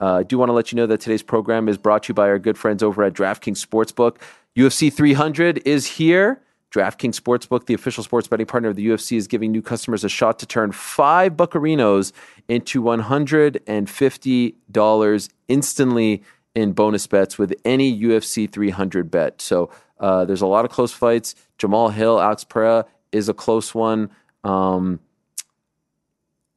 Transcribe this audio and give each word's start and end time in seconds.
Uh, 0.00 0.16
I 0.16 0.22
do 0.22 0.38
want 0.38 0.48
to 0.48 0.54
let 0.54 0.72
you 0.72 0.76
know 0.76 0.86
that 0.86 1.00
today's 1.00 1.22
program 1.22 1.68
is 1.68 1.76
brought 1.76 2.04
to 2.04 2.10
you 2.10 2.14
by 2.14 2.28
our 2.28 2.38
good 2.38 2.56
friends 2.56 2.82
over 2.82 3.02
at 3.02 3.12
DraftKings 3.12 3.62
Sportsbook. 3.64 4.16
UFC 4.56 4.90
300 4.92 5.62
is 5.66 5.86
here. 5.86 6.40
DraftKings 6.72 7.20
Sportsbook, 7.20 7.66
the 7.66 7.74
official 7.74 8.02
sports 8.04 8.28
betting 8.28 8.46
partner 8.46 8.68
of 8.68 8.76
the 8.76 8.86
UFC, 8.86 9.16
is 9.16 9.26
giving 9.26 9.50
new 9.50 9.60
customers 9.60 10.04
a 10.04 10.08
shot 10.08 10.38
to 10.38 10.46
turn 10.46 10.70
five 10.72 11.34
buccarinos 11.34 12.12
into 12.48 12.80
$150 12.82 15.28
instantly 15.48 16.22
in 16.54 16.72
bonus 16.72 17.06
bets 17.06 17.38
with 17.38 17.54
any 17.64 18.00
UFC 18.00 18.50
300 18.50 19.10
bet. 19.10 19.40
So 19.40 19.70
uh, 19.98 20.24
there's 20.24 20.42
a 20.42 20.46
lot 20.46 20.64
of 20.64 20.70
close 20.70 20.92
fights. 20.92 21.34
Jamal 21.58 21.90
Hill, 21.90 22.20
Alex 22.20 22.44
Pereira 22.44 22.86
is 23.12 23.28
a 23.28 23.34
close 23.34 23.74
one. 23.74 24.10
Um, 24.44 25.00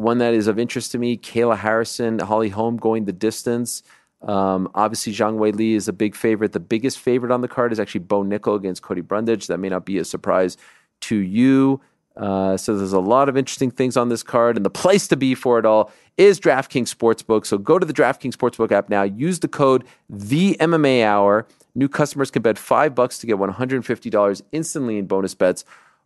one 0.03 0.19
that 0.19 0.33
is 0.33 0.47
of 0.47 0.59
interest 0.59 0.91
to 0.91 0.97
me, 0.97 1.17
Kayla 1.17 1.57
Harrison, 1.57 2.19
Holly 2.19 2.49
Holm 2.49 2.77
going 2.77 3.05
the 3.05 3.13
distance. 3.13 3.83
Um, 4.21 4.69
obviously, 4.73 5.13
Zhang 5.13 5.37
Weili 5.37 5.75
is 5.75 5.87
a 5.87 5.93
big 5.93 6.15
favorite. 6.15 6.53
The 6.53 6.59
biggest 6.59 6.99
favorite 6.99 7.31
on 7.31 7.41
the 7.41 7.47
card 7.47 7.71
is 7.71 7.79
actually 7.79 8.01
Bo 8.01 8.23
Nickal 8.23 8.55
against 8.55 8.81
Cody 8.81 9.01
Brundage. 9.01 9.47
That 9.47 9.57
may 9.57 9.69
not 9.69 9.85
be 9.85 9.97
a 9.97 10.05
surprise 10.05 10.57
to 11.01 11.15
you. 11.15 11.81
Uh, 12.15 12.55
so 12.55 12.77
there's 12.77 12.93
a 12.93 12.99
lot 12.99 13.27
of 13.27 13.35
interesting 13.35 13.71
things 13.71 13.97
on 13.97 14.09
this 14.09 14.21
card, 14.21 14.55
and 14.55 14.65
the 14.65 14.69
place 14.69 15.07
to 15.07 15.17
be 15.17 15.33
for 15.33 15.57
it 15.57 15.65
all 15.65 15.91
is 16.15 16.39
DraftKings 16.39 16.93
Sportsbook. 16.93 17.45
So 17.45 17.57
go 17.57 17.79
to 17.79 17.85
the 17.85 17.93
DraftKings 17.93 18.35
Sportsbook 18.35 18.71
app 18.71 18.87
now. 18.87 19.03
Use 19.03 19.39
the 19.39 19.47
code 19.47 19.83
the 20.09 20.55
MMA 20.59 21.03
Hour. 21.03 21.47
New 21.75 21.89
customers 21.89 22.29
can 22.29 22.43
bet 22.43 22.57
five 22.57 22.93
bucks 22.93 23.17
to 23.17 23.27
get 23.27 23.37
$150 23.37 24.41
instantly 24.51 24.97
in 24.99 25.07
bonus 25.07 25.33
bets. 25.33 25.65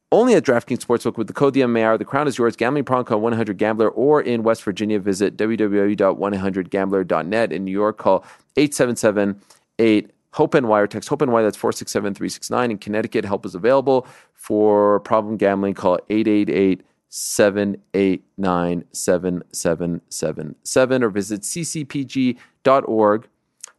Only 0.09 0.35
at 0.35 0.43
DraftKings 0.43 0.85
Sportsbook 0.85 1.17
with 1.17 1.27
the 1.27 1.34
code 1.34 1.57
Hour. 1.57 1.97
The 1.97 2.05
crown 2.05 2.29
is 2.29 2.38
yours. 2.38 2.55
Gambling 2.55 2.85
problem 2.85 3.03
call 3.05 3.20
100 3.20 3.57
Gambler 3.57 3.89
or 3.89 4.21
in 4.21 4.41
West 4.41 4.63
Virginia 4.63 4.99
visit 4.99 5.35
www.100gambler.net. 5.35 7.52
In 7.52 7.66
New 7.66 7.71
York, 7.71 7.97
call 7.97 8.23
877 8.55 9.41
8 9.80 10.11
Hope 10.31 10.53
and 10.53 10.69
Wire 10.69 10.88
text 10.88 11.09
Hope 11.09 11.22
and 11.22 11.33
Wire. 11.33 11.44
That's 11.44 11.58
467 11.58 12.13
369. 12.13 12.72
In 12.72 12.78
Connecticut, 12.78 13.25
help 13.25 13.45
is 13.45 13.53
available 13.53 14.08
for 14.33 15.02
problem 15.02 15.35
gambling. 15.35 15.73
Call 15.73 16.00
888 16.09 16.83
789 17.09 18.85
7777 18.94 21.03
or 21.03 21.09
visit 21.09 21.41
ccpg.org. 21.41 23.28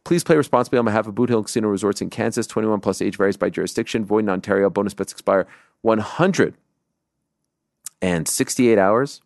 Please 0.03 0.23
play 0.23 0.37
responsibly 0.37 0.77
on 0.79 0.85
behalf 0.85 1.07
of 1.07 1.15
Boot 1.15 1.29
Hill 1.29 1.43
Casino 1.43 1.67
Resorts 1.67 2.01
in 2.01 2.09
Kansas. 2.09 2.47
21 2.47 2.79
plus 2.81 3.01
age 3.01 3.17
varies 3.17 3.37
by 3.37 3.49
jurisdiction. 3.49 4.05
Void 4.05 4.19
in 4.19 4.29
Ontario. 4.29 4.69
Bonus 4.69 4.93
bets 4.93 5.11
expire 5.11 5.47
168 5.81 8.77
hours 8.77 9.21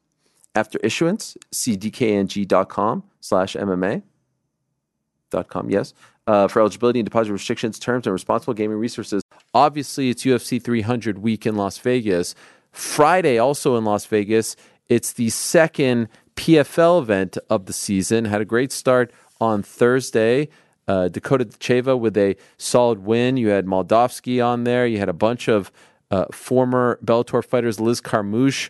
after 0.56 0.80
issuance. 0.80 1.38
See 1.52 1.78
dkng.com 1.78 3.04
slash 3.20 3.56
MMA. 3.56 4.02
Dot 5.30 5.48
com, 5.48 5.70
yes. 5.70 5.94
Uh, 6.26 6.48
for 6.48 6.62
eligibility 6.62 7.00
and 7.00 7.06
deposit 7.06 7.34
restrictions, 7.34 7.78
terms, 7.80 8.08
and 8.08 8.14
responsible 8.14 8.54
gaming 8.54 8.78
resources. 8.78 9.22
Obviously, 9.54 10.10
it's 10.10 10.24
UFC 10.24 10.62
300 10.62 11.18
week 11.18 11.46
in 11.46 11.56
Las 11.56 11.78
Vegas. 11.80 12.34
Friday, 12.72 13.38
also 13.38 13.76
in 13.76 13.84
Las 13.84 14.06
Vegas, 14.06 14.56
it's 14.90 15.14
the 15.14 15.30
second 15.30 16.08
PFL 16.36 17.02
event 17.02 17.38
of 17.50 17.66
the 17.66 17.74
season. 17.74 18.26
Had 18.26 18.42
a 18.42 18.46
great 18.46 18.72
start 18.72 19.12
on 19.42 19.64
Thursday. 19.64 20.50
Uh, 20.88 21.08
Dakota 21.08 21.46
Cheva 21.46 21.98
with 21.98 22.18
a 22.18 22.36
solid 22.58 23.00
win. 23.00 23.38
You 23.38 23.50
had 23.50 23.66
Moldavsky 23.66 24.46
on 24.46 24.64
there. 24.64 24.86
You 24.86 25.00
had 25.00 25.10
a 25.10 25.14
bunch 25.14 25.48
of 25.48 25.72
uh, 26.12 26.26
former 26.32 27.00
Bellator 27.04 27.44
fighters, 27.44 27.80
Liz 27.80 28.02
Carmouche, 28.02 28.70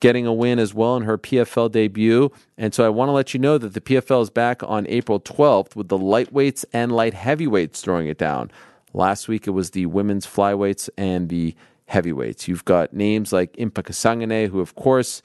getting 0.00 0.26
a 0.26 0.32
win 0.32 0.58
as 0.58 0.74
well 0.74 0.96
in 0.96 1.04
her 1.04 1.16
PFL 1.16 1.70
debut. 1.70 2.30
And 2.58 2.74
so 2.74 2.84
I 2.84 2.88
want 2.88 3.08
to 3.08 3.12
let 3.12 3.32
you 3.32 3.40
know 3.40 3.58
that 3.58 3.74
the 3.74 3.80
PFL 3.80 4.22
is 4.22 4.30
back 4.30 4.62
on 4.62 4.86
April 4.88 5.18
12th 5.20 5.76
with 5.76 5.88
the 5.88 5.98
lightweights 5.98 6.64
and 6.72 6.92
light 6.92 7.14
heavyweights 7.14 7.80
throwing 7.80 8.06
it 8.08 8.18
down. 8.18 8.50
Last 8.92 9.28
week 9.28 9.46
it 9.46 9.50
was 9.50 9.70
the 9.70 9.86
women's 9.86 10.26
flyweights 10.26 10.88
and 10.96 11.28
the 11.28 11.54
heavyweights. 11.86 12.48
You've 12.48 12.64
got 12.64 12.92
names 12.92 13.32
like 13.32 13.54
Impa 13.54 13.82
Kasanganay, 13.82 14.48
who 14.48 14.60
of 14.60 14.74
course 14.74 15.22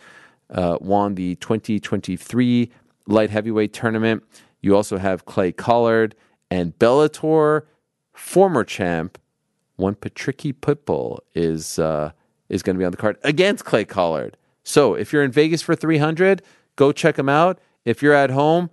uh, 0.50 0.78
won 0.80 1.16
the 1.16 1.36
2023 1.36 2.72
light 3.08 3.30
heavyweight 3.30 3.74
tournament. 3.74 4.24
You 4.62 4.76
also 4.76 4.97
have 4.97 5.26
Clay 5.26 5.52
Collard 5.52 6.16
and 6.50 6.78
Bellator 6.80 7.64
former 8.14 8.64
champ 8.64 9.18
one 9.79 9.95
Patricky 9.95 10.53
Pitbull 10.53 11.19
is 11.34 11.79
uh, 11.79 12.12
is 12.50 12.63
going 12.63 12.75
to 12.75 12.79
be 12.79 12.85
on 12.85 12.91
the 12.91 12.97
card 12.97 13.17
against 13.23 13.66
Clay 13.66 13.85
Collard. 13.85 14.38
So 14.63 14.94
if 14.94 15.13
you're 15.13 15.23
in 15.23 15.31
Vegas 15.31 15.62
for 15.62 15.75
300, 15.75 16.41
go 16.75 16.91
check 16.91 17.17
him 17.17 17.29
out. 17.29 17.59
If 17.85 18.03
you're 18.03 18.13
at 18.13 18.29
home, 18.29 18.69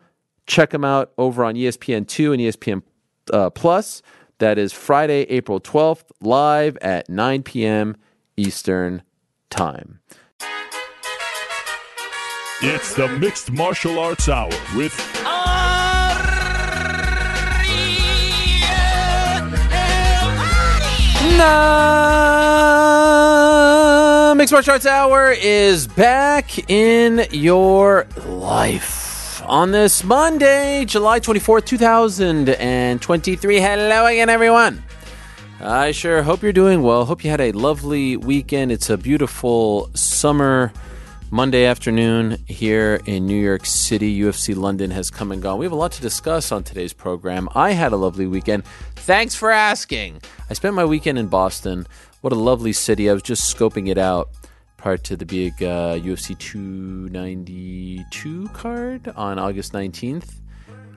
check 0.46 0.74
him 0.74 0.84
out 0.84 1.12
over 1.16 1.44
on 1.44 1.54
ESPN2 1.54 2.32
and 2.32 2.42
ESPN 2.42 2.82
uh, 3.32 3.50
Plus. 3.50 4.02
That 4.38 4.58
is 4.58 4.72
Friday, 4.72 5.22
April 5.22 5.60
12th, 5.60 6.04
live 6.20 6.76
at 6.78 7.08
9 7.08 7.42
p.m. 7.42 7.96
Eastern 8.36 9.02
Time. 9.48 10.00
It's 12.62 12.94
the 12.94 13.08
Mixed 13.08 13.50
Martial 13.50 13.98
Arts 13.98 14.28
Hour 14.28 14.50
with 14.74 14.92
Nah, 21.36 22.72
Mixed 24.34 24.52
Martial 24.52 24.72
Arts 24.72 24.86
Hour 24.86 25.32
is 25.32 25.86
back 25.86 26.70
in 26.70 27.26
your 27.30 28.06
life 28.26 29.42
on 29.44 29.70
this 29.70 30.02
Monday, 30.02 30.86
July 30.86 31.20
24th, 31.20 31.66
2023. 31.66 33.60
Hello 33.60 34.06
again, 34.06 34.30
everyone. 34.30 34.82
I 35.60 35.92
sure 35.92 36.22
hope 36.22 36.42
you're 36.42 36.54
doing 36.54 36.82
well. 36.82 37.04
Hope 37.04 37.22
you 37.22 37.28
had 37.28 37.42
a 37.42 37.52
lovely 37.52 38.16
weekend. 38.16 38.72
It's 38.72 38.88
a 38.88 38.96
beautiful 38.96 39.90
summer 39.92 40.72
Monday 41.30 41.64
afternoon 41.64 42.36
here 42.46 43.00
in 43.04 43.26
New 43.26 43.40
York 43.40 43.66
City. 43.66 44.20
UFC 44.20 44.56
London 44.56 44.92
has 44.92 45.10
come 45.10 45.32
and 45.32 45.42
gone. 45.42 45.58
We 45.58 45.64
have 45.64 45.72
a 45.72 45.76
lot 45.76 45.90
to 45.92 46.00
discuss 46.00 46.52
on 46.52 46.62
today's 46.62 46.92
program. 46.92 47.48
I 47.52 47.72
had 47.72 47.92
a 47.92 47.96
lovely 47.96 48.28
weekend. 48.28 48.64
Thanks 48.94 49.34
for 49.34 49.50
asking. 49.50 50.22
I 50.48 50.54
spent 50.54 50.76
my 50.76 50.84
weekend 50.84 51.18
in 51.18 51.26
Boston. 51.26 51.88
What 52.20 52.32
a 52.32 52.36
lovely 52.36 52.72
city. 52.72 53.10
I 53.10 53.12
was 53.12 53.24
just 53.24 53.52
scoping 53.52 53.88
it 53.88 53.98
out 53.98 54.28
prior 54.76 54.98
to 54.98 55.16
the 55.16 55.26
big 55.26 55.60
uh, 55.62 55.96
UFC 55.96 56.38
292 56.38 58.48
card 58.50 59.08
on 59.16 59.40
August 59.40 59.72
19th. 59.72 60.34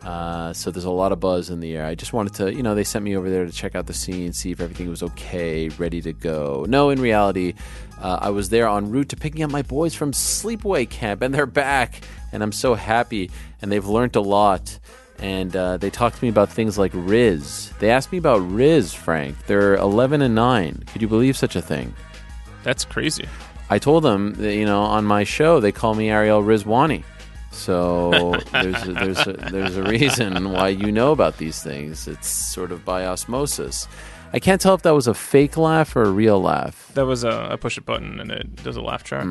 Uh, 0.04 0.54
so 0.54 0.72
there's 0.72 0.86
a 0.86 0.90
lot 0.90 1.12
of 1.12 1.20
buzz 1.20 1.50
in 1.50 1.60
the 1.60 1.76
air. 1.76 1.86
I 1.86 1.96
just 1.96 2.14
wanted 2.14 2.34
to, 2.36 2.54
you 2.54 2.64
know, 2.64 2.74
they 2.74 2.84
sent 2.84 3.04
me 3.04 3.18
over 3.18 3.30
there 3.30 3.46
to 3.46 3.52
check 3.52 3.76
out 3.76 3.86
the 3.86 3.94
scene, 3.94 4.32
see 4.32 4.52
if 4.52 4.62
everything 4.62 4.90
was 4.90 5.04
okay, 5.04 5.70
ready 5.70 6.02
to 6.02 6.14
go. 6.14 6.66
No, 6.70 6.90
in 6.90 7.02
reality, 7.02 7.54
uh, 8.02 8.20
I 8.22 8.30
was 8.30 8.50
there 8.50 8.68
en 8.68 8.92
route 8.92 9.10
to 9.10 9.18
picking 9.18 9.44
up 9.44 9.52
my 9.52 9.62
boys 9.62 9.94
from 9.94 10.12
sleepaway 10.12 10.90
camp, 10.90 11.22
and 11.22 11.34
they're 11.34 11.46
back, 11.46 12.02
and 12.32 12.42
I'm 12.42 12.54
so 12.54 12.76
happy. 12.76 13.30
And 13.62 13.72
they've 13.72 13.86
learned 13.86 14.16
a 14.16 14.22
lot, 14.22 14.80
and 15.20 15.54
uh, 15.54 15.78
they 15.78 15.90
talked 15.90 16.18
to 16.18 16.24
me 16.24 16.30
about 16.30 16.50
things 16.50 16.78
like 16.78 16.92
Riz. 16.94 17.72
They 17.80 17.92
asked 17.92 18.12
me 18.14 18.18
about 18.20 18.38
Riz, 18.38 18.94
Frank. 18.94 19.48
They're 19.48 19.76
11 19.76 20.22
and 20.22 20.34
9. 20.34 20.84
Could 20.88 21.02
you 21.02 21.10
believe 21.10 21.36
such 21.36 21.58
a 21.58 21.62
thing? 21.62 21.94
That's 22.64 22.86
crazy. 22.86 23.26
I 23.70 23.80
told 23.80 24.04
them, 24.04 24.34
that, 24.36 24.56
you 24.56 24.66
know, 24.66 24.82
on 24.82 25.04
my 25.04 25.26
show, 25.26 25.60
they 25.60 25.74
call 25.74 25.94
me 25.94 26.10
Ariel 26.10 26.42
Rizwani. 26.42 27.04
So 27.52 28.36
there's 28.52 28.88
a, 28.88 28.94
there's 28.94 29.28
a, 29.28 29.34
there's 29.34 29.76
a 29.76 29.84
reason 29.84 30.52
why 30.52 30.70
you 30.70 30.92
know 30.92 31.12
about 31.12 31.38
these 31.38 31.62
things. 31.62 32.08
It's 32.08 32.28
sort 32.28 32.72
of 32.72 32.86
by 32.86 33.06
osmosis. 33.06 33.88
I 34.32 34.40
can't 34.40 34.62
tell 34.62 34.76
if 34.76 34.84
that 34.84 34.94
was 34.94 35.08
a 35.08 35.14
fake 35.14 35.58
laugh 35.58 35.96
or 35.96 36.04
a 36.04 36.12
real 36.12 36.40
laugh. 36.42 36.92
That 36.94 37.06
was 37.06 37.24
a 37.24 37.50
I 37.52 37.56
push 37.56 37.78
a 37.78 37.82
button 37.82 38.20
and 38.20 38.32
it 38.32 38.64
does 38.64 38.76
a 38.76 38.82
laugh 38.82 39.04
track. 39.04 39.24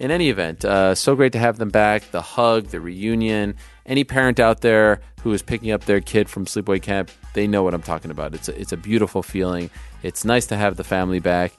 In 0.00 0.10
any 0.10 0.28
event, 0.28 0.64
uh, 0.64 0.96
so 0.96 1.14
great 1.14 1.32
to 1.32 1.38
have 1.38 1.58
them 1.58 1.68
back. 1.68 2.10
The 2.10 2.20
hug, 2.20 2.66
the 2.66 2.80
reunion. 2.80 3.54
Any 3.86 4.02
parent 4.02 4.40
out 4.40 4.60
there 4.60 5.00
who 5.22 5.32
is 5.32 5.42
picking 5.42 5.70
up 5.70 5.84
their 5.84 6.00
kid 6.00 6.28
from 6.28 6.46
sleepaway 6.46 6.82
camp, 6.82 7.12
they 7.34 7.46
know 7.46 7.62
what 7.62 7.74
I'm 7.74 7.82
talking 7.82 8.10
about. 8.10 8.34
It's 8.34 8.48
a, 8.48 8.60
it's 8.60 8.72
a 8.72 8.76
beautiful 8.76 9.22
feeling. 9.22 9.70
It's 10.02 10.24
nice 10.24 10.46
to 10.46 10.56
have 10.56 10.76
the 10.76 10.84
family 10.84 11.20
back. 11.20 11.52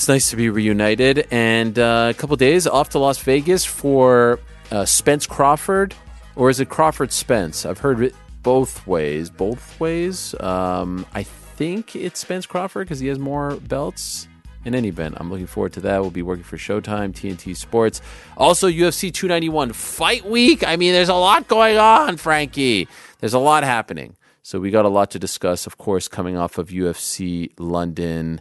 It's 0.00 0.08
nice 0.08 0.30
to 0.30 0.36
be 0.36 0.48
reunited. 0.48 1.28
And 1.30 1.78
uh, 1.78 2.06
a 2.08 2.14
couple 2.14 2.34
days 2.36 2.66
off 2.66 2.88
to 2.88 2.98
Las 2.98 3.18
Vegas 3.18 3.66
for 3.66 4.40
uh, 4.70 4.86
Spence 4.86 5.26
Crawford, 5.26 5.94
or 6.36 6.48
is 6.48 6.58
it 6.58 6.70
Crawford 6.70 7.12
Spence? 7.12 7.66
I've 7.66 7.80
heard 7.80 8.00
it 8.00 8.14
both 8.42 8.86
ways. 8.86 9.28
Both 9.28 9.78
ways. 9.78 10.34
Um, 10.40 11.04
I 11.12 11.22
think 11.22 11.94
it's 11.94 12.18
Spence 12.18 12.46
Crawford 12.46 12.86
because 12.86 13.00
he 13.00 13.08
has 13.08 13.18
more 13.18 13.56
belts. 13.56 14.26
In 14.64 14.74
any 14.74 14.88
event, 14.88 15.16
I'm 15.18 15.30
looking 15.30 15.46
forward 15.46 15.74
to 15.74 15.80
that. 15.80 16.00
We'll 16.00 16.10
be 16.10 16.22
working 16.22 16.44
for 16.44 16.56
Showtime, 16.56 17.12
TNT 17.12 17.54
Sports. 17.54 18.00
Also, 18.38 18.68
UFC 18.68 19.12
291 19.12 19.74
Fight 19.74 20.24
Week. 20.24 20.66
I 20.66 20.76
mean, 20.76 20.94
there's 20.94 21.10
a 21.10 21.14
lot 21.14 21.46
going 21.46 21.76
on, 21.76 22.16
Frankie. 22.16 22.88
There's 23.18 23.34
a 23.34 23.38
lot 23.38 23.64
happening. 23.64 24.16
So 24.42 24.60
we 24.60 24.70
got 24.70 24.86
a 24.86 24.88
lot 24.88 25.10
to 25.10 25.18
discuss, 25.18 25.66
of 25.66 25.76
course, 25.76 26.08
coming 26.08 26.38
off 26.38 26.56
of 26.56 26.68
UFC 26.68 27.52
London 27.58 28.40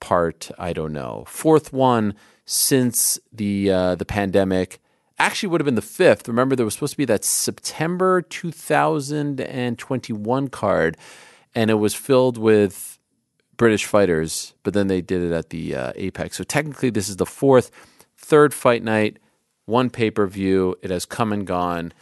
part, 0.00 0.50
I 0.58 0.72
don't 0.72 0.92
know, 0.92 1.22
fourth 1.26 1.72
one 1.72 2.14
since 2.44 3.20
the 3.32 3.70
uh, 3.70 3.94
the 3.94 4.04
pandemic 4.04 4.80
actually 5.18 5.50
would 5.50 5.60
have 5.60 5.66
been 5.66 5.76
the 5.76 5.82
fifth. 5.82 6.26
Remember, 6.26 6.56
there 6.56 6.64
was 6.64 6.74
supposed 6.74 6.94
to 6.94 6.96
be 6.96 7.04
that 7.04 7.24
September 7.24 8.22
2021 8.22 10.48
card, 10.48 10.96
and 11.54 11.70
it 11.70 11.74
was 11.74 11.94
filled 11.94 12.36
with 12.38 12.98
British 13.56 13.84
fighters, 13.84 14.54
but 14.62 14.72
then 14.72 14.88
they 14.88 15.02
did 15.02 15.22
it 15.22 15.32
at 15.32 15.50
the 15.50 15.76
uh, 15.76 15.92
Apex. 15.94 16.38
So 16.38 16.44
technically, 16.44 16.90
this 16.90 17.10
is 17.10 17.16
the 17.16 17.26
fourth, 17.26 17.70
third 18.16 18.54
fight 18.54 18.82
night, 18.82 19.18
one 19.66 19.90
pay 19.90 20.10
per 20.10 20.26
view. 20.26 20.76
It 20.82 20.90
has 20.90 21.04
come 21.04 21.32
and 21.32 21.46
gone. 21.46 21.92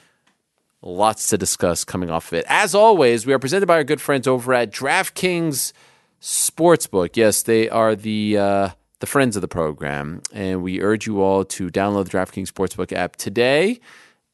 Lots 0.81 1.29
to 1.31 1.37
discuss 1.37 1.85
coming 1.85 2.09
off 2.09 2.29
of 2.29 2.35
it. 2.39 2.45
As 2.49 2.73
always, 2.73 3.27
we 3.27 3.33
are 3.33 3.41
presented 3.41 3.67
by 3.67 3.75
our 3.75 3.85
good 3.85 4.01
friends 4.01 4.29
over 4.29 4.55
at 4.55 4.71
DraftKings 4.71 5.73
Sportsbook. 6.21 7.17
Yes, 7.17 7.43
they 7.43 7.69
are 7.69 7.95
the 7.95 8.39
uh, 8.39 8.69
the 9.01 9.07
friends 9.07 9.37
of 9.37 9.43
the 9.43 9.49
program, 9.49 10.23
and 10.33 10.63
we 10.63 10.81
urge 10.81 11.07
you 11.07 11.23
all 11.23 11.45
to 11.45 11.69
download 11.69 12.05
the 12.05 12.11
DraftKings 12.11 12.51
Sportsbook 12.51 12.93
app 12.93 13.17
today 13.17 13.81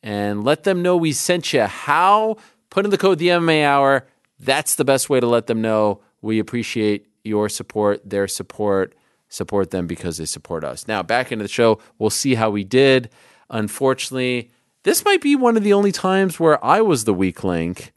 and 0.02 0.44
let 0.44 0.64
them 0.64 0.82
know 0.82 0.96
we 0.96 1.12
sent 1.12 1.52
you. 1.52 1.62
How? 1.62 2.36
Put 2.70 2.84
in 2.84 2.90
the 2.90 2.98
code 2.98 3.18
the 3.18 3.28
MMA 3.28 3.64
Hour. 3.64 4.06
That's 4.38 4.74
the 4.74 4.84
best 4.84 5.08
way 5.08 5.20
to 5.20 5.26
let 5.26 5.46
them 5.46 5.62
know. 5.62 6.00
We 6.20 6.38
appreciate 6.38 7.06
your 7.24 7.48
support, 7.48 8.08
their 8.08 8.28
support. 8.28 8.94
Support 9.28 9.70
them 9.70 9.86
because 9.86 10.18
they 10.18 10.26
support 10.26 10.62
us. 10.62 10.86
Now, 10.86 11.02
back 11.02 11.32
into 11.32 11.42
the 11.42 11.48
show. 11.48 11.80
We'll 11.98 12.10
see 12.10 12.36
how 12.36 12.50
we 12.50 12.62
did. 12.62 13.10
Unfortunately, 13.50 14.52
this 14.84 15.04
might 15.04 15.22
be 15.22 15.34
one 15.34 15.56
of 15.56 15.64
the 15.64 15.72
only 15.72 15.90
times 15.90 16.38
where 16.38 16.62
I 16.64 16.82
was 16.82 17.04
the 17.04 17.14
weak 17.14 17.42
link, 17.42 17.92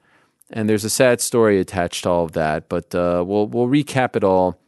and 0.49 0.69
there's 0.69 0.85
a 0.85 0.89
sad 0.89 1.21
story 1.21 1.59
attached 1.59 2.03
to 2.03 2.09
all 2.09 2.25
of 2.25 2.31
that. 2.33 2.69
But 2.69 2.93
uh, 2.95 3.23
we'll 3.25 3.47
we'll 3.47 3.67
recap 3.67 4.15
it 4.15 4.23
all 4.23 4.59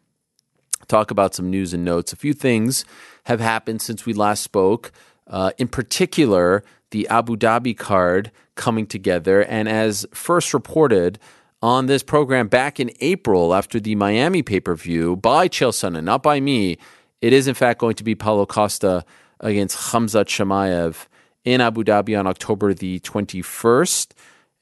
talk 0.87 1.11
about 1.11 1.35
some 1.35 1.49
news 1.49 1.73
and 1.73 1.85
notes. 1.85 2.11
A 2.11 2.15
few 2.15 2.33
things 2.33 2.83
have 3.25 3.39
happened 3.39 3.81
since 3.81 4.05
we 4.05 4.13
last 4.13 4.43
spoke. 4.43 4.91
Uh, 5.27 5.51
in 5.57 5.67
particular, 5.67 6.63
the 6.91 7.07
Abu 7.07 7.37
Dhabi 7.37 7.77
card 7.77 8.31
coming 8.55 8.87
together. 8.87 9.43
And 9.43 9.69
as 9.69 10.05
first 10.13 10.53
reported 10.53 11.19
on 11.61 11.85
this 11.85 12.03
program 12.03 12.47
back 12.47 12.79
in 12.79 12.89
April 12.99 13.53
after 13.53 13.79
the 13.79 13.95
Miami 13.95 14.41
pay 14.41 14.59
per 14.59 14.75
view 14.75 15.15
by 15.15 15.47
Chael 15.47 15.71
Sonnen, 15.71 16.03
not 16.03 16.23
by 16.23 16.39
me, 16.39 16.77
it 17.21 17.33
is 17.33 17.47
in 17.47 17.53
fact 17.53 17.79
going 17.79 17.95
to 17.95 18.03
be 18.03 18.15
Paulo 18.15 18.45
Costa 18.45 19.05
against 19.39 19.77
Khamzat 19.77 20.25
Chimaev 20.25 21.05
in 21.43 21.61
Abu 21.61 21.83
Dhabi 21.83 22.17
on 22.19 22.27
October 22.27 22.73
the 22.73 22.99
21st. 22.99 24.11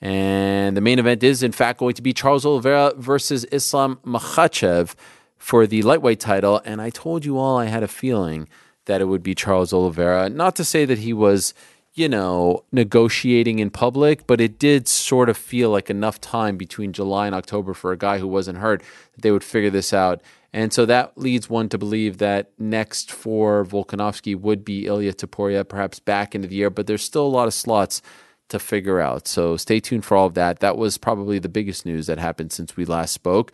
And 0.02 0.78
the 0.78 0.82
main 0.82 1.00
event 1.00 1.24
is, 1.24 1.42
in 1.42 1.52
fact, 1.52 1.80
going 1.80 1.96
to 1.96 2.02
be 2.02 2.14
Charles 2.14 2.46
Oliveira 2.46 2.94
versus 2.96 3.46
Islam 3.46 4.00
Makhachev 4.06 4.94
for 5.38 5.66
the 5.66 5.82
lightweight 5.82 6.20
title. 6.20 6.62
And 6.66 6.82
I 6.82 6.90
told 6.90 7.26
you 7.26 7.38
all 7.38 7.58
I 7.58 7.66
had 7.66 7.84
a 7.84 7.88
feeling 7.88 8.48
that 8.86 9.02
it 9.02 9.06
would 9.06 9.24
be 9.24 9.36
Charles 9.36 9.74
Oliveira. 9.74 10.30
Not 10.30 10.56
to 10.58 10.64
say 10.64 10.86
that 10.86 11.00
he 11.00 11.14
was, 11.14 11.54
you 11.94 12.08
know, 12.08 12.64
negotiating 12.72 13.60
in 13.60 13.70
public, 13.70 14.28
but 14.28 14.40
it 14.40 14.60
did 14.60 14.88
sort 14.88 15.30
of 15.30 15.38
feel 15.38 15.72
like 15.72 15.90
enough 15.90 16.22
time 16.22 16.58
between 16.58 16.94
July 16.94 17.26
and 17.26 17.36
October 17.36 17.74
for 17.74 17.92
a 17.92 17.98
guy 17.98 18.20
who 18.20 18.28
wasn't 18.28 18.60
hurt 18.60 18.84
that 19.14 19.22
they 19.22 19.32
would 19.32 19.44
figure 19.44 19.72
this 19.72 19.94
out. 19.94 20.22
And 20.54 20.72
so 20.72 20.86
that 20.86 21.18
leads 21.18 21.50
one 21.50 21.70
to 21.70 21.78
believe 21.78 22.20
that 22.20 22.52
next 22.58 23.12
for 23.12 23.66
Volkanovski 23.66 24.40
would 24.40 24.64
be 24.64 24.86
Ilya 24.86 25.14
Topuria, 25.14 25.68
perhaps 25.68 26.00
back 26.00 26.34
into 26.34 26.48
the 26.48 26.56
year, 26.56 26.70
but 26.70 26.88
there's 26.88 27.04
still 27.04 27.26
a 27.26 27.28
lot 27.28 27.48
of 27.48 27.54
slots 27.54 28.02
to 28.50 28.60
figure 28.60 29.00
out. 29.00 29.28
So 29.28 29.58
stay 29.58 29.80
tuned 29.80 30.06
for 30.06 30.16
all 30.16 30.26
of 30.26 30.36
that. 30.36 30.60
That 30.60 30.78
was 30.78 30.98
probably 30.98 31.40
the 31.40 31.50
biggest 31.50 31.86
news 31.86 32.08
that 32.08 32.18
happened 32.18 32.52
since 32.52 32.78
we 32.78 32.86
last 32.86 33.14
spoke. 33.14 33.52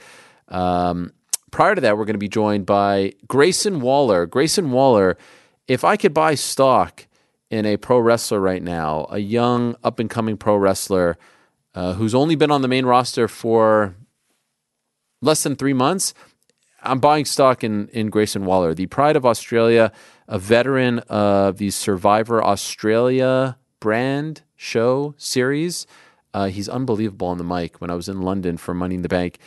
Um, 0.49 1.13
prior 1.51 1.75
to 1.75 1.81
that, 1.81 1.97
we're 1.97 2.05
going 2.05 2.15
to 2.15 2.19
be 2.19 2.29
joined 2.29 2.65
by 2.65 3.13
Grayson 3.27 3.81
Waller. 3.81 4.25
Grayson 4.25 4.71
Waller, 4.71 5.17
if 5.67 5.83
I 5.83 5.97
could 5.97 6.13
buy 6.13 6.35
stock 6.35 7.07
in 7.49 7.65
a 7.65 7.77
pro 7.77 7.99
wrestler 7.99 8.39
right 8.39 8.61
now, 8.61 9.07
a 9.09 9.19
young 9.19 9.75
up 9.83 9.99
and 9.99 10.09
coming 10.09 10.37
pro 10.37 10.55
wrestler 10.57 11.17
uh, 11.75 11.93
who's 11.93 12.13
only 12.13 12.35
been 12.35 12.51
on 12.51 12.61
the 12.61 12.67
main 12.67 12.85
roster 12.85 13.27
for 13.27 13.95
less 15.21 15.43
than 15.43 15.55
three 15.55 15.73
months, 15.73 16.13
I'm 16.83 16.99
buying 16.99 17.25
stock 17.25 17.63
in, 17.63 17.87
in 17.89 18.09
Grayson 18.09 18.45
Waller, 18.45 18.73
the 18.73 18.87
pride 18.87 19.15
of 19.15 19.25
Australia, 19.25 19.91
a 20.27 20.37
veteran 20.37 20.99
of 20.99 21.57
the 21.57 21.69
Survivor 21.69 22.43
Australia 22.43 23.57
brand 23.83 24.43
show 24.55 25.13
series. 25.17 25.85
Uh, 26.33 26.45
he's 26.45 26.69
unbelievable 26.69 27.27
on 27.27 27.37
the 27.37 27.43
mic. 27.43 27.81
When 27.81 27.89
I 27.89 27.95
was 27.95 28.07
in 28.07 28.21
London 28.21 28.55
for 28.55 28.73
Money 28.73 28.95
in 28.95 29.01
the 29.01 29.09
Bank, 29.09 29.39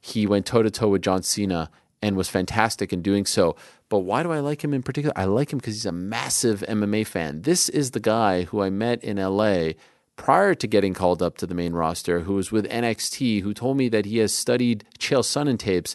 he 0.00 0.26
went 0.26 0.46
toe 0.46 0.64
to 0.64 0.70
toe 0.70 0.88
with 0.88 1.02
John 1.02 1.22
Cena 1.22 1.70
and 2.02 2.16
was 2.16 2.28
fantastic 2.28 2.92
in 2.92 3.02
doing 3.02 3.24
so. 3.24 3.54
But 3.88 4.00
why 4.00 4.24
do 4.24 4.32
I 4.32 4.40
like 4.40 4.64
him 4.64 4.74
in 4.74 4.82
particular? 4.82 5.16
I 5.16 5.26
like 5.26 5.52
him 5.52 5.60
because 5.60 5.76
he's 5.76 5.86
a 5.86 5.92
massive 5.92 6.64
MMA 6.68 7.06
fan. 7.06 7.42
This 7.42 7.68
is 7.68 7.92
the 7.92 8.00
guy 8.00 8.42
who 8.42 8.62
I 8.62 8.68
met 8.68 9.04
in 9.04 9.16
LA 9.16 9.74
prior 10.16 10.56
to 10.56 10.66
getting 10.66 10.92
called 10.92 11.22
up 11.22 11.36
to 11.36 11.46
the 11.46 11.54
main 11.54 11.72
roster, 11.72 12.20
who 12.22 12.34
was 12.34 12.50
with 12.50 12.68
NXT, 12.68 13.42
who 13.42 13.54
told 13.54 13.76
me 13.76 13.88
that 13.90 14.06
he 14.06 14.18
has 14.18 14.34
studied 14.34 14.84
Chael 14.98 15.22
Sonnen 15.22 15.56
tapes 15.56 15.94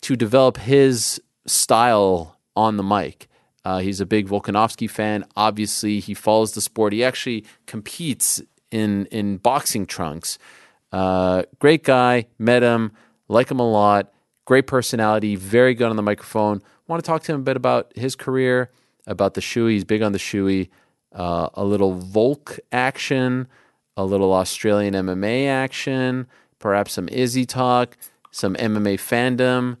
to 0.00 0.16
develop 0.16 0.56
his 0.56 1.22
style 1.46 2.36
on 2.56 2.78
the 2.78 2.82
mic. 2.82 3.28
Uh, 3.64 3.78
he's 3.78 4.00
a 4.00 4.06
big 4.06 4.28
Volkanovski 4.28 4.88
fan. 4.88 5.24
Obviously, 5.36 6.00
he 6.00 6.14
follows 6.14 6.52
the 6.52 6.60
sport. 6.60 6.92
He 6.92 7.04
actually 7.04 7.44
competes 7.66 8.40
in 8.70 9.06
in 9.06 9.38
boxing 9.38 9.86
trunks. 9.86 10.38
Uh, 10.92 11.42
great 11.58 11.84
guy. 11.84 12.26
Met 12.38 12.62
him 12.62 12.92
like 13.28 13.50
him 13.50 13.60
a 13.60 13.70
lot. 13.70 14.12
Great 14.44 14.66
personality, 14.66 15.36
very 15.36 15.74
good 15.74 15.90
on 15.90 15.96
the 15.96 16.02
microphone. 16.02 16.62
Want 16.86 17.04
to 17.04 17.06
talk 17.06 17.22
to 17.24 17.32
him 17.32 17.40
a 17.40 17.44
bit 17.44 17.56
about 17.56 17.92
his 17.94 18.16
career, 18.16 18.70
about 19.06 19.34
the 19.34 19.42
shoey. 19.42 19.72
He's 19.72 19.84
big 19.84 20.02
on 20.02 20.12
the 20.12 20.18
shoey. 20.18 20.70
Uh, 21.12 21.48
a 21.54 21.64
little 21.64 21.94
Volk 21.94 22.58
action, 22.72 23.46
a 23.96 24.04
little 24.04 24.32
Australian 24.32 24.94
MMA 24.94 25.46
action, 25.48 26.26
perhaps 26.58 26.94
some 26.94 27.08
Izzy 27.08 27.44
talk, 27.44 27.96
some 28.30 28.54
MMA 28.54 28.94
fandom. 28.94 29.76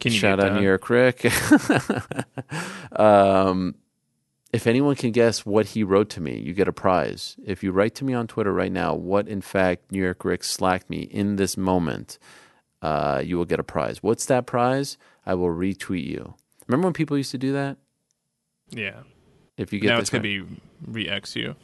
Can 0.00 0.12
you 0.12 0.18
Shout 0.18 0.38
out? 0.40 0.52
New 0.54 0.62
York 0.62 0.88
Rick. 0.90 1.24
um, 2.92 3.74
if 4.52 4.66
anyone 4.66 4.94
can 4.94 5.12
guess 5.12 5.44
what 5.44 5.66
he 5.66 5.82
wrote 5.82 6.08
to 6.10 6.20
me, 6.20 6.38
you 6.38 6.54
get 6.54 6.68
a 6.68 6.72
prize. 6.72 7.36
If 7.44 7.62
you 7.62 7.72
write 7.72 7.94
to 7.96 8.04
me 8.04 8.14
on 8.14 8.26
Twitter 8.26 8.52
right 8.52 8.72
now, 8.72 8.94
what 8.94 9.28
in 9.28 9.40
fact 9.40 9.90
New 9.92 10.02
York 10.02 10.24
Rick 10.24 10.44
slacked 10.44 10.88
me 10.88 11.00
in 11.02 11.36
this 11.36 11.56
moment, 11.56 12.18
uh, 12.80 13.20
you 13.24 13.36
will 13.36 13.44
get 13.44 13.60
a 13.60 13.64
prize. 13.64 14.02
What's 14.02 14.26
that 14.26 14.46
prize? 14.46 14.96
I 15.26 15.34
will 15.34 15.48
retweet 15.48 16.06
you. 16.06 16.34
Remember 16.66 16.86
when 16.86 16.94
people 16.94 17.16
used 17.16 17.32
to 17.32 17.38
do 17.38 17.52
that? 17.52 17.76
Yeah. 18.70 19.00
If 19.56 19.72
you 19.72 19.80
get 19.80 19.88
Now 19.88 19.98
it's 19.98 20.10
gonna 20.10 20.22
kind- 20.22 20.48
be 20.48 20.60
re-X 20.86 21.34
you. 21.34 21.56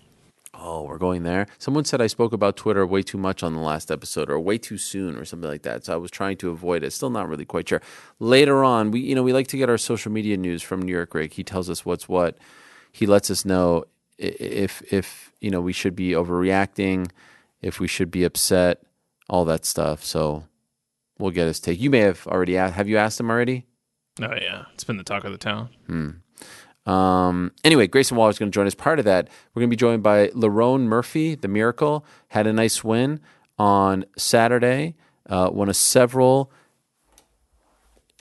Oh, 0.56 0.82
we're 0.82 0.98
going 0.98 1.24
there. 1.24 1.46
Someone 1.58 1.84
said 1.84 2.00
I 2.00 2.06
spoke 2.06 2.32
about 2.32 2.56
Twitter 2.56 2.86
way 2.86 3.02
too 3.02 3.18
much 3.18 3.42
on 3.42 3.54
the 3.54 3.60
last 3.60 3.90
episode 3.90 4.30
or 4.30 4.38
way 4.38 4.56
too 4.56 4.78
soon 4.78 5.16
or 5.16 5.24
something 5.24 5.48
like 5.48 5.62
that. 5.62 5.84
So 5.84 5.92
I 5.92 5.96
was 5.96 6.10
trying 6.10 6.36
to 6.38 6.50
avoid 6.50 6.82
it. 6.82 6.92
Still 6.92 7.10
not 7.10 7.28
really 7.28 7.44
quite 7.44 7.68
sure. 7.68 7.82
Later 8.18 8.64
on, 8.64 8.90
we 8.90 9.00
you 9.00 9.14
know, 9.14 9.22
we 9.22 9.32
like 9.32 9.48
to 9.48 9.56
get 9.56 9.68
our 9.68 9.78
social 9.78 10.12
media 10.12 10.36
news 10.36 10.62
from 10.62 10.80
New 10.82 10.92
York 10.92 11.14
Rick. 11.14 11.34
He 11.34 11.44
tells 11.44 11.68
us 11.68 11.84
what's 11.84 12.08
what. 12.08 12.38
He 12.92 13.06
lets 13.06 13.30
us 13.30 13.44
know 13.44 13.84
if 14.18 14.80
if, 14.92 15.32
you 15.40 15.50
know, 15.50 15.60
we 15.60 15.72
should 15.72 15.96
be 15.96 16.10
overreacting, 16.10 17.10
if 17.60 17.80
we 17.80 17.88
should 17.88 18.10
be 18.10 18.24
upset, 18.24 18.82
all 19.28 19.44
that 19.46 19.64
stuff. 19.64 20.04
So 20.04 20.44
we'll 21.18 21.32
get 21.32 21.46
his 21.46 21.60
take. 21.60 21.80
You 21.80 21.90
may 21.90 22.00
have 22.00 22.26
already 22.26 22.56
asked. 22.56 22.74
Have 22.74 22.88
you 22.88 22.96
asked 22.96 23.18
him 23.18 23.30
already? 23.30 23.66
Oh 24.22 24.34
yeah, 24.34 24.66
it's 24.74 24.84
been 24.84 24.96
the 24.96 25.04
talk 25.04 25.24
of 25.24 25.32
the 25.32 25.38
town. 25.38 25.70
Hmm. 25.86 26.10
Um, 26.86 27.52
anyway, 27.64 27.86
Grayson 27.86 28.16
Waller 28.16 28.30
is 28.30 28.38
going 28.38 28.50
to 28.50 28.54
join 28.54 28.66
us. 28.66 28.74
Part 28.74 28.98
of 28.98 29.04
that, 29.04 29.28
we're 29.54 29.60
going 29.60 29.70
to 29.70 29.76
be 29.76 29.80
joined 29.80 30.02
by 30.02 30.28
Lerone 30.28 30.82
Murphy, 30.82 31.34
the 31.34 31.48
Miracle. 31.48 32.04
Had 32.28 32.46
a 32.46 32.52
nice 32.52 32.84
win 32.84 33.20
on 33.58 34.04
Saturday. 34.16 34.94
Uh, 35.28 35.48
one 35.48 35.68
of 35.68 35.76
several 35.76 36.50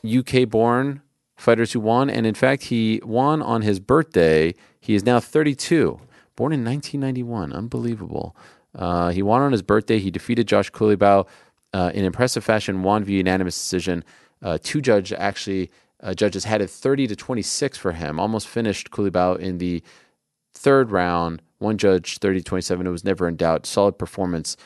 UK 0.06 0.48
born 0.48 1.02
fighters 1.36 1.74
who 1.74 1.80
won. 1.80 2.10
And 2.10 2.26
in 2.26 2.34
fact, 2.34 2.64
he 2.64 3.02
won 3.04 3.42
on 3.42 3.62
his 3.62 3.80
birthday. 3.80 4.54
He 4.80 4.96
is 4.96 5.06
now 5.06 5.20
32, 5.20 6.00
born 6.36 6.54
in 6.54 6.64
1991. 6.64 7.52
Unbelievable. 7.52 8.36
Uh, 8.76 9.10
he 9.10 9.22
won 9.22 9.42
on 9.42 9.52
his 9.52 9.62
birthday. 9.62 10.00
He 10.00 10.10
defeated 10.10 10.48
Josh 10.48 10.72
Culibao 10.72 11.28
uh, 11.74 11.92
in 11.94 12.06
impressive 12.06 12.44
fashion, 12.44 12.84
won 12.84 13.04
via 13.04 13.18
unanimous 13.18 13.56
decision. 13.56 14.04
Uh, 14.42 14.58
two 14.62 14.82
judge 14.82 15.14
actually 15.14 15.72
uh, 16.04 16.14
judges 16.14 16.44
had 16.44 16.62
it 16.62 16.70
30 16.70 17.08
to 17.08 17.16
26 17.16 17.78
for 17.78 17.94
him. 17.94 18.20
Almost 18.20 18.48
finished 18.48 18.92
Culibao 18.92 19.40
in 19.40 19.58
the 19.58 19.82
third 20.54 20.92
round. 20.92 21.42
One 21.60 21.78
judge 21.78 22.18
30 22.18 22.40
to 22.40 22.44
27. 22.44 22.86
It 22.86 22.90
was 22.90 23.06
never 23.06 23.28
in 23.28 23.38
doubt. 23.38 23.66
Solid 23.66 23.98
performance 23.98 24.58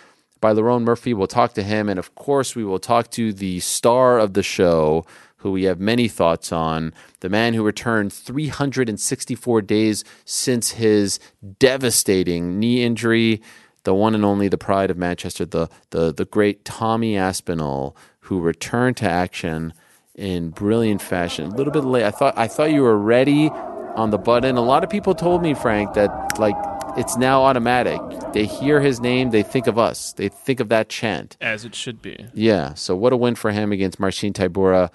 by 0.41 0.53
Lerone 0.53 0.83
Murphy. 0.83 1.13
We'll 1.13 1.27
talk 1.27 1.53
to 1.53 1.63
him, 1.63 1.89
and 1.89 1.99
of 1.99 2.15
course, 2.15 2.55
we 2.55 2.63
will 2.63 2.79
talk 2.79 3.11
to 3.11 3.31
the 3.31 3.59
star 3.59 4.17
of 4.17 4.33
the 4.33 4.43
show, 4.43 5.05
who 5.37 5.51
we 5.51 5.63
have 5.65 5.79
many 5.79 6.07
thoughts 6.07 6.51
on. 6.51 6.93
The 7.19 7.29
man 7.29 7.53
who 7.53 7.63
returned 7.63 8.11
364 8.11 9.61
days 9.61 10.03
since 10.25 10.71
his 10.71 11.19
devastating 11.59 12.59
knee 12.59 12.83
injury. 12.83 13.41
The 13.83 13.93
one 13.93 14.15
and 14.15 14.25
only, 14.25 14.47
the 14.47 14.57
pride 14.57 14.91
of 14.91 14.97
Manchester, 14.97 15.45
the 15.45 15.69
the 15.91 16.11
the 16.11 16.25
great 16.25 16.65
Tommy 16.65 17.15
Aspinall, 17.15 17.95
who 18.21 18.41
returned 18.41 18.97
to 18.97 19.09
action 19.09 19.71
in 20.17 20.49
brilliant 20.49 21.01
fashion. 21.01 21.45
A 21.45 21.55
little 21.55 21.71
bit 21.71 21.85
late. 21.85 22.03
I 22.03 22.11
thought 22.11 22.37
I 22.37 22.47
thought 22.47 22.71
you 22.71 22.81
were 22.81 22.97
ready 22.97 23.49
on 23.95 24.09
the 24.09 24.17
button. 24.17 24.57
A 24.57 24.61
lot 24.61 24.83
of 24.83 24.89
people 24.89 25.15
told 25.15 25.41
me, 25.41 25.53
Frank, 25.53 25.93
that 25.93 26.37
like 26.37 26.55
it's 26.97 27.15
now 27.15 27.43
automatic. 27.43 28.01
They 28.33 28.45
hear 28.45 28.81
his 28.81 28.99
name, 28.99 29.29
they 29.29 29.43
think 29.43 29.67
of 29.67 29.77
us. 29.77 30.13
They 30.13 30.29
think 30.29 30.59
of 30.59 30.69
that 30.69 30.89
chant. 30.89 31.37
As 31.39 31.63
it 31.63 31.75
should 31.75 32.01
be. 32.01 32.25
Yeah. 32.33 32.73
So 32.73 32.95
what 32.95 33.13
a 33.13 33.17
win 33.17 33.35
for 33.35 33.51
him 33.51 33.71
against 33.71 33.99
Marcin 33.99 34.33
Tybura. 34.33 34.89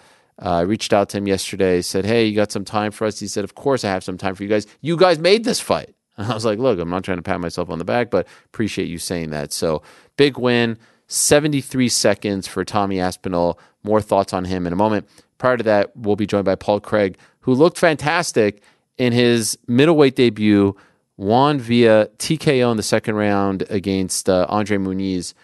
Uh, 0.44 0.48
I 0.48 0.60
reached 0.62 0.92
out 0.92 1.08
to 1.10 1.18
him 1.18 1.28
yesterday. 1.28 1.80
Said, 1.82 2.04
"Hey, 2.04 2.26
you 2.26 2.34
got 2.34 2.50
some 2.50 2.64
time 2.64 2.90
for 2.90 3.06
us?" 3.06 3.20
He 3.20 3.28
said, 3.28 3.44
"Of 3.44 3.54
course, 3.54 3.84
I 3.84 3.90
have 3.90 4.02
some 4.02 4.18
time 4.18 4.34
for 4.34 4.42
you 4.42 4.48
guys. 4.48 4.66
You 4.80 4.96
guys 4.96 5.18
made 5.18 5.44
this 5.44 5.60
fight." 5.60 5.94
And 6.16 6.26
I 6.30 6.34
was 6.34 6.44
like, 6.44 6.58
"Look, 6.58 6.80
I'm 6.80 6.90
not 6.90 7.04
trying 7.04 7.18
to 7.18 7.22
pat 7.22 7.40
myself 7.40 7.70
on 7.70 7.78
the 7.78 7.84
back, 7.84 8.10
but 8.10 8.26
appreciate 8.46 8.88
you 8.88 8.98
saying 8.98 9.30
that." 9.30 9.52
So 9.52 9.82
big 10.16 10.38
win. 10.38 10.78
73 11.08 11.90
seconds 11.90 12.46
for 12.46 12.64
Tommy 12.64 12.98
Aspinall. 12.98 13.58
More 13.84 14.00
thoughts 14.00 14.32
on 14.32 14.44
him 14.44 14.66
in 14.66 14.72
a 14.72 14.76
moment. 14.76 15.08
Prior 15.38 15.56
to 15.56 15.64
that, 15.64 15.96
we'll 15.96 16.16
be 16.16 16.26
joined 16.26 16.44
by 16.44 16.54
Paul 16.54 16.80
Craig, 16.80 17.18
who 17.40 17.54
looked 17.54 17.78
fantastic 17.78 18.62
in 18.96 19.12
his 19.12 19.58
middleweight 19.66 20.16
debut, 20.16 20.76
won 21.16 21.58
via 21.58 22.06
TKO 22.18 22.70
in 22.70 22.76
the 22.76 22.82
second 22.82 23.16
round 23.16 23.64
against 23.68 24.28
uh, 24.28 24.46
Andre 24.48 24.78
Muniz. 24.78 25.34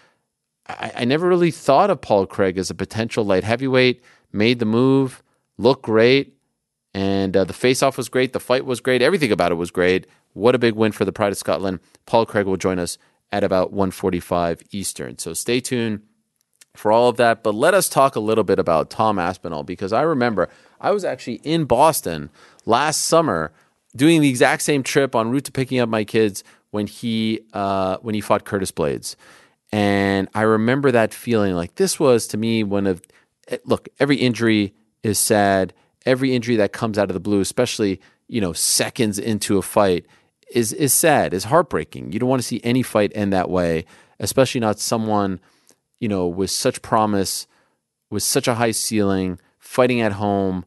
I, 0.68 0.92
I 0.98 1.04
never 1.04 1.26
really 1.26 1.50
thought 1.50 1.90
of 1.90 2.00
Paul 2.00 2.26
Craig 2.26 2.58
as 2.58 2.70
a 2.70 2.74
potential 2.74 3.24
light 3.24 3.44
heavyweight. 3.44 4.02
Made 4.32 4.58
the 4.58 4.66
move, 4.66 5.22
looked 5.56 5.82
great, 5.82 6.36
and 6.94 7.36
uh, 7.36 7.44
the 7.44 7.52
face-off 7.52 7.96
was 7.96 8.08
great. 8.08 8.32
The 8.32 8.40
fight 8.40 8.66
was 8.66 8.80
great. 8.80 9.02
Everything 9.02 9.32
about 9.32 9.52
it 9.52 9.56
was 9.56 9.70
great. 9.70 10.06
What 10.34 10.54
a 10.54 10.58
big 10.58 10.74
win 10.74 10.92
for 10.92 11.04
the 11.04 11.12
Pride 11.12 11.32
of 11.32 11.38
Scotland. 11.38 11.80
Paul 12.06 12.26
Craig 12.26 12.46
will 12.46 12.56
join 12.56 12.78
us 12.78 12.98
at 13.32 13.44
about 13.44 13.72
1:45 13.72 14.62
Eastern. 14.70 15.18
So 15.18 15.32
stay 15.32 15.60
tuned 15.60 16.02
for 16.78 16.92
all 16.92 17.08
of 17.08 17.16
that. 17.16 17.42
But 17.42 17.54
let 17.54 17.74
us 17.74 17.88
talk 17.88 18.14
a 18.14 18.20
little 18.20 18.44
bit 18.44 18.58
about 18.58 18.88
Tom 18.88 19.18
Aspinall 19.18 19.64
because 19.64 19.92
I 19.92 20.02
remember 20.02 20.48
I 20.80 20.92
was 20.92 21.04
actually 21.04 21.40
in 21.42 21.64
Boston 21.64 22.30
last 22.66 23.02
summer 23.02 23.52
doing 23.96 24.20
the 24.20 24.28
exact 24.28 24.62
same 24.62 24.84
trip 24.84 25.16
en 25.16 25.30
route 25.30 25.44
to 25.44 25.52
picking 25.52 25.80
up 25.80 25.88
my 25.88 26.04
kids 26.04 26.44
when 26.70 26.86
he 26.86 27.40
uh, 27.52 27.96
when 27.98 28.14
he 28.14 28.20
fought 28.20 28.44
Curtis 28.44 28.70
Blaydes, 28.70 29.16
and 29.72 30.28
I 30.34 30.42
remember 30.42 30.92
that 30.92 31.12
feeling 31.12 31.54
like 31.54 31.74
this 31.74 31.98
was 31.98 32.26
to 32.28 32.36
me 32.36 32.62
one 32.62 32.86
of 32.86 33.02
eh, 33.48 33.58
look 33.64 33.88
every 33.98 34.16
injury 34.16 34.74
is 35.02 35.18
sad. 35.18 35.74
Every 36.06 36.34
injury 36.34 36.56
that 36.56 36.72
comes 36.72 36.96
out 36.96 37.10
of 37.10 37.14
the 37.14 37.20
blue, 37.20 37.40
especially 37.40 38.00
you 38.28 38.40
know 38.40 38.52
seconds 38.52 39.18
into 39.18 39.58
a 39.58 39.62
fight, 39.62 40.06
is 40.52 40.72
is 40.72 40.94
sad, 40.94 41.34
is 41.34 41.44
heartbreaking. 41.44 42.12
You 42.12 42.20
don't 42.20 42.28
want 42.28 42.40
to 42.40 42.46
see 42.46 42.60
any 42.62 42.82
fight 42.82 43.10
end 43.14 43.32
that 43.32 43.50
way, 43.50 43.84
especially 44.20 44.60
not 44.60 44.78
someone 44.78 45.40
you 46.00 46.08
know 46.08 46.26
with 46.26 46.50
such 46.50 46.82
promise, 46.82 47.46
with 48.10 48.22
such 48.22 48.48
a 48.48 48.54
high 48.54 48.72
ceiling, 48.72 49.38
fighting 49.58 50.00
at 50.00 50.12
home. 50.12 50.64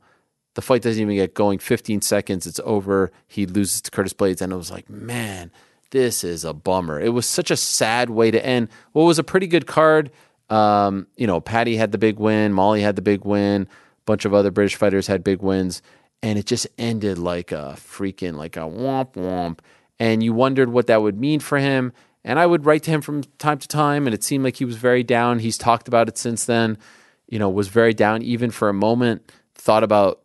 The 0.54 0.62
fight 0.62 0.82
doesn't 0.82 1.02
even 1.02 1.16
get 1.16 1.34
going. 1.34 1.60
15 1.60 2.02
seconds, 2.02 2.46
it's 2.46 2.60
over. 2.66 3.10
He 3.26 3.46
loses 3.46 3.82
to 3.84 3.92
Curtis 3.92 4.12
Blaydes, 4.12 4.42
and 4.42 4.52
it 4.52 4.58
was 4.58 4.70
like, 4.70 4.90
man, 4.90 5.50
this 5.92 6.24
is 6.26 6.44
a 6.44 6.54
bummer. 6.54 7.00
It 7.00 7.10
was 7.10 7.26
such 7.26 7.52
a 7.52 7.56
sad 7.56 8.10
way 8.10 8.32
to 8.32 8.46
end 8.46 8.70
what 8.92 9.04
was 9.04 9.20
a 9.20 9.24
pretty 9.24 9.48
good 9.48 9.68
card. 9.68 10.12
Um, 10.50 11.08
you 11.16 11.28
know, 11.28 11.40
Patty 11.40 11.78
had 11.78 11.94
the 11.94 11.98
big 11.98 12.20
win, 12.20 12.52
Molly 12.52 12.82
had 12.82 12.98
the 12.98 13.02
big 13.02 13.24
win, 13.24 13.64
a 13.64 13.68
bunch 14.06 14.26
of 14.26 14.34
other 14.34 14.52
British 14.52 14.76
fighters 14.76 15.08
had 15.08 15.24
big 15.24 15.42
wins, 15.42 15.82
and 16.22 16.38
it 16.38 16.46
just 16.46 16.68
ended 16.78 17.18
like 17.18 17.54
a 17.54 17.76
freaking 17.78 18.36
like 18.36 18.58
a 18.58 18.62
womp 18.62 19.14
womp. 19.14 19.60
And 20.00 20.24
you 20.24 20.34
wondered 20.34 20.70
what 20.70 20.88
that 20.88 21.02
would 21.02 21.18
mean 21.18 21.40
for 21.40 21.60
him. 21.60 21.94
And 22.24 22.40
I 22.40 22.46
would 22.46 22.66
write 22.66 22.84
to 22.84 22.92
him 22.92 23.02
from 23.02 23.24
time 23.40 23.58
to 23.58 23.68
time, 23.68 24.06
and 24.06 24.14
it 24.14 24.24
seemed 24.24 24.44
like 24.44 24.58
he 24.58 24.66
was 24.66 24.76
very 24.76 25.04
down. 25.04 25.40
He's 25.40 25.58
talked 25.58 25.88
about 25.88 26.08
it 26.08 26.18
since 26.18 26.46
then. 26.46 26.78
You 27.28 27.40
know, 27.40 27.50
was 27.50 27.68
very 27.68 27.94
down 27.94 28.22
even 28.22 28.52
for 28.52 28.70
a 28.70 28.74
moment. 28.74 29.32
Thought 29.56 29.84
about 29.84 30.22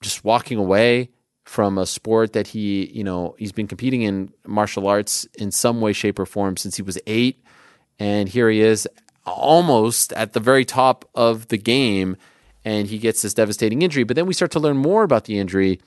just 0.00 0.24
walking 0.24 0.58
away 0.58 1.10
from 1.44 1.76
a 1.76 1.86
sport 1.86 2.32
that 2.32 2.48
he, 2.48 2.86
you 2.86 3.04
know, 3.04 3.34
he's 3.38 3.52
been 3.52 3.66
competing 3.66 4.02
in 4.02 4.32
martial 4.46 4.86
arts 4.86 5.26
in 5.34 5.50
some 5.50 5.80
way, 5.80 5.92
shape, 5.92 6.18
or 6.18 6.26
form 6.26 6.56
since 6.56 6.76
he 6.76 6.82
was 6.82 6.98
eight. 7.06 7.42
And 7.98 8.28
here 8.28 8.48
he 8.48 8.60
is 8.60 8.88
almost 9.26 10.12
at 10.14 10.32
the 10.32 10.40
very 10.40 10.64
top 10.64 11.08
of 11.14 11.48
the 11.48 11.58
game, 11.58 12.16
and 12.64 12.86
he 12.88 12.98
gets 12.98 13.22
this 13.22 13.34
devastating 13.34 13.82
injury. 13.82 14.04
But 14.04 14.16
then 14.16 14.26
we 14.26 14.34
start 14.34 14.50
to 14.52 14.60
learn 14.60 14.76
more 14.76 15.02
about 15.02 15.24
the 15.24 15.38
injury. 15.38 15.80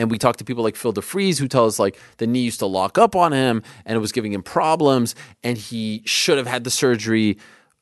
And 0.00 0.10
we 0.10 0.18
talked 0.18 0.38
to 0.38 0.44
people 0.44 0.64
like 0.64 0.76
Phil 0.76 0.92
DeFries, 0.92 1.38
who 1.38 1.46
tell 1.46 1.66
us 1.66 1.78
like 1.78 1.98
the 2.16 2.26
knee 2.26 2.40
used 2.40 2.58
to 2.60 2.66
lock 2.66 2.98
up 2.98 3.14
on 3.14 3.32
him 3.32 3.62
and 3.84 3.96
it 3.96 4.00
was 4.00 4.12
giving 4.12 4.32
him 4.32 4.42
problems, 4.42 5.14
and 5.42 5.56
he 5.56 6.02
should 6.06 6.38
have 6.38 6.46
had 6.46 6.64
the 6.64 6.70
surgery 6.70 7.38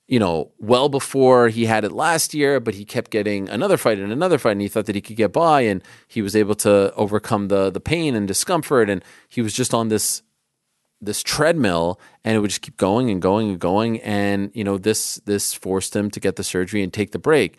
you 0.08 0.18
know, 0.18 0.50
well 0.58 0.88
before 0.88 1.50
he 1.50 1.66
had 1.66 1.84
it 1.84 1.92
last 1.92 2.32
year, 2.32 2.58
but 2.60 2.74
he 2.74 2.84
kept 2.84 3.10
getting 3.10 3.46
another 3.50 3.76
fight 3.76 3.98
and 3.98 4.10
another 4.10 4.38
fight, 4.38 4.52
and 4.52 4.62
he 4.62 4.68
thought 4.68 4.86
that 4.86 4.94
he 4.94 5.02
could 5.02 5.16
get 5.16 5.34
by, 5.34 5.60
and 5.60 5.84
he 6.08 6.22
was 6.22 6.34
able 6.34 6.54
to 6.54 6.92
overcome 6.94 7.48
the 7.48 7.70
the 7.70 7.80
pain 7.80 8.14
and 8.14 8.26
discomfort, 8.26 8.88
and 8.88 9.04
he 9.28 9.42
was 9.42 9.52
just 9.52 9.74
on 9.74 9.88
this 9.88 10.22
this 11.00 11.22
treadmill, 11.22 12.00
and 12.24 12.34
it 12.34 12.40
would 12.40 12.48
just 12.48 12.62
keep 12.62 12.78
going 12.78 13.10
and 13.10 13.20
going 13.20 13.50
and 13.50 13.60
going, 13.60 14.00
and 14.00 14.50
you 14.54 14.64
know, 14.64 14.78
this 14.78 15.16
this 15.26 15.52
forced 15.52 15.94
him 15.94 16.10
to 16.10 16.20
get 16.20 16.36
the 16.36 16.42
surgery 16.42 16.82
and 16.82 16.92
take 16.92 17.12
the 17.12 17.18
break, 17.18 17.58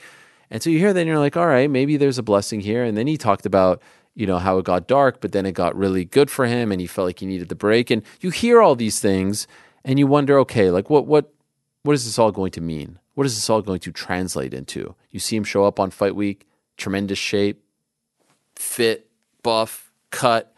and 0.49 0.63
so 0.63 0.71
you 0.71 0.79
hear 0.79 0.91
that, 0.91 1.01
and 1.01 1.07
you're 1.07 1.19
like, 1.19 1.37
all 1.37 1.47
right, 1.47 1.69
maybe 1.69 1.97
there's 1.97 2.17
a 2.17 2.23
blessing 2.23 2.61
here, 2.61 2.83
and 2.83 2.97
then 2.97 3.07
he 3.07 3.15
talked 3.15 3.45
about. 3.45 3.81
You 4.19 4.27
know 4.27 4.37
how 4.37 4.57
it 4.57 4.65
got 4.65 4.85
dark, 4.85 5.21
but 5.21 5.31
then 5.31 5.45
it 5.45 5.53
got 5.53 5.77
really 5.77 6.03
good 6.03 6.29
for 6.29 6.45
him, 6.45 6.73
and 6.73 6.81
he 6.81 6.87
felt 6.87 7.05
like 7.05 7.19
he 7.19 7.25
needed 7.25 7.47
the 7.47 7.55
break. 7.55 7.89
And 7.89 8.03
you 8.19 8.31
hear 8.31 8.61
all 8.61 8.75
these 8.75 8.99
things, 8.99 9.47
and 9.85 9.97
you 9.97 10.07
wonder, 10.07 10.37
okay, 10.39 10.69
like 10.71 10.89
what 10.89 11.07
what 11.07 11.33
what 11.83 11.93
is 11.93 12.03
this 12.03 12.19
all 12.19 12.29
going 12.29 12.51
to 12.51 12.59
mean? 12.59 12.99
What 13.13 13.25
is 13.25 13.35
this 13.35 13.49
all 13.49 13.61
going 13.61 13.79
to 13.79 13.93
translate 13.93 14.53
into? 14.53 14.93
You 15.09 15.21
see 15.21 15.37
him 15.37 15.45
show 15.45 15.63
up 15.63 15.79
on 15.79 15.89
fight 15.89 16.17
week, 16.17 16.45
tremendous 16.75 17.17
shape, 17.17 17.63
fit, 18.57 19.09
buff, 19.41 19.89
cut. 20.11 20.53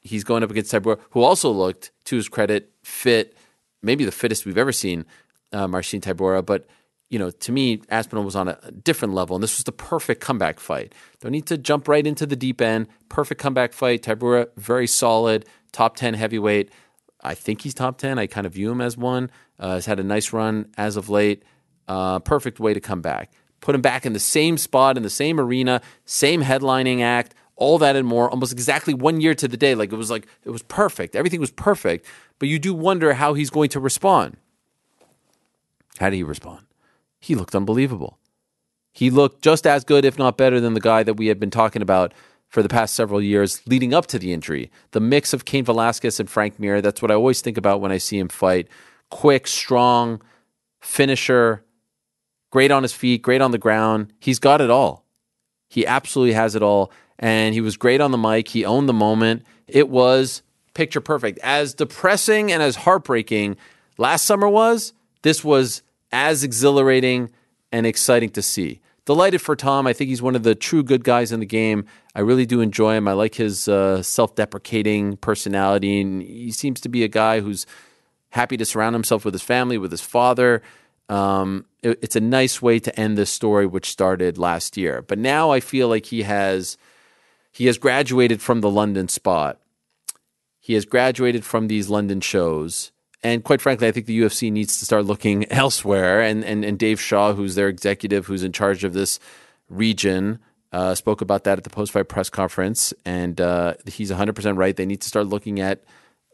He's 0.00 0.22
going 0.22 0.42
up 0.42 0.50
against 0.50 0.70
Tybura, 0.70 0.98
who 1.12 1.22
also 1.22 1.50
looked, 1.50 1.92
to 2.04 2.16
his 2.16 2.28
credit, 2.28 2.70
fit, 2.82 3.34
maybe 3.80 4.04
the 4.04 4.12
fittest 4.12 4.44
we've 4.44 4.58
ever 4.58 4.72
seen, 4.72 5.06
uh, 5.50 5.66
Marcin 5.66 6.02
Tybura. 6.02 6.44
But, 6.44 6.66
you 7.10 7.18
know, 7.18 7.30
to 7.30 7.52
me, 7.52 7.80
Aspinall 7.88 8.24
was 8.24 8.36
on 8.36 8.48
a 8.48 8.70
different 8.70 9.14
level, 9.14 9.36
and 9.36 9.42
this 9.42 9.56
was 9.56 9.64
the 9.64 9.72
perfect 9.72 10.20
comeback 10.20 10.60
fight. 10.60 10.94
Don't 11.20 11.32
need 11.32 11.46
to 11.46 11.56
jump 11.56 11.88
right 11.88 12.06
into 12.06 12.26
the 12.26 12.36
deep 12.36 12.60
end. 12.60 12.86
Perfect 13.08 13.40
comeback 13.40 13.72
fight. 13.72 14.02
Tybura, 14.02 14.48
very 14.56 14.86
solid, 14.86 15.46
top 15.72 15.96
10 15.96 16.14
heavyweight. 16.14 16.70
I 17.22 17.34
think 17.34 17.62
he's 17.62 17.74
top 17.74 17.98
10. 17.98 18.18
I 18.18 18.26
kind 18.26 18.46
of 18.46 18.52
view 18.52 18.70
him 18.70 18.80
as 18.80 18.96
one. 18.96 19.30
Uh, 19.58 19.74
has 19.74 19.86
had 19.86 19.98
a 19.98 20.04
nice 20.04 20.32
run 20.32 20.70
as 20.76 20.96
of 20.96 21.08
late. 21.08 21.42
Uh, 21.88 22.18
perfect 22.18 22.60
way 22.60 22.74
to 22.74 22.80
come 22.80 23.00
back. 23.00 23.32
Put 23.60 23.74
him 23.74 23.80
back 23.80 24.06
in 24.06 24.12
the 24.12 24.20
same 24.20 24.56
spot, 24.58 24.96
in 24.96 25.02
the 25.02 25.10
same 25.10 25.40
arena, 25.40 25.80
same 26.04 26.42
headlining 26.42 27.00
act, 27.00 27.34
all 27.56 27.78
that 27.78 27.96
and 27.96 28.06
more, 28.06 28.30
almost 28.30 28.52
exactly 28.52 28.94
one 28.94 29.20
year 29.20 29.34
to 29.34 29.48
the 29.48 29.56
day. 29.56 29.74
Like 29.74 29.92
it 29.92 29.96
was 29.96 30.10
like, 30.10 30.28
it 30.44 30.50
was 30.50 30.62
perfect. 30.62 31.16
Everything 31.16 31.40
was 31.40 31.50
perfect. 31.50 32.06
But 32.38 32.48
you 32.48 32.58
do 32.58 32.72
wonder 32.72 33.14
how 33.14 33.34
he's 33.34 33.50
going 33.50 33.70
to 33.70 33.80
respond. 33.80 34.36
How 35.98 36.10
did 36.10 36.16
he 36.16 36.22
respond? 36.22 36.67
He 37.20 37.34
looked 37.34 37.54
unbelievable. 37.54 38.18
He 38.92 39.10
looked 39.10 39.42
just 39.42 39.66
as 39.66 39.84
good, 39.84 40.04
if 40.04 40.18
not 40.18 40.36
better, 40.36 40.60
than 40.60 40.74
the 40.74 40.80
guy 40.80 41.02
that 41.02 41.14
we 41.14 41.28
had 41.28 41.38
been 41.38 41.50
talking 41.50 41.82
about 41.82 42.12
for 42.48 42.62
the 42.62 42.68
past 42.68 42.94
several 42.94 43.20
years 43.20 43.60
leading 43.66 43.92
up 43.92 44.06
to 44.06 44.18
the 44.18 44.32
injury. 44.32 44.70
The 44.92 45.00
mix 45.00 45.32
of 45.32 45.44
Cain 45.44 45.64
Velasquez 45.64 46.18
and 46.18 46.28
Frank 46.28 46.58
Mir, 46.58 46.80
that's 46.80 47.02
what 47.02 47.10
I 47.10 47.14
always 47.14 47.40
think 47.40 47.56
about 47.56 47.80
when 47.80 47.92
I 47.92 47.98
see 47.98 48.18
him 48.18 48.28
fight. 48.28 48.68
Quick, 49.10 49.46
strong, 49.46 50.22
finisher, 50.80 51.64
great 52.50 52.70
on 52.70 52.82
his 52.82 52.92
feet, 52.92 53.22
great 53.22 53.40
on 53.40 53.50
the 53.50 53.58
ground. 53.58 54.12
He's 54.18 54.38
got 54.38 54.60
it 54.60 54.70
all. 54.70 55.04
He 55.68 55.86
absolutely 55.86 56.32
has 56.32 56.54
it 56.54 56.62
all. 56.62 56.90
And 57.18 57.54
he 57.54 57.60
was 57.60 57.76
great 57.76 58.00
on 58.00 58.10
the 58.10 58.18
mic. 58.18 58.48
He 58.48 58.64
owned 58.64 58.88
the 58.88 58.94
moment. 58.94 59.44
It 59.66 59.88
was 59.88 60.42
picture 60.74 61.00
perfect. 61.00 61.38
As 61.42 61.74
depressing 61.74 62.50
and 62.52 62.62
as 62.62 62.76
heartbreaking 62.76 63.56
last 63.98 64.24
summer 64.24 64.48
was, 64.48 64.92
this 65.22 65.44
was 65.44 65.82
as 66.12 66.44
exhilarating 66.44 67.30
and 67.72 67.86
exciting 67.86 68.30
to 68.30 68.42
see 68.42 68.80
delighted 69.08 69.40
for 69.40 69.56
Tom. 69.56 69.86
I 69.86 69.94
think 69.94 70.08
he's 70.10 70.20
one 70.20 70.36
of 70.36 70.42
the 70.42 70.54
true 70.54 70.82
good 70.82 71.02
guys 71.02 71.32
in 71.32 71.40
the 71.40 71.46
game. 71.46 71.86
I 72.14 72.20
really 72.20 72.44
do 72.44 72.60
enjoy 72.60 72.94
him. 72.94 73.08
I 73.08 73.14
like 73.14 73.36
his 73.36 73.66
uh, 73.66 74.02
self 74.02 74.34
deprecating 74.34 75.16
personality. 75.16 76.02
And 76.02 76.22
he 76.22 76.50
seems 76.50 76.78
to 76.82 76.90
be 76.90 77.04
a 77.04 77.08
guy 77.08 77.40
who's 77.40 77.64
happy 78.28 78.58
to 78.58 78.66
surround 78.66 78.94
himself 78.94 79.24
with 79.24 79.32
his 79.32 79.42
family, 79.42 79.78
with 79.78 79.92
his 79.92 80.02
father. 80.02 80.60
Um, 81.08 81.64
it, 81.82 81.98
it's 82.02 82.16
a 82.16 82.20
nice 82.20 82.60
way 82.60 82.78
to 82.80 83.00
end 83.00 83.16
this 83.16 83.30
story, 83.30 83.64
which 83.64 83.88
started 83.88 84.36
last 84.36 84.76
year. 84.76 85.00
But 85.00 85.18
now 85.18 85.48
I 85.52 85.60
feel 85.60 85.88
like 85.88 86.04
he 86.04 86.24
has 86.24 86.76
he 87.50 87.64
has 87.64 87.78
graduated 87.78 88.42
from 88.42 88.60
the 88.60 88.70
London 88.70 89.08
spot. 89.08 89.58
He 90.60 90.74
has 90.74 90.84
graduated 90.84 91.46
from 91.46 91.68
these 91.68 91.88
London 91.88 92.20
shows. 92.20 92.92
And 93.22 93.42
quite 93.42 93.60
frankly, 93.60 93.88
I 93.88 93.92
think 93.92 94.06
the 94.06 94.20
UFC 94.20 94.50
needs 94.52 94.78
to 94.78 94.84
start 94.84 95.04
looking 95.04 95.44
elsewhere. 95.52 96.20
And, 96.22 96.44
and, 96.44 96.64
and 96.64 96.78
Dave 96.78 97.00
Shaw, 97.00 97.32
who's 97.32 97.54
their 97.54 97.68
executive, 97.68 98.26
who's 98.26 98.44
in 98.44 98.52
charge 98.52 98.84
of 98.84 98.92
this 98.92 99.18
region, 99.68 100.38
uh, 100.72 100.94
spoke 100.94 101.20
about 101.20 101.44
that 101.44 101.58
at 101.58 101.64
the 101.64 101.70
post 101.70 101.92
fight 101.92 102.08
press 102.08 102.30
conference. 102.30 102.94
And 103.04 103.40
uh, 103.40 103.74
he's 103.86 104.10
100% 104.10 104.56
right. 104.56 104.76
They 104.76 104.86
need 104.86 105.00
to 105.00 105.08
start 105.08 105.26
looking 105.26 105.60
at 105.60 105.82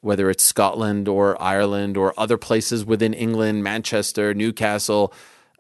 whether 0.01 0.29
it's 0.29 0.45
Scotland 0.45 1.09
or 1.09 1.41
Ireland 1.41 1.97
or 1.97 2.13
other 2.19 2.37
places 2.37 2.85
within 2.85 3.15
England, 3.15 3.65
Manchester, 3.65 4.35
Newcastle. 4.35 5.15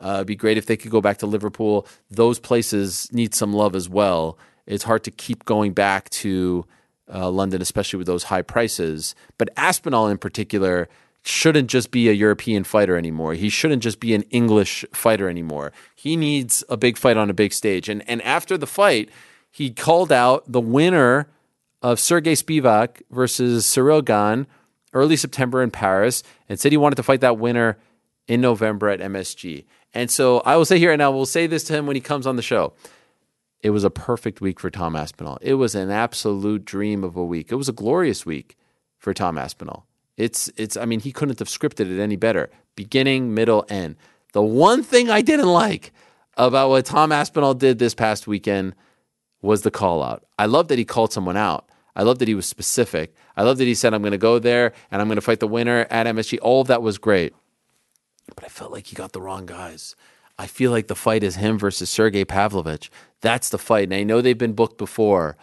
Uh, 0.04 0.16
it'd 0.16 0.26
be 0.26 0.36
great 0.36 0.58
if 0.58 0.66
they 0.66 0.76
could 0.76 0.90
go 0.90 1.00
back 1.00 1.18
to 1.18 1.26
Liverpool. 1.26 1.86
Those 2.10 2.38
places 2.38 3.10
need 3.10 3.34
some 3.34 3.54
love 3.54 3.74
as 3.74 3.88
well. 3.88 4.38
It's 4.66 4.84
hard 4.84 5.02
to 5.04 5.10
keep 5.10 5.46
going 5.46 5.72
back 5.72 6.10
to 6.10 6.66
uh, 7.12 7.30
London, 7.30 7.62
especially 7.62 7.96
with 7.96 8.06
those 8.06 8.24
high 8.24 8.42
prices. 8.42 9.14
But 9.38 9.48
Aspinall, 9.56 10.08
in 10.08 10.18
particular, 10.18 10.88
shouldn't 11.24 11.70
just 11.70 11.90
be 11.90 12.08
a 12.08 12.12
European 12.12 12.64
fighter 12.64 12.96
anymore. 12.96 13.34
He 13.34 13.48
shouldn't 13.48 13.82
just 13.82 13.98
be 13.98 14.14
an 14.14 14.22
English 14.24 14.84
fighter 14.92 15.28
anymore. 15.28 15.72
He 15.94 16.16
needs 16.16 16.62
a 16.68 16.76
big 16.76 16.98
fight 16.98 17.16
on 17.16 17.30
a 17.30 17.34
big 17.34 17.52
stage. 17.52 17.88
And 17.88 18.08
and 18.08 18.20
after 18.22 18.58
the 18.58 18.66
fight, 18.66 19.08
he 19.50 19.70
called 19.70 20.12
out 20.12 20.44
the 20.46 20.60
winner 20.60 21.28
of 21.80 21.98
Sergey 21.98 22.34
Spivak 22.34 23.02
versus 23.10 23.64
Cyril 23.64 24.02
Gane 24.02 24.46
early 24.92 25.16
September 25.16 25.62
in 25.62 25.70
Paris 25.70 26.22
and 26.48 26.60
said 26.60 26.72
he 26.72 26.78
wanted 26.78 26.96
to 26.96 27.02
fight 27.02 27.20
that 27.20 27.38
winner 27.38 27.78
in 28.28 28.40
November 28.40 28.88
at 28.88 29.00
MSG. 29.00 29.64
And 29.92 30.10
so 30.10 30.40
I 30.40 30.56
will 30.56 30.64
say 30.64 30.78
here 30.78 30.92
and 30.92 31.02
I 31.02 31.08
will 31.08 31.26
say 31.26 31.46
this 31.46 31.64
to 31.64 31.72
him 31.72 31.86
when 31.86 31.96
he 31.96 32.00
comes 32.00 32.26
on 32.26 32.36
the 32.36 32.42
show. 32.42 32.72
It 33.62 33.70
was 33.70 33.84
a 33.84 33.90
perfect 33.90 34.40
week 34.42 34.60
for 34.60 34.70
Tom 34.70 34.94
Aspinall. 34.94 35.38
It 35.40 35.54
was 35.54 35.74
an 35.74 35.90
absolute 35.90 36.64
dream 36.64 37.02
of 37.02 37.16
a 37.16 37.24
week. 37.24 37.50
It 37.50 37.56
was 37.56 37.68
a 37.68 37.72
glorious 37.72 38.26
week 38.26 38.56
for 38.98 39.14
Tom 39.14 39.38
Aspinall. 39.38 39.86
It's 40.16 40.50
it's 40.56 40.76
I 40.76 40.84
mean 40.84 41.00
he 41.00 41.12
couldn't 41.12 41.38
have 41.38 41.48
scripted 41.48 41.90
it 41.90 42.00
any 42.00 42.16
better. 42.16 42.50
Beginning, 42.76 43.34
middle, 43.34 43.64
end. 43.68 43.96
The 44.32 44.42
one 44.42 44.82
thing 44.82 45.10
I 45.10 45.22
didn't 45.22 45.48
like 45.48 45.92
about 46.36 46.68
what 46.68 46.84
Tom 46.84 47.12
Aspinall 47.12 47.54
did 47.54 47.78
this 47.78 47.94
past 47.94 48.26
weekend 48.26 48.74
was 49.42 49.62
the 49.62 49.70
call 49.70 50.02
out. 50.02 50.24
I 50.38 50.46
love 50.46 50.68
that 50.68 50.78
he 50.78 50.84
called 50.84 51.12
someone 51.12 51.36
out. 51.36 51.68
I 51.94 52.02
love 52.02 52.18
that 52.18 52.28
he 52.28 52.34
was 52.34 52.46
specific. 52.46 53.14
I 53.36 53.42
love 53.42 53.58
that 53.58 53.66
he 53.66 53.74
said 53.74 53.94
I'm 53.94 54.02
going 54.02 54.12
to 54.12 54.18
go 54.18 54.38
there 54.38 54.72
and 54.90 55.00
I'm 55.00 55.06
going 55.06 55.16
to 55.16 55.22
fight 55.22 55.40
the 55.40 55.46
winner 55.46 55.86
at 55.90 56.06
MSG. 56.06 56.38
All 56.42 56.60
of 56.60 56.66
that 56.68 56.82
was 56.82 56.98
great. 56.98 57.34
But 58.34 58.44
I 58.44 58.48
felt 58.48 58.72
like 58.72 58.88
he 58.88 58.96
got 58.96 59.12
the 59.12 59.20
wrong 59.20 59.46
guys. 59.46 59.94
I 60.38 60.46
feel 60.46 60.72
like 60.72 60.88
the 60.88 60.96
fight 60.96 61.22
is 61.22 61.36
him 61.36 61.58
versus 61.58 61.88
Sergey 61.88 62.24
Pavlovich. 62.24 62.90
That's 63.20 63.50
the 63.50 63.58
fight. 63.58 63.84
And 63.84 63.94
I 63.94 64.02
know 64.02 64.20
they've 64.20 64.36
been 64.36 64.54
booked 64.54 64.78
before 64.78 65.36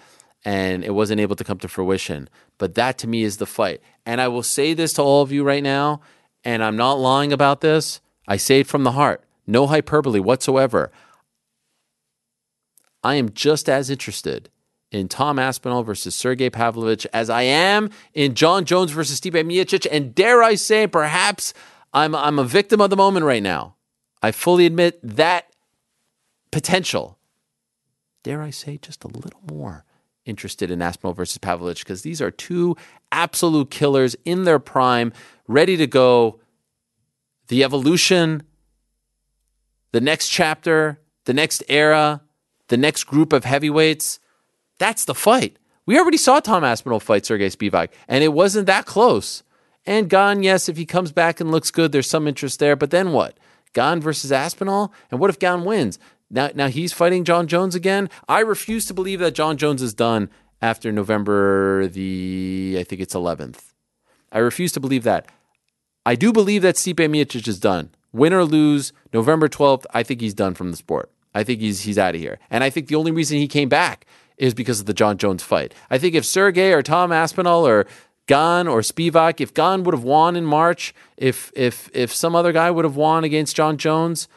and 0.44 0.84
it 0.84 0.94
wasn't 0.94 1.22
able 1.22 1.36
to 1.36 1.44
come 1.44 1.60
to 1.60 1.68
fruition. 1.68 2.30
But 2.58 2.76
that 2.76 2.98
to 3.00 3.08
me 3.08 3.24
is 3.24 3.38
the 3.38 3.46
fight. 3.46 3.82
And 4.06 4.20
I 4.20 4.28
will 4.28 4.44
say 4.44 4.74
this 4.74 4.94
to 4.94 5.02
all 5.02 5.22
of 5.22 5.32
you 5.32 5.44
right 5.44 5.64
now, 5.64 6.02
and 6.44 6.64
I'm 6.64 6.76
not 6.76 7.00
lying 7.00 7.32
about 7.32 7.62
this. 7.62 8.02
I 8.28 8.38
say 8.38 8.62
it 8.62 8.68
from 8.68 8.84
the 8.84 8.94
heart. 8.94 9.24
No 9.46 9.68
hyperbole 9.68 10.20
whatsoever. 10.20 10.92
I 13.04 13.16
am 13.16 13.32
just 13.34 13.68
as 13.68 13.90
interested 13.90 14.50
in 14.92 15.08
Tom 15.08 15.40
Aspinall 15.40 15.84
versus 15.84 16.14
Sergey 16.14 16.50
Pavlovich 16.50 17.08
as 17.14 17.30
I 17.30 17.44
am 17.44 17.90
in 18.14 18.36
Jon 18.36 18.66
Jones 18.66 18.92
versus 18.92 19.20
Stipe 19.20 19.34
Miocic. 19.34 19.88
And 19.92 20.14
dare 20.14 20.44
I 20.44 20.56
say, 20.56 20.86
perhaps 20.88 21.54
I'm, 21.94 22.14
I'm 22.14 22.40
a 22.40 22.44
victim 22.44 22.82
of 22.82 22.90
the 22.90 22.96
moment 22.96 23.26
right 23.26 23.44
now. 23.44 23.76
I 24.22 24.32
fully 24.32 24.66
admit 24.66 25.00
that 25.04 25.48
potential. 26.52 27.18
Dare 28.24 28.42
I 28.42 28.52
say, 28.52 28.78
just 28.78 29.04
a 29.04 29.08
little 29.08 29.42
more 29.50 29.86
interested 30.26 30.72
in 30.72 30.82
Aspinall 30.82 31.14
versus 31.14 31.38
Pavlovich 31.38 31.84
because 31.84 32.02
these 32.02 32.22
are 32.22 32.32
two 32.32 32.76
absolute 33.12 33.72
killers 33.72 34.16
in 34.26 34.44
their 34.44 34.60
prime, 34.60 35.14
ready 35.48 35.78
to 35.78 35.88
go. 35.88 36.40
The 37.48 37.64
evolution, 37.64 38.44
the 39.92 40.02
next 40.02 40.30
chapter, 40.30 41.02
the 41.26 41.34
next 41.34 41.64
era, 41.68 42.22
the 42.68 42.78
next 42.78 43.06
group 43.06 43.34
of 43.34 43.44
heavyweights. 43.44 44.20
That's 44.80 45.06
the 45.06 45.16
fight. 45.16 45.58
We 45.86 46.00
already 46.00 46.18
saw 46.18 46.40
Tom 46.40 46.64
Aspinall 46.64 47.00
fight 47.00 47.26
Sergey 47.26 47.50
Spivak, 47.50 47.90
and 48.08 48.24
it 48.24 48.34
wasn't 48.34 48.68
that 48.68 48.86
close. 48.86 49.44
And 49.86 50.10
Gane, 50.10 50.44
yes, 50.44 50.70
if 50.70 50.78
he 50.78 50.86
comes 50.86 51.12
back 51.12 51.40
and 51.40 51.52
looks 51.52 51.72
good, 51.72 51.92
there's 51.92 52.10
some 52.10 52.28
interest 52.28 52.60
there. 52.60 52.76
But 52.76 52.92
then 52.92 53.12
what? 53.12 53.38
Gane 53.74 54.00
versus 54.00 54.32
Aspinall? 54.32 54.94
And 55.10 55.20
what 55.20 55.30
if 55.30 55.40
Gane 55.40 55.66
wins? 55.66 55.98
Now, 56.32 56.50
now 56.56 56.68
he's 56.68 56.94
fighting 56.94 57.26
Jon 57.26 57.48
Jones 57.48 57.76
again. 57.76 58.10
I 58.28 58.40
refuse 58.40 58.86
to 58.88 58.94
believe 58.94 59.20
that 59.20 59.36
Jon 59.36 59.58
Jones 59.58 59.82
is 59.82 59.94
done 59.94 60.30
after 60.62 60.92
November 60.92 61.88
the, 61.88 62.78
I 62.80 62.84
think 62.84 63.02
it's 63.02 63.14
11th. 63.14 63.74
I 64.32 64.40
refuse 64.40 64.72
to 64.74 64.80
believe 64.80 65.04
that. 65.04 65.28
I 66.06 66.16
do 66.16 66.32
believe 66.32 66.62
that 66.62 66.76
Stipe 66.76 66.96
Miocic 66.96 67.48
is 67.48 67.60
done. 67.60 67.90
Win 68.14 68.34
or 68.34 68.46
lose, 68.46 68.94
November 69.14 69.48
12th, 69.48 69.86
I 69.94 70.04
think 70.04 70.22
he's 70.22 70.34
done 70.34 70.54
from 70.54 70.72
the 70.72 70.78
sport. 70.78 71.12
I 71.34 71.44
think 71.44 71.62
he's 71.62 71.82
he's 71.82 71.98
out 71.98 72.16
of 72.16 72.22
here. 72.22 72.40
And 72.50 72.64
I 72.64 72.70
think 72.70 72.88
the 72.88 72.96
only 72.96 73.12
reason 73.12 73.38
he 73.38 73.48
came 73.48 73.70
back 73.70 74.06
is 74.38 74.54
because 74.54 74.80
of 74.80 74.86
the 74.86 74.94
Jon 74.94 75.18
Jones 75.18 75.44
fight. 75.44 75.74
I 75.90 75.98
think 75.98 76.16
if 76.16 76.26
Sergey 76.26 76.74
or 76.74 76.82
Tom 76.82 77.12
Aspinall 77.12 77.66
or 77.66 77.86
Gane 78.28 78.68
or 78.68 78.82
Spivak, 78.82 79.40
if 79.40 79.54
Gane 79.54 79.84
would 79.84 79.94
have 79.94 80.04
won 80.04 80.36
in 80.36 80.46
March, 80.46 80.94
if 81.16 81.52
if 81.56 81.90
if 81.94 82.14
some 82.14 82.36
other 82.36 82.52
guy 82.52 82.70
would 82.70 82.86
have 82.86 82.96
won 82.96 83.24
against 83.24 83.56
Jon 83.56 83.78
Jones, 83.78 84.28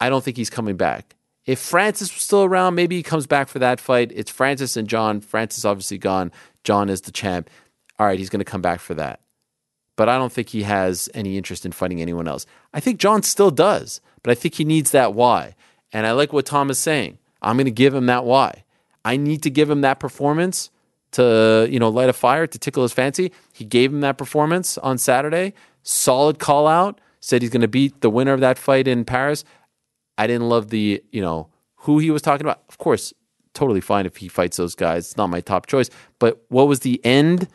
I 0.00 0.10
don't 0.10 0.22
think 0.22 0.36
he's 0.36 0.50
coming 0.50 0.76
back. 0.76 1.14
If 1.48 1.58
Francis 1.58 2.12
was 2.12 2.22
still 2.22 2.44
around, 2.44 2.74
maybe 2.74 2.94
he 2.94 3.02
comes 3.02 3.26
back 3.26 3.48
for 3.48 3.58
that 3.58 3.80
fight. 3.80 4.12
It's 4.14 4.30
Francis 4.30 4.76
and 4.76 4.86
Jon. 4.86 5.22
Francis 5.22 5.64
obviously 5.64 5.96
gone. 5.96 6.30
Jon 6.62 6.90
is 6.90 7.00
the 7.00 7.10
champ. 7.10 7.48
All 7.98 8.06
right, 8.06 8.18
he's 8.18 8.28
going 8.28 8.40
to 8.40 8.44
come 8.44 8.60
back 8.60 8.80
for 8.80 8.92
that. 8.92 9.20
But 9.96 10.10
I 10.10 10.18
don't 10.18 10.30
think 10.30 10.50
he 10.50 10.64
has 10.64 11.08
any 11.14 11.38
interest 11.38 11.64
in 11.64 11.72
fighting 11.72 12.02
anyone 12.02 12.28
else. 12.28 12.44
I 12.74 12.80
think 12.80 13.00
Jon 13.00 13.22
still 13.22 13.50
does, 13.50 14.02
but 14.22 14.30
I 14.30 14.34
think 14.34 14.56
he 14.56 14.64
needs 14.66 14.90
that 14.90 15.14
why. 15.14 15.54
And 15.90 16.06
I 16.06 16.12
like 16.12 16.34
what 16.34 16.44
Tom 16.44 16.68
is 16.68 16.78
saying. 16.78 17.16
I'm 17.40 17.56
going 17.56 17.64
to 17.64 17.70
give 17.70 17.94
him 17.94 18.04
that 18.06 18.26
why. 18.26 18.64
I 19.02 19.16
need 19.16 19.42
to 19.44 19.50
give 19.50 19.70
him 19.70 19.80
that 19.80 20.00
performance 20.00 20.70
to, 21.12 21.66
you 21.70 21.78
know, 21.78 21.88
light 21.88 22.10
a 22.10 22.12
fire 22.12 22.46
to 22.46 22.58
tickle 22.58 22.82
his 22.82 22.92
fancy. 22.92 23.32
He 23.54 23.64
gave 23.64 23.90
him 23.90 24.02
that 24.02 24.18
performance 24.18 24.76
on 24.76 24.98
Saturday. 24.98 25.54
Solid 25.82 26.38
call 26.38 26.66
out. 26.66 27.00
Said 27.20 27.40
he's 27.40 27.50
going 27.50 27.62
to 27.62 27.68
beat 27.68 28.02
the 28.02 28.10
winner 28.10 28.34
of 28.34 28.40
that 28.40 28.58
fight 28.58 28.86
in 28.86 29.06
Paris. 29.06 29.44
I 30.18 30.26
didn't 30.26 30.48
love 30.48 30.68
the, 30.68 31.02
you 31.10 31.22
know, 31.22 31.48
who 31.76 31.98
he 32.00 32.10
was 32.10 32.20
talking 32.20 32.44
about. 32.44 32.62
Of 32.68 32.76
course, 32.78 33.14
totally 33.54 33.80
fine 33.80 34.04
if 34.04 34.16
he 34.16 34.28
fights 34.28 34.56
those 34.56 34.74
guys. 34.74 35.06
It's 35.06 35.16
not 35.16 35.28
my 35.28 35.40
top 35.40 35.66
choice. 35.66 35.88
But 36.18 36.44
what 36.48 36.68
was 36.68 36.80
the 36.80 37.00
end? 37.04 37.48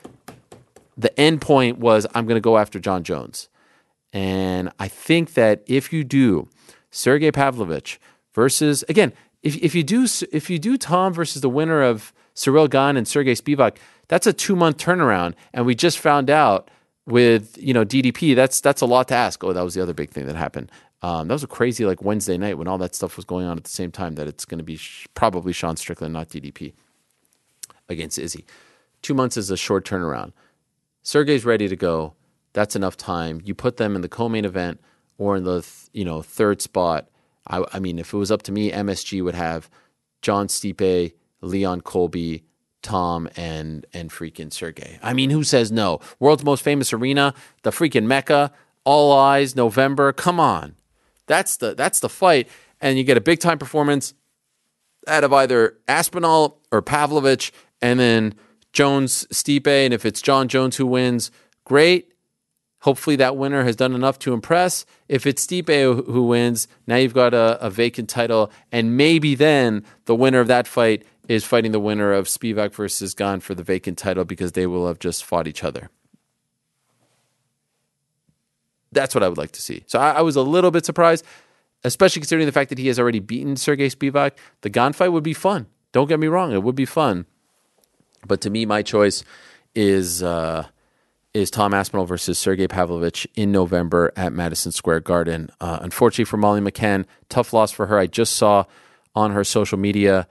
The 0.98 1.18
end 1.20 1.42
point 1.42 1.78
was 1.78 2.08
I'm 2.16 2.26
going 2.26 2.38
to 2.38 2.42
go 2.42 2.58
after 2.58 2.80
Jon 2.80 3.04
Jones. 3.04 3.50
And 4.14 4.72
I 4.80 4.88
think 4.88 5.34
that 5.34 5.64
if 5.66 5.92
you 5.92 6.04
do 6.04 6.48
Sergey 6.92 7.32
Pavlovich 7.32 8.00
versus 8.34 8.84
again, 8.88 9.12
if 9.42 9.58
if 9.58 9.76
you 9.76 9.84
do 9.84 10.08
if 10.32 10.50
you 10.50 10.60
do 10.60 10.78
Tom 10.78 11.14
versus 11.14 11.42
the 11.42 11.50
winner 11.50 11.82
of 11.82 12.14
Cyril 12.34 12.68
Gane 12.68 12.96
and 12.96 13.08
Sergey 13.08 13.34
Spivak, 13.34 13.78
that's 14.08 14.28
a 14.28 14.34
two 14.34 14.56
month 14.56 14.78
turnaround. 14.78 15.34
And 15.54 15.66
we 15.66 15.74
just 15.76 15.98
found 16.00 16.30
out 16.30 16.70
with 17.06 17.58
you 17.58 17.74
know 17.74 17.84
DDP, 17.84 18.36
that's 18.36 18.62
that's 18.62 18.82
a 18.82 18.86
lot 18.86 19.08
to 19.10 19.16
ask. 19.16 19.44
Oh, 19.44 19.52
that 19.52 19.64
was 19.64 19.74
the 19.74 19.82
other 19.82 19.94
big 19.94 20.12
thing 20.12 20.28
that 20.28 20.36
happened. 20.36 20.72
Um, 21.04 21.28
that 21.28 21.34
was 21.34 21.44
a 21.44 21.48
crazy 21.48 21.86
like 21.86 22.02
Wednesday 22.02 22.38
night 22.38 22.58
when 22.58 22.68
all 22.68 22.78
that 22.78 22.96
stuff 22.96 23.18
was 23.18 23.26
going 23.26 23.46
on 23.46 23.58
at 23.58 23.66
the 23.66 23.70
same 23.70 23.92
time. 23.92 24.16
That 24.16 24.28
it's 24.28 24.46
going 24.46 24.58
to 24.58 24.64
be 24.64 24.78
sh- 24.78 25.06
probably 25.14 25.52
Sean 25.52 25.76
Strickland, 25.76 26.14
not 26.14 26.30
DDP, 26.30 26.74
against 27.90 28.18
Izzy. 28.18 28.46
Two 29.02 29.14
months 29.14 29.36
is 29.36 29.52
a 29.52 29.58
short 29.58 29.86
turnaround. 29.86 30.32
Sergey's 31.04 31.44
ready 31.44 31.68
to 31.68 31.76
go. 31.76 32.14
That's 32.54 32.76
enough 32.76 32.96
time. 32.96 33.42
You 33.44 33.54
put 33.54 33.76
them 33.76 33.96
in 33.96 34.02
the 34.02 34.08
co-main 34.08 34.46
event 34.46 34.80
or 35.18 35.36
in 35.36 35.44
the 35.44 35.62
th- 35.62 35.90
you 35.92 36.06
know 36.06 36.22
third 36.22 36.62
spot. 36.62 37.10
I, 37.48 37.66
I 37.74 37.80
mean, 37.80 38.00
if 38.00 38.14
it 38.14 38.18
was 38.18 38.32
up 38.32 38.44
to 38.44 38.54
me, 38.54 38.72
MSG 38.72 39.22
would 39.22 39.36
have 39.36 39.70
Jon 40.22 40.48
Stipe, 40.48 41.14
Leon 41.42 41.82
Colby, 41.82 42.46
Tom 42.82 43.28
and 43.36 43.86
and 43.94 44.10
freaking 44.10 44.54
Sergey. 44.54 45.00
I 45.04 45.14
mean, 45.14 45.32
who 45.32 45.44
says 45.44 45.70
no? 45.70 46.00
World's 46.20 46.46
most 46.46 46.64
famous 46.64 46.94
arena, 46.94 47.34
the 47.64 47.72
freaking 47.72 48.06
Mecca, 48.06 48.54
all 48.86 49.12
eyes, 49.12 49.54
November. 49.54 50.14
Come 50.14 50.40
on. 50.40 50.76
That's 51.28 51.58
the 51.58 51.74
that's 51.76 52.00
the 52.00 52.10
fight, 52.10 52.48
and 52.82 52.98
you 52.98 53.04
get 53.04 53.18
a 53.18 53.22
big 53.22 53.40
time 53.40 53.58
performance 53.58 54.14
out 55.08 55.24
of 55.24 55.34
either 55.34 55.78
Aspinall 55.88 56.62
or 56.72 56.82
Pavlovich, 56.82 57.52
and 57.82 58.00
then 58.00 58.36
Jones 58.74 59.26
Stipe. 59.32 59.68
And 59.68 59.94
if 59.94 60.06
it's 60.06 60.22
Jon 60.22 60.48
Jones 60.48 60.78
who 60.78 60.86
wins, 60.86 61.32
great. 61.66 62.14
Hopefully 62.82 63.16
that 63.16 63.38
winner 63.38 63.64
has 63.64 63.78
done 63.78 63.96
enough 63.96 64.20
to 64.20 64.34
impress. 64.34 64.86
If 65.08 65.26
it's 65.26 65.46
Stipe 65.46 66.06
who 66.06 66.28
wins, 66.28 66.68
now 66.86 66.98
you've 66.98 67.14
got 67.14 67.34
a, 67.34 67.58
a 67.66 67.70
vacant 67.70 68.10
title, 68.10 68.52
and 68.74 68.98
maybe 68.98 69.36
then 69.36 69.86
the 70.06 70.16
winner 70.16 70.42
of 70.42 70.48
that 70.48 70.68
fight 70.68 71.06
is 71.30 71.46
fighting 71.46 71.72
the 71.72 71.80
winner 71.80 72.12
of 72.12 72.28
Spivak 72.28 72.74
versus 72.74 73.14
Gane 73.14 73.40
for 73.40 73.56
the 73.56 73.64
vacant 73.64 73.98
title 73.98 74.26
because 74.26 74.52
they 74.52 74.68
will 74.68 74.88
have 74.88 75.00
just 75.00 75.24
fought 75.24 75.48
each 75.48 75.64
other. 75.64 75.90
That's 78.94 79.16
what 79.16 79.24
I 79.24 79.30
would 79.30 79.38
like 79.38 79.52
to 79.54 79.62
see. 79.62 79.84
So 79.88 80.00
I, 80.00 80.12
I, 80.12 80.22
was 80.22 80.36
a 80.36 80.42
little 80.42 80.72
bit 80.72 80.86
surprised, 80.86 81.26
especially 81.84 82.22
considering 82.22 82.46
the 82.46 82.52
fact 82.52 82.70
that 82.70 82.78
he 82.78 82.88
has 82.88 83.00
already 83.00 83.20
beaten 83.20 83.56
Sergey 83.56 83.90
Spivak. 83.90 84.32
The 84.62 84.70
Gane 84.70 84.94
fight 84.94 85.10
would 85.10 85.24
be 85.24 85.34
fun. 85.34 85.68
Don't 85.92 86.08
get 86.08 86.20
me 86.20 86.28
wrong; 86.28 86.52
it 86.52 86.64
would 86.64 86.76
be 86.76 86.86
fun. 86.86 87.26
But 88.26 88.42
to 88.42 88.50
me, 88.50 88.66
my 88.66 88.82
choice 88.82 89.24
is 89.76 90.24
uh, 90.24 90.68
is 91.34 91.50
Tom 91.50 91.74
Aspinall 91.74 92.06
versus 92.06 92.38
Sergey 92.38 92.68
Pavlovich 92.68 93.28
in 93.36 93.52
November 93.52 94.12
at 94.16 94.34
Madison 94.34 94.72
Square 94.72 95.02
Garden. 95.02 95.50
Uh, 95.60 95.80
unfortunately 95.82 96.26
for 96.26 96.38
Molly 96.38 96.62
McCann, 96.62 97.06
tough 97.30 97.54
loss 97.54 97.72
for 97.72 97.88
her. 97.88 97.98
I 97.98 98.08
just 98.08 98.36
saw 98.36 98.66
on 99.16 99.32
her 99.32 99.44
social 99.44 99.78
media 99.78 100.28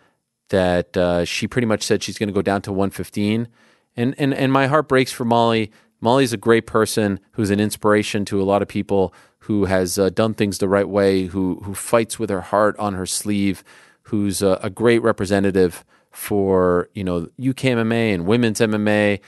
that 0.51 0.97
uh, 0.97 1.25
she 1.25 1.49
pretty 1.49 1.67
much 1.67 1.83
said 1.83 2.03
she's 2.03 2.19
going 2.19 2.29
to 2.29 2.33
go 2.33 2.43
down 2.43 2.63
to 2.63 2.73
115. 2.73 3.49
And, 3.97 4.15
and, 4.17 4.33
and 4.33 4.53
my 4.53 4.69
heart 4.69 4.89
breaks 4.89 5.11
for 5.11 5.25
Molly 5.25 5.73
Molly's 6.03 6.33
a 6.33 6.37
great 6.37 6.67
person 6.67 7.21
who's 7.33 7.51
an 7.51 7.61
inspiration 7.61 8.25
to 8.27 8.43
a 8.43 8.45
lot 8.45 8.61
of 8.61 8.69
people 8.69 9.15
who 9.39 9.65
has 9.67 9.99
uh, 9.99 10.11
done 10.11 10.35
things 10.35 10.59
the 10.59 10.69
right 10.69 10.89
way, 10.89 11.27
who 11.27 11.61
who 11.63 11.75
fights 11.75 12.19
with 12.19 12.29
her 12.29 12.41
heart 12.41 12.77
on 12.79 12.95
her 12.95 13.07
sleeve, 13.07 13.63
who's 14.03 14.43
a, 14.43 14.59
a 14.63 14.69
great 14.69 15.01
representative 15.01 15.85
for 16.11 16.91
you 16.93 17.05
know 17.05 17.29
UK 17.39 17.71
MMA 17.79 18.13
and 18.13 18.27
women's 18.27 18.59
MMA, 18.61 19.21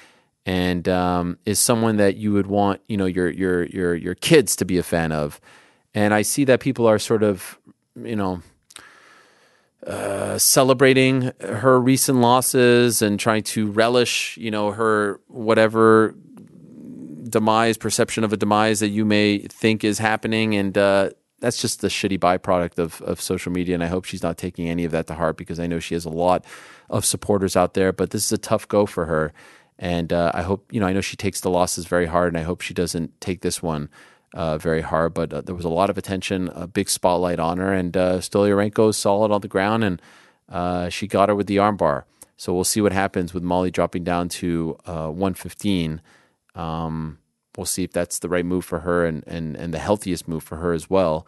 and 0.44 0.88
um, 0.88 1.38
is 1.46 1.60
someone 1.60 1.96
that 1.96 2.16
you 2.16 2.32
would 2.32 2.48
want 2.48 2.80
you 2.88 2.96
know 2.96 3.06
your 3.06 3.30
your 3.30 3.64
your 3.66 3.94
your 3.94 4.14
kids 4.16 4.56
to 4.56 4.64
be 4.64 4.76
a 4.76 4.82
fan 4.82 5.12
of. 5.12 5.40
And 5.94 6.12
I 6.12 6.22
see 6.22 6.44
that 6.44 6.58
people 6.58 6.88
are 6.88 6.98
sort 6.98 7.22
of 7.22 7.56
you 7.96 8.16
know 8.16 8.42
uh, 9.86 10.38
celebrating 10.38 11.32
her 11.40 11.78
recent 11.80 12.18
losses 12.18 13.02
and 13.02 13.20
trying 13.20 13.42
to 13.42 13.70
relish, 13.70 14.36
you 14.38 14.50
know, 14.50 14.72
her 14.72 15.20
whatever 15.28 16.14
demise, 17.34 17.76
perception 17.76 18.22
of 18.24 18.32
a 18.32 18.36
demise 18.36 18.80
that 18.80 18.88
you 18.88 19.04
may 19.04 19.38
think 19.38 19.82
is 19.82 19.98
happening, 19.98 20.54
and 20.54 20.78
uh, 20.78 21.10
that's 21.40 21.60
just 21.60 21.80
the 21.80 21.88
shitty 21.88 22.18
byproduct 22.18 22.78
of 22.78 23.02
of 23.02 23.20
social 23.20 23.52
media. 23.52 23.74
And 23.74 23.82
I 23.82 23.88
hope 23.88 24.04
she's 24.04 24.22
not 24.22 24.38
taking 24.38 24.68
any 24.68 24.84
of 24.84 24.92
that 24.92 25.08
to 25.08 25.14
heart 25.14 25.36
because 25.36 25.58
I 25.58 25.66
know 25.66 25.80
she 25.80 25.94
has 25.94 26.04
a 26.04 26.10
lot 26.10 26.44
of 26.88 27.04
supporters 27.04 27.56
out 27.56 27.74
there. 27.74 27.92
But 27.92 28.10
this 28.10 28.24
is 28.24 28.32
a 28.32 28.38
tough 28.38 28.68
go 28.68 28.86
for 28.86 29.06
her, 29.06 29.32
and 29.78 30.12
uh, 30.12 30.30
I 30.32 30.42
hope 30.42 30.72
you 30.72 30.80
know. 30.80 30.86
I 30.86 30.92
know 30.92 31.00
she 31.00 31.16
takes 31.16 31.40
the 31.40 31.50
losses 31.50 31.86
very 31.86 32.06
hard, 32.06 32.28
and 32.28 32.38
I 32.38 32.42
hope 32.42 32.60
she 32.60 32.74
doesn't 32.74 33.20
take 33.20 33.40
this 33.40 33.60
one 33.60 33.88
uh, 34.32 34.56
very 34.56 34.82
hard. 34.82 35.12
But 35.12 35.32
uh, 35.32 35.40
there 35.40 35.56
was 35.56 35.64
a 35.64 35.76
lot 35.80 35.90
of 35.90 35.98
attention, 35.98 36.50
a 36.54 36.68
big 36.68 36.88
spotlight 36.88 37.40
on 37.40 37.58
her, 37.58 37.72
and 37.72 37.96
uh, 37.96 38.18
Stoliarenko 38.18 38.90
is 38.90 38.96
solid 38.96 39.32
on 39.32 39.40
the 39.40 39.48
ground, 39.48 39.82
and 39.82 40.00
uh, 40.48 40.88
she 40.88 41.08
got 41.08 41.28
her 41.28 41.34
with 41.34 41.48
the 41.48 41.56
armbar. 41.56 42.04
So 42.36 42.54
we'll 42.54 42.64
see 42.64 42.80
what 42.80 42.92
happens 42.92 43.34
with 43.34 43.42
Molly 43.42 43.70
dropping 43.70 44.04
down 44.04 44.28
to 44.40 44.78
uh, 44.86 45.08
115. 45.08 46.00
Um, 46.54 47.18
we'll 47.56 47.66
see 47.66 47.84
if 47.84 47.92
that's 47.92 48.18
the 48.18 48.28
right 48.28 48.44
move 48.44 48.64
for 48.64 48.80
her 48.80 49.04
and, 49.04 49.24
and, 49.26 49.56
and 49.56 49.72
the 49.72 49.78
healthiest 49.78 50.28
move 50.28 50.42
for 50.42 50.56
her 50.56 50.72
as 50.72 50.90
well. 50.90 51.26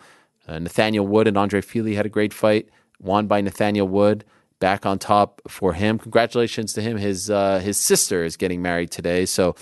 Uh, 0.49 0.59
Nathaniel 0.59 1.07
Wood 1.07 1.27
and 1.27 1.37
Andre 1.37 1.61
Fili 1.61 1.95
had 1.95 2.07
a 2.07 2.11
great 2.11 2.33
fight, 2.33 2.69
won 3.01 3.27
by 3.27 3.41
Nathaniel 3.41 3.89
Wood. 3.89 4.25
Back 4.59 4.87
on 4.87 4.99
top 4.99 5.43
for 5.49 5.75
him. 5.75 5.99
Congratulations 5.99 6.73
to 6.73 6.81
him. 6.81 6.97
His 6.97 7.29
uh, 7.29 7.59
his 7.59 7.77
sister 7.77 8.25
is 8.25 8.39
getting 8.39 8.63
married 8.63 8.91
today, 8.91 9.27
so 9.27 9.55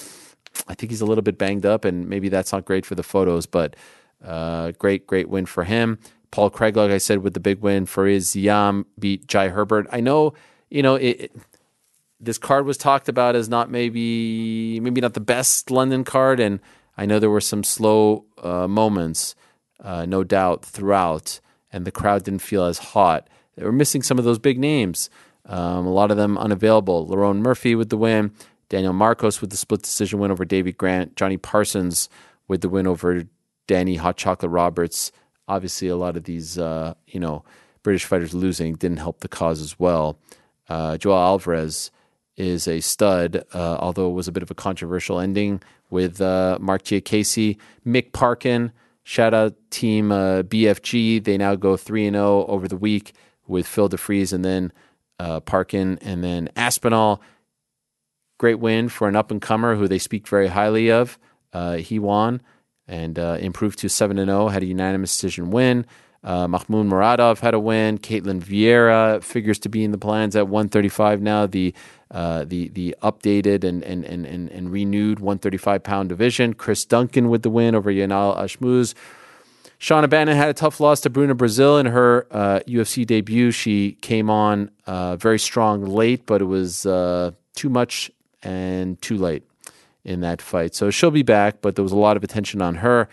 I 0.69 0.75
think 0.75 0.91
he's 0.93 1.01
a 1.01 1.05
little 1.05 1.23
bit 1.23 1.37
banged 1.37 1.67
up, 1.67 1.85
and 1.85 2.09
maybe 2.09 2.29
that's 2.29 2.53
not 2.53 2.65
great 2.65 2.87
for 2.87 2.95
the 2.95 3.03
photos. 3.03 3.45
But 3.45 3.75
uh, 4.25 4.71
great, 4.79 5.09
great 5.09 5.29
win 5.29 5.47
for 5.47 5.65
him. 5.65 5.99
Paul 6.31 6.49
Craig, 6.51 6.77
like 6.77 6.93
I 6.93 6.99
said, 6.99 7.19
with 7.19 7.35
the 7.35 7.41
big 7.41 7.61
win. 7.61 7.87
Fares 7.87 8.29
Ziam 8.29 8.85
beat 8.99 9.27
Jai 9.27 9.49
Herbert. 9.49 9.89
I 9.91 10.01
know, 10.01 10.35
you 10.71 10.83
know, 10.83 10.95
it, 10.95 11.33
this 12.25 12.39
card 12.39 12.67
was 12.67 12.77
talked 12.77 13.09
about 13.09 13.37
as 13.37 13.49
not 13.49 13.71
maybe 13.71 14.81
maybe 14.81 15.01
not 15.01 15.15
the 15.15 15.21
best 15.21 15.71
London 15.71 16.05
card, 16.05 16.41
and 16.41 16.61
I 16.97 17.07
know 17.07 17.19
there 17.19 17.31
were 17.31 17.41
some 17.41 17.65
slow 17.65 18.25
uh, 18.43 18.69
moments, 18.69 19.35
uh, 19.83 20.07
no 20.07 20.25
doubt, 20.25 20.65
throughout, 20.65 21.41
and 21.73 21.85
the 21.85 21.93
crowd 21.93 22.25
didn't 22.25 22.43
feel 22.43 22.65
as 22.65 22.79
hot. 22.79 23.29
They 23.57 23.65
were 23.65 23.73
missing 23.73 24.03
some 24.03 24.19
of 24.19 24.25
those 24.25 24.39
big 24.39 24.59
names. 24.59 25.11
Um, 25.47 25.87
a 25.87 25.93
lot 25.93 26.11
of 26.11 26.17
them 26.17 26.39
unavailable. 26.39 27.07
Lerone 27.07 27.39
Murphy 27.39 27.75
with 27.75 27.91
the 27.91 27.97
win. 27.97 28.33
Daniel 28.69 28.93
Marcos 28.93 29.41
with 29.41 29.51
the 29.51 29.57
split 29.57 29.83
decision 29.83 30.19
win 30.19 30.31
over 30.31 30.45
Davey 30.45 30.73
Grant. 30.73 31.17
Johnny 31.17 31.37
Parsons 31.37 32.09
with 32.49 32.63
the 32.63 32.69
win 32.69 32.87
over 32.87 33.25
Danny 33.67 33.97
Hot 33.97 34.17
Chocolate 34.17 34.51
Roberts. 34.51 35.13
Obviously, 35.47 35.89
a 35.89 35.97
lot 35.97 36.17
of 36.17 36.25
these, 36.25 36.59
uh, 36.59 36.95
you 37.07 37.21
know, 37.21 37.45
British 37.83 38.07
fighters 38.07 38.35
losing 38.35 38.75
didn't 38.75 38.97
help 38.97 39.21
the 39.21 39.29
cause 39.29 39.61
as 39.61 39.79
well. 39.79 40.19
Uh, 40.69 40.97
Joel 40.97 41.19
Alvarez 41.19 41.91
is 42.37 42.67
a 42.67 42.81
stud, 42.81 43.45
uh, 43.55 43.77
although 43.79 44.11
it 44.11 44.15
was 44.15 44.29
a 44.29 44.33
bit 44.33 44.43
of 44.43 44.51
a 44.51 44.55
controversial 44.55 45.21
ending 45.21 45.63
with 45.91 46.21
uh, 46.21 46.59
Marc 46.61 46.83
Diakiese. 46.83 47.57
Mick 47.87 48.13
Parkin, 48.13 48.73
shout 49.05 49.35
out 49.35 49.55
team 49.71 50.11
uh, 50.11 50.43
BFG. 50.43 51.23
They 51.23 51.39
now 51.39 51.55
go 51.55 51.77
3 51.77 52.07
and 52.07 52.15
0 52.17 52.47
over 52.47 52.67
the 52.67 52.77
week 52.77 53.15
with 53.47 53.67
Phil 53.67 53.89
DeFries 53.89 54.33
and 54.33 54.45
then 54.45 54.73
uh, 55.19 55.41
Parkin 55.41 55.99
and 56.03 56.25
then 56.25 56.49
Aspinall. 56.57 57.23
Great 58.39 58.59
win 58.59 58.89
for 58.89 59.09
an 59.09 59.17
up 59.17 59.31
and 59.31 59.41
comer 59.41 59.77
who 59.77 59.87
they 59.87 59.99
speak 59.99 60.27
very 60.27 60.49
highly 60.49 60.91
of. 60.91 61.19
Uh, 61.53 61.77
he 61.77 61.99
won 61.99 62.43
and 62.87 63.19
uh, 63.19 63.39
improved 63.41 63.79
to 63.79 63.89
7 63.89 64.17
0, 64.17 64.49
had 64.49 64.63
a 64.63 64.67
unanimous 64.67 65.13
decision 65.15 65.51
win. 65.51 65.87
Uh, 66.25 66.49
Mahmoud 66.49 66.87
Muradov 66.87 67.41
had 67.41 67.53
a 67.53 67.61
win. 67.61 67.99
Ketlen 67.99 68.41
Vieira 68.41 69.23
figures 69.23 69.59
to 69.61 69.69
be 69.69 69.85
in 69.85 69.91
the 69.93 69.99
plans 69.99 70.35
at 70.35 70.49
135 70.49 71.21
now. 71.21 71.47
The 71.47 71.75
uh, 72.11 72.45
the 72.45 72.69
the 72.71 72.97
updated 73.03 73.63
and 73.63 73.83
and, 73.85 74.05
and, 74.05 74.25
and, 74.25 74.51
and 74.51 74.73
renewed 74.73 75.21
135 75.21 75.83
pound 75.83 76.09
division. 76.09 76.55
Chris 76.55 76.85
Duncan 76.87 77.29
with 77.29 77.43
the 77.43 77.51
win 77.51 77.75
over 77.75 77.93
Yanal 77.93 78.37
Ashmouz. 78.39 78.95
Shauna 79.79 80.09
Bannon 80.09 80.37
had 80.37 80.49
a 80.49 80.55
tough 80.55 80.81
loss 80.81 81.03
to 81.03 81.11
Bruna 81.11 81.35
Brasil 81.35 81.77
in 81.77 81.85
her 81.87 82.27
uh, 82.31 82.61
UFC 82.67 83.07
debut. 83.07 83.51
She 83.51 83.93
came 84.01 84.31
on 84.31 84.71
uh, 84.87 85.17
very 85.17 85.39
strong 85.39 85.85
late, 85.85 86.25
but 86.25 86.41
it 86.41 86.47
was 86.47 86.87
uh, 86.87 87.33
too 87.55 87.69
much 87.69 88.11
and 88.43 89.01
too 89.03 89.19
late 89.19 89.43
in 90.05 90.21
that 90.21 90.41
fight. 90.41 90.75
So 90.75 90.91
she'll 90.91 91.11
be 91.11 91.23
back, 91.23 91.61
but 91.61 91.75
there 91.75 91.83
was 91.83 91.93
a 91.93 91.99
lot 91.99 92.17
of 92.17 92.25
attention 92.25 92.63
on 92.63 92.77
her. 92.77 93.09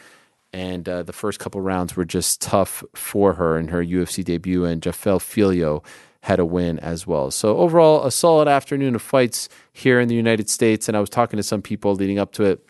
And 0.54 0.88
uh, 0.88 1.04
the 1.04 1.14
first 1.14 1.40
couple 1.40 1.62
rounds 1.62 1.96
were 1.96 2.06
just 2.06 2.42
tough 2.42 2.84
for 2.94 3.34
her 3.34 3.58
in 3.58 3.70
her 3.70 3.84
UFC 3.84 4.24
debut. 4.24 4.66
And 4.66 4.82
Jafel 4.82 5.22
Filho 5.22 5.82
had 6.24 6.40
a 6.40 6.46
win 6.46 6.78
as 6.80 7.08
well. 7.08 7.32
So 7.32 7.58
overall, 7.58 8.06
a 8.06 8.12
solid 8.12 8.48
afternoon 8.48 8.96
of 8.96 9.02
fights 9.02 9.48
here 9.72 10.00
in 10.00 10.08
the 10.08 10.16
United 10.16 10.50
States. 10.50 10.88
And 10.88 10.98
I 10.98 11.00
was 11.00 11.10
talking 11.10 11.38
to 11.38 11.44
some 11.44 11.62
people 11.62 11.96
leading 11.96 12.20
up 12.20 12.34
to 12.34 12.44
it. 12.44 12.66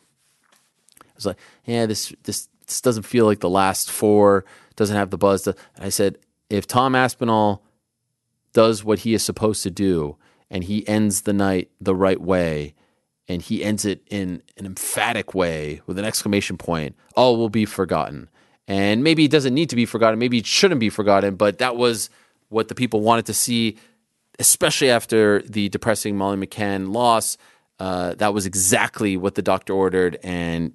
I 1.02 1.14
was 1.16 1.26
like, 1.26 1.38
"Yeah, 1.66 1.86
this 1.86 2.14
this 2.24 2.48
this 2.68 2.82
doesn't 2.82 3.04
feel 3.04 3.26
like 3.26 3.40
the 3.40 3.50
last 3.50 3.90
four. 3.92 4.46
Doesn't 4.76 4.96
have 4.96 5.10
the 5.10 5.18
buzz." 5.18 5.48
I 5.78 5.90
said, 5.90 6.18
if 6.52 6.68
Tom 6.68 6.96
Aspinall 6.96 7.64
does 8.54 8.84
what 8.84 9.00
he 9.00 9.14
is 9.14 9.24
supposed 9.24 9.64
to 9.64 9.72
do, 9.72 10.18
and 10.50 10.66
he 10.66 10.86
ends 10.88 11.22
the 11.22 11.34
night 11.34 11.72
the 11.80 11.96
right 11.96 12.20
way, 12.20 12.76
and 13.28 13.42
he 13.42 13.64
ends 13.64 13.86
it 13.86 14.02
in 14.10 14.42
an 14.58 14.66
emphatic 14.66 15.34
way 15.34 15.82
with 15.86 15.98
an 15.98 16.06
exclamation 16.06 16.58
point, 16.58 16.96
all 17.16 17.38
will 17.38 17.50
be 17.50 17.66
forgotten. 17.66 18.30
And 18.68 19.04
maybe 19.04 19.26
it 19.26 19.32
doesn't 19.32 19.54
need 19.54 19.70
to 19.70 19.76
be 19.76 19.86
forgotten. 19.86 20.20
Maybe 20.20 20.38
it 20.38 20.46
shouldn't 20.46 20.80
be 20.80 20.90
forgotten. 20.90 21.36
But 21.36 21.58
that 21.60 21.76
was 21.76 22.10
what 22.50 22.68
the 22.68 22.76
people 22.76 23.02
wanted 23.02 23.26
to 23.28 23.34
see, 23.34 23.78
especially 24.40 24.90
after 24.90 25.42
the 25.42 25.70
depressing 25.70 26.18
Molly 26.18 26.46
McCann 26.46 26.94
loss. 26.94 27.38
Uh, 27.80 28.14
that 28.16 28.34
was 28.34 28.46
exactly 28.46 29.18
what 29.18 29.36
the 29.36 29.42
doctor 29.42 29.74
ordered, 29.74 30.20
and 30.22 30.74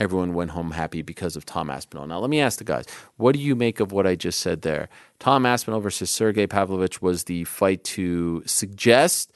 everyone 0.00 0.34
went 0.34 0.50
home 0.50 0.72
happy 0.72 1.00
because 1.02 1.36
of 1.36 1.46
Tom 1.46 1.70
Aspinall. 1.70 2.06
Now, 2.06 2.18
let 2.18 2.28
me 2.28 2.40
ask 2.40 2.58
the 2.58 2.64
guys, 2.64 2.86
what 3.18 3.34
do 3.34 3.38
you 3.40 3.54
make 3.54 3.78
of 3.78 3.92
what 3.92 4.06
I 4.06 4.16
just 4.16 4.40
said 4.40 4.62
there? 4.62 4.88
Tom 5.20 5.46
Aspinall 5.46 5.80
versus 5.80 6.10
Sergey 6.10 6.46
Pavlovich 6.48 7.00
was 7.00 7.24
the 7.24 7.44
fight 7.44 7.84
to 7.84 8.42
suggest, 8.46 9.32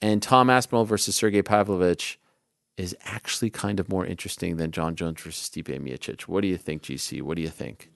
and 0.00 0.22
Tom 0.22 0.50
Aspinall 0.50 0.84
versus 0.84 1.16
Sergey 1.16 1.42
Pavlovich 1.42 2.18
is 2.76 2.96
actually 3.04 3.50
kind 3.50 3.80
of 3.80 3.88
more 3.88 4.06
interesting 4.06 4.56
than 4.56 4.70
Jon 4.70 4.94
Jones 4.94 5.20
versus 5.20 5.48
Stipe 5.48 5.64
Miocic. 5.80 6.22
What 6.22 6.42
do 6.42 6.48
you 6.48 6.56
think, 6.56 6.82
GC? 6.82 7.22
What 7.22 7.36
do 7.36 7.42
you 7.42 7.48
think? 7.48 7.90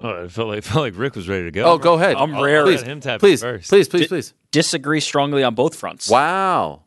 Oh, 0.00 0.24
I 0.24 0.28
felt 0.28 0.48
like 0.48 0.62
felt 0.64 0.82
like 0.84 0.96
Rick 0.96 1.16
was 1.16 1.28
ready 1.28 1.44
to 1.44 1.50
go. 1.50 1.64
Oh, 1.64 1.78
go 1.78 1.94
ahead. 1.94 2.16
I'm 2.16 2.38
rare. 2.40 2.64
let 2.64 2.78
Please, 2.78 2.82
him 2.82 3.00
tap 3.00 3.20
please, 3.20 3.40
first. 3.40 3.68
please, 3.70 3.88
please, 3.88 4.02
Di- 4.02 4.08
please. 4.08 4.34
Disagree 4.50 5.00
strongly 5.00 5.42
on 5.42 5.54
both 5.54 5.74
fronts. 5.74 6.08
Wow. 6.10 6.82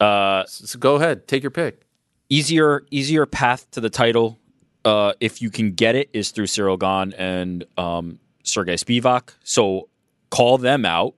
Uh, 0.00 0.44
So 0.46 0.78
go 0.78 0.96
ahead. 0.96 1.26
Take 1.28 1.42
your 1.42 1.50
pick. 1.50 1.82
easier 2.28 2.84
easier 2.90 3.26
path 3.26 3.70
to 3.72 3.80
the 3.80 3.90
title, 3.90 4.38
uh, 4.84 5.12
if 5.20 5.40
you 5.42 5.50
can 5.50 5.72
get 5.72 5.94
it, 5.94 6.10
is 6.12 6.30
through 6.30 6.46
Cyril 6.46 6.76
Gane 6.76 7.12
and 7.16 7.64
um, 7.78 8.18
Sergey 8.44 8.74
Spivak. 8.74 9.34
So 9.44 9.88
call 10.30 10.58
them 10.58 10.84
out, 10.84 11.14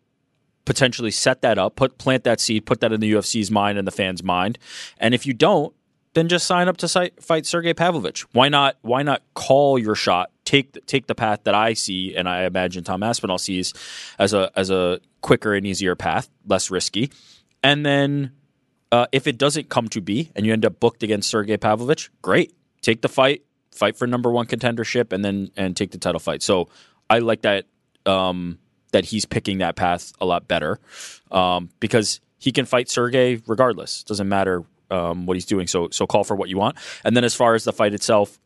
potentially 0.64 1.10
set 1.10 1.42
that 1.42 1.58
up, 1.58 1.76
put 1.76 1.98
plant 1.98 2.24
that 2.24 2.40
seed, 2.40 2.66
put 2.66 2.80
that 2.80 2.92
in 2.92 3.00
the 3.00 3.12
UFC's 3.12 3.50
mind 3.50 3.78
and 3.78 3.86
the 3.86 3.92
fans' 3.92 4.22
mind. 4.22 4.58
And 4.98 5.14
if 5.14 5.26
you 5.26 5.32
don't, 5.32 5.74
then 6.14 6.28
just 6.28 6.46
sign 6.46 6.68
up 6.68 6.76
to 6.78 7.10
fight 7.20 7.46
Sergey 7.46 7.72
Pavlovich. 7.72 8.22
Why 8.32 8.48
not? 8.48 8.76
Why 8.82 9.02
not 9.02 9.22
call 9.34 9.78
your 9.78 9.94
shot? 9.94 10.30
Take 10.44 10.72
the, 10.72 10.80
take 10.82 11.06
the 11.06 11.14
path 11.14 11.44
that 11.44 11.54
I 11.54 11.72
see, 11.72 12.14
and 12.14 12.28
I 12.28 12.44
imagine 12.44 12.84
Tom 12.84 13.02
Aspinall 13.02 13.38
sees 13.38 13.72
as 14.18 14.34
a 14.34 14.50
as 14.54 14.70
a 14.70 15.00
quicker 15.22 15.54
and 15.54 15.66
easier 15.66 15.94
path, 15.94 16.28
less 16.46 16.70
risky. 16.70 17.10
And 17.62 17.86
then 17.86 18.32
uh, 18.90 19.06
if 19.10 19.26
it 19.26 19.38
doesn't 19.38 19.70
come 19.70 19.88
to 19.88 20.00
be 20.00 20.30
and 20.36 20.44
you 20.44 20.52
end 20.52 20.66
up 20.66 20.80
booked 20.80 21.02
against 21.02 21.30
Sergey 21.30 21.56
Pavlovich, 21.56 22.10
great. 22.20 22.54
Take 22.82 23.00
the 23.00 23.08
fight, 23.08 23.44
fight 23.70 23.96
for 23.96 24.06
number 24.06 24.30
one 24.30 24.46
contendership, 24.46 25.12
and 25.12 25.24
then 25.24 25.50
and 25.56 25.74
take 25.76 25.92
the 25.92 25.98
title 25.98 26.20
fight. 26.20 26.42
So 26.42 26.68
I 27.08 27.20
like 27.20 27.42
that 27.42 27.64
um, 28.04 28.58
that 28.92 29.06
he's 29.06 29.24
picking 29.24 29.58
that 29.58 29.76
path 29.76 30.12
a 30.20 30.26
lot 30.26 30.46
better 30.46 30.78
um, 31.30 31.68
because 31.80 32.20
he 32.38 32.52
can 32.52 32.64
fight 32.64 32.88
Sergey 32.88 33.42
regardless. 33.46 34.02
Doesn't 34.04 34.28
matter 34.28 34.64
um, 34.90 35.26
what 35.26 35.36
he's 35.36 35.46
doing. 35.46 35.66
So 35.66 35.88
so 35.90 36.06
call 36.06 36.24
for 36.24 36.36
what 36.36 36.48
you 36.48 36.58
want. 36.58 36.76
And 37.04 37.16
then 37.16 37.24
as 37.24 37.34
far 37.34 37.54
as 37.54 37.64
the 37.64 37.72
fight 37.72 37.94
itself, 37.94 38.38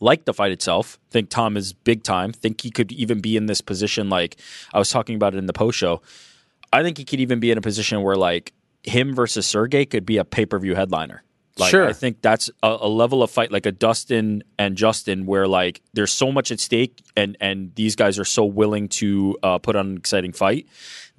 like 0.00 0.24
the 0.24 0.34
fight 0.34 0.52
itself, 0.52 0.98
think 1.10 1.28
Tom 1.28 1.56
is 1.56 1.72
big 1.72 2.02
time. 2.02 2.32
Think 2.32 2.60
he 2.60 2.70
could 2.70 2.92
even 2.92 3.20
be 3.20 3.36
in 3.36 3.46
this 3.46 3.60
position. 3.60 4.08
Like 4.08 4.36
I 4.72 4.78
was 4.78 4.90
talking 4.90 5.16
about 5.16 5.34
it 5.34 5.38
in 5.38 5.46
the 5.46 5.52
post 5.52 5.78
show. 5.78 6.02
I 6.72 6.82
think 6.82 6.98
he 6.98 7.04
could 7.04 7.20
even 7.20 7.40
be 7.40 7.50
in 7.50 7.58
a 7.58 7.62
position 7.62 8.02
where 8.02 8.16
like 8.16 8.52
him 8.82 9.14
versus 9.14 9.46
Sergey 9.46 9.84
could 9.84 10.06
be 10.06 10.16
a 10.16 10.24
pay 10.24 10.46
per 10.46 10.58
view 10.58 10.74
headliner. 10.74 11.22
Like 11.58 11.70
Sure. 11.70 11.88
I 11.88 11.92
think 11.92 12.22
that's 12.22 12.50
a, 12.62 12.78
a 12.80 12.88
level 12.88 13.22
of 13.22 13.30
fight 13.30 13.50
like 13.50 13.66
a 13.66 13.72
Dustin 13.72 14.44
and 14.58 14.76
Justin 14.76 15.26
where 15.26 15.48
like 15.48 15.80
there's 15.92 16.12
so 16.12 16.30
much 16.30 16.50
at 16.50 16.60
stake 16.60 17.02
and 17.16 17.36
and 17.40 17.74
these 17.74 17.96
guys 17.96 18.18
are 18.18 18.24
so 18.24 18.44
willing 18.44 18.88
to 18.88 19.36
uh, 19.42 19.58
put 19.58 19.76
on 19.76 19.90
an 19.90 19.96
exciting 19.96 20.32
fight 20.32 20.66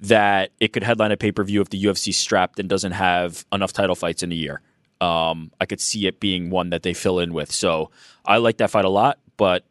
that 0.00 0.50
it 0.60 0.72
could 0.72 0.82
headline 0.82 1.12
a 1.12 1.16
pay 1.16 1.32
per 1.32 1.44
view 1.44 1.60
if 1.60 1.70
the 1.70 1.82
UFC 1.82 2.12
strapped 2.14 2.58
and 2.58 2.68
doesn't 2.68 2.92
have 2.92 3.44
enough 3.52 3.72
title 3.72 3.94
fights 3.94 4.22
in 4.22 4.32
a 4.32 4.34
year. 4.34 4.60
Um, 5.00 5.50
I 5.60 5.66
could 5.66 5.80
see 5.80 6.06
it 6.06 6.20
being 6.20 6.50
one 6.50 6.70
that 6.70 6.82
they 6.82 6.92
fill 6.92 7.20
in 7.20 7.32
with. 7.32 7.50
So 7.50 7.90
I 8.24 8.36
like 8.38 8.58
that 8.58 8.70
fight 8.70 8.84
a 8.84 8.90
lot, 8.90 9.18
but 9.36 9.64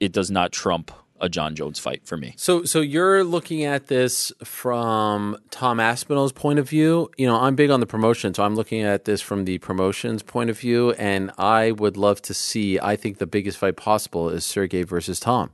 it 0.00 0.12
does 0.12 0.30
not 0.30 0.52
trump 0.52 0.90
a 1.20 1.28
Jon 1.28 1.54
Jones 1.54 1.78
fight 1.78 2.06
for 2.06 2.16
me. 2.16 2.34
So, 2.36 2.64
so 2.64 2.80
you're 2.80 3.24
looking 3.24 3.64
at 3.64 3.88
this 3.88 4.32
from 4.44 5.36
Tom 5.50 5.80
Aspinall's 5.80 6.32
point 6.32 6.58
of 6.58 6.68
view. 6.68 7.10
You 7.16 7.26
know, 7.26 7.36
I'm 7.36 7.54
big 7.54 7.70
on 7.70 7.80
the 7.80 7.86
promotion, 7.86 8.34
so 8.34 8.42
I'm 8.42 8.54
looking 8.54 8.82
at 8.82 9.04
this 9.04 9.20
from 9.20 9.44
the 9.44 9.58
promotion's 9.58 10.22
point 10.22 10.50
of 10.50 10.58
view, 10.58 10.92
and 10.92 11.30
I 11.38 11.72
would 11.72 11.96
love 11.96 12.22
to 12.22 12.34
see. 12.34 12.78
I 12.80 12.96
think 12.96 13.18
the 13.18 13.26
biggest 13.26 13.58
fight 13.58 13.76
possible 13.76 14.28
is 14.28 14.44
Sergey 14.44 14.82
versus 14.82 15.20
Tom. 15.20 15.50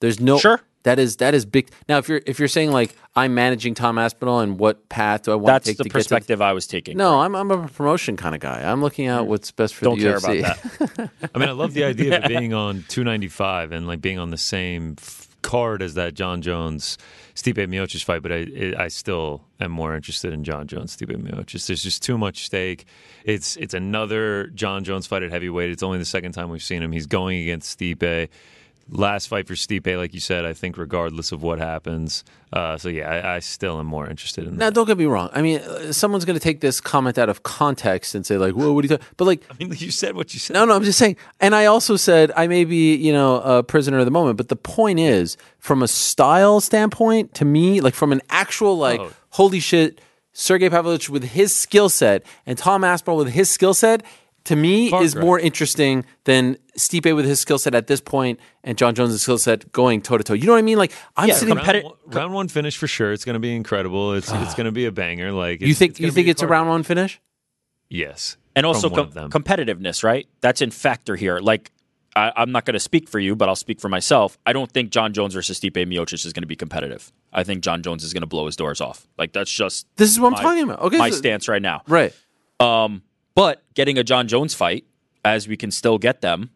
There's 0.00 0.20
no 0.20 0.38
Sure. 0.38 0.60
That 0.86 1.00
is 1.00 1.16
that 1.16 1.34
is 1.34 1.44
big. 1.44 1.68
Now, 1.88 1.98
if 1.98 2.08
you're 2.08 2.20
if 2.26 2.38
you're 2.38 2.46
saying 2.46 2.70
like 2.70 2.94
I'm 3.16 3.34
managing 3.34 3.74
Tom 3.74 3.98
Aspinall 3.98 4.38
and 4.40 4.56
what 4.56 4.88
path 4.88 5.24
do 5.24 5.32
I 5.32 5.34
want 5.34 5.46
That's 5.46 5.64
to 5.64 5.70
take 5.72 5.76
That's 5.78 5.78
the 5.78 5.82
to 5.82 5.88
get 5.88 5.92
to 5.92 5.98
perspective 5.98 6.40
I 6.40 6.52
was 6.52 6.66
taking. 6.68 6.96
no, 6.96 7.20
I'm 7.20 7.34
I'm 7.34 7.50
a 7.50 7.66
promotion 7.66 8.16
kind 8.16 8.34
of 8.36 8.40
guy. 8.40 8.62
I'm 8.62 8.80
looking 8.80 9.06
at 9.08 9.26
what's 9.26 9.50
best 9.50 9.74
for 9.74 9.84
Don't 9.84 9.98
the 9.98 10.04
care 10.04 10.18
UFC. 10.18 10.38
about 10.40 10.96
that. 10.96 11.10
I 11.34 11.38
mean, 11.38 11.48
I 11.48 11.52
love 11.52 11.74
the 11.74 11.82
idea 11.92 12.16
of 12.18 12.24
it 12.24 12.28
being 12.28 12.54
on 12.54 12.84
295 12.88 13.72
and 13.72 13.86
like 13.88 14.00
being 14.00 14.18
on 14.20 14.30
the 14.30 14.38
same 14.38 14.94
f- 14.98 15.26
card 15.42 15.82
as 15.82 15.94
that 15.94 16.14
Jon 16.14 16.40
Jones 16.40 16.98
Stipe 17.34 17.54
Miocic 17.56 18.04
fight, 18.04 18.22
but 18.22 18.30
I 18.30 18.36
it, 18.36 18.76
I 18.76 18.86
still 18.88 19.42
am 19.60 19.72
more 19.72 19.96
interested 19.96 20.32
in 20.32 20.44
Jon 20.44 20.68
Jones 20.68 20.96
Stipe 20.96 21.14
Miocic. 21.16 21.66
There's 21.66 21.82
just 21.82 22.02
too 22.02 22.16
much 22.16 22.46
stake. 22.46 22.84
It's 23.24 23.56
it's 23.56 23.74
another 23.74 24.46
Jon 24.54 24.84
Jones 24.84 25.08
fight 25.08 25.24
at 25.24 25.32
heavyweight. 25.32 25.70
It's 25.70 25.82
only 25.82 25.98
the 25.98 26.04
second 26.04 26.30
time 26.32 26.48
we've 26.48 26.62
seen 26.62 26.80
him. 26.82 26.92
He's 26.92 27.06
going 27.06 27.40
against 27.42 27.76
Stipe. 27.78 28.28
Last 28.88 29.26
fight 29.26 29.48
for 29.48 29.54
Stipe, 29.54 29.96
like 29.96 30.14
you 30.14 30.20
said, 30.20 30.44
I 30.44 30.52
think 30.52 30.78
regardless 30.78 31.32
of 31.32 31.42
what 31.42 31.58
happens. 31.58 32.22
Uh, 32.52 32.78
so 32.78 32.88
yeah, 32.88 33.10
I, 33.10 33.34
I 33.36 33.38
still 33.40 33.80
am 33.80 33.86
more 33.86 34.08
interested 34.08 34.46
in 34.46 34.56
Now, 34.56 34.66
that. 34.66 34.74
don't 34.74 34.86
get 34.86 34.96
me 34.96 35.06
wrong. 35.06 35.28
I 35.32 35.42
mean, 35.42 35.58
uh, 35.58 35.92
someone's 35.92 36.24
going 36.24 36.38
to 36.38 36.42
take 36.42 36.60
this 36.60 36.80
comment 36.80 37.18
out 37.18 37.28
of 37.28 37.42
context 37.42 38.14
and 38.14 38.24
say 38.24 38.38
like, 38.38 38.54
"Whoa, 38.54 38.72
what 38.72 38.84
are 38.84 38.86
you?" 38.86 38.96
talking 38.96 39.06
But 39.16 39.24
like, 39.24 39.42
I 39.50 39.54
mean, 39.58 39.74
you 39.76 39.90
said 39.90 40.14
what 40.14 40.32
you 40.34 40.38
said. 40.40 40.54
No, 40.54 40.64
no, 40.64 40.76
I'm 40.76 40.84
just 40.84 40.98
saying. 40.98 41.16
And 41.40 41.54
I 41.56 41.66
also 41.66 41.96
said 41.96 42.30
I 42.36 42.46
may 42.46 42.64
be, 42.64 42.94
you 42.94 43.12
know, 43.12 43.40
a 43.40 43.62
prisoner 43.64 43.98
of 43.98 44.04
the 44.04 44.12
moment, 44.12 44.36
but 44.36 44.48
the 44.50 44.56
point 44.56 45.00
is, 45.00 45.36
from 45.58 45.82
a 45.82 45.88
style 45.88 46.60
standpoint, 46.60 47.34
to 47.34 47.44
me, 47.44 47.80
like 47.80 47.94
from 47.94 48.12
an 48.12 48.22
actual, 48.30 48.78
like, 48.78 49.00
Oh. 49.00 49.10
holy 49.30 49.58
shit, 49.58 50.00
Sergey 50.32 50.68
Pavlovich 50.70 51.10
with 51.10 51.24
his 51.24 51.52
skill 51.54 51.88
set 51.88 52.22
and 52.46 52.56
Tom 52.56 52.84
Aspinall 52.84 53.16
with 53.18 53.30
his 53.32 53.50
skill 53.50 53.74
set, 53.74 54.02
to 54.46 54.56
me, 54.56 54.90
Far 54.90 55.02
is 55.02 55.14
cry. 55.14 55.22
more 55.22 55.38
interesting 55.38 56.04
than 56.24 56.56
Stipe 56.76 57.14
with 57.14 57.24
his 57.24 57.38
skill 57.40 57.58
set 57.58 57.74
at 57.74 57.86
this 57.86 58.00
point 58.00 58.40
and 58.64 58.76
Jon 58.76 58.94
Jones' 58.94 59.22
skill 59.22 59.38
set 59.38 59.70
going 59.72 60.02
toe 60.02 60.18
to 60.18 60.24
toe. 60.24 60.34
You 60.34 60.46
know 60.46 60.52
what 60.52 60.58
I 60.58 60.62
mean? 60.62 60.78
Like, 60.78 60.92
I'm 61.16 61.28
Yeah, 61.28 61.34
sitting. 61.34 61.54
competi- 61.54 61.82
round, 61.82 61.84
one, 61.84 62.16
round 62.16 62.34
one 62.34 62.48
finish 62.48 62.76
for 62.76 62.86
sure. 62.86 63.12
It's 63.12 63.24
going 63.24 63.34
to 63.34 63.40
be 63.40 63.54
incredible. 63.54 64.14
It's 64.14 64.32
it's 64.32 64.54
going 64.54 64.64
to 64.66 64.72
be 64.72 64.86
a 64.86 64.92
banger. 64.92 65.30
Like 65.32 65.60
you 65.60 65.74
think 65.74 65.92
it's 65.92 66.00
you 66.00 66.10
think 66.10 66.26
be 66.26 66.30
it's 66.30 66.42
a 66.42 66.46
round 66.46 66.68
one 66.68 66.82
finish? 66.82 67.20
Yes, 67.88 68.36
and 68.56 68.66
also 68.66 68.90
com- 68.90 69.10
competitiveness, 69.30 70.02
right? 70.02 70.26
That's 70.40 70.60
in 70.60 70.70
factor 70.70 71.14
here. 71.14 71.38
Like, 71.38 71.70
I, 72.16 72.32
I'm 72.34 72.50
not 72.50 72.64
going 72.64 72.74
to 72.74 72.80
speak 72.80 73.08
for 73.08 73.18
you, 73.20 73.36
but 73.36 73.48
I'll 73.48 73.54
speak 73.56 73.80
for 73.80 73.88
myself. 73.88 74.38
I 74.46 74.52
don't 74.52 74.70
think 74.72 74.90
Jon 74.90 75.12
Jones 75.12 75.34
versus 75.34 75.60
Stipe 75.60 75.74
Miocic 75.86 76.24
is 76.26 76.32
going 76.32 76.42
to 76.42 76.46
be 76.48 76.56
competitive. 76.56 77.12
I 77.32 77.44
think 77.44 77.62
Jon 77.62 77.82
Jones 77.82 78.02
is 78.02 78.12
going 78.12 78.22
to 78.22 78.26
blow 78.26 78.46
his 78.46 78.56
doors 78.56 78.80
off. 78.80 79.06
Like, 79.18 79.32
that's 79.32 79.50
just 79.52 79.86
This 79.96 80.10
is 80.10 80.18
what 80.18 80.32
I'm 80.32 80.42
talking 80.42 80.64
about. 80.64 80.80
Okay, 80.80 80.96
my 80.98 81.10
so- 81.10 81.16
stance 81.16 81.48
right 81.48 81.62
now. 81.62 81.82
Right. 81.86 82.12
Um, 82.58 83.02
but 83.36 83.62
getting 83.74 83.96
a 83.98 84.02
Jon 84.02 84.26
Jones 84.26 84.52
fight, 84.54 84.84
as 85.24 85.46
we 85.46 85.56
can 85.56 85.70
still 85.70 85.98
get 85.98 86.20
them, 86.22 86.50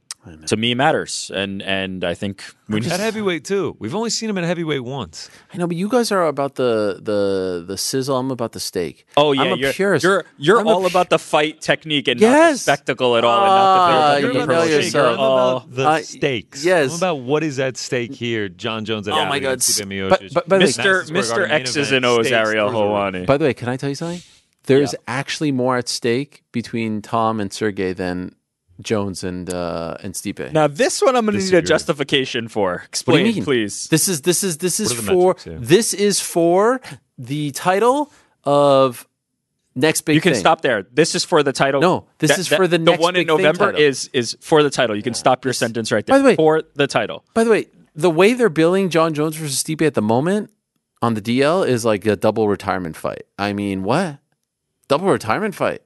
to 0.47 0.55
me 0.57 0.75
matters. 0.75 1.31
And 1.35 1.62
and 1.62 2.05
I 2.05 2.12
think 2.14 2.45
we 2.69 2.81
need 2.81 2.93
at 2.93 3.01
heavyweight 3.01 3.43
too. 3.45 3.75
We've 3.79 3.95
only 3.95 4.11
seen 4.11 4.29
him 4.29 4.37
at 4.37 4.45
heavyweight 4.45 4.85
once. 4.85 5.31
I 5.53 5.57
know, 5.57 5.66
but 5.66 5.77
you 5.79 5.88
guys 5.88 6.12
are 6.12 6.27
about 6.27 6.57
the 6.57 7.01
the 7.03 7.64
the 7.66 7.79
sizzle. 7.79 8.19
I'm 8.19 8.31
about 8.31 8.53
the 8.53 8.61
steak. 8.61 9.07
Oh 9.16 9.33
yeah, 9.33 9.43
I'm 9.43 9.53
a 9.55 9.57
you're, 9.57 9.73
purist. 9.73 10.05
you're 10.05 10.25
you're 10.37 10.61
I'm 10.61 10.69
all 10.69 10.85
about 10.85 11.09
the 11.09 11.19
fight 11.19 11.62
technique 11.62 12.07
and 12.07 12.21
not 12.21 12.51
the 12.53 12.59
spectacle 12.59 13.16
at 13.16 13.25
all, 13.25 13.31
Ah, 13.40 13.87
and 13.87 13.95
not 13.95 14.14
the, 14.14 14.21
you 14.21 14.27
the, 14.29 14.38
know 14.40 14.47
promotion. 14.47 14.73
yourself. 14.83 15.19
I'm 15.19 15.25
about 15.64 15.75
the 15.75 15.87
I- 15.87 16.03
stakes. 16.03 16.64
yes. 16.66 16.90
I'm 16.93 16.97
about 16.99 17.21
what 17.25 17.43
is 17.43 17.59
at 17.59 17.79
stake 17.79 18.12
here. 18.14 18.51
Jon 18.51 18.85
Jones. 18.85 19.09
At 19.09 19.14
Oh 19.14 19.25
my 19.25 19.38
God. 19.38 19.61
Stipe 19.61 20.09
But- 20.11 20.23
but- 20.35 20.49
by 20.49 20.59
the 20.59 20.64
way- 20.66 20.71
Mr. 20.71 20.85
Madison 20.85 21.07
Square 21.07 21.23
Mr. 21.23 21.29
Garden 21.31 21.49
main 21.49 21.61
X's 21.62 21.77
event, 21.77 21.93
and 21.97 22.05
O's 22.07 22.31
Ariel 22.31 22.69
through 22.69 22.79
the 22.79 22.85
roof. 22.85 22.93
Helwani. 22.93 23.27
By 23.27 23.37
the 23.38 23.45
way, 23.47 23.55
can 23.55 23.69
I 23.71 23.77
tell 23.79 23.88
you 23.88 23.95
something? 23.95 24.21
There's 24.64 24.92
Yeah. 24.92 24.99
actually 25.09 25.53
more 25.53 25.77
at 25.79 25.88
stake 25.88 26.42
between 26.53 27.03
Tom 27.03 27.40
and 27.40 27.53
Sergey 27.53 27.92
than 27.92 28.35
Jones 28.81 29.25
and 29.25 29.53
uh, 29.53 29.96
and 30.03 30.14
Stipe. 30.14 30.53
Now 30.53 30.66
this 30.66 31.03
one 31.03 31.14
I'm 31.16 31.27
going 31.27 31.38
to 31.38 31.44
need 31.44 31.55
a 31.55 31.62
justification 31.62 32.49
for. 32.49 32.73
what 32.73 32.81
do 32.81 32.85
Explain, 32.87 33.27
you 33.27 33.33
mean? 33.35 33.44
please. 33.44 33.88
This 33.88 34.09
is 34.09 34.23
this 34.23 34.42
is 34.42 34.59
this 34.59 34.81
is 34.81 34.90
What 34.90 34.99
are 34.99 35.03
the 35.03 35.07
for 35.12 35.27
metrics 35.29 35.44
here? 35.44 35.59
this 35.61 35.94
is 35.94 36.20
for 36.20 36.81
the 37.18 37.51
title 37.53 38.11
of 38.44 39.07
next 39.75 40.03
big. 40.03 40.14
you 40.14 40.20
can 40.20 40.33
thing. 40.33 40.40
stop 40.40 40.62
there. 40.62 40.85
This 40.92 41.14
is 41.14 41.25
for 41.25 41.42
the 41.42 41.53
title. 41.53 41.81
No, 41.81 42.07
this 42.18 42.38
is 42.38 42.49
for 42.49 42.66
the 42.66 42.79
next 42.79 43.01
one 43.03 43.16
in 43.16 43.20
big 43.20 43.29
thing 43.29 43.37
November 43.37 43.73
title. 43.73 43.81
is 43.81 44.09
is 44.14 44.37
for 44.40 44.62
the 44.62 44.70
title. 44.70 44.96
You 44.96 45.03
can 45.03 45.14
stop 45.14 45.44
your 45.44 45.53
sentence 45.55 45.92
right 45.92 46.05
there. 46.07 46.14
By 46.14 46.18
the 46.18 46.25
way- 46.25 46.37
for 46.37 46.62
the 46.75 46.87
title. 46.87 47.25
By 47.35 47.44
the 47.44 47.51
way, 47.51 47.66
the 47.94 48.11
way 48.11 48.33
they're 48.33 48.49
billing 48.49 48.88
Jon 48.88 49.12
Jones 49.14 49.37
versus 49.37 49.62
Stipe 49.62 49.83
at 49.87 49.92
the 49.94 50.03
moment 50.03 50.51
on 51.03 51.14
the 51.14 51.20
DL 51.20 51.66
is 51.68 51.85
like 51.85 52.07
a 52.07 52.16
double 52.16 52.49
retirement 52.49 52.96
fight. 52.96 53.25
I 53.38 53.53
mean, 53.53 53.83
what? 53.83 54.19
Double 54.90 55.07
retirement 55.07 55.55
fight? 55.55 55.83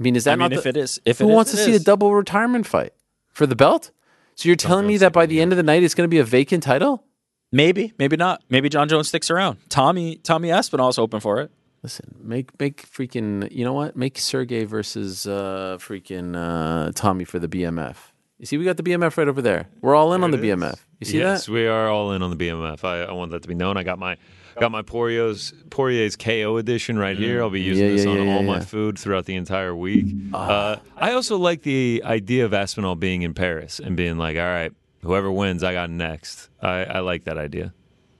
I 0.00 0.02
mean, 0.02 0.16
is 0.16 0.24
that 0.24 0.32
I 0.32 0.36
mean, 0.36 0.50
not 0.50 0.52
if 0.54 0.62
the, 0.62 0.70
it 0.70 0.78
is, 0.78 0.98
if 1.04 1.18
who 1.18 1.26
it 1.26 1.28
is, 1.28 1.34
wants 1.34 1.52
it 1.52 1.58
to 1.58 1.62
see 1.64 1.72
is. 1.72 1.82
a 1.82 1.84
double 1.84 2.14
retirement 2.14 2.66
fight 2.66 2.94
for 3.34 3.46
the 3.46 3.54
belt? 3.54 3.90
So 4.34 4.48
you're 4.48 4.56
telling 4.56 4.86
me 4.86 4.96
that 4.96 5.12
by 5.12 5.26
the 5.26 5.42
end 5.42 5.52
of 5.52 5.58
the 5.58 5.62
night 5.62 5.82
it's 5.82 5.94
going 5.94 6.06
to 6.06 6.10
be 6.10 6.18
a 6.18 6.24
vacant 6.24 6.62
title? 6.62 7.04
Maybe, 7.52 7.92
maybe 7.98 8.16
not. 8.16 8.42
Maybe 8.48 8.70
Jon 8.70 8.88
Jones 8.88 9.08
sticks 9.08 9.30
around. 9.30 9.58
Tommy 9.68 10.16
Tommy 10.16 10.50
Aspinall's 10.50 10.98
open 10.98 11.20
for 11.20 11.42
it. 11.42 11.50
Listen, 11.82 12.14
make 12.22 12.58
make 12.58 12.90
freaking 12.90 13.52
you 13.52 13.62
know 13.62 13.74
what? 13.74 13.94
Make 13.94 14.18
Sergey 14.18 14.64
versus 14.64 15.26
uh, 15.26 15.76
freaking 15.78 16.34
uh, 16.34 16.92
Tommy 16.94 17.26
for 17.26 17.38
the 17.38 17.48
BMF. 17.48 17.96
You 18.38 18.46
see, 18.46 18.56
we 18.56 18.64
got 18.64 18.78
the 18.78 18.82
BMF 18.82 19.18
right 19.18 19.28
over 19.28 19.42
there. 19.42 19.68
We're 19.82 19.94
all 19.94 20.14
in 20.14 20.24
on 20.24 20.30
the 20.30 20.38
There 20.38 20.46
it 20.46 20.54
is. 20.54 20.62
BMF. 20.62 20.78
You 21.00 21.06
see 21.06 21.18
yes, 21.18 21.44
that? 21.44 21.52
we 21.52 21.66
are 21.66 21.88
all 21.90 22.12
in 22.12 22.22
on 22.22 22.30
the 22.30 22.36
BMF. 22.36 22.84
I, 22.84 23.02
I 23.02 23.12
want 23.12 23.32
that 23.32 23.42
to 23.42 23.48
be 23.48 23.54
known. 23.54 23.76
I 23.76 23.82
got 23.82 23.98
my 23.98 24.16
got 24.60 24.70
my 24.72 24.82
Poirier's 24.82 25.52
Poirier's 25.70 26.16
KO 26.16 26.56
edition 26.56 26.98
right 26.98 27.16
here. 27.16 27.42
I'll 27.42 27.50
be 27.50 27.60
using 27.60 27.84
Mm. 27.86 27.88
Yeah, 27.88 27.96
this 27.96 28.04
yeah, 28.04 28.10
on 28.12 28.26
yeah, 28.26 28.34
all 28.34 28.40
yeah, 28.42 28.46
my 28.46 28.60
food 28.60 28.98
throughout 28.98 29.24
the 29.26 29.36
entire 29.36 29.74
week. 29.74 30.06
Uh, 30.32 30.76
I 30.96 31.12
also 31.12 31.36
like 31.38 31.62
the 31.62 32.02
idea 32.04 32.44
of 32.44 32.52
Aspinall 32.54 32.96
being 32.96 33.22
in 33.22 33.34
Paris 33.34 33.78
and 33.78 33.96
being 33.96 34.18
like, 34.18 34.36
all 34.36 34.42
right, 34.42 34.72
whoever 35.02 35.30
wins, 35.30 35.62
I 35.62 35.72
got 35.72 35.90
next. 35.90 36.48
I, 36.60 36.84
I 36.84 36.98
like 37.00 37.24
that 37.24 37.38
idea. 37.38 37.72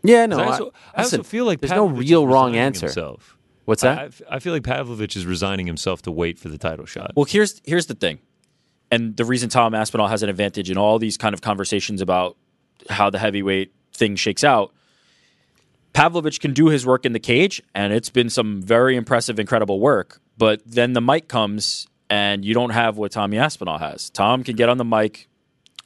Yeah, 0.02 0.26
no. 0.26 0.38
I 0.38 0.42
I, 0.42 0.46
also, 0.46 0.72
I 0.94 1.02
listen, 1.02 1.20
also 1.20 1.28
feel 1.28 1.44
like 1.44 1.60
there's 1.60 1.70
no 1.72 1.86
Pavlovich 1.86 2.04
is 2.04 2.10
real 2.10 2.26
wrong 2.26 2.46
resigning 2.52 2.60
answer. 2.66 2.86
Himself. 2.86 3.36
What's 3.64 3.82
that? 3.82 4.14
I 4.30 4.38
feel 4.38 4.54
like 4.54 4.62
Pavlovich 4.62 5.14
is 5.16 5.26
resigning 5.26 5.66
himself 5.66 6.00
to 6.02 6.10
wait 6.10 6.38
for 6.38 6.48
the 6.48 6.56
title 6.56 6.86
shot. 6.86 7.12
Well, 7.16 7.26
here's 7.26 7.60
here's 7.64 7.86
the 7.86 7.94
thing, 7.94 8.18
and 8.90 9.14
the 9.16 9.26
reason 9.26 9.50
Tom 9.50 9.74
Aspinall 9.74 10.06
has 10.08 10.22
an 10.22 10.30
advantage 10.30 10.70
in 10.70 10.78
all 10.78 10.98
these 10.98 11.18
kind 11.18 11.34
of 11.34 11.42
conversations 11.42 12.00
about 12.00 12.36
how 12.88 13.10
the 13.10 13.18
heavyweight 13.18 13.72
thing 13.92 14.16
shakes 14.16 14.42
out. 14.44 14.72
Pavlovich 15.98 16.38
can 16.38 16.52
do 16.52 16.68
his 16.68 16.86
work 16.86 17.04
in 17.04 17.12
the 17.12 17.18
cage, 17.18 17.60
and 17.74 17.92
it's 17.92 18.08
been 18.08 18.30
some 18.30 18.62
very 18.62 18.94
impressive, 18.94 19.40
incredible 19.40 19.80
work. 19.80 20.20
But 20.36 20.62
then 20.64 20.92
the 20.92 21.00
mic 21.00 21.26
comes, 21.26 21.88
and 22.08 22.44
you 22.44 22.54
don't 22.54 22.70
have 22.70 22.98
what 22.98 23.10
Tommy 23.10 23.36
Aspinall 23.36 23.78
has. 23.78 24.08
Tom 24.08 24.44
can 24.44 24.54
get 24.54 24.68
on 24.68 24.78
the 24.78 24.84
mic, 24.84 25.26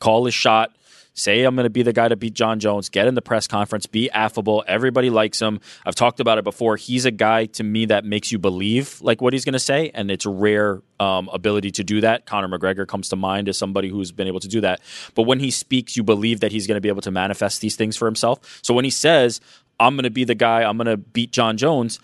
call 0.00 0.26
his 0.26 0.34
shot, 0.34 0.76
say 1.14 1.44
I'm 1.44 1.54
going 1.54 1.64
to 1.64 1.70
be 1.70 1.82
the 1.82 1.94
guy 1.94 2.08
to 2.08 2.16
beat 2.16 2.34
Jon 2.34 2.60
Jones, 2.60 2.90
get 2.90 3.06
in 3.06 3.14
the 3.14 3.22
press 3.22 3.46
conference, 3.46 3.86
be 3.86 4.10
affable. 4.10 4.62
Everybody 4.66 5.08
likes 5.08 5.40
him. 5.40 5.60
I've 5.86 5.94
talked 5.94 6.20
about 6.20 6.36
it 6.36 6.44
before. 6.44 6.76
He's 6.76 7.06
a 7.06 7.10
guy 7.10 7.46
to 7.46 7.64
me 7.64 7.86
that 7.86 8.04
makes 8.04 8.30
you 8.30 8.38
believe 8.38 9.00
like 9.00 9.22
what 9.22 9.32
he's 9.32 9.46
going 9.46 9.54
to 9.54 9.58
say, 9.58 9.92
and 9.94 10.10
it's 10.10 10.26
a 10.26 10.30
rare 10.30 10.82
um, 11.00 11.30
ability 11.32 11.70
to 11.70 11.84
do 11.84 12.02
that. 12.02 12.26
Conor 12.26 12.48
McGregor 12.48 12.86
comes 12.86 13.08
to 13.08 13.16
mind 13.16 13.48
as 13.48 13.56
somebody 13.56 13.88
who's 13.88 14.12
been 14.12 14.26
able 14.26 14.40
to 14.40 14.48
do 14.48 14.60
that. 14.60 14.82
But 15.14 15.22
when 15.22 15.40
he 15.40 15.50
speaks, 15.50 15.96
you 15.96 16.02
believe 16.02 16.40
that 16.40 16.52
he's 16.52 16.66
going 16.66 16.76
to 16.76 16.82
be 16.82 16.90
able 16.90 17.00
to 17.00 17.10
manifest 17.10 17.62
these 17.62 17.76
things 17.76 17.96
for 17.96 18.04
himself. 18.04 18.60
So 18.62 18.74
when 18.74 18.84
he 18.84 18.90
says, 18.90 19.40
"I'm 19.78 19.94
going 19.94 20.04
to 20.04 20.10
be 20.10 20.24
the 20.24 20.34
guy, 20.34 20.62
I'm 20.62 20.76
going 20.76 20.86
to 20.86 20.96
beat 20.96 21.32
Jon 21.32 21.56
Jones," 21.56 21.98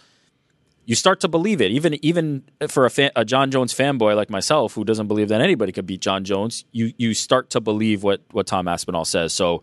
you 0.89 0.95
start 0.95 1.21
to 1.21 1.29
believe 1.29 1.61
it. 1.61 1.71
Even 1.71 2.03
even 2.05 2.45
for 2.69 2.87
a, 2.87 2.91
fan, 2.91 3.11
a 3.15 3.25
Jon 3.25 3.51
Jones 3.51 3.75
fanboy 3.75 4.17
like 4.17 4.31
myself, 4.31 4.75
who 4.75 4.85
doesn't 4.85 5.07
believe 5.07 5.29
that 5.29 5.43
anybody 5.43 5.71
could 5.71 5.87
beat 5.87 6.01
Jon 6.01 6.25
Jones, 6.25 6.65
you 6.73 6.93
you 6.97 7.13
start 7.13 7.51
to 7.51 7.61
believe 7.61 8.03
what 8.03 8.23
what 8.31 8.47
Tom 8.47 8.67
Aspinall 8.69 9.05
says. 9.05 9.35
So 9.35 9.63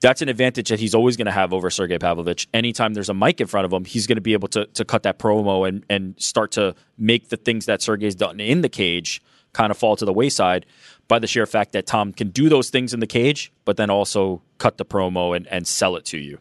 that's 0.00 0.22
an 0.22 0.28
advantage 0.28 0.70
that 0.70 0.80
he's 0.80 0.94
always 0.94 1.16
going 1.16 1.26
to 1.26 1.32
have 1.32 1.52
over 1.52 1.70
Sergey 1.70 1.98
Pavlovich. 1.98 2.48
Anytime 2.54 2.94
there's 2.94 3.08
a 3.08 3.14
mic 3.14 3.40
in 3.40 3.46
front 3.46 3.66
of 3.66 3.72
him, 3.72 3.84
he's 3.84 4.06
going 4.06 4.16
to 4.16 4.22
be 4.22 4.32
able 4.32 4.48
to 4.48 4.64
to 4.66 4.84
cut 4.84 5.02
that 5.02 5.18
promo 5.18 5.68
and 5.68 5.84
and 5.90 6.14
start 6.16 6.52
to 6.52 6.74
make 6.96 7.28
the 7.28 7.36
things 7.36 7.66
that 7.66 7.82
Sergey's 7.82 8.14
done 8.14 8.40
in 8.40 8.62
the 8.62 8.70
cage 8.70 9.22
kind 9.52 9.70
of 9.70 9.76
fall 9.76 9.96
to 9.96 10.06
the 10.06 10.12
wayside 10.12 10.64
by 11.08 11.18
the 11.18 11.26
sheer 11.26 11.44
fact 11.44 11.72
that 11.72 11.86
Tom 11.86 12.12
can 12.12 12.30
do 12.30 12.48
those 12.48 12.70
things 12.70 12.94
in 12.94 13.00
the 13.00 13.06
cage, 13.06 13.52
but 13.66 13.76
then 13.76 13.90
also 13.90 14.40
cut 14.56 14.78
the 14.78 14.84
promo 14.86 15.36
and, 15.36 15.46
and 15.48 15.66
sell 15.66 15.96
it 15.96 16.06
to 16.06 16.18
you. 16.18 16.38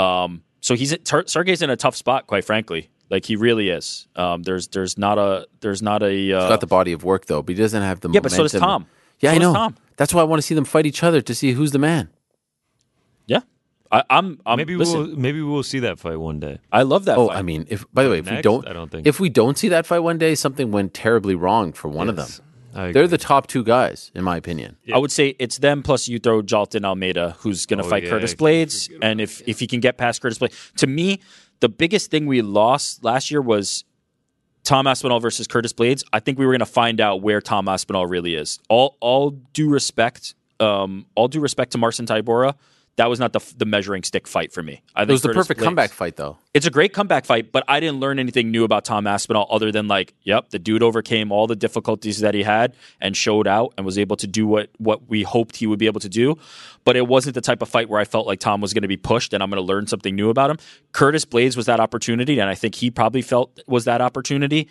Um, 0.00 0.42
so 0.62 0.74
he's 0.74 0.96
Sergey's 1.26 1.60
in 1.60 1.68
a 1.68 1.76
tough 1.76 1.94
spot, 1.94 2.26
quite 2.26 2.44
frankly. 2.46 2.88
Like 3.10 3.26
he 3.26 3.36
really 3.36 3.68
is. 3.68 4.08
Um, 4.16 4.42
there's 4.42 4.68
there's 4.68 4.96
not 4.96 5.18
a 5.18 5.46
there's 5.60 5.82
not 5.82 6.02
a 6.02 6.06
uh, 6.32 6.40
He's 6.40 6.48
got 6.48 6.60
the 6.62 6.66
body 6.66 6.92
of 6.94 7.04
work 7.04 7.26
though, 7.26 7.42
but 7.42 7.54
he 7.54 7.60
doesn't 7.60 7.82
have 7.82 8.00
the 8.00 8.08
yeah, 8.10 8.20
but 8.20 8.32
so 8.32 8.44
does. 8.44 8.52
Tom. 8.52 8.86
Yeah, 9.20 9.32
So 9.32 9.36
I 9.36 9.38
know. 9.38 9.52
Tom. 9.52 9.76
That's 9.98 10.14
why 10.14 10.22
I 10.22 10.24
want 10.24 10.38
to 10.40 10.46
see 10.46 10.54
them 10.54 10.64
fight 10.64 10.86
each 10.86 11.02
other 11.02 11.20
to 11.20 11.34
see 11.34 11.52
who's 11.52 11.72
the 11.72 11.78
man. 11.78 12.08
Yeah, 13.26 13.40
I, 13.90 14.02
I'm. 14.08 14.40
I'm 14.46 14.56
maybe 14.56 14.76
listen, 14.76 14.98
we'll 14.98 15.16
maybe 15.16 15.42
we'll 15.42 15.62
see 15.62 15.80
that 15.80 15.98
fight 15.98 16.16
one 16.18 16.40
day. 16.40 16.58
I 16.72 16.82
love 16.82 17.04
that. 17.04 17.18
Oh, 17.18 17.28
fight. 17.28 17.36
I 17.36 17.42
mean, 17.42 17.66
if 17.68 17.84
by 17.92 18.02
the 18.04 18.08
way, 18.10 18.18
if 18.20 18.30
we 18.30 18.40
don't, 18.40 18.66
I 18.66 18.72
don't 18.72 18.90
think- 18.90 19.06
if 19.06 19.20
we 19.20 19.28
don't 19.28 19.58
see 19.58 19.68
that 19.68 19.84
fight 19.84 19.98
one 20.00 20.16
day, 20.16 20.34
something 20.34 20.70
went 20.72 20.94
terribly 20.94 21.34
wrong 21.34 21.72
for 21.74 21.88
one 21.88 22.08
of 22.08 22.16
them. 22.16 22.28
Yes, 22.72 22.78
I 22.78 22.92
They're 22.92 23.08
the 23.08 23.18
top 23.18 23.46
two 23.46 23.62
guys, 23.64 24.10
in 24.14 24.24
my 24.24 24.36
opinion. 24.36 24.76
I 24.92 24.98
would 24.98 25.12
say 25.12 25.34
it's 25.38 25.58
them 25.58 25.82
plus 25.82 26.08
you 26.08 26.18
throw 26.18 26.42
Jailton 26.42 26.84
Almeida, 26.84 27.36
who's 27.40 27.66
going 27.66 27.78
to 27.78 27.84
Oh, 27.84 27.88
fight 27.90 28.04
yeah, 28.04 28.10
Curtis 28.10 28.34
Blaydes, 28.34 28.90
and 29.02 29.20
if 29.20 29.42
if 29.46 29.60
he 29.60 29.66
can 29.66 29.80
get 29.80 29.96
past 29.96 30.20
Curtis 30.22 30.38
Blaydes, 30.38 30.74
to 30.76 30.86
me, 30.86 31.20
the 31.60 31.68
biggest 31.68 32.10
thing 32.10 32.26
we 32.26 32.42
lost 32.42 33.04
last 33.04 33.30
year 33.30 33.40
was 33.42 33.84
Tom 34.64 34.86
Aspinall 34.86 35.20
versus 35.20 35.46
Curtis 35.46 35.72
Blaydes. 35.72 36.04
I 36.12 36.20
think 36.20 36.38
we 36.38 36.46
were 36.46 36.52
going 36.52 36.60
to 36.60 36.66
find 36.66 37.00
out 37.00 37.20
where 37.22 37.40
Tom 37.40 37.68
Aspinall 37.68 38.06
really 38.06 38.34
is. 38.34 38.58
All 38.68 38.96
all 39.00 39.30
due 39.52 39.68
respect, 39.68 40.34
um, 40.60 41.06
all 41.14 41.28
due 41.28 41.40
respect 41.40 41.72
to 41.72 41.78
Marcin 41.78 42.06
Tybura, 42.06 42.54
that 42.96 43.08
was 43.08 43.18
not 43.18 43.32
the 43.32 43.40
the 43.56 43.64
measuring 43.64 44.02
stick 44.02 44.28
fight 44.28 44.52
for 44.52 44.62
me. 44.62 44.82
I 44.94 45.00
think 45.02 45.10
It 45.10 45.12
was 45.12 45.22
the 45.22 45.28
Curtis 45.28 45.40
perfect 45.46 45.58
Blades- 45.58 45.66
comeback 45.68 45.90
fight, 45.92 46.16
though. 46.16 46.36
it's 46.52 46.66
a 46.66 46.70
great 46.70 46.92
comeback 46.92 47.24
fight, 47.24 47.50
but 47.50 47.64
I 47.66 47.80
didn't 47.80 48.00
learn 48.00 48.18
anything 48.18 48.50
new 48.50 48.64
about 48.64 48.84
Tom 48.84 49.06
Aspinall 49.06 49.46
other 49.50 49.72
than 49.72 49.88
like, 49.88 50.12
yep, 50.22 50.50
the 50.50 50.58
dude 50.58 50.82
overcame 50.82 51.32
all 51.32 51.46
the 51.46 51.56
difficulties 51.56 52.20
that 52.20 52.34
he 52.34 52.42
had 52.42 52.74
and 53.00 53.16
showed 53.16 53.46
out 53.48 53.72
and 53.76 53.86
was 53.86 53.98
able 53.98 54.16
to 54.16 54.26
do 54.26 54.46
what 54.46 54.68
what 54.78 55.08
we 55.08 55.22
hoped 55.22 55.56
he 55.56 55.66
would 55.66 55.78
be 55.78 55.86
able 55.86 56.00
to 56.00 56.08
do. 56.08 56.36
But 56.84 56.96
it 56.96 57.06
wasn't 57.06 57.34
the 57.34 57.40
type 57.40 57.62
of 57.62 57.68
fight 57.68 57.88
where 57.88 58.00
I 58.00 58.04
felt 58.04 58.26
like 58.26 58.40
Tom 58.40 58.60
was 58.60 58.74
going 58.74 58.82
to 58.82 58.88
be 58.88 58.96
pushed 58.96 59.32
and 59.32 59.42
I'm 59.42 59.48
going 59.50 59.62
to 59.62 59.66
learn 59.66 59.86
something 59.86 60.14
new 60.14 60.28
about 60.30 60.50
him. 60.50 60.58
Curtis 60.92 61.24
Blaydes 61.24 61.56
was 61.56 61.66
that 61.66 61.80
opportunity, 61.80 62.40
and 62.40 62.50
I 62.50 62.54
think 62.54 62.74
he 62.74 62.90
probably 62.90 63.22
felt 63.22 63.58
was 63.66 63.84
that 63.86 64.00
opportunity, 64.02 64.68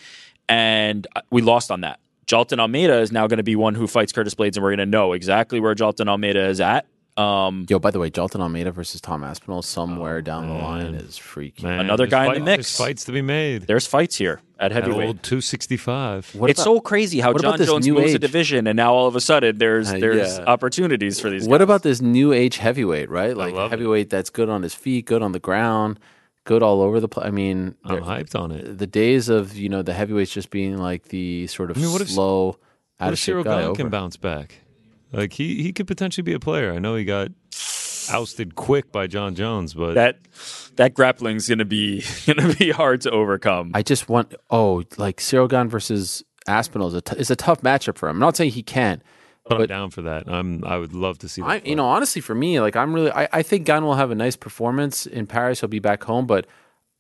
and 0.47 1.07
uh, 1.15 1.21
we 1.31 1.41
lost 1.41 1.71
on 1.71 1.81
that. 1.81 1.99
Jailton 2.27 2.59
Almeida 2.59 2.99
is 2.99 3.11
now 3.11 3.27
going 3.27 3.37
to 3.37 3.43
be 3.43 3.55
one 3.55 3.75
who 3.75 3.87
fights 3.87 4.11
Curtis 4.13 4.35
Blaydes, 4.35 4.55
and 4.55 4.63
we're 4.63 4.69
going 4.69 4.77
to 4.79 4.85
know 4.85 5.13
exactly 5.13 5.59
where 5.59 5.73
Jailton 5.75 6.07
Almeida 6.07 6.45
is 6.47 6.61
at. 6.61 6.85
Um, 7.17 7.65
Yo, 7.69 7.77
by 7.77 7.91
the 7.91 7.99
way, 7.99 8.09
Jailton 8.09 8.39
Almeida 8.39 8.71
versus 8.71 9.01
Tom 9.01 9.23
Aspinall 9.23 9.61
somewhere 9.61 10.21
down 10.21 10.47
the 10.47 10.53
line 10.55 10.95
is 10.95 11.17
freaky. 11.17 11.63
Man, 11.65 11.81
Another 11.81 12.03
there's 12.07 12.11
guy 12.11 12.27
in 12.27 12.33
the 12.33 12.39
mix. 12.39 12.77
There's 12.77 12.77
fights 12.77 13.05
to 13.05 13.11
be 13.11 13.21
made. 13.21 13.63
there's 13.63 13.85
fights 13.85 14.15
here 14.15 14.41
at 14.57 14.71
At 14.71 14.83
heavyweight. 14.83 15.07
old 15.07 15.23
265. 15.23 16.35
What 16.35 16.49
it's 16.49 16.59
about- 16.61 16.63
so 16.75 16.79
crazy 16.79 17.19
how 17.19 17.33
what 17.33 17.41
about 17.41 17.51
Jon 17.53 17.57
this 17.59 17.67
Jones 17.67 17.85
new 17.85 17.95
moves 17.95 18.13
a 18.13 18.19
division, 18.19 18.65
and 18.65 18.77
now 18.77 18.93
all 18.93 19.07
of 19.07 19.15
a 19.15 19.21
sudden 19.21 19.57
there's 19.57 19.91
Uh, 19.91 19.97
there's 19.97 20.37
yeah. 20.37 20.45
opportunities 20.45 21.19
for 21.19 21.29
these. 21.29 21.41
Guys. 21.43 21.49
What 21.49 21.57
guys. 21.57 21.63
about 21.65 21.83
this 21.83 22.01
new 22.01 22.31
age 22.31 22.57
heavyweight, 22.57 23.09
right? 23.09 23.35
Like 23.35 23.53
love 23.53 23.67
it. 23.67 23.75
heavyweight 23.75 24.09
that's 24.09 24.29
good 24.29 24.49
on 24.49 24.63
his 24.63 24.73
feet, 24.73 25.05
good 25.05 25.21
on 25.21 25.33
the 25.33 25.39
ground, 25.39 25.99
good 26.45 26.63
all 26.63 26.81
over 26.81 26.99
the 27.01 27.09
place. 27.09 27.27
I 27.27 27.31
mean, 27.31 27.75
I'm 27.83 28.01
hyped 28.03 28.39
on 28.39 28.51
it. 28.51 28.77
the 28.77 28.87
days 28.87 29.27
of 29.27 29.57
you 29.57 29.67
know 29.67 29.81
the 29.81 29.93
heavyweights 29.93 30.31
just 30.31 30.49
being 30.49 30.77
like 30.77 31.09
the 31.09 31.47
sort 31.47 31.71
of 31.71 31.77
I 31.77 31.81
mean, 31.81 31.91
what 31.91 32.01
if- 32.01 32.09
slow, 32.09 32.57
out 32.99 33.05
What 33.05 33.07
of 33.07 33.13
if 33.13 33.19
shape 33.19 33.25
Cyril 33.33 33.43
guy. 33.43 33.73
Can 33.75 33.89
bounce 33.89 34.15
back? 34.15 34.55
Like 35.11 35.33
he 35.33 35.61
he 35.61 35.73
could 35.73 35.87
potentially 35.87 36.23
be 36.23 36.33
a 36.33 36.39
player. 36.39 36.71
I 36.73 36.79
know 36.79 36.95
he 36.95 37.03
got 37.05 37.29
ousted 38.11 38.55
quick 38.55 38.91
by 38.91 39.07
Jon 39.07 39.35
Jones, 39.35 39.73
but 39.73 39.93
that? 39.95 40.17
That 40.77 40.93
grappling's 40.93 41.47
gonna 41.49 41.65
be 41.65 42.03
gonna 42.25 42.53
be 42.55 42.71
hard 42.71 43.01
to 43.01 43.11
overcome. 43.11 43.71
I 43.73 43.83
just 43.83 44.09
want 44.09 44.33
oh 44.49 44.83
like 44.97 45.19
Cyril 45.21 45.47
Gane 45.47 45.67
versus 45.69 46.23
Aspinall 46.47 46.87
is 46.87 46.93
a 46.95 47.01
t- 47.01 47.17
is 47.17 47.29
a 47.29 47.35
tough 47.35 47.61
matchup 47.61 47.97
for 47.97 48.09
him. 48.09 48.15
I'm 48.15 48.19
not 48.19 48.37
saying 48.37 48.51
he 48.51 48.63
can't. 48.63 49.01
but, 49.43 49.53
I'm 49.53 49.57
but- 49.59 49.69
down 49.69 49.89
for 49.89 50.01
that. 50.03 50.27
I'm 50.27 50.63
I 50.65 50.77
would 50.77 50.93
love 50.93 51.19
to 51.19 51.29
see. 51.29 51.41
That 51.41 51.47
I, 51.47 51.61
you 51.65 51.75
know, 51.75 51.85
honestly, 51.85 52.21
for 52.21 52.33
me, 52.33 52.59
like 52.61 52.75
I'm 52.75 52.93
really, 52.93 53.11
I, 53.11 53.27
I 53.33 53.41
think 53.43 53.65
Gane 53.65 53.83
will 53.83 53.95
have 53.95 54.11
a 54.11 54.15
nice 54.15 54.35
performance 54.35 55.05
in 55.05 55.27
Paris. 55.27 55.59
He'll 55.59 55.69
be 55.69 55.79
back 55.79 56.03
home, 56.03 56.25
but 56.25 56.47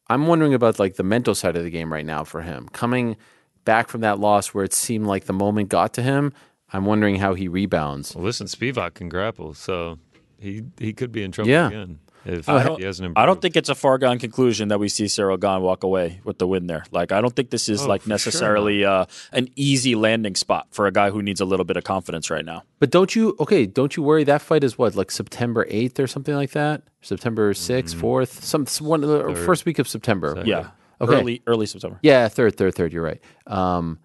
I'm 0.09 0.27
wondering 0.27 0.53
about 0.53 0.77
like 0.79 0.95
the 0.95 1.03
mental 1.03 1.33
side 1.33 1.55
of 1.55 1.63
the 1.63 1.69
game 1.71 1.91
right 1.91 2.05
now 2.05 2.23
for 2.25 2.41
him. 2.41 2.67
Coming 2.73 3.15
back 3.63 3.87
from 3.87 4.01
that 4.01 4.19
loss 4.19 4.49
where 4.49 4.63
it 4.65 4.73
seemed 4.73 5.07
like 5.07 5.25
the 5.25 5.33
moment 5.33 5.69
got 5.69 5.93
to 5.93 6.01
him, 6.01 6.33
I'm 6.73 6.85
wondering 6.85 7.15
how 7.17 7.33
he 7.33 7.47
rebounds. 7.47 8.15
Well, 8.15 8.23
listen, 8.23 8.47
Spivac 8.47 8.95
can 8.95 9.09
grapple, 9.09 9.53
so 9.53 9.99
he 10.39 10.63
he 10.79 10.93
could 10.93 11.11
be 11.11 11.23
in 11.23 11.31
trouble 11.31 11.49
Yeah. 11.51 11.67
again 11.67 11.99
if 12.23 12.47
I 12.47 12.61
don't, 12.63 12.77
he 12.79 12.85
hasn't 12.85 13.17
I 13.17 13.25
don't 13.25 13.41
think 13.41 13.55
it's 13.55 13.69
a 13.69 13.73
far 13.73 13.97
gone 13.97 14.19
conclusion 14.19 14.67
that 14.67 14.79
we 14.79 14.89
see 14.89 15.07
Cyril 15.07 15.37
Gane 15.37 15.61
walk 15.63 15.83
away 15.83 16.21
with 16.23 16.37
the 16.37 16.45
win 16.45 16.67
there. 16.67 16.83
Like 16.91 17.11
I 17.11 17.19
don't 17.19 17.35
think 17.35 17.49
this 17.49 17.67
is 17.67 17.81
Oh, 17.81 17.87
like 17.87 18.01
for 18.01 18.09
sure 18.09 18.13
necessarily 18.13 18.85
uh, 18.85 19.05
an 19.31 19.49
easy 19.55 19.95
landing 19.95 20.35
spot 20.35 20.67
for 20.69 20.85
a 20.85 20.91
guy 20.91 21.09
who 21.09 21.23
needs 21.23 21.41
a 21.41 21.45
little 21.45 21.65
bit 21.65 21.77
of 21.77 21.83
confidence 21.83 22.29
right 22.29 22.45
now. 22.45 22.61
But 22.77 22.91
don't 22.91 23.15
you, 23.15 23.35
okay, 23.39 23.65
don't 23.65 23.97
you 23.97 24.03
worry? 24.03 24.23
That 24.23 24.41
fight 24.43 24.63
is 24.63 24.77
what, 24.77 24.93
like 24.95 25.09
September 25.09 25.65
8th 25.65 25.97
or 25.97 26.05
something 26.05 26.35
like 26.35 26.51
that? 26.51 26.83
September 27.01 27.53
6th, 27.53 27.95
4th, 27.95 28.43
some, 28.43 28.67
some 28.67 28.85
one, 28.85 29.03
uh, 29.03 29.33
first 29.33 29.65
week 29.65 29.79
of 29.79 29.87
September. 29.87 30.29
Second. 30.35 30.47
Yeah, 30.47 30.69
Okay. 31.01 31.15
early 31.19 31.41
early 31.47 31.65
September. 31.65 31.97
Yeah, 32.03 32.27
third, 32.27 32.55
third, 32.55 32.75
third. 32.75 32.93
You're 32.93 33.03
right. 33.03 33.21
Um, 33.47 33.97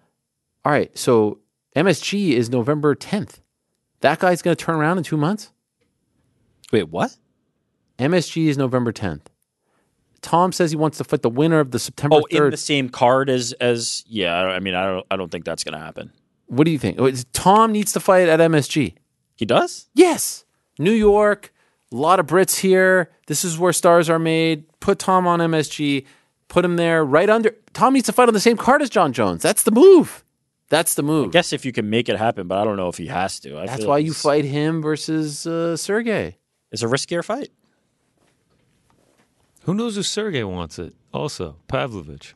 all 0.65 0.71
right. 0.71 0.95
So 0.97 1.37
MSG 1.77 2.31
is 2.31 2.49
November 2.49 2.95
10th. 2.95 3.39
That 4.01 4.19
guy's 4.19 4.41
going 4.41 4.55
to 4.55 4.63
turn 4.65 4.75
around 4.75 4.97
in 4.97 5.03
two 5.03 5.17
months? 5.17 5.51
Wait, 6.71 6.89
what? 6.89 7.15
MSG 7.99 8.47
is 8.47 8.57
November 8.57 8.91
10th. 8.91 9.21
Tom 10.21 10.51
says 10.51 10.71
he 10.71 10.77
wants 10.77 10.97
to 10.97 11.03
fight 11.03 11.21
the 11.21 11.29
winner 11.29 11.59
of 11.59 11.71
the 11.71 11.79
September 11.79 12.17
Oh, 12.17 12.25
3rd. 12.31 12.45
in 12.45 12.51
the 12.51 12.57
same 12.57 12.89
card 12.89 13.29
as 13.29 13.53
as 13.53 14.03
yeah. 14.07 14.35
I 14.35 14.59
mean, 14.59 14.73
I 14.73 14.85
don't 14.85 15.05
I 15.11 15.15
don't 15.15 15.31
think 15.31 15.45
that's 15.45 15.63
gonna 15.63 15.77
happen. 15.79 16.11
what 16.47 16.65
do 16.65 16.71
you 16.71 16.79
think? 16.79 16.97
Tom 17.33 17.71
needs 17.71 17.93
to 17.93 17.99
fight 17.99 18.27
at 18.27 18.39
MSG. 18.39 18.95
He 19.35 19.45
does. 19.45 19.87
Yes. 19.93 20.43
New 20.79 20.91
York, 20.91 21.53
a 21.91 21.95
lot 21.95 22.19
of 22.19 22.25
Brits 22.25 22.57
here. 22.59 23.11
This 23.27 23.45
is 23.45 23.59
where 23.59 23.71
stars 23.71 24.09
are 24.09 24.19
made. 24.19 24.65
Put 24.79 24.97
Tom 24.99 25.27
on 25.27 25.39
MSG. 25.39 26.05
Put 26.47 26.65
him 26.65 26.75
there 26.77 27.05
right 27.05 27.29
under. 27.29 27.55
Tom 27.73 27.93
needs 27.93 28.07
to 28.07 28.11
fight 28.11 28.27
on 28.27 28.33
the 28.33 28.39
same 28.39 28.57
card 28.57 28.81
as 28.81 28.89
Jon 28.89 29.13
Jones. 29.13 29.43
That's 29.43 29.63
the 29.63 29.71
move. 29.71 30.23
That's 30.69 30.95
the 30.95 31.03
move. 31.03 31.29
I 31.29 31.31
guess 31.31 31.53
if 31.53 31.65
you 31.65 31.71
can 31.71 31.89
make 31.89 32.09
it 32.09 32.17
happen, 32.17 32.47
but 32.47 32.57
I 32.57 32.63
don't 32.65 32.75
know 32.77 32.89
if 32.89 32.97
he 32.97 33.07
has 33.07 33.39
to. 33.41 33.57
I 33.57 33.65
That's 33.67 33.85
why 33.85 33.95
like 33.95 34.05
you 34.05 34.13
fight 34.13 34.43
him 34.45 34.81
versus 34.81 35.47
uh, 35.47 35.77
Sergey. 35.77 36.37
It's 36.71 36.81
a 36.83 36.87
riskier 36.87 37.23
fight. 37.23 37.49
Who 39.63 39.73
knows 39.73 39.97
if 39.97 40.05
Sergey 40.05 40.43
wants 40.43 40.79
it? 40.79 40.93
Also, 41.13 41.57
Pavlovich. 41.67 42.35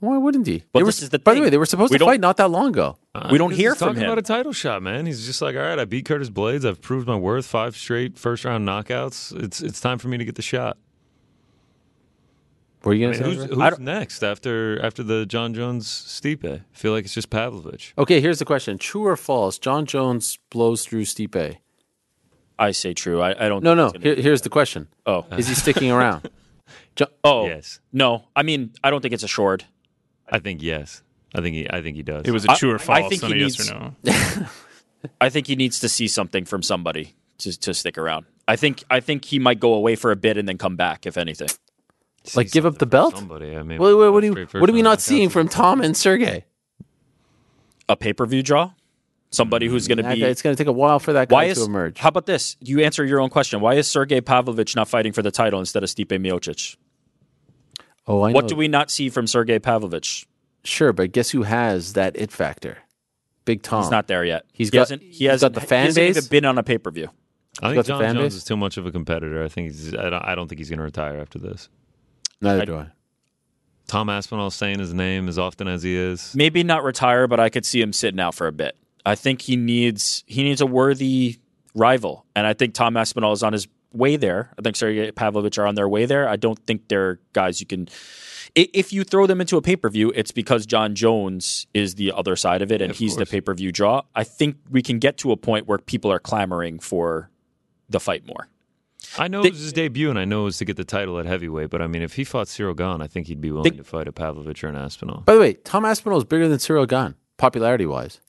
Why 0.00 0.16
wouldn't 0.18 0.46
he? 0.46 0.64
But 0.72 0.80
They 0.80 0.82
were- 0.82 0.88
is 0.88 1.10
the 1.10 1.18
by 1.18 1.34
the 1.34 1.40
way, 1.42 1.48
they 1.50 1.58
were 1.58 1.66
supposed 1.66 1.92
We 1.92 1.98
to 1.98 2.04
fight 2.04 2.20
not 2.20 2.36
that 2.38 2.50
long 2.50 2.68
ago. 2.70 2.98
We 3.30 3.38
don't 3.38 3.52
hear 3.52 3.70
he's 3.70 3.78
from 3.78 3.88
talking 3.90 4.02
him. 4.02 4.08
about 4.08 4.18
a 4.18 4.22
title 4.22 4.52
shot, 4.52 4.82
man. 4.82 5.06
He's 5.06 5.24
just 5.26 5.40
like, 5.40 5.54
all 5.54 5.62
right, 5.62 5.78
I 5.78 5.84
beat 5.84 6.06
Curtis 6.06 6.28
Blaydes. 6.28 6.64
I've 6.68 6.80
proved 6.80 7.06
my 7.06 7.14
worth. 7.16 7.46
Five 7.46 7.76
straight 7.76 8.18
first 8.18 8.44
round 8.44 8.66
knockouts. 8.66 9.32
It's 9.42 9.60
it's 9.62 9.80
time 9.80 9.98
for 9.98 10.08
me 10.08 10.18
to 10.18 10.24
get 10.24 10.34
the 10.34 10.42
shot. 10.42 10.76
What 12.82 12.92
are 12.92 12.94
you 12.94 13.06
going 13.06 13.12
mean, 13.12 13.22
to 13.36 13.42
who's 13.42 13.56
say? 13.56 13.62
I 13.62 13.70
who's 13.70 13.78
next 13.78 14.22
after 14.24 14.80
after 14.84 15.02
the 15.02 15.24
Jon 15.26 15.54
Jones 15.54 15.86
Stipe? 15.86 16.44
I 16.44 16.62
feel 16.72 16.92
like 16.92 17.04
it's 17.04 17.14
just 17.14 17.30
Pavlovich. 17.30 17.94
Okay, 17.96 18.20
here's 18.20 18.38
the 18.38 18.44
question: 18.44 18.78
True 18.78 19.06
or 19.06 19.16
false? 19.16 19.58
Jon 19.58 19.86
Jones 19.86 20.38
blows 20.50 20.84
through 20.84 21.04
Stipe. 21.04 21.58
I 22.58 22.70
say 22.72 22.92
true. 22.92 23.20
I, 23.20 23.46
I 23.46 23.48
don't. 23.48 23.62
No, 23.62 23.74
think 23.90 24.02
no. 24.04 24.08
Here, 24.08 24.16
be- 24.16 24.22
here's 24.22 24.42
the 24.42 24.50
question: 24.50 24.88
oh, 25.06 25.24
Is 25.32 25.48
he 25.48 25.54
sticking 25.54 25.90
around? 25.90 26.28
Jo- 26.96 27.06
oh, 27.24 27.46
Yes, 27.46 27.80
no. 27.92 28.24
I 28.36 28.42
mean, 28.42 28.72
I 28.84 28.90
don't 28.90 29.00
think 29.00 29.14
it's 29.14 29.22
assured. 29.22 29.64
I 30.28 30.38
think 30.38 30.62
yes. 30.62 31.02
I 31.34 31.40
think 31.40 31.54
he 31.54 31.70
I 31.70 31.82
think 31.82 31.96
he 31.96 32.02
does. 32.02 32.24
It 32.26 32.30
was 32.32 32.44
a 32.44 32.50
I- 32.52 32.56
true 32.56 32.72
or 32.72 32.78
false. 32.78 32.98
I 33.04 33.08
think 33.08 33.22
he 33.24 33.32
a 33.32 33.36
yes 33.36 33.58
needs- 33.58 33.70
or 33.70 33.74
no. 33.74 34.46
I 35.20 35.28
think 35.28 35.46
he 35.46 35.56
needs 35.56 35.80
to 35.80 35.88
see 35.88 36.06
something 36.08 36.44
from 36.44 36.62
somebody 36.62 37.14
to 37.38 37.58
to 37.60 37.74
stick 37.74 37.96
around. 37.96 38.26
I 38.48 38.56
think 38.56 38.84
I 38.90 39.00
think 39.00 39.24
he 39.26 39.38
might 39.38 39.60
go 39.60 39.72
away 39.74 39.94
for 39.96 40.10
a 40.10 40.16
bit 40.16 40.36
and 40.36 40.48
then 40.48 40.58
come 40.58 40.76
back 40.76 41.06
if 41.06 41.16
anything. 41.16 41.48
See 42.24 42.38
like, 42.38 42.50
give 42.52 42.64
up 42.66 42.78
the 42.78 42.86
belt? 42.86 43.16
Somebody. 43.16 43.56
I 43.56 43.62
mean, 43.62 43.80
Wait, 43.80 43.94
wait, 43.94 44.08
what, 44.10 44.22
five 44.24 44.34
do 44.34 44.40
you, 44.58 44.60
what 44.60 44.70
are 44.70 44.72
we 44.72 44.82
not 44.82 45.00
seeing 45.00 45.28
from 45.28 45.48
Tom 45.48 45.80
and 45.80 45.96
Sergey? 45.96 46.44
A 47.88 47.96
pay 47.96 48.12
per 48.12 48.26
view 48.26 48.42
draw. 48.42 48.72
Somebody 49.30 49.66
who's 49.66 49.88
going 49.88 49.98
to 49.98 50.04
be. 50.08 50.20
guy- 50.20 50.26
It's 50.28 50.42
going 50.42 50.54
to 50.54 50.60
take 50.62 50.68
a 50.68 50.72
while 50.72 50.98
for 50.98 51.14
that 51.14 51.28
guy 51.30 51.34
why 51.34 51.52
to 51.52 51.64
emerge. 51.64 51.98
how 51.98 52.08
about 52.10 52.26
this? 52.26 52.56
You 52.60 52.80
answer 52.80 53.02
your 53.04 53.18
own 53.18 53.30
question. 53.30 53.60
Why 53.60 53.74
is 53.74 53.88
Sergey 53.88 54.20
Pavlovich 54.20 54.76
not 54.76 54.88
fighting 54.88 55.12
for 55.12 55.22
the 55.22 55.30
title 55.30 55.58
instead 55.58 55.82
of 55.82 55.88
Stipe 55.88 56.08
Miocic? 56.08 56.76
oh, 58.06 58.22
I 58.22 58.30
know. 58.30 58.34
What 58.34 58.48
do 58.48 58.56
we 58.56 58.68
not 58.68 58.90
see 58.90 59.08
from 59.08 59.26
Sergey 59.26 59.58
Pavlovich? 59.58 60.26
Sure, 60.64 60.92
but 60.92 61.12
guess 61.12 61.30
who 61.30 61.42
has 61.44 61.94
that 61.94 62.14
it 62.16 62.30
factor? 62.30 62.78
Big 63.44 63.62
Tom. 63.62 63.82
He's 63.82 63.90
not 63.90 64.06
there 64.06 64.24
yet. 64.24 64.44
He's 64.52 64.68
he 64.68 64.72
got- 64.72 64.80
hasn't. 64.82 65.02
He 65.02 65.28
he's 65.28 65.40
got 65.40 65.54
the 65.54 65.60
fan 65.60 65.84
he 65.84 65.86
hasn't 65.86 66.06
base? 66.06 66.16
even 66.18 66.28
been 66.28 66.44
on 66.44 66.58
a 66.58 66.62
pay 66.62 66.78
per 66.78 66.90
view. 66.90 67.08
I 67.62 67.72
think 67.72 67.84
the 67.86 67.88
Jon 67.92 68.00
Jones 68.02 68.18
base? 68.18 68.34
is 68.34 68.44
too 68.44 68.56
much 68.56 68.76
of 68.76 68.86
a 68.86 68.92
competitor. 68.92 69.42
I 69.44 69.48
think 69.48 69.68
he's, 69.72 69.94
I 69.94 70.08
don't, 70.10 70.24
I 70.24 70.34
don't 70.34 70.48
think 70.48 70.58
he's 70.58 70.68
going 70.70 70.78
to 70.78 70.84
retire 70.84 71.18
after 71.18 71.38
this. 71.38 71.68
Neither 72.42 72.62
I- 72.62 72.64
do 72.64 72.76
I. 72.76 72.86
Tom 73.86 74.08
Aspinall 74.08 74.50
saying 74.50 74.78
his 74.78 74.94
name 74.94 75.28
as 75.28 75.38
often 75.38 75.68
as 75.68 75.82
he 75.82 75.94
is. 75.96 76.34
maybe 76.34 76.62
not 76.62 76.82
retire, 76.82 77.26
but 77.26 77.38
I 77.38 77.50
could 77.50 77.66
see 77.66 77.80
him 77.80 77.92
sitting 77.92 78.20
out 78.20 78.34
for 78.34 78.46
a 78.46 78.52
bit. 78.52 78.76
I 79.04 79.14
think 79.14 79.42
he 79.42 79.56
needs 79.56 80.24
he 80.26 80.42
needs 80.42 80.60
a 80.60 80.66
worthy 80.66 81.40
rival, 81.74 82.24
and 82.34 82.46
I 82.46 82.54
think 82.54 82.72
Tom 82.74 82.96
Aspinall 82.96 83.32
is 83.32 83.42
on 83.42 83.52
his 83.52 83.66
way 83.92 84.16
there. 84.16 84.50
I 84.58 84.62
think 84.62 84.76
Sergey 84.76 85.10
Pavlovich 85.12 85.58
are 85.58 85.66
on 85.66 85.74
their 85.74 85.88
way 85.88 86.06
there. 86.06 86.26
I 86.28 86.36
don't 86.36 86.58
think 86.66 86.88
they're 86.88 87.18
guys 87.32 87.60
you 87.60 87.66
can. 87.66 87.88
If 88.54 88.92
you 88.92 89.04
throw 89.04 89.26
them 89.26 89.40
into 89.40 89.56
a 89.56 89.62
pay 89.62 89.76
per 89.76 89.90
view, 89.90 90.10
it's 90.14 90.30
because 90.30 90.64
Jon 90.64 90.94
Jones 90.94 91.66
is 91.74 91.96
the 91.96 92.12
other 92.12 92.36
side 92.36 92.62
of 92.62 92.70
it, 92.72 92.80
and 92.80 92.92
of 92.92 92.96
he's 92.98 93.16
the 93.16 93.26
pay 93.26 93.40
per 93.42 93.52
view 93.52 93.72
draw. 93.72 94.02
I 94.14 94.24
think 94.24 94.56
we 94.70 94.80
can 94.82 94.98
get 94.98 95.18
to 95.18 95.32
a 95.32 95.36
point 95.36 95.66
where 95.66 95.78
people 95.78 96.10
are 96.10 96.18
clamoring 96.20 96.78
for 96.78 97.28
the 97.90 98.00
fight 98.00 98.26
more. 98.26 98.48
I 99.18 99.28
know 99.28 99.42
They- 99.42 99.48
it 99.48 99.52
was 99.52 99.60
his 99.60 99.72
debut, 99.72 100.10
and 100.10 100.18
I 100.18 100.24
know 100.24 100.42
it 100.42 100.44
was 100.44 100.58
to 100.58 100.64
get 100.64 100.76
the 100.76 100.84
title 100.84 101.18
at 101.18 101.26
heavyweight. 101.26 101.70
But 101.70 101.82
I 101.82 101.86
mean, 101.86 102.02
if 102.02 102.14
he 102.14 102.24
fought 102.24 102.48
Cyril 102.48 102.74
Gane, 102.74 103.00
I 103.02 103.06
think 103.06 103.26
he'd 103.26 103.40
be 103.40 103.50
willing 103.50 103.72
They- 103.72 103.78
to 103.78 103.84
fight 103.84 104.08
a 104.08 104.12
Pavlovich 104.12 104.62
or 104.64 104.68
an 104.68 104.76
Aspinall. 104.76 105.22
By 105.26 105.34
the 105.34 105.40
way, 105.40 105.54
Tom 105.54 105.84
Aspinall 105.84 106.18
is 106.18 106.24
bigger 106.24 106.48
than 106.48 106.58
Cyril 106.58 106.86
Gane, 106.86 107.14
popularity 107.36 107.86
wise. 107.86 108.20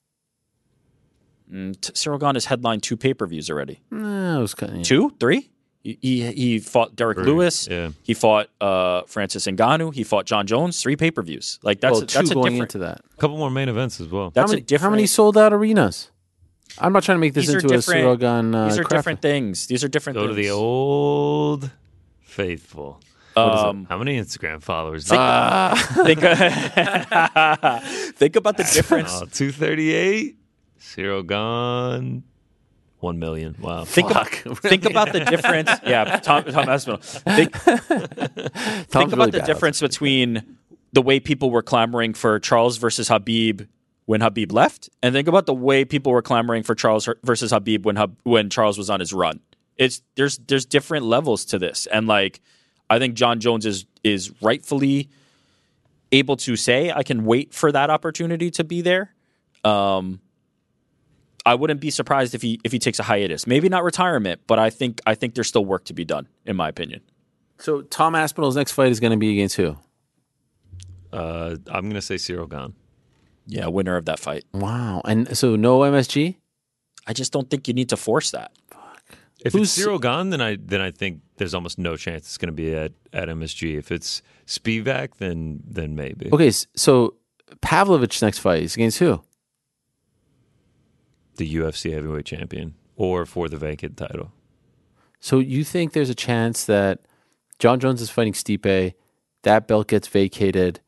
Mm, 1.52 1.80
T- 1.80 1.92
Cyril 1.94 2.18
Gane 2.20 2.36
has 2.36 2.46
headlined 2.46 2.84
two 2.84 2.98
pay 2.98 3.14
per 3.14 3.28
views 3.28 3.50
already. 3.50 3.80
Nah, 3.92 4.38
it 4.40 4.42
was 4.42 4.54
kind 4.56 4.78
of, 4.78 4.84
Two, 4.84 5.14
three. 5.20 5.50
He 5.84 5.98
he, 6.02 6.32
he 6.32 6.60
fought 6.60 6.96
Derek 6.96 7.18
Three, 7.18 7.26
Lewis. 7.26 7.68
yeah. 7.70 7.90
He 8.04 8.14
fought 8.14 8.48
uh, 8.62 9.02
Francis 9.06 9.46
Ngannou. 9.46 9.94
He 9.94 10.04
fought 10.06 10.26
Jon 10.26 10.48
Jones. 10.48 10.82
Three 10.82 10.96
pay 10.96 11.12
per 11.12 11.22
views. 11.22 11.60
Like 11.62 11.82
that's 11.82 11.92
well, 11.96 12.04
a, 12.04 12.06
two 12.06 12.20
that's 12.20 12.32
a 12.32 12.34
going 12.34 12.54
different. 12.54 12.74
into 12.76 12.78
that. 12.86 13.02
A 13.14 13.18
couple 13.18 13.38
more 13.38 13.52
main 13.52 13.68
events 13.68 14.00
as 14.00 14.08
well. 14.08 14.30
That's 14.30 14.50
how, 14.50 14.54
many, 14.54 14.62
a 14.62 14.66
different. 14.66 14.82
how 14.84 14.90
many 14.92 15.06
sold 15.08 15.38
out 15.38 15.52
arenas? 15.52 16.10
I'm 16.80 16.91
not 16.93 17.03
trying 17.03 17.18
to 17.18 17.20
make 17.20 17.34
this 17.34 17.47
into 17.47 17.59
a 17.59 17.70
different- 17.70 17.84
Cyril 17.84 18.18
Gane. 18.18 18.53
Uh, 18.55 18.68
These 18.68 18.80
are 18.80 18.84
crap. 18.84 18.99
different 18.99 19.22
things. 19.22 19.68
These 19.68 19.84
are 19.84 19.88
different. 19.88 20.18
Go 20.18 20.28
to 20.28 20.34
the 20.34 20.49
old 20.49 21.70
faithful. 22.22 22.99
Um, 23.36 23.86
How 23.89 23.97
many 23.97 24.20
Instagram 24.20 24.61
followers? 24.61 25.05
do 25.05 25.16
think, 26.03 26.20
think 28.16 28.36
about 28.36 28.57
the 28.57 28.64
difference. 28.74 29.11
Oh, 29.14 29.26
238. 29.26 30.36
Cyril 30.80 31.24
Gane. 31.24 32.24
1 32.99 33.20
million. 33.20 33.55
Wow. 33.59 33.84
Think, 33.86 34.11
about, 34.11 34.28
think 34.30 34.86
about 34.86 35.11
the 35.11 35.20
difference. 35.22 35.70
Yeah, 35.86 36.20
Tom, 36.20 36.45
Tom 36.45 36.70
Aspinall. 36.70 36.99
Think, 37.01 37.51
Tom's 37.64 37.84
think 37.84 38.93
really 38.93 39.14
about 39.14 39.32
the 39.32 39.39
bad. 39.39 39.45
difference 39.45 39.82
between 39.82 40.57
the 40.93 41.01
way 41.01 41.20
people 41.20 41.49
were 41.51 41.64
clamoring 41.64 42.14
for 42.14 42.39
Charles 42.39 42.78
versus 42.78 43.09
Khabib 43.09 43.68
when 44.06 44.22
Khabib 44.22 44.51
left, 44.51 44.89
and 45.01 45.14
think 45.14 45.28
about 45.28 45.45
the 45.45 45.54
way 45.54 45.86
people 45.86 46.12
were 46.12 46.22
clamoring 46.22 46.64
for 46.64 46.76
Charles 46.76 47.08
versus 47.24 47.51
Khabib 47.51 47.84
when 47.84 47.95
Hab- 47.95 48.18
when 48.24 48.49
Charles 48.49 48.78
was 48.78 48.89
on 48.89 48.99
his 48.99 49.14
run. 49.14 49.39
It's 49.78 50.01
there's 50.16 50.38
there's 50.39 50.66
different 50.66 51.06
levels 51.06 51.45
to 51.45 51.60
this, 51.60 51.88
and 51.88 52.08
like 52.08 52.41
I 52.89 52.99
think 52.99 53.16
Jon 53.16 53.39
Jones 53.39 53.66
is 53.66 53.86
is 54.04 54.32
rightfully 54.41 55.10
able 56.12 56.36
to 56.38 56.56
say 56.56 56.91
I 56.91 57.04
can 57.04 57.26
wait 57.26 57.54
for 57.54 57.72
that 57.72 57.89
opportunity 57.89 58.51
to 58.51 58.64
be 58.64 58.82
there. 58.82 59.14
Um, 59.64 60.20
I 61.45 61.56
wouldn't 61.56 61.82
be 61.82 61.89
surprised 61.89 62.36
if 62.36 62.41
he 62.41 62.60
if 62.64 62.72
he 62.72 62.80
takes 62.80 62.99
a 62.99 63.04
hiatus. 63.04 63.47
Maybe 63.47 63.70
not 63.70 63.84
retirement, 63.84 64.41
but 64.47 64.60
I 64.60 64.70
think 64.70 65.01
I 65.06 65.16
think 65.16 65.36
there's 65.36 65.47
still 65.47 65.66
work 65.66 65.86
to 65.86 65.93
be 65.93 66.06
done, 66.06 66.28
in 66.45 66.56
my 66.56 66.70
opinion. 66.70 67.01
So 67.58 67.82
Tom 67.82 68.16
Aspinall's 68.16 68.56
next 68.56 68.72
fight 68.74 68.91
is 68.91 68.99
going 68.99 69.12
to 69.12 69.18
be 69.18 69.32
against 69.32 69.56
who? 69.56 69.78
Uh, 71.12 71.56
I'm 71.68 71.84
going 71.84 71.93
to 71.93 72.01
say 72.01 72.18
Cyril 72.18 72.47
Gane. 72.47 72.74
Yeah, 73.46 73.68
winner 73.68 73.96
of 73.98 74.06
that 74.06 74.20
fight. 74.20 74.46
Wow. 74.54 75.02
And 75.06 75.38
so 75.38 75.56
no 75.56 75.80
MSG? 75.80 76.38
I 77.06 77.14
just 77.14 77.34
don't 77.34 77.50
think 77.50 77.68
you 77.68 77.74
need 77.74 77.89
to 77.89 77.98
force 77.98 78.32
that. 78.32 78.52
If 79.44 79.52
Who's- 79.54 79.64
it's 79.64 79.72
Cyril 79.74 80.00
Gane, 80.00 80.30
then 80.30 80.39
I 80.39 80.56
then 80.56 80.80
I 80.80 80.91
think 80.91 81.20
there's 81.36 81.54
almost 81.54 81.78
no 81.78 81.98
chance 81.98 82.24
it's 82.24 82.38
going 82.38 82.48
to 82.48 82.54
be 82.54 82.74
at, 82.74 82.94
at 83.12 83.28
MSG. 83.28 83.78
If 83.78 83.91
it's 83.91 84.22
Spivac, 84.48 85.18
then 85.18 85.62
then 85.68 85.96
maybe. 85.96 86.30
Okay, 86.32 86.52
so 86.76 87.16
Pavlovich's 87.62 88.22
next 88.22 88.39
fight 88.39 88.64
is 88.64 88.76
against 88.76 89.00
who? 89.00 89.22
The 91.36 91.56
UFC 91.56 91.91
heavyweight 91.91 92.26
champion 92.26 92.76
or 92.96 93.26
for 93.26 93.50
the 93.50 93.58
vacant 93.58 93.98
title. 93.98 94.32
So 95.20 95.39
you 95.39 95.64
think 95.64 95.94
there's 95.94 96.10
a 96.10 96.16
chance 96.16 96.66
that 96.66 97.00
Jon 97.60 97.80
Jones 97.80 98.02
is 98.02 98.10
fighting 98.10 98.34
Stipe, 98.34 98.94
that 99.44 99.68
belt 99.68 99.88
gets 99.88 100.08
vacated, 100.08 100.80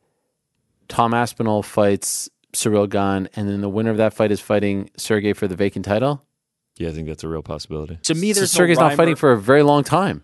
Tom 0.88 1.14
Aspinall 1.14 1.64
fights 1.64 2.30
Cyril 2.56 2.88
Gane, 2.88 3.30
and 3.36 3.48
then 3.50 3.62
the 3.62 3.70
winner 3.70 3.92
of 3.92 3.98
that 3.98 4.14
fight 4.14 4.32
is 4.32 4.40
fighting 4.40 4.90
Sergey 4.98 5.34
for 5.34 5.48
the 5.48 5.56
vacant 5.56 5.86
title? 5.86 6.24
Yeah, 6.78 6.90
I 6.90 6.92
think 6.92 7.08
that's 7.08 7.24
a 7.24 7.28
real 7.30 7.44
possibility. 7.44 7.98
To 8.04 8.16
me, 8.16 8.34
So 8.34 8.42
there's 8.42 8.52
Sergey's 8.52 8.78
no 8.80 8.88
not 8.90 8.98
fighting 8.98 9.14
or- 9.14 9.18
for 9.18 9.32
a 9.32 9.40
very 9.40 9.64
long 9.64 9.84
time 9.84 10.24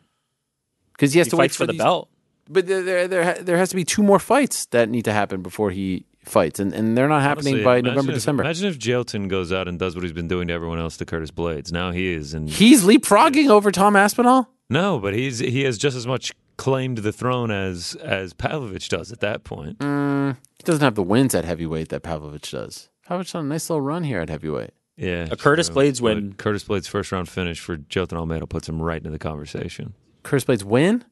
because 0.94 1.14
he 1.14 1.20
has 1.20 1.28
he 1.28 1.32
to 1.32 1.38
wait 1.38 1.44
fights 1.46 1.56
for 1.58 1.66
the 1.66 1.74
these- 1.74 1.82
belt. 1.82 2.10
But 2.50 2.68
there, 2.68 2.84
there, 2.84 3.08
there, 3.08 3.34
there 3.42 3.58
has 3.58 3.70
to 3.70 3.76
be 3.76 3.86
two 3.86 4.04
more 4.04 4.20
fights 4.20 4.66
that 4.68 4.90
need 4.90 5.06
to 5.06 5.14
happen 5.14 5.42
before 5.42 5.72
he 5.72 6.06
fights, 6.26 6.60
and, 6.60 6.74
and 6.74 6.98
they're 6.98 7.08
not 7.08 7.22
happening 7.22 7.54
Honestly, 7.54 7.64
by 7.64 7.80
November, 7.82 8.12
if- 8.12 8.18
December. 8.18 8.44
Imagine 8.44 8.68
if 8.68 8.78
Jailton 8.78 9.30
goes 9.30 9.54
out 9.54 9.70
and 9.70 9.80
does 9.80 9.96
what 9.96 10.04
he's 10.04 10.12
been 10.12 10.28
doing 10.28 10.50
to 10.50 10.54
everyone 10.54 10.80
else 10.80 10.98
to 10.98 11.06
Curtis 11.06 11.32
Blaydes. 11.32 11.72
Now 11.72 11.92
he 11.92 12.12
is, 12.12 12.34
and 12.34 12.50
He's 12.50 12.84
leapfrogging 12.84 13.50
over 13.50 13.72
Tom 13.72 13.96
Aspinall. 13.96 14.50
no, 14.70 15.00
but 15.00 15.14
he's 15.14 15.40
he 15.40 15.64
has 15.64 15.78
just 15.78 15.96
as 15.96 16.06
much 16.06 16.34
claim 16.58 16.96
to 16.96 17.02
the 17.02 17.12
throne 17.12 17.52
as 17.52 17.96
as 18.02 18.34
Pavlovich 18.34 18.90
does 18.90 19.12
at 19.12 19.20
that 19.22 19.44
point. 19.44 19.80
Mm, 19.80 20.38
he 20.58 20.64
doesn't 20.64 20.84
have 20.84 20.96
the 20.96 21.04
wins 21.04 21.34
at 21.36 21.46
heavyweight 21.46 21.90
that 21.90 22.04
Pavlovich 22.04 22.52
does. 22.52 22.90
Pavlovich 23.06 23.34
on 23.36 23.46
a 23.46 23.50
nice 23.50 23.70
little 23.70 23.82
run 23.82 24.04
here 24.04 24.20
at 24.20 24.30
heavyweight. 24.30 24.72
Yeah, 24.98 25.28
A 25.32 25.36
Curtis 25.36 25.68
true. 25.68 25.74
Blades 25.76 26.00
But 26.02 26.16
win- 26.16 26.34
Curtis 26.34 26.64
Blaydes' 26.64 26.88
first 26.88 27.12
round 27.12 27.28
finish 27.30 27.60
for 27.60 27.78
Jailton 27.78 28.14
Almeida 28.18 28.46
puts 28.46 28.70
him 28.70 28.82
right 28.82 28.98
into 28.98 29.10
the 29.10 29.18
conversation. 29.20 29.94
Curtis 30.24 30.46
Blaydes 30.46 30.64
win? 30.64 31.04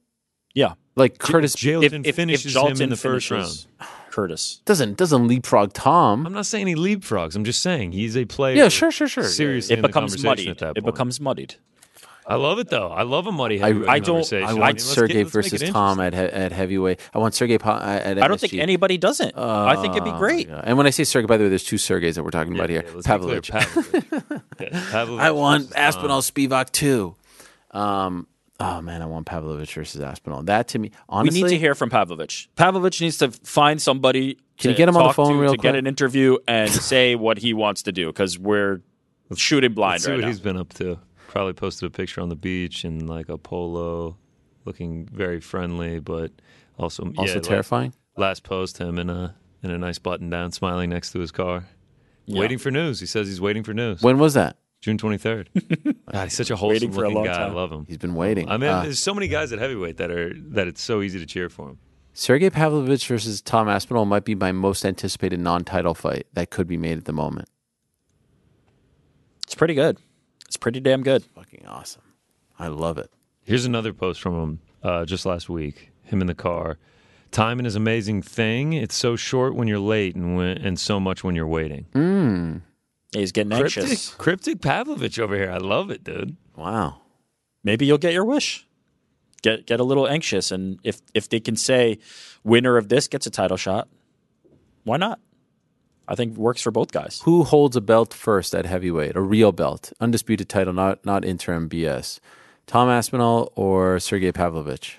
Yeah. 0.53 0.73
Like 0.95 1.17
Curtis 1.17 1.55
Jailton 1.55 2.13
finishes 2.13 2.55
him 2.55 2.81
in 2.81 2.89
the 2.89 2.95
first 2.97 3.31
round. 3.31 3.65
Curtis. 4.11 4.61
doesn't 4.65 4.97
doesn't 4.97 5.27
leapfrog 5.27 5.71
Tom. 5.73 6.25
I'm 6.25 6.33
not 6.33 6.45
saying 6.47 6.67
he 6.67 6.75
leapfrogs. 6.75 7.35
I'm 7.35 7.43
just 7.45 7.61
saying 7.61 7.91
he's 7.93 8.17
a 8.17 8.25
player. 8.25 8.55
Yeah, 8.55 8.67
sure, 8.69 8.91
sure, 8.91 9.07
sure. 9.07 9.23
Seriously, 9.23 9.73
It 9.73 9.79
in 9.79 9.85
becomes 9.85 10.15
conversation 10.15 10.27
muddied. 10.29 10.47
At 10.49 10.57
that 10.59 10.69
It 10.77 10.83
point. 10.83 10.95
becomes 10.95 11.19
muddied. 11.21 11.55
I 12.30 12.36
love 12.36 12.59
it 12.59 12.69
though. 12.69 12.89
I 12.89 13.01
love 13.03 13.25
a 13.27 13.32
muddy. 13.32 13.61
I, 13.61 13.69
I 13.91 13.99
don't. 13.99 14.32
I 14.34 14.53
want 14.53 14.59
let's 14.59 14.84
Sergey 14.86 15.23
get- 15.23 15.27
versus 15.32 15.61
Tom 15.69 15.99
at 15.99 16.13
at 16.13 16.51
heavyweight. 16.51 16.99
I 17.13 17.17
want 17.17 17.34
Sergey 17.34 17.57
Pa- 17.57 17.80
at 17.82 18.21
I 18.21 18.27
don't 18.27 18.39
think 18.39 18.53
anybody 18.53 18.97
doesn't. 18.97 19.36
I 19.38 19.75
think 19.82 19.93
it'd 19.95 20.03
be 20.03 20.11
Oh, 20.11 20.17
great. 20.19 20.47
yeah. 20.47 20.61
And 20.63 20.77
when 20.77 20.86
I 20.88 20.91
say 20.91 21.03
Sergey, 21.03 21.25
by 21.27 21.38
the 21.38 21.45
way, 21.45 21.49
there's 21.49 21.63
two 21.63 21.77
Sergeys 21.77 22.13
that 22.15 22.23
we're 22.23 22.30
talking 22.30 22.53
about 22.55 22.69
here. 22.69 22.84
Yeah, 22.86 22.91
let's 22.93 23.07
be 23.07 23.17
clear, 23.17 23.41
Pavlovich. 23.41 23.49
Pavlovich. 23.51 24.03
Yeah, 24.59 24.69
Pavlovich 24.91 25.23
I 25.25 25.32
want 25.32 25.71
Tom. 25.71 25.73
Aspinall 25.75 26.21
Spivac 26.21 26.71
too. 26.71 27.15
Um, 27.71 28.27
oh 28.59 28.82
man, 28.82 29.01
I 29.01 29.05
want 29.05 29.25
Pavlovich 29.25 29.73
versus 29.73 30.01
Aspinall. 30.01 30.43
That 30.43 30.67
to 30.69 30.80
me, 30.80 30.91
honestly, 31.07 31.39
We 31.39 31.43
need 31.49 31.55
to 31.55 31.59
hear 31.59 31.75
from 31.75 31.89
Pavlovich. 31.89 32.49
Pavlovich 32.55 33.01
needs 33.01 33.17
to 33.19 33.32
find 33.32 33.82
somebody. 33.82 34.38
Can 34.57 34.71
you 34.71 34.77
get 34.77 34.89
him 34.89 34.97
on 34.97 35.07
the 35.07 35.13
phone 35.13 35.34
to, 35.34 35.39
real 35.39 35.51
to 35.51 35.57
get 35.57 35.75
an 35.75 35.88
interview 35.88 36.38
and 36.47 36.69
say 36.69 37.15
what 37.15 37.38
he 37.38 37.53
wants 37.53 37.84
to 37.84 37.91
do 37.91 38.07
because 38.07 38.38
we're 38.38 38.82
shooting 39.36 39.73
blind 39.73 39.93
Let's 39.93 40.03
see 40.05 40.11
right 40.11 40.17
what 40.17 40.21
now. 40.21 40.27
he's 40.27 40.39
been 40.39 40.57
up 40.57 40.73
to. 40.75 40.99
Probably 41.30 41.53
posted 41.53 41.86
a 41.86 41.91
picture 41.91 42.21
on 42.21 42.30
the 42.30 42.36
beach 42.36 42.84
in 42.84 43.05
like 43.05 43.30
a 43.30 43.38
polo, 43.38 44.17
looking 44.65 45.05
very 45.05 45.39
friendly, 45.39 45.99
but 45.99 46.32
also 46.80 47.03
also 47.17 47.23
yeah, 47.23 47.34
like, 47.36 47.43
terrifying. 47.43 47.93
last 48.17 48.43
post 48.43 48.80
him 48.80 48.97
in 48.97 49.11
a 49.11 49.36
in 49.61 49.69
a 49.69 49.77
nice 49.77 49.99
button 49.99 50.32
down, 50.32 50.51
smiling 50.51 50.89
next 50.89 51.11
to 51.11 51.19
his 51.19 51.32
car, 51.32 51.65
waiting 52.27 52.57
for 52.57 52.71
news. 52.71 52.99
He 52.99 53.05
says 53.05 53.27
he's 53.27 53.39
waiting 53.39 53.63
for 53.63 53.75
news. 53.75 54.01
When 54.01 54.17
was 54.17 54.34
that? 54.34 54.57
June 54.82 54.97
twenty 54.97 55.19
third. 55.19 55.51
God, 56.11 56.23
he's 56.23 56.34
such 56.34 56.49
a 56.49 56.55
wholesome 56.55 56.73
Waiting 56.73 56.91
for 56.93 57.03
a 57.03 57.09
looking 57.09 57.15
long 57.15 57.25
guy. 57.25 57.43
I 57.45 57.49
love 57.51 57.71
him. 57.71 57.86
He's 57.88 57.99
been 57.99 58.15
waiting. 58.15 58.49
I 58.49 58.57
mean, 58.57 58.71
Uh, 58.71 58.82
there's 58.82 58.97
so 58.99 59.13
many 59.13 59.27
guys 59.27 59.53
at 59.53 59.59
heavyweight 59.59 59.97
that 59.97 60.09
are 60.09 60.34
that 60.34 60.67
it's 60.67 60.82
so 60.82 61.03
easy 61.03 61.19
to 61.19 61.27
cheer 61.27 61.47
for 61.49 61.69
him. 61.69 61.77
Sergey 62.13 62.49
Pavlovich 62.49 63.05
versus 63.07 63.39
Tom 63.39 63.69
Aspinall 63.69 64.05
might 64.05 64.25
be 64.25 64.34
my 64.34 64.51
most 64.51 64.84
anticipated 64.84 65.39
non-title 65.39 65.93
fight 65.93 66.25
that 66.34 66.49
could 66.49 66.67
be 66.67 66.75
made 66.75 66.97
at 66.97 67.05
the 67.05 67.13
moment. 67.13 67.47
It's 69.45 69.53
pretty 69.55 69.75
good. 69.75 69.99
It's 70.50 70.58
pretty 70.58 70.80
damn 70.80 71.04
good. 71.04 71.24
Fucking 71.36 71.68
awesome. 71.68 72.02
I 72.58 72.70
love 72.70 72.97
it. 72.97 73.12
Here's 73.43 73.66
another 73.66 73.93
post 73.93 74.20
from 74.20 74.34
him 74.34 74.60
uh, 74.82 75.06
just 75.06 75.24
last 75.24 75.47
week. 75.47 75.91
Him 76.02 76.22
in 76.22 76.28
the 76.28 76.34
car. 76.34 76.80
Timing 77.30 77.68
is 77.68 77.76
an 77.76 77.84
amazing 77.84 78.24
thing. 78.24 78.74
It's 78.74 78.95
so 78.95 79.16
short 79.16 79.54
when 79.54 79.68
you're 79.68 79.78
late, 79.78 80.16
and 80.16 80.36
when, 80.36 80.58
and 80.58 80.80
so 80.80 81.00
much 81.00 81.24
when 81.24 81.36
you're 81.36 81.45
waiting. 81.47 81.86
Mm. 81.93 82.62
He's 83.12 83.32
getting 83.32 83.52
Cryptic, 83.52 83.84
anxious. 83.84 84.10
cryptic 84.16 84.60
Pavlovich 84.62 85.20
over 85.20 85.36
here. 85.36 85.52
I 85.52 85.58
love 85.58 85.91
it, 85.91 86.04
dude. 86.04 86.36
Wow. 86.56 87.02
Maybe 87.64 87.86
you'll 87.86 88.00
get 88.00 88.14
your 88.14 88.26
wish. 88.26 88.66
Get 89.43 89.68
get 89.68 89.80
a 89.80 89.84
little 89.84 90.08
anxious, 90.08 90.52
and 90.52 90.80
if 90.84 91.00
if 91.14 91.30
they 91.30 91.39
can 91.39 91.56
say 91.56 92.00
winner 92.43 92.76
of 92.76 92.89
this 92.89 93.08
gets 93.08 93.28
a 93.28 93.30
title 93.30 93.56
shot, 93.56 93.88
why 94.84 94.97
not? 94.97 95.20
I 96.12 96.16
think 96.16 96.36
works 96.38 96.62
for 96.64 96.72
both 96.72 96.91
guys. 96.91 97.22
Who 97.24 97.43
holds 97.43 97.76
a 97.76 97.82
belt 97.82 98.14
first 98.16 98.55
at 98.55 98.66
heavyweight? 98.66 99.16
A 99.16 99.22
real 99.22 99.51
belt, 99.51 99.93
undisputed 100.01 100.49
title, 100.49 100.74
not 100.74 101.05
not 101.05 101.24
interim 101.24 101.70
BS. 101.70 102.20
Tom 102.66 102.89
Aspinall 102.89 103.51
or 103.55 103.99
Sergey 103.99 104.32
Pavlovich? 104.32 104.97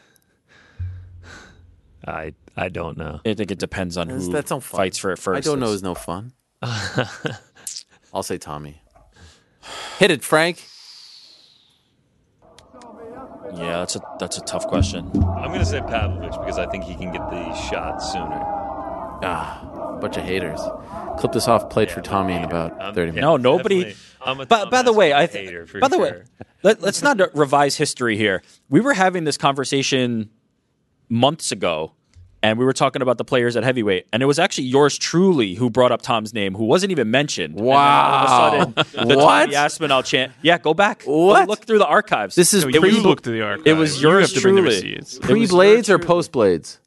I 2.07 2.33
I 2.57 2.69
don't 2.69 2.97
know. 2.97 3.21
I 3.27 3.35
think 3.35 3.51
it 3.51 3.59
depends 3.59 3.97
on 3.97 4.07
That's- 4.09 4.27
who 4.27 4.33
that's 4.33 4.51
no 4.51 4.61
fun. 4.61 4.79
fights 4.79 4.99
for 4.99 5.11
it 5.11 5.19
first. 5.19 5.37
I 5.37 5.51
don't 5.51 5.59
know 5.59 5.73
is 5.73 5.83
no 5.83 5.95
fun. 5.97 6.33
I'll 8.15 8.23
say 8.23 8.39
Tommy. 8.39 8.81
Hit 9.99 10.11
it, 10.11 10.23
Frank. 10.23 10.63
Yeah, 13.55 13.79
that's 13.81 13.97
a 13.97 14.01
that's 14.21 14.39
a 14.39 14.43
tough 14.43 14.67
question. 14.69 15.11
I'm 15.15 15.51
gonna 15.53 15.65
say 15.65 15.81
Pavlovich 15.81 16.39
because 16.39 16.59
I 16.59 16.67
think 16.67 16.85
he 16.85 16.95
can 16.95 17.13
get 17.13 17.29
the 17.31 17.53
shot 17.55 17.99
sooner. 18.01 18.41
Ah, 19.23 19.99
bunch 20.01 20.17
of 20.17 20.25
haters. 20.25 20.61
Clip 21.19 21.33
this 21.33 21.47
off. 21.49 21.69
Played 21.71 21.91
for 21.91 22.01
Tommy 22.01 22.35
in 22.35 22.45
about 22.45 22.81
I'm- 22.81 22.95
thirty 22.95 23.13
minutes. 23.13 23.23
No, 23.23 23.37
nobody- 23.37 23.95
I'm 24.23 24.41
a 24.41 24.47
But 24.47 24.71
by 24.71 24.83
the 24.83 24.93
way, 24.93 25.13
I 25.13 25.23
Aspinall 25.25 25.33
think. 25.45 25.49
hater 25.51 25.67
for 25.67 25.79
By 25.81 25.89
the 25.89 25.99
way, 25.99 26.09
sure. 26.11 26.25
let, 26.63 26.83
let's 26.83 27.03
not 27.03 27.19
revise 27.37 27.77
history 27.77 28.17
here. 28.17 28.43
We 28.69 28.81
were 28.81 28.95
having 28.95 29.25
this 29.25 29.37
conversation 29.39 30.31
months 31.09 31.53
ago, 31.53 31.93
and 32.43 32.59
we 32.59 32.65
were 32.65 32.73
talking 32.73 33.03
about 33.03 33.19
the 33.19 33.25
players 33.25 33.57
at 33.57 33.65
heavyweight, 33.65 34.07
and 34.13 34.23
it 34.23 34.27
was 34.27 34.39
actually 34.39 34.65
yours 34.65 34.97
truly 34.99 35.55
who 35.55 35.69
brought 35.71 35.91
up 35.93 36.03
Tom's 36.03 36.33
name, 36.35 36.55
who 36.55 36.65
wasn't 36.65 36.93
even 36.93 37.11
mentioned. 37.11 37.51
And 37.59 37.59
then 37.61 37.67
Wow. 37.67 38.11
all 38.11 38.63
of 38.63 38.79
a 38.79 38.85
sudden, 38.85 39.09
the 39.09 39.17
What? 39.17 39.43
Tommy 39.45 39.55
Aspinall 39.57 40.03
chant. 40.03 40.33
Yeah, 40.43 40.59
go 40.59 40.73
back. 40.75 41.05
Go 41.05 41.45
look 41.45 41.65
through 41.67 41.79
the 41.79 41.87
archives. 41.87 42.35
This 42.35 42.53
is 42.55 42.65
No, 42.65 42.71
you 42.71 42.81
pre 42.81 42.91
looked 42.93 43.27
at 43.27 43.33
the 43.33 43.43
archives. 43.43 43.67
It 43.67 43.75
was 43.75 44.03
You 44.03 44.09
yours 44.11 44.31
have 44.33 44.37
to 44.37 44.41
bring 44.43 44.55
the 44.57 44.61
truly. 44.63 44.77
receipts. 44.77 45.19
Pre 45.19 45.47
blades 45.47 45.91
or 45.91 45.99
post 45.99 46.31
blades. 46.33 46.79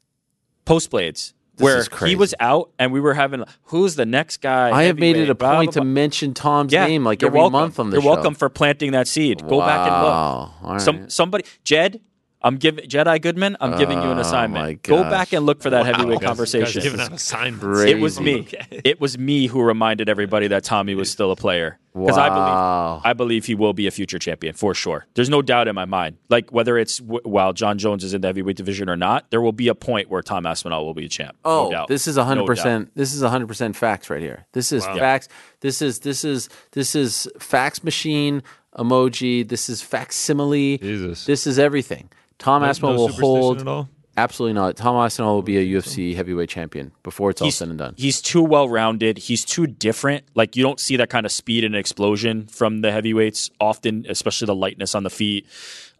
post 0.64 0.90
blades. 0.90 1.34
Where 1.58 1.84
he 2.04 2.16
was 2.16 2.34
out, 2.40 2.70
and 2.78 2.92
we 2.92 3.00
were 3.00 3.14
having 3.14 3.44
who's 3.64 3.94
the 3.94 4.06
next 4.06 4.38
guy? 4.38 4.70
I 4.70 4.84
have 4.84 4.98
made 4.98 5.16
it 5.16 5.30
a 5.30 5.34
blah, 5.34 5.56
point 5.56 5.74
blah, 5.74 5.82
to 5.82 5.86
mention 5.86 6.34
Tom's 6.34 6.72
yeah, 6.72 6.86
name 6.86 7.04
like 7.04 7.22
every 7.22 7.38
welcome. 7.38 7.52
month 7.52 7.78
on 7.78 7.90
the 7.90 7.96
show. 7.96 8.02
You're 8.02 8.12
welcome 8.12 8.34
for 8.34 8.48
planting 8.48 8.92
that 8.92 9.06
seed. 9.06 9.46
Go 9.46 9.60
back 9.60 9.88
and 9.88 10.02
look. 10.02 10.62
Wow. 10.62 10.78
Some 10.78 11.08
somebody 11.08 11.44
Jed, 11.62 12.00
I'm 12.44 12.58
giving 12.58 12.84
Jedi 12.86 13.20
Goodman. 13.20 13.56
I'm 13.60 13.76
giving 13.78 14.00
you 14.02 14.10
an 14.10 14.18
Oh, 14.18 14.20
assignment. 14.20 14.82
Go 14.82 15.02
back 15.02 15.32
and 15.32 15.44
look 15.46 15.62
for 15.62 15.70
that 15.70 15.86
heavyweight 15.86 16.20
Guys- 16.20 16.26
conversation. 16.28 16.74
guys 16.74 16.82
giving 16.84 17.00
out 17.00 17.12
assignments. 17.12 17.64
Great. 17.64 17.88
it 17.96 18.00
was 18.00 18.20
me. 18.20 18.46
It 18.84 19.00
was 19.00 19.16
me 19.18 19.46
who 19.46 19.62
reminded 19.62 20.08
everybody 20.08 20.46
that 20.48 20.62
Tommy 20.62 20.94
was 20.94 21.10
still 21.10 21.30
a 21.32 21.36
player 21.36 21.78
because 21.94 22.18
I 22.18 22.28
believe 22.28 23.00
I 23.04 23.12
believe 23.14 23.46
he 23.46 23.54
will 23.54 23.72
be 23.72 23.86
a 23.86 23.90
future 23.90 24.18
champion 24.18 24.52
for 24.54 24.74
sure. 24.74 25.06
There's 25.14 25.30
no 25.30 25.40
doubt 25.42 25.68
in 25.68 25.74
my 25.74 25.84
mind. 25.86 26.16
Like 26.28 26.50
whether 26.52 26.76
it's 26.76 26.98
w- 26.98 27.20
while 27.24 27.52
Jon 27.52 27.78
Jones 27.78 28.04
is 28.04 28.12
in 28.14 28.20
the 28.20 28.28
heavyweight 28.28 28.56
division 28.56 28.90
or 28.90 28.96
not, 28.96 29.30
there 29.30 29.40
will 29.40 29.52
be 29.52 29.68
a 29.68 29.74
point 29.74 30.10
where 30.10 30.20
Tom 30.20 30.44
Aspinall 30.44 30.84
will 30.84 30.92
be 30.94 31.06
a 31.06 31.08
champ. 31.08 31.36
Oh, 31.44 31.64
no 31.66 31.70
doubt. 31.70 31.88
this 31.88 32.06
is 32.06 32.16
100. 32.18 32.40
No 32.40 32.46
percent 32.46 32.90
This 32.94 33.14
is 33.14 33.22
hundred 33.22 33.46
percent 33.46 33.74
facts 33.76 34.10
right 34.10 34.20
here. 34.20 34.44
This 34.52 34.70
is 34.72 34.84
facts. 34.84 35.28
This 35.60 35.80
is 35.80 36.00
this 36.00 36.24
is 36.24 36.48
this 36.72 36.94
is 36.94 37.26
fax 37.38 37.82
machine 37.82 38.42
emoji. 38.76 39.48
This 39.48 39.68
is 39.70 39.80
facsimile. 39.82 40.78
Jesus. 40.78 41.24
This 41.26 41.46
is 41.46 41.58
everything. 41.58 42.10
Tom 42.44 42.62
No- 42.62 42.68
Aspinall 42.68 42.94
no 42.94 43.00
will 43.00 43.08
hold. 43.08 43.60
at 43.60 43.66
all? 43.68 43.88
Absolutely 44.16 44.52
not. 44.52 44.76
Tom 44.76 44.94
Aspinall 44.94 45.34
will 45.34 45.42
be 45.42 45.56
a 45.58 45.64
UFC 45.80 46.14
heavyweight 46.14 46.48
champion 46.48 46.92
before 47.02 47.30
it's 47.30 47.40
all 47.42 47.46
He's, 47.46 47.56
said 47.56 47.68
and 47.68 47.78
done. 47.78 47.94
he's 47.96 48.22
too 48.22 48.42
well 48.44 48.68
rounded. 48.68 49.18
He's 49.18 49.44
too 49.44 49.66
different. 49.66 50.24
Like 50.36 50.54
you 50.54 50.62
don't 50.62 50.78
see 50.78 50.96
that 50.98 51.10
kind 51.10 51.26
of 51.26 51.32
speed 51.32 51.64
and 51.64 51.74
explosion 51.74 52.46
from 52.46 52.80
the 52.82 52.92
heavyweights 52.92 53.50
often, 53.58 54.06
especially 54.08 54.46
the 54.46 54.54
lightness 54.54 54.94
on 54.94 55.02
the 55.02 55.10
feet. 55.10 55.46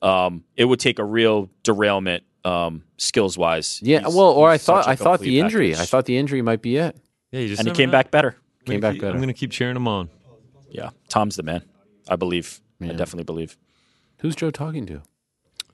Um, 0.01 0.45
it 0.57 0.67
would 0.67 0.79
take 0.79 1.01
a 1.01 1.05
real 1.05 1.51
derailment 1.65 2.23
um, 2.45 2.85
skills 2.99 3.37
wise. 3.37 3.81
Yeah, 3.83 4.01
He's- 4.01 4.15
well, 4.15 4.29
or 4.31 4.49
I 4.49 4.59
thought 4.59 4.87
I 4.87 4.95
thought 4.95 5.19
complete 5.19 5.31
the 5.31 5.41
injury. 5.41 5.71
package. 5.71 5.83
I 5.83 5.87
thought 5.87 6.05
the 6.05 6.17
injury 6.19 6.43
might 6.43 6.63
be 6.63 6.77
it. 6.77 6.97
Yeah, 7.33 7.41
you 7.41 7.49
just 7.49 7.59
and 7.61 7.69
he 7.69 7.75
came 7.75 7.89
know. 7.89 7.93
back 7.99 8.13
better. 8.13 8.37
I'm 8.61 8.67
Came 8.67 8.81
gonna 8.81 8.81
back 8.81 8.93
keep- 8.93 9.01
better. 9.03 9.13
I'm 9.15 9.19
going 9.19 9.29
to 9.29 9.35
keep 9.35 9.51
cheering 9.51 9.75
him 9.77 9.89
on. 9.89 10.09
Yeah, 10.71 10.91
Tom's 11.09 11.35
the 11.37 11.43
man. 11.43 11.63
I 12.09 12.15
believe. 12.17 12.61
I 12.81 12.89
definitely 12.89 13.25
believe. 13.25 13.57
Who's 14.21 14.37
Joe 14.37 14.51
talking 14.53 14.87
to? 14.87 15.03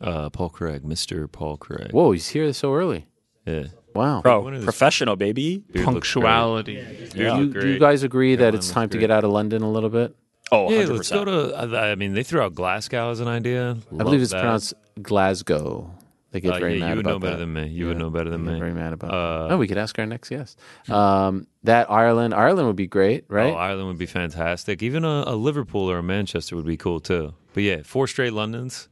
Uh, 0.00 0.30
Paul 0.30 0.48
Craig, 0.48 0.82
Mr. 0.82 1.30
Paul 1.30 1.56
Craig. 1.56 1.92
Whoa, 1.92 2.12
he's 2.12 2.28
here 2.28 2.52
so 2.52 2.72
early. 2.74 3.06
Yeah. 3.46 3.64
Wow. 3.94 4.22
Bro, 4.22 4.42
One 4.42 4.54
of 4.54 4.60
those- 4.60 4.64
professional 4.64 5.16
baby. 5.16 5.58
Beard 5.72 5.84
Punctuality. 5.86 6.74
Yeah. 7.14 7.36
Do 7.36 7.42
you, 7.44 7.52
do 7.52 7.68
you 7.68 7.78
guys 7.78 8.02
agree 8.02 8.36
that 8.36 8.54
it's 8.54 8.68
looks 8.68 8.74
time 8.74 8.88
to 8.90 8.98
get 8.98 9.10
out 9.10 9.24
of 9.24 9.30
London 9.30 9.62
a 9.62 9.70
little 9.70 9.90
bit? 9.90 10.14
Oh, 10.52 10.70
Yeah, 10.70 10.84
100%. 10.84 10.88
let's 10.96 11.10
go 11.10 11.24
to. 11.24 11.54
I 11.56 11.90
I 11.90 11.94
mean, 11.96 12.14
they 12.14 12.22
threw 12.22 12.40
out 12.40 12.54
Glasgow 12.54 13.10
as 13.10 13.20
an 13.20 13.28
idea. 13.28 13.76
I 13.92 14.02
believe 14.02 14.22
it's 14.22 14.32
pronounced 14.32 14.74
Glasgow. 15.02 15.90
They 16.32 16.40
get 16.40 16.54
Uh, 16.54 16.58
very 16.60 16.74
yeah, 16.74 16.80
mad 16.80 16.90
you 16.90 16.96
would 16.96 17.06
about 17.06 17.10
know 17.14 17.18
better 17.18 17.32
that. 17.36 17.40
than 17.40 17.52
me. 17.52 17.66
You 17.68 17.86
would 17.88 17.98
know 17.98 18.10
better 18.10 18.30
than 18.30 18.44
me. 18.44 18.56
Very 18.58 18.72
mad 18.72 18.92
about. 18.92 19.10
Uh, 19.10 19.48
that. 19.48 19.54
Oh, 19.54 19.58
we 19.58 19.66
could 19.66 19.78
ask 19.78 19.98
our 19.98 20.06
next 20.06 20.28
guest. 20.28 20.56
Um, 20.88 21.48
that 21.64 21.90
Ireland, 21.90 22.34
Ireland 22.34 22.68
would 22.68 22.76
be 22.76 22.86
great, 22.86 23.24
right? 23.28 23.52
Oh, 23.52 23.56
Ireland 23.56 23.88
would 23.88 23.98
be 23.98 24.06
fantastic. 24.06 24.80
Even 24.82 25.04
a, 25.04 25.24
a 25.26 25.34
Liverpool 25.34 25.90
or 25.90 25.98
a 25.98 26.02
Manchester 26.04 26.54
would 26.54 26.66
be 26.66 26.76
cool 26.76 27.00
too. 27.00 27.34
But 27.52 27.64
yeah, 27.64 27.82
four 27.84 28.06
straight 28.06 28.32
Londons. 28.32 28.88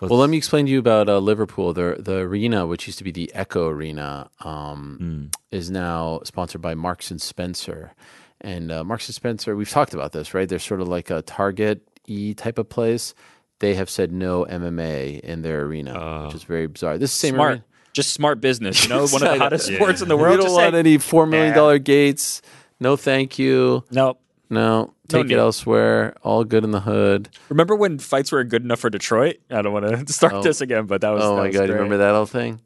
Well, 0.00 0.18
let 0.18 0.30
me 0.30 0.36
explain 0.36 0.66
to 0.66 0.72
you 0.72 0.78
about 0.78 1.08
uh, 1.08 1.18
Liverpool. 1.18 1.72
The 1.72 1.96
the 1.98 2.16
arena, 2.18 2.66
which 2.66 2.86
used 2.86 2.98
to 2.98 3.04
be 3.04 3.10
the 3.12 3.30
Echo 3.34 3.68
Arena, 3.68 4.30
um, 4.40 4.96
Hmm. 4.98 5.56
is 5.56 5.70
now 5.70 6.20
sponsored 6.24 6.60
by 6.62 6.74
Marks 6.74 7.10
and 7.10 7.20
Spencer. 7.20 7.92
And 8.40 8.70
uh, 8.70 8.84
Marks 8.84 9.08
and 9.08 9.14
Spencer, 9.14 9.56
we've 9.56 9.70
talked 9.70 9.94
about 9.94 10.12
this, 10.12 10.34
right? 10.34 10.48
They're 10.48 10.58
sort 10.58 10.80
of 10.80 10.88
like 10.88 11.08
a 11.10 11.22
Target 11.22 11.80
E 12.06 12.34
type 12.34 12.58
of 12.58 12.68
place. 12.68 13.14
They 13.60 13.74
have 13.74 13.88
said 13.88 14.12
no 14.12 14.44
MMA 14.44 15.20
in 15.20 15.42
their 15.42 15.62
arena, 15.62 16.24
which 16.26 16.34
is 16.34 16.42
very 16.44 16.66
bizarre. 16.66 16.98
This 16.98 17.10
is 17.14 17.16
the 17.16 17.26
same 17.28 17.34
smart. 17.36 17.50
arena- 17.52 17.64
Just 17.94 18.10
smart 18.12 18.40
business. 18.40 18.82
You 18.82 18.90
know, 18.90 19.06
one 19.06 19.14
of 19.22 19.28
the 19.28 19.34
know. 19.34 19.38
hottest 19.38 19.70
Yeah. 19.70 19.76
sports 19.76 20.02
in 20.02 20.08
the 20.08 20.16
world. 20.16 20.32
We 20.32 20.36
world. 20.36 20.40
don't 20.40 20.46
Just 20.48 20.54
want 20.56 20.74
say, 20.74 20.78
any 20.80 20.98
four 20.98 21.26
million 21.26 21.50
Yeah. 21.50 21.54
dollar 21.54 21.78
gates. 21.78 22.42
No, 22.80 22.96
thank 22.96 23.38
you. 23.38 23.84
no. 23.90 24.18
No, 24.50 24.92
take 25.08 25.26
need. 25.26 25.34
it 25.34 25.38
elsewhere. 25.38 26.14
All 26.22 26.44
good 26.44 26.64
in 26.64 26.70
the 26.70 26.80
hood. 26.80 27.28
Remember 27.48 27.74
when 27.74 27.98
fights 27.98 28.30
were 28.30 28.44
good 28.44 28.62
enough 28.62 28.80
for 28.80 28.90
Detroit? 28.90 29.36
I 29.50 29.62
don't 29.62 29.72
want 29.72 30.06
to 30.06 30.12
start 30.12 30.32
Oh. 30.34 30.42
this 30.42 30.60
again, 30.60 30.86
but 30.86 31.00
that 31.00 31.10
was. 31.10 31.22
Oh 31.24 31.30
that 31.30 31.40
my 31.42 31.46
was 31.48 31.54
god, 31.56 31.62
you 31.62 31.66
great. 31.68 31.74
remember 31.76 31.96
that 31.98 32.12
whole 32.12 32.26
thing? 32.26 32.60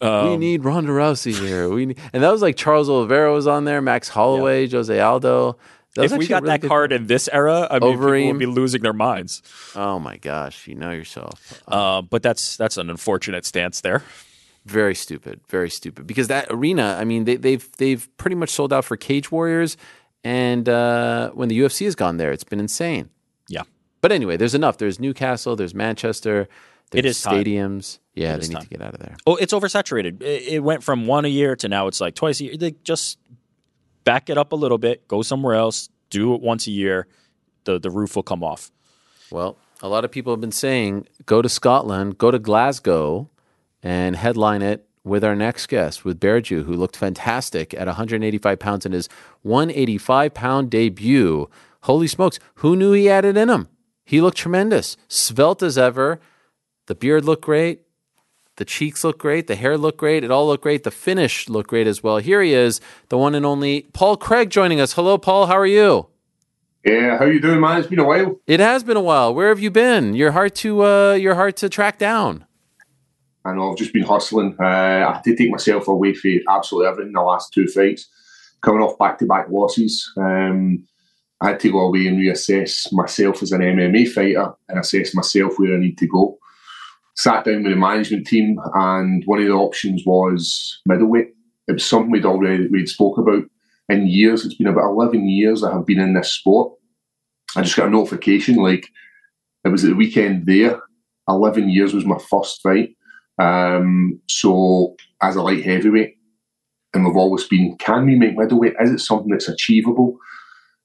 we 0.00 0.08
Um, 0.08 0.38
need 0.40 0.64
Ronda 0.64 0.92
Rousey 0.92 1.38
here. 1.38 1.68
We 1.68 1.86
need, 1.86 1.98
and 2.12 2.22
that 2.22 2.30
was 2.30 2.42
like 2.42 2.56
Charles 2.56 2.88
Oliveira 2.88 3.32
was 3.32 3.46
on 3.46 3.64
there, 3.64 3.80
Max 3.82 4.08
Holloway, 4.08 4.68
Jose 4.68 4.98
Aldo. 4.98 5.56
If 5.96 6.12
we 6.12 6.26
got 6.28 6.42
really 6.44 6.58
that 6.58 6.68
card 6.68 6.92
in 6.92 7.06
this 7.08 7.28
era, 7.32 7.66
I 7.68 7.80
mean, 7.80 7.94
people 7.98 8.26
would 8.28 8.38
be 8.38 8.46
losing 8.46 8.82
their 8.82 8.92
minds. 8.92 9.42
Oh 9.74 9.98
my 9.98 10.16
gosh, 10.18 10.68
you 10.68 10.74
know 10.76 10.92
yourself. 10.92 11.60
Uh, 11.66 12.00
but 12.00 12.22
that's 12.22 12.56
that's 12.56 12.76
an 12.76 12.88
unfortunate 12.90 13.44
stance 13.44 13.80
there. 13.80 14.04
Very 14.66 14.94
stupid, 14.94 15.40
very 15.48 15.68
stupid. 15.70 16.06
Because 16.06 16.28
that 16.28 16.46
arena, 16.50 16.96
I 17.00 17.04
mean, 17.04 17.24
they, 17.24 17.36
they've 17.36 17.66
they've 17.78 18.06
pretty 18.18 18.36
much 18.36 18.50
sold 18.50 18.72
out 18.72 18.84
for 18.84 18.96
Cage 18.96 19.32
Warriors, 19.32 19.76
and 20.24 20.68
uh, 20.68 21.30
when 21.30 21.48
the 21.48 21.58
UFC 21.58 21.84
has 21.86 21.94
gone 21.94 22.16
there, 22.18 22.32
it's 22.32 22.44
been 22.44 22.60
insane. 22.60 23.10
Yeah, 23.48 23.62
But 24.00 24.12
anyway, 24.12 24.36
there's 24.36 24.54
enough. 24.54 24.78
There's 24.78 25.00
Newcastle. 25.00 25.56
There's 25.56 25.74
Manchester. 25.74 26.48
There's 26.90 27.04
It 27.04 27.08
is 27.08 27.20
time. 27.22 27.42
stadiums. 27.44 27.98
Yeah, 28.14 28.34
they 28.36 28.40
is 28.42 28.48
need 28.48 28.54
time. 28.56 28.62
to 28.64 28.68
get 28.68 28.82
out 28.82 28.94
of 28.94 29.00
there. 29.00 29.16
Oh, 29.26 29.36
it's 29.36 29.52
oversaturated. 29.52 30.22
It, 30.22 30.42
it 30.54 30.62
went 30.62 30.82
from 30.82 31.06
one 31.06 31.24
a 31.24 31.28
year 31.28 31.56
to 31.56 31.68
now 31.68 31.86
it's 31.86 32.00
like 32.00 32.14
twice 32.14 32.40
a 32.40 32.44
year. 32.44 32.56
They 32.56 32.72
just 32.84 33.18
back 34.04 34.28
it 34.30 34.36
up 34.38 34.52
a 34.52 34.56
little 34.56 34.78
bit, 34.78 35.06
go 35.08 35.22
somewhere 35.22 35.54
else, 35.54 35.88
do 36.10 36.34
it 36.34 36.40
once 36.40 36.66
a 36.66 36.70
year. 36.70 37.06
The 37.64 37.78
the 37.78 37.90
roof 37.90 38.16
will 38.16 38.22
come 38.22 38.42
off. 38.42 38.70
Well, 39.30 39.56
a 39.82 39.88
lot 39.88 40.04
of 40.04 40.10
people 40.10 40.32
have 40.32 40.40
been 40.40 40.52
saying 40.52 41.06
go 41.26 41.40
to 41.42 41.48
Scotland, 41.48 42.18
go 42.18 42.30
to 42.30 42.38
Glasgow, 42.38 43.30
and 43.82 44.16
headline 44.16 44.62
it 44.62 44.86
with 45.04 45.24
our 45.24 45.34
next 45.34 45.66
guest, 45.66 46.04
with 46.04 46.20
BearJew, 46.20 46.64
who 46.64 46.74
looked 46.74 46.96
fantastic 46.96 47.72
at 47.74 47.86
185 47.86 48.58
pounds 48.58 48.86
in 48.86 48.92
his 48.92 49.08
185 49.42 50.34
pound 50.34 50.70
debut. 50.70 51.48
Holy 51.82 52.06
smokes, 52.06 52.38
who 52.56 52.76
knew 52.76 52.92
he 52.92 53.06
had 53.06 53.24
it 53.24 53.36
in 53.36 53.48
him? 53.48 53.68
He 54.04 54.20
looked 54.20 54.36
tremendous, 54.36 54.96
svelte 55.08 55.62
as 55.62 55.78
ever. 55.78 56.20
The 56.86 56.94
beard 56.94 57.24
looked 57.24 57.44
great. 57.44 57.82
The 58.56 58.64
cheeks 58.64 59.04
look 59.04 59.18
great. 59.18 59.46
The 59.46 59.54
hair 59.54 59.78
looked 59.78 59.98
great. 59.98 60.22
It 60.22 60.30
all 60.30 60.46
looked 60.46 60.62
great. 60.62 60.82
The 60.82 60.90
finish 60.90 61.48
looked 61.48 61.70
great 61.70 61.86
as 61.86 62.02
well. 62.02 62.18
Here 62.18 62.42
he 62.42 62.52
is, 62.52 62.80
the 63.08 63.16
one 63.16 63.34
and 63.34 63.46
only 63.46 63.82
Paul 63.94 64.16
Craig 64.16 64.50
joining 64.50 64.80
us. 64.80 64.92
Hello, 64.92 65.16
Paul. 65.16 65.46
How 65.46 65.56
are 65.56 65.66
you? 65.66 66.08
Yeah, 66.84 67.18
how 67.18 67.26
you 67.26 67.40
doing, 67.40 67.60
man? 67.60 67.78
It's 67.78 67.88
been 67.88 67.98
a 67.98 68.04
while. 68.04 68.40
It 68.46 68.60
has 68.60 68.82
been 68.84 68.96
a 68.96 69.02
while. 69.02 69.34
Where 69.34 69.48
have 69.48 69.60
you 69.60 69.70
been? 69.70 70.14
You're 70.14 70.32
hard 70.32 70.54
to 70.56 70.82
uh, 70.84 71.12
you're 71.14 71.34
hard 71.34 71.56
to 71.58 71.68
track 71.68 71.98
down. 71.98 72.46
I 73.44 73.54
know 73.54 73.70
I've 73.70 73.78
just 73.78 73.92
been 73.92 74.04
hustling. 74.04 74.56
Uh, 74.60 74.64
I 74.64 75.14
had 75.14 75.24
to 75.24 75.36
take 75.36 75.50
myself 75.50 75.88
away 75.88 76.14
for 76.14 76.28
absolutely 76.48 76.88
everything 76.88 77.08
in 77.08 77.14
the 77.14 77.22
last 77.22 77.52
two 77.52 77.66
fights, 77.66 78.08
coming 78.62 78.82
off 78.82 78.98
back-to-back 78.98 79.46
losses. 79.50 80.10
Um, 80.16 80.86
I 81.40 81.48
had 81.48 81.60
to 81.60 81.72
go 81.72 81.80
away 81.80 82.06
and 82.06 82.18
reassess 82.18 82.92
myself 82.92 83.42
as 83.42 83.52
an 83.52 83.62
MMA 83.62 84.10
fighter 84.10 84.52
and 84.68 84.78
assess 84.78 85.14
myself 85.14 85.54
where 85.58 85.74
I 85.74 85.78
need 85.78 85.96
to 85.98 86.06
go. 86.06 86.38
Sat 87.16 87.44
down 87.44 87.62
with 87.62 87.72
the 87.72 87.78
management 87.78 88.26
team, 88.26 88.58
and 88.74 89.22
one 89.24 89.40
of 89.40 89.46
the 89.46 89.52
options 89.52 90.02
was 90.04 90.80
middleweight. 90.84 91.28
It 91.66 91.72
was 91.72 91.84
something 91.84 92.10
we'd 92.10 92.26
already 92.26 92.68
we'd 92.68 92.88
spoke 92.88 93.18
about 93.18 93.44
in 93.88 94.06
years. 94.06 94.44
It's 94.44 94.54
been 94.54 94.66
about 94.66 94.90
eleven 94.90 95.28
years 95.28 95.64
I 95.64 95.72
have 95.72 95.86
been 95.86 96.00
in 96.00 96.14
this 96.14 96.32
sport. 96.32 96.74
I 97.56 97.62
just 97.62 97.76
got 97.76 97.88
a 97.88 97.90
notification 97.90 98.56
like 98.56 98.88
it 99.64 99.68
was 99.68 99.84
at 99.84 99.90
the 99.90 99.96
weekend 99.96 100.46
there. 100.46 100.80
Eleven 101.28 101.68
years 101.68 101.94
was 101.94 102.04
my 102.04 102.18
first 102.30 102.60
fight. 102.62 102.90
Um, 103.40 104.20
so 104.28 104.96
as 105.22 105.36
a 105.36 105.42
light 105.42 105.64
heavyweight, 105.64 106.16
and 106.92 107.06
we've 107.06 107.16
always 107.16 107.44
been, 107.44 107.76
can 107.78 108.06
we 108.06 108.16
make 108.16 108.36
middleweight? 108.36 108.74
Is 108.80 108.90
it 108.90 108.98
something 108.98 109.30
that's 109.30 109.48
achievable? 109.48 110.18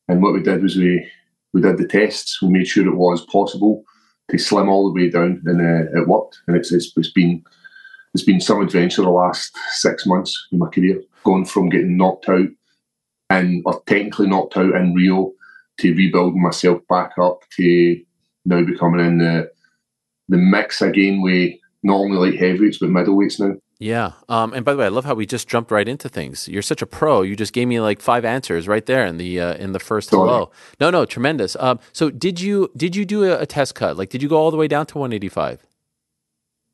And 0.07 0.21
what 0.21 0.33
we 0.33 0.41
did 0.41 0.61
was 0.61 0.75
we 0.75 1.05
we 1.53 1.61
did 1.61 1.77
the 1.77 1.87
tests. 1.87 2.41
We 2.41 2.49
made 2.49 2.67
sure 2.67 2.85
it 2.85 2.95
was 2.95 3.25
possible 3.25 3.83
to 4.29 4.37
slim 4.37 4.69
all 4.69 4.85
the 4.87 4.93
way 4.93 5.09
down, 5.09 5.41
and 5.45 5.61
uh, 5.61 5.99
it 5.99 6.07
worked. 6.07 6.39
And 6.47 6.55
it's, 6.55 6.71
it's 6.71 6.91
it's 6.95 7.11
been 7.11 7.43
it's 8.13 8.23
been 8.23 8.39
some 8.39 8.61
adventure 8.61 9.01
the 9.01 9.09
last 9.09 9.57
six 9.71 10.05
months 10.05 10.47
in 10.51 10.59
my 10.59 10.69
career, 10.69 11.01
going 11.23 11.45
from 11.45 11.69
getting 11.69 11.97
knocked 11.97 12.29
out 12.29 12.47
and 13.29 13.63
or 13.65 13.81
technically 13.87 14.27
knocked 14.27 14.57
out 14.57 14.75
in 14.75 14.93
Rio 14.93 15.33
to 15.79 15.93
rebuilding 15.93 16.41
myself 16.41 16.81
back 16.87 17.11
up 17.19 17.39
to 17.57 17.99
now 18.45 18.63
becoming 18.63 19.05
in 19.05 19.17
the 19.17 19.51
the 20.29 20.37
mix 20.37 20.81
again 20.81 21.21
with 21.21 21.53
not 21.85 21.97
only 21.97 22.17
light 22.17 22.39
heavyweights 22.39 22.79
but 22.79 22.89
middleweights 22.89 23.39
now. 23.39 23.55
Yeah. 23.77 24.13
Um, 24.29 24.53
and 24.53 24.63
by 24.63 24.73
the 24.73 24.79
way, 24.79 24.85
I 24.85 24.89
love 24.89 25.05
how 25.05 25.15
we 25.15 25.25
just 25.25 25.47
jumped 25.47 25.69
right 25.69 25.87
into 25.87 26.07
things. 26.07 26.47
You're 26.47 26.61
such 26.61 26.81
a 26.81 26.85
pro. 26.85 27.21
You 27.21 27.35
just 27.35 27.53
gave 27.53 27.67
me 27.67 27.79
like 27.81 28.01
five 28.01 28.23
answers 28.23 28.67
right 28.67 28.85
there 28.85 29.05
in 29.05 29.17
the 29.17 29.39
uh, 29.39 29.53
in 29.55 29.73
the 29.73 29.79
first 29.79 30.09
Sorry. 30.09 30.27
hello. 30.27 30.51
No, 30.79 30.89
no, 30.89 31.05
tremendous. 31.05 31.55
Um, 31.59 31.79
so 31.93 32.09
did 32.09 32.39
you 32.39 32.71
did 32.75 32.95
you 32.95 33.05
do 33.05 33.23
a, 33.23 33.39
a 33.41 33.45
test 33.45 33.75
cut? 33.75 33.97
Like, 33.97 34.09
did 34.09 34.23
you 34.23 34.29
go 34.29 34.37
all 34.37 34.51
the 34.51 34.57
way 34.57 34.67
down 34.67 34.85
to 34.87 34.97
185? 34.97 35.65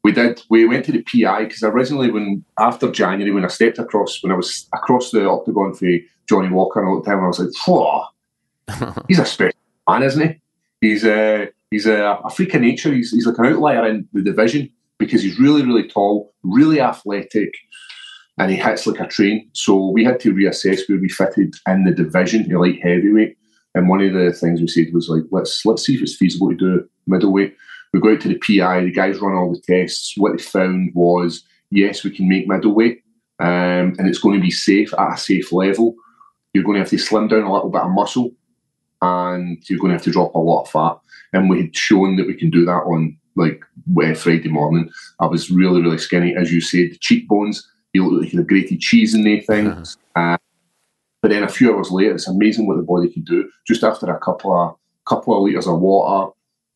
we 0.03 0.11
did. 0.11 0.41
We 0.49 0.65
went 0.65 0.85
to 0.85 0.91
the 0.91 1.03
PI 1.03 1.45
because 1.45 1.63
originally, 1.63 2.09
when 2.09 2.43
after 2.59 2.91
January, 2.91 3.31
when 3.31 3.45
I 3.45 3.49
stepped 3.49 3.77
across, 3.77 4.23
when 4.23 4.31
I 4.31 4.35
was 4.35 4.67
across 4.73 5.11
the 5.11 5.29
octagon 5.29 5.73
for 5.73 5.87
Johnny 6.27 6.49
Walker, 6.49 6.79
and 6.79 6.89
I 6.89 6.91
looked 6.91 7.07
down, 7.07 7.23
I 7.23 7.27
was 7.27 7.39
like, 7.39 7.49
"Whoa, 7.67 8.05
he's 9.07 9.19
a 9.19 9.25
special 9.25 9.57
man, 9.87 10.03
isn't 10.03 10.27
he? 10.27 10.41
He's 10.81 11.03
a 11.03 11.49
he's 11.69 11.85
a, 11.85 12.19
a 12.23 12.29
freak 12.29 12.53
of 12.55 12.61
nature. 12.61 12.91
He's 12.91 13.11
he's 13.11 13.27
like 13.27 13.37
an 13.37 13.45
outlier 13.45 13.87
in 13.87 14.07
the 14.13 14.23
division 14.23 14.71
because 15.01 15.23
he's 15.23 15.39
really 15.39 15.65
really 15.65 15.87
tall, 15.87 16.33
really 16.43 16.79
athletic, 16.79 17.53
and 18.37 18.49
he 18.51 18.57
hits 18.57 18.87
like 18.87 18.99
a 18.99 19.07
train. 19.07 19.49
So 19.53 19.89
we 19.89 20.03
had 20.03 20.19
to 20.21 20.33
reassess 20.33 20.87
where 20.87 20.99
we 20.99 21.09
fitted 21.09 21.55
in 21.67 21.83
the 21.83 21.91
division 21.91 22.47
to 22.47 22.59
light 22.59 22.81
heavyweight. 22.81 23.37
And 23.73 23.89
one 23.89 24.01
of 24.01 24.13
the 24.13 24.31
things 24.31 24.61
we 24.61 24.67
said 24.67 24.93
was 24.93 25.09
like, 25.09 25.23
let's 25.31 25.65
let's 25.65 25.85
see 25.85 25.95
if 25.95 26.01
it's 26.01 26.15
feasible 26.15 26.49
to 26.49 26.55
do 26.55 26.89
middleweight. 27.07 27.55
We 27.93 27.99
go 27.99 28.13
out 28.13 28.21
to 28.21 28.29
the 28.29 28.39
PI. 28.39 28.85
The 28.85 28.91
guys 28.91 29.19
run 29.19 29.35
all 29.35 29.53
the 29.53 29.61
tests. 29.61 30.13
What 30.15 30.37
they 30.37 30.43
found 30.43 30.91
was, 30.93 31.43
yes, 31.71 32.03
we 32.03 32.11
can 32.11 32.29
make 32.29 32.47
middleweight, 32.47 33.01
um, 33.39 33.95
and 33.97 34.07
it's 34.07 34.19
going 34.19 34.35
to 34.35 34.41
be 34.41 34.51
safe 34.51 34.93
at 34.93 35.13
a 35.13 35.17
safe 35.17 35.51
level. 35.51 35.95
You're 36.53 36.63
going 36.63 36.75
to 36.75 36.81
have 36.81 36.89
to 36.89 36.97
slim 36.97 37.27
down 37.27 37.43
a 37.43 37.51
little 37.51 37.69
bit 37.69 37.81
of 37.81 37.91
muscle, 37.91 38.31
and 39.01 39.57
you're 39.69 39.79
going 39.79 39.91
to 39.91 39.95
have 39.95 40.03
to 40.03 40.11
drop 40.11 40.35
a 40.35 40.39
lot 40.39 40.63
of 40.63 40.69
fat. 40.69 40.97
And 41.33 41.49
we 41.49 41.61
had 41.61 41.75
shown 41.75 42.17
that 42.17 42.27
we 42.27 42.33
can 42.33 42.49
do 42.49 42.65
that 42.65 42.71
on 42.71 43.17
like 43.35 43.61
Friday 44.17 44.49
morning. 44.49 44.89
I 45.19 45.25
was 45.25 45.49
really, 45.49 45.81
really 45.81 45.97
skinny, 45.97 46.35
as 46.35 46.51
you 46.51 46.61
said. 46.61 46.91
The 46.91 46.97
cheekbones, 46.99 47.67
you 47.93 48.07
look 48.07 48.23
like 48.23 48.33
you 48.33 48.39
had 48.39 48.47
grated 48.47 48.79
cheese 48.79 49.13
in 49.13 49.23
the 49.23 49.41
things. 49.41 49.97
Uh, 50.15 50.37
but 51.21 51.29
then 51.29 51.43
a 51.43 51.49
few 51.49 51.75
hours 51.75 51.91
later, 51.91 52.15
it's 52.15 52.27
amazing 52.27 52.67
what 52.67 52.77
the 52.77 52.83
body 52.83 53.09
can 53.09 53.23
do. 53.23 53.49
Just 53.67 53.83
after 53.83 54.07
a 54.07 54.19
couple 54.19 54.53
of 54.53 54.75
couple 55.07 55.35
of 55.35 55.43
liters 55.43 55.67
of 55.67 55.79
water, 55.79 56.31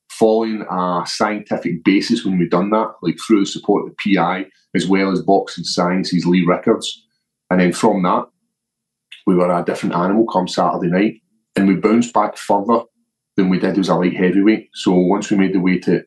following 0.09 0.65
a 0.69 1.03
scientific 1.05 1.83
basis 1.83 2.25
when 2.25 2.37
we've 2.37 2.49
done 2.49 2.69
that, 2.71 2.93
like 3.01 3.17
through 3.25 3.41
the 3.41 3.45
support 3.45 3.85
of 3.85 3.95
the 3.95 4.15
PI 4.15 4.45
as 4.75 4.87
well 4.87 5.11
as 5.11 5.21
Boxing 5.21 5.63
Sciences 5.63 6.25
Lee 6.25 6.45
Rickards. 6.45 7.05
And 7.49 7.59
then 7.59 7.71
from 7.71 8.03
that, 8.03 8.25
we 9.25 9.35
were 9.35 9.51
a 9.51 9.63
different 9.63 9.95
animal 9.95 10.27
come 10.27 10.47
Saturday 10.47 10.87
night, 10.87 11.21
and 11.55 11.67
we 11.67 11.75
bounced 11.75 12.13
back 12.13 12.37
further 12.37 12.81
than 13.37 13.49
we 13.49 13.59
did 13.59 13.77
as 13.77 13.89
a 13.89 13.95
light 13.95 14.15
heavyweight. 14.15 14.69
So 14.73 14.91
once 14.91 15.31
we 15.31 15.37
made 15.37 15.53
the 15.53 15.59
weight 15.59 15.83
to, 15.83 16.03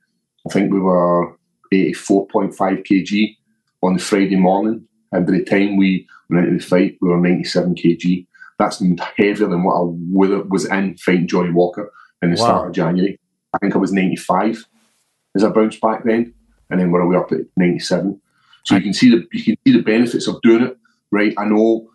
I 0.48 0.52
think 0.52 0.72
we 0.72 0.80
were 0.80 1.36
84.5 1.72 2.56
kg 2.56 3.36
on 3.82 3.94
the 3.94 4.02
Friday 4.02 4.36
morning, 4.36 4.86
and 5.12 5.26
by 5.26 5.32
the 5.32 5.44
time 5.44 5.76
we 5.76 6.08
went 6.30 6.48
into 6.48 6.58
the 6.58 6.64
fight, 6.64 6.96
we 7.02 7.10
were 7.10 7.18
97 7.18 7.74
kg. 7.74 8.26
That's 8.58 8.82
heavier 9.16 9.46
than 9.46 9.62
what 9.62 9.74
I 9.74 9.82
would, 9.84 10.50
was 10.50 10.64
in 10.64 10.96
fighting 10.96 11.28
Johnny 11.28 11.50
Walker 11.50 11.92
in 12.22 12.30
the 12.30 12.40
wow. 12.40 12.46
start 12.46 12.68
of 12.68 12.74
January. 12.74 13.20
I 13.52 13.58
think 13.58 13.74
I 13.74 13.78
was 13.78 13.92
95 13.92 14.64
as 15.36 15.44
I 15.44 15.50
bounced 15.50 15.82
back 15.82 16.04
then, 16.04 16.32
and 16.70 16.80
then 16.80 16.90
we're 16.90 17.06
way 17.06 17.16
up 17.16 17.30
at 17.30 17.40
97. 17.56 18.20
So 18.64 18.74
you 18.74 18.80
can 18.80 18.94
see 18.94 19.10
the 19.10 19.26
you 19.32 19.44
can 19.44 19.56
see 19.66 19.72
the 19.76 19.82
benefits 19.82 20.26
of 20.28 20.40
doing 20.40 20.62
it, 20.62 20.78
right? 21.12 21.34
I 21.36 21.44
know 21.44 21.90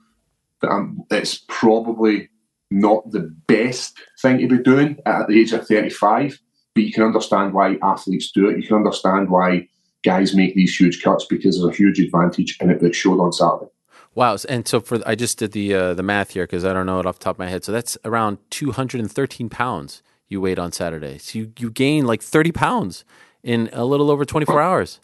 that 0.62 0.70
I'm, 0.70 1.04
it's 1.10 1.44
probably 1.48 2.30
not 2.70 3.12
the 3.12 3.34
best 3.48 3.98
thing 4.22 4.38
to 4.40 4.48
be 4.48 4.60
doing 4.60 5.00
at 5.06 5.28
the 5.28 5.40
age 5.40 5.54
of 5.54 5.68
35, 5.68 6.40
but 6.76 6.84
you 6.84 6.92
can 6.92 7.04
understand 7.04 7.54
why 7.54 7.78
athletes 7.82 8.32
do 8.32 8.50
it. 8.50 8.58
You 8.58 8.68
can 8.68 8.78
understand 8.78 9.30
why 9.30 9.68
guys 10.04 10.36
make 10.36 10.56
these 10.56 10.76
huge 10.76 11.02
cuts 11.02 11.26
because 11.26 11.60
there's 11.60 11.74
a 11.74 11.76
huge 11.76 12.00
advantage 12.00 12.58
in 12.60 12.70
it 12.70 12.80
that 12.82 12.96
showed 12.96 13.20
on 13.20 13.32
Saturday. 13.32 13.72
Wow! 14.16 14.38
And 14.48 14.68
so 14.68 14.80
for 14.80 15.00
I 15.08 15.16
just 15.16 15.40
did 15.40 15.54
the 15.54 15.74
uh, 15.74 15.94
the 15.96 16.04
math 16.04 16.32
here 16.32 16.44
because 16.44 16.66
I 16.66 16.74
don't 16.74 16.86
know 16.86 17.00
it 17.00 17.06
off 17.06 17.18
the 17.18 17.24
top 17.24 17.36
of 17.36 17.40
my 17.40 17.48
head. 17.48 17.64
So 17.64 17.72
that's 17.72 17.98
around 18.06 18.38
213 18.52 19.50
pounds 19.50 20.04
you 20.28 20.42
weighed 20.42 20.60
on 20.60 20.72
Saturday. 20.72 21.18
So 21.18 21.40
you, 21.40 21.54
you 21.58 21.70
gained 21.70 22.08
like 22.08 22.22
30 22.22 22.52
pounds 22.52 23.06
in 23.44 23.70
a 23.74 23.86
little 23.86 24.12
over 24.12 24.26
24 24.26 24.62
hours. 24.62 25.00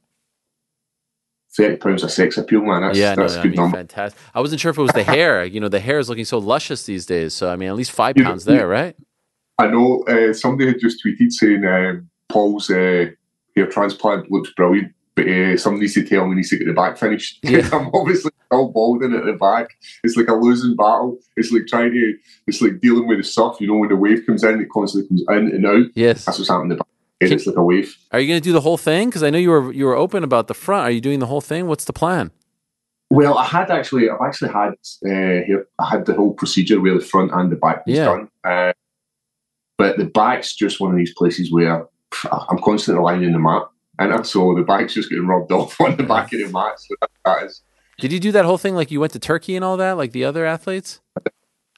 30 1.56 1.78
pounds 1.78 2.04
of 2.04 2.12
sex 2.12 2.38
appeal, 2.38 2.62
man. 2.62 2.82
That's, 2.82 2.98
yeah, 2.98 3.16
that's 3.16 3.36
no, 3.36 3.38
no, 3.38 3.44
good 3.44 3.48
I 3.48 3.50
mean, 3.50 3.56
number. 3.56 3.78
Fantastic. 3.78 4.22
I 4.36 4.40
wasn't 4.40 4.62
sure 4.62 4.70
if 4.70 4.78
it 4.78 4.82
was 4.82 4.92
the 4.92 5.04
hair. 5.16 5.44
You 5.44 5.60
know, 5.60 5.70
the 5.70 5.80
hair 5.80 5.98
is 6.00 6.10
looking 6.10 6.26
so 6.26 6.38
luscious 6.38 6.86
these 6.86 7.06
days. 7.06 7.34
So, 7.34 7.50
I 7.50 7.56
mean, 7.56 7.70
at 7.70 7.76
least 7.76 7.92
five 7.92 8.16
pounds 8.16 8.46
know, 8.46 8.54
there, 8.54 8.68
right? 8.68 8.96
I 9.60 9.68
know 9.68 10.04
uh, 10.04 10.34
somebody 10.34 10.72
had 10.72 10.80
just 10.80 11.04
tweeted 11.06 11.32
saying 11.32 11.66
um, 11.66 12.10
Paul's 12.30 12.70
uh, 12.70 13.08
hair 13.56 13.68
transplant 13.70 14.32
looks 14.32 14.52
brilliant, 14.56 14.94
but 15.16 15.28
uh, 15.28 15.58
somebody 15.58 15.82
needs 15.82 15.96
to 15.96 16.06
tell 16.06 16.24
me 16.24 16.32
he 16.32 16.36
needs 16.38 16.50
to 16.50 16.58
get 16.58 16.68
the 16.68 16.74
back 16.74 16.98
finished. 16.98 17.40
Yeah. 17.44 17.68
I'm 17.74 17.90
obviously 17.94 18.32
all 18.52 18.72
balding 18.72 19.14
at 19.14 19.26
the 19.26 19.34
back. 19.34 19.72
It's 20.04 20.16
like 20.16 20.30
a 20.30 20.34
losing 20.34 20.78
battle. 20.78 21.20
It's 21.36 21.52
like 21.52 21.68
trying 21.68 21.92
to, 21.92 22.18
it's 22.48 22.62
like 22.62 22.80
dealing 22.80 23.06
with 23.06 23.18
the 23.18 23.24
surf. 23.24 23.58
You 23.60 23.68
know, 23.68 23.76
when 23.76 23.90
the 23.90 23.98
wave 23.98 24.26
comes 24.26 24.46
in, 24.46 24.62
it 24.62 24.70
constantly 24.70 25.10
comes 25.10 25.24
in 25.30 25.56
and 25.56 25.66
out. 25.66 25.88
Yes, 25.94 26.24
that's 26.24 26.40
what's 26.40 26.50
happening. 26.50 26.78
Can, 26.78 27.34
it's 27.34 27.46
like 27.46 27.58
a 27.58 27.64
wave. 27.64 27.98
Are 28.14 28.20
you 28.22 28.30
going 28.30 28.40
to 28.40 28.44
do 28.44 28.54
the 28.54 28.62
whole 28.62 28.78
thing? 28.78 29.10
Because 29.10 29.24
I 29.24 29.30
know 29.30 29.38
you 29.38 29.50
were 29.50 29.74
you 29.74 29.86
were 29.86 29.96
open 29.96 30.24
about 30.24 30.48
the 30.48 30.54
front. 30.54 30.86
Are 30.86 30.92
you 30.92 31.02
doing 31.02 31.20
the 31.20 31.26
whole 31.26 31.42
thing? 31.42 31.68
What's 31.68 31.84
the 31.84 31.92
plan? 31.92 32.32
Well, 33.12 33.38
I 33.38 33.44
had 33.44 33.72
actually, 33.72 34.10
I've 34.10 34.22
actually 34.22 34.52
had 34.52 34.74
uh, 35.04 35.44
here. 35.46 35.68
I 35.80 35.90
had 35.90 36.06
the 36.06 36.14
whole 36.14 36.34
procedure 36.34 36.80
where 36.80 36.94
the 36.94 37.04
front 37.04 37.32
and 37.34 37.52
the 37.52 37.56
back 37.56 37.86
was 37.86 37.98
yeah. 37.98 38.06
done. 38.06 38.30
Uh, 38.44 38.74
but 39.80 39.98
the 39.98 40.06
back's 40.06 40.56
just 40.56 40.80
one 40.80 40.92
of 40.92 40.98
these 40.98 41.14
places 41.16 41.52
where 41.52 41.88
I'm 42.32 42.60
constantly 42.60 43.02
lining 43.02 43.32
the 43.32 43.40
mat, 43.40 43.64
and 43.98 44.28
so 44.28 44.54
the 44.54 44.62
back's 44.62 44.94
just 44.94 45.10
getting 45.10 45.26
rubbed 45.26 45.52
off 45.52 45.80
on 45.82 45.98
the 45.98 46.04
back 46.04 46.32
of 46.34 46.40
the 46.40 46.50
mat. 46.50 46.80
So 46.80 46.96
that, 47.02 47.10
that 47.26 47.44
is 47.46 47.64
did 48.00 48.14
you 48.14 48.20
do 48.20 48.32
that 48.32 48.46
whole 48.46 48.58
thing 48.58 48.76
like 48.76 48.92
you 48.92 49.00
went 49.00 49.14
to 49.14 49.20
Turkey 49.20 49.56
and 49.56 49.66
all 49.66 49.78
that, 49.78 49.98
like 49.98 50.12
the 50.12 50.24
other 50.26 50.46
athletes? 50.46 51.02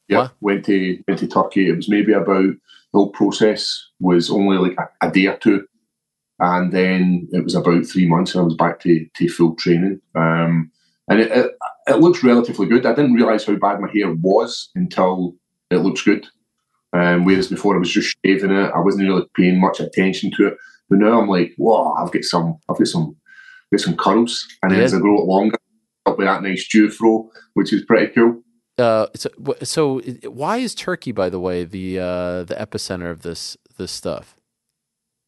Yeah, 0.07 0.17
what? 0.17 0.31
went 0.41 0.65
to 0.65 1.03
went 1.07 1.19
to 1.19 1.27
Turkey. 1.27 1.69
It 1.69 1.75
was 1.75 1.89
maybe 1.89 2.13
about 2.13 2.25
the 2.27 2.57
whole 2.93 3.11
process 3.11 3.87
was 3.99 4.29
only 4.29 4.57
like 4.57 4.77
a, 4.77 5.07
a 5.07 5.11
day 5.11 5.27
or 5.27 5.37
two, 5.37 5.65
and 6.39 6.71
then 6.71 7.27
it 7.31 7.43
was 7.43 7.55
about 7.55 7.85
three 7.85 8.07
months, 8.07 8.33
and 8.33 8.41
I 8.41 8.45
was 8.45 8.55
back 8.55 8.79
to, 8.81 9.05
to 9.15 9.27
full 9.29 9.55
training. 9.55 10.01
Um, 10.15 10.71
and 11.07 11.19
it, 11.19 11.31
it, 11.31 11.51
it 11.87 11.99
looks 11.99 12.23
relatively 12.23 12.67
good. 12.67 12.85
I 12.85 12.93
didn't 12.93 13.13
realize 13.13 13.45
how 13.45 13.55
bad 13.55 13.79
my 13.79 13.89
hair 13.93 14.13
was 14.13 14.69
until 14.75 15.35
it 15.69 15.77
looks 15.77 16.03
good. 16.03 16.27
Um, 16.93 17.25
whereas 17.25 17.47
before 17.47 17.75
I 17.75 17.79
was 17.79 17.91
just 17.91 18.15
shaving 18.25 18.51
it, 18.51 18.71
I 18.75 18.79
wasn't 18.79 19.07
really 19.07 19.25
paying 19.35 19.59
much 19.59 19.79
attention 19.79 20.31
to 20.37 20.47
it. 20.47 20.57
But 20.89 20.99
now 20.99 21.21
I'm 21.21 21.29
like, 21.29 21.53
whoa, 21.57 21.93
I've 21.93 22.11
got 22.11 22.23
some, 22.23 22.57
I've 22.69 22.77
got 22.77 22.87
some, 22.87 23.15
got 23.71 23.81
some 23.81 23.95
curls, 23.95 24.45
and 24.61 24.71
yeah. 24.73 24.79
as 24.79 24.93
I 24.93 24.99
grow 24.99 25.21
it 25.21 25.25
longer, 25.25 25.57
up 26.05 26.17
with 26.17 26.27
that 26.27 26.43
nice 26.43 26.67
Jufro, 26.67 27.29
which 27.53 27.71
is 27.71 27.85
pretty 27.85 28.11
cool. 28.13 28.41
Uh, 28.77 29.07
so, 29.15 29.29
so 29.63 29.99
why 30.23 30.57
is 30.57 30.73
Turkey, 30.75 31.11
by 31.11 31.29
the 31.29 31.39
way, 31.39 31.63
the 31.63 31.99
uh, 31.99 32.43
the 32.43 32.55
epicenter 32.55 33.11
of 33.11 33.21
this 33.21 33.55
this 33.77 33.91
stuff? 33.91 34.35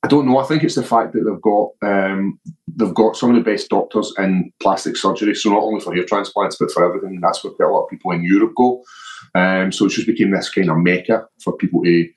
I 0.03 0.07
don't 0.07 0.27
know. 0.27 0.37
I 0.37 0.43
think 0.43 0.63
it's 0.63 0.75
the 0.75 0.83
fact 0.83 1.13
that 1.13 1.23
they've 1.23 1.41
got 1.41 1.69
um, 1.81 2.39
they've 2.67 2.93
got 2.93 3.15
some 3.15 3.29
of 3.29 3.35
the 3.35 3.49
best 3.49 3.69
doctors 3.69 4.13
in 4.17 4.51
plastic 4.59 4.97
surgery. 4.97 5.35
So 5.35 5.51
not 5.51 5.63
only 5.63 5.79
for 5.79 5.93
hair 5.93 6.03
transplants, 6.03 6.57
but 6.59 6.71
for 6.71 6.85
everything. 6.85 7.19
That's 7.21 7.43
where 7.43 7.53
quite 7.53 7.69
a 7.69 7.71
lot 7.71 7.83
of 7.83 7.89
people 7.89 8.11
in 8.11 8.23
Europe 8.23 8.53
go. 8.55 8.83
Um, 9.35 9.71
so 9.71 9.85
it's 9.85 9.95
just 9.95 10.07
became 10.07 10.31
this 10.31 10.49
kind 10.49 10.69
of 10.69 10.77
mecca 10.77 11.27
for 11.39 11.55
people 11.57 11.83
to 11.83 12.09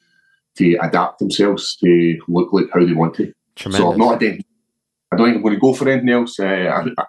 to 0.57 0.79
adapt 0.83 1.19
themselves 1.19 1.77
to 1.77 2.19
look 2.29 2.53
like 2.53 2.67
how 2.73 2.85
they 2.85 2.93
want 2.93 3.15
to. 3.15 3.33
Tremendous. 3.57 3.81
So 3.81 3.93
I'm 3.93 3.99
not 3.99 4.23
a 4.23 4.41
I 5.13 5.17
don't 5.17 5.27
think 5.27 5.37
I'm 5.37 5.43
going 5.43 5.55
to 5.55 5.61
go 5.61 5.73
for 5.73 5.89
anything 5.89 6.09
else. 6.09 6.39
Uh, 6.41 6.45
I, 6.45 7.03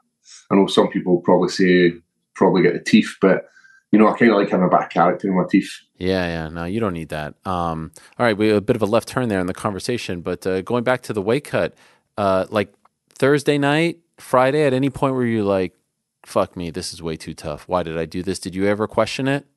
I 0.52 0.56
know 0.56 0.68
some 0.68 0.90
people 0.90 1.22
probably 1.22 1.50
say 1.50 1.94
probably 2.36 2.62
get 2.62 2.74
the 2.74 2.80
teeth, 2.80 3.16
but 3.20 3.46
you 3.92 4.00
know, 4.00 4.08
I 4.08 4.18
kind 4.18 4.32
of 4.32 4.38
like 4.38 4.50
having 4.50 4.66
a 4.66 4.70
bit 4.70 4.82
of 4.82 4.90
character 4.90 5.28
in 5.28 5.36
my 5.36 5.46
teeth. 5.50 5.72
Yeah, 5.98 6.28
yeah. 6.28 6.50
No, 6.50 6.66
you 6.66 6.80
don't 6.80 6.94
need 6.94 7.10
that. 7.10 7.36
Um, 7.46 7.92
all 8.20 8.26
right, 8.26 8.38
we 8.38 8.50
have 8.50 8.58
a 8.58 8.62
bit 8.62 8.76
of 8.76 8.82
a 8.82 8.86
left 8.86 9.08
turn 9.08 9.30
there 9.30 9.40
in 9.40 9.48
the 9.48 9.54
conversation, 9.54 10.22
but 10.22 10.46
uh, 10.46 10.62
going 10.62 10.84
back 10.84 11.02
to 11.04 11.14
the 11.14 11.22
weight 11.22 11.46
cut, 11.46 11.74
uh, 12.18 12.46
like 12.50 12.74
Thursday 13.10 13.58
night, 13.58 14.00
Friday, 14.18 14.66
at 14.66 14.74
any 14.74 14.90
point 14.90 15.16
where 15.16 15.26
you're 15.26 15.44
like, 15.44 15.74
"Fuck 16.26 16.58
me, 16.58 16.70
this 16.70 16.94
is 16.94 17.02
way 17.02 17.16
too 17.16 17.34
tough. 17.34 17.68
Why 17.68 17.82
did 17.82 17.98
I 17.98 18.06
do 18.06 18.22
this?" 18.22 18.40
Did 18.40 18.56
you 18.56 18.66
ever 18.66 18.88
question 18.88 19.28
it? 19.28 19.48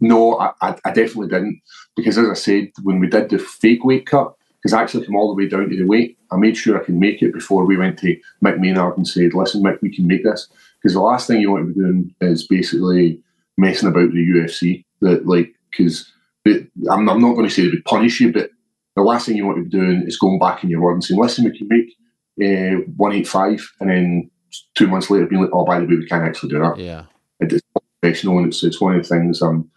No, 0.00 0.38
I, 0.38 0.52
I 0.62 0.92
definitely 0.92 1.28
didn't 1.28 1.60
because, 1.96 2.18
as 2.18 2.28
I 2.28 2.34
said, 2.34 2.70
when 2.82 3.00
we 3.00 3.08
did 3.08 3.30
the 3.30 3.38
fake 3.38 3.84
weight 3.84 4.06
cut, 4.06 4.34
because 4.62 4.72
I 4.72 4.82
actually 4.82 5.06
come 5.06 5.16
all 5.16 5.28
the 5.28 5.34
way 5.34 5.48
down 5.48 5.68
to 5.68 5.76
the 5.76 5.84
weight. 5.84 6.18
I 6.30 6.36
made 6.36 6.56
sure 6.56 6.80
I 6.80 6.84
can 6.84 6.98
make 6.98 7.22
it 7.22 7.32
before 7.32 7.64
we 7.64 7.76
went 7.76 7.98
to 8.00 8.16
Mick 8.44 8.58
Maynard 8.58 8.96
and 8.96 9.06
said, 9.06 9.34
listen, 9.34 9.62
Mick, 9.62 9.80
we 9.82 9.94
can 9.94 10.06
make 10.06 10.24
this. 10.24 10.48
Because 10.80 10.94
the 10.94 11.00
last 11.00 11.26
thing 11.26 11.40
you 11.40 11.50
want 11.50 11.68
to 11.68 11.72
be 11.72 11.80
doing 11.80 12.14
is 12.20 12.46
basically 12.46 13.20
messing 13.56 13.88
about 13.88 14.10
the 14.12 14.18
UFC. 14.18 14.84
That 15.00 15.26
like, 15.26 15.54
because 15.70 16.12
I'm, 16.46 17.08
I'm, 17.08 17.20
not 17.20 17.34
going 17.34 17.48
to 17.48 17.50
say 17.50 17.62
they 17.62 17.68
would 17.68 17.84
punish 17.84 18.20
you, 18.20 18.32
but 18.32 18.50
the 18.96 19.02
last 19.02 19.26
thing 19.26 19.36
you 19.36 19.46
want 19.46 19.58
to 19.58 19.64
be 19.64 19.70
doing 19.70 20.02
is 20.06 20.18
going 20.18 20.38
back 20.38 20.64
in 20.64 20.70
your 20.70 20.80
word 20.80 20.94
and 20.94 21.04
saying, 21.04 21.20
listen, 21.20 21.44
we 21.44 21.56
can 21.56 21.68
make 21.68 21.94
uh, 22.40 22.82
185, 22.96 23.72
and 23.80 23.90
then 23.90 24.30
two 24.74 24.86
months 24.86 25.10
later 25.10 25.26
being 25.26 25.42
like, 25.42 25.50
oh, 25.52 25.64
by 25.64 25.78
the 25.78 25.86
way, 25.86 25.96
we 25.96 26.06
can't 26.06 26.24
actually 26.24 26.50
do 26.50 26.58
that. 26.58 26.78
Yeah. 26.78 27.04
It's 27.40 27.62
professional, 28.00 28.38
and 28.38 28.48
it's, 28.48 28.62
it's 28.64 28.80
one 28.80 28.96
of 28.96 29.02
the 29.02 29.08
things 29.08 29.40
I'm 29.40 29.70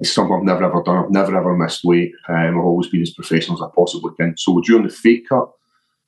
it's 0.00 0.12
something 0.12 0.36
I've 0.36 0.44
never 0.44 0.64
ever 0.64 0.82
done. 0.82 1.04
I've 1.04 1.10
never 1.10 1.36
ever 1.36 1.56
missed 1.56 1.84
weight. 1.84 2.12
Um, 2.28 2.36
I've 2.36 2.56
always 2.56 2.88
been 2.88 3.02
as 3.02 3.12
professional 3.12 3.58
as 3.58 3.62
I 3.62 3.74
possibly 3.74 4.12
can. 4.16 4.36
So 4.36 4.60
during 4.60 4.86
the 4.86 4.92
fake 4.92 5.28
cut, 5.28 5.50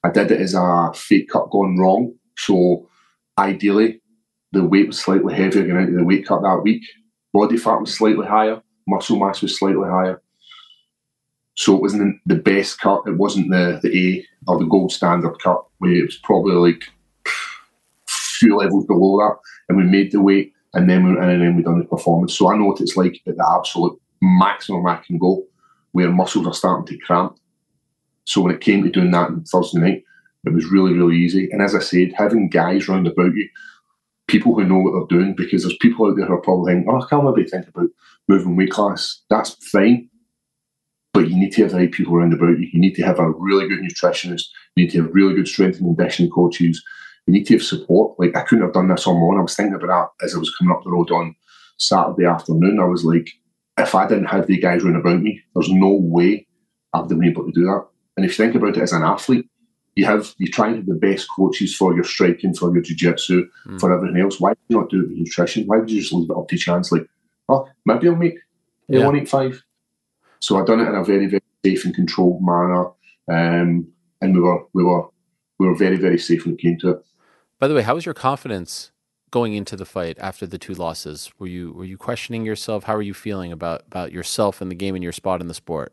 I 0.04 0.10
did 0.10 0.30
it 0.30 0.40
as 0.40 0.54
a 0.54 0.92
fake 0.94 1.28
cut 1.28 1.50
gone 1.50 1.76
wrong. 1.78 2.14
So 2.36 2.88
ideally, 3.36 4.00
the 4.52 4.64
weight 4.64 4.86
was 4.86 5.00
slightly 5.00 5.34
heavier 5.34 5.66
going 5.66 5.86
into 5.86 5.98
the 5.98 6.04
weight 6.04 6.26
cut 6.26 6.42
that 6.42 6.62
week. 6.62 6.82
Body 7.32 7.56
fat 7.56 7.80
was 7.80 7.96
slightly 7.96 8.26
higher. 8.26 8.62
Muscle 8.86 9.18
mass 9.18 9.42
was 9.42 9.58
slightly 9.58 9.88
higher. 9.88 10.22
So 11.56 11.76
it 11.76 11.82
wasn't 11.82 12.20
the 12.26 12.36
best 12.36 12.80
cut. 12.80 13.02
It 13.06 13.18
wasn't 13.18 13.50
the, 13.50 13.80
the 13.82 14.16
A 14.16 14.26
or 14.46 14.58
the 14.58 14.64
gold 14.64 14.92
standard 14.92 15.36
cut, 15.42 15.64
where 15.78 15.92
it 15.92 16.06
was 16.06 16.16
probably 16.16 16.54
like 16.54 16.84
a 17.26 17.30
few 18.38 18.56
levels 18.56 18.86
below 18.86 19.18
that, 19.18 19.36
and 19.68 19.76
we 19.76 19.84
made 19.84 20.12
the 20.12 20.22
weight, 20.22 20.52
and 20.74 20.88
then 20.88 21.04
we 21.04 21.18
and 21.18 21.42
then 21.42 21.56
we 21.56 21.62
done 21.62 21.78
the 21.78 21.84
performance. 21.84 22.36
So 22.36 22.52
I 22.52 22.56
know 22.56 22.66
what 22.66 22.80
it's 22.80 22.96
like 22.96 23.20
at 23.26 23.36
the 23.36 23.56
absolute 23.58 24.00
maximum 24.22 24.86
I 24.86 24.96
can 24.96 25.18
go, 25.18 25.44
where 25.92 26.10
muscles 26.10 26.46
are 26.46 26.54
starting 26.54 26.86
to 26.86 27.04
cramp. 27.04 27.38
So 28.24 28.40
when 28.40 28.54
it 28.54 28.60
came 28.60 28.82
to 28.82 28.90
doing 28.90 29.10
that 29.12 29.28
on 29.28 29.44
Thursday 29.44 29.80
night, 29.80 30.04
it 30.44 30.52
was 30.52 30.70
really 30.70 30.92
really 30.92 31.16
easy. 31.16 31.50
And 31.50 31.62
as 31.62 31.74
I 31.74 31.80
said, 31.80 32.12
having 32.14 32.48
guys 32.48 32.88
round 32.88 33.06
about 33.06 33.34
you, 33.34 33.48
people 34.28 34.54
who 34.54 34.64
know 34.64 34.78
what 34.78 35.08
they're 35.08 35.18
doing, 35.18 35.34
because 35.34 35.62
there's 35.62 35.76
people 35.78 36.06
out 36.06 36.16
there 36.16 36.26
who 36.26 36.34
are 36.34 36.40
probably 36.40 36.72
thinking, 36.72 36.90
"Oh, 36.90 37.00
I 37.00 37.08
can't 37.08 37.24
maybe 37.24 37.48
think 37.48 37.68
about 37.68 37.90
moving 38.28 38.56
weight 38.56 38.70
class." 38.70 39.22
That's 39.28 39.56
fine 39.70 40.10
but 41.12 41.28
you 41.28 41.36
need 41.36 41.52
to 41.52 41.62
have 41.62 41.72
the 41.72 41.78
right 41.78 41.92
people 41.92 42.14
around 42.14 42.32
about 42.32 42.58
you. 42.58 42.68
You 42.72 42.80
need 42.80 42.94
to 42.94 43.02
have 43.02 43.18
a 43.18 43.30
really 43.30 43.68
good 43.68 43.80
nutritionist. 43.80 44.44
You 44.74 44.84
need 44.84 44.90
to 44.92 45.02
have 45.02 45.14
really 45.14 45.34
good 45.34 45.48
strength 45.48 45.80
and 45.80 45.96
conditioning 45.96 46.30
coaches. 46.30 46.82
You 47.26 47.34
need 47.34 47.46
to 47.46 47.54
have 47.54 47.62
support. 47.62 48.18
Like 48.18 48.36
I 48.36 48.42
couldn't 48.42 48.64
have 48.64 48.74
done 48.74 48.88
this 48.88 49.06
on 49.06 49.16
my 49.16 49.26
own. 49.26 49.38
I 49.38 49.42
was 49.42 49.54
thinking 49.54 49.74
about 49.74 50.12
that 50.18 50.24
as 50.24 50.34
I 50.34 50.38
was 50.38 50.54
coming 50.56 50.74
up 50.74 50.82
the 50.84 50.90
road 50.90 51.10
on 51.10 51.34
Saturday 51.78 52.26
afternoon. 52.26 52.80
I 52.80 52.84
was 52.84 53.04
like, 53.04 53.28
if 53.78 53.94
I 53.94 54.06
didn't 54.06 54.26
have 54.26 54.46
the 54.46 54.58
guys 54.58 54.84
around 54.84 54.96
about 54.96 55.20
me, 55.20 55.40
there's 55.54 55.70
no 55.70 55.92
way 55.92 56.46
I'd 56.92 56.98
have 57.00 57.08
been 57.08 57.24
able 57.24 57.46
to 57.46 57.52
do 57.52 57.64
that. 57.64 57.86
And 58.16 58.26
if 58.26 58.38
you 58.38 58.44
think 58.44 58.56
about 58.56 58.76
it 58.76 58.82
as 58.82 58.92
an 58.92 59.02
athlete, 59.02 59.48
you 59.96 60.04
have 60.06 60.34
you 60.38 60.50
try 60.50 60.68
and 60.68 60.76
have 60.76 60.86
the 60.86 60.94
best 60.94 61.28
coaches 61.36 61.74
for 61.74 61.94
your 61.94 62.04
striking, 62.04 62.54
for 62.54 62.72
your 62.72 62.82
jiu-jitsu, 62.82 63.48
mm. 63.66 63.80
for 63.80 63.92
everything 63.92 64.20
else. 64.20 64.40
Why 64.40 64.54
do 64.54 64.60
you 64.68 64.78
not 64.78 64.90
do 64.90 65.00
it 65.00 65.08
with 65.08 65.18
nutrition? 65.18 65.66
Why 65.66 65.78
would 65.78 65.90
you 65.90 66.00
just 66.00 66.12
leave 66.12 66.30
it 66.30 66.36
up 66.36 66.48
to 66.48 66.56
chance? 66.56 66.92
Like, 66.92 67.06
oh, 67.48 67.68
maybe 67.84 68.08
I'll 68.08 68.16
make 68.16 68.38
yeah. 68.88 69.04
185 69.04 69.62
so 70.40 70.56
I 70.56 70.64
done 70.64 70.80
it 70.80 70.88
in 70.88 70.94
a 70.94 71.04
very, 71.04 71.26
very 71.26 71.42
safe 71.64 71.84
and 71.84 71.94
controlled 71.94 72.42
manner, 72.42 72.86
um, 73.28 73.86
and 74.20 74.34
we 74.34 74.40
were 74.40 74.64
we 74.72 74.82
were 74.82 75.06
we 75.58 75.68
were 75.68 75.76
very, 75.76 75.96
very 75.96 76.18
safe 76.18 76.44
when 76.44 76.54
it 76.54 76.60
came 76.60 76.78
to 76.80 76.90
it. 76.90 77.04
By 77.60 77.68
the 77.68 77.74
way, 77.74 77.82
how 77.82 77.94
was 77.94 78.04
your 78.04 78.14
confidence 78.14 78.90
going 79.30 79.54
into 79.54 79.76
the 79.76 79.84
fight 79.84 80.18
after 80.18 80.46
the 80.46 80.58
two 80.58 80.74
losses? 80.74 81.30
Were 81.38 81.46
you 81.46 81.72
were 81.72 81.84
you 81.84 81.96
questioning 81.96 82.44
yourself? 82.44 82.84
How 82.84 82.96
are 82.96 83.02
you 83.02 83.14
feeling 83.14 83.52
about 83.52 83.82
about 83.86 84.12
yourself 84.12 84.60
and 84.60 84.70
the 84.70 84.74
game 84.74 84.94
and 84.96 85.04
your 85.04 85.12
spot 85.12 85.40
in 85.40 85.46
the 85.46 85.54
sport? 85.54 85.92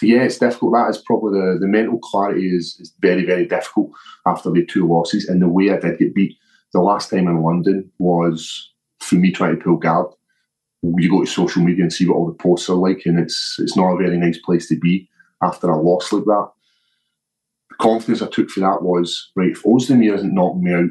Yeah, 0.00 0.22
it's 0.22 0.38
difficult. 0.38 0.72
That 0.72 0.90
is 0.90 0.98
probably 0.98 1.38
the, 1.38 1.58
the 1.60 1.68
mental 1.68 1.98
clarity 1.98 2.48
is, 2.48 2.76
is 2.80 2.92
very, 3.00 3.24
very 3.24 3.46
difficult 3.46 3.90
after 4.26 4.50
the 4.50 4.66
two 4.66 4.88
losses. 4.88 5.28
And 5.28 5.40
the 5.40 5.48
way 5.48 5.70
I 5.70 5.78
did 5.78 5.98
get 5.98 6.14
beat 6.14 6.36
the 6.72 6.80
last 6.80 7.10
time 7.10 7.28
in 7.28 7.42
London 7.42 7.90
was 7.98 8.72
for 8.98 9.14
me 9.14 9.30
trying 9.30 9.56
to 9.56 9.62
pull 9.62 9.76
guard 9.76 10.08
you 10.98 11.10
go 11.10 11.20
to 11.20 11.26
social 11.26 11.62
media 11.62 11.82
and 11.82 11.92
see 11.92 12.06
what 12.06 12.16
all 12.16 12.26
the 12.26 12.34
posts 12.34 12.68
are 12.68 12.76
like, 12.76 13.02
and 13.06 13.18
it's 13.18 13.56
it's 13.58 13.76
not 13.76 13.92
a 13.92 13.96
very 13.96 14.18
nice 14.18 14.38
place 14.38 14.68
to 14.68 14.78
be 14.78 15.08
after 15.42 15.68
a 15.70 15.80
loss 15.80 16.12
like 16.12 16.24
that. 16.24 16.50
Confidence 17.84 18.22
I 18.22 18.28
took 18.28 18.48
for 18.48 18.60
that 18.60 18.82
was 18.82 19.30
right. 19.36 19.50
If 19.50 19.62
Oezdemir 19.62 20.14
isn't 20.14 20.34
knocking 20.34 20.64
me 20.64 20.72
out, 20.72 20.90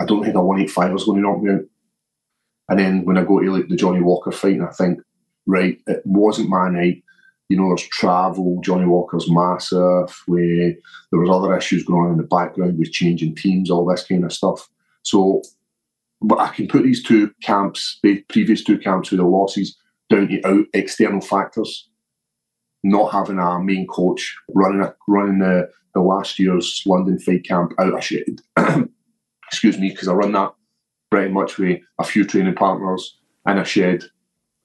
I 0.00 0.04
don't 0.04 0.22
think 0.22 0.36
a 0.36 0.42
one 0.42 0.60
eight 0.60 0.70
five 0.70 0.94
is 0.94 1.04
going 1.04 1.20
to 1.20 1.28
knock 1.28 1.42
me 1.42 1.52
out. 1.52 1.62
And 2.68 2.78
then 2.78 3.04
when 3.04 3.18
I 3.18 3.24
go 3.24 3.40
to 3.40 3.52
like 3.52 3.68
the 3.68 3.76
Johnny 3.76 4.00
Walker 4.00 4.30
fight, 4.30 4.54
and 4.54 4.64
I 4.64 4.70
think, 4.70 5.00
right, 5.46 5.78
it 5.86 6.02
wasn't 6.04 6.48
my 6.48 6.70
night. 6.70 7.02
You 7.48 7.56
know, 7.56 7.68
there's 7.68 7.88
travel. 7.88 8.60
Johnny 8.62 8.86
Walker's 8.86 9.28
massive. 9.28 10.22
Where 10.26 10.72
there 11.10 11.20
was 11.20 11.30
other 11.30 11.56
issues 11.56 11.84
going 11.84 12.06
on 12.06 12.12
in 12.12 12.18
the 12.18 12.22
background 12.22 12.78
with 12.78 12.92
changing 12.92 13.34
teams, 13.34 13.70
all 13.70 13.84
this 13.84 14.06
kind 14.06 14.24
of 14.24 14.32
stuff. 14.32 14.68
So 15.02 15.42
but 16.22 16.38
I 16.38 16.48
can 16.48 16.68
put 16.68 16.84
these 16.84 17.02
two 17.02 17.32
camps, 17.42 17.98
the 18.02 18.22
previous 18.28 18.62
two 18.62 18.78
camps 18.78 19.10
with 19.10 19.20
the 19.20 19.26
losses, 19.26 19.76
down 20.08 20.28
to 20.28 20.66
external 20.74 21.20
factors. 21.20 21.88
Not 22.82 23.12
having 23.12 23.38
our 23.38 23.62
main 23.62 23.86
coach 23.86 24.36
running 24.54 24.80
a, 24.80 24.94
running 25.06 25.38
the, 25.38 25.68
the 25.94 26.00
last 26.00 26.38
year's 26.38 26.82
London 26.86 27.18
fight 27.18 27.44
camp 27.44 27.72
out 27.78 27.94
of 27.94 28.04
shit. 28.04 28.40
Excuse 29.46 29.78
me, 29.78 29.90
because 29.90 30.08
I 30.08 30.12
run 30.12 30.32
that 30.32 30.52
pretty 31.10 31.32
much 31.32 31.58
with 31.58 31.80
a 31.98 32.04
few 32.04 32.24
training 32.24 32.54
partners 32.54 33.18
in 33.46 33.58
a 33.58 33.64
shed 33.64 34.04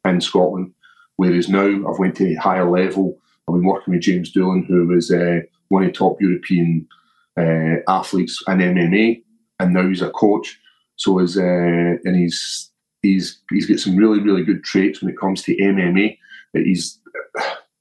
in 0.05 0.21
Scotland. 0.21 0.73
Whereas 1.17 1.49
now 1.49 1.65
I've 1.65 1.99
went 1.99 2.15
to 2.17 2.31
a 2.31 2.35
higher 2.35 2.69
level. 2.69 3.17
I've 3.47 3.55
been 3.55 3.65
working 3.65 3.93
with 3.93 4.03
James 4.03 4.31
Doolan, 4.31 4.65
who 4.65 4.87
was 4.87 5.11
uh, 5.11 5.39
one 5.69 5.83
of 5.83 5.89
the 5.89 5.97
top 5.97 6.17
European 6.19 6.87
uh, 7.37 7.77
athletes 7.87 8.41
in 8.47 8.57
MMA, 8.57 9.23
and 9.59 9.73
now 9.73 9.87
he's 9.87 10.01
a 10.01 10.09
coach. 10.11 10.59
So 10.97 11.19
is 11.19 11.37
uh, 11.37 11.41
and 11.41 12.15
he's 12.15 12.71
he's 13.01 13.41
he's 13.49 13.67
got 13.67 13.79
some 13.79 13.97
really 13.97 14.19
really 14.19 14.43
good 14.43 14.63
traits 14.63 15.01
when 15.01 15.11
it 15.11 15.19
comes 15.19 15.41
to 15.43 15.55
MMA. 15.57 16.17
He's 16.53 16.99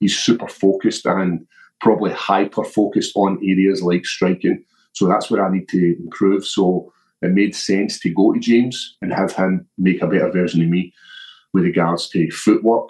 he's 0.01 0.19
super 0.19 0.49
focused 0.49 1.07
and 1.07 1.47
probably 1.81 2.13
hyper 2.13 2.65
focused 2.65 3.13
on 3.17 3.39
areas 3.43 3.83
like 3.83 4.07
striking. 4.07 4.65
So 4.93 5.07
that's 5.07 5.31
where 5.31 5.45
I 5.45 5.53
need 5.53 5.69
to 5.71 5.97
improve. 5.99 6.47
So 6.47 6.93
it 7.21 7.33
made 7.33 7.55
sense 7.55 7.99
to 8.01 8.11
go 8.11 8.33
to 8.33 8.41
James 8.41 8.97
and 9.03 9.13
have 9.13 9.33
him 9.33 9.67
make 9.79 10.03
a 10.03 10.07
better 10.07 10.31
version 10.31 10.63
of 10.63 10.69
me 10.69 10.93
with 11.53 11.65
regards 11.65 12.09
to 12.11 12.31
footwork, 12.31 12.89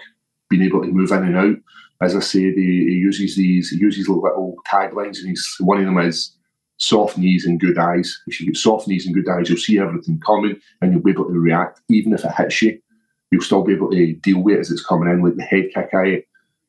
being 0.50 0.62
able 0.62 0.82
to 0.82 0.88
move 0.88 1.12
in 1.12 1.24
and 1.24 1.36
out. 1.36 1.56
As 2.02 2.16
I 2.16 2.20
said, 2.20 2.54
he, 2.56 2.86
he 2.88 2.94
uses 2.94 3.36
these 3.36 3.70
he 3.70 3.78
uses 3.78 4.08
little 4.08 4.56
taglines, 4.66 5.18
and 5.18 5.28
he's 5.28 5.46
one 5.60 5.78
of 5.78 5.84
them 5.84 5.98
is 5.98 6.36
soft 6.78 7.16
knees 7.16 7.46
and 7.46 7.60
good 7.60 7.78
eyes. 7.78 8.20
If 8.26 8.40
you 8.40 8.46
get 8.46 8.56
soft 8.56 8.88
knees 8.88 9.06
and 9.06 9.14
good 9.14 9.28
eyes, 9.28 9.48
you'll 9.48 9.58
see 9.58 9.78
everything 9.78 10.20
coming 10.20 10.56
and 10.80 10.92
you'll 10.92 11.02
be 11.02 11.12
able 11.12 11.26
to 11.26 11.38
react. 11.38 11.80
Even 11.88 12.12
if 12.12 12.24
it 12.24 12.32
hits 12.36 12.62
you, 12.62 12.78
you'll 13.30 13.42
still 13.42 13.62
be 13.62 13.74
able 13.74 13.90
to 13.90 14.14
deal 14.14 14.42
with 14.42 14.56
it 14.56 14.60
as 14.60 14.70
it's 14.70 14.84
coming 14.84 15.08
in. 15.08 15.22
Like 15.22 15.36
the 15.36 15.44
head 15.44 15.70
kick 15.72 15.90
I 15.94 16.24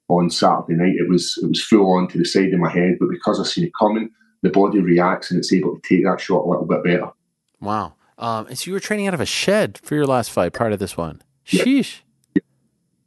on 0.07 0.29
Saturday 0.29 0.75
night, 0.75 0.95
it 0.97 1.09
was 1.09 1.37
it 1.41 1.47
was 1.47 1.63
full 1.63 1.97
on 1.97 2.07
to 2.09 2.17
the 2.17 2.25
side 2.25 2.53
of 2.53 2.59
my 2.59 2.71
head, 2.71 2.97
but 2.99 3.09
because 3.09 3.39
I 3.39 3.43
seen 3.43 3.65
it 3.65 3.73
coming, 3.77 4.09
the 4.41 4.49
body 4.49 4.79
reacts 4.79 5.31
and 5.31 5.39
it's 5.39 5.53
able 5.53 5.75
to 5.75 5.81
take 5.87 6.05
that 6.05 6.19
shot 6.19 6.45
a 6.45 6.49
little 6.49 6.65
bit 6.65 6.83
better. 6.83 7.11
Wow. 7.59 7.93
Um, 8.17 8.47
and 8.47 8.57
so 8.57 8.67
you 8.67 8.73
were 8.73 8.79
training 8.79 9.07
out 9.07 9.13
of 9.13 9.21
a 9.21 9.25
shed 9.25 9.77
for 9.79 9.95
your 9.95 10.05
last 10.05 10.31
fight 10.31 10.53
prior 10.53 10.69
to 10.69 10.77
this 10.77 10.95
one. 10.95 11.21
Sheesh. 11.45 12.01
Yeah. 12.33 12.41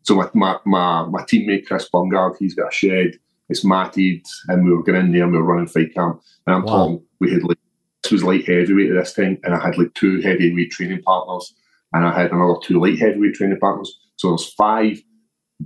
So 0.02 0.16
my, 0.16 0.28
my, 0.34 0.56
my, 0.64 1.06
my 1.06 1.22
teammate 1.22 1.66
Chris 1.66 1.88
Bungard, 1.88 2.36
he's 2.38 2.54
got 2.54 2.68
a 2.68 2.72
shed 2.72 3.18
it's 3.48 3.64
matted, 3.64 4.26
and 4.48 4.64
we 4.64 4.72
were 4.72 4.82
going 4.82 5.00
in 5.00 5.12
there 5.12 5.24
and 5.24 5.32
we 5.32 5.38
were 5.38 5.44
running 5.44 5.66
fight 5.66 5.94
camp. 5.94 6.20
And 6.46 6.56
I'm 6.56 6.62
wow. 6.64 6.72
talking, 6.72 7.02
we 7.20 7.32
had 7.32 7.42
like, 7.42 7.58
this 8.02 8.12
was 8.12 8.24
light 8.24 8.46
heavyweight 8.46 8.90
at 8.90 8.96
this 8.96 9.14
time, 9.14 9.38
and 9.42 9.54
I 9.54 9.64
had 9.64 9.78
like 9.78 9.94
two 9.94 10.20
heavyweight 10.20 10.70
training 10.70 11.02
partners, 11.02 11.54
and 11.92 12.06
I 12.06 12.20
had 12.20 12.30
another 12.30 12.56
two 12.62 12.80
light 12.80 12.98
heavyweight 12.98 13.34
training 13.34 13.58
partners. 13.58 13.98
So 14.16 14.28
there's 14.28 14.52
five 14.52 15.00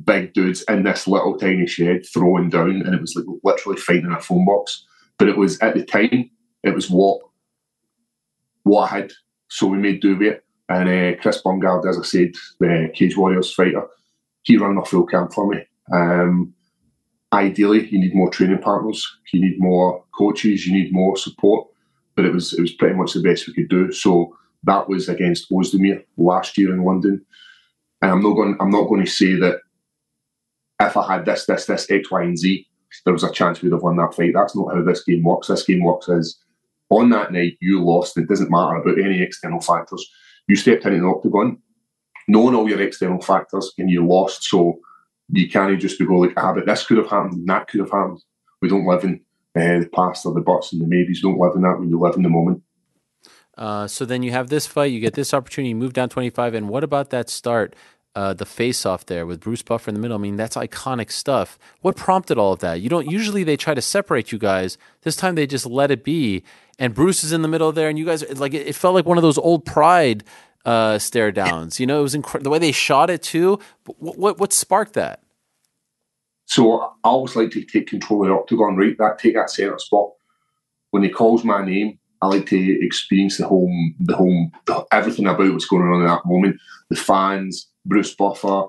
big 0.04 0.32
dudes 0.32 0.62
in 0.68 0.84
this 0.84 1.06
little 1.06 1.36
tiny 1.36 1.66
shed 1.66 2.02
throwing 2.12 2.50
down, 2.50 2.82
and 2.82 2.94
it 2.94 3.00
was 3.00 3.14
like 3.14 3.26
literally 3.44 3.78
fighting 3.78 4.12
a 4.12 4.20
phone 4.20 4.44
box. 4.44 4.84
But 5.18 5.28
it 5.28 5.36
was 5.36 5.58
at 5.60 5.74
the 5.74 5.84
time, 5.84 6.30
it 6.62 6.74
was 6.74 6.90
what 6.90 7.20
what 8.64 8.90
I 8.90 8.98
had. 8.98 9.12
So 9.48 9.66
we 9.66 9.78
made 9.78 10.00
do 10.00 10.16
with 10.16 10.28
it. 10.28 10.44
And 10.68 10.88
uh, 10.88 11.20
Chris 11.20 11.42
Bungard, 11.42 11.86
as 11.88 11.98
I 11.98 12.02
said, 12.02 12.32
the 12.58 12.90
Cage 12.94 13.16
Warriors 13.16 13.52
fighter, 13.52 13.86
he 14.42 14.56
ran 14.56 14.78
a 14.78 14.84
full 14.84 15.04
camp 15.04 15.32
for 15.34 15.46
me. 15.48 15.58
Um, 15.92 16.54
ideally 17.32 17.86
you 17.88 17.98
need 17.98 18.14
more 18.14 18.30
training 18.30 18.58
partners, 18.58 19.06
you 19.32 19.40
need 19.40 19.56
more 19.58 20.04
coaches, 20.16 20.66
you 20.66 20.72
need 20.72 20.92
more 20.92 21.16
support. 21.16 21.68
But 22.14 22.26
it 22.26 22.32
was 22.32 22.52
it 22.52 22.60
was 22.60 22.72
pretty 22.72 22.94
much 22.94 23.12
the 23.12 23.22
best 23.22 23.46
we 23.46 23.54
could 23.54 23.68
do. 23.68 23.92
So 23.92 24.36
that 24.64 24.88
was 24.88 25.08
against 25.08 25.50
Oezdemir 25.50 26.04
last 26.16 26.56
year 26.56 26.72
in 26.72 26.84
London. 26.84 27.24
And 28.00 28.10
I'm 28.10 28.22
not 28.22 28.34
going 28.34 28.56
I'm 28.60 28.70
not 28.70 28.88
going 28.88 29.04
to 29.04 29.10
say 29.10 29.34
that 29.36 29.60
if 30.86 30.96
I 30.96 31.14
had 31.14 31.24
this, 31.24 31.46
this, 31.46 31.66
this, 31.66 31.90
X, 31.90 32.10
Y, 32.10 32.22
and 32.22 32.38
Z, 32.38 32.66
there 33.04 33.12
was 33.12 33.24
a 33.24 33.32
chance 33.32 33.62
we'd 33.62 33.72
have 33.72 33.82
won 33.82 33.96
that 33.96 34.14
fight. 34.14 34.32
That's 34.34 34.56
not 34.56 34.74
how 34.74 34.82
this 34.82 35.04
game 35.04 35.24
works. 35.24 35.48
This 35.48 35.64
game 35.64 35.82
works 35.82 36.08
as 36.08 36.36
on 36.90 37.10
that 37.10 37.32
night 37.32 37.56
you 37.60 37.82
lost. 37.82 38.18
It 38.18 38.28
doesn't 38.28 38.50
matter 38.50 38.76
about 38.76 38.98
any 38.98 39.22
external 39.22 39.60
factors. 39.60 40.06
You 40.48 40.56
stepped 40.56 40.84
into 40.84 41.00
the 41.00 41.06
octagon, 41.06 41.58
knowing 42.28 42.54
all 42.54 42.68
your 42.68 42.82
external 42.82 43.20
factors, 43.20 43.72
and 43.78 43.90
you 43.90 44.06
lost. 44.06 44.44
So 44.44 44.80
you 45.30 45.48
can't 45.48 45.80
just 45.80 45.98
be 45.98 46.06
go 46.06 46.14
like, 46.14 46.34
ah, 46.36 46.52
but 46.52 46.66
this 46.66 46.86
could 46.86 46.98
have 46.98 47.08
happened 47.08 47.34
and 47.34 47.48
that 47.48 47.68
could 47.68 47.80
have 47.80 47.90
happened. 47.90 48.22
We 48.60 48.68
don't 48.68 48.86
live 48.86 49.04
in 49.04 49.20
uh, 49.56 49.80
the 49.80 49.88
past 49.92 50.26
or 50.26 50.34
the 50.34 50.40
buts 50.40 50.72
and 50.72 50.82
the 50.82 50.86
maybes. 50.86 51.22
Don't 51.22 51.38
live 51.38 51.54
in 51.54 51.62
that 51.62 51.78
when 51.78 51.88
you 51.88 51.98
live 51.98 52.16
in 52.16 52.22
the 52.22 52.28
moment. 52.28 52.62
Uh, 53.56 53.86
so 53.86 54.04
then 54.04 54.22
you 54.22 54.30
have 54.30 54.48
this 54.48 54.66
fight, 54.66 54.92
you 54.92 55.00
get 55.00 55.14
this 55.14 55.34
opportunity, 55.34 55.70
you 55.70 55.76
move 55.76 55.92
down 55.92 56.08
25. 56.08 56.54
And 56.54 56.68
what 56.68 56.84
about 56.84 57.10
that 57.10 57.28
start, 57.28 57.74
uh, 58.14 58.34
the 58.34 58.44
face 58.44 58.84
off 58.84 59.06
there 59.06 59.26
with 59.26 59.40
Bruce 59.40 59.62
Buffer 59.62 59.90
in 59.90 59.94
the 59.94 60.00
middle? 60.00 60.16
I 60.16 60.20
mean, 60.20 60.36
that's 60.36 60.56
iconic 60.56 61.10
stuff. 61.10 61.58
What 61.80 61.96
prompted 61.96 62.38
all 62.38 62.52
of 62.52 62.60
that? 62.60 62.80
You 62.80 62.88
don't 62.88 63.10
usually 63.10 63.44
they 63.44 63.56
try 63.56 63.74
to 63.74 63.82
separate 63.82 64.32
you 64.32 64.38
guys. 64.38 64.78
This 65.02 65.16
time 65.16 65.34
they 65.34 65.46
just 65.46 65.66
let 65.66 65.90
it 65.90 66.04
be. 66.04 66.42
And 66.78 66.94
Bruce 66.94 67.22
is 67.22 67.32
in 67.32 67.42
the 67.42 67.48
middle 67.48 67.72
there, 67.72 67.88
and 67.88 67.98
you 67.98 68.04
guys 68.04 68.24
like 68.38 68.54
it, 68.54 68.74
felt 68.74 68.94
like 68.94 69.06
one 69.06 69.18
of 69.18 69.22
those 69.22 69.38
old 69.38 69.64
Pride 69.64 70.24
uh, 70.64 70.98
stare 70.98 71.32
downs. 71.32 71.80
You 71.80 71.86
know, 71.86 72.00
it 72.00 72.02
was 72.02 72.14
incredible 72.14 72.44
the 72.44 72.50
way 72.50 72.58
they 72.58 72.72
shot 72.72 73.10
it 73.10 73.22
too. 73.22 73.58
What, 73.98 74.18
what, 74.18 74.38
what 74.38 74.52
sparked 74.52 74.94
that? 74.94 75.22
So 76.46 76.80
I 76.80 76.90
always 77.04 77.36
like 77.36 77.50
to 77.52 77.64
take 77.64 77.86
control 77.86 78.22
of 78.22 78.28
the 78.28 78.34
octagon, 78.34 78.76
right? 78.76 78.96
That 78.98 79.18
take 79.18 79.34
that 79.34 79.50
centre 79.50 79.78
spot. 79.78 80.10
When 80.90 81.02
he 81.02 81.08
calls 81.08 81.44
my 81.44 81.64
name, 81.64 81.98
I 82.20 82.26
like 82.26 82.46
to 82.46 82.84
experience 82.84 83.38
the 83.38 83.48
whole, 83.48 83.72
the 83.98 84.14
whole, 84.14 84.50
everything 84.92 85.26
about 85.26 85.50
what's 85.50 85.64
going 85.64 85.82
on 85.82 86.02
in 86.02 86.06
that 86.06 86.26
moment. 86.26 86.60
The 86.90 86.96
fans, 86.96 87.68
Bruce 87.84 88.14
Buffer, 88.14 88.66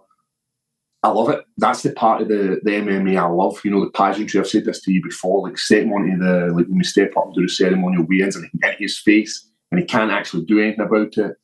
I 1.03 1.09
love 1.09 1.30
it. 1.30 1.43
That's 1.57 1.84
the 1.84 1.91
part 1.91 2.22
of 2.22 2.30
the, 2.30 2.61
the 2.64 2.72
MMA 2.72 3.20
I 3.20 3.26
love. 3.26 3.59
You 3.66 3.72
know, 3.72 3.84
the 3.84 3.91
pageantry. 3.91 4.39
I've 4.39 4.47
said 4.47 4.64
this 4.64 4.82
to 4.82 4.91
you 4.91 5.03
before. 5.03 5.47
Like 5.47 5.57
step 5.57 5.86
onto 5.86 6.18
the 6.18 6.53
like 6.55 6.68
when 6.68 6.78
we 6.78 6.84
step 6.84 7.16
up 7.18 7.26
and 7.26 7.36
do 7.36 7.41
the 7.41 7.49
ceremonial 7.49 8.05
weigh-ins 8.07 8.38
and 8.38 8.45
he 8.45 8.51
can 8.51 8.59
get 8.61 8.80
his 8.80 8.97
face 8.97 9.49
and 9.72 9.82
he 9.82 9.86
can't 9.86 10.11
actually 10.11 10.45
do 10.45 10.59
anything 10.59 10.86
about 10.86 11.18
it. 11.18 11.36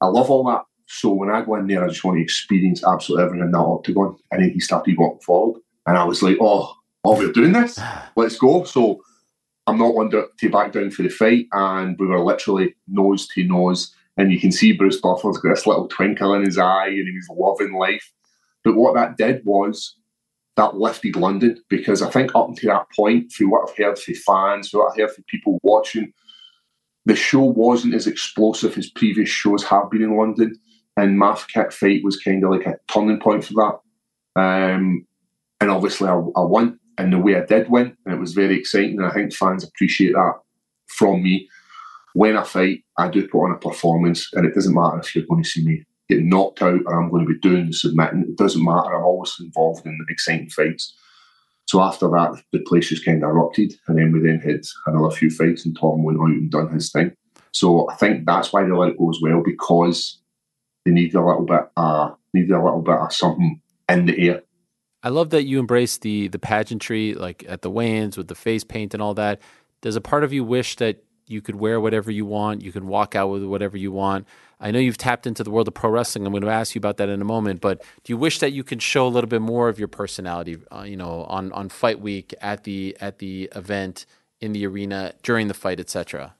I 0.00 0.06
love 0.06 0.30
all 0.30 0.44
that. 0.44 0.62
So 0.86 1.12
when 1.12 1.30
I 1.30 1.44
go 1.44 1.56
in 1.56 1.66
there, 1.66 1.82
I 1.82 1.88
just 1.88 2.04
want 2.04 2.18
to 2.18 2.22
experience 2.22 2.84
absolutely 2.84 3.24
everything 3.24 3.46
in 3.46 3.52
that 3.52 3.58
octagon. 3.58 4.16
And 4.30 4.42
then 4.42 4.50
he 4.50 4.60
started 4.60 4.96
walking 4.96 5.20
forward, 5.20 5.60
and 5.86 5.96
I 5.96 6.04
was 6.04 6.22
like, 6.22 6.36
"Oh, 6.40 6.74
oh, 7.04 7.18
we're 7.18 7.32
doing 7.32 7.52
this. 7.52 7.80
Let's 8.16 8.36
go." 8.36 8.64
So 8.64 9.00
I'm 9.66 9.78
not 9.78 9.94
one 9.94 10.10
to 10.10 10.50
back 10.50 10.72
down 10.72 10.90
for 10.90 11.02
the 11.02 11.08
fight, 11.08 11.46
and 11.52 11.98
we 11.98 12.06
were 12.06 12.22
literally 12.22 12.76
nose 12.86 13.26
to 13.28 13.44
nose. 13.44 13.94
And 14.16 14.32
you 14.32 14.40
can 14.40 14.52
see 14.52 14.72
Bruce 14.72 15.00
Buffer's 15.00 15.38
got 15.38 15.50
this 15.50 15.66
little 15.66 15.88
twinkle 15.88 16.34
in 16.34 16.44
his 16.44 16.58
eye, 16.58 16.86
and 16.86 17.08
he 17.08 17.14
was 17.14 17.28
loving 17.36 17.74
life. 17.74 18.12
But 18.62 18.76
what 18.76 18.94
that 18.94 19.16
did 19.16 19.42
was 19.44 19.96
that 20.56 20.76
lifted 20.76 21.16
London 21.16 21.58
because 21.68 22.00
I 22.00 22.10
think 22.10 22.34
up 22.34 22.48
until 22.48 22.72
that 22.72 22.86
point, 22.94 23.32
through 23.32 23.50
what 23.50 23.68
I've 23.68 23.76
heard 23.76 23.98
from 23.98 24.14
fans, 24.14 24.70
through 24.70 24.80
what 24.80 24.92
I've 24.92 24.98
heard 24.98 25.10
from 25.10 25.24
people 25.28 25.58
watching, 25.62 26.12
the 27.06 27.16
show 27.16 27.42
wasn't 27.42 27.94
as 27.94 28.06
explosive 28.06 28.78
as 28.78 28.88
previous 28.88 29.28
shows 29.28 29.64
have 29.64 29.90
been 29.90 30.02
in 30.02 30.16
London. 30.16 30.54
And 30.96 31.18
Math 31.18 31.48
Kick 31.48 31.72
Fight 31.72 32.04
was 32.04 32.20
kind 32.20 32.44
of 32.44 32.50
like 32.50 32.66
a 32.66 32.76
turning 32.88 33.18
point 33.18 33.44
for 33.44 33.54
that. 33.54 34.40
Um, 34.40 35.06
and 35.60 35.70
obviously, 35.70 36.08
I, 36.08 36.14
I 36.14 36.40
won 36.40 36.78
And 36.98 37.12
the 37.12 37.18
way 37.18 37.36
I 37.36 37.44
did 37.44 37.68
win, 37.68 37.96
and 38.06 38.14
it 38.14 38.20
was 38.20 38.32
very 38.32 38.58
exciting. 38.58 38.98
And 38.98 39.06
I 39.06 39.10
think 39.10 39.34
fans 39.34 39.64
appreciate 39.64 40.12
that 40.12 40.34
from 40.86 41.22
me. 41.22 41.48
When 42.14 42.36
I 42.36 42.44
fight, 42.44 42.84
I 42.96 43.08
do 43.08 43.28
put 43.28 43.44
on 43.44 43.52
a 43.52 43.58
performance, 43.58 44.30
and 44.32 44.46
it 44.46 44.54
doesn't 44.54 44.74
matter 44.74 44.98
if 45.00 45.14
you're 45.14 45.26
going 45.26 45.42
to 45.42 45.48
see 45.48 45.64
me 45.64 45.84
get 46.08 46.22
knocked 46.22 46.62
out 46.62 46.80
or 46.86 47.00
I'm 47.00 47.10
going 47.10 47.26
to 47.26 47.32
be 47.32 47.38
doing 47.40 47.66
the 47.66 47.72
submitting. 47.72 48.22
It 48.28 48.36
doesn't 48.36 48.64
matter. 48.64 48.94
I'm 48.94 49.04
always 49.04 49.34
involved 49.40 49.86
in 49.86 49.98
the 49.98 50.12
exciting 50.12 50.48
fights. 50.48 50.94
So 51.66 51.80
after 51.80 52.08
that, 52.08 52.42
the 52.52 52.60
place 52.60 52.88
just 52.88 53.04
kind 53.04 53.22
of 53.22 53.30
erupted, 53.30 53.74
and 53.88 53.98
then 53.98 54.12
we 54.12 54.20
then 54.20 54.38
had 54.38 54.60
another 54.86 55.14
few 55.14 55.30
fights, 55.30 55.64
and 55.64 55.76
Tom 55.78 56.02
went 56.02 56.18
out 56.18 56.26
and 56.26 56.50
done 56.50 56.72
his 56.72 56.92
thing. 56.92 57.12
So 57.52 57.88
I 57.90 57.94
think 57.94 58.26
that's 58.26 58.52
why 58.52 58.64
they 58.64 58.70
let 58.70 58.90
it 58.90 58.98
go 58.98 59.10
as 59.10 59.18
well 59.22 59.42
because 59.44 60.20
they 60.84 60.90
needed 60.90 61.14
a 61.14 61.24
little 61.24 61.46
bit, 61.46 61.62
uh, 61.76 62.10
needed 62.32 62.50
a 62.50 62.62
little 62.62 62.82
bit 62.82 62.96
of 62.96 63.12
something 63.12 63.60
in 63.88 64.06
the 64.06 64.28
air. 64.28 64.42
I 65.02 65.08
love 65.08 65.30
that 65.30 65.44
you 65.44 65.58
embrace 65.58 65.98
the 65.98 66.28
the 66.28 66.38
pageantry, 66.38 67.14
like 67.14 67.44
at 67.48 67.62
the 67.62 67.70
weigh-ins 67.70 68.16
with 68.16 68.28
the 68.28 68.34
face 68.34 68.64
paint 68.64 68.94
and 68.94 69.02
all 69.02 69.14
that. 69.14 69.40
Does 69.82 69.96
a 69.96 70.00
part 70.00 70.24
of 70.24 70.32
you 70.32 70.44
wish 70.44 70.76
that 70.76 71.03
you 71.26 71.40
could 71.40 71.56
wear 71.56 71.80
whatever 71.80 72.10
you 72.10 72.26
want, 72.26 72.62
you 72.62 72.72
can 72.72 72.86
walk 72.86 73.14
out 73.14 73.28
with 73.28 73.44
whatever 73.44 73.76
you 73.76 73.92
want? 73.92 74.26
I 74.60 74.70
know 74.70 74.78
you've 74.78 74.98
tapped 74.98 75.26
into 75.26 75.42
the 75.44 75.50
world 75.50 75.68
of 75.68 75.74
pro 75.74 75.90
wrestling. 75.90 76.26
I'm 76.26 76.32
going 76.32 76.42
to 76.42 76.48
ask 76.48 76.74
you 76.74 76.78
about 76.78 76.96
that 76.98 77.08
in 77.08 77.20
a 77.20 77.24
moment. 77.24 77.60
But 77.60 77.82
do 78.02 78.12
you 78.12 78.16
wish 78.16 78.38
that 78.38 78.52
you 78.52 78.64
could 78.64 78.82
show 78.82 79.06
a 79.06 79.08
little 79.08 79.28
bit 79.28 79.42
more 79.42 79.68
of 79.68 79.78
your 79.78 79.88
personality, 79.88 80.58
uh, 80.72 80.82
you 80.82 80.96
know, 80.96 81.24
on 81.24 81.52
on 81.52 81.68
fight 81.68 82.00
week 82.00 82.34
at 82.40 82.64
the 82.64 82.96
at 83.00 83.18
the 83.18 83.50
event 83.54 84.06
in 84.40 84.52
the 84.52 84.66
arena 84.66 85.12
during 85.22 85.48
the 85.48 85.54
fight, 85.54 85.80
etc. 85.80 86.34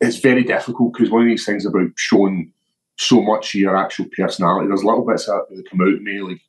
It's 0.00 0.18
very 0.18 0.42
difficult 0.42 0.92
because 0.92 1.10
one 1.10 1.22
of 1.22 1.28
these 1.28 1.46
things 1.46 1.64
about 1.64 1.90
showing 1.96 2.52
so 2.98 3.22
much 3.22 3.54
of 3.54 3.60
your 3.60 3.76
actual 3.76 4.06
personality. 4.16 4.68
There's 4.68 4.84
little 4.84 5.04
bits 5.04 5.26
that 5.26 5.64
come 5.70 5.80
out 5.80 5.88
of 5.88 6.02
me, 6.02 6.20
like 6.20 6.40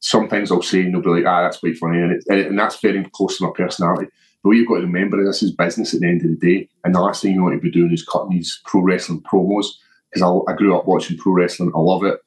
sometimes 0.00 0.50
I'll 0.50 0.62
say 0.62 0.82
and 0.82 0.94
they'll 0.94 1.02
be 1.02 1.10
like, 1.10 1.26
"Ah, 1.26 1.42
that's 1.42 1.58
quite 1.58 1.76
funny," 1.76 1.98
and, 1.98 2.12
it, 2.12 2.46
and 2.46 2.58
that's 2.58 2.80
very 2.80 3.04
close 3.12 3.38
to 3.38 3.44
my 3.44 3.50
personality. 3.54 4.08
But 4.42 4.50
what 4.50 4.56
you've 4.56 4.68
got 4.68 4.76
to 4.76 4.82
remember 4.82 5.22
this 5.22 5.42
is 5.42 5.52
business 5.52 5.94
at 5.94 6.00
the 6.00 6.06
end 6.06 6.22
of 6.22 6.30
the 6.30 6.36
day. 6.36 6.68
And 6.84 6.94
the 6.94 7.00
last 7.00 7.22
thing 7.22 7.34
you 7.34 7.42
want 7.42 7.54
to 7.54 7.60
be 7.60 7.70
doing 7.70 7.92
is 7.92 8.04
cutting 8.04 8.30
these 8.30 8.60
pro 8.64 8.80
wrestling 8.80 9.22
promos. 9.22 9.66
Because 10.10 10.22
I, 10.22 10.52
I, 10.52 10.56
grew 10.56 10.76
up 10.76 10.86
watching 10.86 11.18
pro 11.18 11.32
wrestling. 11.32 11.72
I 11.74 11.78
love 11.80 12.04
it. 12.04 12.20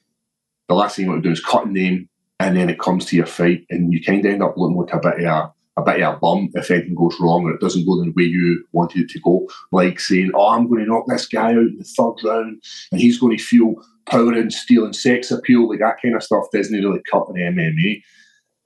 The 0.68 0.76
last 0.76 0.96
thing 0.96 1.06
you 1.06 1.12
want 1.12 1.24
to 1.24 1.30
do 1.30 1.34
is 1.34 1.44
cutting 1.44 1.74
them 1.74 2.10
and 2.40 2.58
then 2.58 2.70
it 2.70 2.80
comes 2.80 3.06
to 3.06 3.16
your 3.16 3.26
fight 3.26 3.66
and 3.70 3.94
you 3.94 4.04
kind 4.04 4.26
of 4.26 4.32
end 4.32 4.44
up 4.44 4.56
looking 4.58 4.78
like 4.78 4.94
a 4.94 5.00
bit 5.00 5.26
of 5.26 5.26
a, 5.26 5.54
a 5.78 5.84
bit 5.84 6.02
of 6.02 6.16
a 6.16 6.18
bum 6.18 6.50
if 6.54 6.72
anything 6.72 6.96
goes 6.96 7.18
wrong 7.20 7.44
or 7.46 7.54
it 7.54 7.62
doesn't 7.62 7.86
go 7.86 8.02
the 8.04 8.12
way 8.16 8.24
you 8.24 8.64
wanted 8.72 9.02
it 9.02 9.10
to 9.10 9.20
go. 9.20 9.48
Like 9.72 10.00
saying, 10.00 10.32
oh, 10.34 10.50
I'm 10.50 10.68
going 10.68 10.82
to 10.82 10.88
knock 10.88 11.06
this 11.08 11.28
guy 11.28 11.52
out 11.52 11.58
in 11.58 11.78
the 11.78 11.84
third 11.84 12.16
round 12.24 12.64
and 12.92 13.02
he's 13.02 13.20
going 13.20 13.38
to 13.38 13.44
feel 13.44 13.76
power 14.06 14.34
and 14.34 14.52
steel 14.52 14.86
and 14.86 14.96
sex 14.96 15.32
appeal. 15.32 15.70
Like 15.70 15.80
that 15.80 16.02
kind 16.02 16.16
of 16.16 16.24
stuff 16.24 16.46
doesn't 16.52 16.74
really 16.74 17.02
cut 17.10 17.28
in 17.30 17.56
MMA 17.56 18.02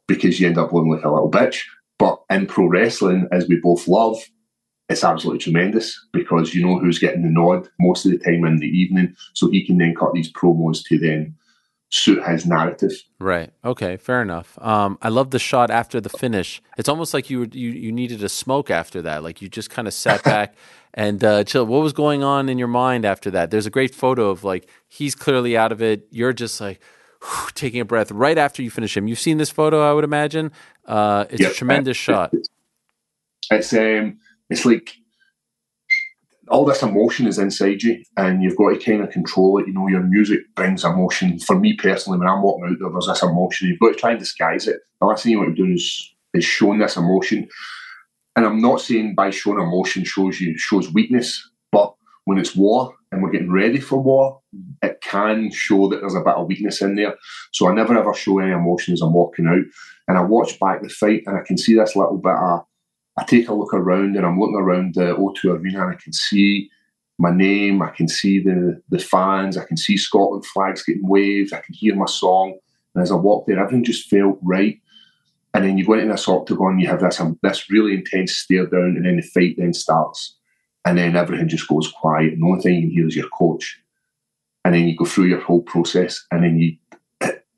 because 0.08 0.40
you 0.40 0.48
end 0.48 0.58
up 0.58 0.72
looking 0.72 0.92
like 0.92 1.04
a 1.04 1.12
little 1.12 1.32
bitch. 1.32 1.64
But 1.98 2.22
in 2.30 2.48
pro 2.48 2.68
wrestling, 2.68 3.28
as 3.32 3.48
we 3.48 3.60
both 3.62 3.88
love, 3.88 4.18
it's 4.90 5.04
absolutely 5.04 5.40
tremendous 5.40 6.00
because 6.14 6.54
you 6.54 6.66
know 6.66 6.78
who's 6.78 7.00
getting 7.00 7.24
the 7.24 7.30
nod 7.30 7.68
most 7.80 8.06
of 8.06 8.12
the 8.12 8.20
time 8.20 8.46
in 8.46 8.58
the 8.58 8.68
evening. 8.68 9.16
So 9.34 9.50
he 9.50 9.66
can 9.66 9.78
then 9.78 9.96
cut 9.96 10.14
these 10.14 10.32
promos 10.32 10.84
to 10.86 11.00
then 11.00 11.36
suit 11.90 12.24
his 12.28 12.46
narrative. 12.46 12.92
Right. 13.20 13.52
Okay. 13.64 13.98
Fair 13.98 14.22
enough. 14.22 14.58
Um, 14.62 14.98
I 15.02 15.10
love 15.10 15.32
the 15.32 15.40
shot 15.40 15.72
after 15.72 16.02
the 16.02 16.10
finish. 16.10 16.62
It's 16.78 16.90
almost 16.90 17.14
like 17.14 17.30
you 17.30 17.40
were, 17.40 17.48
you 17.52 17.70
you 17.72 17.92
needed 17.92 18.24
a 18.24 18.30
smoke 18.30 18.70
after 18.70 19.02
that. 19.04 19.24
Like 19.24 19.42
you 19.42 19.50
just 19.50 19.70
kind 19.70 19.88
of 19.88 19.94
sat 19.94 20.24
back 20.36 20.56
and 20.94 21.24
uh, 21.24 21.44
chill. 21.44 21.66
What 21.66 21.82
was 21.82 21.94
going 21.94 22.24
on 22.24 22.50
in 22.50 22.58
your 22.58 22.68
mind 22.68 23.06
after 23.06 23.32
that? 23.32 23.52
There's 23.52 23.66
a 23.66 23.72
great 23.72 23.96
photo 23.96 24.30
of 24.30 24.44
like 24.44 24.70
he's 24.88 25.16
clearly 25.16 25.58
out 25.58 25.72
of 25.72 25.82
it. 25.82 26.08
You're 26.12 26.34
just 26.34 26.60
like 26.62 26.80
taking 27.54 27.80
a 27.80 27.86
breath 27.86 28.12
right 28.12 28.38
after 28.38 28.62
you 28.62 28.70
finish 28.70 28.96
him. 28.96 29.08
You've 29.08 29.20
seen 29.20 29.38
this 29.38 29.50
photo, 29.50 29.82
I 29.82 29.94
would 29.94 30.04
imagine. 30.04 30.52
Uh, 30.86 31.26
it's 31.30 31.42
yep. 31.42 31.52
a 31.52 31.54
tremendous 31.56 31.98
shot. 31.98 32.34
It's 33.52 33.74
um, 33.74 34.18
it's 34.50 34.66
like 34.66 34.96
all 36.48 36.66
this 36.66 36.84
emotion 36.84 37.28
is 37.28 37.40
inside 37.40 37.82
you, 37.84 38.04
and 38.18 38.44
you've 38.44 38.58
got 38.58 38.70
to 38.70 38.80
kind 38.80 39.04
of 39.04 39.10
control 39.10 39.58
it. 39.60 39.68
You 39.68 39.74
know, 39.74 39.88
your 39.88 40.04
music 40.04 40.40
brings 40.56 40.84
emotion. 40.84 41.40
For 41.40 41.60
me 41.60 41.74
personally, 41.74 42.20
when 42.20 42.28
I'm 42.28 42.42
walking 42.42 42.66
out 42.66 42.78
there, 42.80 42.90
there's 42.90 43.08
this 43.08 43.24
emotion. 43.24 43.68
You've 43.68 43.80
got 43.80 43.90
to 43.90 43.96
try 43.96 44.12
and 44.12 44.20
disguise 44.20 44.68
it. 44.68 44.82
The 45.00 45.08
last 45.08 45.24
thing 45.24 45.32
you 45.32 45.40
want 45.40 45.56
to 45.56 45.66
do 45.66 45.72
is 45.72 46.14
is 46.34 46.46
showing 46.46 46.80
this 46.80 46.98
emotion. 46.98 47.48
And 48.36 48.46
I'm 48.46 48.62
not 48.62 48.82
saying 48.82 49.16
by 49.16 49.30
showing 49.30 49.60
emotion 49.60 50.04
shows 50.04 50.42
you 50.42 50.58
shows 50.58 50.92
weakness, 50.92 51.50
but 51.72 51.96
when 52.26 52.38
it's 52.38 52.56
war 52.56 52.95
and 53.12 53.22
we're 53.22 53.32
getting 53.32 53.52
ready 53.52 53.80
for 53.80 54.02
war, 54.02 54.42
it 54.82 55.00
can 55.02 55.52
show 55.52 55.88
that 55.90 56.02
there's 56.02 56.16
a 56.16 56.22
bit 56.22 56.36
of 56.36 56.48
weakness 56.48 56.82
in 56.82 56.96
there. 56.96 57.16
So 57.54 57.68
I 57.68 57.74
never 57.74 57.98
ever 57.98 58.14
show 58.14 58.40
any 58.40 58.52
emotion 58.52 58.94
as 58.94 59.02
I'm 59.02 59.14
walking 59.14 59.48
out. 59.48 59.64
And 60.08 60.18
I 60.18 60.22
watch 60.22 60.60
back 60.60 60.82
the 60.82 60.90
fight 60.90 61.24
and 61.26 61.38
I 61.38 61.42
can 61.42 61.58
see 61.58 61.76
this 61.76 61.96
little 61.96 62.18
bit 62.18 62.34
of, 62.34 62.66
I 63.18 63.24
take 63.24 63.48
a 63.48 63.54
look 63.54 63.74
around 63.74 64.16
and 64.16 64.26
I'm 64.26 64.40
looking 64.40 64.58
around 64.58 64.96
the 64.96 65.16
O2 65.16 65.60
Arena 65.60 65.84
and 65.84 65.96
I 65.96 66.02
can 66.02 66.14
see 66.14 66.70
my 67.18 67.32
name, 67.32 67.82
I 67.82 67.90
can 67.90 68.08
see 68.08 68.40
the, 68.40 68.82
the 68.90 69.00
fans, 69.00 69.58
I 69.58 69.64
can 69.64 69.78
see 69.78 69.96
Scotland 69.96 70.46
flags 70.46 70.84
getting 70.84 71.08
waved, 71.08 71.54
I 71.54 71.62
can 71.62 71.74
hear 71.74 71.96
my 71.96 72.06
song. 72.06 72.58
And 72.94 73.02
as 73.02 73.12
I 73.12 73.16
walk 73.16 73.48
there, 73.48 73.60
everything 73.60 73.84
just 73.84 74.10
felt 74.10 74.38
right. 74.42 74.80
And 75.54 75.64
then 75.64 75.78
you 75.78 75.86
go 75.86 75.94
into 75.94 76.08
this 76.08 76.28
octagon, 76.28 76.80
you 76.80 76.88
have 76.88 77.00
this, 77.00 77.20
um, 77.22 77.40
this 77.42 77.70
really 77.70 77.94
intense 77.94 78.36
stare 78.36 78.66
down, 78.66 78.96
and 78.98 79.06
then 79.06 79.16
the 79.16 79.22
fight 79.22 79.56
then 79.58 79.74
starts. 79.74 80.36
And 80.86 80.98
then 80.98 81.16
everything 81.16 81.48
just 81.48 81.68
goes 81.68 81.92
quiet. 81.92 82.34
And 82.34 82.42
the 82.42 82.48
only 82.48 82.62
thing 82.62 82.76
you 82.76 82.90
hear 82.90 83.08
is 83.08 83.16
your 83.16 83.30
coach. 83.30 83.82
And 84.64 84.74
then 84.74 84.88
you 84.88 84.96
go 84.96 85.06
through 85.06 85.26
your 85.26 85.42
whole 85.42 85.62
process, 85.62 86.26
and 86.32 86.44
then 86.44 86.58
you 86.58 86.78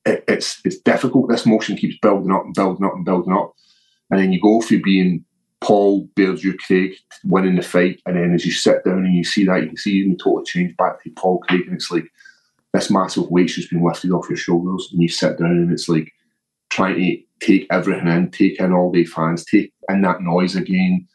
it, 0.08 0.24
it's 0.28 0.62
it's 0.66 0.78
difficult. 0.80 1.30
This 1.30 1.46
motion 1.46 1.78
keeps 1.78 1.98
building 2.02 2.32
up 2.32 2.44
and 2.46 2.54
building 2.54 2.86
up 2.86 2.94
and 2.96 3.06
building 3.06 3.34
up, 3.34 3.54
and 4.10 4.20
then 4.20 4.34
you 4.34 4.42
go 4.42 4.62
through 4.62 4.82
being 4.82 5.24
Paul 5.62 6.08
BearJew 6.16 6.58
Craig 6.60 6.96
winning 7.24 7.56
the 7.56 7.62
fight, 7.62 8.02
and 8.06 8.16
then 8.16 8.34
as 8.34 8.46
you 8.46 8.52
sit 8.52 8.84
down 8.84 9.06
and 9.06 9.16
you 9.16 9.24
see 9.24 9.46
that, 9.46 9.62
you 9.62 9.68
can 9.68 9.78
see 9.78 9.92
you 9.92 10.16
totally 10.18 10.44
change 10.44 10.76
back 10.76 11.02
to 11.04 11.10
Paul 11.12 11.40
Craig, 11.40 11.62
and 11.66 11.76
it's 11.76 11.92
like 11.92 12.06
this 12.74 12.92
massive 12.92 13.30
weight's 13.32 13.56
just 13.56 13.70
been 13.70 13.84
lifted 13.84 14.12
off 14.12 14.30
your 14.30 14.38
shoulders, 14.38 14.90
and 14.92 15.02
you 15.02 15.08
sit 15.08 15.40
down 15.40 15.52
and 15.52 15.72
it's 15.72 15.88
like 15.88 16.12
trying 16.70 16.96
to 16.96 17.46
take 17.46 17.68
everything 17.72 18.08
in, 18.08 18.32
take 18.32 18.60
in 18.60 18.74
all 18.74 18.92
the 18.92 19.06
fans, 19.06 19.46
take 19.46 19.74
in 19.90 20.02
that 20.02 20.22
noise 20.22 20.56
again. 20.56 21.08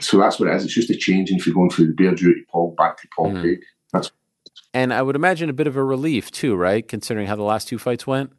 So 0.00 0.18
that's 0.18 0.40
what 0.40 0.48
it 0.48 0.56
is. 0.56 0.64
It's 0.64 0.74
just 0.74 0.90
a 0.90 0.96
change 0.96 1.30
if 1.30 1.46
you're 1.46 1.54
going 1.54 1.70
through 1.70 1.88
the 1.88 1.92
BearJew 1.92 2.16
duty 2.16 2.44
Paul 2.50 2.74
back 2.76 2.96
to 2.98 3.08
Paul 3.14 3.32
mm-hmm. 3.32 3.40
Craig. 3.40 3.60
That's 3.92 4.10
and 4.72 4.94
I 4.94 5.02
would 5.02 5.16
imagine 5.16 5.50
a 5.50 5.52
bit 5.52 5.66
of 5.66 5.76
a 5.76 5.84
relief 5.84 6.30
too, 6.30 6.54
right? 6.54 6.86
Considering 6.86 7.26
how 7.26 7.36
the 7.36 7.42
last 7.42 7.68
two 7.68 7.78
fights 7.78 8.06
went. 8.06 8.32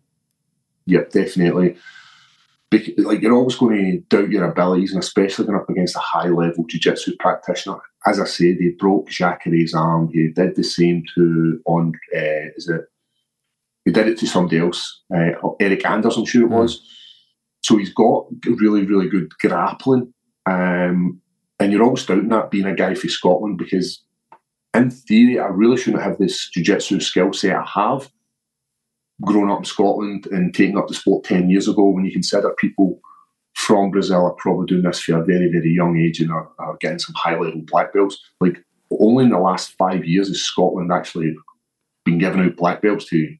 Yep, 0.86 1.12
definitely. 1.12 1.78
Because, 2.70 3.05
like 3.05 3.22
you're 3.22 3.34
always 3.34 3.55
going 3.55 3.76
to 3.76 4.16
doubt 4.16 4.30
your 4.30 4.49
abilities, 4.49 4.93
and 4.93 5.03
especially 5.03 5.45
going 5.45 5.59
up 5.59 5.70
against 5.70 5.95
a 5.95 5.99
high 5.99 6.30
level 6.30 6.64
jiu-jitsu 6.68 7.18
practitioner. 7.20 7.78
As 8.05 8.20
I 8.20 8.26
said, 8.26 8.55
he 8.59 8.72
broke 8.80 9.09
Jacare's 9.09 9.74
arm. 9.74 10.09
He 10.12 10.30
did 10.30 10.55
the 10.55 10.64
same 10.64 11.03
to 11.16 11.62
on 11.66 11.91
uh, 12.16 12.49
is 12.55 12.70
it? 12.70 12.82
He 13.84 13.91
did 13.91 14.07
it 14.07 14.20
to 14.20 14.28
somebody 14.28 14.59
else, 14.59 15.01
uh, 15.14 15.34
Eryk 15.59 15.84
Anders, 15.86 16.16
I'm 16.16 16.26
sure 16.26 16.43
it 16.43 16.49
was. 16.49 16.78
Mm. 16.78 16.84
So 17.64 17.78
he's 17.78 17.93
got 17.93 18.28
really, 18.45 18.86
really 18.86 19.09
good 19.09 19.30
grappling, 19.39 20.14
um, 20.45 21.20
and 21.62 21.72
you're 21.72 21.84
always 21.84 22.05
doubting 22.05 22.30
that 22.30 22.49
being 22.49 22.66
a 22.66 22.74
guy 22.74 22.95
for 22.95 23.07
Scotland 23.07 23.59
because 23.59 24.03
in 24.74 24.89
theory, 24.89 25.39
I 25.39 25.45
really 25.45 25.78
shouldn't 25.78 26.01
have 26.01 26.18
this 26.18 26.49
jiu-jitsu 26.49 26.99
skill 27.01 27.34
set 27.34 27.55
I 27.55 27.66
have. 27.76 28.12
Grown 29.22 29.51
up 29.51 29.59
in 29.59 29.66
Scotland 29.66 30.26
and 30.32 30.55
taking 30.55 30.78
up 30.78 30.88
the 30.88 30.95
sport 30.95 31.24
10 31.26 31.51
years 31.51 31.68
ago, 31.68 31.89
when 31.89 32.03
you 32.03 32.12
consider 32.12 32.49
people 32.57 32.99
from 33.53 33.91
Brazil 33.91 34.26
are 34.26 34.34
probably 34.39 34.66
doing 34.66 34.82
this 34.82 35.01
for 35.01 35.22
a 35.22 35.24
very, 35.24 35.51
very 35.51 35.70
young 35.70 35.99
age 35.99 36.20
and 36.20 36.32
are, 36.32 36.49
are 36.57 36.78
getting 36.80 36.97
some 36.97 37.14
high 37.16 37.38
level 37.38 37.62
black 37.66 37.93
belts. 37.93 38.18
Like, 38.39 38.64
only 38.99 39.26
in 39.26 39.30
the 39.30 39.38
last 39.38 39.74
five 39.78 40.03
years 40.03 40.30
has 40.30 40.41
Scotland 40.41 40.91
actually 40.91 41.36
been 42.05 42.18
giving 42.18 42.41
out 42.41 42.55
black 42.55 42.82
belts 42.82 43.05
to 43.05 43.36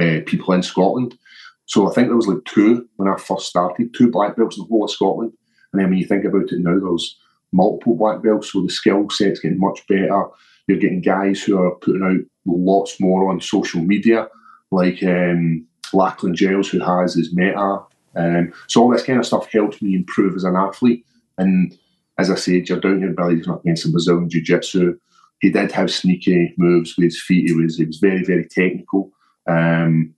uh, 0.00 0.20
people 0.24 0.54
in 0.54 0.62
Scotland. 0.62 1.18
So 1.66 1.90
I 1.90 1.92
think 1.92 2.08
there 2.08 2.16
was 2.16 2.28
like 2.28 2.44
two 2.46 2.88
when 2.96 3.12
I 3.12 3.16
first 3.18 3.46
started, 3.46 3.92
two 3.92 4.10
black 4.10 4.36
belts 4.36 4.56
in 4.56 4.62
the 4.62 4.68
whole 4.68 4.84
of 4.84 4.90
Scotland. 4.90 5.32
And 5.72 5.82
then 5.82 5.90
when 5.90 5.98
you 5.98 6.06
think 6.06 6.24
about 6.24 6.50
it 6.50 6.60
now, 6.60 6.78
there's 6.78 7.18
multiple 7.52 7.96
black 7.96 8.22
belts, 8.22 8.52
so 8.52 8.62
the 8.62 8.70
skill 8.70 9.08
set's 9.10 9.40
getting 9.40 9.60
much 9.60 9.86
better. 9.88 10.26
You're 10.66 10.78
getting 10.78 11.00
guys 11.00 11.42
who 11.42 11.58
are 11.58 11.74
putting 11.76 12.02
out 12.02 12.26
lots 12.46 13.00
more 13.00 13.30
on 13.30 13.40
social 13.40 13.82
media, 13.82 14.28
like 14.70 15.02
um, 15.02 15.66
Lachlan 15.92 16.34
Giles, 16.34 16.68
who 16.68 16.80
has 16.80 17.14
his 17.14 17.34
meta. 17.34 17.80
Um, 18.16 18.52
so 18.68 18.82
all 18.82 18.90
this 18.90 19.04
kind 19.04 19.18
of 19.18 19.26
stuff 19.26 19.50
helps 19.50 19.80
me 19.82 19.94
improve 19.94 20.36
as 20.36 20.44
an 20.44 20.56
athlete. 20.56 21.04
And 21.38 21.76
as 22.18 22.30
I 22.30 22.34
said, 22.34 22.68
you're 22.68 22.80
down 22.80 23.14
belly, 23.14 23.36
he's 23.36 23.46
not 23.46 23.60
against 23.60 23.82
some 23.82 23.92
Brazilian 23.92 24.28
Jiu 24.28 24.42
Jitsu. 24.42 24.98
He 25.40 25.50
did 25.50 25.72
have 25.72 25.90
sneaky 25.90 26.54
moves 26.56 26.96
with 26.96 27.04
his 27.04 27.20
feet. 27.20 27.48
He 27.48 27.54
was 27.54 27.76
he 27.76 27.84
was 27.84 27.98
very, 27.98 28.24
very 28.24 28.46
technical. 28.46 29.10
Um, 29.48 30.14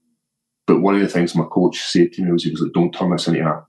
but 0.67 0.81
one 0.81 0.95
of 0.95 1.01
the 1.01 1.07
things 1.07 1.35
my 1.35 1.45
coach 1.45 1.79
said 1.79 2.13
to 2.13 2.23
me 2.23 2.31
was 2.31 2.43
he 2.43 2.51
was 2.51 2.61
like, 2.61 2.73
Don't 2.73 2.91
turn 2.91 3.11
this 3.11 3.27
into 3.27 3.47
a 3.47 3.65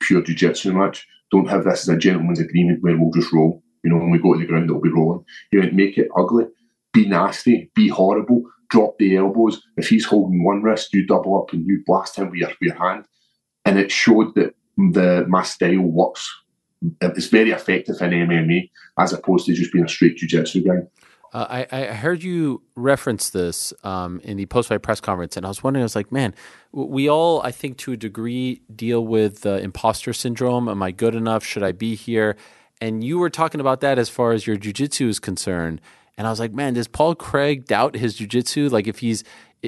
pure 0.00 0.22
jiu 0.22 0.34
jitsu 0.34 0.72
match. 0.72 1.06
Don't 1.30 1.48
have 1.48 1.64
this 1.64 1.82
as 1.82 1.88
a 1.88 1.96
gentleman's 1.96 2.40
agreement 2.40 2.82
where 2.82 2.96
we'll 2.96 3.12
just 3.12 3.32
roll. 3.32 3.62
You 3.82 3.90
know, 3.90 3.98
when 3.98 4.10
we 4.10 4.18
go 4.18 4.34
to 4.34 4.40
the 4.40 4.46
ground, 4.46 4.68
it'll 4.68 4.80
be 4.80 4.90
rolling. 4.90 5.24
He 5.50 5.58
went, 5.58 5.74
Make 5.74 5.98
it 5.98 6.08
ugly, 6.16 6.46
be 6.92 7.06
nasty, 7.06 7.70
be 7.74 7.88
horrible, 7.88 8.42
drop 8.70 8.98
the 8.98 9.16
elbows. 9.16 9.62
If 9.76 9.88
he's 9.88 10.04
holding 10.04 10.44
one 10.44 10.62
wrist, 10.62 10.92
you 10.92 11.06
double 11.06 11.40
up 11.40 11.52
and 11.52 11.66
you 11.66 11.82
blast 11.86 12.16
him 12.16 12.30
with 12.30 12.40
your, 12.40 12.48
with 12.48 12.56
your 12.60 12.76
hand. 12.76 13.04
And 13.64 13.78
it 13.78 13.90
showed 13.90 14.34
that 14.34 14.54
the 14.76 15.24
my 15.28 15.42
style 15.42 15.80
works 15.80 16.30
it's 17.00 17.28
very 17.28 17.50
effective 17.50 17.96
in 18.00 18.10
MMA 18.10 18.70
as 18.98 19.12
opposed 19.12 19.46
to 19.46 19.54
just 19.54 19.72
being 19.72 19.84
a 19.84 19.88
straight 19.88 20.16
jiu-jitsu 20.16 20.62
guy. 20.62 20.82
Uh, 21.36 21.66
I, 21.70 21.80
I 21.80 21.84
heard 21.88 22.22
you 22.22 22.62
reference 22.76 23.28
this 23.28 23.74
um, 23.84 24.20
in 24.24 24.38
the 24.38 24.46
post-fight 24.46 24.80
press 24.80 25.02
conference, 25.02 25.36
and 25.36 25.44
I 25.44 25.50
was 25.50 25.62
wondering, 25.62 25.82
I 25.82 25.84
was 25.84 25.94
like, 25.94 26.10
man, 26.10 26.34
we 26.72 27.10
all, 27.10 27.42
I 27.42 27.50
think, 27.50 27.76
to 27.78 27.92
a 27.92 27.96
degree, 27.98 28.62
deal 28.74 29.04
with 29.04 29.42
the 29.42 29.58
imposter 29.58 30.14
syndrome. 30.14 30.66
Am 30.66 30.82
I 30.82 30.92
good 30.92 31.14
enough? 31.14 31.44
Should 31.44 31.62
I 31.62 31.72
be 31.72 31.94
here? 31.94 32.38
And 32.80 33.04
you 33.04 33.18
were 33.18 33.28
talking 33.28 33.60
about 33.60 33.82
that 33.82 33.98
as 33.98 34.08
far 34.08 34.32
as 34.32 34.46
your 34.46 34.56
jiu-jitsu 34.56 35.08
is 35.08 35.18
concerned. 35.18 35.82
And 36.16 36.26
I 36.26 36.30
was 36.30 36.40
like, 36.40 36.54
man, 36.54 36.72
does 36.72 36.88
Paul 36.88 37.14
Craig 37.14 37.66
doubt 37.66 37.96
his 37.96 38.14
jiu-jitsu? 38.14 38.70
Like, 38.70 38.86
if 38.86 39.00
he's 39.00 39.22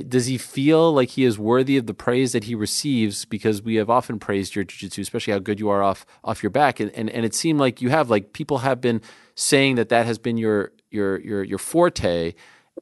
does 0.08 0.26
he 0.26 0.38
feel 0.38 0.92
like 0.92 1.10
he 1.10 1.24
is 1.24 1.38
worthy 1.38 1.76
of 1.76 1.86
the 1.86 1.94
praise 1.94 2.32
that 2.32 2.44
he 2.44 2.54
receives? 2.54 3.26
Because 3.26 3.62
we 3.62 3.74
have 3.74 3.90
often 3.90 4.18
praised 4.18 4.54
your 4.54 4.64
jiu-jitsu, 4.64 5.02
especially 5.02 5.34
how 5.34 5.38
good 5.38 5.60
you 5.60 5.68
are 5.68 5.82
off 5.82 6.06
off 6.24 6.42
your 6.42 6.50
back, 6.50 6.80
and, 6.80 6.90
and 6.92 7.10
and 7.10 7.26
it 7.26 7.34
seemed 7.34 7.60
like 7.60 7.82
you 7.82 7.90
have 7.90 8.08
like 8.08 8.32
people 8.32 8.58
have 8.58 8.80
been 8.80 9.02
saying 9.34 9.74
that 9.74 9.90
that 9.90 10.06
has 10.06 10.18
been 10.18 10.38
your 10.38 10.72
your 10.90 11.20
your 11.20 11.42
your 11.42 11.58
forte, 11.58 12.34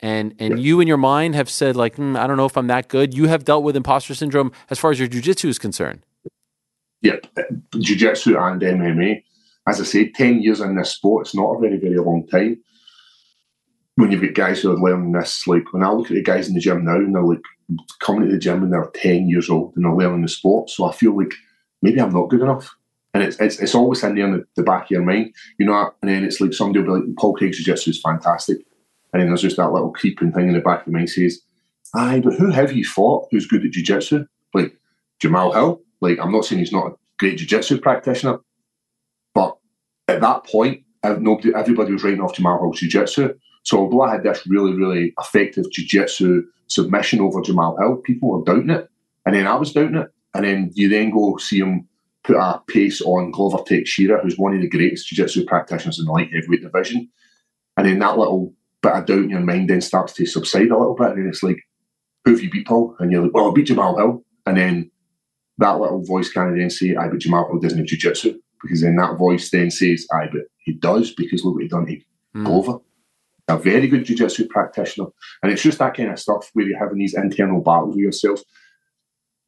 and 0.02 0.34
and 0.38 0.61
you 0.61 0.80
in 0.80 0.88
your 0.88 0.96
mind 0.96 1.34
have 1.34 1.50
said 1.50 1.76
like 1.76 1.96
mm, 1.96 2.18
I 2.18 2.26
don't 2.26 2.36
know 2.36 2.46
if 2.46 2.57
I'm 2.57 2.66
that 2.68 2.88
good. 2.88 3.14
You 3.14 3.26
have 3.28 3.44
dealt 3.44 3.64
with 3.64 3.76
imposter 3.76 4.14
syndrome 4.14 4.52
as 4.70 4.78
far 4.78 4.90
as 4.90 4.98
your 4.98 5.09
jiu-jitsu 5.09 5.48
is 5.48 5.59
concerned. 5.59 6.04
Yep, 7.02 7.26
jiu-jitsu 7.78 8.36
and 8.36 8.61
MMA. 8.61 9.22
As 9.68 9.80
I 9.80 9.84
said, 9.84 10.14
ten 10.14 10.42
years 10.42 10.61
in 10.61 10.76
this 10.76 10.92
sport, 10.92 11.26
it's 11.26 11.34
not 11.34 11.54
a 11.57 11.61
very 11.61 11.78
very 11.78 11.98
long 11.98 12.26
time 12.26 12.59
when 13.96 14.12
you've 14.12 14.20
got 14.20 14.34
guys 14.34 14.61
who 14.61 14.70
are 14.70 14.78
learning 14.78 15.12
this, 15.12 15.46
like 15.46 15.72
when 15.72 15.82
I 15.82 15.90
look 15.90 16.11
at 16.11 16.14
the 16.14 16.22
guys 16.22 16.48
in 16.48 16.54
the 16.54 16.61
gym 16.61 16.84
now 16.84 16.96
and 16.96 17.14
they're 17.14 17.22
like 17.22 17.42
coming 18.00 18.26
to 18.26 18.32
the 18.32 18.38
gym 18.38 18.62
and 18.62 18.72
they're 18.72 18.90
10 18.94 19.28
years 19.28 19.50
old 19.50 19.72
and 19.74 19.84
they're 19.84 19.92
learning 19.92 20.22
the 20.22 20.28
sport. 20.28 20.70
So 20.70 20.84
I 20.84 20.92
feel 20.92 21.16
like 21.16 21.32
maybe 21.82 22.00
I'm 22.00 22.12
not 22.12 22.28
good 22.28 22.42
enough. 22.42 22.74
And 23.17 23.25
it's, 23.25 23.41
it's, 23.41 23.59
it's 23.61 23.75
always 23.75 24.05
in 24.05 24.14
there 24.14 24.27
in 24.27 24.33
the, 24.33 24.45
the, 24.57 24.62
back 24.62 24.85
of 24.85 24.91
your 24.91 25.01
mind, 25.01 25.35
you 25.59 25.64
know, 25.64 25.91
and 26.03 26.11
then 26.11 26.23
it's 26.23 26.39
like 26.39 26.53
somebody 26.53 26.85
will 26.85 27.01
be 27.01 27.07
like, 27.07 27.17
Paul 27.17 27.33
Craig's 27.33 27.57
jiu-jitsu 27.57 27.93
is 27.93 28.01
fantastic. 28.03 28.59
And 29.11 29.23
then 29.23 29.29
there's 29.29 29.41
just 29.41 29.57
that 29.57 29.73
little 29.73 29.91
creeping 29.91 30.33
thing 30.33 30.49
in 30.49 30.53
the 30.53 30.61
back 30.61 30.81
of 30.81 30.85
the 30.85 30.91
mind 30.91 31.09
says, 31.09 31.41
aye, 31.95 32.21
but 32.21 32.35
who 32.35 32.51
have 32.51 32.75
you 32.75 32.85
fought 32.85 33.29
who's 33.31 33.47
good 33.47 33.64
at 33.64 33.71
jiu-jitsu? 33.71 34.27
Like 34.53 34.77
Jamal 35.19 35.53
Hill? 35.53 35.81
Like, 36.03 36.19
I'm 36.21 36.31
not 36.31 36.45
saying 36.45 36.59
he's 36.59 36.73
not 36.73 36.89
a 36.89 36.95
great 37.19 37.39
jiu-jitsu 37.39 37.81
practitioner, 37.81 38.39
but 39.33 39.57
at 40.09 40.21
that 40.21 40.45
point, 40.45 40.83
nobody, 41.03 41.55
everybody 41.55 41.95
was 41.95 42.05
writing 42.05 42.21
off 42.21 42.35
Jamal 42.35 42.59
Hill's 42.59 42.81
jiu-jitsu. 42.81 43.33
So 43.62 43.79
although 43.79 44.03
I 44.03 44.12
had 44.12 44.25
this 44.25 44.47
really, 44.47 44.75
really 44.75 45.14
effective 45.19 45.64
jiu-jitsu 45.73 46.43
submission 46.67 47.23
over 47.23 47.41
Jamal 47.41 47.79
Hill, 47.79 47.97
people 47.97 48.29
were 48.29 48.45
doubting 48.45 48.69
it. 48.69 48.91
And 49.25 49.35
then 49.35 49.47
I 49.47 49.55
was 49.55 49.73
doubting 49.73 49.97
it. 49.97 50.09
And 50.35 50.45
then 50.45 50.71
you 50.75 50.91
then 50.91 51.09
go 51.09 51.39
see 51.39 51.61
him 51.61 51.89
put 52.27 52.37
a 52.37 52.61
pace 52.66 53.01
on 53.03 53.31
Glover 53.31 53.62
Teixeira, 53.64 54.20
who's 54.20 54.37
one 54.37 54.55
of 54.55 54.61
the 54.61 54.68
greatest 54.68 55.07
jiu-jitsu 55.09 55.45
practitioners 55.47 55.99
in 55.99 56.07
the 56.07 56.12
light 56.12 56.33
heavyweight 56.33 56.62
division. 56.62 57.09
And 57.77 57.87
then 57.87 57.99
that 58.01 58.18
little 58.18 58.53
bit 58.83 58.93
of 58.93 59.07
doubt 59.07 59.18
in 59.18 59.31
your 59.31 59.41
mind 59.41 59.70
then 59.70 59.81
starts 59.81 60.12
to 60.14 60.27
subside 60.27 60.68
a 60.68 60.79
little 60.79 60.97
bit. 60.97 61.11
And 61.11 61.18
then 61.18 61.29
it's 61.29 61.43
like, 61.43 61.61
who 62.24 62.33
have 62.33 62.43
you 62.43 62.51
beat, 62.51 62.66
Paul? 62.66 62.97
And 62.99 63.12
you're 63.12 63.22
like, 63.22 63.35
well, 63.35 63.51
I 63.51 63.55
beat 63.55 63.68
Jamal 63.68 63.97
Hill. 63.97 64.24
And 64.45 64.57
then 64.57 64.91
that 65.59 65.79
little 65.79 66.05
voice 66.05 66.31
can 66.31 66.59
then 66.59 66.70
say, 66.70 66.97
I 66.97 67.09
but 67.09 67.18
Jamal 67.18 67.47
Hill 67.49 67.61
doesn't 67.61 67.79
have 67.79 67.87
jiu-jitsu. 67.87 68.39
Because 68.62 68.81
then 68.81 68.97
that 68.97 69.16
voice 69.16 69.51
then 69.51 69.70
says, 69.70 70.07
I 70.12 70.27
but 70.27 70.43
he 70.59 70.72
does, 70.72 71.12
because 71.12 71.45
look 71.45 71.55
what 71.55 71.62
he 71.62 71.68
done 71.68 71.87
to 71.87 72.01
mm. 72.37 72.45
Glover 72.45 72.79
a 73.49 73.57
very 73.57 73.87
good 73.87 74.05
jiu-jitsu 74.05 74.49
practitioner. 74.49 75.07
And 75.43 75.53
it's 75.53 75.62
just 75.62 75.79
that 75.79 75.97
kind 75.97 76.11
of 76.11 76.18
stuff 76.18 76.51
where 76.53 76.66
you're 76.66 76.79
having 76.79 76.99
these 76.99 77.14
internal 77.14 77.61
battles 77.61 77.95
with 77.95 78.03
yourself. 78.03 78.41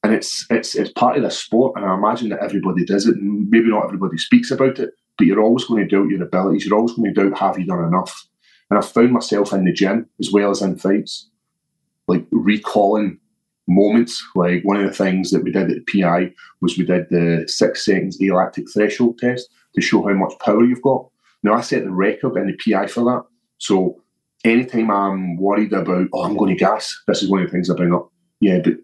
And 0.08 0.16
it's 0.16 0.46
it's 0.50 0.74
it's 0.74 0.90
part 0.92 1.16
of 1.16 1.22
the 1.22 1.30
sport, 1.30 1.76
and 1.76 1.84
I 1.84 1.94
imagine 1.94 2.30
that 2.30 2.42
everybody 2.42 2.84
does 2.84 3.06
it. 3.06 3.16
And 3.16 3.48
maybe 3.50 3.68
not 3.68 3.84
everybody 3.84 4.16
speaks 4.18 4.50
about 4.50 4.78
it, 4.78 4.90
but 5.16 5.26
you're 5.26 5.42
always 5.42 5.64
going 5.64 5.86
to 5.86 5.96
doubt 5.96 6.08
your 6.08 6.22
abilities. 6.22 6.64
You're 6.64 6.78
always 6.78 6.94
going 6.94 7.12
to 7.12 7.22
doubt 7.22 7.38
have 7.38 7.58
you 7.58 7.66
done 7.66 7.84
enough. 7.84 8.26
And 8.70 8.78
I've 8.78 8.88
found 8.88 9.12
myself 9.12 9.52
in 9.52 9.64
the 9.64 9.72
gym 9.72 10.08
as 10.20 10.30
well 10.32 10.50
as 10.50 10.62
in 10.62 10.78
fights, 10.78 11.28
like 12.06 12.26
recalling 12.30 13.18
moments. 13.66 14.24
Like 14.34 14.62
one 14.62 14.76
of 14.76 14.86
the 14.86 14.96
things 14.96 15.30
that 15.30 15.44
we 15.44 15.52
did 15.52 15.70
at 15.70 15.84
the 15.84 16.00
PI 16.00 16.32
was 16.60 16.78
we 16.78 16.84
did 16.84 17.06
the 17.10 17.44
six 17.46 17.84
seconds 17.84 18.18
alactic 18.20 18.66
threshold 18.72 19.18
test 19.18 19.48
to 19.74 19.80
show 19.80 20.02
how 20.02 20.14
much 20.14 20.38
power 20.40 20.64
you've 20.64 20.82
got. 20.82 21.08
Now 21.42 21.54
I 21.54 21.60
set 21.60 21.84
the 21.84 21.90
record 21.90 22.36
in 22.36 22.46
the 22.46 22.56
PI 22.56 22.86
for 22.86 23.04
that 23.04 23.24
so 23.58 24.00
anytime 24.44 24.90
I'm 24.90 25.36
worried 25.36 25.72
about, 25.72 26.08
oh, 26.12 26.22
I'm 26.22 26.36
going 26.36 26.56
to 26.56 26.58
gas, 26.58 26.96
this 27.06 27.22
is 27.22 27.28
one 27.28 27.42
of 27.42 27.48
the 27.48 27.52
things 27.52 27.68
I 27.68 27.74
bring 27.74 27.92
up. 27.92 28.10
Yeah, 28.40 28.60
but 28.60 28.74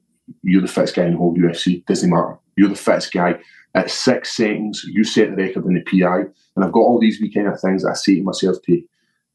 you're 0.42 0.62
the 0.62 0.68
fittest 0.68 0.96
guy 0.96 1.04
in 1.04 1.12
the 1.12 1.18
whole 1.18 1.36
UFC. 1.36 1.84
Doesn't 1.86 2.10
matter. 2.10 2.38
You're 2.56 2.68
the 2.68 2.76
fittest 2.76 3.12
guy. 3.12 3.38
At 3.74 3.90
six 3.90 4.36
seconds, 4.36 4.84
you 4.84 5.04
set 5.04 5.30
the 5.30 5.36
record 5.36 5.64
in 5.66 5.74
the 5.74 5.82
PI. 5.82 6.24
And 6.56 6.64
I've 6.64 6.72
got 6.72 6.80
all 6.80 7.00
these 7.00 7.20
wee 7.20 7.32
kind 7.32 7.48
of 7.48 7.60
things 7.60 7.82
that 7.82 7.90
I 7.90 7.94
say 7.94 8.16
to 8.16 8.22
myself 8.22 8.56
to 8.66 8.82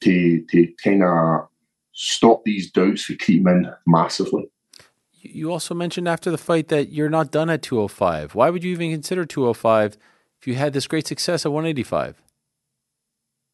to 0.01 0.45
to 0.49 0.67
kind 0.81 1.03
of 1.03 1.47
stop 1.91 2.43
these 2.45 2.71
doubts 2.71 3.03
for 3.03 3.15
keeping 3.15 3.47
in 3.47 3.73
massively. 3.85 4.49
You 5.21 5.51
also 5.51 5.73
mentioned 5.73 6.07
after 6.07 6.31
the 6.31 6.37
fight 6.37 6.69
that 6.69 6.93
you're 6.93 7.09
not 7.09 7.31
done 7.31 7.49
at 7.49 7.61
205. 7.61 8.35
Why 8.35 8.49
would 8.49 8.63
you 8.63 8.71
even 8.71 8.91
consider 8.91 9.25
205 9.25 9.97
if 10.39 10.47
you 10.47 10.55
had 10.55 10.71
this 10.71 10.87
great 10.87 11.07
success 11.07 11.45
at 11.45 11.51
185? 11.51 12.21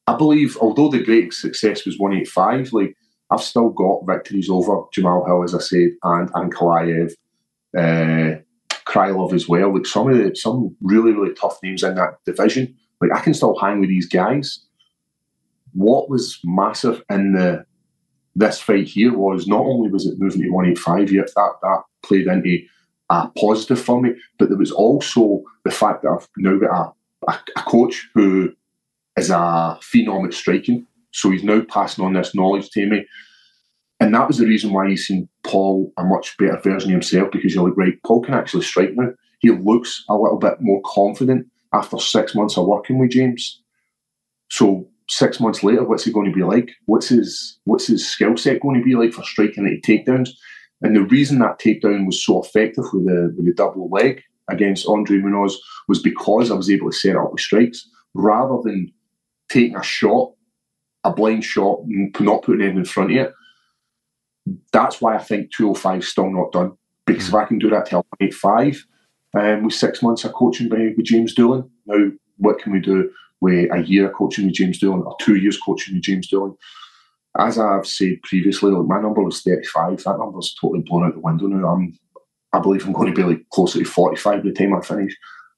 I 0.08 0.16
believe, 0.16 0.56
although 0.62 0.90
the 0.90 1.04
great 1.04 1.34
success 1.34 1.86
was 1.86 1.98
185, 1.98 2.74
like 2.74 2.96
I've 3.32 3.42
still 3.42 3.70
got 3.70 4.06
victories 4.06 4.50
over 4.50 4.84
Jamal 4.94 5.26
Hill, 5.26 5.44
as 5.44 5.56
I 5.56 5.60
said, 5.60 5.90
and 6.04 6.32
Ankalaev, 6.34 7.14
uh, 7.78 8.36
Krylov 8.86 9.34
as 9.34 9.48
well. 9.48 9.74
Like 9.74 9.86
some 9.86 10.10
of 10.10 10.18
the 10.18 10.36
some 10.36 10.76
really 10.82 11.12
really 11.12 11.34
tough 11.34 11.60
names 11.64 11.84
in 11.84 11.96
that 11.96 12.24
division. 12.26 12.76
Like 13.02 13.12
I 13.14 13.22
can 13.22 13.34
still 13.34 13.58
hang 13.58 13.80
with 13.80 13.90
these 13.90 14.08
guys. 14.08 14.62
What 15.74 16.10
was 16.10 16.40
massive 16.44 17.04
in 17.10 17.34
the 17.34 17.66
this 18.36 18.60
fight 18.60 18.88
here 18.88 19.18
was 19.18 19.48
not 19.48 19.62
only 19.66 19.90
was 19.90 20.06
it 20.06 20.20
moving 20.20 20.42
to 20.42 20.50
185 20.50 21.12
yet 21.12 21.30
that 21.36 21.52
that 21.62 21.84
played 22.04 22.28
into 22.28 22.60
a 23.10 23.28
positive 23.40 23.80
for 23.80 24.02
me, 24.02 24.14
but 24.38 24.50
there 24.50 24.58
was 24.58 24.72
also 24.72 25.44
the 25.64 25.72
fact 25.72 26.04
that 26.04 26.10
I've 26.10 26.28
now 26.38 26.58
got 26.58 26.96
a, 27.28 27.32
a, 27.32 27.40
a 27.56 27.62
coach 27.62 28.10
who 28.14 28.54
is 29.18 29.30
a 29.30 29.78
phenom 29.82 30.26
at 30.26 30.34
striking. 30.34 30.86
So 31.12 31.30
he's 31.30 31.44
now 31.44 31.62
passing 31.62 32.04
on 32.04 32.14
this 32.14 32.36
knowledge 32.36 32.70
to 32.72 32.86
me. 32.86 33.06
And 34.00 34.14
that 34.14 34.28
was 34.28 34.38
the 34.38 34.46
reason 34.46 34.74
why 34.74 34.90
he's 34.90 35.06
seen 35.06 35.30
Paul 35.44 35.92
a 35.98 36.04
much 36.04 36.38
better 36.38 36.60
version 36.60 36.90
of 36.90 36.94
himself 36.94 37.30
because 37.32 37.56
you're 37.56 37.68
like, 37.68 37.78
right, 37.78 38.04
Paul 38.06 38.22
can 38.22 38.34
actually 38.34 38.64
strike 38.64 38.92
now. 38.94 39.12
He 39.40 39.52
looks 39.52 40.04
a 40.10 40.16
little 40.16 40.38
bit 40.38 40.56
more 40.60 40.82
confident 40.86 41.48
after 41.74 41.98
six 41.98 42.36
months 42.36 42.58
of 42.58 42.66
working 42.66 43.00
with 43.00 43.12
James. 43.12 43.62
So 44.50 44.88
six 45.10 45.40
months 45.40 45.64
later, 45.64 45.84
what's 45.84 46.04
he 46.04 46.12
going 46.12 46.30
to 46.30 46.36
be 46.36 46.44
like? 46.44 46.72
What's 46.86 47.10
his 47.10 47.60
what's 47.66 47.88
his 47.88 48.08
skill 48.08 48.38
set 48.38 48.62
going 48.62 48.78
to 48.80 48.84
be 48.84 48.96
like 48.96 49.14
for 49.14 49.24
striking 49.24 49.66
at 49.66 49.88
takedowns? 49.88 50.30
And 50.82 50.96
the 50.96 51.04
reason 51.04 51.40
that 51.40 51.60
takedown 51.60 52.06
was 52.06 52.24
so 52.24 52.42
effective 52.42 52.86
with 52.92 53.06
the 53.06 53.34
with 53.36 53.46
the 53.46 53.54
double 53.54 53.90
leg 53.90 54.22
against 54.50 54.88
Andre 54.88 55.18
Muniz 55.18 55.54
was 55.88 56.02
because 56.02 56.52
I 56.52 56.56
was 56.56 56.70
able 56.70 56.92
to 56.92 56.98
set 56.98 57.16
up 57.16 57.32
with 57.32 57.42
strikes 57.42 57.88
rather 58.14 58.58
than 58.64 58.92
taking 59.50 59.76
a 59.76 59.84
shot, 59.84 60.34
a 61.04 61.12
blind 61.12 61.44
shot, 61.44 61.80
and 61.82 62.16
not 62.20 62.44
putting 62.44 62.62
anything 62.62 62.80
in 62.80 62.86
front 62.86 63.12
of 63.12 63.18
it. 63.18 63.34
That's 64.72 65.02
why 65.02 65.16
I 65.16 65.20
think 65.20 65.52
205 65.52 66.00
is 66.00 66.08
still 66.08 66.30
not 66.32 66.52
done. 66.52 66.74
Because 67.06 67.28
if 67.28 67.34
I 67.34 67.46
can 67.46 67.60
do 67.60 67.70
that 67.70 67.86
till 67.86 68.06
185 68.20 68.86
um, 69.38 69.64
with 69.66 69.74
six 69.74 70.02
months 70.02 70.24
of 70.24 70.34
coaching 70.34 70.70
by, 70.70 70.94
with 70.96 71.06
James 71.06 71.34
Doolan, 71.34 71.70
now 71.86 72.12
what 72.38 72.60
can 72.60 72.74
we 72.74 72.80
do 72.80 73.12
with 73.42 73.72
a 73.72 73.84
year 73.84 74.10
coaching 74.10 74.46
with 74.46 74.56
James 74.56 74.80
Doolan 74.80 75.04
or 75.04 75.16
two 75.22 75.36
years 75.36 75.60
coaching 75.60 75.96
with 75.96 76.04
James 76.04 76.28
Doolan? 76.28 76.56
as 77.38 77.60
I've 77.60 77.86
said 77.86 78.22
previously, 78.24 78.72
like 78.72 78.88
my 78.88 79.02
number 79.02 79.22
was 79.22 79.42
35. 79.42 80.04
That 80.04 80.18
number's 80.18 80.56
totally 80.60 80.84
blown 80.84 81.06
out 81.06 81.14
the 81.14 81.20
window 81.20 81.48
now. 81.48 81.68
I'm, 81.68 81.98
I 82.54 82.60
believe 82.60 82.86
I'm 82.86 82.94
going 82.94 83.14
to 83.14 83.16
be 83.16 83.28
like 83.28 83.50
closer 83.50 83.80
to 83.80 83.86
45 83.86 84.38
by 84.38 84.42
the 84.42 84.54
time 84.54 84.74
I 84.74 84.82
finish. 84.82 85.16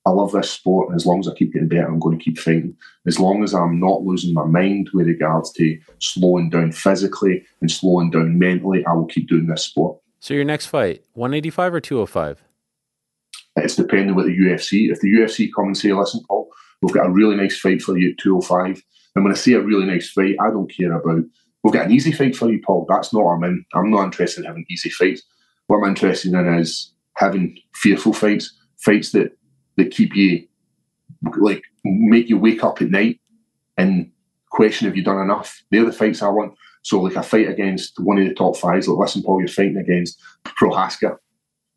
I 0.07 0.09
love 0.11 0.31
this 0.31 0.49
sport, 0.49 0.87
and 0.87 0.95
as 0.95 1.05
long 1.05 1.19
as 1.19 1.27
I 1.27 1.33
keep 1.33 1.51
getting 1.51 1.67
better, 1.67 1.85
I'm 1.85 1.99
going 1.99 2.17
to 2.17 2.23
keep 2.23 2.39
fighting. 2.39 2.77
As 3.05 3.19
long 3.19 3.43
as 3.43 3.53
I'm 3.53 3.77
not 3.77 4.03
losing 4.03 4.33
my 4.33 4.45
mind 4.45 4.89
with 4.93 5.05
regards 5.05 5.51
to 5.53 5.77
slowing 5.99 6.49
down 6.49 6.71
physically 6.71 7.43
and 7.59 7.69
slowing 7.69 8.09
down 8.09 8.39
mentally, 8.39 8.85
I 8.85 8.93
will 8.93 9.07
keep 9.07 9.27
doing 9.27 9.47
this 9.47 9.65
sport. 9.65 9.99
So 10.21 10.33
your 10.33 10.45
next 10.45 10.67
fight, 10.67 11.03
185 11.15 11.73
or 11.73 11.81
205? 11.81 12.41
It's 13.57 13.75
depending 13.75 14.15
with 14.15 14.27
the 14.27 14.37
UFC. 14.37 14.89
If 14.89 15.01
the 15.01 15.09
UFC 15.09 15.49
come 15.53 15.65
and 15.65 15.77
say, 15.77 15.91
listen, 15.91 16.21
Paul, 16.29 16.47
we've 16.81 16.95
got 16.95 17.07
a 17.07 17.11
really 17.11 17.35
nice 17.35 17.59
fight 17.59 17.81
for 17.81 17.97
you 17.97 18.11
at 18.11 18.17
205, 18.17 18.81
and 19.15 19.25
when 19.25 19.33
I 19.33 19.35
say 19.35 19.53
a 19.53 19.61
really 19.61 19.87
nice 19.87 20.09
fight, 20.09 20.37
I 20.39 20.51
don't 20.51 20.71
care 20.73 20.93
about, 20.93 21.25
we've 21.63 21.73
got 21.73 21.87
an 21.87 21.91
easy 21.91 22.13
fight 22.13 22.33
for 22.33 22.49
you, 22.49 22.61
Paul. 22.65 22.85
That's 22.87 23.13
not 23.13 23.25
what 23.25 23.33
I'm 23.33 23.43
in. 23.43 23.65
I'm 23.73 23.91
not 23.91 24.05
interested 24.05 24.45
in 24.45 24.47
having 24.47 24.65
easy 24.69 24.89
fights. 24.89 25.23
What 25.65 25.79
I'm 25.79 25.89
interested 25.89 26.31
in 26.31 26.59
is 26.59 26.93
having 27.17 27.59
fearful 27.73 28.13
fights, 28.13 28.57
fights 28.77 29.11
that, 29.11 29.33
that 29.77 29.91
keep 29.91 30.15
you, 30.15 30.47
like, 31.37 31.63
make 31.83 32.29
you 32.29 32.37
wake 32.37 32.63
up 32.63 32.81
at 32.81 32.89
night 32.89 33.19
and 33.77 34.11
question 34.49 34.87
if 34.87 34.95
you've 34.95 35.05
done 35.05 35.21
enough. 35.21 35.63
They're 35.71 35.85
the 35.85 35.91
fights 35.91 36.21
I 36.21 36.29
want. 36.29 36.55
So, 36.81 37.01
like 37.01 37.15
a 37.15 37.23
fight 37.23 37.49
against 37.49 37.99
one 37.99 38.17
of 38.17 38.27
the 38.27 38.33
top 38.33 38.57
fives, 38.57 38.87
like, 38.87 38.97
listen, 38.97 39.23
Paul, 39.23 39.39
you're 39.39 39.47
fighting 39.47 39.77
against 39.77 40.19
Prochazka 40.45 41.17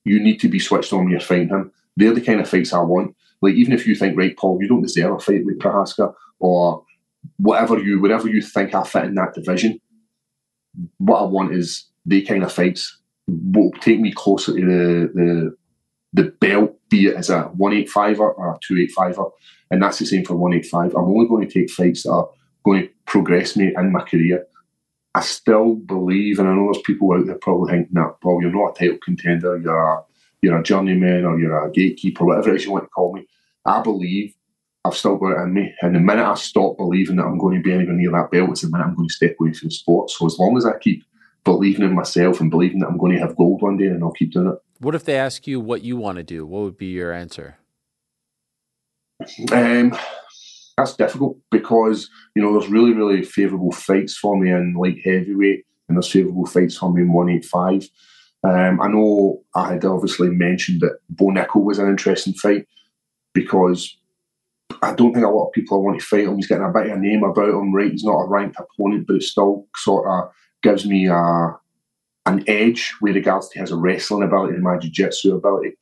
you 0.05 0.21
need 0.21 0.41
to 0.41 0.49
be 0.49 0.59
switched 0.59 0.93
on 0.93 1.01
when 1.01 1.11
you're 1.11 1.21
fighting 1.21 1.49
him. 1.49 1.73
They're 1.97 2.15
the 2.15 2.21
kind 2.21 2.41
of 2.41 2.49
fights 2.49 2.73
I 2.73 2.81
want. 2.81 3.15
Like 3.43 3.55
even 3.55 3.73
if 3.73 3.87
you 3.87 3.95
think, 3.95 4.17
right, 4.17 4.37
Paul, 4.37 4.59
you 4.61 4.69
don't 4.69 4.83
deserve 4.83 5.15
a 5.15 5.19
fight 5.19 5.45
with 5.45 5.59
Prochazka 5.59 6.13
or 6.39 6.85
whatever 7.37 7.79
you, 7.79 8.01
whatever 8.01 8.29
you 8.29 8.43
think 8.43 8.75
I 8.75 8.83
fit 8.85 9.05
in 9.05 9.15
that 9.15 9.35
division. 9.35 9.81
What 10.99 11.21
I 11.21 11.25
want 11.25 11.55
is 11.55 11.87
the 12.07 12.23
kind 12.23 12.43
of 12.43 12.53
fights 12.53 12.99
will 13.27 13.73
take 13.81 14.01
me 14.01 14.13
closer 14.13 14.55
to 14.55 14.61
the 14.61 15.11
the 15.15 15.57
the 16.13 16.25
belt, 16.41 16.77
be 16.89 17.07
it 17.07 17.17
as 17.17 17.31
a 17.31 17.43
one 17.43 17.73
eight 17.73 17.89
fiver 17.89 18.25
er 18.25 18.33
or 18.33 18.55
a 18.55 18.59
two 18.63 18.79
eight 18.79 18.93
fiver, 18.93 19.23
er, 19.23 19.31
and 19.71 19.83
that's 19.83 19.99
the 19.99 20.07
same 20.07 20.25
for 20.25 20.37
one 20.37 20.55
eight 20.55 20.67
five. 20.67 20.95
I'm 20.95 21.05
only 21.05 21.29
going 21.29 21.49
to 21.49 21.53
take 21.53 21.71
fights 21.71 22.03
that 22.03 22.13
are 22.13 22.29
going 22.65 22.83
to 22.83 22.89
progress 23.07 23.57
me 23.57 23.73
in 23.77 23.93
my 23.93 24.03
career. 24.03 24.47
I 25.15 25.21
still 25.23 25.75
believe, 25.75 26.39
and 26.39 26.49
I 26.49 26.55
know 26.55 26.71
there's 26.73 26.83
people 26.83 27.13
out 27.13 27.27
there 27.27 27.37
probably 27.37 27.73
thinking 27.73 27.95
that, 27.95 28.17
well, 28.23 28.39
you're 28.41 28.53
not 28.53 28.77
a 28.77 28.79
title 28.79 28.99
contender, 29.05 29.59
you're 29.59 29.95
a, 29.95 30.03
you're 30.41 30.59
a 30.59 30.63
journeyman 30.63 31.25
or 31.25 31.39
you're 31.39 31.67
a 31.67 31.73
gatekeeper, 31.73 32.25
whatever 32.25 32.51
it 32.51 32.57
is 32.57 32.65
you 32.65 32.73
want 32.73 32.85
to 32.85 32.91
call 32.91 33.13
me. 33.13 33.27
I 33.65 33.83
believe 33.83 34.35
I've 34.85 34.97
still 34.97 35.17
got 35.17 35.33
it 35.33 35.43
in 35.43 35.53
me. 35.53 35.75
And 35.83 35.95
the 35.95 36.01
minute 36.01 36.25
I 36.25 36.35
stop 36.35 36.77
believing 36.77 37.17
that 37.17 37.27
I'm 37.27 37.39
going 37.39 37.57
to 37.57 37.63
be 37.63 37.73
anywhere 37.73 37.95
near 37.95 38.13
that 38.13 38.31
belt, 38.31 38.51
it's 38.51 38.63
the 38.63 38.69
minute 38.69 38.85
I'm 38.85 38.95
going 38.95 39.09
to 39.09 39.15
step 39.15 39.37
away 39.41 39.53
from 39.53 39.69
the 39.69 39.75
sport. 39.75 40.11
So 40.11 40.27
as 40.27 40.39
long 40.39 40.57
as 40.57 40.65
I 40.65 40.79
keep 40.79 41.05
believing 41.45 41.85
in 41.85 41.95
myself 41.95 42.41
and 42.41 42.51
believing 42.51 42.79
that 42.81 42.89
I'm 42.89 42.99
going 42.99 43.13
to 43.13 43.21
have 43.21 43.37
gold 43.37 43.63
one 43.63 43.77
day, 43.77 43.87
and 43.87 44.03
I'll 44.03 44.13
keep 44.13 44.33
doing 44.33 44.49
it. 44.49 44.59
What 44.81 44.95
if 44.95 45.05
they 45.05 45.19
ask 45.19 45.47
you 45.47 45.61
what 45.61 45.83
you 45.83 45.97
want 45.99 46.17
to 46.17 46.23
do? 46.23 46.47
What 46.47 46.63
would 46.63 46.79
be 46.79 46.87
your 46.87 47.13
answer? 47.13 47.59
Um, 49.53 49.95
that's 50.77 50.97
difficult 50.97 51.37
because 51.51 52.09
you 52.35 52.41
know 52.41 52.59
there's 52.59 52.73
really 52.73 52.95
really 52.95 53.23
favourable 53.23 53.73
fights 53.73 54.17
for 54.17 54.39
me 54.39 54.51
in 54.51 54.73
light 54.75 54.97
heavyweight, 55.05 55.67
and 55.89 55.97
there's 55.97 56.11
favourable 56.11 56.47
fights 56.47 56.79
for 56.79 56.91
me 56.91 57.03
in 57.03 57.13
one 57.13 57.29
eight 57.29 57.45
five. 57.45 57.87
Um, 58.43 58.81
I 58.81 58.89
know 58.89 59.43
I 59.55 59.75
had 59.75 59.85
obviously 59.85 60.31
mentioned 60.31 60.81
that 60.81 60.99
Bo 61.11 61.27
Nickal 61.27 61.63
was 61.63 61.79
an 61.79 61.91
interesting 61.91 62.33
fight 62.33 62.67
because 63.35 63.99
I 64.81 64.95
don't 64.95 65.13
think 65.13 65.27
a 65.27 65.29
lot 65.29 65.49
of 65.49 65.53
people 65.53 65.85
want 65.85 66.01
to 66.01 66.07
fight 66.07 66.25
him. 66.25 66.37
He's 66.37 66.47
getting 66.47 66.65
a 66.65 66.73
bit 66.73 66.87
of 66.87 66.97
a 66.97 66.99
name 66.99 67.23
about 67.23 67.51
him, 67.51 67.75
right? 67.75 67.91
He's 67.91 68.05
not 68.05 68.23
a 68.23 68.27
ranked 68.27 68.57
opponent, 68.59 69.07
but 69.07 69.17
it 69.17 69.25
still 69.25 69.67
sort 69.77 70.07
of 70.09 70.31
gives 70.63 70.87
me 70.87 71.07
a, 71.07 71.15
an 72.27 72.45
edge 72.47 72.93
with 73.01 73.15
regards 73.15 73.49
to 73.51 73.61
his 73.61 73.73
wrestling 73.73 74.23
ability 74.23 74.55
and 74.55 74.63
my 74.63 74.79
jiu-jitsu 74.79 75.35
ability. 75.35 75.77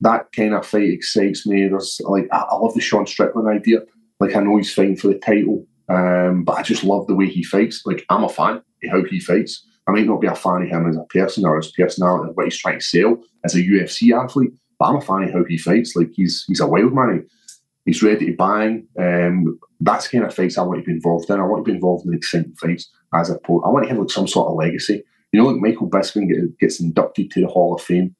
That 0.00 0.30
kind 0.32 0.54
of 0.54 0.66
fight 0.66 0.90
excites 0.90 1.46
me. 1.46 1.66
There's 1.68 2.00
like 2.04 2.28
I, 2.32 2.54
love 2.54 2.74
the 2.74 2.80
Sean 2.80 3.06
Strickland 3.06 3.48
idea. 3.48 3.80
Like 4.20 4.34
I 4.34 4.40
know 4.40 4.56
he's 4.56 4.72
fighting 4.72 4.96
for 4.96 5.08
the 5.08 5.18
title, 5.18 5.66
um, 5.88 6.44
but 6.44 6.56
I 6.58 6.62
just 6.62 6.84
love 6.84 7.06
the 7.06 7.14
way 7.14 7.26
he 7.26 7.42
fights. 7.42 7.82
Like 7.84 8.04
I'm 8.08 8.24
a 8.24 8.28
fan 8.28 8.56
of 8.56 8.62
how 8.90 9.02
he 9.04 9.20
fights. 9.20 9.64
I 9.88 9.92
might 9.92 10.06
not 10.06 10.20
be 10.20 10.26
a 10.26 10.34
fan 10.34 10.62
of 10.62 10.68
him 10.68 10.88
as 10.88 10.96
a 10.96 11.04
person 11.04 11.44
or 11.44 11.56
his 11.56 11.72
personality, 11.72 12.30
what 12.34 12.44
he's 12.44 12.58
trying 12.58 12.78
to 12.78 12.84
sell 12.84 13.16
as 13.44 13.54
a 13.54 13.62
UFC 13.62 14.12
athlete, 14.12 14.52
but 14.78 14.86
I'm 14.86 14.96
a 14.96 15.00
fan 15.00 15.24
of 15.24 15.32
how 15.32 15.44
he 15.44 15.58
fights. 15.58 15.96
Like 15.96 16.10
he's 16.12 16.44
he's 16.46 16.60
a 16.60 16.66
wild 16.66 16.94
man. 16.94 17.26
He's 17.84 18.02
ready 18.02 18.26
to 18.26 18.36
bang. 18.36 18.86
Um, 18.98 19.58
that's 19.80 20.08
kind 20.08 20.24
of 20.24 20.34
fights 20.34 20.58
I 20.58 20.62
want 20.62 20.80
to 20.80 20.84
be 20.84 20.92
involved 20.92 21.30
in. 21.30 21.40
I 21.40 21.44
want 21.44 21.64
to 21.64 21.70
be 21.70 21.74
involved 21.74 22.06
in 22.06 22.14
exciting 22.14 22.54
fights 22.54 22.90
as 23.14 23.30
a 23.30 23.38
pro. 23.38 23.62
I 23.62 23.68
want 23.70 23.84
to 23.84 23.88
have 23.88 23.98
like 23.98 24.10
some 24.10 24.28
sort 24.28 24.48
of 24.48 24.56
legacy. 24.56 25.02
You 25.32 25.40
know, 25.40 25.48
like 25.48 25.60
Michael 25.60 25.90
Bisping 25.90 26.30
gets 26.58 26.80
inducted 26.80 27.30
to 27.32 27.40
the 27.40 27.48
Hall 27.48 27.74
of 27.74 27.82
Fame, 27.82 28.14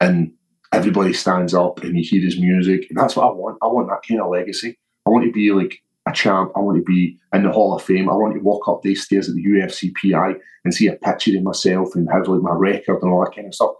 and 0.00 0.32
everybody 0.72 1.12
stands 1.12 1.54
up 1.54 1.82
and 1.82 1.96
you 1.96 2.04
hear 2.04 2.22
his 2.22 2.38
music. 2.38 2.86
And 2.88 2.98
that's 2.98 3.16
what 3.16 3.26
I 3.26 3.32
want. 3.32 3.58
I 3.62 3.66
want 3.66 3.88
that 3.88 4.02
kind 4.06 4.20
of 4.20 4.30
legacy. 4.30 4.78
I 5.06 5.10
want 5.10 5.24
to 5.24 5.32
be 5.32 5.52
like 5.52 5.82
a 6.06 6.12
champ. 6.12 6.52
I 6.56 6.60
want 6.60 6.78
to 6.78 6.84
be 6.84 7.18
in 7.32 7.42
the 7.42 7.52
Hall 7.52 7.74
of 7.74 7.82
Fame. 7.82 8.10
I 8.10 8.14
want 8.14 8.34
to 8.34 8.40
walk 8.40 8.68
up 8.68 8.82
these 8.82 9.02
stairs 9.02 9.28
at 9.28 9.34
the 9.34 9.44
UFC 9.44 9.92
PI 10.00 10.34
and 10.64 10.74
see 10.74 10.88
a 10.88 10.94
picture 10.94 11.36
of 11.36 11.42
myself 11.42 11.94
and 11.94 12.08
have 12.12 12.28
like 12.28 12.42
my 12.42 12.52
record 12.52 13.02
and 13.02 13.12
all 13.12 13.24
that 13.24 13.34
kind 13.34 13.46
of 13.46 13.54
stuff. 13.54 13.72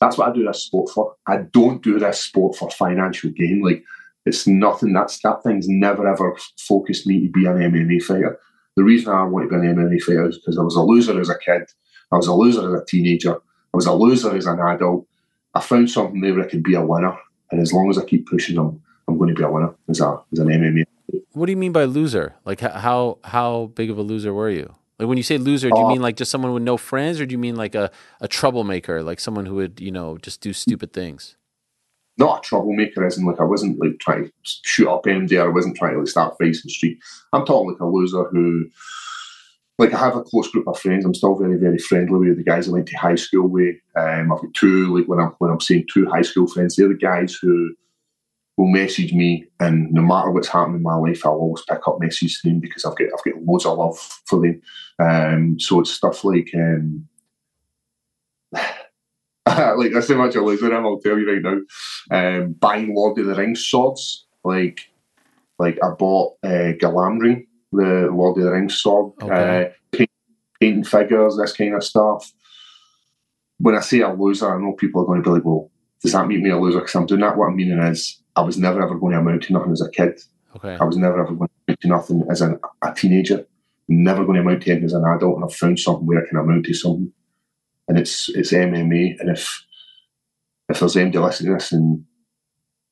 That's 0.00 0.18
what 0.18 0.28
I 0.28 0.32
do 0.32 0.44
this 0.44 0.64
sport 0.64 0.90
for. 0.90 1.14
I 1.26 1.38
don't 1.52 1.82
do 1.82 1.98
this 1.98 2.20
sport 2.20 2.56
for 2.56 2.70
financial 2.70 3.30
gain. 3.30 3.62
Like 3.62 3.84
it's 4.26 4.46
nothing. 4.46 4.92
That's 4.92 5.20
that 5.20 5.42
thing's 5.42 5.68
never 5.68 6.06
ever 6.08 6.36
focused 6.58 7.06
me 7.06 7.26
to 7.26 7.30
be 7.30 7.46
an 7.46 7.58
MMA 7.58 8.02
fighter. 8.02 8.38
The 8.76 8.84
reason 8.84 9.12
I 9.12 9.24
want 9.24 9.50
to 9.50 9.60
be 9.60 9.66
an 9.66 9.76
MMA 9.76 10.00
fighter 10.02 10.28
is 10.28 10.38
because 10.38 10.58
I 10.58 10.62
was 10.62 10.76
a 10.76 10.82
loser 10.82 11.20
as 11.20 11.28
a 11.28 11.38
kid. 11.38 11.62
I 12.10 12.16
was 12.16 12.26
a 12.26 12.34
loser 12.34 12.74
as 12.74 12.82
a 12.82 12.84
teenager. 12.84 13.34
I 13.34 13.76
was 13.76 13.86
a 13.86 13.92
loser 13.92 14.34
as 14.34 14.46
an 14.46 14.60
adult. 14.60 15.06
I 15.54 15.60
found 15.60 15.90
something 15.90 16.20
there 16.20 16.34
where 16.34 16.44
I 16.44 16.48
could 16.48 16.62
be 16.62 16.74
a 16.74 16.84
winner. 16.84 17.16
And 17.50 17.60
as 17.60 17.72
long 17.72 17.90
as 17.90 17.98
I 17.98 18.04
keep 18.04 18.26
pushing 18.26 18.56
them, 18.56 18.82
I'm 19.06 19.18
going 19.18 19.28
to 19.28 19.34
be 19.34 19.42
a 19.42 19.50
winner 19.50 19.74
as 19.88 20.00
a 20.00 20.20
as 20.32 20.38
an 20.38 20.48
MMA. 20.48 20.84
What 21.32 21.46
do 21.46 21.52
you 21.52 21.56
mean 21.56 21.72
by 21.72 21.84
loser? 21.84 22.34
Like 22.44 22.60
how 22.60 23.18
how 23.24 23.72
big 23.74 23.90
of 23.90 23.98
a 23.98 24.02
loser 24.02 24.32
were 24.32 24.50
you? 24.50 24.74
Like 24.98 25.08
when 25.08 25.18
you 25.18 25.24
say 25.24 25.36
loser, 25.36 25.68
do 25.68 25.78
you 25.78 25.84
uh, 25.84 25.88
mean 25.88 26.00
like 26.00 26.16
just 26.16 26.30
someone 26.30 26.52
with 26.52 26.62
no 26.62 26.76
friends, 26.76 27.20
or 27.20 27.26
do 27.26 27.32
you 27.32 27.38
mean 27.38 27.56
like 27.56 27.74
a, 27.74 27.90
a 28.20 28.28
troublemaker, 28.28 29.02
like 29.02 29.20
someone 29.20 29.46
who 29.46 29.56
would 29.56 29.80
you 29.80 29.90
know 29.90 30.16
just 30.16 30.40
do 30.40 30.52
stupid 30.52 30.92
things? 30.92 31.36
Not 32.18 32.38
a 32.38 32.48
troublemaker, 32.48 33.06
in 33.06 33.24
like 33.24 33.40
I 33.40 33.44
wasn't 33.44 33.80
like 33.80 33.98
trying 33.98 34.26
to 34.26 34.32
shoot 34.42 34.88
up 34.88 35.06
or 35.06 35.44
I 35.44 35.48
wasn't 35.48 35.76
trying 35.76 35.94
to 35.94 36.00
like 36.00 36.08
start 36.08 36.36
facing 36.38 36.70
street. 36.70 36.98
I'm 37.32 37.46
talking 37.46 37.70
like 37.70 37.80
a 37.80 37.86
loser 37.86 38.24
who, 38.24 38.68
like 39.78 39.94
I 39.94 39.98
have 39.98 40.16
a 40.16 40.22
close 40.22 40.50
group 40.50 40.68
of 40.68 40.78
friends. 40.78 41.04
I'm 41.04 41.14
still 41.14 41.34
very 41.36 41.56
very 41.56 41.78
friendly 41.78 42.28
with 42.28 42.36
the 42.36 42.44
guys 42.44 42.68
I 42.68 42.72
went 42.72 42.86
to 42.88 42.96
high 42.98 43.14
school 43.14 43.48
with. 43.48 43.76
Um, 43.96 44.30
I've 44.32 44.42
got 44.42 44.54
two 44.54 44.94
like 44.96 45.06
when 45.06 45.20
I'm 45.20 45.34
when 45.38 45.50
I'm 45.50 45.60
saying 45.60 45.86
two 45.92 46.06
high 46.06 46.22
school 46.22 46.46
friends, 46.46 46.76
they're 46.76 46.88
the 46.88 46.94
guys 46.94 47.34
who 47.34 47.74
will 48.58 48.68
message 48.68 49.12
me, 49.14 49.46
and 49.60 49.90
no 49.90 50.02
matter 50.02 50.30
what's 50.30 50.48
happening 50.48 50.76
in 50.76 50.82
my 50.82 50.94
life, 50.94 51.24
I'll 51.24 51.32
always 51.32 51.64
pick 51.64 51.86
up 51.86 51.98
messages 51.98 52.40
to 52.40 52.48
them 52.48 52.60
because 52.60 52.84
I've 52.84 52.96
got 52.96 53.06
I've 53.06 53.24
got 53.24 53.42
loads 53.42 53.66
of 53.66 53.78
love 53.78 53.98
for 54.26 54.40
them. 54.40 54.60
Um, 54.98 55.58
so 55.58 55.80
it's 55.80 55.92
stuff 55.92 56.24
like 56.24 56.50
um, 56.54 57.08
like 59.76 59.92
that's 59.92 60.08
how 60.08 60.16
much 60.16 60.36
I 60.36 60.40
lose 60.40 60.62
with 60.62 60.72
him. 60.72 60.86
I'll 60.86 61.00
tell 61.00 61.18
you 61.18 61.30
right 61.30 61.42
now. 61.42 61.58
Um, 62.16 62.52
buying 62.52 62.94
Lord 62.94 63.18
of 63.18 63.26
the 63.26 63.34
Rings 63.34 63.66
swords, 63.66 64.26
like 64.44 64.80
like 65.58 65.78
I 65.82 65.90
bought 65.90 66.36
uh, 66.42 66.72
Glamdring, 66.80 67.46
the 67.72 68.08
Lord 68.12 68.38
of 68.38 68.44
the 68.44 68.52
Rings 68.52 68.74
sword, 68.80 69.12
okay. 69.22 69.66
uh, 69.66 69.96
paint, 69.96 70.10
painting 70.60 70.84
figures, 70.84 71.36
this 71.36 71.52
kind 71.52 71.74
of 71.74 71.84
stuff. 71.84 72.32
When 73.58 73.76
I 73.76 73.80
say 73.80 74.00
a 74.00 74.12
loser, 74.12 74.54
I 74.54 74.60
know 74.60 74.72
people 74.72 75.02
are 75.02 75.06
going 75.06 75.22
to 75.22 75.28
be 75.28 75.34
like, 75.34 75.44
"Well, 75.44 75.70
does 76.02 76.12
that 76.12 76.26
make 76.26 76.40
me 76.40 76.50
a 76.50 76.58
loser?" 76.58 76.80
Because 76.80 76.94
I'm 76.94 77.06
doing 77.06 77.20
that. 77.20 77.36
What 77.36 77.46
I'm 77.46 77.56
meaning 77.56 77.78
is 77.78 78.20
I 78.34 78.42
was 78.42 78.58
never 78.58 78.82
ever 78.82 78.98
going 78.98 79.12
to 79.12 79.18
amount 79.18 79.44
to 79.44 79.52
nothing 79.52 79.72
as 79.72 79.82
a 79.82 79.90
kid. 79.90 80.20
Okay. 80.56 80.76
I 80.80 80.84
was 80.84 80.96
never 80.96 81.20
ever 81.20 81.34
going 81.34 81.48
to 81.48 81.54
amount 81.68 81.80
to 81.80 81.88
nothing 81.88 82.24
as 82.30 82.40
an, 82.40 82.58
a 82.82 82.92
teenager. 82.92 83.46
Never 83.88 84.24
going 84.24 84.36
to 84.36 84.42
amount 84.42 84.62
to 84.62 84.70
anything 84.70 84.86
as 84.86 84.92
an 84.94 85.04
adult, 85.04 85.36
and 85.36 85.44
I've 85.44 85.54
found 85.54 85.78
something 85.78 86.06
where 86.06 86.24
I 86.24 86.28
can 86.28 86.38
amount 86.38 86.66
to 86.66 86.74
something, 86.74 87.12
and 87.88 87.98
it's 87.98 88.28
it's 88.30 88.52
MMA. 88.52 89.18
And 89.20 89.30
if 89.30 89.64
if 90.68 90.80
there's 90.80 90.96
anybody 90.96 91.18
listening 91.18 91.52
to 91.52 91.54
this 91.54 91.72
and 91.72 92.04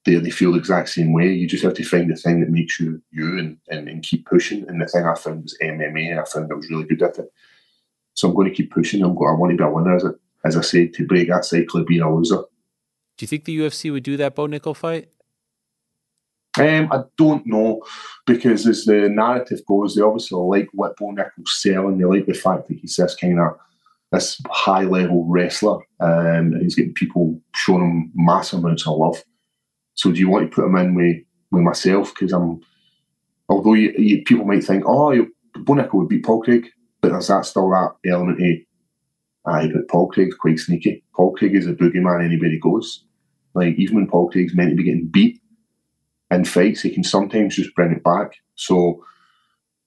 they, 0.04 0.16
they 0.16 0.30
feel 0.30 0.52
the 0.52 0.58
exact 0.58 0.88
same 0.88 1.12
way, 1.12 1.28
you 1.28 1.46
just 1.46 1.64
have 1.64 1.74
to 1.74 1.84
find 1.84 2.10
the 2.10 2.16
thing 2.16 2.40
that 2.40 2.50
makes 2.50 2.80
you 2.80 3.02
you 3.10 3.38
and, 3.38 3.58
and, 3.68 3.88
and 3.88 4.02
keep 4.02 4.26
pushing. 4.26 4.68
And 4.68 4.80
the 4.80 4.86
thing 4.86 5.04
I 5.04 5.14
found 5.14 5.42
was 5.42 5.56
MMA, 5.62 6.10
and 6.10 6.20
I 6.20 6.24
found 6.24 6.50
I 6.50 6.54
was 6.54 6.70
really 6.70 6.84
good 6.84 7.02
at 7.02 7.18
it. 7.18 7.32
So 8.14 8.28
I'm 8.28 8.34
going 8.34 8.48
to 8.48 8.54
keep 8.54 8.72
pushing. 8.72 9.02
I'm 9.02 9.14
going, 9.14 9.30
I 9.30 9.38
want 9.38 9.52
to 9.52 9.56
be 9.56 9.62
a 9.62 9.70
winner, 9.70 9.96
as, 9.96 10.04
it, 10.04 10.16
as 10.44 10.56
I 10.56 10.62
said, 10.62 10.94
to 10.94 11.06
break 11.06 11.28
that 11.28 11.44
cycle 11.44 11.80
of 11.80 11.86
being 11.86 12.02
a 12.02 12.14
loser. 12.14 12.42
Do 13.16 13.24
you 13.24 13.28
think 13.28 13.44
the 13.44 13.58
UFC 13.58 13.92
would 13.92 14.02
do 14.02 14.16
that 14.16 14.34
Bo 14.34 14.46
Nickal 14.46 14.76
fight? 14.76 15.08
Um, 16.58 16.88
I 16.90 17.04
don't 17.16 17.46
know 17.46 17.82
because 18.26 18.66
as 18.66 18.84
the 18.84 19.08
narrative 19.08 19.60
goes, 19.68 19.94
they 19.94 20.02
obviously 20.02 20.40
like 20.40 20.68
what 20.72 20.96
Bo 20.96 21.12
Nickal's 21.12 21.62
selling. 21.62 21.98
They 21.98 22.04
like 22.04 22.26
the 22.26 22.34
fact 22.34 22.66
that 22.68 22.78
he's 22.78 22.96
this 22.96 23.14
kind 23.14 23.38
of 23.38 23.52
this 24.12 24.40
high 24.48 24.82
level 24.82 25.26
wrestler, 25.28 25.76
um, 26.00 26.52
and 26.52 26.62
he's 26.62 26.74
getting 26.74 26.94
people 26.94 27.40
showing 27.54 27.82
him 27.82 28.12
massive 28.14 28.58
amounts 28.58 28.86
of 28.86 28.96
love. 28.96 29.22
So, 29.94 30.10
do 30.10 30.18
you 30.18 30.28
want 30.28 30.50
to 30.50 30.54
put 30.54 30.66
him 30.66 30.76
in 30.76 30.94
with 30.94 31.16
with 31.50 31.62
myself? 31.62 32.12
Because 32.14 32.32
I'm, 32.32 32.60
although 33.48 33.74
you, 33.74 33.92
you, 33.96 34.22
people 34.24 34.44
might 34.44 34.64
think, 34.64 34.84
oh, 34.86 35.26
Bo 35.58 35.88
would 35.92 36.08
beat 36.08 36.24
Paul 36.24 36.42
Craig. 36.42 36.66
but 37.00 37.10
there's 37.10 37.28
that 37.28 37.44
still 37.44 37.70
that 37.70 37.94
element 38.10 38.40
of 38.40 39.52
aye, 39.52 39.70
but 39.72 39.88
Paul 39.88 40.08
Craig's 40.08 40.36
quite 40.36 40.58
sneaky. 40.58 41.04
Paul 41.14 41.34
Craig 41.34 41.54
is 41.54 41.66
a 41.66 41.72
boogeyman 41.72 42.28
he 42.30 42.58
goes. 42.58 43.04
Like 43.54 43.74
even 43.78 43.96
when 43.96 44.06
Paul 44.08 44.30
Craig's 44.30 44.54
meant 44.54 44.70
to 44.70 44.76
be 44.76 44.84
getting 44.84 45.08
beat 45.08 45.40
in 46.30 46.44
fights, 46.44 46.82
he 46.82 46.90
can 46.90 47.02
sometimes 47.02 47.56
just 47.56 47.74
bring 47.74 47.92
it 47.92 48.04
back. 48.04 48.34
So 48.54 49.04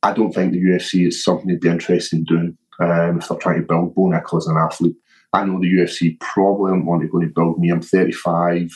I 0.01 0.13
don't 0.13 0.33
think 0.33 0.51
the 0.51 0.61
UFC 0.61 1.07
is 1.07 1.23
something 1.23 1.47
they'd 1.47 1.61
be 1.61 1.69
interested 1.69 2.17
in 2.17 2.23
doing 2.25 2.57
um, 2.79 3.19
if 3.19 3.27
they're 3.27 3.37
trying 3.37 3.61
to 3.61 3.67
build 3.67 3.95
Bo 3.95 4.03
Nickal 4.03 4.37
as 4.37 4.47
an 4.47 4.57
athlete. 4.57 4.95
I 5.33 5.43
know 5.45 5.59
the 5.59 5.71
UFC 5.71 6.19
probably 6.19 6.71
don't 6.71 6.85
want 6.85 7.01
to 7.01 7.07
go 7.07 7.19
and 7.19 7.33
build 7.33 7.59
me. 7.59 7.69
I'm 7.69 7.81
35. 7.81 8.69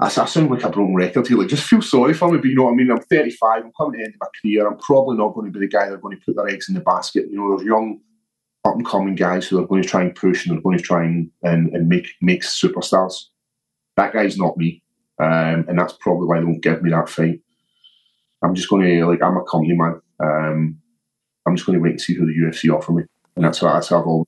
I, 0.00 0.06
I 0.06 0.08
sound 0.08 0.50
like 0.50 0.62
a 0.62 0.70
broken 0.70 0.94
record 0.94 1.26
here. 1.26 1.36
Like, 1.36 1.48
just 1.48 1.64
feel 1.64 1.82
sorry 1.82 2.14
for 2.14 2.30
me, 2.30 2.38
but 2.38 2.46
you 2.46 2.54
know 2.54 2.64
what 2.64 2.72
I 2.72 2.76
mean? 2.76 2.90
I'm 2.90 3.00
35. 3.00 3.64
I'm 3.64 3.72
coming 3.76 3.92
to 3.92 3.98
the 3.98 4.04
end 4.04 4.14
of 4.14 4.20
my 4.20 4.28
career. 4.40 4.66
I'm 4.66 4.78
probably 4.78 5.16
not 5.16 5.34
going 5.34 5.52
to 5.52 5.58
be 5.58 5.64
the 5.64 5.70
guy 5.70 5.88
that's 5.88 6.00
going 6.00 6.16
to 6.16 6.24
put 6.24 6.36
their 6.36 6.48
eggs 6.48 6.68
in 6.68 6.74
the 6.74 6.80
basket. 6.80 7.26
You 7.30 7.36
know, 7.36 7.56
there's 7.56 7.66
young, 7.66 8.00
up 8.64 8.74
and 8.74 8.86
coming 8.86 9.14
guys 9.14 9.46
who 9.46 9.58
are 9.62 9.66
going 9.66 9.82
to 9.82 9.88
try 9.88 10.02
and 10.02 10.14
push 10.14 10.46
and 10.46 10.58
are 10.58 10.62
going 10.62 10.78
to 10.78 10.82
try 10.82 11.04
and, 11.04 11.30
and, 11.42 11.68
and 11.74 11.88
make 11.88 12.08
make 12.20 12.42
superstars. 12.42 13.14
That 13.96 14.12
guy's 14.12 14.36
not 14.36 14.56
me. 14.56 14.82
Um, 15.20 15.64
and 15.68 15.78
that's 15.78 15.94
probably 16.00 16.26
why 16.26 16.38
they 16.38 16.44
won't 16.44 16.62
give 16.62 16.82
me 16.82 16.90
that 16.90 17.08
fight. 17.08 17.40
I'm 18.42 18.54
just 18.54 18.68
going 18.68 18.84
to, 18.86 19.06
like, 19.06 19.22
I'm 19.22 19.36
a 19.36 19.44
company 19.44 19.74
man. 19.74 20.00
Um, 20.20 20.78
I'm 21.46 21.56
just 21.56 21.66
going 21.66 21.78
to 21.78 21.82
wait 21.82 21.92
and 21.92 22.00
see 22.00 22.14
who 22.14 22.26
the 22.26 22.32
UFC 22.32 22.74
offer 22.74 22.92
me. 22.92 23.04
And 23.36 23.44
that's 23.44 23.62
what, 23.62 23.72
that's 23.72 23.88
how 23.88 24.00
I've 24.00 24.06
always 24.06 24.26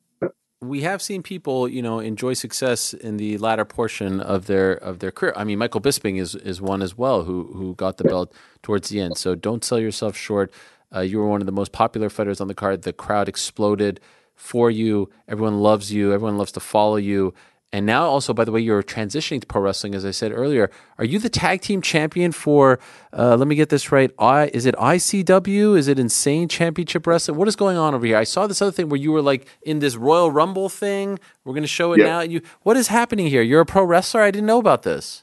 we 0.62 0.82
have 0.82 1.00
seen 1.00 1.22
people, 1.22 1.68
you 1.68 1.80
know, 1.80 2.00
enjoy 2.00 2.34
success 2.34 2.92
in 2.92 3.16
the 3.16 3.38
latter 3.38 3.64
portion 3.64 4.20
of 4.20 4.46
their 4.46 4.72
of 4.72 4.98
their 4.98 5.10
career. 5.10 5.32
I 5.34 5.44
mean, 5.44 5.58
Michael 5.58 5.80
Bisping 5.80 6.20
is 6.20 6.34
is 6.34 6.60
one 6.60 6.82
as 6.82 6.96
well 6.96 7.24
who 7.24 7.44
who 7.54 7.74
got 7.74 7.96
the 7.96 8.04
belt 8.04 8.34
towards 8.62 8.90
the 8.90 9.00
end. 9.00 9.16
So 9.16 9.34
don't 9.34 9.64
sell 9.64 9.78
yourself 9.78 10.16
short. 10.16 10.52
Uh, 10.94 11.00
you 11.00 11.18
were 11.18 11.28
one 11.28 11.40
of 11.40 11.46
the 11.46 11.52
most 11.52 11.72
popular 11.72 12.10
fighters 12.10 12.40
on 12.40 12.48
the 12.48 12.54
card. 12.54 12.82
The 12.82 12.92
crowd 12.92 13.28
exploded 13.28 14.00
for 14.34 14.70
you. 14.70 15.08
Everyone 15.28 15.60
loves 15.60 15.92
you. 15.92 16.12
Everyone 16.12 16.36
loves 16.36 16.52
to 16.52 16.60
follow 16.60 16.96
you. 16.96 17.32
And 17.72 17.86
now, 17.86 18.06
also, 18.06 18.34
by 18.34 18.44
the 18.44 18.50
way, 18.50 18.60
you're 18.60 18.82
transitioning 18.82 19.40
to 19.40 19.46
pro 19.46 19.62
wrestling, 19.62 19.94
as 19.94 20.04
I 20.04 20.10
said 20.10 20.32
earlier. 20.32 20.72
Are 20.98 21.04
you 21.04 21.20
the 21.20 21.28
tag 21.28 21.60
team 21.60 21.82
champion 21.82 22.32
for? 22.32 22.80
Uh, 23.16 23.36
let 23.36 23.46
me 23.46 23.54
get 23.54 23.68
this 23.68 23.92
right. 23.92 24.10
I 24.18 24.50
is 24.52 24.66
it 24.66 24.74
ICW? 24.74 25.78
Is 25.78 25.86
it 25.86 25.96
Insane 25.96 26.48
Championship 26.48 27.06
Wrestling? 27.06 27.38
What 27.38 27.46
is 27.46 27.54
going 27.54 27.76
on 27.76 27.94
over 27.94 28.04
here? 28.04 28.16
I 28.16 28.24
saw 28.24 28.48
this 28.48 28.60
other 28.60 28.72
thing 28.72 28.88
where 28.88 28.98
you 28.98 29.12
were 29.12 29.22
like 29.22 29.46
in 29.62 29.78
this 29.78 29.94
Royal 29.94 30.32
Rumble 30.32 30.68
thing. 30.68 31.20
We're 31.44 31.52
going 31.52 31.62
to 31.62 31.68
show 31.68 31.92
it 31.92 31.98
now. 31.98 32.20
You, 32.22 32.40
what 32.62 32.76
is 32.76 32.88
happening 32.88 33.28
here? 33.28 33.42
You're 33.42 33.60
a 33.60 33.66
pro 33.66 33.84
wrestler. 33.84 34.22
I 34.22 34.32
didn't 34.32 34.46
know 34.46 34.58
about 34.58 34.82
this. 34.82 35.22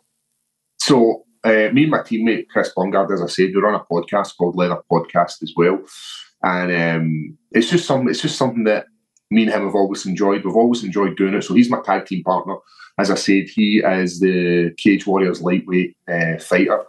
So, 0.79 1.25
uh, 1.43 1.69
me 1.73 1.83
and 1.83 1.91
my 1.91 1.99
teammate 1.99 2.47
Chris 2.47 2.71
Bungard, 2.77 3.11
as 3.11 3.21
I 3.21 3.27
said, 3.27 3.51
we're 3.53 3.67
on 3.67 3.75
a 3.75 3.93
podcast 3.93 4.37
called 4.37 4.55
Leather 4.55 4.81
Podcast 4.89 5.43
as 5.43 5.51
well, 5.57 5.81
and 6.43 6.71
um, 6.71 7.37
it's 7.51 7.69
just 7.69 7.85
something. 7.85 8.09
It's 8.09 8.21
just 8.21 8.37
something 8.37 8.63
that 8.63 8.85
me 9.29 9.43
and 9.43 9.51
him 9.51 9.65
have 9.65 9.75
always 9.75 10.05
enjoyed. 10.05 10.43
We've 10.43 10.55
always 10.55 10.83
enjoyed 10.83 11.17
doing 11.17 11.33
it. 11.33 11.43
So 11.43 11.53
he's 11.53 11.69
my 11.69 11.81
tag 11.81 12.05
team 12.05 12.23
partner. 12.23 12.55
As 12.97 13.11
I 13.11 13.15
said, 13.15 13.47
he 13.47 13.79
is 13.79 14.19
the 14.19 14.73
Cage 14.77 15.05
Warriors 15.05 15.41
lightweight 15.41 15.95
uh, 16.07 16.37
fighter, 16.39 16.83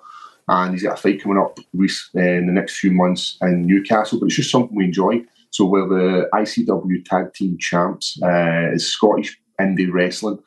and 0.49 0.73
he's 0.73 0.83
got 0.83 0.99
a 0.99 1.03
fight 1.03 1.23
coming 1.23 1.39
up 1.39 1.59
uh, 1.59 2.21
in 2.21 2.47
the 2.47 2.53
next 2.53 2.79
few 2.79 2.93
months 2.93 3.37
in 3.43 3.67
Newcastle. 3.67 4.19
But 4.19 4.27
it's 4.27 4.37
just 4.37 4.51
something 4.51 4.77
we 4.77 4.85
enjoy. 4.85 5.23
So 5.51 5.65
we're 5.65 5.89
the 5.89 6.29
ICW 6.33 7.05
tag 7.05 7.35
team 7.35 7.59
champs. 7.59 8.19
Uh, 8.23 8.71
is 8.73 8.91
Scottish 8.91 9.39
indie 9.61 9.93
wrestling. 9.93 10.39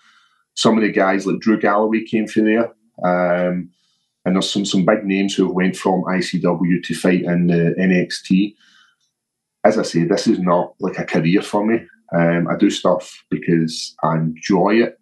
Some 0.55 0.77
of 0.77 0.83
the 0.83 0.91
guys 0.91 1.25
like 1.25 1.39
Drew 1.39 1.59
Galloway 1.59 2.03
came 2.03 2.27
through 2.27 2.45
there. 2.45 2.73
Um, 3.03 3.69
and 4.25 4.35
there's 4.35 4.51
some 4.51 4.65
some 4.65 4.85
big 4.85 5.03
names 5.03 5.35
who 5.35 5.51
went 5.51 5.75
from 5.75 6.03
ICW 6.03 6.83
to 6.83 6.95
fight 6.95 7.23
in 7.23 7.47
the 7.47 7.75
NXT 7.79 8.55
as 9.63 9.77
I 9.77 9.83
say, 9.83 10.03
this 10.03 10.27
is 10.27 10.39
not 10.39 10.73
like 10.79 10.97
a 10.97 11.05
career 11.05 11.41
for 11.41 11.65
me. 11.65 11.85
Um, 12.13 12.47
I 12.47 12.57
do 12.57 12.69
stuff 12.69 13.23
because 13.29 13.95
I 14.03 14.15
enjoy 14.15 14.81
it, 14.81 14.99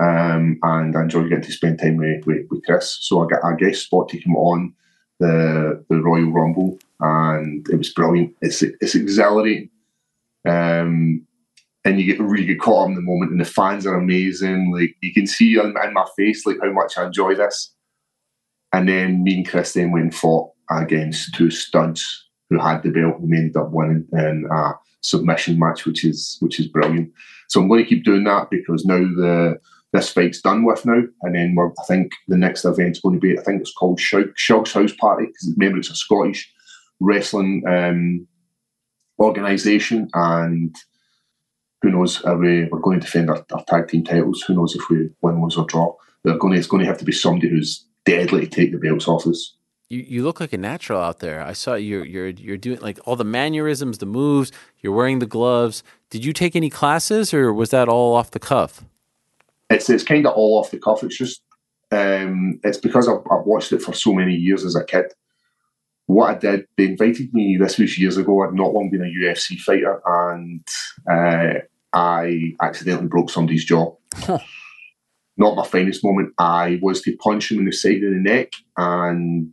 um, 0.00 0.58
and 0.62 0.96
I 0.96 1.02
enjoy 1.02 1.24
getting 1.24 1.42
to 1.44 1.52
spend 1.52 1.78
time 1.78 1.96
with, 1.96 2.26
with, 2.26 2.46
with 2.50 2.64
Chris. 2.64 2.98
So 3.00 3.24
I 3.24 3.28
got 3.28 3.48
a 3.48 3.56
guest 3.56 3.86
spot 3.86 4.08
to 4.10 4.20
come 4.20 4.36
on 4.36 4.74
the 5.20 5.84
the 5.88 6.00
Royal 6.00 6.30
Rumble, 6.30 6.78
and 6.98 7.66
it 7.68 7.76
was 7.76 7.92
brilliant. 7.92 8.34
It's 8.40 8.62
it's 8.62 8.94
exhilarating, 8.94 9.70
um, 10.46 11.26
and 11.84 12.00
you 12.00 12.04
get 12.04 12.20
really 12.20 12.46
get 12.46 12.60
caught 12.60 12.84
up 12.84 12.88
in 12.88 12.94
the 12.96 13.02
moment, 13.02 13.30
and 13.30 13.40
the 13.40 13.44
fans 13.44 13.86
are 13.86 13.94
amazing. 13.94 14.72
Like 14.72 14.96
you 15.02 15.14
can 15.14 15.26
see 15.26 15.54
in, 15.58 15.74
in 15.82 15.92
my 15.94 16.06
face, 16.16 16.44
like 16.44 16.58
how 16.62 16.72
much 16.72 16.98
I 16.98 17.06
enjoy 17.06 17.36
this. 17.36 17.72
And 18.72 18.88
then 18.88 19.24
me 19.24 19.38
and 19.38 19.48
Chris 19.48 19.72
then 19.72 19.90
went 19.90 20.04
and 20.04 20.14
fought 20.14 20.50
against 20.70 21.34
two 21.34 21.50
studs 21.50 22.29
who 22.50 22.58
had 22.58 22.82
the 22.82 22.90
belt 22.90 23.20
and 23.20 23.32
ended 23.32 23.56
up 23.56 23.70
winning 23.70 24.06
in 24.12 24.46
a 24.52 24.72
submission 25.00 25.58
match, 25.58 25.86
which 25.86 26.04
is 26.04 26.36
which 26.40 26.60
is 26.60 26.66
brilliant. 26.66 27.10
So 27.48 27.60
I'm 27.60 27.68
going 27.68 27.82
to 27.82 27.88
keep 27.88 28.04
doing 28.04 28.24
that 28.24 28.50
because 28.50 28.84
now 28.84 28.98
the 28.98 29.58
this 29.92 30.12
fight's 30.12 30.40
done 30.40 30.64
with 30.64 30.84
now, 30.84 31.02
and 31.22 31.34
then 31.34 31.54
we're, 31.56 31.70
I 31.70 31.84
think 31.88 32.12
the 32.28 32.36
next 32.36 32.64
event's 32.64 33.00
going 33.00 33.14
to 33.14 33.20
be 33.20 33.38
I 33.38 33.42
think 33.42 33.60
it's 33.60 33.72
called 33.72 34.00
Shug's 34.00 34.72
House 34.72 34.92
Party 34.92 35.26
because 35.26 35.54
remember 35.56 35.78
it's 35.78 35.90
a 35.90 35.94
Scottish 35.94 36.52
wrestling 37.00 37.62
um, 37.66 38.26
organisation, 39.18 40.08
and 40.14 40.74
who 41.82 41.90
knows 41.90 42.22
are 42.22 42.36
we 42.36 42.64
we're 42.64 42.80
going 42.80 43.00
to 43.00 43.06
defend 43.06 43.30
our, 43.30 43.44
our, 43.52 43.64
tag 43.64 43.88
team 43.88 44.04
titles. 44.04 44.42
Who 44.42 44.54
knows 44.54 44.74
if 44.74 44.88
we 44.90 45.08
win, 45.22 45.42
lose 45.42 45.56
or 45.56 45.66
draw? 45.66 45.94
They're 46.24 46.36
going 46.36 46.52
to, 46.52 46.58
it's 46.58 46.68
going 46.68 46.82
to 46.82 46.88
have 46.88 46.98
to 46.98 47.04
be 47.04 47.12
somebody 47.12 47.48
who's 47.48 47.86
deadly 48.04 48.46
to 48.46 48.50
take 48.50 48.72
the 48.72 48.78
belts 48.78 49.08
off 49.08 49.26
us 49.26 49.56
you, 49.90 50.06
you 50.08 50.24
look 50.24 50.40
like 50.40 50.52
a 50.52 50.58
natural 50.58 51.02
out 51.02 51.18
there. 51.18 51.42
I 51.42 51.52
saw 51.52 51.74
you're 51.74 52.06
you're 52.06 52.28
you're 52.28 52.56
doing 52.56 52.80
like 52.80 52.98
all 53.04 53.16
the 53.16 53.24
mannerisms, 53.24 53.98
the 53.98 54.06
moves. 54.06 54.52
You're 54.80 54.94
wearing 54.94 55.18
the 55.18 55.26
gloves. 55.26 55.82
Did 56.08 56.24
you 56.24 56.32
take 56.32 56.56
any 56.56 56.70
classes, 56.70 57.34
or 57.34 57.52
was 57.52 57.70
that 57.70 57.88
all 57.88 58.14
off 58.14 58.30
the 58.30 58.38
cuff? 58.38 58.84
It's 59.68 59.90
it's 59.90 60.04
kind 60.04 60.24
of 60.26 60.32
all 60.34 60.58
off 60.58 60.70
the 60.70 60.78
cuff. 60.78 61.02
It's 61.02 61.18
just 61.18 61.42
um, 61.90 62.60
it's 62.62 62.78
because 62.78 63.08
I've, 63.08 63.20
I've 63.30 63.44
watched 63.44 63.72
it 63.72 63.82
for 63.82 63.92
so 63.92 64.12
many 64.12 64.34
years 64.34 64.64
as 64.64 64.76
a 64.76 64.84
kid. 64.84 65.06
What 66.06 66.30
I 66.30 66.38
did, 66.38 66.66
they 66.76 66.86
invited 66.86 67.34
me. 67.34 67.56
This 67.56 67.78
was 67.78 67.98
years 67.98 68.16
ago. 68.16 68.42
I'd 68.42 68.54
not 68.54 68.72
long 68.72 68.90
been 68.90 69.02
a 69.02 69.24
UFC 69.24 69.58
fighter, 69.58 70.00
and 70.06 70.66
uh, 71.10 71.60
I 71.92 72.54
accidentally 72.62 73.08
broke 73.08 73.30
somebody's 73.30 73.64
jaw. 73.64 73.94
not 75.40 75.56
my 75.56 75.66
finest 75.66 76.04
moment. 76.04 76.34
I 76.38 76.78
was 76.82 77.00
to 77.02 77.16
punch 77.16 77.50
him 77.50 77.58
in 77.58 77.64
the 77.64 77.72
side 77.72 78.04
of 78.04 78.12
the 78.12 78.20
neck, 78.20 78.52
and 78.76 79.52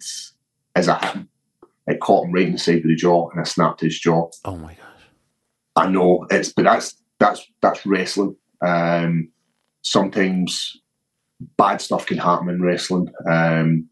as 0.76 0.90
I 0.90 1.00
hit 1.00 1.16
him, 1.16 1.30
it 1.88 2.02
caught 2.02 2.26
him 2.26 2.34
right 2.34 2.46
in 2.46 2.52
the 2.52 2.60
side 2.60 2.80
of 2.80 2.84
the 2.84 2.96
jaw, 2.96 3.30
and 3.30 3.40
I 3.40 3.44
snapped 3.44 3.82
his 3.82 3.98
jaw. 3.98 4.30
Oh 4.44 4.58
my 4.58 4.74
gosh! 4.74 5.06
I 5.78 5.88
know 5.88 6.28
it's, 6.30 6.52
but 6.52 6.66
that's 6.66 7.02
that's 7.20 7.48
that's 7.62 7.86
wrestling. 7.86 8.36
Um, 8.62 9.30
sometimes 9.82 10.78
bad 11.58 11.82
stuff 11.82 12.06
can 12.06 12.18
happen 12.18 12.50
in 12.50 12.62
wrestling, 12.62 13.08
um, 13.26 13.88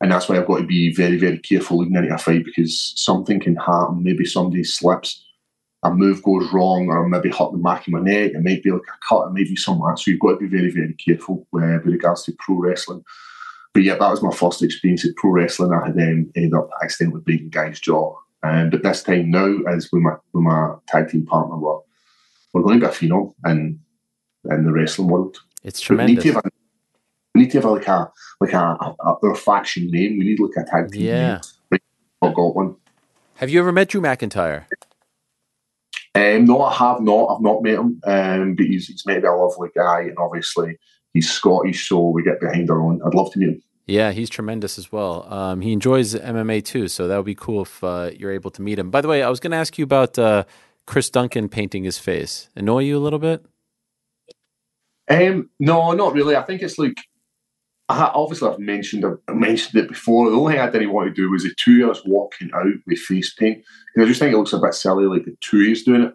and 0.00 0.10
that's 0.10 0.28
why 0.28 0.38
I've 0.38 0.46
got 0.46 0.58
to 0.58 0.66
be 0.66 0.94
very 0.94 1.18
very 1.18 1.38
careful 1.38 1.78
leading 1.78 1.96
into 1.96 2.14
a 2.14 2.18
fight 2.18 2.46
because 2.46 2.94
something 2.96 3.40
can 3.40 3.56
happen. 3.56 4.02
Maybe 4.02 4.24
somebody 4.24 4.64
slips 4.64 5.23
a 5.84 5.90
move 5.92 6.22
goes 6.22 6.50
wrong 6.52 6.88
or 6.88 7.06
maybe 7.08 7.28
hurt 7.28 7.52
the 7.52 7.58
back 7.58 7.86
of 7.86 7.92
my 7.92 8.00
neck, 8.00 8.32
it 8.32 8.42
might 8.42 8.62
be 8.62 8.70
like 8.70 8.80
a 8.82 9.06
cut, 9.06 9.26
it 9.26 9.32
might 9.32 9.48
be 9.48 9.54
something 9.56 9.82
like 9.82 9.96
that. 9.96 10.02
So 10.02 10.10
you've 10.10 10.20
got 10.20 10.30
to 10.30 10.36
be 10.38 10.46
very, 10.46 10.70
very 10.70 10.94
careful 10.94 11.46
uh, 11.54 11.78
with 11.84 11.92
regards 11.92 12.24
to 12.24 12.34
pro 12.38 12.56
wrestling. 12.56 13.04
But 13.74 13.82
yeah, 13.82 13.96
that 13.96 14.10
was 14.10 14.22
my 14.22 14.32
first 14.32 14.62
experience 14.62 15.04
at 15.04 15.14
pro 15.16 15.30
wrestling. 15.30 15.72
I 15.72 15.86
had 15.86 15.96
then 15.96 16.32
ended 16.34 16.54
up 16.54 16.70
accidentally 16.82 17.20
breaking 17.20 17.50
guy's 17.50 17.80
jaw. 17.80 18.16
Um, 18.42 18.70
but 18.70 18.82
this 18.82 19.02
time 19.02 19.30
now, 19.30 19.58
as 19.68 19.90
with 19.92 20.02
my 20.02 20.14
with 20.32 20.44
my 20.44 20.74
tag 20.86 21.08
team 21.08 21.26
partner, 21.26 21.56
we're, 21.56 21.78
we're 22.52 22.62
going 22.62 22.80
to 22.80 22.86
be 22.86 22.90
a 22.90 22.94
phenom 22.94 23.34
in 23.46 23.80
in 24.50 24.64
the 24.64 24.72
wrestling 24.72 25.08
world. 25.08 25.38
It's 25.62 25.80
tremendous. 25.80 26.24
We 26.24 26.30
need 26.30 26.34
to 26.34 26.34
have, 26.34 26.44
a, 26.44 27.38
need 27.38 27.50
to 27.50 27.58
have 27.60 27.70
like 27.70 27.88
a 27.88 28.10
like 28.40 28.52
a, 28.52 28.76
a, 29.00 29.12
a, 29.12 29.34
faction 29.34 29.90
name. 29.90 30.18
We 30.18 30.24
need 30.24 30.40
like 30.40 30.66
a 30.66 30.70
tag 30.70 30.92
team 30.92 31.02
yeah. 31.02 31.40
name. 31.70 31.80
I've 32.22 32.34
got 32.34 32.54
one. 32.54 32.76
Have 33.36 33.50
you 33.50 33.60
ever 33.60 33.72
met 33.72 33.88
Drew 33.88 34.00
McIntyre? 34.00 34.64
Um, 36.14 36.44
no, 36.44 36.62
I 36.62 36.72
have 36.72 37.00
not. 37.00 37.26
I've 37.26 37.42
not 37.42 37.62
met 37.62 37.74
him, 37.74 38.00
um, 38.06 38.54
but 38.54 38.66
he's, 38.66 38.86
he's 38.86 39.04
maybe 39.04 39.26
a 39.26 39.32
lovely 39.32 39.70
guy, 39.74 40.02
and 40.02 40.18
obviously 40.18 40.78
he's 41.12 41.30
Scottish, 41.30 41.88
so 41.88 42.08
we 42.08 42.22
get 42.22 42.40
behind 42.40 42.70
our 42.70 42.80
own. 42.80 43.00
I'd 43.04 43.14
love 43.14 43.32
to 43.32 43.38
meet 43.38 43.48
him. 43.48 43.62
Yeah, 43.86 44.12
he's 44.12 44.30
tremendous 44.30 44.78
as 44.78 44.90
well. 44.90 45.26
Um, 45.32 45.60
he 45.60 45.72
enjoys 45.72 46.14
MMA 46.14 46.64
too, 46.64 46.88
so 46.88 47.08
that 47.08 47.16
would 47.16 47.26
be 47.26 47.34
cool 47.34 47.62
if 47.62 47.82
uh, 47.84 48.10
you're 48.16 48.32
able 48.32 48.50
to 48.52 48.62
meet 48.62 48.78
him. 48.78 48.90
By 48.90 49.00
the 49.00 49.08
way, 49.08 49.22
I 49.22 49.28
was 49.28 49.40
going 49.40 49.50
to 49.50 49.56
ask 49.58 49.76
you 49.76 49.84
about 49.84 50.18
uh, 50.18 50.44
Chris 50.86 51.10
Duncan 51.10 51.48
painting 51.48 51.84
his 51.84 51.98
face. 51.98 52.48
Annoy 52.56 52.84
you 52.84 52.96
a 52.96 53.00
little 53.00 53.18
bit? 53.18 53.44
Um, 55.10 55.50
no, 55.58 55.92
not 55.92 56.14
really. 56.14 56.34
I 56.34 56.42
think 56.42 56.62
it's 56.62 56.78
like 56.78 56.96
Obviously 57.88 58.48
I've 58.48 58.58
mentioned 58.58 59.04
I've 59.04 59.36
mentioned 59.36 59.82
it 59.82 59.88
before. 59.88 60.30
The 60.30 60.36
only 60.36 60.54
thing 60.54 60.62
I 60.62 60.70
didn't 60.70 60.92
want 60.92 61.08
to 61.08 61.14
do 61.14 61.30
was 61.30 61.42
the 61.42 61.54
two 61.56 61.74
years 61.74 62.02
walking 62.04 62.50
out 62.54 62.66
with 62.86 62.98
face 62.98 63.34
paint 63.34 63.62
because 63.94 64.06
I 64.06 64.08
just 64.08 64.20
think 64.20 64.32
it 64.32 64.38
looks 64.38 64.52
a 64.52 64.58
bit 64.58 64.74
silly. 64.74 65.04
Like 65.04 65.24
the 65.24 65.36
two 65.40 65.60
is 65.60 65.82
doing 65.82 66.02
it. 66.02 66.14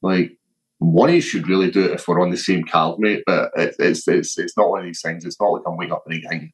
Like 0.00 0.38
one 0.78 1.10
of 1.10 1.14
you 1.14 1.20
should 1.20 1.48
really 1.48 1.70
do 1.70 1.84
it 1.84 1.92
if 1.92 2.08
we're 2.08 2.20
on 2.20 2.30
the 2.30 2.36
same 2.36 2.64
card, 2.64 2.98
mate. 2.98 3.22
But 3.26 3.50
it, 3.56 3.74
it's 3.78 4.08
it's 4.08 4.38
it's 4.38 4.56
not 4.56 4.68
one 4.70 4.80
of 4.80 4.86
these 4.86 5.02
things. 5.02 5.24
It's 5.24 5.40
not 5.40 5.48
like 5.48 5.62
I'm 5.66 5.76
waking 5.76 5.92
up 5.92 6.04
and 6.06 6.22
thinking, 6.22 6.52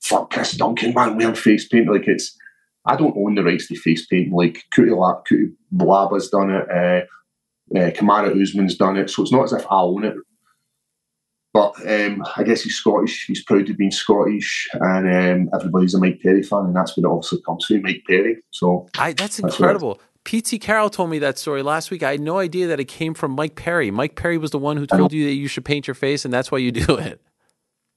"Fuck 0.00 0.30
Chris 0.30 0.52
Duncan, 0.52 0.94
man, 0.94 1.16
wearing 1.16 1.34
face 1.34 1.68
paint." 1.68 1.90
Like 1.90 2.06
it's 2.06 2.36
I 2.84 2.96
don't 2.96 3.16
own 3.16 3.34
the 3.34 3.44
rights 3.44 3.68
to 3.68 3.76
face 3.76 4.06
paint. 4.06 4.32
Like 4.32 4.64
Kuti, 4.76 4.96
La- 4.96 5.22
Kuti 5.22 5.52
Blaba's 5.70 6.28
done 6.28 6.50
it, 6.50 6.68
uh, 6.70 7.78
uh, 7.78 7.90
Kamaru 7.92 8.40
Usman's 8.40 8.76
done 8.76 8.96
it, 8.96 9.08
so 9.08 9.22
it's 9.22 9.32
not 9.32 9.44
as 9.44 9.52
if 9.52 9.64
I 9.70 9.80
own 9.80 10.04
it. 10.04 10.14
But 11.54 11.74
um, 11.86 12.24
I 12.36 12.44
guess 12.44 12.62
he's 12.62 12.76
Scottish. 12.76 13.26
He's 13.26 13.44
proud 13.44 13.68
of 13.68 13.76
being 13.76 13.90
Scottish, 13.90 14.68
and 14.72 15.06
um, 15.06 15.50
everybody's 15.54 15.92
a 15.94 15.98
Mike 15.98 16.20
Perry 16.22 16.42
fan, 16.42 16.64
and 16.66 16.74
that's 16.76 16.96
where 16.96 17.04
it 17.04 17.10
obviously 17.12 17.42
comes 17.42 17.66
from, 17.66 17.82
Mike 17.82 18.04
Perry. 18.08 18.38
So 18.50 18.88
I, 18.96 19.12
that's 19.12 19.36
That's 19.36 19.54
incredible. 19.58 20.00
PT 20.24 20.60
Carroll 20.60 20.88
told 20.88 21.10
me 21.10 21.18
that 21.18 21.36
story 21.36 21.62
last 21.62 21.90
week. 21.90 22.02
I 22.02 22.12
had 22.12 22.20
no 22.20 22.38
idea 22.38 22.68
that 22.68 22.78
it 22.80 22.84
came 22.86 23.12
from 23.12 23.32
Mike 23.32 23.56
Perry. 23.56 23.90
Mike 23.90 24.14
Perry 24.14 24.38
was 24.38 24.52
the 24.52 24.58
one 24.58 24.76
who 24.76 24.86
told 24.86 25.12
you 25.12 25.24
that 25.26 25.34
you 25.34 25.48
should 25.48 25.64
paint 25.64 25.86
your 25.86 25.94
face, 25.96 26.24
and 26.24 26.32
that's 26.32 26.50
why 26.50 26.58
you 26.58 26.72
do 26.72 26.96
it. 26.98 27.20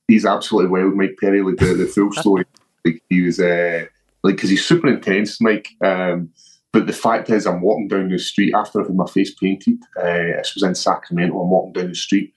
he's 0.08 0.26
absolutely 0.26 0.70
wild, 0.72 0.96
Mike 0.96 1.18
Perry. 1.22 1.42
Like 1.42 1.58
the, 1.58 1.76
the 1.76 1.86
full 1.86 2.12
story, 2.12 2.46
like 2.86 3.02
he 3.10 3.22
was 3.22 3.40
uh, 3.40 3.86
like 4.24 4.36
because 4.36 4.50
he's 4.50 4.66
super 4.66 4.88
intense, 4.90 5.40
Mike. 5.40 5.70
Um, 5.82 6.30
but 6.74 6.88
the 6.88 6.94
fact 6.94 7.30
is, 7.30 7.46
I'm 7.48 7.62
walking 7.62 7.88
down 7.88 8.10
the 8.10 8.20
street 8.20 8.54
after 8.54 8.82
I've 8.82 8.88
had 8.88 8.98
my 8.98 9.06
face 9.06 9.34
painted. 9.34 9.78
Uh, 9.98 10.36
this 10.42 10.56
was 10.56 10.64
in 10.64 10.76
Sacramento. 10.76 11.40
I'm 11.40 11.50
walking 11.50 11.72
down 11.74 11.88
the 11.88 11.96
street, 11.96 12.34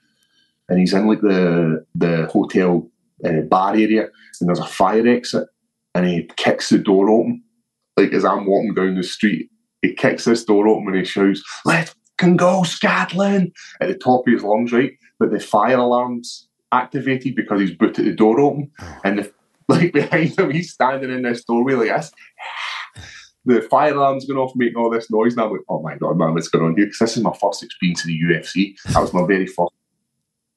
and 0.69 0.78
he's 0.78 0.93
in 0.93 1.07
like 1.07 1.20
the 1.20 1.85
the 1.95 2.27
hotel 2.27 2.90
uh, 3.24 3.40
bar 3.43 3.73
area, 3.74 4.09
and 4.40 4.49
there's 4.49 4.59
a 4.59 4.66
fire 4.66 5.07
exit, 5.07 5.49
and 5.95 6.07
he 6.07 6.28
kicks 6.36 6.69
the 6.69 6.78
door 6.78 7.11
open. 7.11 7.43
Like 7.97 8.12
as 8.12 8.24
I'm 8.24 8.47
walking 8.47 8.74
down 8.74 8.95
the 8.95 9.03
street, 9.03 9.51
he 9.82 9.95
kicks 9.95 10.24
this 10.24 10.45
door 10.45 10.69
open 10.69 10.89
and 10.89 10.97
he 10.99 11.05
shouts, 11.05 11.43
"Let 11.65 11.95
can 12.16 12.36
go, 12.36 12.62
Scotland!" 12.62 13.53
at 13.81 13.89
the 13.89 13.95
top 13.95 14.27
of 14.27 14.32
his 14.32 14.43
lungs, 14.43 14.73
right? 14.73 14.93
But 15.19 15.31
the 15.31 15.40
fire 15.40 15.78
alarms 15.78 16.49
activated 16.73 17.35
because 17.35 17.61
he's 17.61 17.74
booted 17.74 18.05
the 18.05 18.12
door 18.12 18.40
open, 18.40 18.70
and 19.05 19.20
the, 19.20 19.32
like 19.69 19.93
behind 19.95 20.39
him, 20.39 20.51
he's 20.51 20.73
standing 20.73 21.11
in 21.11 21.23
this 21.23 21.45
doorway 21.45 21.74
like 21.74 21.97
this. 21.97 22.12
The 23.45 23.62
fire 23.62 23.95
alarm's 23.95 24.27
going 24.27 24.39
off, 24.39 24.53
making 24.57 24.77
all 24.77 24.90
this 24.90 25.11
noise, 25.11 25.32
and 25.32 25.43
I'm 25.43 25.53
like, 25.53 25.61
"Oh 25.69 25.82
my 25.82 25.97
god, 25.97 26.19
man, 26.19 26.35
what's 26.35 26.49
going 26.49 26.65
on 26.65 26.77
here?" 26.77 26.86
Because 26.86 26.99
this 26.99 27.16
is 27.16 27.23
my 27.23 27.32
first 27.40 27.62
experience 27.62 28.05
in 28.05 28.11
the 28.11 28.20
UFC. 28.20 28.77
That 28.93 29.01
was 29.01 29.15
my 29.15 29.27
very 29.27 29.47
first, 29.47 29.73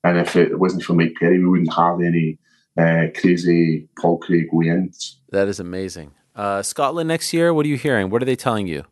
and 0.04 0.18
if 0.18 0.36
it 0.36 0.60
wasn't 0.60 0.84
for 0.84 0.94
Mike 0.94 1.14
Perry, 1.20 1.40
we 1.40 1.48
wouldn't 1.48 1.74
have 1.74 2.02
any 2.02 2.38
uh, 2.78 3.08
crazy 3.20 3.88
Paul 4.00 4.18
Craig 4.18 4.48
wins. 4.52 5.20
That 5.30 5.48
is 5.48 5.60
amazing. 5.60 6.12
Uh, 6.36 6.62
Scotland 6.62 7.08
next 7.08 7.34
year. 7.34 7.54
What 7.54 7.66
are 7.66 7.70
you 7.70 7.78
hearing? 7.78 8.10
What 8.10 8.22
are 8.22 8.26
they 8.26 8.36
telling 8.36 8.68
you? 8.68 8.84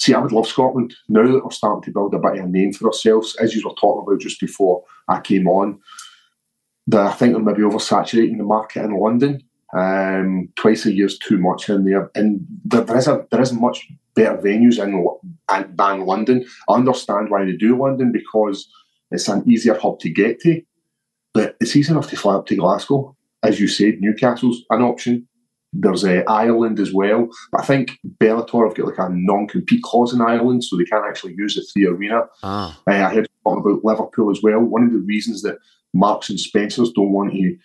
See, 0.00 0.14
I 0.14 0.18
would 0.18 0.32
love 0.32 0.46
Scotland 0.46 0.94
now 1.08 1.26
that 1.30 1.44
we're 1.44 1.50
starting 1.50 1.82
to 1.82 1.90
build 1.90 2.14
a 2.14 2.18
bit 2.18 2.38
of 2.38 2.44
a 2.46 2.48
name 2.48 2.72
for 2.72 2.86
ourselves, 2.86 3.36
as 3.36 3.54
you 3.54 3.62
were 3.66 3.74
talking 3.74 4.02
about 4.06 4.20
just 4.20 4.40
before 4.40 4.82
I 5.08 5.20
came 5.20 5.46
on. 5.46 5.78
That 6.86 7.06
I 7.06 7.12
think 7.12 7.32
they're 7.34 7.42
maybe 7.42 7.62
oversaturating 7.62 8.38
the 8.38 8.44
market 8.44 8.84
in 8.84 8.98
London. 8.98 9.42
Um, 9.76 10.48
twice 10.56 10.86
a 10.86 10.92
year 10.92 11.06
is 11.06 11.18
too 11.18 11.38
much 11.38 11.68
in 11.68 11.84
there, 11.84 12.10
and 12.14 12.40
there, 12.64 12.80
there 12.80 12.96
is 12.96 13.06
a 13.06 13.26
there 13.30 13.42
isn't 13.42 13.60
much 13.60 13.86
better 14.14 14.38
venues 14.38 14.82
in 14.82 15.06
and- 15.48 15.76
than 15.78 16.06
London. 16.06 16.44
I 16.68 16.74
understand 16.74 17.30
why 17.30 17.44
they 17.44 17.52
do 17.52 17.78
London 17.78 18.10
because 18.10 18.68
it's 19.10 19.28
an 19.28 19.42
easier 19.50 19.74
hub 19.78 19.98
to 20.00 20.10
get 20.10 20.40
to, 20.40 20.62
but 21.34 21.56
it's 21.60 21.74
easy 21.76 21.92
enough 21.92 22.08
to 22.10 22.16
fly 22.16 22.34
up 22.34 22.46
to 22.46 22.56
Glasgow. 22.56 23.16
As 23.42 23.58
you 23.58 23.68
said, 23.68 24.00
Newcastle's 24.00 24.62
an 24.70 24.82
option. 24.82 25.26
There's 25.72 26.04
uh, 26.04 26.22
Ireland 26.26 26.80
as 26.80 26.92
well. 26.92 27.28
But 27.52 27.62
I 27.62 27.64
think 27.64 27.92
Bellator 28.18 28.66
have 28.66 28.76
got 28.76 28.86
like 28.86 28.98
a 28.98 29.08
non-compete 29.12 29.82
clause 29.82 30.12
in 30.12 30.20
Ireland, 30.20 30.64
so 30.64 30.76
they 30.76 30.84
can't 30.84 31.06
actually 31.08 31.34
use 31.36 31.54
the 31.54 31.62
three 31.62 31.86
arena. 31.86 32.22
Ah, 32.42 32.78
Uh, 32.88 32.92
I 32.92 33.14
heard 33.14 33.28
about 33.46 33.84
Liverpool 33.84 34.30
as 34.30 34.42
well. 34.42 34.60
One 34.60 34.84
of 34.84 34.92
the 34.92 34.98
reasons 34.98 35.42
that 35.42 35.58
Marks 35.94 36.28
and 36.28 36.38
Spencers 36.38 36.92
don't 36.92 37.12
want 37.12 37.32
to 37.32 37.56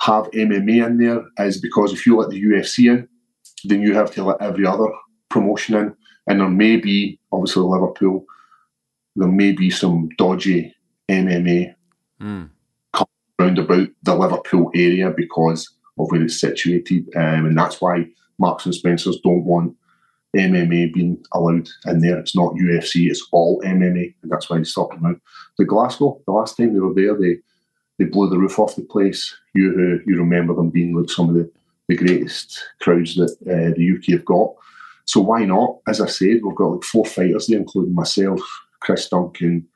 have 0.00 0.30
MMA 0.32 0.86
in 0.86 0.98
there 0.98 1.22
is 1.38 1.60
because 1.60 1.92
if 1.92 2.06
you 2.06 2.16
let 2.16 2.30
the 2.30 2.42
UFC 2.42 2.90
in, 2.90 3.08
then 3.64 3.82
you 3.82 3.94
have 3.94 4.10
to 4.12 4.24
let 4.24 4.40
every 4.42 4.66
other 4.66 4.88
promotion 5.30 5.76
in. 5.76 5.94
And 6.26 6.40
there 6.40 6.48
may 6.48 6.76
be, 6.76 7.20
obviously, 7.32 7.62
Liverpool, 7.62 8.24
there 9.16 9.28
may 9.28 9.52
be 9.52 9.70
some 9.70 10.08
dodgy 10.18 10.73
MMA 11.08 11.74
mm. 12.20 12.50
round 13.38 13.58
about 13.58 13.88
the 14.02 14.14
Liverpool 14.14 14.70
area 14.74 15.12
because 15.16 15.68
of 15.98 16.06
where 16.10 16.22
it's 16.22 16.40
situated. 16.40 17.08
Um, 17.16 17.46
and 17.46 17.58
that's 17.58 17.80
why 17.80 18.06
Marks 18.38 18.64
and 18.64 18.74
Spencers 18.74 19.18
don't 19.22 19.44
want 19.44 19.76
MMA 20.36 20.92
being 20.92 21.22
allowed 21.32 21.68
in 21.86 22.00
there. 22.00 22.18
It's 22.18 22.36
not 22.36 22.54
UFC, 22.54 23.08
it's 23.08 23.26
all 23.32 23.60
MMA. 23.62 24.14
And 24.22 24.30
that's 24.30 24.50
why 24.50 24.58
they 24.58 24.64
stopped 24.64 24.94
them 24.94 25.06
out. 25.06 25.20
The 25.58 25.64
Glasgow, 25.64 26.20
the 26.26 26.32
last 26.32 26.56
time 26.56 26.72
they 26.72 26.80
were 26.80 26.94
there, 26.94 27.14
they 27.18 27.38
they 27.98 28.06
blew 28.06 28.28
the 28.28 28.38
roof 28.38 28.58
off 28.58 28.74
the 28.74 28.82
place. 28.82 29.36
You 29.54 29.70
uh, 29.70 30.02
you 30.06 30.18
remember 30.18 30.54
them 30.54 30.70
being 30.70 30.96
like 30.96 31.10
some 31.10 31.28
of 31.28 31.36
the, 31.36 31.50
the 31.88 31.96
greatest 31.96 32.60
crowds 32.80 33.14
that 33.14 33.30
uh, 33.42 33.72
the 33.76 33.96
UK 33.96 34.18
have 34.18 34.24
got. 34.24 34.52
So 35.04 35.20
why 35.20 35.44
not? 35.44 35.78
As 35.86 36.00
I 36.00 36.06
said, 36.06 36.40
we've 36.42 36.56
got 36.56 36.72
like 36.72 36.82
four 36.82 37.04
fighters 37.04 37.46
there, 37.46 37.58
including 37.58 37.94
myself, 37.94 38.40
Chris 38.80 39.08
Duncan, 39.08 39.66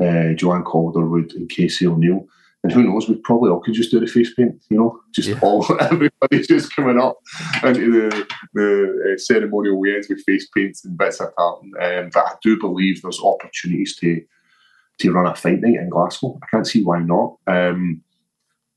uh, 0.00 0.32
Joanne 0.34 0.64
Calderwood, 0.64 1.32
and 1.34 1.48
Casey 1.48 1.86
O'Neill. 1.86 2.26
And 2.64 2.72
who 2.72 2.82
knows, 2.82 3.08
we 3.08 3.14
probably 3.16 3.50
all 3.50 3.60
could 3.60 3.74
just 3.74 3.92
do 3.92 4.00
the 4.00 4.06
face 4.08 4.34
paint, 4.34 4.60
you 4.68 4.76
know, 4.78 4.98
just 5.14 5.28
Yeah. 5.28 5.38
all 5.42 5.64
everybody's 5.80 6.48
just 6.48 6.74
coming 6.74 6.98
up 7.00 7.16
into 7.62 7.92
the 7.92 8.26
the 8.52 9.12
uh, 9.14 9.16
ceremonial 9.18 9.78
weigh-ins 9.78 10.08
with 10.08 10.24
face 10.26 10.48
paints 10.54 10.84
and 10.84 10.98
bits 10.98 11.20
of 11.20 11.30
tartan. 11.36 11.72
Um, 11.80 12.10
but 12.12 12.24
I 12.24 12.32
do 12.42 12.58
believe 12.58 13.00
there's 13.02 13.20
opportunities 13.22 13.94
to 13.96 14.20
to 15.00 15.12
run 15.12 15.26
a 15.26 15.36
fight 15.36 15.60
night 15.60 15.76
in 15.80 15.88
Glasgow. 15.88 16.36
I 16.42 16.46
can't 16.50 16.66
see 16.66 16.82
why 16.82 16.98
not. 17.00 17.36
Um, 17.46 18.02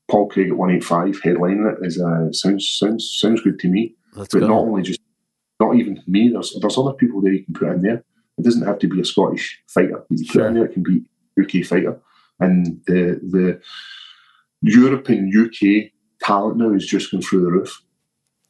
Paul 0.08 0.28
Craig 0.28 0.50
at 0.50 0.56
one 0.56 0.70
eight 0.70 0.84
five 0.84 1.20
headlining 1.20 1.72
it 1.72 1.84
is 1.84 2.00
uh, 2.00 2.30
sounds 2.32 2.68
sounds 2.78 3.12
sounds 3.20 3.40
good 3.40 3.58
to 3.60 3.68
me. 3.68 3.96
Let's 4.14 4.32
But 4.32 4.40
go. 4.40 4.46
not 4.48 4.58
only 4.58 4.82
just 4.82 5.00
not 5.58 5.74
even 5.74 6.00
me. 6.06 6.28
There's 6.28 6.56
there's 6.60 6.78
other 6.78 6.92
people 6.92 7.20
there 7.20 7.32
you 7.32 7.44
can 7.44 7.54
put 7.54 7.68
in 7.70 7.82
there. 7.82 8.04
It 8.38 8.44
doesn't 8.44 8.66
have 8.66 8.78
to 8.78 8.88
be 8.88 9.00
a 9.00 9.04
Scottish 9.04 9.60
fighter 9.66 10.04
that 10.08 10.16
you 10.18 10.24
put 10.26 10.32
Sure. 10.34 10.46
in 10.46 10.54
there. 10.54 10.66
It 10.66 10.72
can 10.74 10.82
be 10.84 11.02
UK 11.40 11.64
fighter, 11.64 12.00
and 12.40 12.80
the 12.86 13.20
the 13.22 13.60
Europe 14.62 15.08
and 15.08 15.32
UK 15.34 15.90
talent 16.20 16.56
now 16.58 16.72
is 16.72 16.86
just 16.86 17.10
going 17.10 17.22
through 17.22 17.42
the 17.42 17.50
roof. 17.50 17.82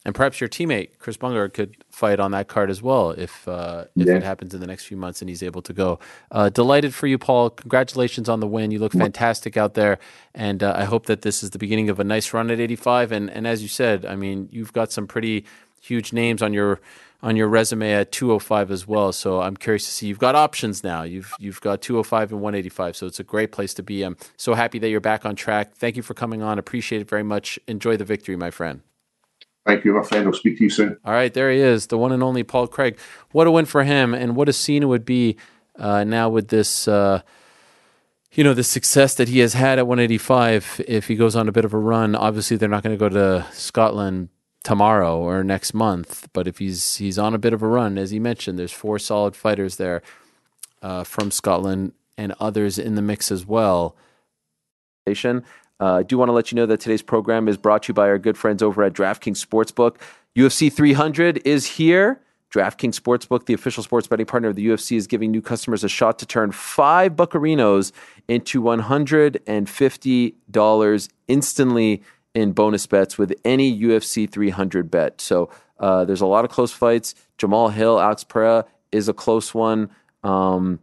And 0.04 0.16
perhaps 0.16 0.40
your 0.40 0.48
teammate 0.48 0.98
Chris 0.98 1.16
Bungard 1.16 1.52
could 1.54 1.76
fight 1.92 2.18
on 2.18 2.32
that 2.32 2.48
card 2.48 2.70
as 2.70 2.82
well 2.82 3.10
if 3.12 3.46
uh, 3.46 3.84
if 3.96 4.08
Yeah. 4.08 4.16
it 4.16 4.24
happens 4.24 4.52
in 4.52 4.60
the 4.60 4.66
next 4.66 4.84
few 4.86 4.96
months 4.96 5.22
and 5.22 5.28
he's 5.28 5.44
able 5.44 5.62
to 5.62 5.72
go. 5.72 6.00
Uh, 6.32 6.48
delighted 6.48 6.92
for 6.92 7.06
you, 7.06 7.18
Paul. 7.18 7.50
Congratulations 7.50 8.28
on 8.28 8.40
the 8.40 8.48
win. 8.48 8.72
You 8.72 8.80
look 8.80 8.92
fantastic 8.92 9.56
out 9.56 9.74
there, 9.74 9.98
and 10.34 10.60
uh, 10.62 10.74
I 10.76 10.84
hope 10.84 11.06
that 11.06 11.22
this 11.22 11.44
is 11.44 11.50
the 11.50 11.58
beginning 11.58 11.88
of 11.88 12.00
a 12.00 12.04
nice 12.04 12.32
run 12.34 12.50
at 12.50 12.58
85. 12.58 13.12
And 13.12 13.30
and 13.30 13.46
as 13.46 13.62
you 13.62 13.68
said, 13.68 14.04
I 14.04 14.16
mean, 14.16 14.48
you've 14.50 14.72
got 14.72 14.90
some 14.90 15.06
pretty 15.06 15.44
huge 15.80 16.12
names 16.12 16.42
on 16.42 16.52
your 16.52 16.80
on 17.22 17.36
your 17.36 17.48
resume 17.48 17.92
at 17.92 18.10
205 18.10 18.70
as 18.70 18.86
well. 18.86 19.12
So 19.12 19.40
I'm 19.40 19.56
curious 19.56 19.84
to 19.84 19.90
see. 19.90 20.06
You've 20.08 20.18
got 20.18 20.34
options 20.34 20.82
now. 20.82 21.02
You've 21.02 21.32
you've 21.38 21.60
got 21.60 21.80
205 21.80 22.32
and 22.32 22.40
185. 22.40 22.96
So 22.96 23.06
it's 23.06 23.20
a 23.20 23.24
great 23.24 23.52
place 23.52 23.74
to 23.74 23.82
be. 23.82 24.02
I'm 24.02 24.16
so 24.36 24.54
happy 24.54 24.78
that 24.80 24.88
you're 24.88 25.00
back 25.00 25.24
on 25.24 25.36
track. 25.36 25.74
Thank 25.74 25.96
you 25.96 26.02
for 26.02 26.14
coming 26.14 26.42
on. 26.42 26.58
Appreciate 26.58 27.00
it 27.00 27.08
very 27.08 27.22
much. 27.22 27.58
Enjoy 27.68 27.96
the 27.96 28.04
victory, 28.04 28.36
my 28.36 28.50
friend. 28.50 28.80
Thank 29.64 29.84
you, 29.84 29.94
my 29.94 30.02
friend. 30.02 30.26
I'll 30.26 30.32
speak 30.32 30.58
to 30.58 30.64
you 30.64 30.70
soon. 30.70 30.98
All 31.04 31.12
right, 31.12 31.32
there 31.32 31.48
he 31.50 31.58
is, 31.58 31.86
the 31.86 31.96
one 31.96 32.10
and 32.10 32.20
only 32.20 32.42
Paul 32.42 32.66
Craig. 32.66 32.98
What 33.30 33.46
a 33.46 33.50
win 33.52 33.64
for 33.64 33.84
him, 33.84 34.12
and 34.12 34.34
what 34.34 34.48
a 34.48 34.52
scene 34.52 34.82
it 34.82 34.86
would 34.86 35.04
be 35.04 35.36
uh, 35.78 36.02
now 36.02 36.28
with 36.28 36.48
this, 36.48 36.88
uh, 36.88 37.22
you 38.32 38.42
know, 38.42 38.54
the 38.54 38.64
success 38.64 39.14
that 39.14 39.28
he 39.28 39.38
has 39.38 39.54
had 39.54 39.78
at 39.78 39.86
185. 39.86 40.80
If 40.88 41.06
he 41.06 41.14
goes 41.14 41.36
on 41.36 41.48
a 41.48 41.52
bit 41.52 41.64
of 41.64 41.72
a 41.74 41.78
run, 41.78 42.16
obviously 42.16 42.56
they're 42.56 42.68
not 42.68 42.82
going 42.82 42.98
to 42.98 42.98
go 42.98 43.08
to 43.08 43.46
Scotland 43.52 44.30
tomorrow 44.62 45.18
or 45.18 45.42
next 45.42 45.74
month. 45.74 46.28
But 46.32 46.46
if 46.46 46.58
he's 46.58 46.96
he's 46.96 47.18
on 47.18 47.34
a 47.34 47.38
bit 47.38 47.52
of 47.52 47.62
a 47.62 47.66
run, 47.66 47.98
as 47.98 48.10
he 48.10 48.18
mentioned, 48.18 48.58
there's 48.58 48.72
four 48.72 48.98
solid 48.98 49.36
fighters 49.36 49.76
there 49.76 50.02
uh, 50.82 51.04
from 51.04 51.30
Scotland 51.30 51.92
and 52.16 52.32
others 52.40 52.78
in 52.78 52.94
the 52.94 53.02
mix 53.02 53.30
as 53.32 53.46
well. 53.46 53.96
Uh, 55.06 55.40
I 55.80 56.02
do 56.04 56.16
want 56.16 56.28
to 56.28 56.32
let 56.32 56.52
you 56.52 56.56
know 56.56 56.66
that 56.66 56.80
today's 56.80 57.02
program 57.02 57.48
is 57.48 57.56
brought 57.56 57.82
to 57.84 57.88
you 57.88 57.94
by 57.94 58.08
our 58.08 58.18
good 58.18 58.38
friends 58.38 58.62
over 58.62 58.84
at 58.84 58.92
DraftKings 58.92 59.44
Sportsbook. 59.44 59.96
UFC 60.36 60.72
300 60.72 61.42
is 61.44 61.66
here. 61.66 62.20
DraftKings 62.52 63.00
Sportsbook, 63.00 63.46
the 63.46 63.54
official 63.54 63.82
sports 63.82 64.06
betting 64.06 64.26
partner 64.26 64.48
of 64.48 64.54
the 64.56 64.66
UFC, 64.66 64.96
is 64.96 65.08
giving 65.08 65.32
new 65.32 65.42
customers 65.42 65.82
a 65.82 65.88
shot 65.88 66.20
to 66.20 66.26
turn 66.26 66.52
five 66.52 67.14
Buccarinos 67.14 67.90
into 68.28 68.62
$150 68.62 71.08
instantly 71.28 72.02
in 72.34 72.52
bonus 72.52 72.86
bets 72.86 73.18
with 73.18 73.34
any 73.44 73.78
UFC 73.78 74.30
300 74.30 74.90
bet. 74.90 75.20
So 75.20 75.50
uh, 75.78 76.04
there's 76.04 76.20
a 76.20 76.26
lot 76.26 76.44
of 76.44 76.50
close 76.50 76.72
fights. 76.72 77.14
Jamal 77.38 77.68
Hill, 77.68 78.00
Alex 78.00 78.24
Pereira 78.24 78.64
is 78.90 79.08
a 79.08 79.12
close 79.12 79.52
one. 79.54 79.90
Um, 80.22 80.78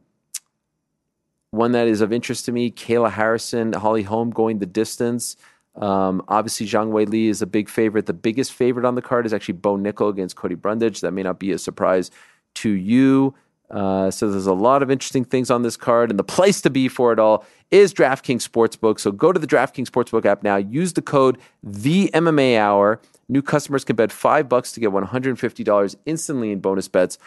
one 1.52 1.72
that 1.72 1.88
is 1.88 2.02
of 2.02 2.14
interest 2.14 2.46
to 2.46 2.52
me, 2.52 2.70
Kayla 2.70 3.12
Harrison, 3.12 3.74
Holly 3.74 4.04
Holm 4.04 4.30
going 4.30 4.60
the 4.60 4.68
distance. 4.68 5.36
Um, 5.76 6.24
obviously, 6.28 6.68
Zhang 6.68 6.92
Weili 6.92 7.30
is 7.30 7.42
a 7.42 7.48
big 7.48 7.70
favorite. 7.70 8.06
The 8.06 8.14
biggest 8.14 8.54
favorite 8.54 8.86
on 8.86 8.96
the 8.96 9.02
card 9.02 9.26
is 9.26 9.34
actually 9.34 9.54
Bo 9.54 9.78
Nickal 9.78 10.10
against 10.10 10.36
Cody 10.36 10.56
Brundage. 10.56 11.02
That 11.02 11.12
may 11.12 11.24
not 11.24 11.40
be 11.40 11.52
a 11.52 11.58
surprise 11.58 12.12
to 12.56 12.70
you. 12.70 13.34
Uh, 13.72 14.10
so 14.10 14.32
there's 14.32 14.48
a 14.48 14.54
lot 14.54 14.82
of 14.82 14.90
interesting 14.90 15.24
things 15.24 15.52
on 15.52 15.62
this 15.62 15.78
card, 15.78 16.10
and 16.10 16.18
the 16.18 16.24
place 16.24 16.62
to 16.62 16.70
be 16.70 16.88
for 16.88 17.14
it 17.14 17.20
all 17.20 17.46
is 17.72 17.94
DraftKings 17.94 18.48
Sportsbook. 18.48 19.00
So 19.00 19.12
go 19.12 19.32
to 19.32 19.40
the 19.40 19.48
DraftKings 19.48 19.90
Sportsbook 19.90 20.26
app 20.26 20.44
now. 20.44 20.58
Use 20.58 20.94
the 20.94 21.02
code 21.02 21.38
the 21.62 22.10
MMA 22.14 22.58
Hour. 22.58 23.00
New 23.28 23.44
customers 23.44 23.84
can 23.84 23.96
bet 23.96 24.12
five 24.12 24.50
bucks 24.50 24.72
to 24.72 24.80
get 24.80 24.90
$150 24.90 25.96
instantly 26.06 26.52
in 26.52 26.60
bonus 26.60 26.88
bets. 26.88 27.20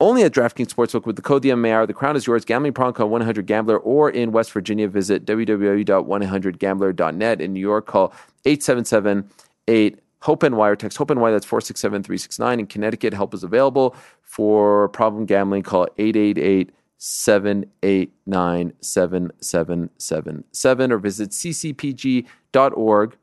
Only 0.00 0.22
at 0.22 0.32
DraftKings 0.32 0.72
Sportsbook 0.72 1.04
with 1.04 1.16
the 1.16 1.22
code 1.22 1.42
the 1.42 1.50
MMA 1.50 1.72
Hour. 1.72 1.86
The 1.86 1.94
crown 1.94 2.14
is 2.14 2.28
yours. 2.28 2.44
Gambling 2.44 2.74
problem 2.74 2.94
call 2.94 3.08
100 3.08 3.46
Gambler 3.46 3.78
or 3.78 4.08
in 4.08 4.30
West 4.30 4.52
Virginia 4.52 4.86
visit 4.86 5.24
www.100gambler.net. 5.24 7.40
In 7.40 7.52
New 7.52 7.60
York, 7.60 7.86
call 7.86 8.12
877 8.44 9.28
8 9.66 9.98
Hope 10.20 10.42
and 10.42 10.56
Wire 10.56 10.76
text 10.76 10.98
Hope 10.98 11.10
and 11.10 11.20
Wire. 11.20 11.32
That's 11.32 11.46
467 11.46 12.02
369. 12.02 12.60
In 12.60 12.66
Connecticut, 12.66 13.14
help 13.14 13.32
is 13.34 13.44
available 13.44 13.94
for 14.22 14.88
problem 14.88 15.26
gambling. 15.26 15.62
Call 15.62 15.86
888 15.98 16.72
789 16.98 18.72
7777 18.80 20.92
or 20.92 20.98
visit 20.98 21.30
ccpg.org. 21.30 23.16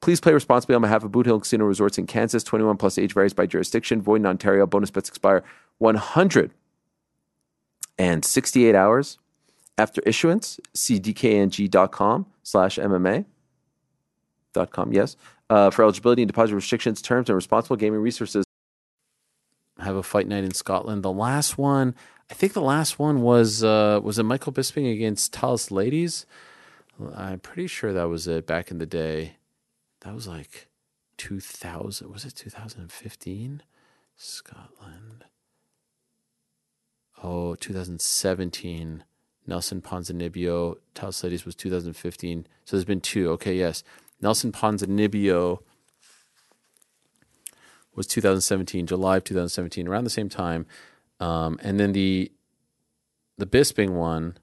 Please 0.00 0.20
play 0.20 0.32
responsibly 0.32 0.76
on 0.76 0.82
behalf 0.82 1.04
of 1.04 1.12
Boot 1.12 1.26
Hill 1.26 1.38
Casino 1.40 1.66
Resorts 1.66 1.98
in 1.98 2.06
Kansas. 2.06 2.42
21 2.44 2.78
plus 2.78 2.96
age 2.98 3.12
varies 3.12 3.34
by 3.34 3.46
jurisdiction. 3.46 4.00
Void 4.00 4.20
in 4.20 4.26
Ontario. 4.26 4.64
Bonus 4.66 4.90
bets 4.90 5.08
expire 5.08 5.42
168 5.78 8.74
hours 8.74 9.18
after 9.76 10.00
issuance. 10.02 10.60
See 10.72 11.00
dkng.com 11.00 12.26
slash 12.42 12.78
MMA. 12.78 13.24
Yes. 14.90 15.16
Uh, 15.50 15.70
for 15.70 15.82
eligibility 15.82 16.22
and 16.22 16.28
deposit 16.28 16.54
restrictions, 16.54 17.00
terms, 17.00 17.28
and 17.28 17.36
responsible 17.36 17.76
gaming 17.76 18.00
resources. 18.00 18.44
Have 19.78 19.96
a 19.96 20.02
fight 20.02 20.26
night 20.26 20.44
in 20.44 20.52
Scotland. 20.52 21.02
The 21.02 21.12
last 21.12 21.56
one, 21.56 21.94
I 22.30 22.34
think 22.34 22.52
the 22.52 22.60
last 22.60 22.98
one 22.98 23.22
was 23.22 23.64
uh, 23.64 24.00
was 24.02 24.18
it 24.18 24.24
Michael 24.24 24.52
Bisping 24.52 24.92
against 24.92 25.34
Thales 25.34 25.68
Leites? 25.68 26.26
I'm 27.16 27.38
pretty 27.38 27.68
sure 27.68 27.92
that 27.92 28.08
was 28.08 28.26
it 28.26 28.46
back 28.46 28.70
in 28.70 28.78
the 28.78 28.86
day. 28.86 29.36
That 30.00 30.14
was 30.14 30.26
like 30.26 30.68
2000. 31.16 32.10
Was 32.10 32.24
it 32.24 32.34
2015? 32.34 33.62
Scotland. 34.16 35.24
Oh, 37.22 37.54
2017. 37.54 39.04
Nelson 39.46 39.80
Ponzinibbio. 39.80 40.76
Thales 40.94 41.22
Leites 41.22 41.44
was 41.44 41.54
2015. 41.54 42.46
So 42.64 42.76
there's 42.76 42.84
been 42.84 43.00
two. 43.00 43.30
Okay, 43.30 43.56
yes. 43.56 43.82
Nelson 44.20 44.52
Ponzinibbio 44.52 45.60
was 47.94 48.06
2017, 48.06 48.86
July 48.86 49.18
of 49.18 49.24
2017, 49.24 49.88
around 49.88 50.04
the 50.04 50.10
same 50.10 50.28
time. 50.28 50.66
Um, 51.20 51.58
and 51.62 51.78
then 51.80 51.92
the 51.92 52.30
the 53.36 53.46
Bisping 53.46 53.90
one 53.90 54.36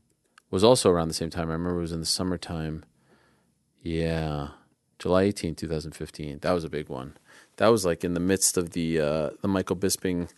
was 0.51 0.63
also 0.63 0.89
around 0.89 1.09
the 1.09 1.13
same 1.13 1.29
time. 1.29 1.49
I 1.49 1.53
remember 1.53 1.79
it 1.79 1.81
was 1.81 1.91
in 1.91 1.99
the 1.99 2.05
summertime. 2.05 2.85
Yeah, 3.81 4.49
July 4.99 5.23
18, 5.23 5.55
2015. 5.55 6.39
That 6.39 6.51
was 6.51 6.63
a 6.63 6.69
big 6.69 6.89
one. 6.89 7.17
That 7.57 7.67
was 7.67 7.85
like 7.85 8.03
in 8.03 8.13
the 8.13 8.19
midst 8.19 8.57
of 8.57 8.71
the 8.71 8.99
uh, 8.99 9.29
the 9.41 9.47
Michael 9.47 9.75
Bisping 9.75 10.29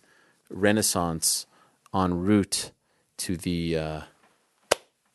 renaissance 0.50 1.46
en 1.94 2.20
route 2.22 2.72
to 3.18 3.38
the 3.38 3.78
uh, 3.78 4.02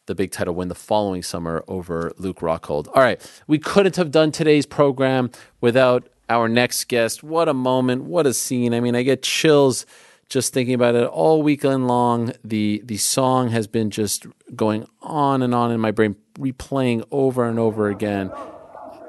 the 0.07 0.15
big 0.15 0.31
title 0.31 0.55
win 0.55 0.69
the 0.69 0.74
following 0.74 1.23
summer 1.23 1.65
over 1.69 2.12
Luke 2.19 2.41
Rockhold. 2.41 2.89
All 2.89 3.03
right, 3.03 3.20
we 3.47 3.59
couldn't 3.59 3.97
have 3.97 4.11
done 4.11 4.33
today's 4.33 4.66
program 4.66 5.31
without 5.61 6.09
our 6.29 6.49
next 6.49 6.85
guest. 6.89 7.23
What 7.23 7.49
a 7.49 7.55
moment! 7.55 8.05
What 8.05 8.27
a 8.27 8.35
scene! 8.35 8.74
I 8.74 8.81
mean, 8.81 8.97
I 8.97 9.03
get 9.03 9.23
chills 9.23 9.87
just 10.29 10.55
thinking 10.55 10.74
about 10.74 10.95
it 10.95 11.07
all 11.07 11.43
weekend 11.43 11.87
long. 11.87 12.33
The 12.43 12.83
the 12.85 12.97
song 12.97 13.51
has 13.51 13.66
been 13.66 13.91
just 13.91 14.27
going 14.57 14.87
on 15.03 15.43
and 15.43 15.55
on 15.55 15.70
in 15.70 15.81
my 15.81 15.91
brain, 15.91 16.16
replaying 16.39 17.07
over 17.11 17.47
and 17.47 17.59
over 17.59 17.89
again. 17.89 18.33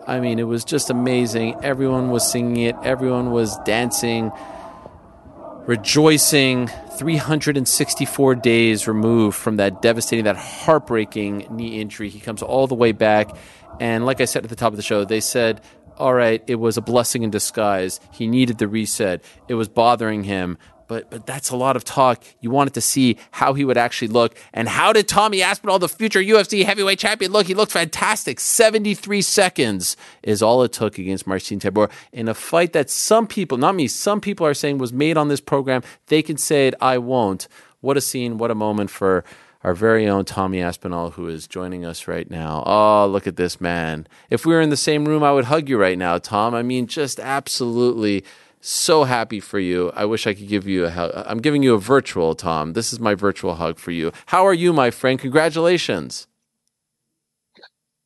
I 0.05 0.19
mean, 0.19 0.37
it 0.37 0.43
was 0.43 0.65
just 0.65 0.89
amazing. 0.89 1.55
Everyone 1.63 2.09
was 2.09 2.29
singing 2.29 2.57
it. 2.65 2.75
Everyone 2.83 3.31
was 3.31 3.57
dancing, 3.59 4.31
rejoicing. 5.65 6.69
364 6.97 8.35
days 8.35 8.87
removed 8.87 9.35
from 9.35 9.57
that 9.57 9.81
devastating, 9.81 10.25
that 10.25 10.37
heartbreaking 10.37 11.47
knee 11.49 11.81
injury. 11.81 12.09
He 12.09 12.19
comes 12.19 12.41
all 12.41 12.67
the 12.67 12.75
way 12.75 12.91
back. 12.91 13.35
And 13.79 14.05
like 14.05 14.21
I 14.21 14.25
said 14.25 14.43
at 14.43 14.49
the 14.49 14.55
top 14.55 14.73
of 14.73 14.77
the 14.77 14.83
show, 14.83 15.03
they 15.03 15.19
said, 15.19 15.61
all 15.97 16.13
right, 16.13 16.43
it 16.47 16.55
was 16.55 16.77
a 16.77 16.81
blessing 16.81 17.23
in 17.23 17.29
disguise. 17.29 17.99
He 18.11 18.27
needed 18.27 18.57
the 18.57 18.67
reset. 18.67 19.23
It 19.47 19.55
was 19.55 19.69
bothering 19.69 20.23
him. 20.23 20.57
But, 20.87 21.09
but 21.09 21.25
that's 21.25 21.49
a 21.49 21.55
lot 21.55 21.75
of 21.75 21.83
talk. 21.83 22.23
You 22.41 22.51
wanted 22.51 22.73
to 22.75 22.81
see 22.81 23.17
how 23.31 23.53
he 23.53 23.65
would 23.65 23.77
actually 23.77 24.09
look. 24.09 24.35
And 24.53 24.67
how 24.67 24.93
did 24.93 25.07
Tommy 25.07 25.41
Aspinall, 25.41 25.79
the 25.79 25.89
future 25.89 26.19
UFC 26.19 26.65
heavyweight 26.65 26.99
champion, 26.99 27.31
look? 27.31 27.47
He 27.47 27.53
looked 27.53 27.71
fantastic. 27.71 28.39
73 28.39 29.21
seconds 29.21 29.97
is 30.21 30.41
all 30.41 30.63
it 30.63 30.73
took 30.73 30.97
against 30.97 31.27
Marcin 31.27 31.59
Tybura 31.59 31.91
in 32.11 32.27
a 32.27 32.33
fight 32.33 32.73
that 32.73 32.89
some 32.89 33.27
people, 33.27 33.57
not 33.57 33.75
me, 33.75 33.87
some 33.87 34.21
people 34.21 34.45
are 34.45 34.53
saying 34.53 34.77
was 34.77 34.93
made 34.93 35.17
on 35.17 35.27
this 35.27 35.41
program. 35.41 35.81
They 36.07 36.21
can 36.21 36.37
say 36.37 36.67
it, 36.67 36.75
I 36.81 36.97
won't. 36.97 37.47
What 37.81 37.97
a 37.97 38.01
scene, 38.01 38.37
what 38.37 38.51
a 38.51 38.55
moment 38.55 38.89
for 38.89 39.23
our 39.63 39.73
very 39.73 40.07
own 40.07 40.25
Tommy 40.25 40.61
Aspinall, 40.61 41.11
who 41.11 41.27
is 41.27 41.47
joining 41.47 41.85
us 41.85 42.07
right 42.07 42.29
now. 42.29 42.63
Oh, 42.65 43.07
look 43.07 43.27
at 43.27 43.37
this 43.37 43.61
man. 43.61 44.07
If 44.29 44.45
we 44.45 44.53
were 44.53 44.61
in 44.61 44.69
the 44.69 44.77
same 44.77 45.05
room, 45.05 45.23
I 45.23 45.31
would 45.31 45.45
hug 45.45 45.69
you 45.69 45.77
right 45.77 45.97
now, 45.97 46.17
Tom. 46.17 46.53
I 46.53 46.63
mean, 46.63 46.85
just 46.87 47.19
absolutely 47.19 48.25
so 48.63 49.03
happy 49.03 49.39
for 49.41 49.59
you. 49.59 49.91
I 49.93 50.05
wish 50.05 50.25
I 50.25 50.33
could 50.33 50.47
give 50.47 50.67
you 50.67 50.85
a 50.85 50.89
hug. 50.89 51.11
I'm 51.15 51.39
giving 51.39 51.63
you 51.63 51.73
a 51.73 51.79
virtual, 51.79 52.33
Tom. 52.33 52.73
This 52.73 52.93
is 52.93 52.99
my 52.99 53.13
virtual 53.13 53.55
hug 53.55 53.77
for 53.77 53.91
you. 53.91 54.11
How 54.27 54.45
are 54.47 54.53
you, 54.53 54.71
my 54.71 54.89
friend? 54.89 55.19
Congratulations. 55.19 56.27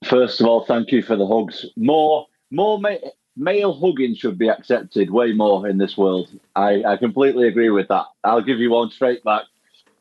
First 0.05 0.41
of 0.41 0.47
all, 0.47 0.65
thank 0.65 0.91
you 0.91 1.03
for 1.03 1.15
the 1.15 1.27
hugs. 1.27 1.65
More, 1.75 2.25
more 2.49 2.79
ma- 2.79 2.95
male 3.35 3.73
hugging 3.79 4.15
should 4.15 4.39
be 4.39 4.49
accepted 4.49 5.11
way 5.11 5.31
more 5.31 5.67
in 5.67 5.77
this 5.77 5.95
world. 5.95 6.29
I, 6.55 6.83
I 6.83 6.97
completely 6.97 7.47
agree 7.47 7.69
with 7.69 7.87
that. 7.89 8.05
I'll 8.23 8.41
give 8.41 8.59
you 8.59 8.71
one 8.71 8.89
straight 8.89 9.23
back. 9.23 9.43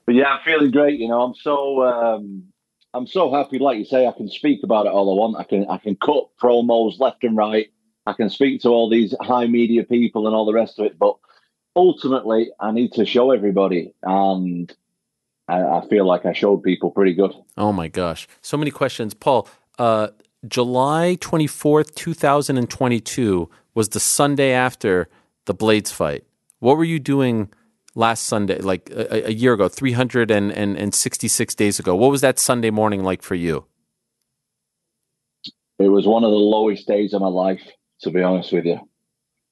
But 0.07 0.15
yeah, 0.15 0.29
I'm 0.29 0.41
feeling 0.43 0.71
great. 0.71 0.99
You 0.99 1.09
know, 1.09 1.21
I'm 1.21 1.35
so 1.35 1.83
um, 1.85 2.45
I'm 2.95 3.07
so 3.07 3.31
happy. 3.31 3.59
Like 3.59 3.79
you 3.79 3.85
say, 3.85 4.07
I 4.07 4.13
can 4.13 4.29
speak 4.29 4.61
about 4.63 4.87
it 4.87 4.93
all 4.93 5.13
I 5.13 5.19
want. 5.19 5.37
I 5.37 5.43
can 5.43 5.69
I 5.69 5.77
can 5.79 5.97
cut 5.97 6.29
promos 6.41 6.99
left 6.99 7.25
and 7.25 7.37
right. 7.37 7.71
I 8.07 8.13
can 8.13 8.31
speak 8.31 8.63
to 8.63 8.69
all 8.69 8.89
these 8.89 9.15
high 9.21 9.47
media 9.47 9.85
people 9.85 10.27
and 10.27 10.37
all 10.37 10.47
the 10.47 10.53
rest 10.53 10.79
of 10.79 10.87
it. 10.87 10.99
But 10.99 11.17
ultimately, 11.75 12.51
I 12.61 12.71
need 12.71 12.93
to 12.95 13.05
show 13.05 13.31
everybody, 13.33 13.93
and 14.03 14.73
I, 15.49 15.63
I 15.63 15.89
feel 15.89 16.07
like 16.07 16.25
I 16.27 16.33
showed 16.33 16.63
people 16.63 16.91
pretty 16.91 17.15
good. 17.15 17.33
Oh 17.57 17.73
my 17.73 17.89
gosh, 17.89 18.29
so 18.41 18.57
many 18.57 18.71
questions, 18.71 19.15
Paul. 19.15 19.49
Uh, 19.79 20.09
July 20.47 21.17
twenty 21.21 21.47
fourth, 21.47 21.95
two 21.95 22.15
thousand 22.15 22.59
and 22.59 22.71
twenty 22.71 23.01
two 23.01 23.51
was 23.75 23.91
the 23.91 24.01
Sunday 24.01 24.53
after 24.53 25.09
the 25.47 25.55
Blaydes 25.55 25.93
fight. 25.93 26.25
What 26.61 26.77
were 26.77 26.85
you 26.85 26.99
doing? 26.99 27.51
last 27.97 28.25
Sunday, 28.25 28.59
like 28.59 28.91
a, 28.91 29.29
a 29.29 29.33
year 29.33 29.55
ago, 29.55 29.69
366 29.69 31.55
days 31.55 31.81
ago. 31.81 31.97
What 31.97 32.11
was 32.11 32.21
that 32.21 32.39
Sunday 32.39 32.71
morning 32.71 33.03
like 33.03 33.23
for 33.23 33.35
you? 33.35 33.65
It 35.79 35.89
was 35.89 36.07
one 36.07 36.23
of 36.23 36.31
the 36.31 36.37
lowest 36.37 36.87
days 36.87 37.13
of 37.13 37.21
my 37.21 37.29
life, 37.29 37.63
to 38.01 38.11
be 38.11 38.23
honest 38.23 38.53
with 38.53 38.65
you. 38.65 38.81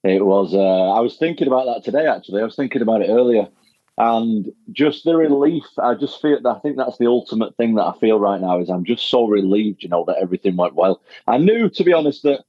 It 0.03 0.25
was, 0.25 0.55
uh, 0.55 0.93
I 0.93 1.01
was 1.01 1.17
thinking 1.17 1.47
about 1.47 1.65
that 1.67 1.85
today, 1.85 2.07
actually. 2.07 2.43
I 2.43 2.45
was 2.45 2.57
thinking 2.57 2.83
about 2.83 3.03
it 3.03 3.09
earlier. 3.09 3.49
And 3.97 4.53
just 4.73 5.05
the 5.05 5.17
relief, 5.17 5.65
I 5.79 5.95
just 5.95 6.21
feel 6.21 6.47
I 6.47 6.59
think 6.59 6.77
that's 6.77 6.99
the 6.99 7.07
ultimate 7.07 7.57
thing 7.57 7.77
that 7.77 7.85
I 7.85 7.93
feel 7.99 8.19
right 8.19 8.41
now 8.41 8.59
is 8.61 8.69
I'm 8.69 8.85
just 8.85 9.09
so 9.09 9.27
relieved, 9.27 9.83
you 9.83 9.89
know, 9.89 10.05
that 10.07 10.19
everything 10.21 10.57
went 10.57 10.75
well. 10.75 11.01
I 11.27 11.39
knew, 11.39 11.71
to 11.71 11.85
be 11.85 11.93
honest, 11.93 12.25
that 12.25 12.45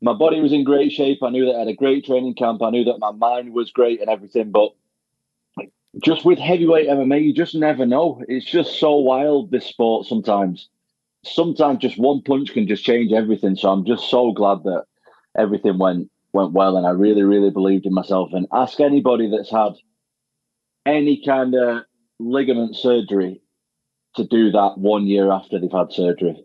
my 0.00 0.12
body 0.12 0.40
was 0.40 0.52
in 0.52 0.64
great 0.64 0.92
shape. 0.92 1.22
I 1.22 1.30
knew 1.30 1.46
that 1.46 1.56
I 1.56 1.60
had 1.60 1.68
a 1.68 1.74
great 1.74 2.04
training 2.06 2.34
camp. 2.34 2.62
I 2.62 2.70
knew 2.70 2.84
that 2.84 3.00
my 3.00 3.10
mind 3.10 3.52
was 3.52 3.72
great 3.72 4.00
and 4.00 4.08
everything. 4.08 4.50
But 4.50 4.72
just 6.02 6.24
with 6.24 6.38
heavyweight 6.38 6.88
MMA, 6.88 7.22
you 7.22 7.34
just 7.34 7.54
never 7.54 7.84
know. 7.84 8.22
It's 8.28 8.46
just 8.46 8.78
so 8.78 8.96
wild, 8.96 9.50
this 9.50 9.66
sport 9.66 10.06
sometimes. 10.06 10.68
Sometimes 11.24 11.80
just 11.80 11.98
one 11.98 12.22
punch 12.22 12.52
can 12.52 12.66
just 12.66 12.84
change 12.84 13.12
everything. 13.12 13.56
So 13.56 13.70
I'm 13.70 13.84
just 13.84 14.08
so 14.08 14.32
glad 14.32 14.62
that 14.64 14.86
everything 15.36 15.78
went 15.78 16.10
went 16.32 16.52
well 16.52 16.76
and 16.76 16.86
I 16.86 16.90
really, 16.90 17.22
really 17.22 17.50
believed 17.50 17.84
in 17.86 17.92
myself. 17.92 18.30
And 18.32 18.46
ask 18.52 18.80
anybody 18.80 19.30
that's 19.30 19.50
had 19.50 19.72
any 20.86 21.22
kind 21.24 21.54
of 21.54 21.82
ligament 22.18 22.74
surgery 22.74 23.42
to 24.16 24.24
do 24.24 24.50
that 24.50 24.78
one 24.78 25.06
year 25.06 25.30
after 25.30 25.58
they've 25.58 25.70
had 25.70 25.92
surgery. 25.92 26.44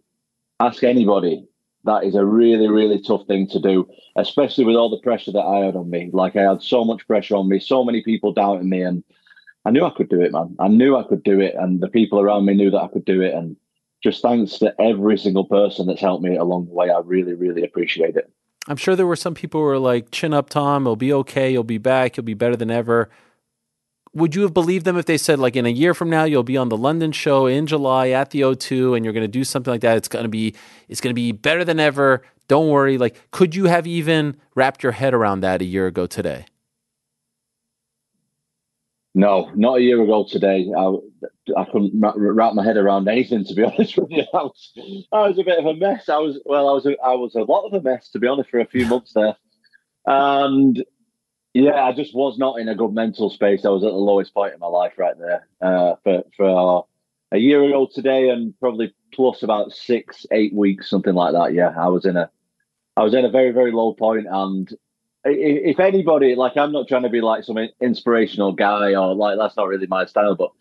Ask 0.59 0.83
anybody. 0.83 1.47
That 1.85 2.03
is 2.03 2.15
a 2.15 2.25
really, 2.25 2.67
really 2.67 2.99
tough 3.01 3.25
thing 3.27 3.47
to 3.47 3.59
do, 3.59 3.87
especially 4.17 4.65
with 4.65 4.75
all 4.75 4.89
the 4.89 4.99
pressure 4.99 5.31
that 5.31 5.39
I 5.39 5.65
had 5.65 5.77
on 5.77 5.89
me. 5.89 6.09
Like 6.11 6.35
I 6.35 6.41
had 6.41 6.61
so 6.61 6.83
much 6.83 7.07
pressure 7.07 7.37
on 7.37 7.47
me, 7.47 7.59
so 7.59 7.85
many 7.85 8.03
people 8.03 8.33
doubting 8.33 8.69
me 8.69 8.81
and 8.81 9.03
I 9.67 9.69
knew 9.69 9.83
I 9.83 9.89
could 9.89 10.07
do 10.07 10.21
it, 10.21 10.31
man. 10.31 10.55
I 10.59 10.69
knew 10.69 10.95
I 10.95 11.03
could 11.03 11.23
do 11.23 11.41
it, 11.41 11.53
and 11.55 11.81
the 11.81 11.89
people 11.89 12.21
around 12.21 12.45
me 12.45 12.53
knew 12.53 12.71
that 12.71 12.81
I 12.81 12.87
could 12.87 13.03
do 13.03 13.21
it. 13.21 13.33
And 13.33 13.57
just 14.01 14.21
thanks 14.21 14.59
to 14.59 14.73
every 14.79 15.17
single 15.17 15.43
person 15.43 15.87
that's 15.87 15.99
helped 15.99 16.23
me 16.23 16.37
along 16.37 16.67
the 16.67 16.73
way, 16.73 16.89
I 16.89 16.99
really, 16.99 17.33
really 17.33 17.65
appreciate 17.65 18.15
it. 18.15 18.31
I'm 18.67 18.77
sure 18.77 18.95
there 18.95 19.07
were 19.07 19.15
some 19.15 19.33
people 19.33 19.61
who 19.61 19.65
were 19.65 19.79
like, 19.79 20.11
"Chin 20.11 20.33
up, 20.33 20.49
Tom. 20.49 20.83
It'll 20.83 20.95
be 20.95 21.13
okay. 21.13 21.51
You'll 21.51 21.63
be 21.63 21.77
back. 21.77 22.17
You'll 22.17 22.25
be 22.25 22.33
better 22.33 22.55
than 22.55 22.71
ever." 22.71 23.09
would 24.17 24.33
you 24.33 24.41
have 24.41 24.53
believed 24.53 24.85
them 24.85 24.97
if 24.97 25.05
they 25.05 25.17
said 25.17 25.37
like 25.37 25.55
in 25.55 25.65
a 25.65 25.69
year 25.69 25.93
from 25.93 26.09
now 26.09 26.23
you'll 26.23 26.43
be 26.43 26.57
on 26.57 26.69
the 26.69 26.77
London 26.77 27.11
show 27.11 27.45
in 27.45 27.67
July 27.67 28.09
at 28.09 28.31
the 28.31 28.41
O2 28.41 28.95
and 28.95 29.05
you're 29.05 29.13
going 29.13 29.23
to 29.23 29.27
do 29.27 29.43
something 29.43 29.71
like 29.71 29.81
that? 29.81 29.95
It's 29.95 30.07
going 30.07 30.23
to 30.23 30.29
be 30.29 30.55
it's 30.89 30.99
going 30.99 31.11
to 31.11 31.15
be 31.15 31.31
better 31.31 31.63
than 31.63 31.79
ever. 31.79 32.23
Don't 32.47 32.69
worry. 32.69 32.97
Like, 32.97 33.29
could 33.31 33.53
you 33.55 33.65
have 33.65 33.85
even 33.85 34.37
wrapped 34.55 34.81
your 34.81 34.93
head 34.93 35.13
around 35.13 35.41
that 35.41 35.61
a 35.61 35.65
year 35.65 35.85
ago 35.87 36.07
today? 36.07 36.45
No, 39.13 39.51
not 39.55 39.77
a 39.77 39.81
year 39.81 40.01
ago 40.01 40.25
today. 40.29 40.71
I, 40.75 40.95
I 41.55 41.65
couldn't 41.65 41.91
wrap 41.95 42.53
my 42.53 42.63
head 42.63 42.77
around 42.77 43.07
anything. 43.07 43.45
To 43.45 43.53
be 43.53 43.63
honest 43.63 43.97
with 43.97 44.11
you, 44.11 44.23
I 44.33 44.43
was, 44.43 44.73
I 45.11 45.27
was 45.27 45.39
a 45.39 45.43
bit 45.43 45.59
of 45.59 45.65
a 45.65 45.73
mess. 45.73 46.09
I 46.09 46.17
was 46.17 46.39
well, 46.45 46.69
I 46.69 46.73
was 46.73 46.85
a, 46.85 46.97
I 47.03 47.13
was 47.13 47.35
a 47.35 47.41
lot 47.41 47.67
of 47.67 47.73
a 47.73 47.81
mess 47.81 48.09
to 48.11 48.19
be 48.19 48.27
honest 48.27 48.49
for 48.49 48.59
a 48.59 48.67
few 48.67 48.85
months 48.85 49.13
there, 49.13 49.35
and 50.05 50.83
yeah, 51.53 51.83
I 51.83 51.91
just 51.93 52.15
was 52.15 52.37
not 52.37 52.59
in 52.59 52.69
a 52.69 52.75
good 52.75 52.93
mental 52.93 53.29
space. 53.29 53.65
I 53.65 53.69
was 53.69 53.83
at 53.83 53.91
the 53.91 53.97
lowest 53.97 54.33
point 54.33 54.53
in 54.53 54.59
my 54.59 54.67
life 54.67 54.93
right 54.97 55.15
there 55.17 55.47
uh, 55.61 55.95
for 56.03 56.23
for 56.35 56.85
a 57.31 57.37
year 57.37 57.63
ago 57.63 57.87
today, 57.93 58.29
and 58.29 58.57
probably 58.59 58.93
plus 59.13 59.43
about 59.43 59.71
six, 59.71 60.25
eight 60.31 60.53
weeks, 60.53 60.89
something 60.89 61.13
like 61.13 61.33
that. 61.33 61.53
Yeah, 61.53 61.73
I 61.77 61.87
was 61.87 62.05
in 62.05 62.17
a 62.17 62.29
I 62.95 63.03
was 63.03 63.13
in 63.13 63.25
a 63.25 63.29
very 63.29 63.51
very 63.51 63.71
low 63.71 63.93
point, 63.93 64.27
and 64.29 64.71
if 65.29 65.79
anybody, 65.79 66.35
like, 66.35 66.57
I'm 66.57 66.71
not 66.71 66.87
trying 66.87 67.03
to 67.03 67.09
be 67.09 67.21
like 67.21 67.43
some 67.43 67.57
inspirational 67.81 68.53
guy 68.53 68.95
or 68.95 69.15
like 69.15 69.37
that's 69.37 69.57
not 69.57 69.67
really 69.67 69.87
my 69.87 70.05
style, 70.05 70.35
but 70.35 70.51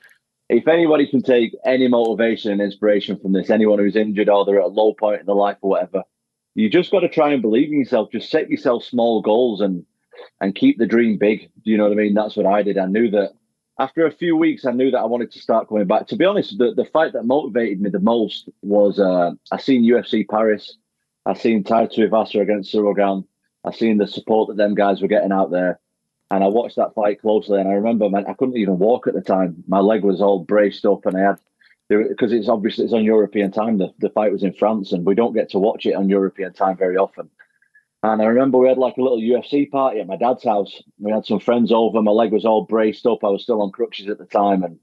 if 0.49 0.69
anybody 0.69 1.07
can 1.07 1.23
take 1.23 1.57
any 1.65 1.89
motivation 1.89 2.53
and 2.53 2.61
inspiration 2.61 3.19
from 3.19 3.33
this, 3.33 3.51
anyone 3.51 3.79
who's 3.79 3.97
injured 3.97 4.29
or 4.29 4.45
they're 4.45 4.61
at 4.61 4.67
a 4.67 4.69
low 4.69 4.95
point 4.95 5.21
in 5.21 5.27
their 5.27 5.35
life 5.35 5.57
or 5.61 5.71
whatever, 5.71 6.03
you 6.55 6.71
just 6.71 6.91
got 6.91 7.01
to 7.01 7.09
try 7.09 7.33
and 7.33 7.43
believe 7.43 7.69
in 7.69 7.79
yourself. 7.79 8.11
Just 8.13 8.31
set 8.31 8.49
yourself 8.49 8.85
small 8.85 9.21
goals 9.21 9.61
and 9.61 9.85
and 10.41 10.55
keep 10.55 10.79
the 10.79 10.87
dream 10.87 11.19
big. 11.19 11.51
Do 11.65 11.71
you 11.71 11.77
know 11.77 11.85
what 11.85 11.93
I 11.93 11.97
mean? 11.97 12.15
That's 12.15 12.37
what 12.37 12.47
I 12.47 12.63
did. 12.63 12.79
I 12.79 12.87
knew 12.87 13.11
that 13.11 13.33
after 13.79 14.07
a 14.07 14.13
few 14.13 14.37
weeks, 14.37 14.65
I 14.65 14.73
knew 14.73 14.91
that 14.91 14.99
I 14.99 15.05
wanted 15.05 15.33
to 15.33 15.39
start 15.41 15.69
coming 15.69 15.87
back. 15.87 16.07
To 16.09 16.17
be 16.17 16.25
honest, 16.25 16.57
the, 16.57 16.73
the 16.75 16.87
fight 16.87 17.13
that 17.13 17.25
motivated 17.25 17.81
me 17.81 17.91
the 17.91 18.01
most 18.01 18.49
was 18.63 18.99
uh, 18.99 19.33
I 19.53 19.59
seen 19.59 19.85
UFC 19.85 20.27
Paris. 20.27 20.79
I 21.27 21.35
seen 21.35 21.65
Tai 21.65 21.89
Tuivasa 21.89 22.41
against 22.41 22.71
Cyril 22.71 22.95
Gane. 22.95 23.25
I 23.65 23.73
seen 23.73 23.99
the 23.99 24.07
support 24.07 24.49
that 24.49 24.57
them 24.57 24.75
guys 24.75 25.03
were 25.03 25.09
getting 25.09 25.33
out 25.33 25.51
there, 25.51 25.81
and 26.31 26.43
I 26.43 26.49
watched 26.49 26.77
that 26.77 26.95
fight 26.95 27.21
closely. 27.21 27.61
And 27.61 27.69
I 27.69 27.75
remember, 27.75 28.09
man, 28.09 28.27
I 28.27 28.35
couldn't 28.35 28.57
even 28.57 28.79
walk 28.79 29.07
at 29.07 29.15
the 29.15 29.21
time. 29.21 29.63
My 29.69 29.81
leg 29.81 30.03
was 30.03 30.21
all 30.21 30.41
braced 30.41 30.85
up, 30.85 31.07
and 31.07 31.17
I 31.17 31.21
had 31.21 31.39
because 31.89 32.33
it's 32.33 32.49
obviously 32.49 32.85
it's 32.85 32.93
on 32.93 33.05
European 33.05 33.53
time. 33.53 33.79
The 33.79 33.93
the 33.99 34.11
fight 34.11 34.33
was 34.33 34.43
in 34.43 34.53
France, 34.53 34.93
and 34.93 35.07
we 35.07 35.15
don't 35.15 35.35
get 35.35 35.51
to 35.51 35.59
watch 35.59 35.87
it 35.87 35.95
on 35.95 36.09
European 36.09 36.53
time 36.53 36.77
very 36.77 36.97
often. 36.97 37.31
And 38.03 38.23
I 38.23 38.27
remember 38.27 38.59
we 38.59 38.69
had 38.69 38.79
like 38.79 38.97
a 38.99 39.03
little 39.03 39.19
UFC 39.19 39.71
party 39.71 40.01
at 40.01 40.07
my 40.07 40.17
dad's 40.17 40.45
house. 40.45 40.83
We 40.99 41.11
had 41.11 41.27
some 41.27 41.41
friends 41.41 41.73
over. 41.73 42.03
My 42.03 42.13
leg 42.13 42.33
was 42.33 42.45
all 42.45 42.65
braced 42.65 43.07
up. 43.07 43.25
I 43.25 43.29
was 43.29 43.43
still 43.43 43.63
on 43.63 43.73
crutches 43.73 44.09
at 44.09 44.19
the 44.19 44.27
time, 44.27 44.63
and 44.63 44.79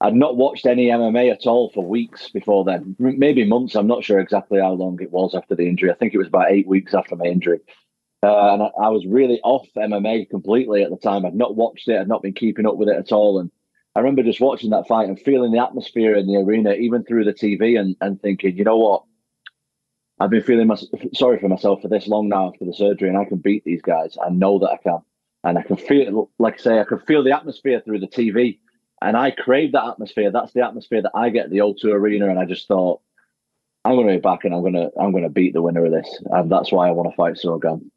I'd 0.00 0.14
not 0.14 0.36
watched 0.36 0.66
any 0.66 0.86
MMA 0.86 1.32
at 1.32 1.46
all 1.46 1.70
for 1.70 1.84
weeks 1.84 2.28
before 2.30 2.64
then, 2.64 2.94
maybe 2.98 3.44
months. 3.44 3.74
I'm 3.74 3.88
not 3.88 4.04
sure 4.04 4.20
exactly 4.20 4.60
how 4.60 4.72
long 4.72 5.00
it 5.02 5.10
was 5.10 5.34
after 5.34 5.56
the 5.56 5.66
injury. 5.66 5.90
I 5.90 5.94
think 5.94 6.14
it 6.14 6.18
was 6.18 6.28
about 6.28 6.52
eight 6.52 6.68
weeks 6.68 6.94
after 6.94 7.16
my 7.16 7.24
injury. 7.24 7.60
Uh, 8.22 8.54
and 8.54 8.62
I, 8.62 8.66
I, 8.82 8.88
was 8.88 9.06
really 9.06 9.40
off 9.44 9.68
MMA 9.76 10.28
completely 10.28 10.82
at 10.82 10.90
the 10.90 10.96
time. 10.96 11.24
I'd 11.24 11.36
not 11.36 11.54
watched 11.54 11.88
it. 11.88 12.00
I'd 12.00 12.08
not 12.08 12.22
been 12.22 12.32
keeping 12.32 12.66
up 12.66 12.76
with 12.76 12.88
it 12.88 12.96
at 12.96 13.12
all. 13.12 13.38
And 13.38 13.50
I 13.94 14.00
remember 14.00 14.24
just 14.24 14.40
watching 14.40 14.70
that 14.70 14.88
fight 14.88 15.08
and 15.08 15.20
feeling 15.20 15.52
the 15.52 15.62
atmosphere 15.62 16.16
in 16.16 16.26
the 16.26 16.36
arena, 16.36 16.72
even 16.72 17.04
through 17.04 17.24
the 17.24 17.32
TV, 17.32 17.78
and, 17.78 17.94
and 18.00 18.20
thinking, 18.20 18.56
you 18.56 18.64
know 18.64 18.76
what? 18.76 19.04
I've 20.18 20.30
been 20.30 20.42
feeling 20.42 20.66
my, 20.66 20.76
sorry 21.14 21.38
for 21.38 21.48
myself 21.48 21.80
for 21.80 21.88
this 21.88 22.08
long 22.08 22.28
now 22.28 22.48
after 22.48 22.64
the 22.64 22.72
surgery, 22.72 23.08
and 23.08 23.16
I 23.16 23.24
can 23.24 23.38
beat 23.38 23.62
these 23.64 23.82
guys. 23.82 24.16
I 24.24 24.30
know 24.30 24.58
that 24.58 24.70
I 24.70 24.78
can. 24.78 24.98
And 25.44 25.56
I 25.56 25.62
can 25.62 25.76
feel, 25.76 26.28
like 26.40 26.54
I 26.54 26.62
say, 26.62 26.80
I 26.80 26.84
can 26.84 26.98
feel 26.98 27.22
the 27.22 27.36
atmosphere 27.36 27.80
through 27.84 28.00
the 28.00 28.08
TV. 28.08 28.58
And 29.00 29.16
I 29.16 29.30
crave 29.30 29.72
that 29.72 29.86
atmosphere. 29.86 30.32
That's 30.32 30.52
the 30.52 30.66
atmosphere 30.66 31.02
that 31.02 31.12
I 31.14 31.30
get 31.30 31.44
at 31.44 31.50
the 31.50 31.58
O2 31.58 31.84
Arena. 31.84 32.28
And 32.28 32.40
I 32.40 32.44
just 32.46 32.66
thought, 32.66 33.00
I'm 33.84 33.94
going 33.94 34.08
to 34.08 34.14
be 34.14 34.20
back 34.20 34.44
and 34.44 34.52
I'm 34.52 34.62
going 34.62 34.74
to 34.74 34.90
I'm 35.00 35.12
going 35.12 35.22
to 35.22 35.30
beat 35.30 35.54
the 35.54 35.62
winner 35.62 35.84
of 35.84 35.92
this. 35.92 36.22
And 36.26 36.50
that's 36.50 36.72
why 36.72 36.88
I 36.88 36.90
want 36.90 37.10
to 37.10 37.16
fight 37.16 37.38
Gane. 37.62 37.90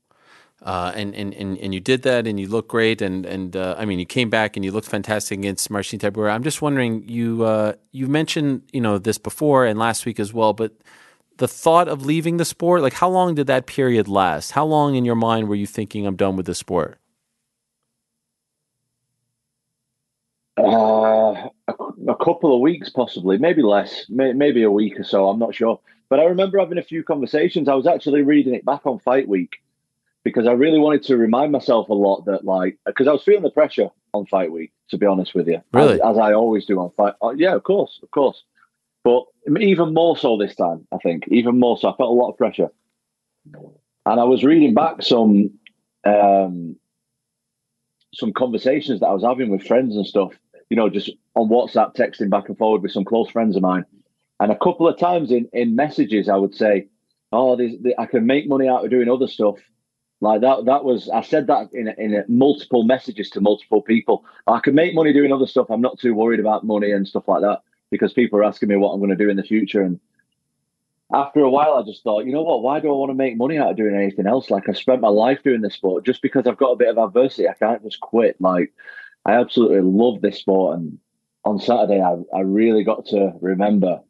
Uh, 0.62 0.92
and, 0.96 1.16
and, 1.16 1.34
and, 1.34 1.58
and 1.58 1.74
you 1.74 1.80
did 1.80 2.04
that 2.04 2.28
and 2.28 2.40
you 2.40 2.48
looked 2.48 2.70
great 2.70 3.02
and, 3.02 3.26
and 3.26 3.56
uh, 3.56 3.74
I 3.80 3.86
mean 3.86 3.98
you 3.98 4.06
came 4.06 4.30
back 4.30 4.56
and 4.56 4.64
you 4.64 4.72
looked 4.72 4.88
fantastic 4.88 5.40
against 5.40 5.72
Marcin 5.72 5.98
Tybura. 5.98 6.32
I'm 6.32 6.44
just 6.44 6.62
wondering 6.62 7.08
you 7.10 7.44
uh, 7.44 7.74
you 7.92 8.08
mentioned 8.08 8.62
you 8.72 8.80
know 8.80 9.00
this 9.00 9.18
before 9.18 9.66
and 9.66 9.80
last 9.80 10.06
week 10.06 10.20
as 10.20 10.34
well, 10.34 10.54
but 10.54 10.74
the 11.38 11.48
thought 11.48 11.88
of 11.88 12.06
leaving 12.06 12.38
the 12.38 12.46
sport 12.46 12.84
like 12.84 12.94
how 12.94 13.10
long 13.10 13.34
did 13.34 13.48
that 13.48 13.66
period 13.66 14.08
last? 14.08 14.52
How 14.52 14.64
long 14.64 14.94
in 14.94 15.04
your 15.04 15.16
mind 15.16 15.48
were 15.50 15.56
you 15.56 15.66
thinking 15.66 16.06
I'm 16.06 16.16
done 16.16 16.36
with 16.36 16.46
the 16.46 16.54
sport? 16.54 17.00
Uh, 20.60 21.50
a, 21.68 21.74
a, 22.08 22.16
couple 22.24 22.54
of 22.54 22.60
weeks, 22.62 22.90
possibly, 22.90 23.40
maybe 23.40 23.64
less, 23.64 24.06
may, 24.10 24.34
maybe 24.34 24.62
a 24.62 24.70
week 24.70 25.00
or 25.00 25.04
so. 25.04 25.28
I'm 25.28 25.40
not 25.40 25.56
sure, 25.56 25.80
but 26.08 26.20
I 26.20 26.26
remember 26.26 26.60
having 26.60 26.78
a 26.78 26.84
few 26.84 27.04
conversations. 27.04 27.68
I 27.68 27.74
was 27.74 27.88
actually 27.88 28.22
reading 28.22 28.54
it 28.54 28.64
back 28.64 28.86
on 28.86 29.00
Fight 29.00 29.28
Week 29.28 29.60
because 30.24 30.48
I 30.48 30.52
really 30.52 30.80
wanted 30.80 31.04
to 31.04 31.18
remind 31.18 31.52
myself 31.52 31.90
a 31.90 31.94
lot 31.94 32.26
that, 32.26 32.46
like, 32.46 32.78
because 32.86 33.08
I 33.08 33.12
was 33.12 33.24
feeling 33.24 33.44
the 33.44 33.50
pressure 33.50 33.90
on 34.14 34.26
fight 34.26 34.52
week, 34.52 34.72
to 34.90 34.98
be 34.98 35.06
honest 35.06 35.34
with 35.34 35.48
you. 35.48 35.62
Really? 35.74 35.96
As, 35.96 36.12
as 36.12 36.18
I 36.18 36.34
always 36.34 36.66
do 36.66 36.80
on 36.80 36.92
fight. 36.92 37.14
Uh, 37.22 37.34
yeah, 37.36 37.56
of 37.56 37.64
course, 37.64 38.00
of 38.04 38.12
course. 38.12 38.44
But 39.04 39.26
even 39.60 39.94
more 39.94 40.16
so 40.16 40.38
this 40.38 40.56
time, 40.56 40.88
I 40.92 40.98
think, 40.98 41.28
even 41.30 41.60
more 41.60 41.78
so. 41.78 41.90
I 41.90 41.98
felt 41.98 42.12
a 42.12 42.14
lot 42.14 42.30
of 42.30 42.38
pressure. 42.38 42.70
And 43.54 44.20
I 44.20 44.24
was 44.24 44.44
reading 44.44 44.76
back 44.76 45.02
some 45.02 45.52
um, 46.04 46.76
some 48.14 48.34
conversations 48.34 49.00
that 49.00 49.08
I 49.08 49.14
was 49.14 49.24
having 49.24 49.50
with 49.50 49.66
friends 49.66 49.96
and 49.96 50.06
stuff, 50.06 50.34
you 50.70 50.78
know, 50.78 50.90
just 50.90 51.10
on 51.36 51.50
WhatsApp, 51.50 51.96
texting 51.96 52.30
back 52.30 52.50
and 52.50 52.58
forward 52.58 52.84
with 52.84 52.92
some 52.92 53.06
close 53.06 53.30
friends 53.30 53.56
of 53.56 53.62
mine. 53.62 53.86
And 54.40 54.52
a 54.52 54.58
couple 54.58 54.88
of 54.88 55.00
times 55.00 55.32
in, 55.32 55.48
in 55.54 55.76
messages, 55.76 56.30
I 56.30 56.36
would 56.36 56.56
say, 56.56 56.88
Oh, 57.32 57.58
I 57.98 58.06
can 58.08 58.26
make 58.26 58.50
money 58.50 58.68
out 58.68 58.84
of 58.84 58.92
doing 58.92 59.10
other 59.10 59.28
stuff 59.28 59.56
like 60.22 60.42
that, 60.42 60.66
that 60.66 60.86
was 60.86 61.10
I 61.10 61.22
said 61.22 61.48
that 61.48 61.74
in 61.74 61.88
in 61.88 62.24
multiple 62.28 62.84
messages 62.84 63.30
to 63.32 63.42
multiple 63.42 63.82
people. 63.82 64.24
I 64.46 64.60
can 64.60 64.76
make 64.76 64.94
money 64.94 65.14
doing 65.14 65.34
other 65.34 65.48
stuff. 65.48 65.70
I'm 65.70 65.82
not 65.82 66.00
too 66.00 66.14
worried 66.14 66.40
about 66.40 66.64
money 66.64 66.92
and 66.92 67.08
stuff 67.08 67.28
like 67.28 67.42
that 67.42 67.64
because 67.90 68.14
people 68.14 68.38
are 68.40 68.44
asking 68.44 68.70
me 68.70 68.76
what 68.76 68.92
I'm 68.92 69.00
going 69.00 69.10
to 69.10 69.16
do 69.16 69.30
in 69.30 69.38
the 69.38 69.44
future. 69.44 69.82
And 69.82 70.00
after 71.12 71.40
a 71.40 71.50
while, 71.50 71.74
I 71.74 71.82
just 71.82 72.04
thought, 72.04 72.26
you 72.26 72.32
know 72.32 72.44
what? 72.44 72.62
Why 72.62 72.80
do 72.80 72.90
I 72.90 72.94
want 72.94 73.10
to 73.10 73.16
make 73.16 73.36
money 73.36 73.58
out 73.58 73.72
of 73.72 73.78
doing 73.78 73.96
anything 73.96 74.28
else? 74.28 74.52
Like 74.52 74.70
I've 74.70 74.78
spent 74.78 75.02
my 75.02 75.10
life 75.10 75.42
doing 75.44 75.62
this 75.62 75.74
sport. 75.74 76.06
Just 76.06 76.22
because 76.22 76.46
I've 76.46 76.58
got 76.58 76.72
a 76.72 76.78
bit 76.78 76.90
of 76.90 77.00
adversity, 77.00 77.50
I 77.50 77.54
can't 77.54 77.84
just 77.84 78.00
quit. 78.00 78.40
Like 78.40 78.72
I 79.26 79.34
absolutely 79.34 79.82
love 79.82 80.22
this 80.22 80.38
sport. 80.38 80.78
And 80.78 81.00
on 81.46 81.58
Saturday, 81.58 82.00
I 82.00 82.16
I 82.32 82.42
really 82.42 82.84
got 82.84 83.08
to 83.08 83.34
remember 83.42 84.02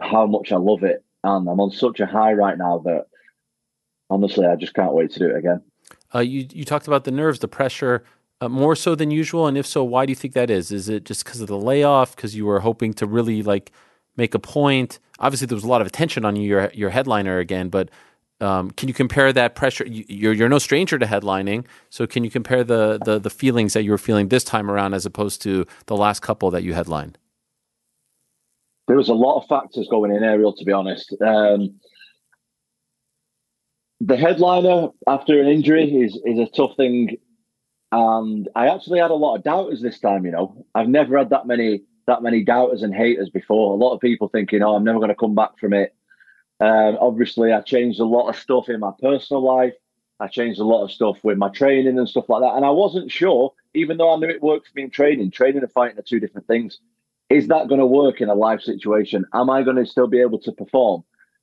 how 0.00 0.26
much 0.26 0.50
I 0.50 0.56
love 0.56 0.82
it. 0.82 1.04
And 1.24 1.46
I'm 1.46 1.60
on 1.60 1.70
such 1.72 2.00
a 2.00 2.06
high 2.06 2.32
right 2.32 2.56
now 2.56 2.78
that 2.86 3.06
honestly, 4.12 4.46
I 4.46 4.56
just 4.56 4.74
can't 4.74 4.92
wait 4.92 5.10
to 5.12 5.18
do 5.18 5.30
it 5.30 5.36
again. 5.36 5.62
Uh, 6.14 6.20
you 6.20 6.46
you 6.52 6.64
talked 6.64 6.86
about 6.86 7.04
the 7.04 7.10
nerves, 7.10 7.38
the 7.38 7.48
pressure, 7.48 8.04
uh, 8.40 8.48
more 8.48 8.76
so 8.76 8.94
than 8.94 9.10
usual, 9.10 9.46
and 9.46 9.56
if 9.56 9.66
so, 9.66 9.82
why 9.82 10.04
do 10.04 10.10
you 10.10 10.16
think 10.16 10.34
that 10.34 10.50
is? 10.50 10.70
Is 10.70 10.88
it 10.88 11.04
just 11.04 11.24
because 11.24 11.40
of 11.40 11.48
the 11.48 11.56
layoff? 11.56 12.14
Because 12.14 12.36
you 12.36 12.44
were 12.44 12.60
hoping 12.60 12.92
to 12.94 13.06
really 13.06 13.42
like 13.42 13.72
make 14.16 14.34
a 14.34 14.38
point? 14.38 14.98
Obviously, 15.18 15.46
there 15.46 15.56
was 15.56 15.64
a 15.64 15.68
lot 15.68 15.80
of 15.80 15.86
attention 15.86 16.24
on 16.24 16.36
you, 16.36 16.48
your 16.48 16.70
your 16.74 16.90
headliner 16.90 17.38
again, 17.38 17.68
but 17.68 17.88
um, 18.40 18.70
can 18.72 18.88
you 18.88 18.94
compare 18.94 19.32
that 19.32 19.54
pressure? 19.54 19.86
You're 19.86 20.32
you're 20.32 20.48
no 20.48 20.58
stranger 20.58 20.98
to 20.98 21.06
headlining, 21.06 21.64
so 21.88 22.06
can 22.06 22.24
you 22.24 22.30
compare 22.30 22.62
the 22.64 22.98
the 23.04 23.18
the 23.18 23.30
feelings 23.30 23.72
that 23.72 23.84
you 23.84 23.90
were 23.90 23.98
feeling 23.98 24.28
this 24.28 24.44
time 24.44 24.70
around 24.70 24.94
as 24.94 25.06
opposed 25.06 25.40
to 25.42 25.64
the 25.86 25.96
last 25.96 26.20
couple 26.20 26.50
that 26.50 26.62
you 26.62 26.74
headlined? 26.74 27.18
There 28.88 28.96
was 28.96 29.08
a 29.08 29.14
lot 29.14 29.40
of 29.40 29.48
factors 29.48 29.88
going 29.88 30.14
in, 30.14 30.22
Ariel. 30.22 30.52
To 30.52 30.64
be 30.64 30.72
honest. 30.72 31.14
Um, 31.22 31.80
the 34.04 34.16
headliner 34.16 34.88
after 35.06 35.40
an 35.40 35.46
injury 35.46 36.02
is 36.02 36.18
is 36.24 36.38
a 36.38 36.46
tough 36.46 36.76
thing, 36.76 37.16
and 37.92 38.48
I 38.56 38.68
actually 38.68 38.98
had 38.98 39.12
a 39.12 39.14
lot 39.14 39.36
of 39.36 39.44
doubters 39.44 39.80
this 39.80 40.00
time. 40.00 40.26
You 40.26 40.32
know, 40.32 40.66
I've 40.74 40.88
never 40.88 41.16
had 41.16 41.30
that 41.30 41.46
many 41.46 41.82
that 42.06 42.22
many 42.22 42.42
doubters 42.42 42.82
and 42.82 42.92
haters 42.92 43.30
before. 43.30 43.72
A 43.72 43.76
lot 43.76 43.94
of 43.94 44.00
people 44.00 44.28
thinking, 44.28 44.62
"Oh, 44.62 44.74
I'm 44.74 44.84
never 44.84 44.98
going 44.98 45.10
to 45.10 45.14
come 45.14 45.34
back 45.34 45.58
from 45.58 45.72
it." 45.72 45.94
Um, 46.60 46.98
obviously, 47.00 47.52
I 47.52 47.60
changed 47.60 48.00
a 48.00 48.04
lot 48.04 48.28
of 48.28 48.36
stuff 48.36 48.68
in 48.68 48.80
my 48.80 48.92
personal 49.00 49.42
life. 49.42 49.74
I 50.18 50.28
changed 50.28 50.60
a 50.60 50.64
lot 50.64 50.84
of 50.84 50.92
stuff 50.92 51.18
with 51.22 51.38
my 51.38 51.48
training 51.48 51.98
and 51.98 52.08
stuff 52.08 52.28
like 52.28 52.42
that. 52.42 52.54
And 52.54 52.64
I 52.64 52.70
wasn't 52.70 53.10
sure, 53.10 53.52
even 53.74 53.96
though 53.96 54.14
I 54.14 54.16
knew 54.16 54.28
it 54.28 54.42
worked 54.42 54.68
for 54.68 54.72
me 54.76 54.84
in 54.84 54.90
training. 54.90 55.32
Training 55.32 55.62
and 55.62 55.72
fighting 55.72 55.98
are 55.98 56.02
two 56.02 56.20
different 56.20 56.46
things. 56.46 56.78
Is 57.28 57.48
that 57.48 57.66
going 57.66 57.80
to 57.80 57.86
work 57.86 58.20
in 58.20 58.28
a 58.28 58.34
live 58.34 58.62
situation? 58.62 59.24
Am 59.34 59.50
I 59.50 59.62
going 59.62 59.76
to 59.76 59.86
still 59.86 60.06
be 60.06 60.20
able 60.20 60.38
to 60.40 60.52
perform? 60.52 61.02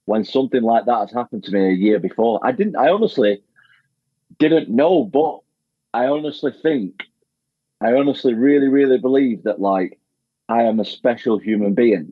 When 0.10 0.26
something 0.26 0.64
like 0.64 0.86
that 0.86 1.02
has 1.02 1.12
happened 1.12 1.44
to 1.44 1.52
me 1.52 1.70
a 1.70 1.72
year 1.72 2.00
before. 2.00 2.40
I 2.42 2.52
didn't, 2.52 2.76
I 2.76 2.90
honestly 2.90 3.44
didn't 4.40 4.68
know, 4.68 5.04
but 5.04 5.42
I 5.94 6.08
honestly 6.08 6.52
think, 6.52 7.04
I 7.80 7.94
honestly 7.94 8.34
really, 8.34 8.70
really 8.70 8.98
believe 8.98 9.44
that 9.44 9.62
like 9.62 10.00
I 10.50 10.64
am 10.64 10.80
a 10.80 10.86
special 10.86 11.38
human 11.38 11.76
being 11.76 12.12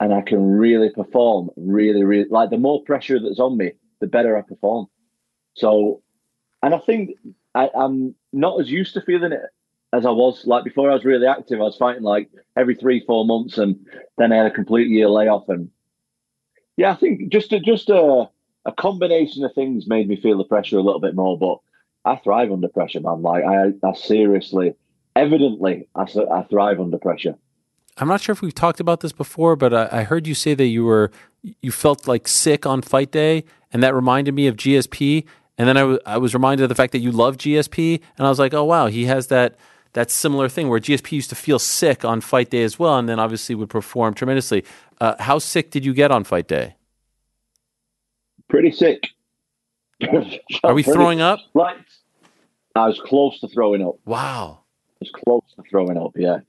and 0.00 0.12
I 0.12 0.22
can 0.22 0.42
really 0.44 0.90
perform 0.90 1.50
really, 1.56 2.02
really 2.02 2.28
like 2.28 2.50
the 2.50 2.58
more 2.58 2.82
pressure 2.82 3.20
that's 3.20 3.38
on 3.38 3.56
me, 3.56 3.70
the 4.00 4.08
better 4.08 4.36
I 4.36 4.42
perform. 4.42 4.86
So, 5.54 6.02
and 6.64 6.74
I 6.74 6.78
think 6.78 7.10
I, 7.54 7.70
I'm 7.78 8.16
not 8.32 8.60
as 8.60 8.72
used 8.72 8.94
to 8.94 9.02
feeling 9.02 9.30
it 9.30 9.42
as 9.92 10.04
I 10.04 10.10
was. 10.10 10.46
Like 10.46 10.64
before, 10.64 10.90
I 10.90 10.94
was 10.94 11.04
really 11.04 11.28
active. 11.28 11.60
I 11.60 11.64
was 11.64 11.76
fighting 11.76 12.02
like 12.02 12.28
every 12.56 12.74
three, 12.74 13.04
four 13.06 13.24
months, 13.24 13.56
and 13.56 13.86
then 14.18 14.32
I 14.32 14.36
had 14.36 14.46
a 14.46 14.50
complete 14.50 14.88
year 14.88 15.08
layoff. 15.08 15.48
And 15.48 15.70
yeah, 16.76 16.92
I 16.92 16.96
think 16.96 17.30
just 17.32 17.52
a, 17.52 17.60
just 17.60 17.88
a 17.88 18.28
a 18.66 18.72
combination 18.72 19.44
of 19.44 19.54
things 19.54 19.86
made 19.86 20.08
me 20.08 20.20
feel 20.20 20.38
the 20.38 20.44
pressure 20.44 20.76
a 20.76 20.82
little 20.82 21.00
bit 21.00 21.14
more. 21.14 21.38
But 21.38 21.58
I 22.04 22.16
thrive 22.16 22.50
under 22.50 22.68
pressure, 22.68 23.00
man. 23.00 23.22
Like 23.22 23.44
I, 23.44 23.72
I 23.86 23.92
seriously, 23.94 24.74
evidently, 25.14 25.88
I, 25.94 26.02
I 26.02 26.42
thrive 26.42 26.80
under 26.80 26.98
pressure. 26.98 27.36
I'm 27.98 28.08
not 28.08 28.20
sure 28.20 28.32
if 28.32 28.42
we've 28.42 28.54
talked 28.54 28.80
about 28.80 29.00
this 29.00 29.12
before, 29.12 29.56
but 29.56 29.72
I, 29.72 30.00
I 30.00 30.02
heard 30.02 30.26
you 30.26 30.34
say 30.34 30.54
that 30.54 30.66
you 30.66 30.84
were 30.84 31.10
you 31.62 31.70
felt 31.70 32.06
like 32.06 32.28
sick 32.28 32.66
on 32.66 32.82
fight 32.82 33.10
day, 33.12 33.44
and 33.72 33.82
that 33.82 33.94
reminded 33.94 34.34
me 34.34 34.48
of 34.48 34.56
GSP. 34.56 35.24
And 35.58 35.66
then 35.66 35.76
I, 35.78 35.80
w- 35.80 35.98
I 36.04 36.18
was 36.18 36.34
reminded 36.34 36.64
of 36.64 36.68
the 36.68 36.74
fact 36.74 36.92
that 36.92 36.98
you 36.98 37.10
love 37.10 37.38
GSP, 37.38 38.02
and 38.18 38.26
I 38.26 38.30
was 38.30 38.38
like, 38.38 38.52
oh 38.52 38.64
wow, 38.64 38.88
he 38.88 39.06
has 39.06 39.28
that 39.28 39.56
that 39.96 40.10
similar 40.10 40.46
thing 40.50 40.68
where 40.68 40.78
GSP 40.78 41.12
used 41.12 41.30
to 41.30 41.34
feel 41.34 41.58
sick 41.58 42.04
on 42.04 42.20
fight 42.20 42.50
day 42.50 42.62
as 42.62 42.78
well, 42.78 42.98
and 42.98 43.08
then 43.08 43.18
obviously 43.18 43.54
would 43.54 43.70
perform 43.70 44.12
tremendously. 44.12 44.62
Uh, 45.00 45.14
how 45.18 45.38
sick 45.38 45.70
did 45.70 45.86
you 45.86 45.94
get 45.94 46.10
on 46.10 46.22
fight 46.22 46.46
day? 46.46 46.76
Pretty 48.48 48.70
sick. 48.70 49.08
Are 50.62 50.74
we 50.74 50.82
throwing 50.84 51.22
up? 51.22 51.40
Like 51.54 51.78
I 52.74 52.86
was 52.86 53.00
close 53.00 53.40
to 53.40 53.48
throwing 53.48 53.82
up. 53.82 53.96
Wow. 54.04 54.60
was 55.00 55.10
close 55.10 55.42
to 55.56 55.62
throwing 55.70 55.96
up, 55.96 56.12
yeah. 56.14 56.40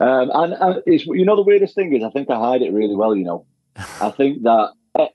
Um, 0.00 0.30
and 0.32 0.54
uh, 0.54 0.80
it's 0.86 1.04
you 1.04 1.26
know 1.26 1.36
the 1.36 1.42
weirdest 1.42 1.74
thing 1.74 1.94
is 1.94 2.02
I 2.02 2.08
think 2.08 2.30
I 2.30 2.36
hide 2.36 2.62
it 2.62 2.72
really 2.72 2.96
well. 2.96 3.14
You 3.14 3.24
know, 3.24 3.46
I 4.00 4.10
think 4.16 4.44
that 4.44 4.70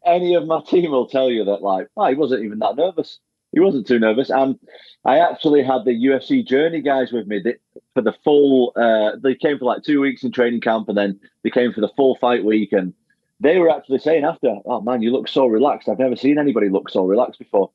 any 0.06 0.36
of 0.36 0.46
my 0.46 0.62
team 0.62 0.92
will 0.92 1.08
tell 1.08 1.32
you 1.32 1.44
that 1.46 1.64
like, 1.64 1.88
oh, 1.98 2.08
he 2.08 2.14
wasn't 2.14 2.44
even 2.44 2.60
that 2.60 2.76
nervous. 2.76 3.18
He 3.52 3.60
wasn't 3.60 3.88
too 3.88 3.98
nervous, 3.98 4.30
and 4.30 4.60
I 5.06 5.20
actually 5.20 5.64
had 5.64 5.86
the 5.86 5.92
UFC 5.92 6.46
Journey 6.46 6.82
guys 6.82 7.12
with 7.12 7.26
me 7.26 7.42
that, 7.44 7.56
for 8.00 8.12
the 8.12 8.18
full. 8.24 8.72
Uh, 8.76 9.18
they 9.22 9.36
came 9.36 9.60
for 9.60 9.66
like 9.66 9.84
two 9.84 10.00
weeks 10.00 10.24
in 10.24 10.32
training 10.32 10.62
camp, 10.62 10.88
and 10.88 10.98
then 10.98 11.20
they 11.44 11.50
came 11.50 11.74
for 11.74 11.82
the 11.82 11.92
full 11.96 12.16
fight 12.16 12.46
week, 12.46 12.72
and 12.72 12.94
they 13.40 13.58
were 13.58 13.70
actually 13.70 14.00
saying 14.00 14.24
after, 14.24 14.56
"Oh 14.66 14.82
man, 14.82 15.02
you 15.02 15.12
look 15.12 15.28
so 15.28 15.46
relaxed. 15.46 15.90
I've 15.90 16.00
never 16.00 16.16
seen 16.16 16.40
anybody 16.40 16.70
look 16.70 16.90
so 16.90 17.06
relaxed 17.06 17.40
before." 17.40 17.72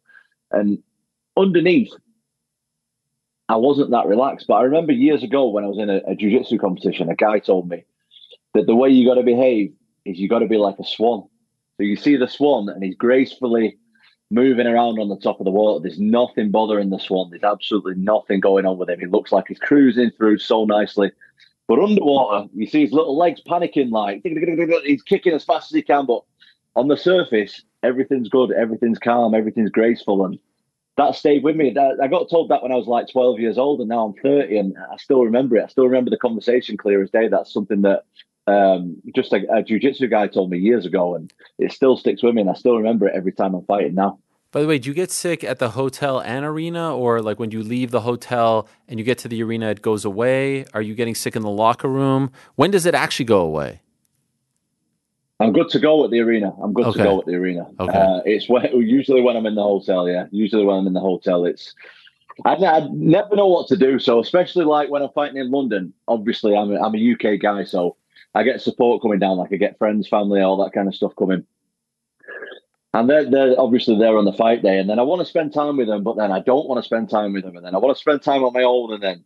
And 0.51 0.83
underneath, 1.37 1.93
I 3.49 3.57
wasn't 3.57 3.91
that 3.91 4.07
relaxed. 4.07 4.47
But 4.49 4.55
I 4.55 4.63
remember 4.63 4.93
years 4.93 5.23
ago 5.23 5.49
when 5.49 5.65
I 5.65 5.69
was 5.69 5.79
in 5.79 5.91
a, 5.91 6.01
a 6.07 6.15
jiu-jitsu 6.15 6.59
competition, 6.59 7.11
a 7.11 7.15
guy 7.15 7.39
told 7.39 7.69
me 7.69 7.85
that 8.55 8.67
the 8.67 8.77
way 8.77 8.89
you 8.89 9.07
got 9.07 9.17
to 9.17 9.23
behave 9.23 9.75
is 10.05 10.19
you 10.19 10.29
got 10.29 10.39
to 10.39 10.49
be 10.49 10.57
like 10.57 10.79
a 10.79 10.85
swan. 10.85 11.29
So 11.77 11.83
you 11.83 11.97
see 11.97 12.17
the 12.17 12.29
swan 12.29 12.69
and 12.69 12.83
he's 12.83 12.95
gracefully 12.95 13.79
moving 14.35 14.67
around 14.67 14.99
on 14.99 15.09
the 15.09 15.17
top 15.17 15.41
of 15.41 15.45
the 15.45 15.51
water. 15.51 15.81
There's 15.81 16.01
nothing 16.01 16.51
bothering 16.51 16.91
the 16.91 16.99
swan. 16.99 17.31
There's 17.31 17.45
absolutely 17.45 17.95
nothing 17.95 18.41
going 18.41 18.67
on 18.67 18.79
with 18.79 18.91
him. 18.91 18.99
He 18.99 19.07
looks 19.07 19.33
like 19.33 19.45
he's 19.49 19.59
cruising 19.59 20.11
through 20.11 20.39
so 20.39 20.65
nicely. 20.65 21.13
But 21.69 21.79
underwater, 21.79 22.49
you 22.53 22.67
see 22.67 22.83
his 22.83 22.93
little 22.93 23.17
legs 23.17 23.41
panicking 23.47 23.91
like 23.91 24.23
he's 24.25 25.03
kicking 25.03 25.33
as 25.33 25.45
fast 25.45 25.71
as 25.71 25.77
he 25.77 25.83
can. 25.83 26.05
But 26.05 26.23
on 26.77 26.89
the 26.89 26.97
surface, 26.97 27.63
everything's 27.83 28.29
good, 28.29 28.53
everything's 28.53 28.99
calm, 28.99 29.35
everything's 29.35 29.71
graceful. 29.71 30.25
And 30.27 30.39
that 30.97 31.15
stayed 31.15 31.45
with 31.45 31.57
me. 31.57 31.75
I 32.03 32.09
got 32.09 32.29
told 32.29 32.51
that 32.51 32.63
when 32.63 32.73
I 32.73 32.77
was 32.77 32.87
like 32.87 33.09
12 33.11 33.39
years 33.41 33.57
old, 33.57 33.81
and 33.81 33.89
now 33.89 34.07
I'm 34.07 34.15
30, 34.15 34.57
and 34.59 34.77
I 34.93 34.97
still 34.97 35.23
remember 35.23 35.57
it. 35.57 35.65
I 35.65 35.69
still 35.69 35.87
remember 35.87 36.11
the 36.11 36.19
conversation 36.19 36.77
clear 36.77 37.03
as 37.03 37.11
day. 37.11 37.29
That's 37.29 37.53
something 37.53 37.83
that 37.83 38.05
um, 38.47 38.97
just 39.15 39.33
a, 39.33 39.41
a 39.51 39.63
jiu-jitsu 39.63 40.09
guy 40.09 40.27
told 40.27 40.51
me 40.51 40.59
years 40.59 40.85
ago, 40.87 41.15
and 41.15 41.33
it 41.59 41.73
still 41.73 41.97
sticks 41.97 42.23
with 42.23 42.35
me, 42.35 42.43
and 42.43 42.51
I 42.51 42.55
still 42.55 42.77
remember 42.77 43.09
it 43.09 43.15
every 43.15 43.33
time 43.33 43.55
I'm 43.55 43.65
fighting 43.65 43.95
now. 43.95 44.19
By 44.55 44.63
the 44.63 44.69
way, 44.69 44.79
do 44.79 44.89
you 44.89 44.95
get 44.95 45.11
sick 45.11 45.43
at 45.43 45.59
the 45.59 45.71
hotel 45.71 46.21
and 46.21 46.45
arena, 46.45 46.97
or 46.97 47.21
like 47.21 47.41
when 47.41 47.51
you 47.51 47.61
leave 47.61 47.91
the 47.91 48.03
hotel 48.03 48.69
and 48.87 49.01
you 49.01 49.05
get 49.05 49.19
to 49.19 49.29
the 49.29 49.43
arena, 49.43 49.71
it 49.71 49.83
goes 49.83 50.05
away? 50.05 50.65
Are 50.73 50.81
you 50.81 50.95
getting 50.95 51.17
sick 51.17 51.35
in 51.35 51.43
the 51.43 51.51
locker 51.51 51.89
room? 51.89 52.31
When 52.55 52.71
does 52.71 52.87
it 52.87 52.95
actually 52.95 53.25
go 53.25 53.41
away? 53.41 53.81
I'm 55.41 55.53
good 55.53 55.71
to 55.71 55.81
go 55.81 56.05
at 56.05 56.13
the 56.13 56.21
arena. 56.21 56.55
I'm 56.63 56.73
good 56.73 56.87
Okay. 56.87 56.99
to 56.99 57.03
go 57.05 57.19
at 57.19 57.27
the 57.27 57.35
arena. 57.35 57.67
Okay. 57.81 57.99
Uh, 57.99 58.21
it's 58.25 58.49
when, 58.49 58.65
usually 58.81 59.23
when 59.23 59.37
I'm 59.37 59.45
in 59.47 59.57
the 59.57 59.63
hotel. 59.65 60.09
Yeah, 60.09 60.27
usually 60.31 60.65
when 60.65 60.77
I'm 60.77 60.87
in 60.87 60.93
the 60.93 61.01
hotel, 61.01 61.45
it's 61.47 61.75
I, 62.45 62.55
I 62.55 62.87
never 62.93 63.35
know 63.35 63.49
what 63.49 63.67
to 63.69 63.77
do. 63.77 63.99
So 63.99 64.21
especially 64.21 64.67
like 64.67 64.89
when 64.89 65.03
I'm 65.03 65.11
fighting 65.17 65.37
in 65.37 65.51
London. 65.51 65.93
Obviously, 66.07 66.55
I'm 66.55 66.71
a, 66.71 66.81
I'm 66.81 66.95
a 66.95 67.13
UK 67.15 67.41
guy, 67.41 67.65
so 67.65 67.97
I 68.37 68.45
get 68.45 68.61
support 68.61 69.03
coming 69.03 69.19
down. 69.19 69.37
Like 69.37 69.53
I 69.53 69.57
get 69.57 69.79
friends, 69.79 70.07
family, 70.07 70.43
all 70.43 70.63
that 70.63 70.73
kind 70.73 70.87
of 70.87 70.95
stuff 70.95 71.17
coming. 71.19 71.45
And 72.95 73.11
they're, 73.11 73.29
they're 73.29 73.61
obviously 73.61 73.99
there 73.99 74.17
on 74.17 74.25
the 74.25 74.33
fight 74.33 74.63
day, 74.63 74.79
and 74.79 74.89
then 74.89 75.01
I 75.01 75.03
want 75.03 75.19
to 75.21 75.27
spend 75.27 75.53
time 75.53 75.77
with 75.77 75.89
them, 75.89 76.05
but 76.05 76.17
then 76.17 76.31
I 76.31 76.39
don't 76.39 76.69
want 76.69 76.79
to 76.79 76.87
spend 76.87 77.11
time 77.11 77.33
with 77.33 77.43
them, 77.43 77.57
and 77.57 77.67
then 77.67 77.75
I 77.75 77.79
want 77.79 77.97
to 77.97 78.01
spend 78.01 78.23
time 78.23 78.45
on 78.45 78.53
my 78.53 78.63
own, 78.63 78.95
and 78.95 79.03
then 79.03 79.25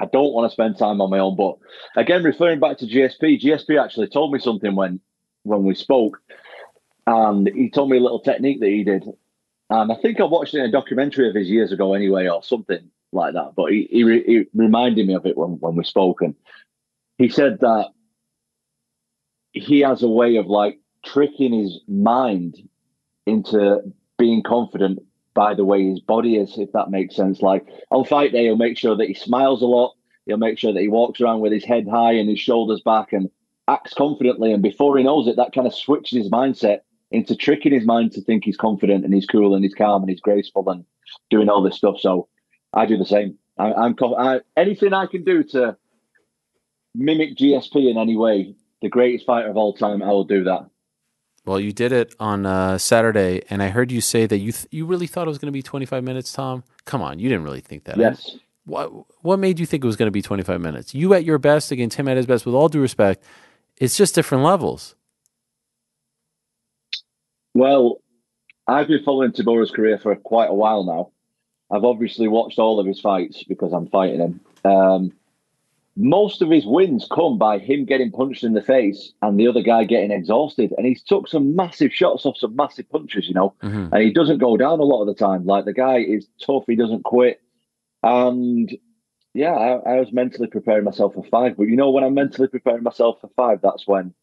I 0.00 0.06
don't 0.06 0.32
want 0.32 0.50
to 0.50 0.52
spend 0.52 0.76
time 0.76 1.00
on 1.00 1.08
my 1.08 1.20
own. 1.20 1.36
But 1.36 1.58
again, 1.96 2.24
referring 2.24 2.58
back 2.58 2.78
to 2.78 2.86
GSP, 2.86 3.40
GSP 3.40 3.80
actually 3.80 4.08
told 4.08 4.32
me 4.32 4.40
something 4.40 4.74
when 4.74 5.00
when 5.44 5.62
we 5.62 5.76
spoke, 5.76 6.20
and 7.06 7.46
he 7.46 7.70
told 7.70 7.90
me 7.90 7.98
a 7.98 8.02
little 8.02 8.18
technique 8.18 8.58
that 8.58 8.70
he 8.70 8.82
did, 8.82 9.04
and 9.70 9.92
I 9.92 9.94
think 9.94 10.18
I 10.18 10.24
watched 10.24 10.54
it 10.54 10.58
in 10.58 10.64
a 10.64 10.72
documentary 10.72 11.28
of 11.28 11.36
his 11.36 11.48
years 11.48 11.70
ago, 11.70 11.94
anyway, 11.94 12.26
or 12.26 12.42
something 12.42 12.90
like 13.12 13.34
that. 13.34 13.52
But 13.54 13.70
he 13.70 13.86
he, 13.88 14.02
re- 14.02 14.24
he 14.24 14.46
reminded 14.52 15.06
me 15.06 15.14
of 15.14 15.26
it 15.26 15.38
when 15.38 15.60
when 15.60 15.76
we 15.76 15.84
spoke, 15.84 16.22
and 16.22 16.34
he 17.18 17.28
said 17.28 17.60
that 17.60 17.90
he 19.52 19.78
has 19.80 20.02
a 20.02 20.08
way 20.08 20.36
of 20.36 20.46
like 20.46 20.80
tricking 21.04 21.52
his 21.52 21.80
mind 21.86 22.56
into 23.26 23.80
being 24.18 24.42
confident 24.42 25.00
by 25.34 25.54
the 25.54 25.64
way 25.64 25.88
his 25.88 26.00
body 26.00 26.36
is, 26.36 26.58
if 26.58 26.72
that 26.72 26.90
makes 26.90 27.16
sense. 27.16 27.40
Like 27.40 27.66
on 27.90 28.04
fight 28.04 28.32
day, 28.32 28.44
he'll 28.44 28.56
make 28.56 28.76
sure 28.76 28.96
that 28.96 29.08
he 29.08 29.14
smiles 29.14 29.62
a 29.62 29.66
lot. 29.66 29.94
He'll 30.26 30.36
make 30.36 30.58
sure 30.58 30.72
that 30.72 30.80
he 30.80 30.88
walks 30.88 31.20
around 31.20 31.40
with 31.40 31.52
his 31.52 31.64
head 31.64 31.86
high 31.88 32.12
and 32.12 32.28
his 32.28 32.40
shoulders 32.40 32.82
back 32.84 33.12
and 33.12 33.30
acts 33.68 33.94
confidently. 33.94 34.52
And 34.52 34.62
before 34.62 34.98
he 34.98 35.04
knows 35.04 35.26
it, 35.26 35.36
that 35.36 35.52
kind 35.52 35.66
of 35.66 35.74
switches 35.74 36.18
his 36.18 36.30
mindset 36.30 36.80
into 37.10 37.34
tricking 37.34 37.72
his 37.72 37.86
mind 37.86 38.12
to 38.12 38.20
think 38.20 38.44
he's 38.44 38.56
confident 38.56 39.04
and 39.04 39.14
he's 39.14 39.26
cool 39.26 39.54
and 39.54 39.64
he's 39.64 39.74
calm 39.74 40.02
and 40.02 40.10
he's 40.10 40.20
graceful 40.20 40.68
and 40.68 40.84
doing 41.28 41.48
all 41.48 41.62
this 41.62 41.76
stuff. 41.76 41.98
So 41.98 42.28
I 42.72 42.86
do 42.86 42.96
the 42.96 43.04
same. 43.04 43.38
I, 43.58 43.72
I'm 43.72 43.96
I, 44.16 44.40
anything 44.56 44.92
I 44.92 45.06
can 45.06 45.24
do 45.24 45.42
to 45.44 45.76
mimic 46.94 47.36
GSP 47.36 47.90
in 47.90 47.98
any 47.98 48.16
way, 48.16 48.54
the 48.82 48.88
greatest 48.88 49.26
fighter 49.26 49.48
of 49.48 49.56
all 49.56 49.74
time, 49.74 50.02
I 50.02 50.08
will 50.08 50.24
do 50.24 50.44
that. 50.44 50.66
Well, 51.46 51.58
you 51.58 51.72
did 51.72 51.92
it 51.92 52.14
on 52.20 52.44
uh, 52.44 52.78
Saturday, 52.78 53.42
and 53.48 53.62
I 53.62 53.68
heard 53.68 53.90
you 53.90 54.00
say 54.00 54.26
that 54.26 54.38
you 54.38 54.52
th- 54.52 54.66
you 54.70 54.84
really 54.84 55.06
thought 55.06 55.26
it 55.26 55.30
was 55.30 55.38
going 55.38 55.48
to 55.48 55.52
be 55.52 55.62
25 55.62 56.04
minutes, 56.04 56.32
Tom. 56.32 56.64
Come 56.84 57.00
on, 57.02 57.18
you 57.18 57.28
didn't 57.28 57.44
really 57.44 57.60
think 57.60 57.84
that. 57.84 57.96
Yes. 57.96 58.36
What 58.66 58.90
what 59.22 59.38
made 59.38 59.58
you 59.58 59.66
think 59.66 59.82
it 59.82 59.86
was 59.86 59.96
going 59.96 60.06
to 60.06 60.12
be 60.12 60.22
25 60.22 60.60
minutes? 60.60 60.94
You 60.94 61.14
at 61.14 61.24
your 61.24 61.38
best 61.38 61.72
against 61.72 61.96
him 61.96 62.08
at 62.08 62.16
his 62.16 62.26
best. 62.26 62.44
With 62.44 62.54
all 62.54 62.68
due 62.68 62.80
respect, 62.80 63.24
it's 63.78 63.96
just 63.96 64.14
different 64.14 64.44
levels. 64.44 64.94
Well, 67.54 68.00
I've 68.66 68.86
been 68.86 69.02
following 69.02 69.32
Tybura's 69.32 69.70
career 69.70 69.98
for 69.98 70.14
quite 70.14 70.50
a 70.50 70.54
while 70.54 70.84
now. 70.84 71.10
I've 71.74 71.84
obviously 71.84 72.28
watched 72.28 72.58
all 72.58 72.78
of 72.78 72.86
his 72.86 73.00
fights 73.00 73.42
because 73.44 73.72
I'm 73.72 73.88
fighting 73.88 74.20
him. 74.20 74.40
Um, 74.64 75.12
most 75.96 76.40
of 76.40 76.50
his 76.50 76.64
wins 76.66 77.06
come 77.10 77.36
by 77.36 77.58
him 77.58 77.84
getting 77.84 78.10
punched 78.10 78.44
in 78.44 78.54
the 78.54 78.62
face 78.62 79.12
and 79.22 79.38
the 79.38 79.46
other 79.48 79.60
guy 79.62 79.84
getting 79.84 80.10
exhausted. 80.12 80.72
And 80.76 80.86
he's 80.86 81.02
took 81.02 81.28
some 81.28 81.54
massive 81.56 81.92
shots 81.92 82.24
off 82.24 82.36
some 82.38 82.54
massive 82.56 82.88
punches, 82.90 83.28
you 83.28 83.34
know, 83.34 83.54
Mhm. 83.62 83.92
and 83.92 84.02
he 84.02 84.12
doesn't 84.12 84.38
go 84.38 84.56
down 84.56 84.78
a 84.78 84.84
lot 84.84 85.00
of 85.02 85.08
the 85.08 85.14
time. 85.14 85.44
Like 85.44 85.64
the 85.64 85.72
guy 85.72 85.98
is 85.98 86.26
tough, 86.44 86.64
he 86.66 86.76
doesn't 86.76 87.04
quit. 87.04 87.40
And 88.02 88.70
yeah, 89.34 89.52
I, 89.52 89.94
I 89.96 90.00
was 90.00 90.12
mentally 90.12 90.48
preparing 90.48 90.84
myself 90.84 91.14
for 91.14 91.24
five. 91.24 91.56
But 91.56 91.64
you 91.64 91.76
know, 91.76 91.90
when 91.90 92.04
I'm 92.04 92.14
mentally 92.14 92.48
preparing 92.48 92.82
myself 92.82 93.20
for 93.20 93.28
five, 93.36 93.60
that's 93.62 93.86
when 93.86 94.14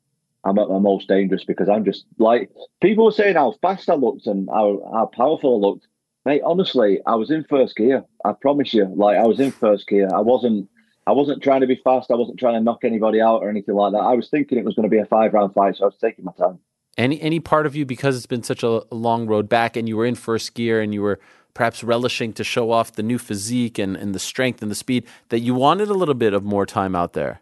I'm 0.44 0.57
at 0.60 0.69
my 0.69 0.80
most 0.80 1.07
dangerous 1.07 1.44
because 1.44 1.69
I'm 1.69 1.84
just 1.85 2.06
like 2.18 2.49
people 2.81 3.06
were 3.06 3.11
saying 3.11 3.35
how 3.35 3.53
fast 3.61 3.89
I 3.89 3.95
looked 3.95 4.27
and 4.27 4.49
how, 4.49 4.81
how 4.94 5.06
powerful 5.07 5.56
I 5.56 5.68
looked. 5.68 5.88
Mate, 6.26 6.41
honestly, 6.45 6.99
I 7.06 7.15
was 7.15 7.31
in 7.31 7.44
first 7.45 7.76
gear. 7.76 8.03
I 8.26 8.34
promise 8.34 8.73
you. 8.73 8.85
Like 8.95 9.18
I 9.18 9.26
was 9.26 9.39
in 9.39 9.52
first 9.52 9.88
gear. 9.88 10.10
I 10.14 10.22
wasn't 10.22 10.69
I 11.08 11.12
wasn't 11.12 11.42
trying 11.42 11.62
to 11.62 11.68
be 11.68 11.80
fast. 11.82 12.12
I 12.12 12.16
wasn't 12.16 12.38
trying 12.38 12.56
to 12.56 12.60
knock 12.60 12.84
anybody 12.84 13.22
out 13.22 13.42
or 13.42 13.50
anything 13.50 13.76
like 13.76 13.94
that. 13.94 14.00
I 14.00 14.14
was 14.14 14.30
thinking 14.30 14.58
it 14.58 14.66
was 14.66 14.76
going 14.76 14.84
to 14.84 14.90
be 14.90 15.00
a 15.00 15.06
five 15.06 15.34
round 15.34 15.54
fight, 15.54 15.78
so 15.78 15.84
I 15.84 15.88
was 15.88 15.96
taking 15.96 16.26
my 16.26 16.34
time. 16.34 16.60
Any 16.98 17.22
any 17.22 17.40
part 17.40 17.66
of 17.66 17.78
you 17.78 17.86
because 17.86 18.18
it's 18.18 18.26
been 18.26 18.44
such 18.44 18.62
a 18.62 18.84
long 18.94 19.26
road 19.26 19.48
back, 19.48 19.78
and 19.78 19.88
you 19.88 19.96
were 19.96 20.06
in 20.06 20.16
first 20.16 20.54
gear, 20.54 20.82
and 20.82 20.94
you 20.94 21.02
were 21.02 21.20
perhaps 21.54 21.82
relishing 21.82 22.34
to 22.34 22.44
show 22.44 22.72
off 22.72 22.92
the 22.92 23.04
new 23.04 23.18
physique 23.18 23.80
and, 23.80 23.96
and 23.96 24.14
the 24.14 24.20
strength 24.20 24.62
and 24.62 24.70
the 24.70 24.76
speed 24.76 25.08
that 25.30 25.40
you 25.40 25.56
wanted 25.56 25.88
a 25.88 25.94
little 25.94 26.14
bit 26.14 26.34
of 26.34 26.44
more 26.44 26.66
time 26.66 26.94
out 26.94 27.14
there. 27.14 27.40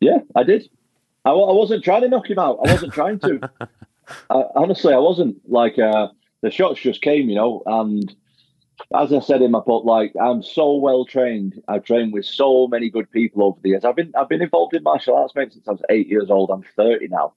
Yeah, 0.00 0.18
I 0.36 0.44
did. 0.44 0.70
I, 1.24 1.30
I 1.30 1.52
wasn't 1.52 1.82
trying 1.82 2.02
to 2.02 2.08
knock 2.08 2.30
him 2.30 2.38
out. 2.38 2.60
I 2.64 2.72
wasn't 2.72 2.92
trying 2.92 3.18
to. 3.20 3.50
I, 4.30 4.44
honestly, 4.54 4.94
I 4.94 4.98
wasn't. 4.98 5.38
Like 5.50 5.76
uh, 5.76 6.08
the 6.40 6.52
shots 6.52 6.80
just 6.80 7.02
came, 7.02 7.28
you 7.28 7.34
know. 7.34 7.64
And 7.66 8.14
as 8.94 9.12
I 9.12 9.20
said 9.20 9.42
in 9.42 9.50
my 9.50 9.60
book, 9.60 9.84
like 9.84 10.12
I'm 10.20 10.42
so 10.42 10.74
well 10.76 11.04
trained. 11.04 11.62
I've 11.68 11.84
trained 11.84 12.12
with 12.12 12.24
so 12.24 12.66
many 12.66 12.90
good 12.90 13.10
people 13.10 13.44
over 13.44 13.58
the 13.62 13.70
years. 13.70 13.84
I've 13.84 13.96
been 13.96 14.12
I've 14.16 14.28
been 14.28 14.42
involved 14.42 14.74
in 14.74 14.82
martial 14.82 15.16
arts 15.16 15.34
since 15.34 15.66
I 15.66 15.72
was 15.72 15.82
eight 15.90 16.08
years 16.08 16.30
old. 16.30 16.50
I'm 16.50 16.64
30 16.76 17.08
now, 17.08 17.34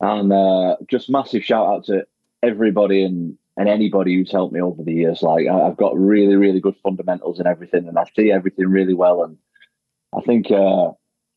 and 0.00 0.32
uh, 0.32 0.76
just 0.88 1.10
massive 1.10 1.44
shout 1.44 1.66
out 1.66 1.84
to 1.86 2.06
everybody 2.42 3.02
and 3.02 3.36
and 3.56 3.68
anybody 3.68 4.14
who's 4.14 4.30
helped 4.30 4.54
me 4.54 4.60
over 4.60 4.82
the 4.82 4.92
years. 4.92 5.22
Like 5.22 5.46
I, 5.46 5.62
I've 5.62 5.76
got 5.76 5.98
really, 5.98 6.36
really 6.36 6.60
good 6.60 6.76
fundamentals 6.82 7.38
and 7.38 7.48
everything, 7.48 7.88
and 7.88 7.98
I 7.98 8.04
see 8.16 8.30
everything 8.30 8.68
really 8.68 8.94
well. 8.94 9.24
And 9.24 9.36
I 10.16 10.20
think 10.20 10.50
uh, 10.50 10.92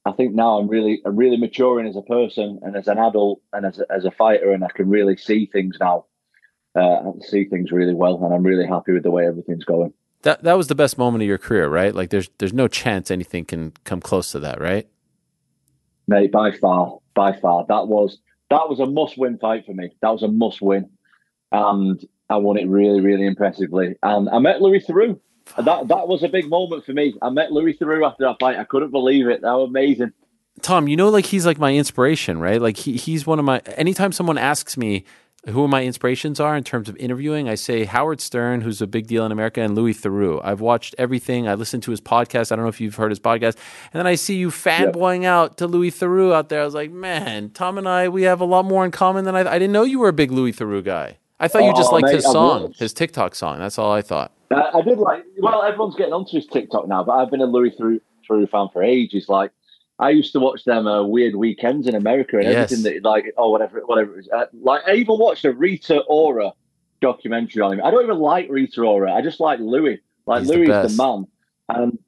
I 0.05 0.11
think 0.13 0.33
now 0.33 0.59
I'm 0.59 0.67
really 0.67 1.01
I'm 1.05 1.15
really 1.15 1.37
maturing 1.37 1.87
as 1.87 1.95
a 1.95 2.01
person 2.01 2.59
and 2.61 2.75
as 2.75 2.87
an 2.87 2.97
adult 2.99 3.41
and 3.53 3.65
as 3.65 3.79
a, 3.79 3.91
as 3.91 4.05
a 4.05 4.11
fighter, 4.11 4.51
and 4.51 4.63
I 4.63 4.69
can 4.69 4.89
really 4.89 5.17
see 5.17 5.45
things 5.45 5.77
now. 5.79 6.05
Uh, 6.75 6.79
I 6.81 7.11
see 7.21 7.45
things 7.45 7.71
really 7.71 7.93
well, 7.93 8.23
and 8.23 8.33
I'm 8.33 8.43
really 8.43 8.65
happy 8.65 8.93
with 8.93 9.03
the 9.03 9.11
way 9.11 9.27
everything's 9.27 9.65
going. 9.65 9.93
That 10.23 10.43
that 10.43 10.53
was 10.53 10.67
the 10.67 10.75
best 10.75 10.97
moment 10.97 11.23
of 11.23 11.27
your 11.27 11.37
career, 11.37 11.67
right? 11.67 11.93
Like 11.93 12.09
there's 12.11 12.29
there's 12.37 12.53
no 12.53 12.67
chance 12.67 13.11
anything 13.11 13.45
can 13.45 13.73
come 13.83 13.99
close 13.99 14.31
to 14.31 14.39
that, 14.39 14.61
right? 14.61 14.87
Mate, 16.07 16.31
by 16.31 16.51
far, 16.51 16.99
by 17.13 17.33
far, 17.33 17.65
that 17.67 17.87
was 17.87 18.19
that 18.49 18.69
was 18.69 18.79
a 18.79 18.85
must-win 18.85 19.37
fight 19.37 19.65
for 19.65 19.73
me. 19.73 19.91
That 20.01 20.09
was 20.09 20.23
a 20.23 20.27
must-win, 20.27 20.89
and 21.51 22.05
I 22.29 22.37
won 22.37 22.57
it 22.57 22.67
really, 22.67 23.01
really 23.01 23.25
impressively. 23.25 23.95
And 24.03 24.29
I 24.29 24.39
met 24.39 24.61
Louis 24.61 24.79
Theroux. 24.85 25.19
That 25.57 25.87
that 25.89 26.07
was 26.07 26.23
a 26.23 26.29
big 26.29 26.49
moment 26.49 26.85
for 26.85 26.93
me. 26.93 27.15
I 27.21 27.29
met 27.29 27.51
Louis 27.51 27.73
Theroux 27.73 28.07
after 28.07 28.23
that 28.25 28.37
fight. 28.39 28.57
I 28.57 28.63
couldn't 28.63 28.91
believe 28.91 29.27
it. 29.27 29.41
That 29.41 29.53
was 29.53 29.69
amazing. 29.69 30.13
Tom, 30.61 30.87
you 30.87 30.95
know, 30.95 31.09
like 31.09 31.25
he's 31.25 31.45
like 31.45 31.57
my 31.57 31.73
inspiration, 31.73 32.39
right? 32.39 32.61
Like 32.61 32.77
he 32.77 32.95
he's 32.95 33.25
one 33.25 33.39
of 33.39 33.45
my. 33.45 33.59
Anytime 33.75 34.11
someone 34.11 34.37
asks 34.37 34.77
me 34.77 35.03
who 35.49 35.67
my 35.67 35.83
inspirations 35.83 36.39
are 36.39 36.55
in 36.55 36.63
terms 36.63 36.87
of 36.87 36.95
interviewing, 36.97 37.49
I 37.49 37.55
say 37.55 37.85
Howard 37.85 38.21
Stern, 38.21 38.61
who's 38.61 38.81
a 38.81 38.85
big 38.87 39.07
deal 39.07 39.25
in 39.25 39.31
America, 39.31 39.61
and 39.61 39.73
Louis 39.73 39.93
Theroux. 39.93 40.39
I've 40.43 40.61
watched 40.61 40.93
everything. 40.99 41.47
I 41.47 41.55
listened 41.55 41.81
to 41.83 41.91
his 41.91 41.99
podcast. 41.99 42.51
I 42.51 42.55
don't 42.55 42.65
know 42.65 42.69
if 42.69 42.79
you've 42.79 42.95
heard 42.95 43.09
his 43.11 43.19
podcast. 43.19 43.55
And 43.91 43.99
then 43.99 44.05
I 44.07 44.15
see 44.15 44.35
you 44.35 44.49
fanboying 44.49 45.25
out 45.25 45.57
to 45.57 45.67
Louis 45.67 45.89
Theroux 45.91 46.31
out 46.33 46.49
there. 46.49 46.61
I 46.61 46.65
was 46.65 46.75
like, 46.75 46.91
man, 46.91 47.49
Tom 47.49 47.77
and 47.79 47.87
I, 47.87 48.07
we 48.07 48.21
have 48.23 48.39
a 48.39 48.45
lot 48.45 48.65
more 48.65 48.85
in 48.85 48.91
common 48.91 49.25
than 49.25 49.35
I. 49.35 49.39
I 49.41 49.57
didn't 49.57 49.71
know 49.71 49.83
you 49.83 49.97
were 49.99 50.09
a 50.09 50.13
big 50.13 50.31
Louis 50.31 50.53
Theroux 50.53 50.83
guy. 50.83 51.17
I 51.39 51.47
thought 51.47 51.63
you 51.63 51.73
just 51.73 51.89
Oh, 51.91 51.95
liked 51.95 52.05
mate, 52.05 52.15
his 52.17 52.25
song, 52.25 52.73
his 52.77 52.93
TikTok 52.93 53.33
song. 53.33 53.57
That's 53.57 53.79
all 53.79 53.91
I 53.91 54.03
thought. 54.03 54.31
I, 54.51 54.69
I 54.75 54.81
did 54.83 54.99
like. 54.99 55.23
Well, 55.39 55.63
everyone's 55.63 55.95
getting 55.95 56.13
onto 56.13 56.33
his 56.37 56.45
TikTok 56.45 56.87
now, 56.87 57.03
but 57.03 57.13
I've 57.13 57.31
been 57.31 57.41
a 57.41 57.45
Louis 57.45 57.71
Theroux, 57.71 57.99
Theroux 58.29 58.47
fan 58.47 58.67
for 58.71 58.83
ages. 58.83 59.25
Like, 59.27 59.51
I 60.01 60.09
used 60.09 60.33
to 60.33 60.39
watch 60.39 60.63
them 60.65 60.87
uh, 60.87 61.03
weird 61.03 61.35
weekends 61.35 61.87
in 61.87 61.95
America 61.95 62.37
and 62.37 62.45
Yes. 62.45 62.71
everything 62.71 63.01
that, 63.01 63.07
like, 63.07 63.31
oh, 63.37 63.51
whatever, 63.51 63.79
whatever. 63.85 64.13
It 64.13 64.17
was. 64.17 64.29
Uh, 64.29 64.45
like, 64.61 64.81
I 64.87 64.95
even 64.95 65.19
watched 65.19 65.45
a 65.45 65.53
Rita 65.53 65.99
Ora 66.07 66.51
documentary 67.01 67.61
on 67.61 67.73
him. 67.73 67.81
I 67.83 67.91
don't 67.91 68.03
even 68.03 68.17
like 68.17 68.47
Rita 68.49 68.81
Ora. 68.81 69.13
I 69.13 69.21
just 69.21 69.39
like 69.39 69.59
Louis. 69.59 69.99
Like, 70.25 70.39
He's 70.39 70.49
the 70.49 70.55
Louis 70.57 70.69
is 70.69 70.97
the 70.97 71.03
man. 71.03 71.27
And 71.69 71.99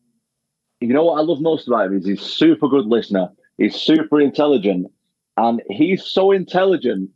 you 0.82 0.88
know 0.94 1.06
what 1.06 1.20
I 1.20 1.22
love 1.24 1.40
most 1.40 1.68
about 1.68 1.86
him 1.88 1.98
is 1.98 2.06
he's 2.06 2.22
super 2.22 2.68
good 2.68 2.88
listener. 2.88 3.30
He's 3.58 3.76
super 3.76 4.20
intelligent, 4.20 4.92
and 5.38 5.62
he's 5.70 6.04
so 6.04 6.32
intelligent 6.32 7.12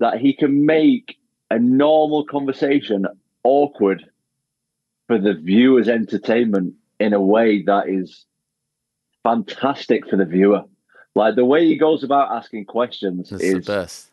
that 0.00 0.18
he 0.18 0.32
can 0.32 0.66
make 0.66 1.16
a 1.50 1.58
normal 1.58 2.24
conversation 2.24 3.06
awkward 3.44 4.04
for 5.06 5.18
the 5.18 5.34
viewer's 5.34 5.88
entertainment 5.88 6.74
in 6.98 7.12
a 7.12 7.20
way 7.20 7.62
that 7.62 7.88
is 7.88 8.26
fantastic 9.22 10.08
for 10.08 10.16
the 10.16 10.24
viewer. 10.24 10.64
Like 11.14 11.34
the 11.34 11.44
way 11.44 11.66
he 11.66 11.76
goes 11.76 12.04
about 12.04 12.30
asking 12.32 12.66
questions 12.66 13.32
It's 13.32 13.42
is 13.42 13.66
the 13.66 13.72
best. 13.72 14.10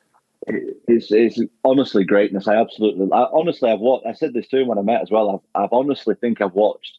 is 0.87 1.11
is 1.11 1.43
honestly 1.63 2.03
greatness. 2.03 2.47
I 2.47 2.55
absolutely, 2.55 3.07
I, 3.11 3.25
honestly, 3.31 3.69
I've 3.69 3.79
watched. 3.79 4.07
I 4.07 4.13
said 4.13 4.33
this 4.33 4.47
to 4.49 4.59
him 4.59 4.67
when 4.67 4.79
I 4.79 4.81
met 4.81 5.01
as 5.01 5.11
well. 5.11 5.43
I've, 5.55 5.63
I've 5.63 5.73
honestly 5.73 6.15
think 6.15 6.41
I've 6.41 6.53
watched 6.53 6.97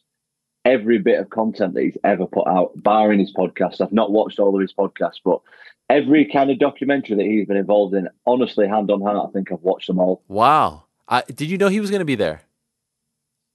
every 0.65 0.99
bit 0.99 1.19
of 1.19 1.29
content 1.29 1.73
that 1.73 1.83
he's 1.83 1.97
ever 2.03 2.25
put 2.25 2.47
out, 2.47 2.71
barring 2.75 3.19
his 3.19 3.33
podcast. 3.33 3.81
I've 3.81 3.91
not 3.91 4.11
watched 4.11 4.39
all 4.39 4.55
of 4.55 4.61
his 4.61 4.73
podcasts, 4.73 5.19
but 5.23 5.41
every 5.89 6.25
kind 6.25 6.51
of 6.51 6.59
documentary 6.59 7.17
that 7.17 7.25
he's 7.25 7.47
been 7.47 7.57
involved 7.57 7.95
in, 7.95 8.07
honestly, 8.25 8.67
hand 8.67 8.91
on 8.91 9.01
heart, 9.01 9.29
I 9.29 9.31
think 9.31 9.51
I've 9.51 9.61
watched 9.61 9.87
them 9.87 9.99
all. 9.99 10.21
Wow. 10.27 10.83
I, 11.07 11.23
did 11.23 11.49
you 11.49 11.57
know 11.57 11.69
he 11.69 11.79
was 11.79 11.89
going 11.89 11.99
to 11.99 12.05
be 12.05 12.15
there? 12.15 12.43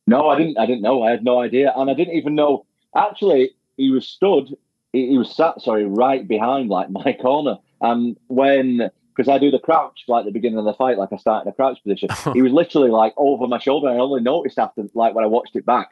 No, 0.07 0.29
I 0.29 0.37
didn't. 0.37 0.59
I 0.59 0.67
didn't 0.67 0.83
know. 0.83 1.03
I 1.03 1.13
had 1.13 1.25
no 1.25 1.41
idea, 1.41 1.73
and 1.75 1.91
I 1.91 1.95
didn't 1.95 2.15
even 2.15 2.35
know. 2.35 2.67
Actually, 2.95 3.53
he 3.77 3.91
was 3.91 4.07
stood. 4.07 4.57
He, 4.93 5.19
was 5.19 5.35
sat, 5.35 5.61
sorry, 5.61 5.85
right 5.85 6.27
behind 6.27 6.69
like 6.69 6.91
my 6.91 7.13
corner. 7.21 7.59
And 7.81 8.17
when, 8.29 8.91
because 9.15 9.29
I 9.29 9.39
do 9.39 9.51
the 9.51 9.59
crouch 9.59 10.05
like 10.07 10.25
the 10.25 10.31
beginning 10.31 10.59
of 10.59 10.65
the 10.65 10.75
fight, 10.75 10.99
like 10.99 11.13
I 11.13 11.17
start 11.17 11.45
in 11.45 11.51
a 11.51 11.55
crouch 11.55 11.83
position, 11.83 12.09
he 12.35 12.43
was 12.43 12.53
literally 12.53 12.91
like 12.91 13.15
over 13.17 13.47
my 13.47 13.59
shoulder. 13.59 13.89
I 13.89 13.97
only 13.97 14.23
noticed 14.23 14.59
after, 14.59 14.85
like 14.95 15.15
when 15.15 15.25
I 15.25 15.29
watched 15.29 15.57
it 15.57 15.67
back. 15.67 15.91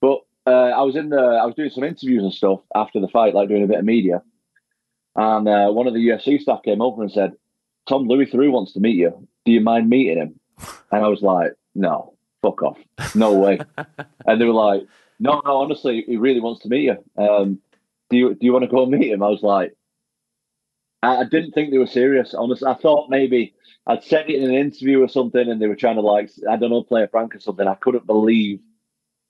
But 0.00 0.20
uh, 0.46 0.50
I 0.50 0.82
was 0.82 0.96
in 0.96 1.08
the, 1.08 1.18
I 1.18 1.44
was 1.46 1.54
doing 1.54 1.70
some 1.70 1.84
interviews 1.84 2.22
and 2.22 2.32
stuff 2.32 2.60
after 2.74 3.00
the 3.00 3.08
fight, 3.08 3.34
like 3.34 3.48
doing 3.48 3.64
a 3.64 3.68
bit 3.68 3.78
of 3.78 3.84
media. 3.84 4.22
And 5.16 5.48
uh, 5.48 5.70
one 5.70 5.86
of 5.86 5.94
the 5.94 6.06
UFC 6.06 6.40
staff 6.40 6.62
came 6.64 6.82
over 6.82 7.02
and 7.02 7.10
said, 7.10 7.34
"Tom 7.88 8.08
Louis 8.08 8.26
Theroux 8.26 8.50
wants 8.50 8.72
to 8.72 8.80
meet 8.80 8.96
you. 8.96 9.28
Do 9.44 9.52
you 9.52 9.60
mind 9.60 9.88
meeting 9.88 10.18
him?" 10.18 10.40
And 10.90 11.04
I 11.04 11.08
was 11.08 11.22
like, 11.22 11.52
"No, 11.74 12.14
fuck 12.42 12.62
off, 12.62 12.78
no 13.14 13.32
way." 13.32 13.60
and 14.26 14.40
they 14.40 14.44
were 14.44 14.52
like, 14.52 14.82
"No, 15.20 15.42
no, 15.44 15.56
honestly, 15.58 16.04
he 16.06 16.16
really 16.16 16.40
wants 16.40 16.62
to 16.62 16.68
meet 16.68 16.84
you. 16.84 17.04
Um, 17.22 17.60
do 18.10 18.16
you 18.16 18.34
do 18.34 18.46
you 18.46 18.52
want 18.52 18.64
to 18.64 18.70
go 18.70 18.82
and 18.82 18.92
meet 18.92 19.10
him?" 19.10 19.22
I 19.22 19.28
was 19.28 19.42
like, 19.42 19.74
I, 21.02 21.18
I 21.18 21.24
didn't 21.24 21.52
think 21.52 21.70
they 21.70 21.78
were 21.78 21.86
serious. 21.86 22.34
Honestly, 22.34 22.68
I 22.68 22.74
thought 22.74 23.10
maybe 23.10 23.54
I'd 23.86 24.04
said 24.04 24.28
it 24.30 24.42
in 24.42 24.50
an 24.50 24.56
interview 24.56 25.02
or 25.02 25.08
something, 25.08 25.48
and 25.48 25.60
they 25.60 25.66
were 25.66 25.76
trying 25.76 25.96
to 25.96 26.00
like, 26.00 26.30
I 26.50 26.56
don't 26.56 26.70
know, 26.70 26.82
play 26.82 27.02
a 27.02 27.06
prank 27.06 27.34
or 27.34 27.40
something. 27.40 27.68
I 27.68 27.74
couldn't 27.74 28.06
believe 28.06 28.60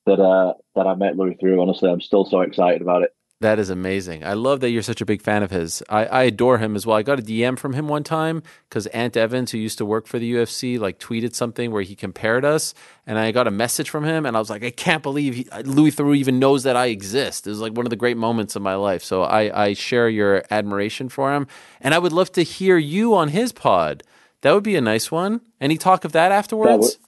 that 0.06 0.20
uh, 0.20 0.54
that 0.76 0.86
I 0.86 0.94
met 0.94 1.16
Louis 1.16 1.36
Theroux. 1.42 1.60
Honestly, 1.60 1.90
I'm 1.90 2.00
still 2.00 2.24
so 2.24 2.40
excited 2.40 2.82
about 2.82 3.02
it. 3.02 3.14
That 3.40 3.58
is 3.58 3.68
amazing. 3.68 4.24
I 4.24 4.34
love 4.34 4.60
that 4.60 4.70
you're 4.70 4.82
such 4.82 5.00
a 5.00 5.04
big 5.04 5.20
fan 5.20 5.42
of 5.42 5.50
his. 5.50 5.82
I, 5.88 6.06
I 6.06 6.22
adore 6.22 6.58
him 6.58 6.76
as 6.76 6.86
well. 6.86 6.96
I 6.96 7.02
got 7.02 7.18
a 7.18 7.22
DM 7.22 7.58
from 7.58 7.72
him 7.72 7.88
one 7.88 8.04
time 8.04 8.42
because 8.68 8.86
Ant 8.86 9.16
Evans, 9.16 9.50
who 9.50 9.58
used 9.58 9.76
to 9.78 9.84
work 9.84 10.06
for 10.06 10.18
the 10.18 10.34
UFC, 10.34 10.78
like 10.78 10.98
tweeted 10.98 11.34
something 11.34 11.72
where 11.72 11.82
he 11.82 11.96
compared 11.96 12.44
us, 12.44 12.74
and 13.06 13.18
I 13.18 13.32
got 13.32 13.48
a 13.48 13.50
message 13.50 13.90
from 13.90 14.04
him, 14.04 14.24
and 14.24 14.36
I 14.36 14.38
was 14.38 14.50
like, 14.50 14.62
I 14.62 14.70
can't 14.70 15.02
believe 15.02 15.34
he, 15.34 15.48
Louis 15.64 15.90
Theroux 15.90 16.16
even 16.16 16.38
knows 16.38 16.62
that 16.62 16.76
I 16.76 16.86
exist. 16.86 17.46
It 17.46 17.50
was 17.50 17.60
like 17.60 17.74
one 17.74 17.84
of 17.86 17.90
the 17.90 17.96
great 17.96 18.16
moments 18.16 18.54
of 18.56 18.62
my 18.62 18.76
life. 18.76 19.02
So 19.02 19.24
I, 19.24 19.64
I 19.64 19.72
share 19.74 20.08
your 20.08 20.44
admiration 20.50 21.08
for 21.08 21.34
him, 21.34 21.48
and 21.80 21.92
I 21.92 21.98
would 21.98 22.12
love 22.12 22.30
to 22.32 22.42
hear 22.42 22.78
you 22.78 23.14
on 23.14 23.28
his 23.28 23.52
pod. 23.52 24.04
That 24.42 24.52
would 24.54 24.64
be 24.64 24.76
a 24.76 24.80
nice 24.80 25.10
one. 25.10 25.40
Any 25.60 25.76
talk 25.76 26.04
of 26.04 26.12
that 26.12 26.30
afterwards? 26.32 26.98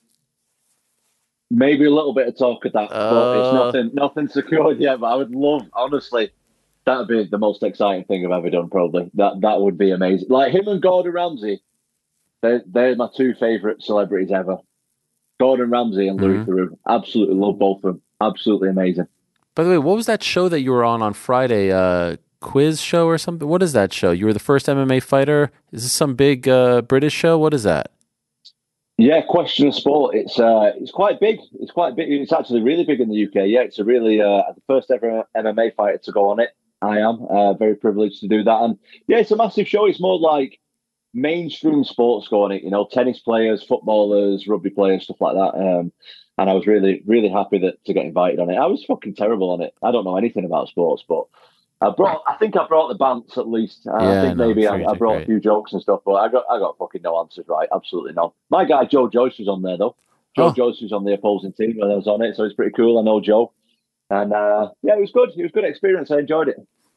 Maybe 1.51 1.85
a 1.85 1.91
little 1.91 2.13
bit 2.13 2.27
of 2.29 2.37
talk 2.37 2.65
of 2.65 2.73
that, 2.73 2.89
but 2.91 2.97
Uh. 2.97 3.41
it's 3.41 3.53
nothing 3.55 3.91
nothing 3.95 4.29
secured 4.29 4.79
yet. 4.81 4.99
But 5.01 5.07
I 5.07 5.15
would 5.17 5.31
love, 5.35 5.63
honestly, 5.75 6.31
that 6.87 6.99
would 6.99 7.09
be 7.09 7.25
the 7.25 7.39
most 7.39 7.63
exciting 7.63 8.05
thing 8.05 8.25
I've 8.27 8.33
ever 8.33 8.51
done. 8.51 8.69
Probably 8.69 9.11
that 9.15 9.41
that 9.43 9.61
would 9.61 9.79
be 9.79 9.91
amazing. 9.93 10.29
Like 10.29 10.53
him 10.53 10.67
and 10.67 10.83
Gordon 10.83 11.13
Ramsay, 11.13 11.61
they're 12.43 12.63
they're 12.67 12.97
my 12.97 13.09
two 13.17 13.35
favorite 13.35 13.83
celebrities 13.83 14.33
ever. 14.33 14.59
Gordon 15.39 15.71
Ramsay 15.71 16.09
and 16.09 16.21
Louis 16.21 16.39
Mhm. 16.39 16.47
Theroux. 16.47 16.79
Absolutely 16.89 17.37
love 17.37 17.59
both 17.59 17.77
of 17.79 17.83
them. 17.83 18.03
Absolutely 18.21 18.71
amazing. 18.71 19.07
By 19.55 19.65
the 19.65 19.71
way, 19.71 19.79
what 19.79 19.97
was 19.97 20.07
that 20.07 20.23
show 20.23 20.49
that 20.49 20.61
you 20.63 20.73
were 20.73 20.85
on 20.85 21.01
on 21.03 21.13
Friday? 21.13 21.71
Uh, 21.71 22.17
quiz 22.41 22.81
show 22.81 23.07
or 23.07 23.19
something? 23.19 23.47
What 23.49 23.63
is 23.63 23.73
that 23.73 23.93
show? 23.93 24.11
You 24.11 24.27
were 24.27 24.33
the 24.33 24.39
first 24.39 24.67
MMA 24.69 24.99
fighter. 25.01 25.51
Is 25.73 25.83
this 25.85 25.93
some 25.93 26.15
big 26.15 26.49
uh, 26.49 26.83
British 26.83 27.13
show? 27.15 27.39
What 27.39 27.55
is 27.55 27.63
that? 27.63 27.91
Yeah, 28.99 29.21
question 29.21 29.69
of 29.69 29.75
sport. 29.75 30.15
It's 30.15 30.39
uh, 30.39 30.73
it's 30.77 30.91
quite 30.91 31.21
big. 31.21 31.39
It's 31.61 31.71
quite 31.71 31.97
big. 31.97 32.11
It's 32.11 32.33
actually 32.33 32.63
really 32.63 32.85
big 32.85 33.01
in 33.01 33.11
the 33.11 33.27
UK. 33.27 33.47
Yeah, 33.47 33.61
it's 33.61 33.79
a 33.79 33.85
really 33.85 34.21
uh, 34.21 34.43
the 34.55 34.63
first 34.67 34.91
ever 34.91 35.25
MMA 35.37 35.75
fighter 35.75 35.99
to 35.99 36.13
go 36.13 36.31
on 36.31 36.41
it. 36.41 36.51
I 36.81 36.99
am 36.99 37.27
uh, 37.29 37.53
very 37.55 37.75
privileged 37.75 38.21
to 38.21 38.29
do 38.29 38.43
that, 38.45 38.63
and 38.63 38.79
yeah, 39.07 39.19
it's 39.19 39.31
a 39.31 39.37
massive 39.37 39.69
show. 39.69 39.85
It's 39.85 40.01
more 40.01 40.19
like 40.19 40.59
mainstream 41.13 41.85
sports 41.85 42.29
go 42.29 42.45
on 42.45 42.53
it. 42.53 42.63
You 42.63 42.71
know, 42.71 42.89
tennis 42.91 43.19
players, 43.19 43.63
footballers, 43.63 44.47
rugby 44.47 44.71
players, 44.71 45.05
stuff 45.05 45.21
like 45.21 45.35
that. 45.35 45.59
Um, 45.59 45.93
and 46.39 46.51
I 46.51 46.53
was 46.53 46.67
really, 46.67 47.03
really 47.07 47.29
happy 47.29 47.59
that 47.61 47.83
to 47.85 47.95
get 47.95 48.05
invited 48.05 48.41
on 48.41 48.51
it. 48.51 48.57
I 48.57 48.67
was 48.67 48.85
fucking 48.85 49.15
terrible 49.15 49.51
on 49.51 49.63
it. 49.63 49.75
I 49.83 49.91
don't 49.91 50.05
know 50.05 50.17
anything 50.17 50.45
about 50.45 50.69
sports, 50.69 51.03
but 51.07 51.25
I 51.81 51.91
brought. 51.91 52.23
I 52.27 52.37
think 52.37 52.57
I 52.57 52.67
brought 52.67 52.89
the 52.89 52.99
bants 52.99 53.37
at 53.37 53.49
least. 53.49 53.87
Uh, 53.87 53.99
Yeah, 54.01 54.19
I 54.23 54.25
think 54.27 54.37
no, 54.39 54.49
maybe 54.49 54.67
I, 54.67 54.83
I 54.85 54.95
brought 54.95 55.23
a 55.23 55.27
few 55.27 55.39
jokes 55.41 55.73
and 55.73 55.83
stuff, 55.83 56.01
but 56.07 56.15
I 56.15 56.29
got 56.29 56.45
I 56.51 56.59
got 56.59 56.79
fucking 56.79 57.03
no 57.03 57.19
answers 57.21 57.45
right. 57.49 57.69
Absolutely 57.75 58.13
none. 58.15 58.31
My 58.51 58.65
guy 58.65 58.85
Joe 58.87 59.09
Joyce 59.09 59.39
was 59.39 59.49
on 59.49 59.63
there 59.63 59.77
though. 59.77 59.95
Joe 60.37 60.47
Oh. 60.47 60.53
Joyce 60.53 60.81
was 60.81 60.93
on 60.93 61.05
the 61.05 61.13
opposing 61.15 61.53
team 61.53 61.77
when 61.79 61.91
I 61.91 61.95
was 61.95 62.07
on 62.07 62.23
it, 62.23 62.37
so 62.37 62.45
it's 62.45 62.55
pretty 62.55 62.73
cool. 62.73 62.99
I 62.99 63.03
know 63.03 63.21
Joe, 63.21 63.53
and 64.11 64.33
uh, 64.33 64.71
yeah, 64.83 64.95
it 64.95 65.01
was 65.01 65.11
good. 65.13 65.31
It 65.37 65.43
was 65.43 65.51
a 65.51 65.55
good 65.55 65.65
experience. 65.65 66.11
I 66.11 66.19
enjoyed 66.19 66.49
it. 66.49 66.57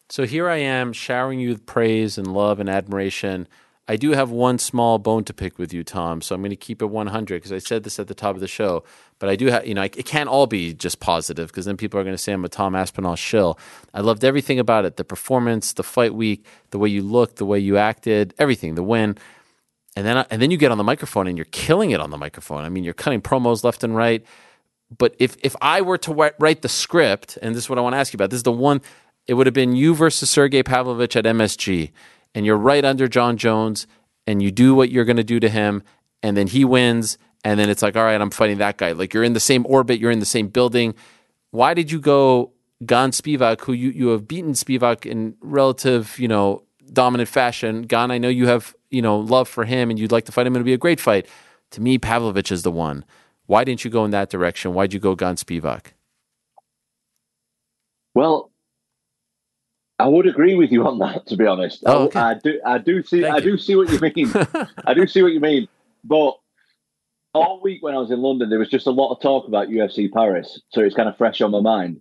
So 0.09 0.25
here 0.25 0.49
I 0.49 0.57
am 0.57 0.91
showering 0.93 1.39
you 1.39 1.49
with 1.49 1.65
praise 1.65 2.17
and 2.17 2.33
love 2.33 2.59
and 2.59 2.69
admiration. 2.69 3.47
I 3.89 3.95
do 3.95 4.11
have 4.11 4.29
one 4.29 4.59
small 4.59 4.99
bone 4.99 5.23
to 5.23 5.33
pick 5.33 5.57
with 5.57 5.73
you, 5.73 5.83
Tom. 5.83 6.21
So 6.21 6.35
I'm 6.35 6.41
going 6.41 6.51
to 6.51 6.55
keep 6.55 6.83
it 6.83 6.85
100 6.85 7.35
because 7.37 7.51
I 7.51 7.57
said 7.57 7.83
this 7.83 7.97
at 7.97 8.07
the 8.07 8.13
top 8.13 8.35
of 8.35 8.39
the 8.39 8.47
show. 8.47 8.83
But 9.17 9.29
I 9.29 9.35
do 9.35 9.47
have, 9.47 9.65
you 9.65 9.73
know, 9.73 9.81
it 9.81 10.05
can't 10.05 10.29
all 10.29 10.45
be 10.45 10.75
just 10.75 10.99
positive 10.99 11.47
because 11.47 11.65
then 11.65 11.75
people 11.75 11.99
are 11.99 12.03
going 12.03 12.13
to 12.13 12.21
say 12.21 12.31
I'm 12.31 12.45
a 12.45 12.49
Tom 12.49 12.75
Aspinall 12.75 13.15
shill. 13.15 13.57
I 13.91 14.01
loved 14.01 14.23
everything 14.23 14.59
about 14.59 14.85
it 14.85 14.97
the 14.97 15.03
performance, 15.03 15.73
the 15.73 15.81
fight 15.81 16.13
week, 16.13 16.45
the 16.69 16.77
way 16.77 16.87
you 16.87 17.01
looked, 17.01 17.37
the 17.37 17.47
way 17.47 17.57
you 17.57 17.77
acted, 17.77 18.35
everything, 18.37 18.75
the 18.75 18.83
win. 18.83 19.17
And 19.95 20.05
then, 20.05 20.23
and 20.29 20.39
then 20.39 20.51
you 20.51 20.57
get 20.57 20.71
on 20.71 20.77
the 20.77 20.83
microphone 20.83 21.25
and 21.25 21.35
you're 21.35 21.45
killing 21.45 21.89
it 21.89 21.99
on 21.99 22.11
the 22.11 22.17
microphone. 22.17 22.65
I 22.65 22.69
mean, 22.69 22.83
you're 22.83 22.93
cutting 22.93 23.21
promos 23.21 23.63
left 23.63 23.83
and 23.83 23.95
right. 23.95 24.23
But 24.95 25.15
if 25.17 25.35
if 25.41 25.55
I 25.63 25.81
were 25.81 25.97
to 25.97 26.31
write 26.37 26.61
the 26.61 26.69
script, 26.69 27.39
and 27.41 27.55
this 27.55 27.63
is 27.63 27.69
what 27.71 27.79
I 27.79 27.81
want 27.81 27.93
to 27.93 27.97
ask 27.97 28.13
you 28.13 28.17
about, 28.17 28.29
this 28.29 28.37
is 28.37 28.43
the 28.43 28.51
one. 28.51 28.81
It 29.25 29.33
would 29.33 29.47
have 29.47 29.53
been 29.53 29.75
you 29.75 29.95
versus 29.95 30.29
Sergey 30.29 30.63
Pavlovich 30.63 31.15
at 31.15 31.25
MSG, 31.25 31.91
and 32.35 32.45
you're 32.45 32.57
right 32.57 32.85
under 32.85 33.07
Jon 33.07 33.37
Jones, 33.37 33.87
and 34.27 34.41
you 34.41 34.51
do 34.51 34.75
what 34.75 34.91
you're 34.91 35.05
going 35.05 35.17
to 35.17 35.23
do 35.23 35.39
to 35.39 35.49
him, 35.49 35.83
and 36.21 36.37
then 36.37 36.47
he 36.47 36.63
wins, 36.65 37.17
and 37.43 37.59
then 37.59 37.69
it's 37.69 37.81
like, 37.81 37.95
all 37.95 38.03
right, 38.03 38.19
I'm 38.19 38.31
fighting 38.31 38.57
that 38.57 38.77
guy. 38.77 38.91
Like 38.91 39.13
you're 39.13 39.23
in 39.23 39.33
the 39.33 39.39
same 39.39 39.65
orbit, 39.67 39.99
you're 39.99 40.11
in 40.11 40.19
the 40.19 40.25
same 40.25 40.47
building. 40.47 40.93
Why 41.51 41.73
did 41.73 41.91
you 41.91 41.99
go 41.99 42.51
Gane 42.85 43.11
Spivak, 43.11 43.61
who 43.61 43.73
you, 43.73 43.89
you 43.89 44.07
have 44.09 44.27
beaten 44.27 44.53
Spivak 44.53 45.05
in 45.05 45.35
relative, 45.41 46.17
you 46.19 46.27
know, 46.27 46.63
dominant 46.91 47.29
fashion? 47.29 47.83
Gane, 47.83 48.11
I 48.11 48.17
know 48.17 48.29
you 48.29 48.47
have, 48.47 48.75
you 48.89 49.01
know, 49.01 49.17
love 49.17 49.47
for 49.47 49.65
him 49.65 49.89
and 49.89 49.97
you'd 49.97 50.11
like 50.11 50.25
to 50.25 50.31
fight 50.31 50.47
him. 50.47 50.55
It'll 50.55 50.65
be 50.65 50.73
a 50.73 50.77
great 50.77 50.99
fight. 50.99 51.27
To 51.71 51.81
me, 51.81 51.97
Pavlovich 51.97 52.51
is 52.51 52.63
the 52.63 52.71
one. 52.71 53.05
Why 53.45 53.63
didn't 53.63 53.83
you 53.83 53.91
go 53.91 54.05
in 54.05 54.11
that 54.11 54.29
direction? 54.29 54.73
Why'd 54.73 54.93
you 54.93 54.99
go 54.99 55.15
Gane 55.15 55.35
Spivak? 55.35 55.93
Well, 58.13 58.51
I 59.99 60.07
would 60.07 60.27
agree 60.27 60.55
with 60.55 60.71
you 60.71 60.87
on 60.87 60.97
that. 60.99 61.25
To 61.27 61.35
be 61.37 61.45
honest, 61.45 61.83
Oh, 61.85 62.03
I- 62.03 62.05
okay. 62.05 62.19
I, 62.19 62.33
do. 62.35 62.61
I 62.65 62.77
do 62.77 63.03
see. 63.03 63.21
Thank 63.21 63.35
I 63.35 63.37
you. 63.39 63.43
do 63.51 63.57
see 63.57 63.75
what 63.75 63.89
you 63.91 63.99
mean. 63.99 64.31
I 64.85 64.93
do 64.93 65.05
see 65.07 65.21
what 65.21 65.33
you 65.33 65.39
mean. 65.39 65.67
But 66.03 66.33
all 67.33 67.61
week 67.61 67.83
when 67.83 67.93
I 67.93 67.97
was 67.97 68.09
in 68.11 68.21
London, 68.21 68.49
there 68.49 68.59
was 68.59 68.69
just 68.69 68.87
a 68.87 68.91
lot 68.91 69.13
of 69.13 69.21
talk 69.21 69.47
about 69.47 69.67
UFC 69.67 70.11
Paris, 70.11 70.61
so 70.69 70.81
it's 70.81 70.95
kind 70.95 71.09
of 71.09 71.17
fresh 71.17 71.41
on 71.41 71.51
my 71.51 71.59
mind. 71.61 71.99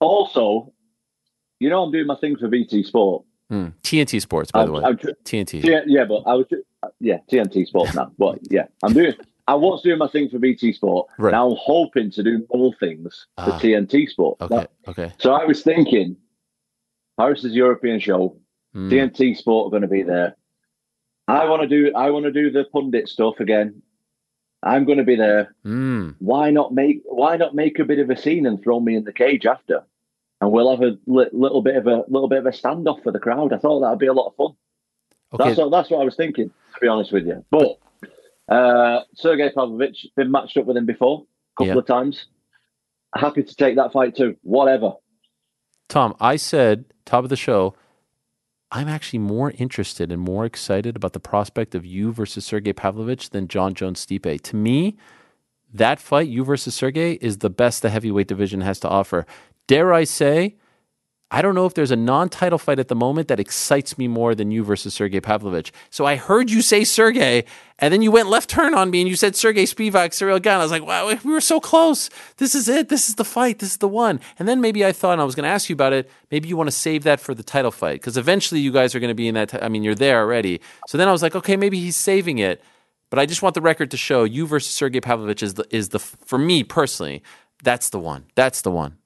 Also, 0.00 0.72
you 1.60 1.68
know, 1.68 1.82
I'm 1.82 1.92
doing 1.92 2.06
my 2.06 2.16
thing 2.16 2.36
for 2.36 2.48
BT 2.48 2.82
Sport. 2.84 3.24
Hmm. 3.50 3.68
TNT 3.82 4.20
Sports, 4.20 4.50
by 4.50 4.64
the 4.64 4.72
I'm- 4.72 4.82
way. 4.82 4.88
I'm 4.88 4.96
TNT. 5.24 5.62
yeah, 5.64 5.80
yeah, 5.86 6.04
but 6.04 6.22
I 6.26 6.34
was 6.34 6.46
yeah 7.00 7.18
TNT 7.30 7.66
Sports 7.66 7.94
now. 7.94 8.10
But 8.18 8.38
yeah, 8.50 8.66
I'm 8.82 8.92
doing. 8.94 9.14
I 9.48 9.56
was 9.56 9.82
doing 9.82 9.98
my 9.98 10.06
thing 10.06 10.28
for 10.30 10.38
BT 10.38 10.72
Sport. 10.72 11.08
Right. 11.18 11.32
Now 11.32 11.50
I'm 11.50 11.56
hoping 11.60 12.10
to 12.12 12.22
do 12.22 12.46
more 12.54 12.72
things 12.78 13.26
for 13.36 13.50
Ah. 13.52 13.58
TNT 13.58 14.08
Sport. 14.08 14.40
Okay. 14.40 14.66
Okay. 14.88 15.12
So 15.18 15.32
I 15.32 15.44
was 15.44 15.62
thinking, 15.62 16.16
Paris's 17.18 17.54
European 17.54 18.00
show, 18.00 18.36
Hmm. 18.72 18.88
TNT 18.90 19.36
Sport 19.36 19.66
are 19.66 19.70
going 19.70 19.82
to 19.82 19.88
be 19.88 20.02
there. 20.02 20.34
I 21.28 21.44
want 21.46 21.62
to 21.62 21.68
do. 21.68 21.92
I 21.94 22.10
want 22.10 22.24
to 22.24 22.32
do 22.32 22.50
the 22.50 22.64
pundit 22.64 23.08
stuff 23.08 23.38
again. 23.38 23.82
I'm 24.62 24.84
going 24.84 24.98
to 24.98 25.04
be 25.04 25.16
there. 25.16 25.54
Hmm. 25.62 26.10
Why 26.20 26.50
not 26.50 26.72
make? 26.72 27.02
Why 27.04 27.36
not 27.36 27.54
make 27.54 27.78
a 27.78 27.84
bit 27.84 27.98
of 27.98 28.08
a 28.10 28.16
scene 28.16 28.46
and 28.46 28.62
throw 28.62 28.80
me 28.80 28.96
in 28.96 29.04
the 29.04 29.12
cage 29.12 29.44
after? 29.46 29.84
And 30.40 30.50
we'll 30.50 30.70
have 30.70 30.80
a 30.82 30.96
li- 31.06 31.28
little 31.32 31.62
bit 31.62 31.76
of 31.76 31.86
a 31.86 32.04
little 32.08 32.28
bit 32.28 32.38
of 32.38 32.46
a 32.46 32.50
standoff 32.50 33.02
for 33.02 33.12
the 33.12 33.20
crowd. 33.20 33.52
I 33.52 33.58
thought 33.58 33.80
that'd 33.80 33.98
be 33.98 34.06
a 34.06 34.12
lot 34.14 34.28
of 34.28 34.36
fun. 34.36 34.52
Okay. 35.34 35.44
That's 35.44 35.58
what 35.58 35.70
that's 35.70 35.90
what 35.90 36.00
I 36.00 36.04
was 36.04 36.16
thinking. 36.16 36.48
To 36.48 36.80
be 36.80 36.88
honest 36.88 37.12
with 37.12 37.26
you, 37.26 37.44
but 37.50 37.78
uh, 38.48 39.02
Sergey 39.14 39.50
Pavlovich 39.54 40.06
been 40.16 40.30
matched 40.30 40.56
up 40.56 40.64
with 40.64 40.76
him 40.76 40.86
before 40.86 41.24
a 41.24 41.56
couple 41.58 41.74
Yeah. 41.74 41.78
of 41.78 41.86
times. 41.86 42.26
Happy 43.14 43.42
to 43.42 43.54
take 43.54 43.76
that 43.76 43.92
fight 43.92 44.16
too. 44.16 44.36
Whatever. 44.42 44.94
Tom, 45.92 46.16
I 46.18 46.36
said 46.36 46.86
top 47.04 47.22
of 47.22 47.28
the 47.28 47.36
show, 47.36 47.74
I'm 48.70 48.88
actually 48.88 49.18
more 49.18 49.50
interested 49.58 50.10
and 50.10 50.22
more 50.22 50.46
excited 50.46 50.96
about 50.96 51.12
the 51.12 51.20
prospect 51.20 51.74
of 51.74 51.84
you 51.84 52.14
versus 52.14 52.46
Sergey 52.46 52.72
Pavlovich 52.72 53.28
than 53.28 53.46
Jon 53.46 53.74
Jones 53.74 54.06
Stipe. 54.06 54.40
To 54.40 54.56
me, 54.56 54.96
that 55.70 56.00
fight, 56.00 56.28
you 56.28 56.44
versus 56.44 56.74
Sergey, 56.74 57.18
is 57.20 57.38
the 57.38 57.50
best 57.50 57.82
the 57.82 57.90
heavyweight 57.90 58.26
division 58.26 58.62
has 58.62 58.80
to 58.80 58.88
offer. 58.88 59.26
Dare 59.66 59.92
I 59.92 60.04
say, 60.04 60.56
I 61.34 61.40
don't 61.40 61.54
know 61.54 61.64
if 61.64 61.72
there's 61.72 61.90
a 61.90 61.96
non-title 61.96 62.58
fight 62.58 62.78
at 62.78 62.88
the 62.88 62.94
moment 62.94 63.28
that 63.28 63.40
excites 63.40 63.96
me 63.96 64.06
more 64.06 64.34
than 64.34 64.50
you 64.50 64.62
versus 64.62 64.92
Sergey 64.92 65.18
Pavlovich. 65.18 65.72
So 65.88 66.04
I 66.04 66.16
heard 66.16 66.50
you 66.50 66.60
say 66.60 66.84
Sergey, 66.84 67.44
and 67.78 67.92
then 67.92 68.02
you 68.02 68.10
went 68.12 68.28
left 68.28 68.50
turn 68.50 68.74
on 68.74 68.90
me 68.90 69.00
and 69.00 69.08
you 69.08 69.16
said 69.16 69.34
Sergey 69.34 69.64
Spivak, 69.64 70.12
Cyril 70.12 70.38
Gane. 70.38 70.60
I 70.60 70.62
was 70.62 70.70
like, 70.70 70.84
wow, 70.84 71.06
we 71.06 71.32
were 71.32 71.40
so 71.40 71.58
close. 71.58 72.10
This 72.36 72.54
is 72.54 72.68
it. 72.68 72.90
This 72.90 73.08
is 73.08 73.14
the 73.14 73.24
fight. 73.24 73.60
This 73.60 73.70
is 73.70 73.76
the 73.78 73.88
one. 73.88 74.20
And 74.38 74.46
then 74.46 74.60
maybe 74.60 74.84
I 74.84 74.92
thought, 74.92 75.14
and 75.14 75.22
I 75.22 75.24
was 75.24 75.34
going 75.34 75.44
to 75.44 75.50
ask 75.50 75.70
you 75.70 75.74
about 75.74 75.94
it, 75.94 76.10
maybe 76.30 76.48
you 76.48 76.56
want 76.58 76.68
to 76.68 76.76
save 76.76 77.02
that 77.04 77.18
for 77.18 77.34
the 77.34 77.42
title 77.42 77.70
fight 77.70 78.00
because 78.00 78.18
eventually 78.18 78.60
you 78.60 78.70
guys 78.70 78.94
are 78.94 79.00
going 79.00 79.08
to 79.08 79.14
be 79.14 79.26
in 79.26 79.34
that. 79.34 79.48
T- 79.48 79.58
I 79.62 79.70
mean, 79.70 79.82
you're 79.82 79.94
there 79.94 80.20
already. 80.20 80.60
So 80.88 80.98
then 80.98 81.08
I 81.08 81.12
was 81.12 81.22
like, 81.22 81.34
okay, 81.34 81.56
maybe 81.56 81.80
he's 81.80 81.96
saving 81.96 82.38
it. 82.38 82.62
But 83.08 83.18
I 83.18 83.24
just 83.24 83.40
want 83.40 83.54
the 83.54 83.62
record 83.62 83.90
to 83.92 83.96
show 83.96 84.24
you 84.24 84.46
versus 84.46 84.74
Sergey 84.74 85.00
Pavlovich 85.00 85.42
is 85.42 85.54
the 85.54 85.66
is 85.74 85.90
the 85.90 85.98
for 85.98 86.38
me 86.38 86.62
personally. 86.62 87.22
That's 87.62 87.88
the 87.88 87.98
one. 87.98 88.26
That's 88.34 88.60
the 88.60 88.70
one. 88.70 88.98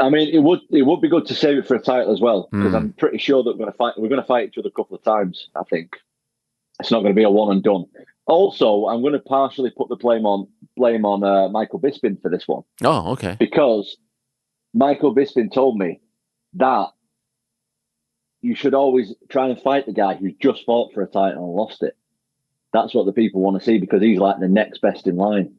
I 0.00 0.08
mean, 0.08 0.28
it 0.34 0.40
would 0.40 0.60
it 0.70 0.82
would 0.82 1.00
be 1.00 1.08
good 1.08 1.26
to 1.26 1.34
save 1.34 1.58
it 1.58 1.66
for 1.66 1.74
a 1.74 1.80
title 1.82 2.12
as 2.12 2.20
well 2.20 2.48
because 2.50 2.72
Mm. 2.72 2.76
I'm 2.76 2.92
pretty 2.94 3.18
sure 3.18 3.42
that 3.42 3.50
we're 3.50 3.58
going 3.58 3.72
to 3.72 3.76
fight. 3.76 3.94
We're 3.98 4.08
going 4.08 4.20
to 4.20 4.26
fight 4.26 4.48
each 4.48 4.58
other 4.58 4.68
a 4.68 4.72
couple 4.72 4.96
of 4.96 5.02
times. 5.02 5.48
I 5.54 5.62
think 5.64 5.96
it's 6.80 6.90
not 6.90 7.00
going 7.00 7.12
to 7.14 7.18
be 7.18 7.22
a 7.24 7.30
one 7.30 7.52
and 7.52 7.62
done. 7.62 7.84
Also, 8.26 8.86
I'm 8.86 9.00
going 9.02 9.12
to 9.14 9.18
partially 9.20 9.70
put 9.70 9.88
the 9.88 9.96
blame 9.96 10.24
on 10.26 10.46
blame 10.76 11.04
on 11.04 11.22
uh, 11.24 11.48
Michael 11.48 11.80
Bisping 11.80 12.20
for 12.22 12.30
this 12.30 12.46
one 12.48 12.62
Oh, 12.82 13.12
okay. 13.12 13.36
because 13.38 13.96
Michael 14.72 15.14
Bisping 15.14 15.52
told 15.52 15.76
me 15.78 16.00
that 16.54 16.88
you 18.40 18.54
should 18.54 18.72
always 18.74 19.14
try 19.28 19.48
and 19.48 19.60
fight 19.60 19.84
the 19.86 19.92
guy 19.92 20.14
who's 20.14 20.32
just 20.40 20.64
fought 20.64 20.92
for 20.94 21.02
a 21.02 21.06
title 21.06 21.44
and 21.44 21.52
lost 21.54 21.82
it. 21.82 21.96
That's 22.72 22.94
what 22.94 23.04
the 23.04 23.12
people 23.12 23.40
want 23.42 23.58
to 23.58 23.64
see 23.64 23.78
because 23.78 24.00
he's 24.00 24.18
like 24.18 24.38
the 24.40 24.48
next 24.48 24.80
best 24.80 25.06
in 25.06 25.16
line. 25.16 25.54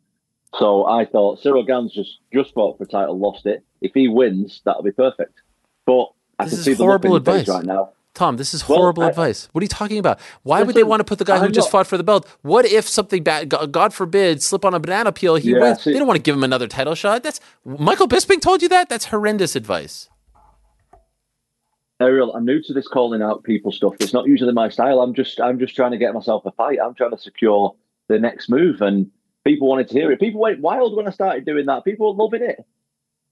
So 0.59 0.85
I 0.85 1.05
thought 1.05 1.39
Cyril 1.39 1.63
Gane's 1.63 1.93
just 1.93 2.19
just 2.33 2.53
fought 2.53 2.77
for 2.77 2.83
a 2.83 2.87
title, 2.87 3.17
lost 3.17 3.45
it. 3.45 3.63
If 3.81 3.93
he 3.93 4.07
wins, 4.07 4.61
that'll 4.65 4.83
be 4.83 4.91
perfect. 4.91 5.41
But 5.85 6.11
I 6.39 6.43
This 6.45 6.53
can 6.53 6.59
is 6.59 6.65
see 6.65 6.73
the 6.73 6.83
horrible 6.83 7.11
look 7.11 7.27
in 7.27 7.33
his 7.33 7.41
face 7.41 7.49
advice. 7.49 7.65
right 7.67 7.75
now. 7.75 7.89
Tom, 8.13 8.35
this 8.35 8.53
is 8.53 8.67
Well, 8.67 8.79
horrible 8.79 9.03
I- 9.03 9.09
advice. 9.09 9.47
What 9.53 9.61
are 9.61 9.63
you 9.63 9.69
talking 9.69 9.97
about? 9.97 10.19
Why 10.43 10.61
would 10.63 10.75
they 10.75 10.83
want 10.83 10.99
to 10.99 11.05
put 11.05 11.17
the 11.17 11.23
guy 11.23 11.39
who 11.39 11.45
I'm 11.45 11.53
just 11.53 11.67
not- 11.67 11.71
fought 11.71 11.87
for 11.87 11.95
the 11.97 12.03
belt? 12.03 12.27
What 12.41 12.65
if 12.65 12.85
something 12.89 13.23
bad, 13.23 13.47
God 13.47 13.71
God 13.71 13.93
forbid, 13.93 14.43
slip 14.43 14.65
on 14.65 14.73
a 14.73 14.79
banana 14.81 15.13
peel, 15.13 15.35
he 15.35 15.51
Yeah, 15.51 15.59
wins? 15.61 15.81
see- 15.83 15.93
they 15.93 15.99
don't 15.99 16.07
want 16.07 16.17
to 16.17 16.21
give 16.21 16.35
him 16.35 16.43
another 16.43 16.67
title 16.67 16.93
shot. 16.95 17.23
That's 17.23 17.39
Michael 17.63 18.09
Bisping 18.09 18.41
told 18.41 18.61
you 18.61 18.67
that. 18.69 18.89
That's 18.89 19.05
horrendous 19.05 19.55
advice. 19.55 20.09
Ariel, 22.01 22.33
I'm 22.35 22.45
new 22.45 22.61
to 22.63 22.73
this 22.73 22.87
calling 22.87 23.21
out 23.21 23.43
people 23.43 23.71
stuff. 23.71 23.93
It's 23.99 24.13
not 24.13 24.25
usually 24.27 24.53
my 24.53 24.69
style. 24.69 24.99
I'm 25.01 25.13
just 25.13 25.39
I'm 25.39 25.59
just 25.59 25.75
trying 25.75 25.91
to 25.91 25.97
get 25.97 26.13
myself 26.13 26.45
a 26.45 26.51
fight. 26.51 26.79
I'm 26.83 26.95
trying 26.95 27.11
to 27.11 27.17
secure 27.17 27.75
the 28.09 28.19
next 28.19 28.49
move, 28.49 28.81
and 28.81 29.09
people 29.43 29.67
wanted 29.67 29.87
to 29.89 29.93
hear 29.93 30.11
it. 30.11 30.19
People 30.19 30.41
went 30.41 30.59
wild 30.59 30.95
when 30.95 31.07
I 31.07 31.11
started 31.11 31.45
doing 31.45 31.65
that. 31.65 31.83
People 31.83 32.13
were 32.13 32.23
loving 32.23 32.41
it. 32.41 32.65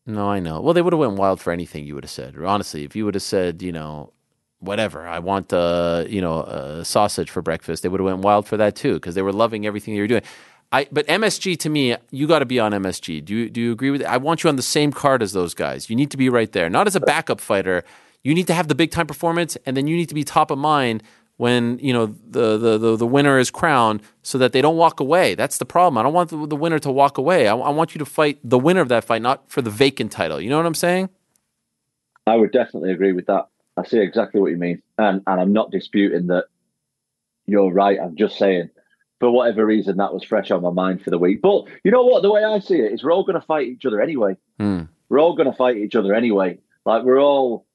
No, 0.05 0.27
I 0.27 0.39
know. 0.39 0.59
Well, 0.61 0.73
they 0.73 0.81
would 0.81 0.93
have 0.93 0.99
went 0.99 1.17
wild 1.17 1.39
for 1.39 1.51
anything 1.51 1.85
you 1.85 1.95
would 1.95 2.03
have 2.03 2.11
said. 2.11 2.35
Honestly, 2.37 2.83
if 2.83 2.95
you 2.95 3.05
would 3.05 3.15
have 3.15 3.23
said, 3.23 3.61
you 3.61 3.71
know, 3.71 4.11
whatever, 4.59 5.07
I 5.07 5.19
want, 5.19 5.51
you 5.51 6.21
know, 6.21 6.41
uh, 6.41 6.83
sausage 6.83 7.29
for 7.29 7.41
breakfast, 7.41 7.83
they 7.83 7.89
would 7.89 7.99
have 7.99 8.05
went 8.05 8.19
wild 8.19 8.47
for 8.47 8.57
that 8.57 8.75
too 8.75 8.95
because 8.95 9.15
they 9.15 9.21
were 9.21 9.33
loving 9.33 9.65
everything 9.65 9.93
you 9.93 10.01
were 10.01 10.07
doing. 10.07 10.23
I, 10.71 10.87
but 10.91 11.07
MSG 11.07 11.57
to 11.59 11.69
me, 11.69 11.95
you 12.11 12.27
got 12.27 12.39
to 12.39 12.45
be 12.45 12.59
on 12.59 12.71
MSG. 12.71 13.25
Do 13.25 13.35
you 13.35 13.49
do 13.49 13.59
you 13.59 13.71
agree 13.71 13.89
with? 13.89 14.01
It? 14.01 14.07
I 14.07 14.17
want 14.17 14.43
you 14.43 14.49
on 14.49 14.55
the 14.55 14.61
same 14.61 14.91
card 14.91 15.23
as 15.23 15.33
those 15.33 15.55
guys. 15.55 15.89
You 15.89 15.95
need 15.95 16.11
to 16.11 16.17
be 16.17 16.29
right 16.29 16.51
there, 16.51 16.69
not 16.69 16.85
as 16.85 16.95
a 16.95 16.99
backup 16.99 17.41
fighter. 17.41 17.83
You 18.23 18.35
need 18.35 18.47
to 18.47 18.53
have 18.53 18.67
the 18.67 18.75
big 18.75 18.91
time 18.91 19.07
performance, 19.07 19.57
and 19.65 19.75
then 19.75 19.87
you 19.87 19.95
need 19.95 20.09
to 20.09 20.15
be 20.15 20.23
top 20.23 20.51
of 20.51 20.59
mind 20.59 21.01
when 21.39 21.79
you 21.79 21.93
know 21.93 22.07
the 22.29 22.57
the 22.57 22.77
the, 22.77 22.97
the 22.97 23.07
winner 23.07 23.39
is 23.39 23.49
crowned, 23.49 24.01
so 24.23 24.37
that 24.37 24.51
they 24.51 24.61
don't 24.61 24.75
walk 24.75 24.99
away. 24.99 25.35
That's 25.35 25.57
the 25.57 25.65
problem. 25.65 25.97
I 25.97 26.03
don't 26.03 26.11
want 26.11 26.31
the, 26.31 26.45
the 26.45 26.55
winner 26.57 26.79
to 26.79 26.91
walk 26.91 27.17
away. 27.17 27.47
I, 27.47 27.55
I 27.55 27.69
want 27.69 27.95
you 27.95 27.99
to 27.99 28.05
fight 28.05 28.39
the 28.43 28.59
winner 28.59 28.81
of 28.81 28.89
that 28.89 29.05
fight, 29.05 29.21
not 29.21 29.49
for 29.49 29.61
the 29.61 29.69
vacant 29.69 30.11
title. 30.11 30.41
You 30.41 30.49
know 30.49 30.57
what 30.57 30.65
I'm 30.65 30.75
saying? 30.75 31.07
I 32.27 32.35
would 32.35 32.51
definitely 32.51 32.91
agree 32.91 33.13
with 33.13 33.27
that. 33.27 33.47
I 33.77 33.85
see 33.85 33.99
exactly 33.99 34.41
what 34.41 34.51
you 34.51 34.57
mean, 34.57 34.81
and 34.97 35.21
and 35.25 35.39
I'm 35.39 35.53
not 35.53 35.71
disputing 35.71 36.27
that 36.27 36.47
you're 37.47 37.71
right. 37.71 37.97
I'm 37.97 38.17
just 38.17 38.37
saying, 38.37 38.69
for 39.21 39.31
whatever 39.31 39.65
reason, 39.65 39.95
that 39.95 40.13
was 40.13 40.25
fresh 40.25 40.51
on 40.51 40.61
my 40.61 40.71
mind 40.71 41.03
for 41.03 41.09
the 41.09 41.17
week. 41.17 41.41
But 41.41 41.67
you 41.85 41.91
know 41.91 42.03
what? 42.03 42.21
The 42.21 42.31
way 42.31 42.43
I 42.43 42.59
see 42.59 42.79
it 42.79 42.91
is, 42.91 43.01
we're 43.01 43.13
all 43.13 43.23
going 43.23 43.39
to 43.39 43.47
fight 43.47 43.67
each 43.67 43.85
other 43.85 44.01
anyway. 44.01 44.35
Hmm. 44.59 44.81
We're 45.07 45.21
all 45.21 45.37
going 45.37 45.49
to 45.49 45.57
fight 45.57 45.77
each 45.77 45.95
other 45.95 46.13
anyway. 46.13 46.59
Like 46.85 47.03
we're 47.05 47.21
all 47.21 47.65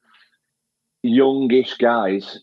youngish 1.01 1.73
guys 1.77 2.41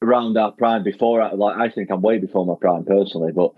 around 0.00 0.36
our 0.36 0.52
prime 0.52 0.82
before 0.84 1.28
like 1.34 1.56
I 1.56 1.68
think 1.70 1.90
I'm 1.90 2.02
way 2.02 2.18
before 2.18 2.46
my 2.46 2.54
prime 2.60 2.84
personally 2.84 3.32
but 3.32 3.52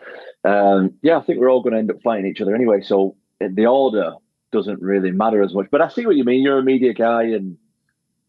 um 0.48 0.94
yeah 1.02 1.18
I 1.18 1.22
think 1.22 1.38
we're 1.38 1.50
all 1.50 1.62
going 1.62 1.74
to 1.74 1.78
end 1.78 1.90
up 1.90 2.02
fighting 2.02 2.26
each 2.26 2.40
other 2.40 2.54
anyway 2.54 2.80
so 2.80 3.16
the 3.40 3.66
order 3.66 4.14
doesn't 4.52 4.80
really 4.80 5.10
matter 5.10 5.42
as 5.42 5.52
much 5.54 5.66
but 5.70 5.82
I 5.82 5.88
see 5.88 6.06
what 6.06 6.16
you 6.16 6.24
mean 6.24 6.42
you're 6.42 6.58
a 6.58 6.62
media 6.62 6.94
guy 6.94 7.24
and 7.24 7.56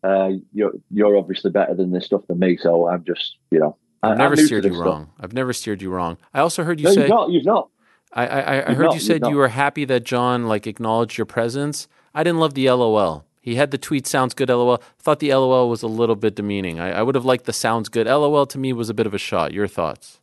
uh 0.03 0.31
you're 0.51 0.73
you're 0.89 1.15
obviously 1.15 1.51
better 1.51 1.73
than 1.73 1.91
this 1.91 2.05
stuff 2.05 2.27
than 2.27 2.39
me 2.39 2.57
so 2.57 2.87
I'm 2.87 3.03
just 3.05 3.37
you 3.49 3.59
know 3.59 3.77
I've 4.03 4.17
never 4.17 4.33
I'm 4.33 4.37
new 4.37 4.41
to 4.41 4.45
steered 4.47 4.65
you 4.65 4.73
stuff. 4.73 4.85
wrong. 4.85 5.09
I've 5.19 5.33
never 5.33 5.53
steered 5.53 5.81
you 5.81 5.91
wrong. 5.91 6.17
I 6.33 6.39
also 6.39 6.63
heard 6.63 6.79
you 6.79 6.87
no 6.87 6.93
say 6.93 7.01
you've 7.01 7.09
not 7.09 7.29
you've 7.29 7.45
not 7.45 7.69
I, 8.13 8.27
I, 8.27 8.71
I 8.71 8.73
heard 8.73 8.85
not, 8.85 8.93
you 8.95 8.99
said 8.99 9.25
you 9.25 9.37
were 9.37 9.47
happy 9.47 9.85
that 9.85 10.03
Jon 10.03 10.47
like 10.47 10.67
acknowledged 10.67 11.17
your 11.17 11.25
presence. 11.25 11.87
I 12.13 12.23
didn't 12.23 12.39
love 12.39 12.55
the 12.55 12.69
LOL. 12.69 13.25
He 13.41 13.55
had 13.55 13.71
the 13.71 13.77
tweet 13.77 14.05
sounds 14.05 14.33
good 14.33 14.49
LOL. 14.49 14.81
Thought 14.99 15.19
the 15.19 15.33
LOL 15.33 15.67
was 15.69 15.81
a 15.81 15.87
little 15.87 16.15
bit 16.15 16.35
demeaning. 16.35 16.79
I, 16.79 16.91
I 16.91 17.01
would 17.01 17.15
have 17.15 17.25
liked 17.25 17.45
the 17.45 17.53
sounds 17.53 17.89
good. 17.89 18.05
LOL 18.07 18.45
to 18.45 18.57
me 18.59 18.71
was 18.71 18.89
a 18.89 18.93
bit 18.93 19.07
of 19.07 19.13
a 19.13 19.17
shot. 19.17 19.51
Your 19.51 19.67
thoughts? 19.67 20.19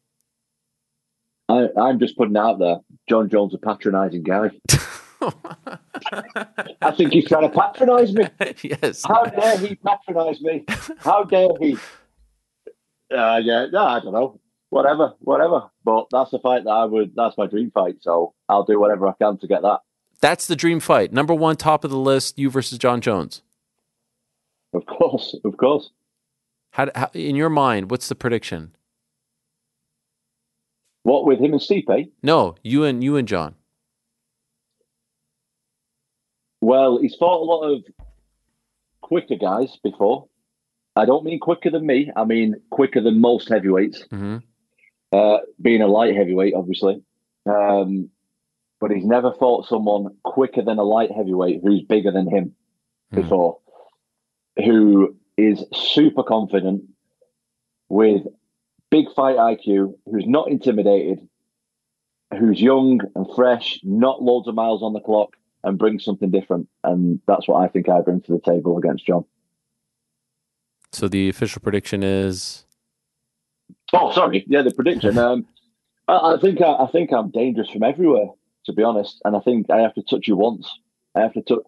I, 1.48 1.68
I'm 1.76 1.98
just 1.98 2.16
putting 2.16 2.36
out 2.36 2.58
there 2.58 2.76
Jon 3.08 3.28
Jones 3.28 3.54
a 3.54 3.58
patronizing 3.58 4.22
guy 4.22 4.50
I 6.82 6.90
think 6.96 7.12
he's 7.12 7.26
trying 7.26 7.50
to 7.50 7.54
patronize 7.56 8.12
me 8.12 8.26
yes. 8.62 9.02
How 9.06 9.24
dare 9.24 9.58
he 9.58 9.74
patronize 9.74 10.40
me? 10.40 10.64
How 10.98 11.24
dare 11.24 11.48
he? 11.60 11.76
Uh, 13.12 13.40
yeah, 13.42 13.66
no, 13.72 13.84
I 13.84 14.00
don't 14.00 14.12
know. 14.12 14.40
Whatever, 14.70 15.14
whatever. 15.20 15.70
But 15.84 16.06
that's 16.12 16.30
the 16.30 16.38
fight 16.38 16.64
that 16.64 16.70
I 16.70 16.84
would. 16.84 17.12
That's 17.16 17.36
my 17.38 17.46
dream 17.46 17.70
fight. 17.72 17.96
So 18.00 18.34
I'll 18.48 18.64
do 18.64 18.78
whatever 18.78 19.08
I 19.08 19.12
can 19.20 19.38
to 19.38 19.46
get 19.46 19.62
that. 19.62 19.80
That's 20.20 20.46
the 20.46 20.56
dream 20.56 20.80
fight. 20.80 21.12
Number 21.12 21.34
one, 21.34 21.56
top 21.56 21.84
of 21.84 21.90
the 21.90 21.98
list, 21.98 22.38
you 22.38 22.50
versus 22.50 22.78
Jon 22.78 23.00
Jones. 23.00 23.42
Of 24.74 24.84
course, 24.86 25.36
of 25.44 25.56
course. 25.56 25.90
How, 26.72 26.90
how 26.94 27.10
in 27.14 27.36
your 27.36 27.48
mind, 27.48 27.90
what's 27.90 28.08
the 28.08 28.14
prediction? 28.14 28.74
What 31.04 31.24
with 31.24 31.38
him 31.40 31.52
and 31.52 31.60
Stipe? 31.60 32.10
No, 32.22 32.56
you 32.62 32.84
and 32.84 33.02
you 33.02 33.16
and 33.16 33.26
Jon. 33.26 33.54
Well, 36.60 36.98
he's 36.98 37.14
fought 37.14 37.40
a 37.40 37.44
lot 37.44 37.62
of 37.62 37.84
quicker 39.00 39.36
guys 39.36 39.78
before. 39.82 40.28
I 40.96 41.04
don't 41.06 41.24
mean 41.24 41.38
quicker 41.38 41.70
than 41.70 41.86
me. 41.86 42.10
I 42.14 42.24
mean 42.24 42.56
quicker 42.70 43.00
than 43.00 43.20
most 43.20 43.48
heavyweights. 43.48 44.04
Mm-hmm. 44.12 44.38
Uh, 45.12 45.38
being 45.62 45.80
a 45.80 45.86
light 45.86 46.14
heavyweight, 46.14 46.54
obviously. 46.54 47.02
Um, 47.46 48.10
but 48.80 48.90
he's 48.90 49.05
never 49.05 49.32
fought 49.32 49.66
someone 49.66 50.16
quicker 50.24 50.62
than 50.62 50.78
a 50.78 50.84
light 50.84 51.10
heavyweight 51.10 51.60
who's 51.62 51.82
bigger 51.82 52.12
than 52.12 52.28
him 52.28 52.55
Hmm. 53.12 53.22
before, 53.22 53.59
who 54.64 55.16
is 55.36 55.64
super 55.72 56.22
confident 56.22 56.82
with 57.88 58.22
big 58.90 59.06
fight 59.14 59.36
IQ, 59.36 59.94
who's 60.06 60.26
not 60.26 60.48
intimidated, 60.50 61.26
who's 62.38 62.60
young 62.60 63.00
and 63.14 63.26
fresh, 63.34 63.80
not 63.82 64.22
loads 64.22 64.48
of 64.48 64.55
miles 64.55 64.82
on 64.82 64.92
the 64.92 65.00
clock, 65.00 65.36
and 65.64 65.78
brings 65.78 66.05
something 66.05 66.30
different. 66.30 66.68
And 66.84 67.20
that's 67.26 67.48
what 67.48 67.62
I 67.62 67.68
think 67.68 67.88
I 67.88 68.00
bring 68.00 68.20
to 68.22 68.32
the 68.32 68.40
table 68.40 68.76
against 68.78 69.06
Jon. 69.06 69.24
So 70.92 71.09
the 71.09 71.28
official 71.28 71.60
prediction 71.62 72.02
is 72.02 72.64
Oh, 73.92 74.12
sorry. 74.12 74.44
Yeah, 74.48 74.62
the 74.62 74.72
prediction. 74.72 75.16
Um, 75.18 75.46
I, 76.09 76.34
I 76.34 76.38
think 76.40 76.60
I, 76.60 76.72
I 76.84 76.86
think 76.90 77.12
I'm 77.12 77.30
dangerous 77.30 77.68
from 77.70 77.82
everywhere, 77.82 78.28
to 78.68 78.72
be 78.72 78.84
honest. 78.84 79.20
And 79.24 79.36
I 79.36 79.40
think 79.40 79.70
I 79.70 79.80
have 79.80 79.94
to 79.94 80.02
touch 80.02 80.28
you 80.28 80.36
once. 80.36 80.70
I 81.14 81.20
have 81.20 81.32
to 81.34 81.42
touch. 81.42 81.58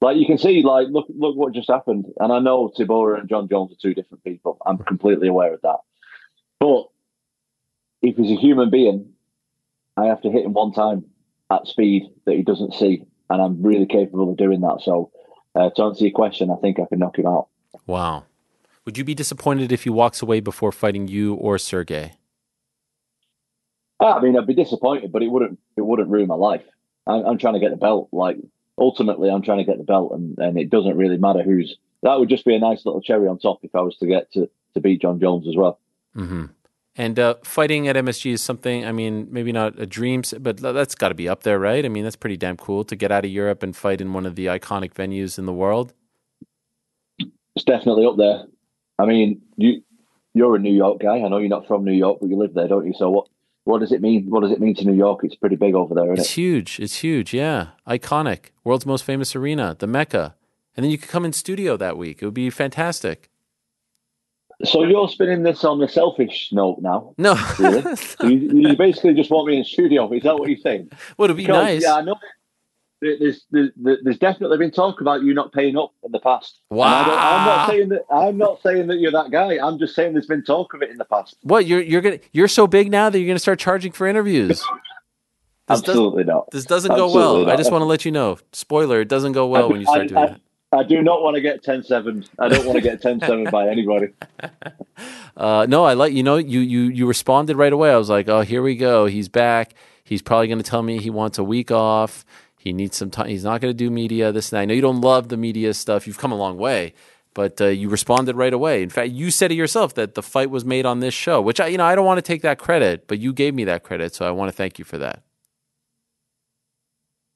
Like 0.00 0.16
you 0.16 0.26
can 0.26 0.38
see, 0.38 0.62
like 0.62 0.88
look, 0.90 1.06
look 1.08 1.36
what 1.36 1.54
just 1.54 1.70
happened. 1.70 2.06
And 2.18 2.32
I 2.32 2.40
know 2.40 2.70
Tybura 2.76 3.20
and 3.20 3.28
Jon 3.28 3.48
Jones 3.48 3.72
are 3.72 3.80
two 3.80 3.94
different 3.94 4.24
people. 4.24 4.58
I'm 4.66 4.78
completely 4.78 5.28
aware 5.28 5.54
of 5.54 5.62
that. 5.62 5.78
But 6.60 6.86
if 8.02 8.16
he's 8.16 8.36
a 8.36 8.40
human 8.40 8.70
being, 8.70 9.12
I 9.96 10.06
have 10.06 10.20
to 10.22 10.30
hit 10.30 10.44
him 10.44 10.52
one 10.52 10.72
time 10.72 11.04
at 11.50 11.66
speed 11.66 12.04
that 12.24 12.34
he 12.34 12.42
doesn't 12.42 12.74
see, 12.74 13.04
and 13.30 13.40
I'm 13.40 13.62
really 13.62 13.86
capable 13.86 14.30
of 14.30 14.36
doing 14.36 14.60
that. 14.60 14.80
So, 14.82 15.10
uh, 15.54 15.70
to 15.70 15.82
answer 15.84 16.04
your 16.04 16.12
question, 16.12 16.50
I 16.50 16.56
think 16.56 16.78
I 16.78 16.86
can 16.86 16.98
knock 16.98 17.18
him 17.18 17.26
out. 17.26 17.48
wow. 17.86 18.24
Would 18.84 18.98
you 18.98 19.02
be 19.04 19.16
disappointed 19.16 19.72
if 19.72 19.82
he 19.82 19.90
walks 19.90 20.22
away 20.22 20.38
before 20.38 20.70
fighting 20.70 21.08
you 21.08 21.34
or 21.34 21.58
Sergey? 21.58 22.12
I 24.00 24.20
mean, 24.20 24.36
I'd 24.36 24.46
be 24.46 24.54
disappointed, 24.54 25.12
but 25.12 25.22
it 25.22 25.28
wouldn't 25.28 25.58
it 25.76 25.82
wouldn't 25.82 26.10
ruin 26.10 26.28
my 26.28 26.34
life. 26.34 26.64
I'm, 27.06 27.24
I'm 27.24 27.38
trying 27.38 27.54
to 27.54 27.60
get 27.60 27.70
the 27.70 27.76
belt. 27.76 28.08
Like 28.12 28.36
ultimately, 28.78 29.30
I'm 29.30 29.42
trying 29.42 29.58
to 29.58 29.64
get 29.64 29.78
the 29.78 29.84
belt, 29.84 30.12
and, 30.12 30.38
and 30.38 30.58
it 30.58 30.70
doesn't 30.70 30.96
really 30.96 31.16
matter 31.18 31.42
who's. 31.42 31.76
That 32.02 32.18
would 32.18 32.28
just 32.28 32.44
be 32.44 32.54
a 32.54 32.58
nice 32.58 32.84
little 32.84 33.00
cherry 33.00 33.26
on 33.26 33.38
top 33.38 33.60
if 33.62 33.74
I 33.74 33.80
was 33.80 33.96
to 33.98 34.06
get 34.06 34.30
to 34.32 34.50
to 34.74 34.80
beat 34.80 35.02
Jon 35.02 35.18
Jones 35.18 35.48
as 35.48 35.56
well. 35.56 35.80
hmm 36.14 36.46
And 36.96 37.18
uh, 37.18 37.36
fighting 37.42 37.88
at 37.88 37.96
MSG 37.96 38.32
is 38.32 38.42
something. 38.42 38.84
I 38.84 38.92
mean, 38.92 39.28
maybe 39.30 39.52
not 39.52 39.78
a 39.78 39.86
dream, 39.86 40.22
but 40.40 40.58
that's 40.58 40.94
got 40.94 41.08
to 41.08 41.14
be 41.14 41.28
up 41.28 41.42
there, 41.42 41.58
right? 41.58 41.84
I 41.84 41.88
mean, 41.88 42.04
that's 42.04 42.16
pretty 42.16 42.36
damn 42.36 42.56
cool 42.56 42.84
to 42.84 42.96
get 42.96 43.10
out 43.10 43.24
of 43.24 43.30
Europe 43.30 43.62
and 43.62 43.74
fight 43.74 44.00
in 44.00 44.12
one 44.12 44.26
of 44.26 44.34
the 44.34 44.46
iconic 44.46 44.92
venues 44.92 45.38
in 45.38 45.46
the 45.46 45.52
world. 45.52 45.94
It's 47.18 47.64
definitely 47.64 48.04
up 48.04 48.18
there. 48.18 48.44
I 48.98 49.06
mean, 49.06 49.40
you 49.56 49.82
you're 50.34 50.56
a 50.56 50.58
New 50.58 50.74
York 50.74 51.00
guy. 51.00 51.22
I 51.22 51.28
know 51.28 51.38
you're 51.38 51.48
not 51.48 51.66
from 51.66 51.84
New 51.84 51.94
York, 51.94 52.18
but 52.20 52.28
you 52.28 52.36
live 52.36 52.52
there, 52.52 52.68
don't 52.68 52.86
you? 52.86 52.92
So 52.94 53.08
what 53.08 53.28
what 53.66 53.80
does 53.80 53.90
it 53.90 54.00
mean? 54.00 54.30
What 54.30 54.42
does 54.42 54.52
it 54.52 54.60
mean 54.60 54.76
to 54.76 54.84
New 54.84 54.94
York? 54.94 55.20
It's 55.24 55.34
pretty 55.34 55.56
big 55.56 55.74
over 55.74 55.92
there, 55.92 56.04
isn't 56.04 56.18
it? 56.18 56.20
It's 56.20 56.30
it? 56.30 56.34
huge. 56.34 56.78
It's 56.78 56.96
huge. 57.00 57.34
Yeah, 57.34 57.68
iconic. 57.86 58.50
World's 58.62 58.86
most 58.86 59.02
famous 59.02 59.34
arena, 59.34 59.76
the 59.76 59.88
Mecca. 59.88 60.36
And 60.76 60.84
then 60.84 60.90
you 60.92 60.98
could 60.98 61.08
come 61.10 61.24
in 61.24 61.32
studio 61.32 61.76
that 61.76 61.98
week. 61.98 62.22
It 62.22 62.26
would 62.26 62.34
be 62.34 62.48
fantastic. 62.48 63.28
So 64.64 64.84
you're 64.84 65.08
spinning 65.08 65.42
this 65.42 65.64
on 65.64 65.80
the 65.80 65.88
selfish 65.88 66.50
note 66.52 66.78
now. 66.80 67.14
No, 67.18 67.34
Really? 67.58 67.82
You, 68.22 68.68
you 68.70 68.76
basically 68.76 69.14
just 69.14 69.30
want 69.30 69.48
me 69.48 69.58
in 69.58 69.64
studio. 69.64 70.10
Is 70.12 70.22
that 70.22 70.38
what 70.38 70.48
you're 70.48 70.58
saying? 70.58 70.90
would 71.18 71.30
it 71.30 71.36
be 71.36 71.42
Because, 71.42 71.62
nice? 71.64 71.82
Yeah, 71.82 71.94
I 71.96 72.02
know. 72.02 72.14
There- 73.06 73.18
There's, 73.18 73.44
there's 73.50 73.98
there's 74.02 74.18
definitely 74.18 74.58
been 74.58 74.70
talk 74.72 75.00
about 75.00 75.22
you 75.22 75.32
not 75.32 75.52
paying 75.52 75.76
up 75.76 75.92
in 76.04 76.12
the 76.12 76.18
past. 76.18 76.60
And 76.70 76.80
I 77.12 77.38
I'm 77.38 77.46
not 77.46 77.68
saying 77.68 77.88
that. 77.90 78.02
I'm 78.10 78.36
not 78.36 78.62
saying 78.62 78.86
that 78.88 78.96
you're 78.98 79.12
that 79.12 79.30
guy. 79.30 79.58
I'm 79.64 79.78
just 79.78 79.94
saying 79.94 80.12
there's 80.12 80.26
been 80.26 80.42
talk 80.44 80.74
of 80.74 80.82
it 80.82 80.90
in 80.90 80.98
the 80.98 81.04
past. 81.04 81.36
What 81.42 81.66
you're 81.66 81.80
you're 81.80 82.00
gonna 82.00 82.18
you're 82.32 82.48
so 82.48 82.66
big 82.66 82.90
now 82.90 83.10
that 83.10 83.18
you're 83.18 83.28
gonna 83.28 83.38
start 83.38 83.58
charging 83.58 83.92
for 83.92 84.06
interviews. 84.06 84.64
This 85.68 85.80
Absolutely 85.80 86.22
not. 86.22 86.48
This 86.52 86.64
doesn't 86.64 86.94
go 86.94 87.06
Absolutely 87.06 87.46
well. 87.46 87.50
I 87.52 87.56
just 87.56 87.72
want 87.72 87.82
to 87.82 87.86
let 87.86 88.04
you 88.04 88.12
know. 88.12 88.38
Spoiler: 88.52 89.00
It 89.00 89.08
doesn't 89.08 89.32
go 89.32 89.48
well 89.48 89.68
when 89.68 89.80
you 89.80 89.86
start 89.86 90.02
I, 90.02 90.06
doing 90.06 90.22
I, 90.22 90.26
that. 90.28 90.40
I 90.72 90.82
do 90.84 91.02
not 91.02 91.22
want 91.22 91.34
to 91.34 91.40
get 91.40 91.64
10-7. 91.64 92.28
I 92.38 92.48
don't 92.48 92.66
want 92.66 92.76
to 92.76 92.82
get 92.82 93.02
10-7 93.02 93.50
by 93.50 93.68
anybody. 93.68 94.08
Uh, 95.36 95.66
no, 95.68 95.84
I 95.84 95.92
let 95.92 96.12
you 96.14 96.22
know. 96.22 96.36
You 96.36 96.60
you 96.60 96.84
you 96.84 97.06
responded 97.06 97.58
right 97.58 97.72
away. 97.72 97.90
I 97.92 97.98
was 97.98 98.08
like, 98.08 98.26
oh, 98.26 98.40
here 98.40 98.62
we 98.62 98.74
go. 98.74 99.04
He's 99.04 99.28
back. 99.28 99.74
He's 100.02 100.22
probably 100.22 100.46
going 100.46 100.60
to 100.60 100.64
tell 100.64 100.82
me 100.82 100.98
he 100.98 101.10
wants 101.10 101.36
a 101.36 101.44
week 101.44 101.70
off. 101.70 102.24
He 102.58 102.72
needs 102.72 102.96
some 102.96 103.10
time. 103.10 103.28
He's 103.28 103.44
not 103.44 103.60
going 103.60 103.72
to 103.72 103.76
do 103.76 103.90
media. 103.90 104.32
This 104.32 104.50
and 104.50 104.56
that. 104.56 104.62
I 104.62 104.64
know 104.64 104.74
you 104.74 104.82
don't 104.82 105.00
love 105.00 105.28
the 105.28 105.36
media 105.36 105.74
stuff. 105.74 106.06
You've 106.06 106.18
come 106.18 106.32
a 106.32 106.36
long 106.36 106.58
way, 106.58 106.94
but 107.34 107.60
uh, 107.60 107.66
you 107.66 107.88
responded 107.88 108.36
right 108.36 108.52
away. 108.52 108.82
In 108.82 108.90
fact, 108.90 109.12
you 109.12 109.30
said 109.30 109.52
it 109.52 109.54
yourself 109.54 109.94
that 109.94 110.14
the 110.14 110.22
fight 110.22 110.50
was 110.50 110.64
made 110.64 110.86
on 110.86 111.00
this 111.00 111.14
show, 111.14 111.40
which 111.40 111.60
I 111.60 111.68
you 111.68 111.78
know 111.78 111.84
I 111.84 111.94
don't 111.94 112.06
want 112.06 112.18
to 112.18 112.22
take 112.22 112.42
that 112.42 112.58
credit, 112.58 113.06
but 113.06 113.18
you 113.18 113.32
gave 113.32 113.54
me 113.54 113.64
that 113.64 113.82
credit, 113.82 114.14
so 114.14 114.26
I 114.26 114.30
want 114.30 114.48
to 114.48 114.56
thank 114.56 114.78
you 114.78 114.84
for 114.84 114.98
that. 114.98 115.22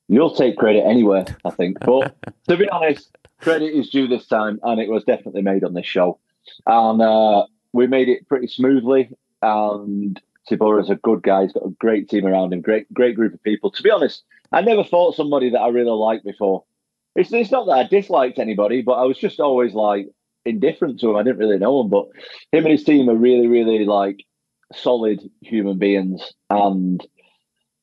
You'll 0.08 0.34
take 0.34 0.56
credit 0.56 0.82
anywhere, 0.84 1.24
I 1.44 1.50
think. 1.50 1.78
But 1.80 2.16
to 2.48 2.56
be 2.56 2.68
honest, 2.68 3.16
credit 3.40 3.72
is 3.72 3.90
due 3.90 4.08
this 4.08 4.26
time, 4.26 4.58
and 4.64 4.80
it 4.80 4.88
was 4.88 5.04
definitely 5.04 5.42
made 5.42 5.62
on 5.62 5.74
this 5.74 5.86
show. 5.86 6.18
And 6.66 7.00
uh, 7.00 7.46
we 7.72 7.86
made 7.86 8.08
it 8.08 8.28
pretty 8.28 8.48
smoothly. 8.48 9.10
And 9.40 10.20
Tybura's 10.48 10.90
a 10.90 10.96
good 10.96 11.22
guy. 11.22 11.42
He's 11.42 11.52
got 11.52 11.66
a 11.66 11.70
great 11.78 12.08
team 12.08 12.26
around 12.26 12.52
him, 12.52 12.60
great, 12.60 12.92
great 12.92 13.14
group 13.16 13.34
of 13.34 13.42
people. 13.42 13.70
To 13.70 13.82
be 13.82 13.90
honest, 13.90 14.22
I 14.52 14.60
never 14.62 14.84
fought 14.84 15.14
somebody 15.16 15.50
that 15.50 15.60
I 15.60 15.68
really 15.68 15.90
liked 15.90 16.24
before. 16.24 16.64
It's, 17.16 17.32
it's 17.32 17.50
not 17.50 17.66
that 17.66 17.72
I 17.72 17.84
disliked 17.84 18.38
anybody, 18.38 18.82
but 18.82 18.92
I 18.92 19.04
was 19.04 19.18
just 19.18 19.40
always 19.40 19.74
like 19.74 20.08
indifferent 20.44 21.00
to 21.00 21.10
him. 21.10 21.16
I 21.16 21.22
didn't 21.22 21.38
really 21.38 21.58
know 21.58 21.80
him, 21.80 21.88
but 21.88 22.06
him 22.52 22.64
and 22.64 22.72
his 22.72 22.84
team 22.84 23.08
are 23.10 23.16
really, 23.16 23.46
really 23.48 23.84
like 23.84 24.24
solid 24.72 25.20
human 25.40 25.78
beings. 25.78 26.22
And 26.48 27.04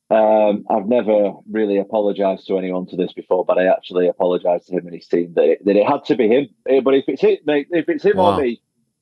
um, 0.09 0.65
I've 0.69 0.87
never 0.87 1.33
really 1.51 1.77
apologised 1.77 2.47
to 2.47 2.57
anyone 2.57 2.87
to 2.87 2.95
this 2.95 3.11
before, 3.13 3.43
but 3.45 3.57
I 3.57 3.67
actually 3.67 4.07
apologised 4.07 4.67
to 4.67 4.73
him 4.77 4.85
and 4.87 4.95
his 4.95 5.07
team 5.07 5.33
that 5.35 5.43
it, 5.43 5.65
that 5.65 5.75
it 5.75 5.85
had 5.87 6.05
to 6.05 6.15
be 6.15 6.27
him. 6.29 6.47
Eh, 6.67 6.79
But 6.79 6.93
if 6.95 7.05
it's 7.07 7.21
him, 7.21 7.37
mate, 7.45 7.67
if 7.71 7.89
it's 7.89 8.03
him 8.05 8.17
Wow. 8.17 8.37
or 8.37 8.41
me, 8.41 8.61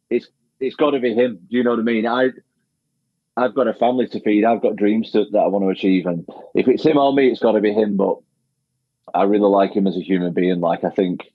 it's 0.10 0.28
it's 0.60 0.76
got 0.76 0.92
to 0.92 1.00
be 1.00 1.14
him. 1.14 1.36
Do 1.50 1.58
you 1.58 1.64
know 1.64 1.72
what 1.72 1.80
I 1.80 1.84
mean? 1.84 2.08
I 2.08 2.30
I've 3.38 3.56
got 3.56 3.68
a 3.68 3.74
family 3.74 4.08
to 4.08 4.20
feed. 4.22 4.46
I've 4.46 4.62
got 4.62 4.76
dreams 4.76 5.12
to, 5.12 5.26
that 5.32 5.40
I 5.40 5.48
want 5.48 5.66
to 5.66 5.70
achieve, 5.70 6.06
and 6.06 6.26
if 6.54 6.68
it's 6.68 6.84
him 6.84 6.98
or 6.98 7.14
me, 7.14 7.30
it's 7.30 7.42
got 7.42 7.54
to 7.54 7.62
be 7.62 7.74
him. 7.74 7.98
But 7.98 8.18
I 9.14 9.24
really 9.24 9.50
like 9.50 9.74
him 9.74 9.88
as 9.88 9.98
a 9.98 10.02
human 10.02 10.34
being. 10.34 10.62
Like 10.62 10.84
I 10.84 10.90
think 10.90 11.32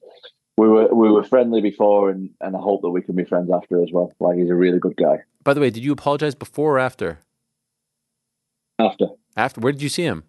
we 0.57 0.69
were 0.69 0.89
we 0.95 1.11
were 1.11 1.25
friendly 1.25 1.61
before, 1.61 2.11
and 2.11 2.31
and 2.41 2.57
I 2.57 2.61
hope 2.61 2.83
that 2.83 2.91
we 2.91 3.03
can 3.03 3.17
be 3.17 3.25
friends 3.25 3.51
after 3.51 3.83
as 3.83 3.91
well. 3.93 4.13
Like 4.19 4.39
he's 4.39 4.51
a 4.51 4.55
really 4.55 4.79
good 4.79 4.97
guy. 4.97 5.19
By 5.45 5.55
the 5.55 5.61
way, 5.61 5.71
did 5.71 5.85
you 5.85 5.93
apologize 5.93 6.35
before 6.35 6.77
or 6.77 6.79
after? 6.79 7.21
After. 8.79 9.07
After, 9.37 9.61
where 9.61 9.73
did 9.73 9.83
you 9.83 9.89
see 9.89 10.05
him? 10.05 10.25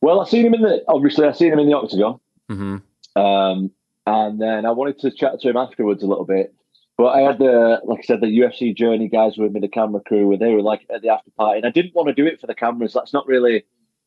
Well, 0.00 0.20
I 0.20 0.26
seen 0.26 0.46
him 0.46 0.54
in 0.54 0.62
the 0.62 0.82
obviously 0.88 1.26
I 1.26 1.32
seen 1.32 1.52
him 1.52 1.58
in 1.58 1.68
the 1.68 1.76
octagon. 1.76 2.20
hmm 2.48 2.76
Um, 3.16 3.70
and 4.06 4.40
then 4.40 4.64
I 4.64 4.70
wanted 4.70 4.98
to 5.00 5.10
chat 5.10 5.40
to 5.40 5.50
him 5.50 5.56
afterwards 5.56 6.02
a 6.02 6.06
little 6.06 6.24
bit. 6.24 6.54
But 6.98 7.14
I 7.14 7.20
had 7.20 7.38
the, 7.38 7.80
like 7.84 8.00
I 8.00 8.02
said, 8.02 8.20
the 8.20 8.26
UFC 8.26 8.76
journey 8.76 9.08
guys 9.08 9.38
with 9.38 9.52
me, 9.52 9.60
the 9.60 9.68
camera 9.68 10.00
crew, 10.00 10.32
and 10.32 10.42
they 10.42 10.52
were 10.52 10.62
like 10.62 10.84
at 10.92 11.00
the 11.00 11.10
after 11.10 11.30
party. 11.38 11.58
And 11.58 11.66
I 11.66 11.70
didn't 11.70 11.94
want 11.94 12.08
to 12.08 12.14
do 12.14 12.26
it 12.26 12.40
for 12.40 12.48
the 12.48 12.56
cameras. 12.56 12.92
That's 12.92 13.12
not 13.12 13.28
really, 13.28 13.64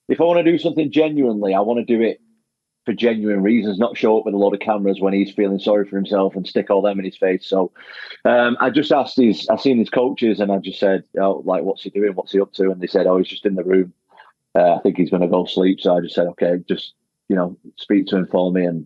if 0.09 0.19
I 0.19 0.25
want 0.25 0.45
to 0.45 0.51
do 0.51 0.57
something 0.57 0.91
genuinely, 0.91 1.53
I 1.53 1.61
want 1.61 1.79
to 1.79 1.97
do 1.97 2.03
it 2.03 2.19
for 2.83 2.93
genuine 2.93 3.43
reasons, 3.43 3.79
not 3.79 3.95
show 3.95 4.17
up 4.19 4.25
with 4.25 4.33
a 4.33 4.37
lot 4.37 4.53
of 4.53 4.59
cameras 4.59 4.99
when 4.99 5.13
he's 5.13 5.31
feeling 5.31 5.59
sorry 5.59 5.87
for 5.87 5.95
himself 5.95 6.35
and 6.35 6.45
stick 6.45 6.69
all 6.69 6.81
them 6.81 6.99
in 6.99 7.05
his 7.05 7.15
face. 7.15 7.47
So 7.47 7.71
um, 8.25 8.57
I 8.59 8.69
just 8.69 8.91
asked 8.91 9.17
his, 9.17 9.47
I 9.49 9.55
seen 9.55 9.77
his 9.77 9.89
coaches 9.89 10.41
and 10.41 10.51
I 10.51 10.57
just 10.57 10.79
said, 10.79 11.03
oh, 11.19 11.43
like, 11.45 11.63
what's 11.63 11.83
he 11.83 11.91
doing? 11.91 12.13
What's 12.13 12.33
he 12.33 12.41
up 12.41 12.51
to? 12.53 12.71
And 12.71 12.81
they 12.81 12.87
said, 12.87 13.07
oh, 13.07 13.17
he's 13.17 13.27
just 13.27 13.45
in 13.45 13.55
the 13.55 13.63
room. 13.63 13.93
Uh, 14.53 14.75
I 14.75 14.79
think 14.79 14.97
he's 14.97 15.11
going 15.11 15.21
to 15.21 15.29
go 15.29 15.45
sleep. 15.45 15.79
So 15.79 15.95
I 15.95 16.01
just 16.01 16.15
said, 16.15 16.27
okay, 16.27 16.55
just, 16.67 16.93
you 17.29 17.37
know, 17.37 17.55
speak 17.77 18.07
to 18.07 18.17
him 18.17 18.27
for 18.27 18.51
me 18.51 18.65
and 18.65 18.85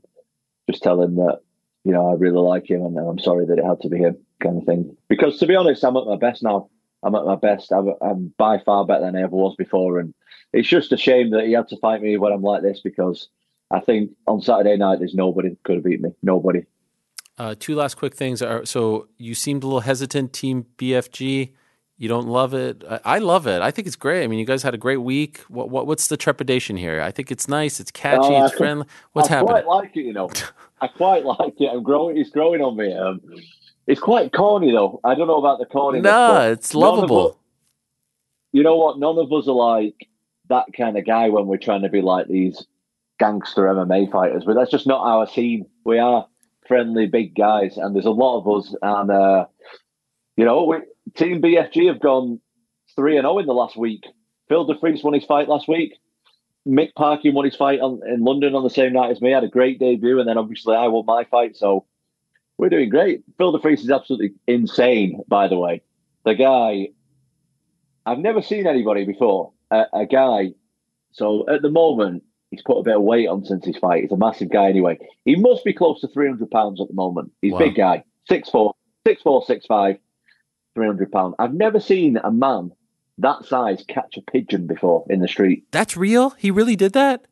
just 0.69 0.83
tell 0.83 1.01
him 1.01 1.15
that, 1.15 1.39
you 1.85 1.91
know, 1.91 2.09
I 2.09 2.15
really 2.15 2.39
like 2.39 2.69
him 2.69 2.83
and 2.83 2.97
I'm 2.97 3.19
sorry 3.19 3.45
that 3.45 3.59
it 3.59 3.63
had 3.63 3.79
to 3.81 3.89
be 3.89 3.99
him 3.99 4.17
kind 4.41 4.57
of 4.57 4.65
thing. 4.65 4.97
Because 5.07 5.37
to 5.37 5.45
be 5.45 5.55
honest, 5.55 5.83
I'm 5.83 5.95
at 5.95 6.07
my 6.07 6.17
best 6.17 6.41
now. 6.41 6.69
I'm 7.03 7.13
at 7.13 7.25
my 7.25 7.35
best. 7.35 7.71
I'm, 7.71 7.93
I'm 8.01 8.33
by 8.37 8.57
far 8.57 8.85
better 8.87 9.05
than 9.05 9.15
I 9.15 9.21
ever 9.21 9.35
was 9.35 9.55
before. 9.55 9.99
And 9.99 10.13
it's 10.51 10.67
just 10.67 10.91
a 10.91 10.97
shame 10.97 11.29
that 11.31 11.45
he 11.45 11.53
had 11.53 11.67
to 11.67 11.77
fight 11.77 12.01
me 12.01 12.17
when 12.17 12.33
I'm 12.33 12.41
like 12.41 12.63
this 12.63 12.81
because 12.83 13.29
I 13.69 13.81
think 13.81 14.11
on 14.27 14.41
Saturday 14.41 14.75
night, 14.77 14.97
there's 14.97 15.13
nobody 15.13 15.55
could 15.63 15.75
have 15.75 15.83
beat 15.83 16.01
me. 16.01 16.09
Nobody. 16.23 16.65
Uh, 17.37 17.53
two 17.57 17.75
last 17.75 17.95
quick 17.95 18.15
things 18.15 18.41
are 18.41 18.65
so 18.65 19.07
you 19.17 19.35
seemed 19.35 19.63
a 19.63 19.67
little 19.67 19.81
hesitant, 19.81 20.33
Team 20.33 20.65
BFG. 20.77 21.51
You 21.97 22.09
don't 22.09 22.27
love 22.27 22.53
it. 22.53 22.83
I, 22.89 22.99
I 23.05 23.17
love 23.19 23.47
it. 23.47 23.61
I 23.61 23.71
think 23.71 23.87
it's 23.87 23.95
great. 23.95 24.23
I 24.23 24.27
mean, 24.27 24.37
you 24.37 24.45
guys 24.45 24.63
had 24.63 24.73
a 24.73 24.77
great 24.77 24.97
week. 24.97 25.39
What, 25.47 25.69
what 25.69 25.87
what's 25.87 26.07
the 26.07 26.17
trepidation 26.17 26.75
here? 26.75 27.01
I 27.01 27.11
think 27.11 27.31
it's 27.31 27.47
nice. 27.47 27.79
It's 27.79 27.91
catchy. 27.91 28.35
I 28.35 28.45
it's 28.45 28.55
friendly. 28.55 28.85
What's 29.13 29.29
I 29.29 29.35
happening? 29.35 29.55
I 29.55 29.61
quite 29.61 29.67
like 29.67 29.97
it, 29.97 30.01
you 30.01 30.13
know. 30.13 30.29
I 30.81 30.87
quite 30.87 31.23
like 31.39 31.53
it. 31.59 31.69
I'm 31.71 31.83
growing. 31.83 32.17
It's 32.17 32.31
growing 32.31 32.61
on 32.61 32.75
me. 32.75 32.93
Um, 32.93 33.21
it's 33.87 34.01
quite 34.01 34.33
corny 34.33 34.71
though. 34.71 34.99
I 35.03 35.15
don't 35.15 35.27
know 35.27 35.37
about 35.37 35.59
the 35.59 35.65
corny. 35.65 36.01
Nah, 36.01 36.47
it's 36.47 36.73
lovable. 36.73 37.39
you 38.51 38.63
know 38.63 38.75
what? 38.75 38.99
None 38.99 39.17
of 39.17 39.31
us 39.31 39.47
are 39.47 39.53
like 39.53 40.09
that 40.49 40.65
kind 40.75 40.97
of 40.97 41.05
guy 41.05 41.29
when 41.29 41.47
we're 41.47 41.57
trying 41.57 41.83
to 41.83 41.89
be 41.89 42.01
like 42.01 42.27
these 42.27 42.65
gangster 43.19 43.63
MMA 43.63 44.11
fighters, 44.11 44.43
but 44.45 44.55
that's 44.55 44.71
just 44.71 44.87
not 44.87 45.01
our 45.01 45.27
scene. 45.27 45.65
We 45.85 45.99
are 45.99 46.27
friendly, 46.67 47.07
big 47.07 47.35
guys, 47.35 47.77
and 47.77 47.95
there's 47.95 48.05
a 48.05 48.11
lot 48.11 48.39
of 48.39 48.59
us. 48.59 48.75
And 48.81 49.11
uh, 49.11 49.45
you 50.35 50.45
know, 50.45 50.65
we, 50.65 50.77
Team 51.15 51.41
BFG 51.41 51.87
have 51.87 51.99
gone 52.01 52.39
three 52.95 53.17
and 53.17 53.23
zero 53.25 53.37
in 53.39 53.45
the 53.45 53.53
last 53.53 53.77
week. 53.77 54.03
Phil 54.49 54.65
De 54.65 54.77
Fries 54.79 55.03
won 55.03 55.13
his 55.13 55.25
fight 55.25 55.47
last 55.47 55.67
week. 55.67 55.93
Mick 56.67 56.93
Parkin 56.95 57.33
won 57.35 57.45
his 57.45 57.55
fight 57.55 57.79
on, 57.79 57.99
in 58.07 58.23
London 58.23 58.55
on 58.55 58.63
the 58.63 58.69
same 58.69 58.93
night 58.93 59.11
as 59.11 59.21
me. 59.21 59.31
Had 59.31 59.43
a 59.43 59.47
great 59.47 59.79
debut, 59.79 60.19
and 60.19 60.27
then 60.27 60.37
obviously 60.37 60.75
I 60.75 60.87
won 60.87 61.05
my 61.05 61.23
fight. 61.25 61.55
So 61.55 61.85
we're 62.57 62.69
doing 62.69 62.89
great. 62.89 63.23
Phil 63.37 63.51
De 63.51 63.59
Fries 63.59 63.83
is 63.83 63.91
absolutely 63.91 64.33
insane, 64.47 65.21
by 65.27 65.47
the 65.47 65.57
way. 65.57 65.81
The 66.25 66.33
guy, 66.33 66.89
I've 68.05 68.19
never 68.19 68.41
seen 68.41 68.65
anybody 68.67 69.05
before. 69.05 69.51
A, 69.71 69.85
a 69.93 70.05
guy. 70.05 70.53
So 71.11 71.45
at 71.47 71.61
the 71.61 71.69
moment, 71.69 72.23
he's 72.51 72.61
put 72.63 72.79
a 72.79 72.83
bit 72.83 72.95
of 72.95 73.03
weight 73.03 73.27
on 73.27 73.45
since 73.45 73.65
his 73.65 73.77
fight. 73.77 74.03
He's 74.03 74.11
a 74.11 74.17
massive 74.17 74.49
guy 74.51 74.69
anyway. 74.69 74.97
He 75.23 75.35
must 75.35 75.63
be 75.63 75.73
close 75.73 76.01
to 76.01 76.07
300 76.07 76.49
pounds 76.51 76.81
at 76.81 76.87
the 76.87 76.93
moment. 76.93 77.31
He's 77.41 77.51
a 77.51 77.55
Wow. 77.55 77.59
big 77.59 77.75
guy. 77.75 78.03
6'4, 78.29 78.73
6'4, 79.07 79.45
6'5, 79.47 79.99
300 80.75 81.11
pounds. 81.11 81.35
I've 81.39 81.53
never 81.53 81.79
seen 81.79 82.17
a 82.23 82.31
man 82.31 82.71
that 83.17 83.45
size 83.45 83.83
catch 83.87 84.17
a 84.17 84.21
pigeon 84.21 84.67
before 84.67 85.05
in 85.09 85.21
the 85.21 85.27
street. 85.27 85.65
That's 85.71 85.95
real. 85.95 86.31
He 86.31 86.51
really 86.51 86.75
did 86.75 86.93
that. 86.93 87.25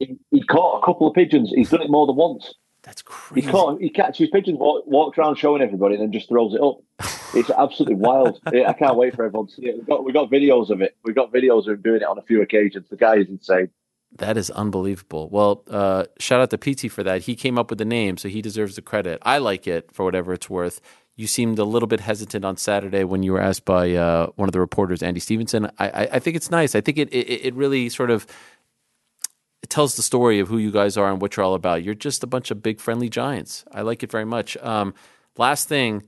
He, 0.00 0.16
he 0.30 0.42
caught 0.42 0.82
a 0.82 0.84
couple 0.84 1.06
of 1.06 1.14
pigeons. 1.14 1.52
He's 1.54 1.70
done 1.70 1.82
it 1.82 1.90
more 1.90 2.06
than 2.06 2.16
once. 2.16 2.52
That's 2.82 3.00
He 3.00 3.06
crazy. 3.40 3.48
caught, 3.50 3.80
he 3.80 3.88
catches 3.88 4.28
pigeons, 4.28 4.58
walk, 4.58 4.84
walks 4.86 5.16
around 5.16 5.36
showing 5.36 5.62
everybody, 5.62 5.94
and 5.94 6.02
then 6.02 6.12
just 6.12 6.28
throws 6.28 6.54
it 6.54 6.60
up. 6.60 6.78
It's 7.36 7.50
absolutely 7.50 7.96
wild. 7.96 8.38
I 8.46 8.72
can't 8.74 8.94
wait 8.94 9.16
for 9.16 9.24
everyone 9.24 9.48
to 9.48 9.52
see 9.54 9.66
it. 9.66 9.74
We've 9.76 9.86
got, 9.88 10.04
we 10.04 10.12
got 10.12 10.30
videos 10.30 10.70
of 10.70 10.80
it. 10.80 10.96
We've 11.02 11.16
got 11.16 11.32
videos 11.32 11.66
of 11.66 11.74
him 11.74 11.82
doing 11.82 11.96
it 12.02 12.04
on 12.04 12.16
a 12.16 12.22
few 12.22 12.40
occasions. 12.42 12.86
The 12.88 12.96
guy 12.96 13.16
is 13.16 13.28
insane. 13.28 13.70
That 14.18 14.36
is 14.36 14.50
unbelievable. 14.50 15.28
Well, 15.30 15.64
uh, 15.68 16.04
shout 16.20 16.40
out 16.40 16.50
to 16.50 16.58
PT 16.58 16.92
for 16.92 17.02
that. 17.02 17.22
He 17.22 17.34
came 17.34 17.58
up 17.58 17.70
with 17.70 17.80
the 17.80 17.84
name, 17.84 18.18
so 18.18 18.28
he 18.28 18.40
deserves 18.40 18.76
the 18.76 18.82
credit. 18.82 19.18
I 19.22 19.38
like 19.38 19.66
it 19.66 19.90
for 19.92 20.04
whatever 20.04 20.32
it's 20.32 20.48
worth. 20.48 20.80
You 21.16 21.26
seemed 21.28 21.58
a 21.58 21.64
little 21.64 21.86
bit 21.86 22.00
hesitant 22.00 22.44
on 22.44 22.56
Saturday 22.56 23.04
when 23.04 23.22
you 23.22 23.32
were 23.32 23.40
asked 23.40 23.64
by 23.64 23.92
uh, 23.92 24.28
one 24.34 24.48
of 24.48 24.52
the 24.52 24.60
reporters, 24.60 25.02
Andy 25.02 25.20
Stevenson. 25.20 25.70
I, 25.78 25.88
I, 25.88 26.08
I 26.12 26.18
think 26.18 26.34
it's 26.34 26.50
nice. 26.50 26.74
I 26.74 26.80
think 26.80 26.98
it, 26.98 27.08
it 27.12 27.46
it 27.46 27.54
really 27.54 27.88
sort 27.88 28.10
of 28.10 28.26
it 29.62 29.70
tells 29.70 29.96
the 29.96 30.02
story 30.02 30.40
of 30.40 30.48
who 30.48 30.58
you 30.58 30.70
guys 30.72 30.96
are 30.96 31.10
and 31.10 31.22
what 31.22 31.36
you're 31.36 31.44
all 31.44 31.54
about. 31.54 31.84
You're 31.84 31.94
just 31.94 32.22
a 32.22 32.26
bunch 32.26 32.50
of 32.50 32.62
big 32.62 32.80
friendly 32.80 33.08
giants. 33.08 33.64
I 33.72 33.82
like 33.82 34.02
it 34.02 34.10
very 34.10 34.24
much. 34.24 34.56
Um, 34.58 34.92
last 35.38 35.68
thing, 35.68 36.02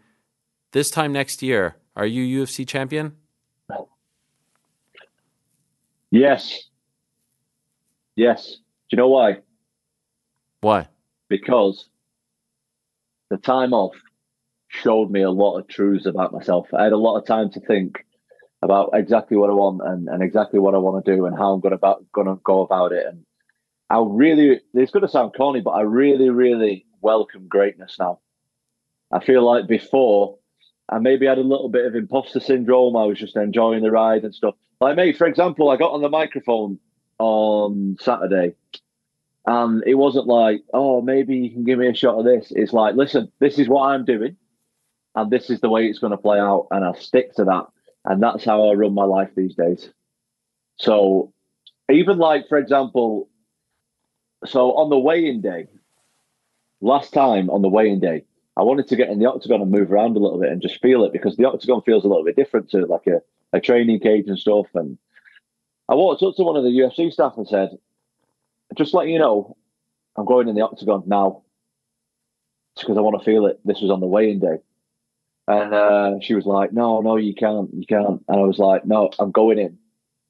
this 0.72 0.90
time 0.90 1.12
next 1.12 1.40
year, 1.42 1.76
are 1.94 2.04
you 2.04 2.44
UFC 2.44 2.66
champion? 2.66 3.16
Yes. 6.10 6.68
Yes. 8.14 8.46
Do 8.46 8.58
you 8.90 8.98
know 8.98 9.08
why? 9.08 9.38
Why? 10.60 10.88
Because 11.28 11.88
the 13.30 13.36
time 13.36 13.72
off 13.72 13.94
showed 14.82 15.10
me 15.10 15.22
a 15.22 15.30
lot 15.30 15.58
of 15.58 15.68
truths 15.68 16.06
about 16.06 16.32
myself. 16.32 16.68
I 16.72 16.84
had 16.84 16.92
a 16.92 16.98
lot 16.98 17.18
of 17.18 17.26
time 17.26 17.50
to 17.52 17.60
think 17.60 18.04
about 18.62 18.90
exactly 18.94 19.36
what 19.36 19.50
I 19.50 19.54
want 19.54 19.80
and, 19.84 20.08
and 20.08 20.22
exactly 20.22 20.58
what 20.58 20.74
I 20.74 20.78
want 20.78 21.04
to 21.04 21.16
do 21.16 21.26
and 21.26 21.36
how 21.36 21.52
I'm 21.52 21.60
going 21.60 21.74
about 21.74 22.04
going 22.12 22.26
to 22.26 22.40
go 22.44 22.62
about 22.62 22.92
it. 22.92 23.06
And 23.06 23.24
I 23.90 24.02
really, 24.04 24.60
it's 24.74 24.92
going 24.92 25.02
to 25.02 25.08
sound 25.08 25.34
corny, 25.36 25.60
but 25.60 25.70
I 25.70 25.82
really, 25.82 26.30
really 26.30 26.86
welcome 27.00 27.46
greatness 27.48 27.96
now. 27.98 28.20
I 29.12 29.24
feel 29.24 29.44
like 29.44 29.68
before 29.68 30.38
I 30.88 30.98
maybe 30.98 31.26
had 31.26 31.38
a 31.38 31.42
little 31.42 31.68
bit 31.68 31.86
of 31.86 31.94
imposter 31.94 32.40
syndrome. 32.40 32.96
I 32.96 33.04
was 33.04 33.18
just 33.18 33.36
enjoying 33.36 33.82
the 33.82 33.90
ride 33.90 34.24
and 34.24 34.34
stuff. 34.34 34.54
Like, 34.80 34.96
mate, 34.96 35.16
for 35.16 35.26
example, 35.26 35.70
I 35.70 35.76
got 35.76 35.92
on 35.92 36.02
the 36.02 36.08
microphone 36.08 36.78
on 37.18 37.96
Saturday 38.00 38.54
and 39.46 39.82
it 39.86 39.94
wasn't 39.94 40.26
like, 40.26 40.62
oh, 40.72 41.00
maybe 41.00 41.36
you 41.36 41.50
can 41.50 41.64
give 41.64 41.78
me 41.78 41.88
a 41.88 41.94
shot 41.94 42.18
of 42.18 42.24
this. 42.24 42.52
It's 42.54 42.72
like, 42.72 42.94
listen, 42.94 43.32
this 43.40 43.58
is 43.58 43.68
what 43.68 43.88
I'm 43.88 44.04
doing, 44.04 44.36
and 45.16 45.30
this 45.30 45.50
is 45.50 45.60
the 45.60 45.70
way 45.70 45.86
it's 45.86 45.98
going 45.98 46.12
to 46.12 46.16
play 46.18 46.38
out, 46.38 46.68
and 46.70 46.84
I'll 46.84 46.94
stick 46.94 47.34
to 47.34 47.44
that. 47.44 47.66
And 48.04 48.22
that's 48.22 48.44
how 48.44 48.68
I 48.68 48.74
run 48.74 48.94
my 48.94 49.04
life 49.04 49.30
these 49.34 49.54
days. 49.54 49.90
So, 50.76 51.32
even 51.90 52.18
like, 52.18 52.48
for 52.48 52.58
example, 52.58 53.28
so 54.44 54.72
on 54.76 54.90
the 54.90 54.98
weigh-in 54.98 55.40
day, 55.40 55.66
last 56.80 57.12
time 57.12 57.48
on 57.50 57.62
the 57.62 57.68
weigh-in 57.68 57.98
day, 57.98 58.24
I 58.56 58.62
wanted 58.62 58.88
to 58.88 58.96
get 58.96 59.08
in 59.08 59.18
the 59.18 59.26
octagon 59.26 59.62
and 59.62 59.70
move 59.70 59.90
around 59.90 60.16
a 60.16 60.20
little 60.20 60.38
bit 60.38 60.52
and 60.52 60.62
just 60.62 60.80
feel 60.80 61.04
it 61.04 61.12
because 61.12 61.36
the 61.36 61.46
octagon 61.46 61.82
feels 61.82 62.04
a 62.04 62.08
little 62.08 62.24
bit 62.24 62.36
different 62.36 62.70
to 62.70 62.86
like 62.86 63.06
a, 63.06 63.20
a 63.52 63.60
training 63.60 64.00
cage 64.00 64.28
and 64.28 64.38
stuff. 64.38 64.66
And 64.74 64.98
I 65.88 65.94
walked 65.94 66.22
up 66.22 66.36
to 66.36 66.42
one 66.42 66.56
of 66.56 66.64
the 66.64 66.70
UFC 66.70 67.12
staff 67.12 67.34
and 67.36 67.48
said, 67.48 67.70
just 68.76 68.94
let 68.94 69.08
you 69.08 69.18
know, 69.18 69.56
I'm 70.16 70.26
going 70.26 70.48
in 70.48 70.54
the 70.54 70.62
octagon 70.62 71.04
now. 71.06 71.42
Because 72.78 72.98
I 72.98 73.00
want 73.00 73.18
to 73.18 73.24
feel 73.24 73.46
it. 73.46 73.58
This 73.64 73.80
was 73.80 73.90
on 73.90 74.00
the 74.00 74.06
weigh-in 74.06 74.40
day. 74.40 74.58
And 75.48 75.72
uh, 75.72 76.14
she 76.20 76.34
was 76.34 76.44
like, 76.44 76.72
no, 76.72 77.00
no, 77.00 77.16
you 77.16 77.34
can't, 77.34 77.70
you 77.72 77.86
can't. 77.86 78.22
And 78.28 78.40
I 78.40 78.42
was 78.42 78.58
like, 78.58 78.84
no, 78.84 79.10
I'm 79.18 79.30
going 79.30 79.58
in. 79.58 79.78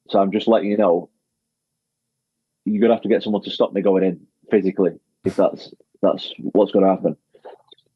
So 0.09 0.19
I'm 0.19 0.31
just 0.31 0.47
letting 0.47 0.69
you 0.69 0.77
know, 0.77 1.09
you're 2.65 2.87
to 2.87 2.93
have 2.93 3.03
to 3.03 3.09
get 3.09 3.23
someone 3.23 3.41
to 3.43 3.49
stop 3.49 3.73
me 3.73 3.81
going 3.81 4.03
in 4.03 4.27
physically 4.51 4.91
if 5.23 5.35
that's 5.35 5.73
that's 6.01 6.31
what's 6.37 6.71
to 6.71 6.81
happen. 6.81 7.17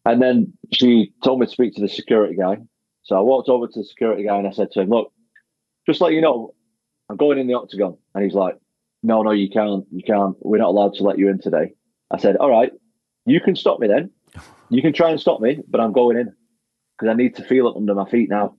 And 0.06 0.22
then 0.22 0.53
she 0.73 1.14
told 1.23 1.39
me 1.39 1.45
to 1.45 1.52
speak 1.52 1.76
to 1.76 1.81
the 1.81 1.89
security 1.89 2.35
guy. 2.35 2.57
So 3.03 3.15
I 3.15 3.22
walked 3.22 3.49
over 3.49 3.68
to 3.68 3.80
the 3.80 3.85
security 3.85 4.23
guy 4.23 4.38
and 4.38 4.48
I 4.48 4.52
said 4.52 4.72
to 4.72 4.81
him, 4.81 4.89
look, 4.89 5.11
just 5.85 6.02
let 6.02 6.14
you 6.14 6.22
know, 6.22 6.53
I'm 7.10 7.18
going 7.18 7.38
in 7.38 7.48
the 7.48 7.53
octagon. 7.53 7.98
And 8.15 8.23
he's 8.23 8.34
like, 8.34 8.57
no, 9.03 9.22
no, 9.22 9.31
you 9.31 9.49
can't. 9.49 9.85
You 9.91 10.03
can't. 10.03 10.35
We're 10.39 10.57
not 10.57 10.69
allowed 10.69 10.93
to 10.95 11.03
let 11.03 11.19
you 11.19 11.30
in 11.30 11.39
today. 11.39 11.73
I 12.10 12.18
said, 12.18 12.38
all 12.38 12.49
right, 12.49 12.72
you 13.26 13.39
can 13.39 13.56
stop 13.56 13.80
me 13.80 13.88
then. 13.88 14.10
You 14.69 14.81
can 14.81 14.93
try 14.93 15.10
and 15.10 15.19
stop 15.19 15.41
me, 15.41 15.60
but 15.68 15.81
I'm 15.81 15.91
going 15.91 16.18
in 16.18 16.34
because 17.02 17.11
I 17.11 17.18
need 17.18 17.36
to 17.38 17.44
feel 17.44 17.68
it 17.68 17.76
under 17.76 17.95
my 17.95 18.07
feet 18.07 18.30
now, 18.30 18.56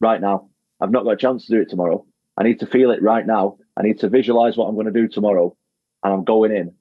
right 0.00 0.20
now. 0.20 0.48
I've 0.80 0.92
not 0.92 1.02
got 1.02 1.10
a 1.10 1.16
chance 1.16 1.46
to 1.46 1.52
do 1.56 1.60
it 1.60 1.68
tomorrow. 1.68 2.06
I 2.36 2.44
need 2.44 2.60
to 2.60 2.66
feel 2.66 2.92
it 2.92 3.02
right 3.02 3.26
now. 3.26 3.58
I 3.76 3.82
need 3.82 3.98
to 4.00 4.08
visualize 4.08 4.56
what 4.56 4.66
I'm 4.66 4.76
going 4.76 4.86
to 4.86 4.92
do 4.92 5.08
tomorrow, 5.08 5.56
and 6.04 6.12
I'm 6.12 6.22
going 6.22 6.52
in. 6.52 6.72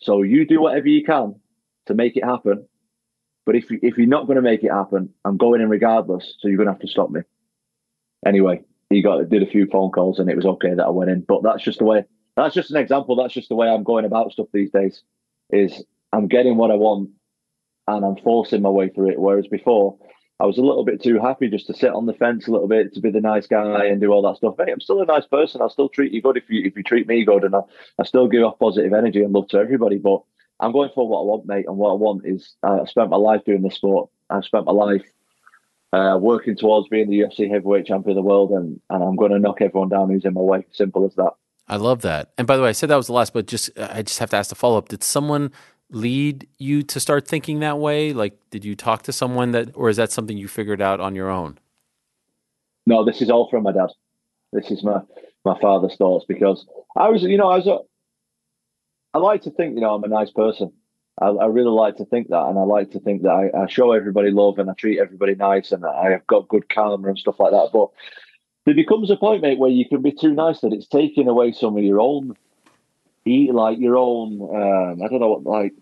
So 0.00 0.22
you 0.22 0.46
do 0.46 0.62
whatever 0.62 0.88
you 0.88 1.04
can 1.04 1.34
to 1.86 1.94
make 1.94 2.16
it 2.16 2.24
happen. 2.24 2.66
But 3.44 3.56
if 3.56 3.70
you, 3.70 3.78
if 3.82 3.98
you're 3.98 4.06
not 4.06 4.26
going 4.26 4.36
to 4.36 4.42
make 4.42 4.64
it 4.64 4.72
happen, 4.72 5.10
I'm 5.26 5.36
going 5.36 5.60
in 5.60 5.68
regardless. 5.68 6.34
So 6.38 6.48
you're 6.48 6.56
going 6.56 6.68
to 6.68 6.72
have 6.72 6.80
to 6.80 6.88
stop 6.88 7.10
me. 7.10 7.20
Anyway, 8.24 8.62
he 8.88 9.02
got 9.02 9.28
did 9.28 9.42
a 9.42 9.46
few 9.46 9.66
phone 9.66 9.90
calls, 9.90 10.18
and 10.18 10.30
it 10.30 10.36
was 10.36 10.46
okay 10.46 10.74
that 10.74 10.86
I 10.86 10.90
went 10.90 11.10
in. 11.10 11.20
But 11.20 11.42
that's 11.42 11.62
just 11.62 11.80
the 11.80 11.84
way. 11.84 12.04
That's 12.34 12.54
just 12.54 12.70
an 12.70 12.78
example. 12.78 13.16
That's 13.16 13.34
just 13.34 13.50
the 13.50 13.54
way 13.54 13.68
I'm 13.68 13.84
going 13.84 14.06
about 14.06 14.32
stuff 14.32 14.46
these 14.54 14.70
days. 14.70 15.02
Is 15.50 15.84
I'm 16.14 16.28
getting 16.28 16.56
what 16.56 16.70
I 16.70 16.76
want, 16.76 17.10
and 17.86 18.06
I'm 18.06 18.16
forcing 18.16 18.62
my 18.62 18.70
way 18.70 18.88
through 18.88 19.10
it. 19.10 19.20
Whereas 19.20 19.46
before, 19.48 19.98
I 20.38 20.44
was 20.44 20.58
a 20.58 20.62
little 20.62 20.84
bit 20.84 21.02
too 21.02 21.18
happy 21.18 21.48
just 21.48 21.66
to 21.68 21.74
sit 21.74 21.92
on 21.92 22.04
the 22.04 22.12
fence 22.12 22.46
a 22.46 22.50
little 22.50 22.68
bit 22.68 22.92
to 22.94 23.00
be 23.00 23.10
the 23.10 23.22
nice 23.22 23.46
guy 23.46 23.86
and 23.86 24.00
do 24.00 24.12
all 24.12 24.22
that 24.22 24.36
stuff. 24.36 24.56
Hey, 24.58 24.70
I'm 24.70 24.80
still 24.80 25.00
a 25.00 25.06
nice 25.06 25.26
person. 25.26 25.62
I'll 25.62 25.70
still 25.70 25.88
treat 25.88 26.12
you 26.12 26.20
good 26.20 26.36
if 26.36 26.50
you 26.50 26.62
if 26.64 26.76
you 26.76 26.82
treat 26.82 27.08
me 27.08 27.24
good, 27.24 27.44
and 27.44 27.54
I, 27.54 27.60
I 27.98 28.04
still 28.04 28.28
give 28.28 28.42
off 28.42 28.58
positive 28.58 28.92
energy 28.92 29.22
and 29.22 29.32
love 29.32 29.48
to 29.48 29.58
everybody. 29.58 29.96
But 29.96 30.22
I'm 30.60 30.72
going 30.72 30.90
for 30.94 31.08
what 31.08 31.20
I 31.20 31.24
want, 31.24 31.46
mate. 31.46 31.64
And 31.66 31.78
what 31.78 31.90
I 31.90 31.94
want 31.94 32.26
is 32.26 32.54
uh, 32.62 32.80
I've 32.82 32.90
spent 32.90 33.10
my 33.10 33.16
life 33.16 33.44
doing 33.44 33.62
this 33.62 33.76
sport. 33.76 34.10
I've 34.28 34.44
spent 34.44 34.66
my 34.66 34.72
life 34.72 35.04
uh, 35.94 36.18
working 36.20 36.56
towards 36.56 36.88
being 36.88 37.08
the 37.08 37.20
UFC 37.20 37.50
heavyweight 37.50 37.86
champion 37.86 38.18
of 38.18 38.22
the 38.22 38.28
world, 38.28 38.50
and 38.50 38.78
and 38.90 39.02
I'm 39.02 39.16
going 39.16 39.32
to 39.32 39.38
knock 39.38 39.62
everyone 39.62 39.88
down 39.88 40.10
who's 40.10 40.26
in 40.26 40.34
my 40.34 40.42
way. 40.42 40.66
Simple 40.72 41.06
as 41.06 41.14
that. 41.14 41.32
I 41.68 41.76
love 41.76 42.02
that. 42.02 42.32
And 42.36 42.46
by 42.46 42.56
the 42.56 42.62
way, 42.62 42.68
I 42.68 42.72
said 42.72 42.90
that 42.90 42.96
was 42.96 43.06
the 43.06 43.14
last, 43.14 43.32
but 43.32 43.46
just 43.46 43.70
I 43.78 44.02
just 44.02 44.18
have 44.18 44.30
to 44.30 44.36
ask 44.36 44.50
the 44.50 44.54
follow 44.54 44.76
up. 44.76 44.88
Did 44.88 45.02
someone 45.02 45.50
lead 45.90 46.48
you 46.58 46.82
to 46.82 47.00
start 47.00 47.28
thinking 47.28 47.60
that 47.60 47.78
way? 47.78 48.12
Like, 48.12 48.38
did 48.50 48.64
you 48.64 48.74
talk 48.74 49.02
to 49.02 49.12
someone 49.12 49.52
that, 49.52 49.70
or 49.74 49.88
is 49.88 49.96
that 49.96 50.12
something 50.12 50.36
you 50.36 50.48
figured 50.48 50.82
out 50.82 51.00
on 51.00 51.14
your 51.14 51.30
own? 51.30 51.58
No, 52.86 53.04
this 53.04 53.20
is 53.20 53.30
all 53.30 53.48
from 53.48 53.64
my 53.64 53.72
dad. 53.72 53.88
This 54.52 54.70
is 54.70 54.82
my 54.82 55.00
my 55.44 55.58
father's 55.60 55.96
thoughts 55.96 56.24
because 56.26 56.66
I 56.96 57.08
was, 57.08 57.22
you 57.22 57.36
know, 57.36 57.48
I 57.48 57.56
was. 57.56 57.66
A, 57.66 57.78
I 59.14 59.18
like 59.18 59.42
to 59.42 59.50
think, 59.50 59.76
you 59.76 59.80
know, 59.80 59.94
I'm 59.94 60.04
a 60.04 60.08
nice 60.08 60.30
person. 60.30 60.72
I, 61.20 61.28
I 61.28 61.46
really 61.46 61.70
like 61.70 61.96
to 61.96 62.04
think 62.04 62.28
that, 62.28 62.46
and 62.48 62.58
I 62.58 62.62
like 62.62 62.90
to 62.90 63.00
think 63.00 63.22
that 63.22 63.30
I, 63.30 63.62
I 63.62 63.66
show 63.66 63.92
everybody 63.92 64.30
love 64.30 64.58
and 64.58 64.68
I 64.68 64.74
treat 64.74 64.98
everybody 64.98 65.34
nice, 65.34 65.72
and 65.72 65.84
I 65.86 66.10
have 66.10 66.26
got 66.26 66.48
good 66.48 66.68
karma 66.68 67.08
and 67.08 67.18
stuff 67.18 67.40
like 67.40 67.52
that. 67.52 67.70
But 67.72 67.88
there 68.66 68.74
becomes 68.74 69.10
a 69.10 69.16
point, 69.16 69.42
mate, 69.42 69.58
where 69.58 69.70
you 69.70 69.88
can 69.88 70.02
be 70.02 70.12
too 70.12 70.34
nice 70.34 70.60
that 70.60 70.72
it's 70.72 70.86
taking 70.86 71.28
away 71.28 71.52
some 71.52 71.76
of 71.76 71.82
your 71.82 72.00
own, 72.00 72.36
eat 73.26 73.52
like 73.52 73.78
your 73.78 73.96
own. 73.96 74.40
Um, 74.40 75.02
I 75.02 75.08
don't 75.08 75.20
know 75.20 75.30
what 75.30 75.44
like 75.44 75.74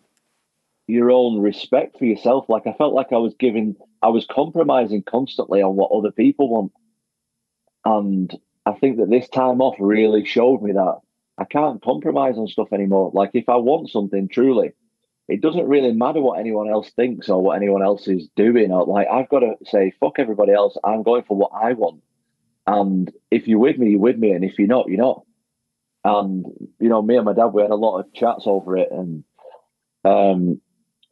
your 0.87 1.11
own 1.11 1.41
respect 1.41 1.99
for 1.99 2.05
yourself. 2.05 2.49
Like 2.49 2.67
I 2.67 2.73
felt 2.73 2.95
like 2.95 3.13
I 3.13 3.19
was 3.19 3.35
giving, 3.39 3.77
I 4.03 4.09
was 4.09 4.27
compromising 4.31 5.03
constantly 5.03 5.63
on 5.63 5.77
what 5.77 5.93
other 5.93 6.11
people 6.11 6.49
want, 6.49 6.73
and 7.85 8.35
I 8.67 8.73
think 8.73 8.99
that 8.99 9.11
this 9.11 9.29
time 9.29 9.61
off 9.61 9.77
really 9.79 10.25
showed 10.25 10.63
me 10.63 10.73
that 10.73 11.01
I 11.37 11.45
can't 11.45 11.83
compromise 11.83 12.37
on 12.39 12.49
stuff 12.49 12.73
anymore. 12.73 13.11
Like 13.15 13.31
if 13.35 13.49
I 13.49 13.57
want 13.57 13.91
something 13.91 14.29
truly, 14.29 14.73
it 15.29 15.41
doesn't 15.41 15.67
really 15.67 15.93
matter 15.93 16.21
what 16.21 16.39
anyone 16.39 16.71
else 16.71 16.91
thinks 16.91 17.29
or 17.29 17.43
what 17.43 17.57
anyone 17.57 17.83
else 17.83 18.07
is 18.09 18.29
doing. 18.37 18.73
Or 18.73 18.87
like 18.87 19.09
I've 19.09 19.29
got 19.29 19.41
to 19.41 19.55
say, 19.65 19.93
fuck 20.01 20.19
everybody 20.19 20.53
else. 20.53 20.77
I'm 20.85 21.03
going 21.03 21.25
for 21.25 21.37
what 21.37 21.53
I 21.55 21.73
want. 21.73 22.03
And 22.67 23.13
if 23.31 23.47
you're 23.47 23.59
with 23.59 23.79
me, 23.79 23.91
you're 23.91 24.01
with 24.01 24.17
me, 24.17 24.31
and 24.31 24.45
if 24.45 24.59
you're 24.59 24.69
not, 24.69 24.89
you're 24.89 24.99
not. 24.99 25.25
And 26.05 26.45
you 26.79 26.89
know, 26.89 27.03
me 27.03 27.17
and 27.17 27.25
my 27.25 27.33
dad, 27.33 27.47
we 27.47 27.63
had 27.63 27.71
a 27.71 27.77
lot 27.77 27.99
of 27.99 28.13
chats 28.13 28.45
over 28.47 28.77
it, 28.77 28.91
and 28.91 29.25
um, 30.05 30.61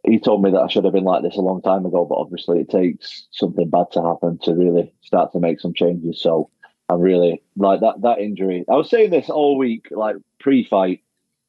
he 0.05 0.19
told 0.19 0.43
me 0.43 0.51
that 0.51 0.61
I 0.61 0.69
should 0.69 0.85
have 0.85 0.93
been 0.93 1.05
like 1.05 1.23
this 1.23 1.37
a 1.37 1.41
long 1.41 1.63
time 1.63 1.87
ago. 1.87 2.05
But 2.05 2.19
obviously, 2.19 2.61
it 2.61 2.71
takes 2.71 3.27
something 3.31 3.71
bad 3.71 3.87
to 3.93 4.03
happen 4.03 4.39
to 4.43 4.55
really 4.55 4.93
start 5.03 5.33
to 5.33 5.41
make 5.41 5.61
some 5.61 5.73
changes. 5.73 6.21
So 6.21 6.51
I'm 6.89 7.01
really 7.01 7.43
like 7.57 7.81
that. 7.81 8.03
That 8.03 8.19
injury. 8.19 8.65
I 8.71 8.75
was 8.75 8.91
saying 8.91 9.11
this 9.11 9.31
all 9.31 9.57
week, 9.57 9.89
like 9.91 10.17
pre-fight, 10.41 11.01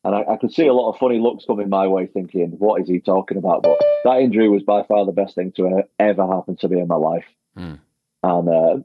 and 0.06 0.16
I, 0.16 0.24
I 0.24 0.38
could 0.38 0.54
see 0.54 0.68
a 0.68 0.74
lot 0.74 0.92
of 0.92 1.00
funny 1.00 1.20
looks 1.20 1.46
coming 1.46 1.70
my 1.70 1.88
way, 1.88 2.08
thinking, 2.08 2.52
"What 2.60 2.82
is 2.82 2.88
he 2.88 3.02
talking 3.02 3.38
about?" 3.38 3.64
But 3.64 3.78
that 4.06 4.22
injury 4.22 4.48
was 4.48 4.64
by 4.64 4.84
far 4.84 5.06
the 5.06 5.12
best 5.12 5.36
thing 5.36 5.52
to 5.58 5.84
ever 6.00 6.28
happen 6.28 6.56
to 6.58 6.70
me 6.70 6.80
in 6.80 6.88
my 6.88 6.96
life. 6.96 7.26
Hmm. 7.58 7.74
And 8.24 8.50
uh, 8.50 8.78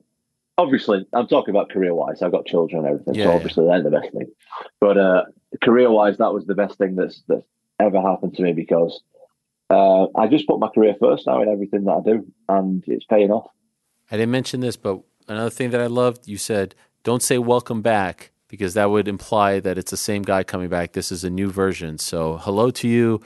obviously, 0.58 1.06
I'm 1.14 1.26
talking 1.26 1.54
about 1.54 1.70
career 1.70 1.94
wise. 1.94 2.20
I've 2.20 2.32
got 2.32 2.44
children 2.44 2.84
and 2.84 2.88
everything, 2.92 3.14
Yeah, 3.14 3.24
so 3.24 3.30
yeah. 3.30 3.36
obviously 3.36 3.66
they're 3.66 3.82
the 3.82 3.90
best 3.90 4.12
thing. 4.12 4.26
But 4.80 4.98
uh, 4.98 5.24
career 5.62 5.90
wise, 5.90 6.18
that 6.18 6.34
was 6.34 6.44
the 6.46 6.54
best 6.54 6.76
thing 6.76 6.96
that's 6.96 7.22
that's 7.28 7.46
ever 7.80 8.00
happened 8.00 8.34
to 8.34 8.42
me 8.42 8.52
because 8.52 9.00
uh, 9.70 10.06
I 10.16 10.26
just 10.26 10.46
put 10.46 10.58
my 10.58 10.68
career 10.68 10.94
first 11.00 11.26
now 11.26 11.40
in 11.42 11.48
everything 11.48 11.84
that 11.84 11.92
I 11.92 12.00
do, 12.02 12.26
and 12.48 12.84
it's 12.86 13.04
paying 13.06 13.30
off. 13.30 13.50
I 14.10 14.16
didn't 14.16 14.32
mention 14.32 14.60
this, 14.60 14.76
but 14.76 15.00
another 15.28 15.50
thing 15.50 15.70
that 15.70 15.80
I 15.80 15.86
loved, 15.86 16.26
you 16.26 16.38
said, 16.38 16.74
don't 17.04 17.22
say 17.22 17.38
welcome 17.38 17.82
back 17.82 18.32
because 18.48 18.74
that 18.74 18.90
would 18.90 19.06
imply 19.06 19.60
that 19.60 19.76
it's 19.76 19.90
the 19.90 19.96
same 19.96 20.22
guy 20.22 20.42
coming 20.42 20.68
back. 20.70 20.92
This 20.92 21.12
is 21.12 21.22
a 21.22 21.30
new 21.30 21.50
version. 21.50 21.98
So, 21.98 22.38
hello 22.38 22.70
to 22.70 22.88
you, 22.88 23.20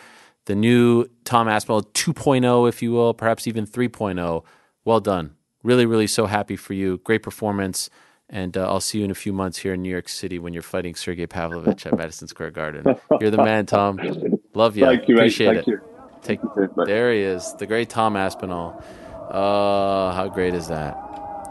the 0.46 0.56
new 0.56 1.06
Tom 1.24 1.46
Aspinall 1.48 1.82
2.0, 1.84 2.68
if 2.68 2.82
you 2.82 2.90
will, 2.90 3.14
perhaps 3.14 3.46
even 3.46 3.64
3.0. 3.64 4.44
Well 4.84 5.00
done. 5.00 5.36
Really, 5.62 5.86
really 5.86 6.06
so 6.06 6.26
happy 6.26 6.56
for 6.56 6.74
you. 6.74 6.98
Great 6.98 7.22
performance. 7.22 7.88
And 8.28 8.56
uh, 8.56 8.66
I'll 8.66 8.80
see 8.80 8.98
you 8.98 9.04
in 9.04 9.10
a 9.10 9.14
few 9.14 9.32
months 9.32 9.58
here 9.58 9.74
in 9.74 9.82
New 9.82 9.90
York 9.90 10.08
City 10.08 10.38
when 10.38 10.54
you're 10.54 10.62
fighting 10.62 10.94
Sergey 10.94 11.26
Pavlovich 11.26 11.84
at 11.86 11.96
Madison 11.96 12.28
Square 12.28 12.52
Garden. 12.52 12.96
You're 13.20 13.30
the 13.30 13.36
man, 13.36 13.66
Tom. 13.66 13.98
Love 14.54 14.76
you. 14.76 14.86
Thank 14.86 15.06
you. 15.06 15.16
Appreciate 15.16 15.54
Thank 15.54 15.68
it. 15.68 15.70
you. 15.70 15.80
Take, 16.22 16.40
Thank 16.40 16.54
you, 16.56 16.70
mate. 16.76 16.86
there 16.86 17.12
he 17.12 17.20
is, 17.20 17.52
the 17.58 17.66
great 17.66 17.90
Tom 17.90 18.16
Aspinall. 18.16 18.82
Uh, 19.28 20.12
how 20.12 20.28
great 20.28 20.54
is 20.54 20.68
that? 20.68 20.96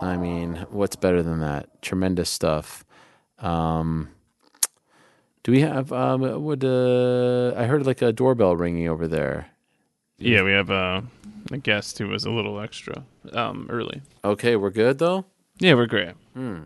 I 0.01 0.17
mean, 0.17 0.65
what's 0.71 0.95
better 0.95 1.21
than 1.21 1.41
that? 1.41 1.81
Tremendous 1.83 2.29
stuff. 2.29 2.83
Um, 3.37 4.09
do 5.43 5.51
we 5.51 5.61
have? 5.61 5.91
Um, 5.93 6.43
would 6.43 6.63
uh, 6.63 7.53
I 7.55 7.65
heard 7.65 7.85
like 7.85 8.01
a 8.01 8.11
doorbell 8.11 8.55
ringing 8.55 8.87
over 8.87 9.07
there? 9.07 9.50
Yeah, 10.21 10.43
we 10.43 10.51
have 10.51 10.69
uh, 10.69 11.01
a 11.51 11.57
guest 11.57 11.97
who 11.97 12.07
was 12.07 12.25
a 12.25 12.31
little 12.31 12.59
extra 12.59 13.03
um, 13.33 13.67
early. 13.69 14.01
Okay, 14.23 14.55
we're 14.55 14.69
good 14.69 14.99
though. 14.99 15.25
Yeah, 15.59 15.73
we're 15.73 15.87
great. 15.87 16.13
Hmm. 16.33 16.65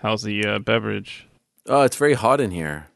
How's 0.00 0.22
the 0.22 0.44
uh, 0.44 0.58
beverage? 0.58 1.26
Oh, 1.66 1.82
it's 1.82 1.96
very 1.96 2.14
hot 2.14 2.40
in 2.40 2.50
here. 2.50 2.88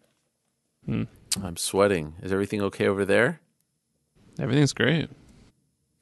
Hmm. 0.85 1.05
I'm 1.43 1.56
sweating. 1.56 2.15
Is 2.23 2.32
everything 2.32 2.60
okay 2.62 2.89
over 2.89 3.05
there? 3.05 3.40
Everything's 4.39 4.73
great. 4.73 5.09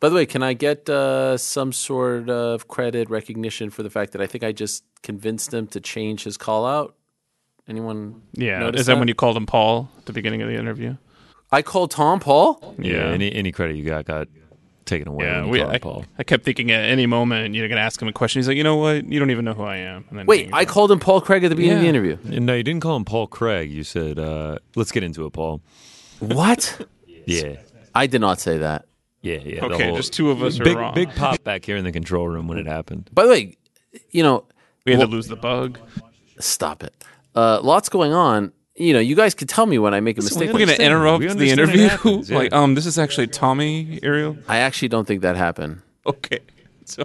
By 0.00 0.08
the 0.08 0.14
way, 0.14 0.26
can 0.26 0.42
I 0.42 0.52
get 0.54 0.88
uh, 0.88 1.36
some 1.36 1.72
sort 1.72 2.28
of 2.28 2.68
credit 2.68 3.08
recognition 3.10 3.70
for 3.70 3.82
the 3.82 3.90
fact 3.90 4.12
that 4.12 4.20
I 4.20 4.26
think 4.26 4.42
I 4.42 4.52
just 4.52 4.84
convinced 5.02 5.52
him 5.52 5.66
to 5.68 5.80
change 5.80 6.24
his 6.24 6.36
call 6.36 6.66
out? 6.66 6.94
Anyone? 7.68 8.22
Yeah, 8.32 8.70
is 8.70 8.86
that, 8.86 8.98
when 8.98 9.08
you 9.08 9.14
called 9.14 9.36
him 9.36 9.46
Paul 9.46 9.90
at 9.98 10.06
the 10.06 10.12
beginning 10.12 10.42
of 10.42 10.48
the 10.48 10.54
interview? 10.54 10.96
I 11.52 11.62
called 11.62 11.90
Tom 11.90 12.20
Paul. 12.20 12.74
Yeah, 12.78 13.06
any 13.06 13.32
any 13.32 13.52
credit 13.52 13.76
you 13.76 13.84
got 13.84 14.04
got 14.04 14.28
taken 14.84 15.08
away. 15.08 15.24
Yeah, 15.26 15.40
when 15.42 15.50
we, 15.50 15.62
I, 15.62 15.78
Paul. 15.78 16.04
I 16.18 16.22
kept 16.22 16.44
thinking 16.44 16.70
at 16.70 16.84
any 16.84 17.06
moment 17.06 17.54
you're 17.54 17.68
gonna 17.68 17.80
ask 17.80 18.00
him 18.00 18.08
a 18.08 18.12
question. 18.12 18.38
He's 18.40 18.48
like, 18.48 18.56
you 18.56 18.62
know 18.64 18.76
what? 18.76 19.04
You 19.10 19.18
don't 19.18 19.30
even 19.30 19.44
know 19.44 19.54
who 19.54 19.62
I 19.64 19.76
am. 19.78 20.04
And 20.10 20.18
then 20.18 20.26
Wait, 20.26 20.50
I 20.52 20.62
up. 20.62 20.68
called 20.68 20.90
him 20.92 20.98
Paul 21.00 21.20
Craig 21.20 21.42
at 21.44 21.48
the 21.48 21.56
beginning 21.56 21.84
Yeah. 21.84 21.90
of 21.90 22.02
the 22.02 22.08
interview. 22.08 22.36
And 22.36 22.46
no, 22.46 22.54
you 22.54 22.62
didn't 22.62 22.82
call 22.82 22.96
him 22.96 23.04
Paul 23.04 23.26
Craig. 23.26 23.70
You 23.70 23.82
said, 23.84 24.18
uh, 24.18 24.58
"Let's 24.76 24.92
get 24.92 25.02
into 25.02 25.24
it, 25.26 25.32
Paul." 25.32 25.60
What? 26.20 26.86
Yeah, 27.28 27.56
I 27.92 28.06
did 28.06 28.20
not 28.20 28.38
say 28.38 28.58
that. 28.58 28.84
yeah, 29.20 29.38
yeah. 29.38 29.64
Okay, 29.64 29.88
whole- 29.88 29.96
just 29.96 30.12
two 30.12 30.30
of 30.30 30.44
us 30.44 30.60
are 30.60 30.64
big, 30.64 30.76
wrong. 30.76 30.94
Big 30.94 31.12
pop 31.16 31.42
back 31.42 31.64
here 31.64 31.76
in 31.76 31.82
the 31.82 31.90
control 31.90 32.28
room 32.28 32.46
when 32.46 32.56
it 32.56 32.68
happened. 32.68 33.10
By 33.12 33.24
the 33.24 33.30
way, 33.30 33.56
you 34.12 34.22
know, 34.22 34.44
We 34.84 34.92
had 34.92 34.98
Well- 35.00 35.08
to 35.08 35.12
lose 35.12 35.26
the 35.26 35.34
bug. 35.34 35.80
stop 36.38 36.84
it. 36.84 36.94
Uh, 37.34 37.58
lots 37.64 37.88
going 37.88 38.12
on. 38.12 38.52
You 38.78 38.92
know, 38.92 38.98
you 39.00 39.16
guys 39.16 39.34
could 39.34 39.48
tell 39.48 39.64
me 39.66 39.78
when 39.78 39.94
I 39.94 40.00
make 40.00 40.18
a 40.18 40.22
mistake. 40.22 40.52
We're 40.52 40.58
gonna 40.58 40.74
interrupt 40.74 41.20
We 41.20 41.28
the 41.32 41.50
interview. 41.50 41.88
happens, 41.88 42.28
yeah. 42.30 42.36
like, 42.36 42.52
um, 42.52 42.74
this 42.74 42.84
is 42.84 42.98
actually 42.98 43.26
Tommy 43.28 43.98
Ariel. 44.02 44.36
I 44.48 44.58
actually 44.58 44.88
don't 44.88 45.06
think 45.06 45.22
that 45.22 45.36
happened. 45.36 45.80
Okay, 46.06 46.40
so 46.84 47.04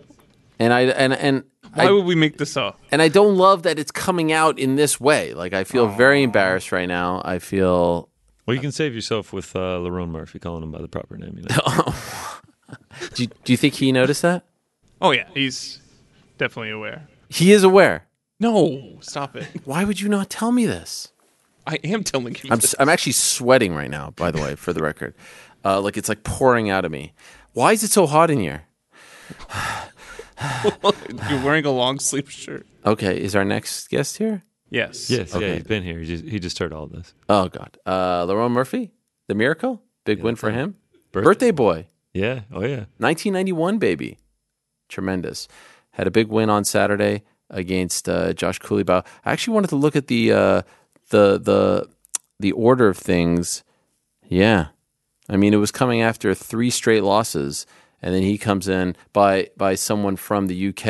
And 0.60 0.74
I 0.74 0.82
and 0.82 1.14
and 1.14 1.44
why 1.74 1.86
I, 1.86 1.92
would 1.92 2.04
we 2.06 2.16
make 2.16 2.38
this 2.38 2.58
up? 2.58 2.78
and 2.92 3.02
I 3.02 3.08
don't 3.08 3.38
love 3.38 3.64
that 3.64 3.80
it's 3.80 3.92
coming 3.92 4.34
out 4.34 4.60
in 4.60 4.76
this 4.76 5.00
way. 5.00 5.34
Like 5.34 5.54
I 5.54 5.64
feel 5.64 5.88
very 5.88 6.24
embarrassed 6.24 6.72
right 6.74 6.88
now. 6.88 7.22
I 7.24 7.40
feel 7.40 8.10
Well, 8.46 8.54
you 8.56 8.62
can 8.62 8.74
save 8.74 8.94
yourself 8.94 9.32
with 9.32 9.56
uh, 9.56 9.80
Lerone 9.80 10.10
Murphy 10.10 10.40
calling 10.40 10.64
him 10.64 10.72
by 10.72 10.82
the 10.82 10.90
proper 10.90 11.18
name. 11.18 11.38
You 11.38 11.44
know? 11.44 11.94
do 13.14 13.24
you, 13.24 13.30
do 13.46 13.54
you 13.54 13.58
think 13.58 13.76
he 13.76 13.92
noticed 13.94 14.22
that? 14.24 14.44
Oh 15.00 15.12
yeah, 15.12 15.30
he's 15.34 15.80
definitely 16.38 16.72
aware. 16.72 17.08
He 17.30 17.54
is 17.54 17.64
aware. 17.64 18.08
No, 18.42 18.98
stop 19.00 19.38
it. 19.38 19.48
Why 19.64 19.86
would 19.86 20.02
you 20.02 20.10
not 20.10 20.30
tell 20.30 20.52
me 20.52 20.66
this? 20.66 21.14
I 21.68 21.76
am 21.84 22.04
telling 22.04 22.36
you. 22.36 22.50
I'm 22.52 22.58
this. 22.60 22.74
s- 22.74 22.76
I'm 22.80 22.90
actually 22.90 23.14
sweating 23.14 23.74
right 23.76 23.90
now. 23.90 24.12
By 24.16 24.32
the 24.32 24.42
way, 24.42 24.56
for 24.56 24.74
the 24.74 24.82
record, 24.82 25.14
uh, 25.64 25.80
like 25.82 25.98
it's 25.98 26.10
like 26.10 26.24
pouring 26.24 26.70
out 26.70 26.86
of 26.86 26.92
me. 26.92 27.14
Why 27.54 27.72
is 27.74 27.84
it 27.84 27.92
so 27.92 28.08
hot 28.08 28.30
in 28.32 28.40
here? 28.40 28.64
You're 31.30 31.44
wearing 31.44 31.66
a 31.66 31.72
long 31.72 32.00
sleeve 32.00 32.32
shirt. 32.32 32.66
Okay, 32.86 33.22
is 33.22 33.36
our 33.36 33.46
next 33.46 33.90
guest 33.90 34.18
here? 34.18 34.44
Yes. 34.70 35.10
yes, 35.10 35.36
Okay. 35.36 35.48
yeah, 35.50 35.54
he's 35.56 35.64
been 35.66 35.84
here. 35.84 36.00
He 36.00 36.06
just, 36.06 36.24
he 36.26 36.40
just 36.40 36.58
heard 36.58 36.72
all 36.74 36.88
this. 36.88 37.14
Oh 37.30 37.50
God, 37.50 37.78
uh, 37.86 38.26
Lerone 38.26 38.52
Murphy, 38.52 38.92
the 39.28 39.36
miracle, 39.36 39.82
big 40.06 40.24
win 40.24 40.36
for 40.36 40.50
him. 40.50 40.78
Birthday. 41.12 41.26
Birthday 41.28 41.52
boy, 41.52 41.88
Yeah, 42.14 42.42
oh 42.54 42.62
yeah. 42.62 42.86
1991 42.98 43.78
baby, 43.80 44.18
tremendous. 44.88 45.48
Had 45.92 46.08
a 46.08 46.12
big 46.12 46.28
win 46.30 46.50
on 46.50 46.64
Saturday 46.64 47.24
against 47.50 48.08
uh, 48.08 48.32
Josh 48.32 48.60
Culibao. 48.60 49.06
I 49.26 49.32
actually 49.34 49.54
wanted 49.56 49.70
to 49.72 49.76
look 49.76 49.98
at 49.98 50.08
the 50.08 50.32
uh, 50.32 50.62
the 51.12 51.40
the 51.40 51.88
the 52.40 52.52
order 52.52 52.90
of 52.90 52.98
things. 52.98 53.64
Yeah, 54.28 54.68
I 55.30 55.38
mean 55.38 55.54
it 55.54 55.58
was 55.58 55.72
coming 55.72 56.02
after 56.02 56.34
three 56.34 56.70
straight 56.70 57.04
losses, 57.04 57.66
and 58.02 58.14
then 58.14 58.24
he 58.24 58.38
comes 58.38 58.68
in 58.68 58.96
by 59.14 59.50
by 59.56 59.76
someone 59.76 60.16
from 60.16 60.48
the 60.48 60.70
UK, 60.70 60.88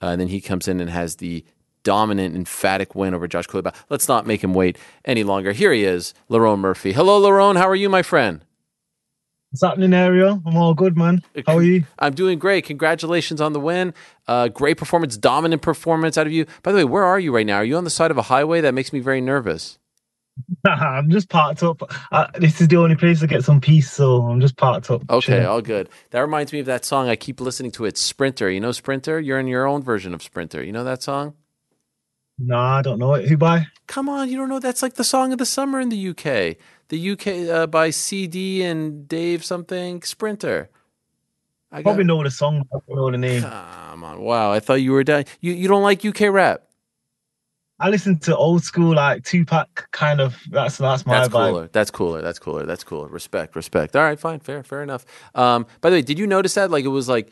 uh, 0.00 0.12
and 0.12 0.20
then 0.20 0.28
he 0.28 0.40
comes 0.40 0.68
in 0.68 0.80
and 0.80 0.90
has 0.90 1.16
the 1.16 1.44
dominant, 1.82 2.36
emphatic 2.36 2.94
win 2.94 3.14
over 3.14 3.26
Josh 3.26 3.46
Culibao. 3.46 3.74
Let's 3.88 4.08
not 4.08 4.26
make 4.26 4.44
him 4.44 4.54
wait 4.54 4.78
any 5.04 5.24
longer. 5.24 5.52
Here 5.52 5.72
he 5.72 5.84
is, 5.84 6.14
Lerone 6.30 6.58
Murphy. 6.58 6.92
Hello, 6.92 7.20
Lerone. 7.20 7.56
How 7.56 7.68
are 7.68 7.74
you, 7.74 7.88
my 7.88 8.02
friend? 8.02 8.44
What's 9.50 9.62
happening, 9.62 9.94
Ariel? 9.94 10.42
I'm 10.44 10.56
all 10.56 10.74
good, 10.74 10.96
man. 10.96 11.22
How 11.46 11.56
are 11.56 11.62
you? 11.62 11.84
I'm 11.98 12.14
doing 12.14 12.38
great. 12.38 12.66
Congratulations 12.66 13.40
on 13.40 13.54
the 13.54 13.60
win. 13.60 13.94
Uh, 14.26 14.48
great 14.48 14.76
performance, 14.76 15.16
dominant 15.16 15.62
performance 15.62 16.18
out 16.18 16.26
of 16.26 16.32
you. 16.32 16.44
By 16.62 16.72
the 16.72 16.78
way, 16.78 16.84
where 16.84 17.04
are 17.04 17.18
you 17.18 17.34
right 17.34 17.46
now? 17.46 17.56
Are 17.56 17.64
you 17.64 17.76
on 17.76 17.84
the 17.84 17.90
side 17.90 18.10
of 18.10 18.18
a 18.18 18.22
highway? 18.22 18.60
That 18.60 18.74
makes 18.74 18.92
me 18.92 19.00
very 19.00 19.22
nervous. 19.22 19.78
I'm 20.66 21.08
just 21.08 21.30
parked 21.30 21.62
up. 21.62 21.82
Uh, 22.12 22.26
this 22.38 22.60
is 22.60 22.68
the 22.68 22.76
only 22.76 22.94
place 22.94 23.20
to 23.20 23.26
get 23.26 23.42
some 23.42 23.60
peace, 23.60 23.90
so 23.90 24.22
I'm 24.22 24.40
just 24.40 24.56
parked 24.58 24.90
up. 24.90 25.02
Okay, 25.08 25.44
all 25.44 25.62
good. 25.62 25.88
That 26.10 26.20
reminds 26.20 26.52
me 26.52 26.60
of 26.60 26.66
that 26.66 26.84
song. 26.84 27.08
I 27.08 27.16
keep 27.16 27.40
listening 27.40 27.72
to 27.72 27.86
it, 27.86 27.96
Sprinter. 27.96 28.50
You 28.50 28.60
know 28.60 28.72
Sprinter? 28.72 29.18
You're 29.18 29.40
in 29.40 29.46
your 29.46 29.66
own 29.66 29.82
version 29.82 30.12
of 30.12 30.22
Sprinter. 30.22 30.62
You 30.62 30.72
know 30.72 30.84
that 30.84 31.02
song? 31.02 31.34
Nah, 32.38 32.78
I 32.78 32.82
don't 32.82 32.98
know 32.98 33.14
it. 33.14 33.28
Who 33.28 33.36
by? 33.36 33.66
Come 33.88 34.08
on, 34.08 34.28
you 34.28 34.36
don't 34.36 34.48
know 34.48 34.60
that's 34.60 34.82
like 34.82 34.94
the 34.94 35.04
song 35.04 35.32
of 35.32 35.38
the 35.38 35.46
summer 35.46 35.80
in 35.80 35.88
the 35.88 36.08
UK. 36.10 36.56
The 36.88 37.10
UK 37.10 37.26
uh, 37.48 37.66
by 37.66 37.90
CD 37.90 38.62
and 38.62 39.06
Dave 39.06 39.44
something 39.44 40.02
Sprinter. 40.02 40.70
I 41.70 41.78
got, 41.78 41.90
Probably 41.90 42.04
know 42.04 42.22
the 42.22 42.30
song. 42.30 42.66
I 42.72 42.78
don't 42.86 42.96
know 42.96 43.10
the 43.10 43.18
name. 43.18 43.42
Come 43.42 44.04
on, 44.04 44.20
wow! 44.20 44.50
I 44.52 44.60
thought 44.60 44.74
you 44.80 44.92
were 44.92 45.04
done. 45.04 45.24
You 45.40 45.52
you 45.52 45.68
don't 45.68 45.82
like 45.82 46.04
UK 46.04 46.22
rap? 46.32 46.62
I 47.80 47.90
listen 47.90 48.18
to 48.20 48.36
old 48.36 48.64
school 48.64 48.94
like 48.94 49.24
Tupac 49.24 49.88
kind 49.92 50.20
of. 50.20 50.36
That's 50.50 50.78
that's 50.78 51.04
my 51.06 51.20
That's 51.20 51.28
vibe. 51.28 51.50
cooler. 51.50 51.68
That's 51.70 51.90
cooler. 51.90 52.22
That's 52.22 52.38
cooler. 52.38 52.66
That's 52.66 52.84
cooler. 52.84 53.08
Respect. 53.08 53.54
Respect. 53.54 53.94
All 53.94 54.02
right. 54.02 54.18
Fine. 54.18 54.40
Fair. 54.40 54.62
Fair 54.62 54.82
enough. 54.82 55.04
Um, 55.34 55.66
by 55.80 55.90
the 55.90 55.96
way, 55.96 56.02
did 56.02 56.18
you 56.18 56.26
notice 56.26 56.54
that? 56.54 56.70
Like 56.70 56.84
it 56.84 56.88
was 56.88 57.08
like 57.08 57.30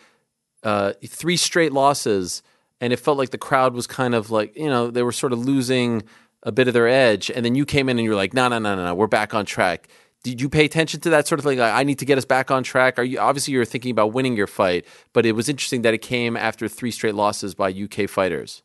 uh, 0.63 0.93
three 1.07 1.37
straight 1.39 1.73
losses, 1.73 2.43
and 2.81 2.93
it 2.93 2.99
felt 3.01 3.17
like 3.19 3.31
the 3.31 3.39
crowd 3.39 3.75
was 3.75 3.87
kind 3.87 4.15
of 4.15 4.31
like 4.31 4.55
you 4.57 4.69
know 4.69 4.91
they 4.91 5.03
were 5.03 5.13
sort 5.13 5.33
of 5.33 5.39
losing 5.41 6.03
a 6.47 6.53
bit 6.53 6.69
of 6.69 6.75
their 6.75 6.89
edge, 6.89 7.29
and 7.29 7.45
then 7.45 7.57
you 7.57 7.67
came 7.67 7.89
in 7.89 7.99
and 7.99 8.05
you're 8.05 8.15
like, 8.15 8.33
no, 8.33 8.49
no, 8.49 8.59
no, 8.59 8.77
no, 8.77 8.85
no, 8.87 8.95
we're 8.95 9.09
back 9.09 9.35
on 9.35 9.45
track. 9.45 9.89
Did 10.23 10.41
you 10.41 10.49
pay 10.49 10.65
attention 10.65 11.01
to 11.01 11.11
that 11.11 11.27
sort 11.27 11.41
of 11.41 11.45
thing? 11.45 11.59
Like, 11.59 11.75
I 11.75 11.83
need 11.83 11.99
to 11.99 12.05
get 12.05 12.17
us 12.17 12.25
back 12.25 12.51
on 12.51 12.63
track. 12.63 12.99
Are 12.99 13.05
you 13.05 13.19
obviously 13.19 13.53
you 13.53 13.59
were 13.59 13.65
thinking 13.65 13.91
about 13.91 14.13
winning 14.13 14.37
your 14.37 14.47
fight, 14.47 14.87
but 15.13 15.27
it 15.27 15.33
was 15.33 15.49
interesting 15.49 15.83
that 15.83 15.93
it 15.93 16.03
came 16.03 16.37
after 16.37 16.69
three 16.69 16.93
straight 16.93 17.15
losses 17.17 17.55
by 17.55 17.71
UK 17.71 18.09
fighters. 18.09 18.63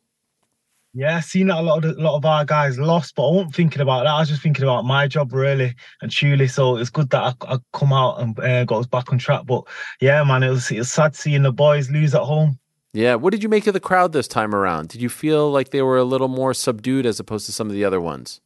Yeah, 0.93 1.21
seen 1.21 1.47
that 1.47 1.57
a 1.57 1.61
lot 1.61 1.85
of 1.85 1.97
a 1.97 2.01
lot 2.01 2.17
of 2.17 2.25
our 2.25 2.45
guys 2.45 2.77
lost, 2.77 3.15
but 3.15 3.27
I 3.27 3.31
wasn't 3.31 3.55
thinking 3.55 3.81
about 3.81 4.03
that. 4.03 4.09
I 4.09 4.19
was 4.19 4.29
just 4.29 4.41
thinking 4.41 4.63
about 4.63 4.85
my 4.85 5.07
job 5.07 5.33
really 5.33 5.73
and 6.01 6.11
truly. 6.11 6.47
So 6.47 6.77
it's 6.77 6.89
good 6.89 7.09
that 7.11 7.35
I, 7.41 7.53
I 7.53 7.57
come 7.73 7.93
out 7.93 8.19
and 8.19 8.37
uh, 8.39 8.65
got 8.65 8.79
us 8.79 8.87
back 8.87 9.11
on 9.11 9.17
track. 9.17 9.43
But 9.45 9.63
yeah, 10.01 10.23
man, 10.23 10.43
it 10.43 10.49
was 10.49 10.69
it 10.69 10.79
was 10.79 10.91
sad 10.91 11.15
seeing 11.15 11.43
the 11.43 11.53
boys 11.53 11.89
lose 11.89 12.13
at 12.13 12.21
home. 12.21 12.59
Yeah. 12.93 13.15
What 13.15 13.31
did 13.31 13.43
you 13.43 13.49
make 13.49 13.67
of 13.67 13.73
the 13.73 13.79
crowd 13.79 14.11
this 14.11 14.27
time 14.27 14.53
around? 14.53 14.89
Did 14.89 15.01
you 15.01 15.09
feel 15.09 15.49
like 15.51 15.69
they 15.69 15.81
were 15.81 15.97
a 15.97 16.03
little 16.03 16.27
more 16.27 16.53
subdued 16.53 17.05
as 17.05 17.19
opposed 17.19 17.45
to 17.45 17.51
some 17.51 17.67
of 17.67 17.73
the 17.73 17.85
other 17.85 18.01
ones? 18.01 18.41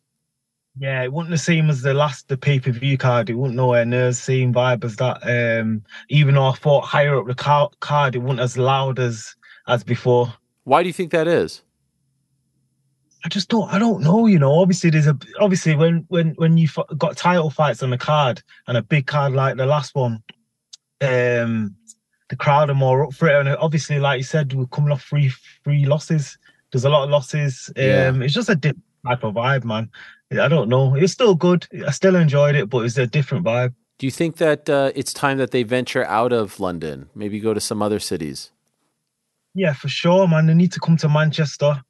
Yeah, 0.77 1.03
it 1.03 1.13
wasn't 1.13 1.31
the 1.31 1.37
same 1.37 1.69
as 1.69 1.81
the 1.81 1.93
last 1.93 2.27
the 2.27 2.37
pay 2.37 2.59
per 2.59 2.71
view 2.71 2.97
card. 2.97 3.29
It 3.29 3.35
wasn't 3.35 3.55
nowhere 3.55 3.85
near 3.85 4.07
the 4.07 4.13
same 4.13 4.53
vibe 4.53 4.83
as 4.83 4.97
that. 4.97 5.19
Um, 5.23 5.83
even 6.09 6.35
though 6.35 6.47
I 6.47 6.53
thought 6.53 6.83
higher 6.83 7.17
up 7.17 7.27
the 7.27 7.35
car- 7.35 7.69
card, 7.79 8.15
it 8.15 8.19
wasn't 8.19 8.41
as 8.41 8.57
loud 8.57 8.99
as 8.99 9.35
as 9.67 9.83
before. 9.83 10.33
Why 10.65 10.83
do 10.83 10.87
you 10.87 10.93
think 10.93 11.11
that 11.11 11.27
is? 11.27 11.61
I 13.23 13.29
just 13.29 13.49
don't. 13.49 13.71
I 13.71 13.79
don't 13.79 14.03
know. 14.03 14.27
You 14.27 14.37
know, 14.37 14.59
obviously 14.59 14.89
there's 14.89 15.07
a 15.07 15.17
obviously 15.39 15.75
when 15.75 16.05
when 16.09 16.31
when 16.35 16.57
you 16.57 16.67
have 16.75 16.97
got 16.97 17.15
title 17.15 17.49
fights 17.49 17.81
on 17.81 17.89
the 17.89 17.97
card 17.97 18.43
and 18.67 18.75
a 18.75 18.83
big 18.83 19.07
card 19.07 19.31
like 19.31 19.55
the 19.55 19.65
last 19.65 19.95
one, 19.95 20.21
um, 21.01 21.73
the 22.29 22.35
crowd 22.35 22.69
are 22.69 22.75
more 22.75 23.05
up 23.05 23.13
for 23.13 23.27
it. 23.27 23.39
And 23.39 23.49
obviously, 23.57 23.99
like 23.99 24.17
you 24.17 24.23
said, 24.23 24.53
we're 24.53 24.65
coming 24.67 24.91
off 24.91 25.03
three 25.03 25.31
three 25.63 25.85
losses. 25.85 26.37
There's 26.71 26.85
a 26.85 26.89
lot 26.89 27.03
of 27.03 27.09
losses. 27.09 27.71
Um, 27.77 28.21
it's 28.21 28.33
just 28.33 28.49
a 28.49 28.55
different 28.55 28.83
type 29.05 29.23
of 29.23 29.35
vibe, 29.35 29.63
man. 29.63 29.89
I 30.31 30.47
don't 30.47 30.67
know. 30.67 30.95
It's 30.95 31.13
still 31.13 31.35
good. 31.35 31.67
I 31.87 31.91
still 31.91 32.15
enjoyed 32.15 32.55
it, 32.55 32.69
but 32.69 32.85
it's 32.85 32.97
a 32.97 33.07
different 33.07 33.45
vibe. 33.45 33.73
Do 33.97 34.07
you 34.07 34.11
think 34.11 34.37
that 34.37 34.69
uh, 34.69 34.91
it's 34.95 35.13
time 35.13 35.37
that 35.37 35.51
they 35.51 35.63
venture 35.63 36.03
out 36.05 36.33
of 36.33 36.59
London, 36.59 37.09
maybe 37.15 37.39
go 37.39 37.53
to 37.53 37.61
some 37.61 37.81
other 37.81 37.99
cities? 37.99 38.51
Yeah, 39.53 39.71
for 39.71 39.87
sure, 39.87 40.27
man. 40.27 40.47
They 40.47 40.53
need 40.53 40.73
to 40.73 40.81
come 40.81 40.97
to 40.97 41.07
Manchester. 41.07 41.81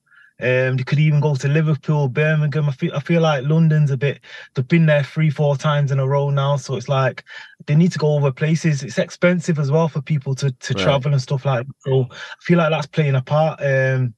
Um, 0.41 0.75
they 0.75 0.83
could 0.83 0.99
even 0.99 1.21
go 1.21 1.35
to 1.35 1.47
Liverpool, 1.47 2.09
Birmingham. 2.09 2.67
I 2.67 2.73
feel, 2.73 2.93
I 2.93 2.99
feel 2.99 3.21
like 3.21 3.45
London's 3.45 3.91
a 3.91 3.97
bit. 3.97 4.19
They've 4.53 4.67
been 4.67 4.85
there 4.85 5.03
three, 5.03 5.29
four 5.29 5.55
times 5.55 5.91
in 5.91 5.99
a 5.99 6.07
row 6.07 6.29
now, 6.29 6.57
so 6.57 6.75
it's 6.75 6.89
like 6.89 7.23
they 7.67 7.75
need 7.75 7.93
to 7.93 7.99
go 7.99 8.15
over 8.15 8.31
places. 8.31 8.83
It's 8.83 8.97
expensive 8.97 9.59
as 9.59 9.71
well 9.71 9.87
for 9.87 10.01
people 10.01 10.35
to 10.35 10.51
to 10.51 10.73
Right. 10.73 10.83
travel 10.83 11.13
and 11.13 11.21
stuff 11.21 11.45
like. 11.45 11.65
that. 11.67 11.73
So 11.79 12.07
I 12.11 12.15
feel 12.41 12.57
like 12.57 12.69
that's 12.69 12.87
playing 12.87 13.15
a 13.15 13.21
part. 13.21 13.61
Um, 13.61 14.13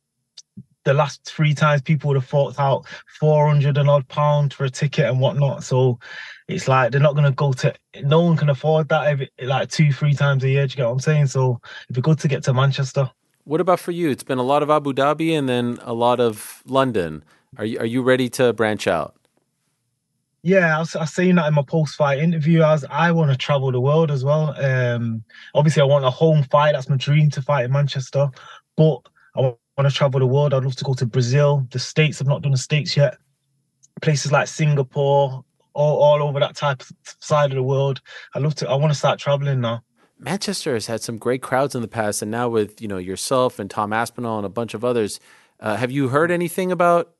the 0.85 0.93
last 0.93 1.25
three 1.25 1.53
times 1.53 1.81
people 1.81 2.07
would 2.07 2.15
have 2.17 2.25
forked 2.25 2.59
out 2.59 2.85
four 3.19 3.47
hundred 3.47 3.77
and 3.77 3.89
odd 3.89 4.07
pound 4.07 4.53
for 4.53 4.63
a 4.63 4.69
ticket 4.69 5.05
and 5.05 5.19
whatnot. 5.19 5.63
So 5.63 5.99
it's 6.47 6.67
like 6.67 6.91
they're 6.91 7.01
not 7.01 7.13
going 7.13 7.25
to 7.25 7.31
go 7.35 7.51
to. 7.53 7.73
No 8.03 8.21
one 8.21 8.37
can 8.37 8.49
afford 8.49 8.89
that 8.89 9.05
every 9.07 9.29
like 9.41 9.69
two, 9.69 9.91
three 9.91 10.13
times 10.13 10.43
a 10.45 10.49
year. 10.49 10.65
Do 10.65 10.71
you 10.71 10.77
get 10.77 10.85
what 10.85 10.93
I'm 10.93 10.99
saying? 10.99 11.27
So 11.27 11.59
it'd 11.85 11.95
be 11.95 12.01
good 12.01 12.19
to 12.19 12.27
get 12.27 12.43
to 12.45 12.53
Manchester. 12.53 13.11
What 13.47 13.61
about 13.61 13.79
for 13.79 13.91
you? 13.91 14.09
It's 14.09 14.23
been 14.23 14.39
a 14.39 14.43
lot 14.43 14.61
of 14.61 14.69
Abu 14.69 14.91
Dhabi 14.91 15.31
and 15.31 15.47
then 15.47 15.79
a 15.83 15.93
lot 15.93 16.19
of 16.19 16.61
London. 16.65 17.23
Are 17.57 17.63
you 17.63 17.79
are 17.79 17.85
you 17.85 18.01
ready 18.01 18.27
to 18.31 18.51
branch 18.51 18.87
out? 18.87 19.15
Yeah, 20.43 20.75
I 20.75 20.79
was, 20.79 20.93
I 20.97 21.05
that 21.05 21.47
in 21.47 21.53
my 21.53 21.63
post-fight 21.65 22.19
interview. 22.19 22.61
I 22.61 22.73
was, 22.73 22.85
I 22.89 23.09
want 23.13 23.31
to 23.31 23.37
travel 23.37 23.71
the 23.71 23.79
world 23.79 24.11
as 24.11 24.25
well. 24.25 24.53
Um, 24.61 25.23
obviously, 25.55 25.81
I 25.81 25.85
want 25.85 26.03
a 26.03 26.09
home 26.09 26.43
fight. 26.43 26.73
That's 26.73 26.89
my 26.89 26.97
dream 26.97 27.29
to 27.31 27.41
fight 27.41 27.63
in 27.63 27.71
Manchester. 27.71 28.29
But 28.75 28.99
I 29.33 29.39
want 29.39 29.57
to 29.79 29.91
travel 29.91 30.19
the 30.19 30.27
world. 30.27 30.53
I'd 30.53 30.65
love 30.65 30.75
to 30.75 30.83
go 30.83 30.93
to 30.95 31.05
Brazil, 31.05 31.65
the 31.71 31.79
States. 31.79 32.21
I've 32.21 32.27
not 32.27 32.41
done 32.41 32.51
the 32.51 32.57
States 32.57 32.97
yet. 32.97 33.17
Places 34.01 34.33
like 34.33 34.47
Singapore, 34.47 35.45
all, 35.73 35.97
all 35.97 36.21
over 36.21 36.41
that 36.41 36.57
type 36.57 36.81
of 36.81 36.91
side 37.21 37.51
of 37.51 37.55
the 37.55 37.63
world. 37.63 38.01
I 38.35 38.39
love 38.39 38.55
to. 38.55 38.69
I 38.69 38.75
want 38.75 38.91
to 38.91 38.99
start 38.99 39.19
traveling 39.19 39.61
now. 39.61 39.83
Manchester 40.19 40.73
has 40.73 40.87
had 40.87 41.01
some 41.01 41.17
great 41.17 41.41
crowds 41.41 41.75
in 41.75 41.81
the 41.81 41.87
past, 41.87 42.21
and 42.21 42.31
now 42.31 42.49
with 42.49 42.81
you 42.81 42.87
know 42.87 42.97
yourself 42.97 43.59
and 43.59 43.69
Tom 43.69 43.93
Aspinall 43.93 44.37
and 44.37 44.45
a 44.45 44.49
bunch 44.49 44.73
of 44.73 44.83
others, 44.83 45.19
uh, 45.59 45.75
have 45.75 45.91
you 45.91 46.09
heard 46.09 46.31
anything 46.31 46.71
about 46.71 47.11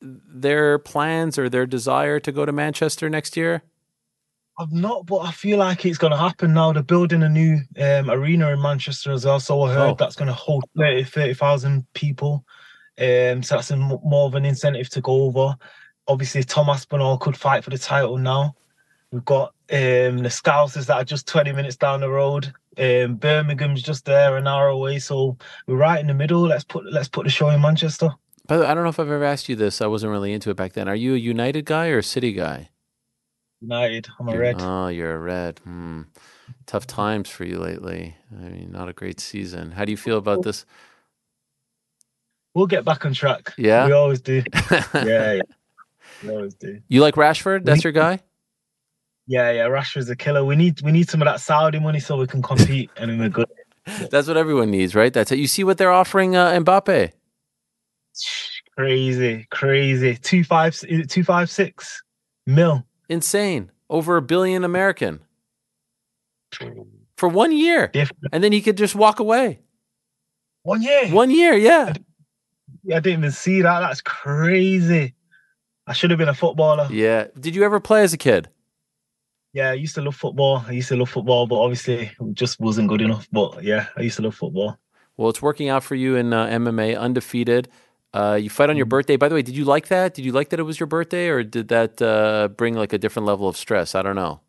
their 0.00 0.78
plans 0.78 1.38
or 1.38 1.48
their 1.48 1.66
desire 1.66 2.18
to 2.20 2.32
go 2.32 2.44
to 2.44 2.52
Manchester 2.52 3.08
next 3.08 3.36
year? 3.36 3.62
I've 4.58 4.72
not, 4.72 5.06
but 5.06 5.18
I 5.18 5.30
feel 5.32 5.58
like 5.58 5.86
it's 5.86 5.96
going 5.98 6.10
to 6.10 6.16
happen 6.16 6.52
now. 6.52 6.72
They're 6.72 6.82
building 6.82 7.22
a 7.22 7.28
new 7.28 7.58
um, 7.80 8.10
arena 8.10 8.50
in 8.50 8.60
Manchester 8.60 9.10
as 9.12 9.24
well. 9.24 9.40
So 9.40 9.62
I 9.62 9.72
heard 9.72 9.90
Oh. 9.92 9.96
that's 9.98 10.14
going 10.16 10.26
to 10.28 10.34
hold 10.34 10.64
30, 10.76 11.04
30,000 11.04 11.86
people. 11.94 12.44
Um, 13.00 13.42
so 13.42 13.54
that's 13.56 13.70
a, 13.70 13.76
more 13.76 14.26
of 14.26 14.34
an 14.34 14.44
incentive 14.44 14.90
to 14.90 15.00
go 15.00 15.22
over. 15.22 15.56
Obviously, 16.06 16.42
Tom 16.44 16.68
Aspinall 16.68 17.16
could 17.16 17.36
fight 17.36 17.64
for 17.64 17.70
the 17.70 17.78
title 17.78 18.18
now. 18.18 18.54
We've 19.10 19.24
got 19.24 19.54
um, 19.72 20.18
the 20.18 20.28
Scousers 20.28 20.86
that 20.86 20.96
are 20.96 21.04
just 21.04 21.26
20 21.26 21.52
minutes 21.52 21.76
down 21.76 22.00
the 22.00 22.10
road. 22.10 22.52
Um, 22.78 23.16
Birmingham's 23.16 23.82
just 23.82 24.04
there 24.04 24.36
an 24.36 24.46
hour 24.46 24.68
away. 24.68 24.98
So 24.98 25.36
we're 25.66 25.76
right 25.76 26.00
in 26.00 26.06
the 26.06 26.14
middle. 26.14 26.42
Let's 26.42 26.64
put 26.64 26.84
let's 26.92 27.08
put 27.08 27.24
the 27.24 27.30
show 27.30 27.48
in 27.50 27.60
Manchester. 27.60 28.10
By 28.46 28.56
the 28.56 28.62
way, 28.64 28.68
I 28.68 28.74
don't 28.74 28.82
know 28.84 28.90
if 28.90 28.98
I've 29.00 29.10
ever 29.10 29.24
asked 29.24 29.48
you 29.48 29.56
this. 29.56 29.80
I 29.80 29.86
wasn't 29.86 30.10
really 30.12 30.32
into 30.32 30.50
it 30.50 30.56
back 30.56 30.72
then. 30.72 30.88
Are 30.88 30.94
you 30.96 31.14
a 31.14 31.18
United 31.18 31.64
guy 31.64 31.88
or 31.88 31.98
a 31.98 32.02
City 32.02 32.32
guy? 32.32 32.70
United. 33.60 34.08
I'm 34.18 34.28
a 34.28 34.32
You're- 34.32 34.42
red. 34.42 34.56
Oh, 34.60 34.88
you're 34.88 35.14
a 35.14 35.18
red. 35.18 35.58
Hmm. 35.60 36.02
Tough 36.66 36.86
times 36.86 37.28
for 37.28 37.44
you 37.44 37.58
lately. 37.58 38.16
I 38.32 38.48
mean, 38.48 38.72
not 38.72 38.88
a 38.88 38.92
great 38.92 39.20
season. 39.20 39.70
How 39.72 39.84
do 39.84 39.90
you 39.92 39.96
feel 39.96 40.18
about 40.18 40.42
this? 40.42 40.64
We'll 42.54 42.66
get 42.66 42.84
back 42.84 43.06
on 43.06 43.14
track. 43.14 43.54
Yeah? 43.56 43.86
We 43.86 43.92
always 43.92 44.20
do. 44.20 44.42
Yeah, 44.94 45.32
yeah. 45.34 45.42
We 46.22 46.30
always 46.30 46.54
do. 46.54 46.80
You 46.88 47.00
like 47.00 47.14
Rashford? 47.14 47.64
That's 47.64 47.84
your 47.84 47.92
guy? 47.92 48.20
Yeah, 49.32 49.50
yeah, 49.50 49.66
Rashford's 49.66 50.10
a 50.10 50.14
killer. 50.14 50.44
We 50.44 50.56
need 50.56 50.82
we 50.82 50.92
need 50.92 51.08
some 51.08 51.22
of 51.22 51.26
that 51.26 51.40
Saudi 51.40 51.80
money 51.80 52.00
so 52.00 52.18
we 52.18 52.26
can 52.26 52.42
compete 52.42 52.90
and 52.98 53.10
then 53.10 53.18
we're 53.18 53.30
good. 53.30 53.48
That's 54.10 54.28
what 54.28 54.36
everyone 54.36 54.70
needs, 54.70 54.94
right? 54.94 55.10
That's 55.10 55.32
it. 55.32 55.38
You 55.38 55.46
see 55.46 55.64
what 55.64 55.78
they're 55.78 55.90
offering 55.90 56.36
uh, 56.36 56.50
Mbappe? 56.50 57.12
Crazy, 58.76 59.46
crazy. 59.50 60.16
Two 60.16 60.44
five, 60.44 60.76
two 60.76 60.84
five 60.84 60.84
six 60.84 60.84
five 60.84 60.92
is 60.92 61.00
it 61.00 61.08
two 61.08 61.24
five 61.24 61.50
six 61.50 62.02
mil. 62.46 62.84
Insane. 63.08 63.70
Over 63.88 64.18
a 64.18 64.22
billion 64.22 64.64
American 64.64 65.20
for 67.16 67.30
one 67.30 67.52
year. 67.52 67.88
Different. 67.88 68.34
And 68.34 68.44
then 68.44 68.52
he 68.52 68.60
could 68.60 68.76
just 68.76 68.94
walk 68.94 69.18
away. 69.18 69.60
One 70.62 70.82
year. 70.82 71.08
One 71.08 71.30
year, 71.30 71.54
yeah. 71.54 71.94
I 72.90 73.00
didn't 73.00 73.20
even 73.20 73.32
see 73.32 73.62
that. 73.62 73.80
That's 73.80 74.02
crazy. 74.02 75.14
I 75.86 75.94
should 75.94 76.10
have 76.10 76.18
been 76.18 76.28
a 76.28 76.34
footballer. 76.34 76.86
Yeah. 76.90 77.28
Did 77.40 77.56
you 77.56 77.64
ever 77.64 77.80
play 77.80 78.02
as 78.02 78.12
a 78.12 78.18
kid? 78.18 78.50
Yeah, 79.52 79.70
I 79.70 79.74
used 79.74 79.94
to 79.96 80.02
love 80.02 80.16
football. 80.16 80.64
I 80.66 80.72
used 80.72 80.88
to 80.88 80.96
love 80.96 81.10
football, 81.10 81.46
but 81.46 81.56
obviously 81.60 82.10
it 82.18 82.34
just 82.34 82.58
wasn't 82.60 82.88
good 82.88 83.02
enough. 83.02 83.28
But 83.30 83.62
yeah, 83.62 83.88
I 83.96 84.02
used 84.02 84.16
to 84.16 84.22
love 84.22 84.34
football. 84.34 84.78
Well, 85.16 85.28
it's 85.30 85.42
working 85.42 85.68
out 85.68 85.84
for 85.84 85.94
you 85.94 86.16
in 86.16 86.32
uh, 86.32 86.46
MMA, 86.46 86.94
undefeated. 86.96 87.68
Uh, 88.14 88.38
you 88.40 88.50
fight 88.50 88.70
on 88.70 88.76
Mm-hmm. 88.76 88.76
your 88.76 88.86
birthday. 88.86 89.16
By 89.16 89.28
the 89.28 89.34
way, 89.34 89.42
did 89.42 89.56
you 89.56 89.64
like 89.64 89.88
that? 89.88 90.14
Did 90.14 90.24
you 90.24 90.32
like 90.32 90.50
that 90.50 90.60
it 90.60 90.64
was 90.64 90.80
your 90.80 90.86
birthday, 90.86 91.28
or 91.28 91.42
did 91.42 91.68
that 91.68 92.00
uh, 92.02 92.48
bring 92.48 92.74
like 92.74 92.92
a 92.92 92.98
different 92.98 93.26
level 93.26 93.48
of 93.48 93.56
stress? 93.56 93.94
I 93.94 94.02
don't 94.02 94.16
know. 94.16 94.40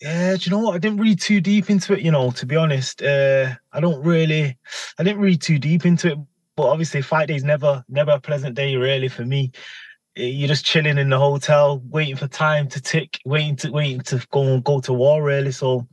Yeah, 0.00 0.36
do 0.36 0.42
you 0.44 0.50
know 0.52 0.62
what? 0.62 0.74
I 0.76 0.78
didn't 0.78 1.00
read 1.00 1.20
too 1.20 1.40
deep 1.40 1.70
into 1.70 1.92
it. 1.92 2.02
You 2.02 2.12
know, 2.12 2.30
to 2.30 2.46
be 2.46 2.54
honest, 2.56 3.02
uh, 3.02 3.54
I 3.72 3.80
don't 3.80 4.04
really, 4.04 4.56
I 4.98 5.02
didn't 5.02 5.20
read 5.20 5.42
too 5.42 5.58
deep 5.58 5.84
into 5.84 6.12
it. 6.12 6.18
But 6.54 6.68
obviously, 6.68 7.02
fight 7.02 7.28
day's 7.28 7.44
never, 7.44 7.84
never 7.88 8.12
a 8.12 8.20
pleasant 8.20 8.54
day 8.54 8.76
really 8.76 9.08
for 9.08 9.24
me. 9.24 9.52
You're 10.18 10.48
just 10.48 10.64
chilling 10.64 10.98
in 10.98 11.10
the 11.10 11.18
hotel, 11.18 11.80
waiting 11.90 12.16
for 12.16 12.26
time 12.26 12.68
to 12.68 12.80
tick, 12.80 13.20
waiting 13.24 13.56
to 13.56 13.70
waiting 13.70 14.00
to 14.02 14.26
go 14.30 14.60
go 14.60 14.80
to 14.80 14.92
war 14.92 15.22
really. 15.22 15.52
So, 15.52 15.86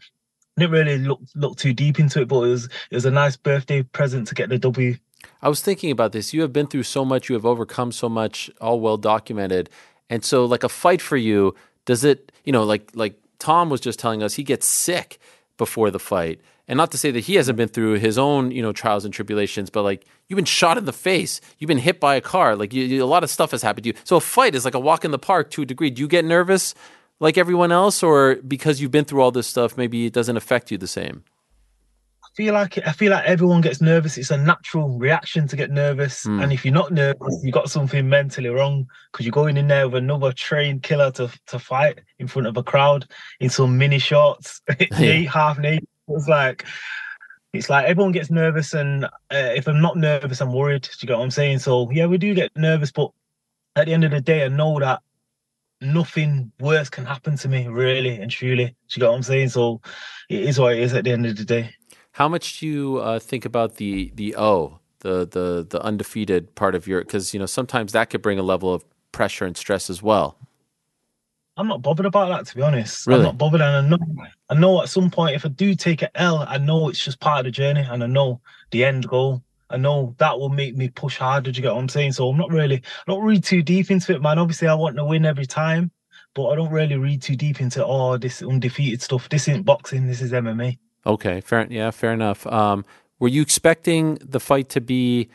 didn't 0.57 0.72
really 0.72 0.97
look 0.97 1.22
look 1.35 1.57
too 1.57 1.73
deep 1.73 1.99
into 1.99 2.22
it. 2.22 2.27
But 2.27 2.38
it 2.38 2.49
was 2.49 2.65
it 2.65 2.95
was 2.95 3.06
a 3.06 3.11
nice 3.11 3.38
birthday 3.38 3.84
present 3.84 4.27
to 4.27 4.35
get 4.35 4.49
the 4.49 4.57
W. 4.57 4.95
I 5.41 5.49
was 5.49 5.61
thinking 5.61 5.91
about 5.91 6.11
this. 6.11 6.34
You 6.34 6.41
have 6.41 6.53
been 6.53 6.68
through 6.68 6.84
so 6.84 7.06
much. 7.06 7.30
You 7.30 7.35
have 7.35 7.45
overcome 7.45 7.91
so 7.91 8.10
much. 8.10 8.49
All 8.60 8.80
well 8.80 8.97
documented. 8.97 9.69
And 10.10 10.23
so, 10.23 10.45
like 10.45 10.64
a 10.64 10.69
fight 10.69 11.02
for 11.02 11.18
you, 11.18 11.56
does 11.85 12.03
it? 12.03 12.31
You 12.45 12.52
know, 12.52 12.64
like 12.64 12.91
like 12.95 13.19
Tom 13.39 13.69
was 13.69 13.81
just 13.81 13.99
telling 13.99 14.23
us, 14.23 14.34
he 14.34 14.43
gets 14.43 14.65
sick 14.65 15.19
before 15.57 15.91
the 15.91 15.99
fight. 15.99 16.41
And 16.68 16.78
not 16.78 16.92
to 16.92 16.98
say 16.98 17.12
that 17.12 17.20
he 17.20 17.36
hasn't 17.36 17.58
been 17.58 17.68
through 17.70 18.00
his 18.00 18.18
own, 18.18 18.50
you 18.50 18.62
know, 18.62 18.72
trials 18.74 19.06
and 19.06 19.14
tribulations, 19.14 19.70
but 19.70 19.84
like 19.84 20.06
you've 20.28 20.36
been 20.38 20.46
shot 20.46 20.78
in 20.80 20.86
the 20.86 20.94
face, 20.94 21.40
you've 21.60 21.68
been 21.68 21.78
hit 21.78 22.00
by 22.00 22.16
a 22.16 22.22
car, 22.22 22.56
like 22.56 22.74
you, 22.74 22.84
you- 22.86 23.04
a 23.04 23.06
lot 23.06 23.24
of 23.24 23.30
stuff 23.30 23.52
has 23.52 23.62
happened 23.62 23.84
to 23.84 23.90
you. 23.90 23.96
So 24.04 24.16
a 24.16 24.20
fight 24.22 24.56
is 24.56 24.66
like 24.66 24.74
a 24.74 24.80
walk 24.80 25.06
in 25.06 25.12
the 25.12 25.20
park 25.20 25.52
to 25.52 25.62
a 25.62 25.66
degree. 25.66 25.92
Do 25.92 26.02
you 26.02 26.08
get 26.08 26.26
nervous 26.26 26.74
like 27.20 27.38
everyone 27.38 27.72
else, 27.72 28.02
or 28.04 28.36
because 28.48 28.82
you've 28.82 28.92
been 28.92 29.06
through 29.06 29.22
all 29.22 29.32
this 29.32 29.48
stuff, 29.48 29.78
maybe 29.78 30.06
it 30.08 30.14
doesn't 30.14 30.36
affect 30.38 30.72
you 30.72 30.78
the 30.78 30.88
same? 30.88 31.24
I 32.24 32.28
feel 32.36 32.54
like 32.54 32.78
I 32.86 32.92
feel 32.92 33.12
like 33.12 33.24
everyone 33.26 33.62
gets 33.62 33.80
nervous. 33.80 34.18
It's 34.18 34.32
a 34.32 34.38
natural 34.38 34.98
reaction 34.98 35.48
to 35.48 35.56
get 35.56 35.72
nervous, 35.72 36.24
Hmm. 36.24 36.42
and 36.42 36.52
if 36.52 36.66
you're 36.66 36.74
not 36.74 36.92
nervous, 36.92 37.40
you 37.44 37.52
got 37.52 37.70
something 37.70 38.10
mentally 38.10 38.50
wrong 38.50 38.88
because 39.12 39.26
you're 39.26 39.32
going 39.32 39.56
in 39.56 39.68
there 39.68 39.88
with 39.88 40.04
another 40.04 40.34
trained 40.34 40.84
killer 40.84 41.12
to 41.12 41.30
to 41.48 41.60
fight 41.60 42.00
in 42.20 42.28
front 42.28 42.48
of 42.48 42.58
a 42.58 42.64
crowd 42.64 43.06
in 43.40 43.50
some 43.50 43.78
mini 43.78 44.00
shorts, 44.00 44.62
eight 44.98 45.30
half 45.30 45.58
naked. 45.60 45.88
It's 46.07 46.27
like 46.27 46.65
it's 47.53 47.69
like 47.69 47.86
everyone 47.86 48.11
gets 48.11 48.30
nervous, 48.30 48.73
and 48.73 49.06
uh, 49.06 49.10
if 49.32 49.68
I'm 49.68 49.82
not 49.82 49.98
nervous, 49.98 50.41
I'm 50.41 50.53
worried. 50.53 50.84
Do 50.84 50.90
you 51.02 51.07
get 51.07 51.18
what 51.18 51.23
I'm 51.23 51.32
saying? 51.32 51.60
So 51.60 51.90
yeah, 51.91 52.06
we 52.06 52.18
do 52.18 52.34
get 52.34 52.52
nervous, 52.56 52.91
but 52.91 53.11
at 53.76 53.86
the 53.86 53.94
end 53.94 54.03
of 54.03 54.11
the 54.11 54.22
day, 54.22 54.45
I 54.45 54.49
know 54.49 54.80
that 54.80 55.02
nothing 55.82 56.52
worse 56.60 56.90
can 56.90 57.06
happen 57.06 57.38
to 57.38 57.48
me, 57.48 57.68
really 57.68 58.15
and 58.22 58.30
truly. 58.30 58.65
Do 58.65 58.73
you 58.95 58.99
get 59.02 59.10
what 59.10 59.15
I'm 59.15 59.23
saying? 59.23 59.49
So 59.49 59.82
it 60.30 60.44
is 60.44 60.60
what 60.60 60.73
it 60.73 60.80
is 60.80 60.94
at 60.94 61.03
the 61.03 61.11
end 61.11 61.26
of 61.26 61.38
the 61.38 61.45
day. 61.45 61.72
How 62.11 62.30
much 62.30 62.60
do 62.60 62.68
you 62.68 62.98
uh, 62.98 63.19
think 63.19 63.45
about 63.45 63.76
the 63.76 64.11
the 64.15 64.36
O, 64.36 64.80
the 64.99 65.26
the 65.26 65.65
the 65.69 65.82
undefeated 65.82 66.56
part 66.56 66.76
of 66.76 66.88
your? 66.88 67.02
Because 67.02 67.34
you 67.34 67.40
know 67.40 67.45
sometimes 67.45 67.91
that 67.94 68.10
could 68.10 68.22
bring 68.22 68.40
a 68.40 68.44
level 68.44 68.73
of 68.73 68.86
pressure 69.11 69.45
and 69.45 69.57
stress 69.57 69.90
as 69.90 70.02
well. 70.02 70.38
I'm 71.57 71.68
not 71.68 71.82
bothered 71.82 72.06
about 72.06 72.30
that, 72.30 72.48
to 72.48 72.56
be 72.56 72.61
honest. 72.61 73.07
Really? 73.07 73.19
I'm 73.19 73.26
not 73.26 73.38
bothered, 73.38 73.61
and 73.61 73.88
I 73.88 73.90
know, 73.90 74.27
I 74.49 74.53
know 74.56 74.82
at 74.82 74.90
some 74.90 75.10
point 75.10 75.36
if 75.36 75.45
I 75.45 75.49
do 75.49 75.73
take 75.73 76.02
an 76.02 76.10
L, 76.15 76.45
I 76.48 76.57
know 76.57 76.90
it's 76.90 77.03
just 77.03 77.19
part 77.19 77.40
of 77.40 77.45
the 77.45 77.52
journey, 77.52 77.82
and 77.82 78.03
I 78.03 78.07
know 78.07 78.41
the 78.72 78.84
end 78.84 79.07
goal. 79.07 79.41
I 79.69 79.77
know 79.77 80.14
that 80.19 80.38
will 80.38 80.49
make 80.49 80.76
me 80.76 80.90
push 80.90 81.18
harder. 81.18 81.52
Do 81.52 81.57
you 81.57 81.64
get 81.64 81.73
what 81.73 81.80
I'm 81.80 81.90
saying? 81.90 82.11
So 82.11 82.30
I'm 82.30 82.38
not 82.38 82.52
really, 82.52 82.84
not 83.07 83.22
really 83.22 83.40
too 83.40 83.64
deep 83.64 83.90
into 83.90 84.14
it, 84.14 84.22
man. 84.22 84.38
Obviously, 84.38 84.68
I 84.68 84.76
want 84.76 84.98
to 84.98 85.06
win 85.06 85.26
every 85.26 85.45
time, 85.45 85.91
but 86.34 86.49
I 86.49 86.56
don't 86.56 86.72
really 86.72 86.98
read 86.98 87.22
too 87.22 87.36
deep 87.36 87.61
into 87.61 87.84
oh 87.86 88.18
this 88.18 88.44
undefeated 88.44 89.02
stuff. 89.02 89.30
This 89.30 89.48
isn't 89.48 89.64
boxing. 89.64 90.07
This 90.07 90.22
is 90.22 90.34
MMA. 90.34 90.77
Okay, 91.06 91.41
fair. 91.41 91.68
Yeah, 91.69 91.91
fair 91.91 92.14
enough. 92.14 92.45
Um, 92.48 92.86
were 93.19 93.27
you 93.27 93.41
expecting 93.41 94.15
the 94.22 94.40
fight 94.40 94.69
to 94.69 94.82
be, 94.82 95.30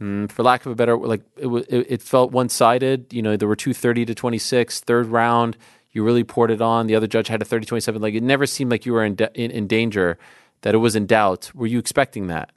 mm, 0.00 0.30
for 0.30 0.42
lack 0.42 0.64
of 0.66 0.72
a 0.72 0.74
better, 0.74 0.96
like 0.96 1.22
it, 1.36 1.46
it, 1.68 1.86
it 1.90 2.02
felt 2.02 2.32
one 2.32 2.48
sided? 2.48 3.12
You 3.12 3.22
know, 3.22 3.36
there 3.36 3.48
were 3.48 3.56
two 3.56 3.74
thirty 3.74 4.04
to 4.04 4.14
26, 4.14 4.80
third 4.80 5.06
round. 5.06 5.56
You 5.92 6.04
really 6.04 6.24
poured 6.24 6.50
it 6.50 6.60
on. 6.60 6.86
The 6.86 6.94
other 6.94 7.06
judge 7.06 7.28
had 7.28 7.40
a 7.40 7.44
30 7.44 7.64
27. 7.66 8.02
Like 8.02 8.14
it 8.14 8.22
never 8.22 8.46
seemed 8.46 8.70
like 8.70 8.84
you 8.84 8.92
were 8.92 9.04
in, 9.04 9.14
de- 9.14 9.32
in, 9.34 9.50
in 9.50 9.66
danger, 9.66 10.18
that 10.62 10.74
it 10.74 10.78
was 10.78 10.94
in 10.94 11.06
doubt. 11.06 11.50
Were 11.54 11.66
you 11.66 11.78
expecting 11.78 12.26
that? 12.26 12.50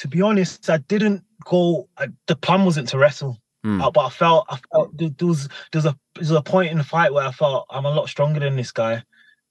To 0.00 0.08
be 0.08 0.20
honest, 0.22 0.68
I 0.68 0.78
didn't 0.78 1.24
go. 1.44 1.88
I, 1.96 2.08
the 2.26 2.36
plan 2.36 2.64
wasn't 2.64 2.88
to 2.90 2.98
wrestle. 2.98 3.38
Uh, 3.82 3.90
but 3.90 4.06
I 4.06 4.10
felt, 4.10 4.46
I 4.48 4.58
felt 4.70 4.96
there 4.96 5.08
there 5.08 5.26
was 5.26 5.48
there's 5.72 5.86
a 5.86 5.96
there's 6.14 6.30
a 6.30 6.40
point 6.42 6.70
in 6.70 6.78
the 6.78 6.84
fight 6.84 7.12
where 7.12 7.26
I 7.26 7.32
felt 7.32 7.66
I'm 7.70 7.84
a 7.84 7.90
lot 7.90 8.08
stronger 8.08 8.38
than 8.38 8.54
this 8.54 8.70
guy. 8.70 9.02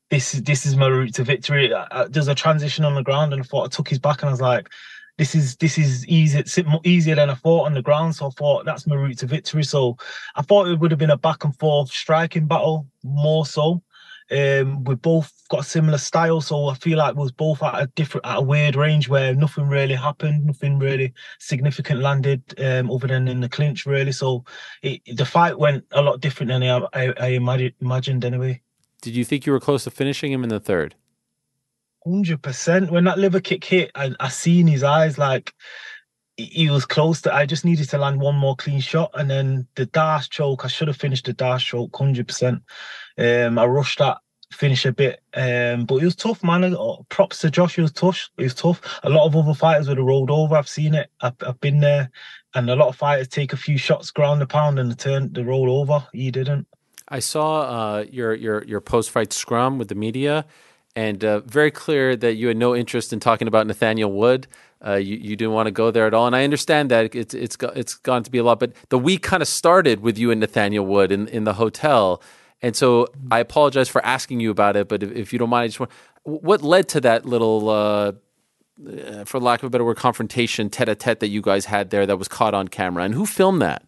This 0.09 0.33
is 0.35 0.43
this 0.43 0.65
is 0.65 0.77
my 0.77 0.87
route 0.87 1.15
to 1.15 1.23
victory. 1.25 1.73
I, 1.73 1.85
I- 1.91 2.07
there's 2.07 2.29
a 2.29 2.35
transition 2.35 2.85
on 2.85 2.95
the 2.95 3.03
ground, 3.03 3.33
and 3.33 3.41
I 3.41 3.45
thought 3.45 3.65
I 3.65 3.75
took 3.75 3.89
his 3.89 3.99
back, 3.99 4.21
and 4.21 4.29
I 4.29 4.31
was 4.31 4.39
like, 4.39 4.69
this 5.17 5.35
is 5.35 5.55
this 5.57 5.77
is 5.77 6.05
easy, 6.07 6.43
easier 6.83 7.15
than 7.15 7.29
I 7.29 7.35
thought 7.35 7.65
on 7.65 7.73
the 7.73 7.81
ground. 7.81 8.15
So 8.15 8.27
I 8.27 8.29
thought 8.31 8.65
that's 8.65 8.87
my 8.87 8.95
route 8.95 9.19
to 9.19 9.27
victory. 9.27 9.63
So 9.63 9.97
I 10.35 10.41
thought 10.41 10.67
it 10.67 10.79
would 10.79 10.91
have 10.91 10.99
been 10.99 11.09
a 11.09 11.17
back 11.17 11.43
and 11.43 11.57
forth 11.57 11.89
striking 11.89 12.47
battle 12.47 12.87
more 13.03 13.45
so. 13.45 13.81
Um, 14.31 14.83
we 14.83 14.95
both 14.95 15.31
got 15.49 15.65
similar 15.65 15.99
style, 15.99 16.41
so 16.41 16.67
I 16.67 16.73
feel 16.73 16.97
like 16.97 17.15
we 17.15 17.21
was 17.21 17.31
both 17.31 17.61
at 17.61 17.83
a 17.83 17.87
different, 17.95 18.25
at 18.25 18.39
a 18.39 18.41
weird 18.41 18.75
range 18.75 19.07
where 19.07 19.35
nothing 19.35 19.67
really 19.67 19.93
happened, 19.93 20.45
nothing 20.45 20.79
really 20.79 21.13
significant 21.37 21.99
landed, 21.99 22.41
um, 22.59 22.89
other 22.89 23.07
than 23.07 23.27
in 23.27 23.41
the 23.41 23.49
clinch, 23.49 23.85
really. 23.85 24.11
So 24.11 24.43
it, 24.81 25.01
the 25.15 25.25
fight 25.25 25.59
went 25.59 25.85
a 25.91 26.01
lot 26.01 26.21
different 26.21 26.49
than 26.49 26.63
I, 26.63 26.87
I, 26.93 27.13
I 27.19 27.27
imagine, 27.27 27.73
imagined, 27.81 28.25
anyway. 28.25 28.61
Did 29.03 29.15
you 29.15 29.25
think 29.25 29.45
you 29.45 29.51
were 29.51 29.59
close 29.59 29.83
to 29.83 29.91
finishing 29.91 30.31
him 30.31 30.43
in 30.43 30.49
the 30.49 30.59
third? 30.59 30.95
Hundred 32.06 32.41
percent. 32.41 32.91
When 32.91 33.06
that 33.06 33.18
liver 33.18 33.40
kick 33.40 33.64
hit, 33.64 33.91
I, 33.95 34.14
I 34.19 34.30
seen 34.30 34.68
his 34.68 34.84
eyes 34.84 35.18
like 35.18 35.53
he- 36.38 36.45
he 36.45 36.69
was 36.69 36.86
close 36.86 37.22
to. 37.22 37.34
I 37.34 37.45
just 37.45 37.65
needed 37.65 37.90
to 37.90 37.98
land 37.98 38.22
one 38.22 38.36
more 38.36 38.56
clean 38.56 38.80
shot, 38.80 39.11
and 39.15 39.30
then 39.30 39.68
the 39.76 39.88
D'Arce 39.88 40.27
choke. 40.27 40.65
I 40.65 40.68
should 40.68 40.88
have 40.88 40.98
finished 40.98 41.26
the 41.26 41.34
D'Arce 41.34 41.64
choke. 41.64 41.95
Hundred 41.95 42.27
percent. 42.27 42.61
Um, 43.18 43.57
I 43.57 43.65
rushed 43.65 43.99
that 43.99 44.18
finish 44.52 44.86
a 44.86 44.91
bit, 44.91 45.22
um, 45.34 45.86
but 45.86 45.95
it 45.95 46.06
was 46.06 46.15
tough, 46.15 46.44
man. 46.44 46.64
Uh, 46.64 46.98
Props 47.10 47.40
to 47.40 47.49
Josh. 47.49 47.77
It 47.77 47.82
was 47.82 47.91
tough. 47.91 48.30
It 48.38 48.44
was 48.44 48.53
tough. 48.53 48.99
A 49.03 49.10
lot 49.10 49.26
of 49.26 49.36
other 49.36 49.53
fighters 49.53 49.88
would 49.88 49.98
have 49.98 50.06
rolled 50.06 50.32
over. 50.32 50.56
I've 50.56 50.69
seen 50.69 50.94
it. 50.94 51.10
I've, 51.22 51.34
I've 51.45 51.60
been 51.60 51.80
there, 51.80 52.10
and 52.53 52.69
a 52.69 52.76
lot 52.76 52.90
of 52.90 52.95
fighters 52.95 53.27
take 53.27 53.52
a 53.53 53.57
few 53.57 53.77
shots, 53.77 54.11
ground 54.11 54.41
the 54.41 54.48
pound, 54.48 54.77
and 54.80 54.98
turn 54.98 55.34
the 55.34 55.44
roll 55.44 55.80
over. 55.82 56.06
He 56.14 56.30
didn't. 56.32 56.68
I 57.07 57.19
saw 57.19 57.61
uh, 57.61 58.06
your 58.10 58.34
your 58.34 58.64
your 58.65 58.82
post 58.82 59.10
fight 59.11 59.34
scrum 59.34 59.77
with 59.77 59.88
the 59.90 59.95
media, 59.95 60.45
and 60.95 61.23
uh, 61.23 61.41
very 61.41 61.72
clear 61.72 62.15
that 62.15 62.35
you 62.35 62.47
had 62.47 62.57
no 62.57 62.76
interest 62.76 63.11
in 63.11 63.19
talking 63.19 63.47
about 63.47 63.67
Nathaniel 63.67 64.11
Wood. 64.11 64.47
Uh, 64.85 64.95
you 64.95 65.17
you 65.17 65.35
didn't 65.35 65.53
want 65.53 65.67
to 65.67 65.72
go 65.72 65.91
there 65.91 66.07
at 66.07 66.13
all, 66.13 66.27
and 66.27 66.35
I 66.35 66.43
understand 66.43 66.91
that 66.91 67.15
it's 67.15 67.34
it's 67.34 67.57
it's 67.76 67.95
gone 67.95 68.23
to 68.23 68.31
be 68.31 68.38
a 68.38 68.43
lot. 68.43 68.59
But 68.59 68.73
the 68.89 68.99
week 68.99 69.22
kind 69.23 69.41
of 69.41 69.47
started 69.47 70.01
with 70.01 70.17
you 70.17 70.31
and 70.31 70.39
Nathaniel 70.39 70.85
Wood 70.85 71.11
in 71.11 71.27
in 71.27 71.43
the 71.43 71.53
hotel, 71.53 72.22
and 72.61 72.76
so 72.76 73.07
I 73.31 73.39
apologize 73.39 73.89
for 73.89 74.05
asking 74.05 74.39
you 74.41 74.51
about 74.51 74.76
it. 74.76 74.88
But 74.88 75.03
if, 75.03 75.11
if 75.11 75.34
you 75.34 75.39
don't 75.39 75.49
mind, 75.49 75.63
I 75.63 75.67
just 75.67 75.80
want 75.80 75.91
what 76.23 76.61
led 76.61 76.88
to 76.89 77.01
that 77.01 77.26
little. 77.26 77.69
Uh, 77.69 78.11
uh, 78.85 79.23
for 79.23 79.39
lack 79.39 79.63
of 79.63 79.67
a 79.67 79.69
better 79.69 79.85
word, 79.85 79.95
confrontation, 79.95 80.69
tete-a-tete 80.69 81.22
that 81.22 81.30
you 81.30 81.41
guys 81.41 81.63
had 81.63 81.91
there 81.91 82.05
that 82.05 82.17
was 82.17 82.27
caught 82.27 82.53
on 82.53 82.67
camera, 82.67 83.05
and 83.05 83.13
who 83.13 83.26
filmed 83.26 83.61
that? 83.61 83.84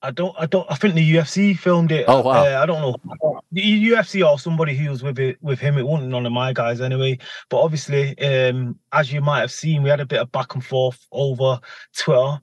I 0.00 0.12
don't, 0.12 0.34
I 0.38 0.46
don't, 0.46 0.66
I 0.70 0.76
think 0.76 0.94
the 0.94 1.14
UFC 1.14 1.58
filmed 1.58 1.90
it. 1.90 2.04
Oh, 2.06 2.20
wow. 2.20 2.44
Uh, 2.44 2.62
I 2.62 2.66
don't 2.66 2.80
know. 2.80 3.40
The 3.50 3.90
UFC 3.90 4.26
or 4.26 4.38
somebody 4.38 4.76
who 4.76 4.90
was 4.90 5.02
with 5.02 5.18
it 5.18 5.38
with 5.40 5.58
him, 5.58 5.76
it 5.76 5.86
wasn't 5.86 6.10
none 6.10 6.24
of 6.24 6.32
my 6.32 6.52
guys 6.52 6.80
anyway. 6.80 7.18
But 7.48 7.60
obviously, 7.60 8.16
um, 8.20 8.78
as 8.92 9.12
you 9.12 9.20
might 9.20 9.40
have 9.40 9.50
seen, 9.50 9.82
we 9.82 9.90
had 9.90 10.00
a 10.00 10.06
bit 10.06 10.20
of 10.20 10.30
back 10.30 10.54
and 10.54 10.64
forth 10.64 11.04
over 11.10 11.58
Twitter 11.96 12.40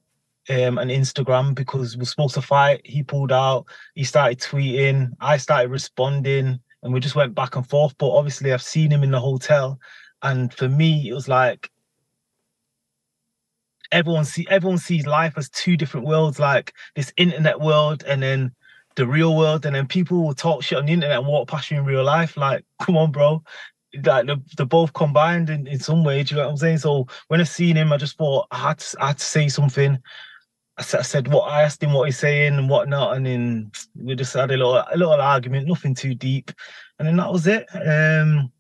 um, 0.49 0.77
and 0.77 0.91
Instagram 0.91 1.55
because 1.55 1.95
we're 1.95 2.03
supposed 2.03 2.33
to 2.35 2.41
fight. 2.41 2.81
He 2.83 3.03
pulled 3.03 3.31
out. 3.31 3.65
He 3.93 4.03
started 4.03 4.39
tweeting. 4.39 5.11
I 5.21 5.37
started 5.37 5.69
responding, 5.69 6.59
and 6.83 6.93
we 6.93 6.99
just 6.99 7.15
went 7.15 7.35
back 7.35 7.55
and 7.55 7.67
forth. 7.67 7.97
But 7.97 8.11
obviously, 8.11 8.51
I've 8.51 8.61
seen 8.61 8.91
him 8.91 9.03
in 9.03 9.11
the 9.11 9.19
hotel, 9.19 9.79
and 10.21 10.53
for 10.53 10.67
me, 10.67 11.07
it 11.07 11.13
was 11.13 11.29
like 11.29 11.71
everyone 13.91 14.25
see 14.25 14.47
everyone 14.49 14.77
sees 14.77 15.05
life 15.05 15.33
as 15.37 15.49
two 15.49 15.77
different 15.77 16.05
worlds, 16.05 16.39
like 16.39 16.73
this 16.95 17.13
internet 17.17 17.59
world 17.59 18.03
and 18.07 18.21
then 18.21 18.51
the 18.95 19.05
real 19.05 19.35
world, 19.35 19.65
and 19.65 19.75
then 19.75 19.87
people 19.87 20.23
will 20.23 20.33
talk 20.33 20.63
shit 20.63 20.77
on 20.77 20.85
the 20.85 20.93
internet 20.93 21.17
and 21.17 21.27
walk 21.27 21.47
past 21.47 21.69
you 21.69 21.77
in 21.77 21.85
real 21.85 22.03
life. 22.03 22.37
Like, 22.37 22.65
come 22.81 22.97
on, 22.97 23.11
bro. 23.11 23.43
Like 24.03 24.27
they're, 24.57 24.65
both 24.65 24.93
combined 24.93 25.49
in, 25.49 25.67
in 25.67 25.79
some 25.79 26.03
way. 26.03 26.21
Do 26.23 26.35
you 26.35 26.41
know 26.41 26.47
what 26.47 26.51
I'm 26.51 26.57
saying? 26.57 26.79
So 26.79 27.07
when 27.29 27.39
I 27.39 27.45
seen 27.45 27.77
him, 27.77 27.93
I 27.93 27.97
just 27.97 28.17
thought 28.17 28.47
I 28.51 28.57
had 28.57 28.79
to, 28.79 28.97
I 28.99 29.07
had 29.07 29.19
to 29.19 29.25
say 29.25 29.47
something. 29.47 29.97
I 30.77 30.81
said, 30.81 30.99
I 30.99 31.03
said 31.03 31.27
what 31.29 31.49
I 31.49 31.61
asked 31.61 31.81
him 31.81 31.93
what 31.93 32.05
he's 32.05 32.19
saying 32.19 32.55
and 32.55 32.69
whatnot, 32.69 33.15
and 33.15 33.25
then 33.25 33.71
we 33.95 34.15
just 34.15 34.33
had 34.33 34.51
a 34.51 34.57
little 34.57 34.75
a 34.75 34.97
little 34.97 35.13
argument, 35.13 35.67
nothing 35.67 35.95
too 35.95 36.13
deep, 36.13 36.51
and 36.99 37.07
then 37.07 37.15
that 37.15 37.31
was 37.31 37.47
it. 37.47 37.65
Um, 37.73 38.51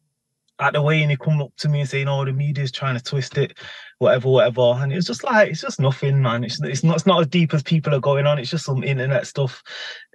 at 0.59 0.73
the 0.73 0.81
way 0.81 1.01
and 1.01 1.11
he 1.11 1.17
come 1.17 1.41
up 1.41 1.51
to 1.57 1.67
me 1.69 1.81
and 1.81 1.89
saying, 1.89 2.07
"Oh, 2.07 2.23
the 2.25 2.31
media's 2.31 2.71
trying 2.71 2.97
to 2.97 3.03
twist 3.03 3.37
it, 3.37 3.57
whatever, 3.99 4.29
whatever," 4.29 4.73
and 4.77 4.93
it's 4.93 5.07
just 5.07 5.23
like 5.23 5.49
it's 5.49 5.61
just 5.61 5.79
nothing, 5.79 6.21
man. 6.21 6.43
It's 6.43 6.61
it's 6.61 6.83
not 6.83 6.95
it's 6.95 7.05
not 7.05 7.21
as 7.21 7.27
deep 7.27 7.53
as 7.53 7.61
people 7.63 7.93
are 7.93 7.99
going 7.99 8.25
on. 8.25 8.39
It's 8.39 8.49
just 8.51 8.65
some 8.65 8.83
internet 8.83 9.27
stuff. 9.27 9.61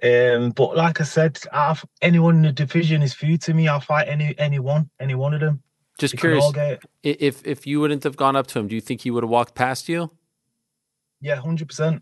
Um, 0.03 0.49
but 0.51 0.75
like 0.75 0.99
I 0.99 1.03
said, 1.03 1.39
I've, 1.53 1.83
anyone 2.01 2.37
in 2.37 2.41
the 2.43 2.51
division 2.51 3.01
is 3.03 3.13
food 3.13 3.41
to 3.43 3.53
me. 3.53 3.67
I'll 3.67 3.79
fight 3.79 4.07
any 4.07 4.33
anyone, 4.39 4.89
any 4.99 5.15
one 5.15 5.33
of 5.33 5.41
them. 5.41 5.61
Just 5.99 6.13
can 6.13 6.19
curious, 6.21 6.43
all 6.43 6.51
get 6.51 6.71
it. 6.71 6.83
i- 7.05 7.17
if 7.23 7.45
if 7.45 7.67
you 7.67 7.79
wouldn't 7.79 8.03
have 8.03 8.15
gone 8.17 8.35
up 8.35 8.47
to 8.47 8.59
him, 8.59 8.67
do 8.67 8.73
you 8.75 8.81
think 8.81 9.01
he 9.01 9.11
would 9.11 9.23
have 9.23 9.29
walked 9.29 9.53
past 9.53 9.87
you? 9.87 10.11
Yeah, 11.19 11.35
hundred 11.35 11.67
percent, 11.67 12.01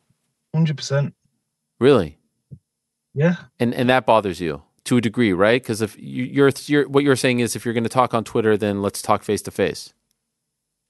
hundred 0.55 0.77
percent. 0.77 1.13
Really? 1.79 2.17
Yeah. 3.13 3.35
And 3.59 3.73
and 3.73 3.89
that 3.89 4.05
bothers 4.05 4.39
you 4.39 4.61
to 4.85 4.97
a 4.97 5.01
degree, 5.01 5.33
right? 5.33 5.61
Because 5.61 5.81
if 5.81 5.97
you, 5.99 6.23
you're, 6.25 6.51
you're 6.65 6.87
what 6.87 7.03
you're 7.03 7.15
saying 7.15 7.39
is 7.39 7.55
if 7.55 7.65
you're 7.65 7.73
going 7.73 7.83
to 7.83 7.89
talk 7.89 8.13
on 8.13 8.23
Twitter, 8.23 8.57
then 8.57 8.81
let's 8.81 9.01
talk 9.01 9.23
face 9.23 9.41
to 9.43 9.51
face. 9.51 9.93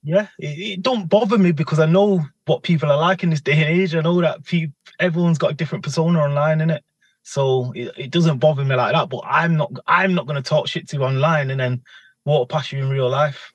Yeah, 0.04 0.28
it, 0.38 0.60
it 0.60 0.82
don't 0.82 1.10
bother 1.10 1.38
me 1.38 1.52
because 1.52 1.80
I 1.80 1.86
know 1.86 2.26
what 2.46 2.64
people 2.64 2.90
are 2.90 2.98
like 2.98 3.24
in 3.24 3.30
this 3.30 3.42
day 3.42 3.54
and 3.54 3.82
age. 3.82 3.96
I 3.96 4.02
know 4.02 4.22
that 4.22 4.46
pe- 4.46 4.72
everyone's 5.00 5.38
got 5.38 5.52
a 5.52 5.56
different 5.56 5.84
persona 5.84 6.20
online, 6.20 6.62
in 6.62 6.70
it. 6.70 6.84
So 7.24 7.72
it, 7.76 7.92
it 7.98 8.12
doesn't 8.12 8.40
bother 8.40 8.64
me 8.64 8.76
like 8.76 8.94
that. 8.94 9.10
But 9.10 9.24
I'm 9.26 9.58
not 9.58 9.72
I'm 9.88 10.16
not 10.16 10.26
going 10.26 10.42
to 10.42 10.48
talk 10.48 10.68
shit 10.68 10.88
to 10.90 10.98
you 10.98 11.04
online 11.04 11.52
and 11.52 11.60
then 11.60 11.82
walk 12.26 12.50
past 12.50 12.72
you 12.72 12.80
in 12.80 12.90
real 12.90 13.10
life. 13.10 13.54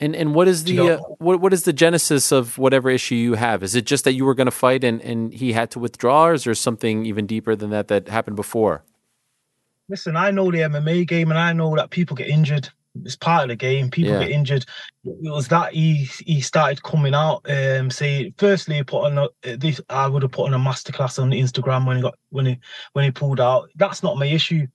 And 0.00 0.16
and 0.16 0.34
what 0.34 0.48
is 0.48 0.64
the 0.64 0.80
uh, 0.80 0.98
what 1.18 1.40
what 1.40 1.52
is 1.52 1.64
the 1.64 1.74
genesis 1.74 2.32
of 2.32 2.56
whatever 2.56 2.88
issue 2.88 3.14
you 3.14 3.34
have? 3.34 3.62
Is 3.62 3.74
it 3.74 3.84
just 3.84 4.04
that 4.04 4.14
you 4.14 4.24
were 4.24 4.34
going 4.34 4.46
to 4.46 4.50
fight 4.50 4.82
and 4.82 5.00
and 5.02 5.32
he 5.32 5.52
had 5.52 5.70
to 5.72 5.78
withdraw, 5.78 6.28
or 6.28 6.32
is 6.32 6.44
there 6.44 6.54
something 6.54 7.04
even 7.04 7.26
deeper 7.26 7.54
than 7.54 7.68
that 7.70 7.88
that 7.88 8.08
happened 8.08 8.36
before? 8.36 8.82
Listen, 9.90 10.16
I 10.16 10.30
know 10.30 10.50
the 10.50 10.58
MMA 10.58 11.06
game 11.06 11.30
and 11.30 11.38
I 11.38 11.52
know 11.52 11.76
that 11.76 11.90
people 11.90 12.16
get 12.16 12.28
injured. 12.28 12.70
It's 13.04 13.16
part 13.16 13.42
of 13.42 13.48
the 13.50 13.56
game. 13.56 13.90
People 13.90 14.12
Yeah. 14.14 14.20
get 14.20 14.30
injured. 14.30 14.64
It 15.04 15.30
was 15.30 15.48
that 15.48 15.74
he 15.74 16.08
he 16.24 16.40
started 16.40 16.82
coming 16.82 17.14
out. 17.14 17.42
Um, 17.48 17.90
say 17.90 18.32
firstly, 18.38 18.76
he 18.76 18.82
put 18.82 19.04
on 19.04 19.18
a, 19.18 19.56
this. 19.56 19.80
I 19.90 20.06
would 20.06 20.22
have 20.22 20.32
put 20.32 20.46
on 20.46 20.54
a 20.54 20.58
masterclass 20.58 21.20
on 21.20 21.30
Instagram 21.30 21.86
when 21.86 21.96
he 21.96 22.02
got 22.02 22.14
when 22.30 22.46
he 22.46 22.58
when 22.94 23.04
he 23.04 23.10
pulled 23.10 23.40
out. 23.40 23.68
That's 23.76 24.02
not 24.02 24.16
my 24.16 24.26
issue. 24.26 24.66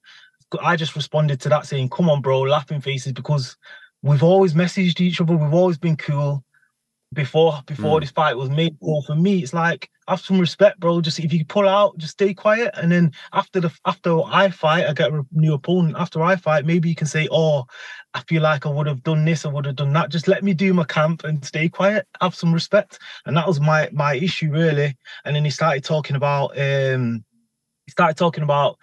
I 0.62 0.76
just 0.76 0.96
responded 0.96 1.42
to 1.42 1.50
that 1.50 1.66
saying, 1.66 1.90
"Come 1.90 2.10
on, 2.10 2.22
bro, 2.22 2.42
laughing 2.42 2.80
faces," 2.80 3.12
because 3.12 3.58
we've 4.06 4.24
always 4.24 4.54
messaged 4.54 5.02
each 5.02 5.20
other. 5.20 5.36
We've 5.36 5.54
always 5.54 5.78
been 5.78 5.98
cool 5.98 6.44
before 7.14 7.62
before 7.66 7.98
Mm. 7.98 8.02
this 8.02 8.12
fight 8.12 8.38
was 8.38 8.50
made. 8.50 8.78
So 8.82 9.02
for 9.02 9.16
me, 9.16 9.40
it's 9.42 9.54
like 9.54 9.90
have 10.08 10.22
some 10.22 10.40
respect, 10.40 10.80
bro. 10.80 11.02
Just 11.02 11.20
if 11.20 11.34
you 11.34 11.44
pull 11.46 11.68
out, 11.68 11.98
just 11.98 12.14
stay 12.14 12.34
quiet, 12.34 12.72
and 12.76 12.92
then 12.92 13.12
after 13.34 13.60
the 13.60 13.72
after 13.86 14.22
I 14.24 14.50
fight, 14.50 14.86
I 14.88 14.94
get 14.94 15.12
a 15.12 15.26
new 15.32 15.54
opponent. 15.54 15.96
After 15.98 16.22
I 16.22 16.36
fight, 16.36 16.66
maybe 16.66 16.90
you 16.90 16.96
can 16.96 17.08
say, 17.08 17.28
"Oh, 17.32 17.66
I 18.14 18.22
feel 18.28 18.42
like 18.44 18.66
I 18.66 18.70
would 18.70 18.88
have 18.88 19.04
done 19.04 19.26
this, 19.26 19.46
I 19.46 19.50
would 19.50 19.66
have 19.66 19.76
done 19.76 19.94
that." 19.94 20.10
Just 20.12 20.28
let 20.28 20.44
me 20.44 20.54
do 20.54 20.74
my 20.74 20.84
camp 20.86 21.24
and 21.24 21.44
stay 21.44 21.68
quiet. 21.70 22.08
Have 22.22 22.36
some 22.36 22.54
respect, 22.54 23.00
and 23.26 23.36
that 23.38 23.48
was 23.48 23.60
my 23.60 23.90
my 23.92 24.16
issue 24.16 24.52
really. 24.52 24.96
And 25.26 25.36
then 25.36 25.46
he 25.46 25.52
started 25.52 25.84
talking 25.84 26.16
about 26.16 26.58
um, 26.60 27.24
he 27.86 27.92
started 27.92 28.18
talking 28.18 28.44
about 28.44 28.78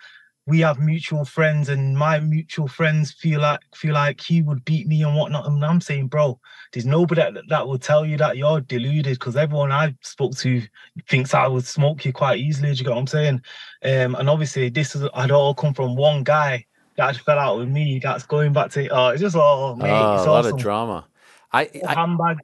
we 0.46 0.58
have 0.60 0.80
mutual 0.80 1.24
friends 1.24 1.68
and 1.68 1.96
my 1.96 2.18
mutual 2.18 2.66
friends 2.66 3.12
feel 3.12 3.40
like 3.40 3.60
feel 3.76 3.94
like 3.94 4.20
he 4.20 4.42
would 4.42 4.64
beat 4.64 4.88
me 4.88 5.02
and 5.02 5.14
whatnot. 5.14 5.46
And 5.46 5.64
I'm 5.64 5.80
saying, 5.80 6.08
bro, 6.08 6.38
there's 6.72 6.84
nobody 6.86 7.22
that, 7.22 7.44
that 7.48 7.66
will 7.66 7.78
tell 7.78 8.04
you 8.04 8.16
that 8.18 8.36
you're 8.36 8.60
deluded 8.60 9.14
because 9.14 9.36
everyone 9.36 9.70
I 9.70 9.94
spoke 10.02 10.36
to 10.38 10.62
thinks 11.08 11.32
I 11.32 11.46
would 11.46 11.64
smoke 11.64 12.04
you 12.04 12.12
quite 12.12 12.40
easily. 12.40 12.72
Do 12.72 12.78
you 12.78 12.84
get 12.84 12.90
what 12.90 12.98
I'm 12.98 13.06
saying? 13.06 13.40
Um, 13.84 14.16
and 14.16 14.28
obviously 14.28 14.68
this 14.68 14.96
is 14.96 15.08
had 15.14 15.30
all 15.30 15.54
come 15.54 15.74
from 15.74 15.94
one 15.94 16.24
guy 16.24 16.66
that 16.96 17.16
fell 17.18 17.38
out 17.38 17.58
with 17.58 17.68
me. 17.68 18.00
That's 18.02 18.26
going 18.26 18.52
back 18.52 18.72
to 18.72 18.88
oh, 18.88 19.08
it's 19.08 19.20
just 19.20 19.36
all 19.36 19.76
mate, 19.76 19.90
Oh, 19.90 20.14
it's 20.14 20.26
a 20.26 20.30
lot 20.30 20.44
awesome. 20.44 20.54
of 20.56 20.60
drama. 20.60 21.06
I, 21.52 21.70
I 21.86 21.94
handbag. 21.94 22.38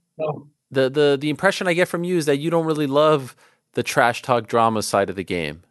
The 0.71 0.89
the 0.91 1.19
the 1.21 1.31
impression 1.31 1.67
I 1.67 1.73
get 1.73 1.89
from 1.89 2.05
you 2.05 2.17
is 2.17 2.27
that 2.27 2.37
you 2.37 2.51
don't 2.51 2.67
really 2.67 2.87
love 2.87 3.35
the 3.73 3.83
trash 3.83 4.23
talk 4.23 4.47
drama 4.47 4.83
side 4.83 5.11
of 5.11 5.17
the 5.17 5.25
game. 5.25 5.63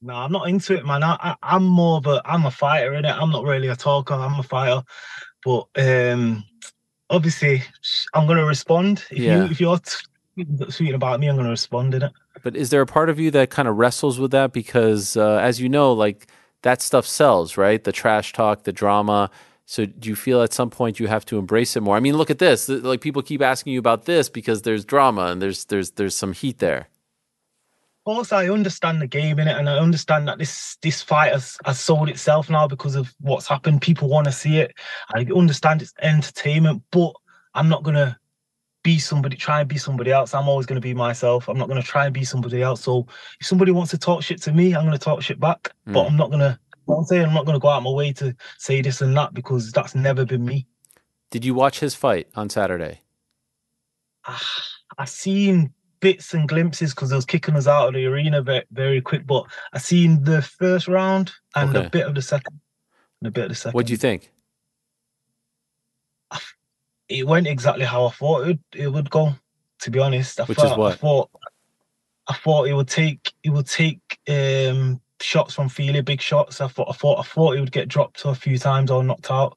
No, 0.00 0.14
I'm 0.14 0.32
not 0.32 0.48
into 0.48 0.74
it, 0.74 0.86
man. 0.86 1.02
I, 1.02 1.16
I, 1.20 1.36
I'm 1.42 1.64
more 1.64 1.98
of 1.98 2.06
a 2.06 2.22
I'm 2.24 2.46
a 2.46 2.50
fighter 2.50 2.94
in 2.94 3.04
it. 3.04 3.10
I'm 3.10 3.30
not 3.30 3.44
really 3.44 3.68
a 3.68 3.76
talker. 3.76 4.14
I'm 4.14 4.38
a 4.38 4.42
fighter, 4.42 4.82
but 5.44 5.66
um, 5.76 6.44
obviously 7.10 7.62
I'm 8.14 8.26
gonna 8.26 8.44
respond. 8.44 9.04
If 9.10 9.18
Yeah. 9.18 9.44
you 9.44 9.50
if 9.50 9.60
you're 9.60 9.78
tweeting 10.38 10.94
about 10.94 11.18
me, 11.18 11.26
I'm 11.28 11.36
gonna 11.36 11.50
respond 11.50 11.94
in 11.94 12.02
it. 12.02 12.12
But 12.42 12.56
is 12.56 12.70
there 12.70 12.80
a 12.80 12.86
part 12.86 13.10
of 13.10 13.18
you 13.18 13.30
that 13.32 13.50
kind 13.50 13.66
of 13.66 13.76
wrestles 13.76 14.20
with 14.20 14.30
that 14.30 14.52
because, 14.52 15.16
uh, 15.16 15.38
as 15.38 15.60
you 15.60 15.68
know, 15.68 15.92
like 15.92 16.28
that 16.62 16.80
stuff 16.80 17.04
sells, 17.06 17.56
right? 17.56 17.82
The 17.82 17.92
trash 17.92 18.32
talk, 18.32 18.62
the 18.62 18.72
drama. 18.72 19.30
So 19.66 19.84
do 19.84 20.08
you 20.08 20.16
feel 20.16 20.40
at 20.42 20.52
some 20.54 20.70
point 20.70 20.98
you 21.00 21.08
have 21.08 21.26
to 21.26 21.38
embrace 21.38 21.76
it 21.76 21.82
more? 21.82 21.96
I 21.96 22.00
mean, 22.00 22.16
look 22.16 22.30
at 22.30 22.38
this. 22.38 22.68
Like 22.68 23.00
people 23.00 23.20
keep 23.22 23.42
asking 23.42 23.72
you 23.72 23.78
about 23.80 24.04
this 24.04 24.28
because 24.28 24.62
there's 24.62 24.84
drama 24.84 25.26
and 25.26 25.42
there's 25.42 25.64
there's 25.66 25.90
there's 25.92 26.16
some 26.16 26.32
heat 26.32 26.58
there. 26.58 26.88
Of 28.08 28.14
course, 28.14 28.32
I 28.32 28.48
understand 28.48 29.02
the 29.02 29.06
game 29.06 29.38
in 29.38 29.48
it, 29.48 29.58
and 29.58 29.68
I 29.68 29.76
understand 29.76 30.28
that 30.28 30.38
this 30.38 30.78
this 30.80 31.02
fight 31.02 31.30
has, 31.30 31.58
has 31.66 31.78
sold 31.78 32.08
itself 32.08 32.48
now 32.48 32.66
because 32.66 32.94
of 32.94 33.14
what's 33.20 33.46
happened. 33.46 33.82
People 33.82 34.08
want 34.08 34.24
to 34.24 34.32
see 34.32 34.60
it. 34.60 34.72
I 35.14 35.26
understand 35.36 35.82
it's 35.82 35.92
entertainment, 36.00 36.82
but 36.90 37.12
I'm 37.52 37.68
not 37.68 37.82
gonna 37.82 38.18
be 38.82 38.98
somebody 38.98 39.36
try 39.36 39.60
and 39.60 39.68
be 39.68 39.76
somebody 39.76 40.10
else. 40.10 40.32
I'm 40.32 40.48
always 40.48 40.64
gonna 40.64 40.80
be 40.80 40.94
myself. 40.94 41.50
I'm 41.50 41.58
not 41.58 41.68
gonna 41.68 41.82
try 41.82 42.06
and 42.06 42.14
be 42.14 42.24
somebody 42.24 42.62
else. 42.62 42.80
So 42.80 43.06
if 43.42 43.46
somebody 43.46 43.72
wants 43.72 43.90
to 43.90 43.98
talk 43.98 44.22
shit 44.22 44.40
to 44.44 44.54
me, 44.54 44.74
I'm 44.74 44.86
gonna 44.86 44.96
talk 44.96 45.20
shit 45.20 45.38
back. 45.38 45.70
But 45.84 46.06
I'm 46.06 46.16
not 46.16 46.30
gonna. 46.30 46.58
You 46.86 46.94
know 46.94 46.94
what 46.94 46.98
I'm 47.00 47.04
saying 47.04 47.26
I'm 47.26 47.34
not 47.34 47.44
gonna 47.44 47.58
go 47.58 47.68
out 47.68 47.82
my 47.82 47.90
way 47.90 48.14
to 48.14 48.34
say 48.56 48.80
this 48.80 49.02
and 49.02 49.14
that 49.18 49.34
because 49.34 49.70
that's 49.70 49.94
never 49.94 50.24
been 50.24 50.46
me. 50.46 50.66
Did 51.30 51.44
you 51.44 51.52
watch 51.52 51.80
his 51.80 51.94
fight 51.94 52.28
on 52.34 52.48
Saturday? 52.48 53.02
Ah, 54.26 54.62
I 54.96 55.04
seen 55.04 55.74
bits 56.00 56.34
and 56.34 56.48
glimpses 56.48 56.94
because 56.94 57.10
they 57.10 57.16
was 57.16 57.24
kicking 57.24 57.56
us 57.56 57.66
out 57.66 57.88
of 57.88 57.94
the 57.94 58.06
arena 58.06 58.42
very, 58.42 58.64
very 58.72 59.00
quick. 59.00 59.26
But 59.26 59.44
I 59.72 59.78
seen 59.78 60.22
the 60.24 60.42
first 60.42 60.88
round 60.88 61.32
and 61.56 61.76
Okay. 61.76 61.86
a 61.86 61.90
bit 61.90 62.06
of 62.06 62.14
the 62.14 62.22
second, 62.22 62.60
and 63.20 63.28
a 63.28 63.30
bit 63.30 63.44
of 63.44 63.48
the 63.50 63.54
second. 63.54 63.74
What 63.74 63.86
do 63.86 63.92
you 63.92 63.96
think? 63.98 64.30
It 67.08 67.26
went 67.26 67.46
exactly 67.46 67.86
how 67.86 68.06
I 68.06 68.10
thought 68.10 68.42
it 68.42 68.46
would, 68.46 68.60
it 68.74 68.88
would 68.88 69.10
go. 69.10 69.32
To 69.82 69.90
be 69.90 69.98
honest, 69.98 70.40
I 70.40 70.44
Which 70.44 70.58
is 70.58 70.64
thought, 70.64 70.92
I 70.92 70.94
thought 70.96 71.30
I 72.28 72.34
thought 72.34 72.68
it 72.68 72.74
would 72.74 72.88
take 72.88 73.32
it 73.42 73.50
would 73.50 73.66
take 73.66 74.18
um 74.28 75.00
shots 75.20 75.54
from 75.54 75.68
Fili, 75.68 76.00
big 76.02 76.20
shots. 76.20 76.60
I 76.60 76.68
thought 76.68 76.88
I 76.90 76.92
thought 76.92 77.18
I 77.20 77.22
thought 77.22 77.54
he 77.54 77.60
would 77.60 77.72
get 77.72 77.88
dropped 77.88 78.24
a 78.24 78.34
few 78.34 78.58
times 78.58 78.90
or 78.90 79.02
knocked 79.02 79.30
out. 79.30 79.56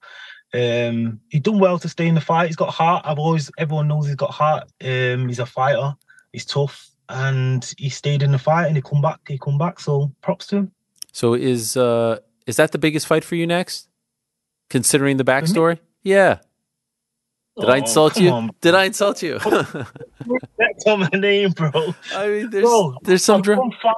Um, 0.54 1.20
he 1.30 1.40
done 1.40 1.60
well 1.60 1.80
to 1.80 1.90
stay 1.90 2.08
in 2.08 2.16
the 2.16 2.22
fight. 2.22 2.48
He's 2.48 2.56
got 2.56 2.70
heart. 2.70 3.04
I've 3.06 3.20
always 3.20 3.50
everyone 3.58 3.88
knows 3.88 4.06
he's 4.06 4.16
got 4.16 4.32
heart. 4.32 4.64
Um, 4.84 5.28
he's 5.28 5.40
a 5.40 5.46
fighter. 5.46 5.96
He's 6.34 6.46
tough, 6.46 6.90
and 7.10 7.74
he 7.78 7.90
stayed 7.90 8.24
in 8.24 8.32
the 8.32 8.38
fight 8.40 8.68
and 8.68 8.76
he 8.76 8.82
come 8.82 9.02
back. 9.02 9.20
He 9.28 9.38
come 9.38 9.58
back. 9.58 9.80
So 9.80 10.12
props 10.22 10.48
to 10.48 10.58
him. 10.58 10.72
So 11.12 11.34
is 11.34 11.76
uh 11.76 12.20
is 12.48 12.56
that 12.58 12.72
the 12.72 12.78
biggest 12.78 13.06
fight 13.08 13.24
for 13.24 13.36
you 13.36 13.46
next? 13.48 13.90
Considering 14.70 15.18
the 15.18 15.26
backstory? 15.26 15.80
Yeah. 16.04 16.40
Did 17.60 17.70
I 17.70 17.74
Oh, 17.74 17.82
insult 17.82 18.18
you? 18.18 18.30
on, 18.32 18.52
Did 18.62 18.76
I 18.76 18.86
insult 18.86 19.22
you? 19.22 19.38
That's 19.40 20.86
on 20.88 21.02
my 21.02 21.10
name, 21.14 21.52
bro. 21.52 21.70
I 22.16 22.28
mean, 22.28 22.50
there's 22.50 22.64
Bro, 22.64 22.96
there's 23.04 23.24
some 23.26 23.40
I've 23.40 23.44
dra- 23.44 23.58
won 23.58 23.72
five, 23.84 23.94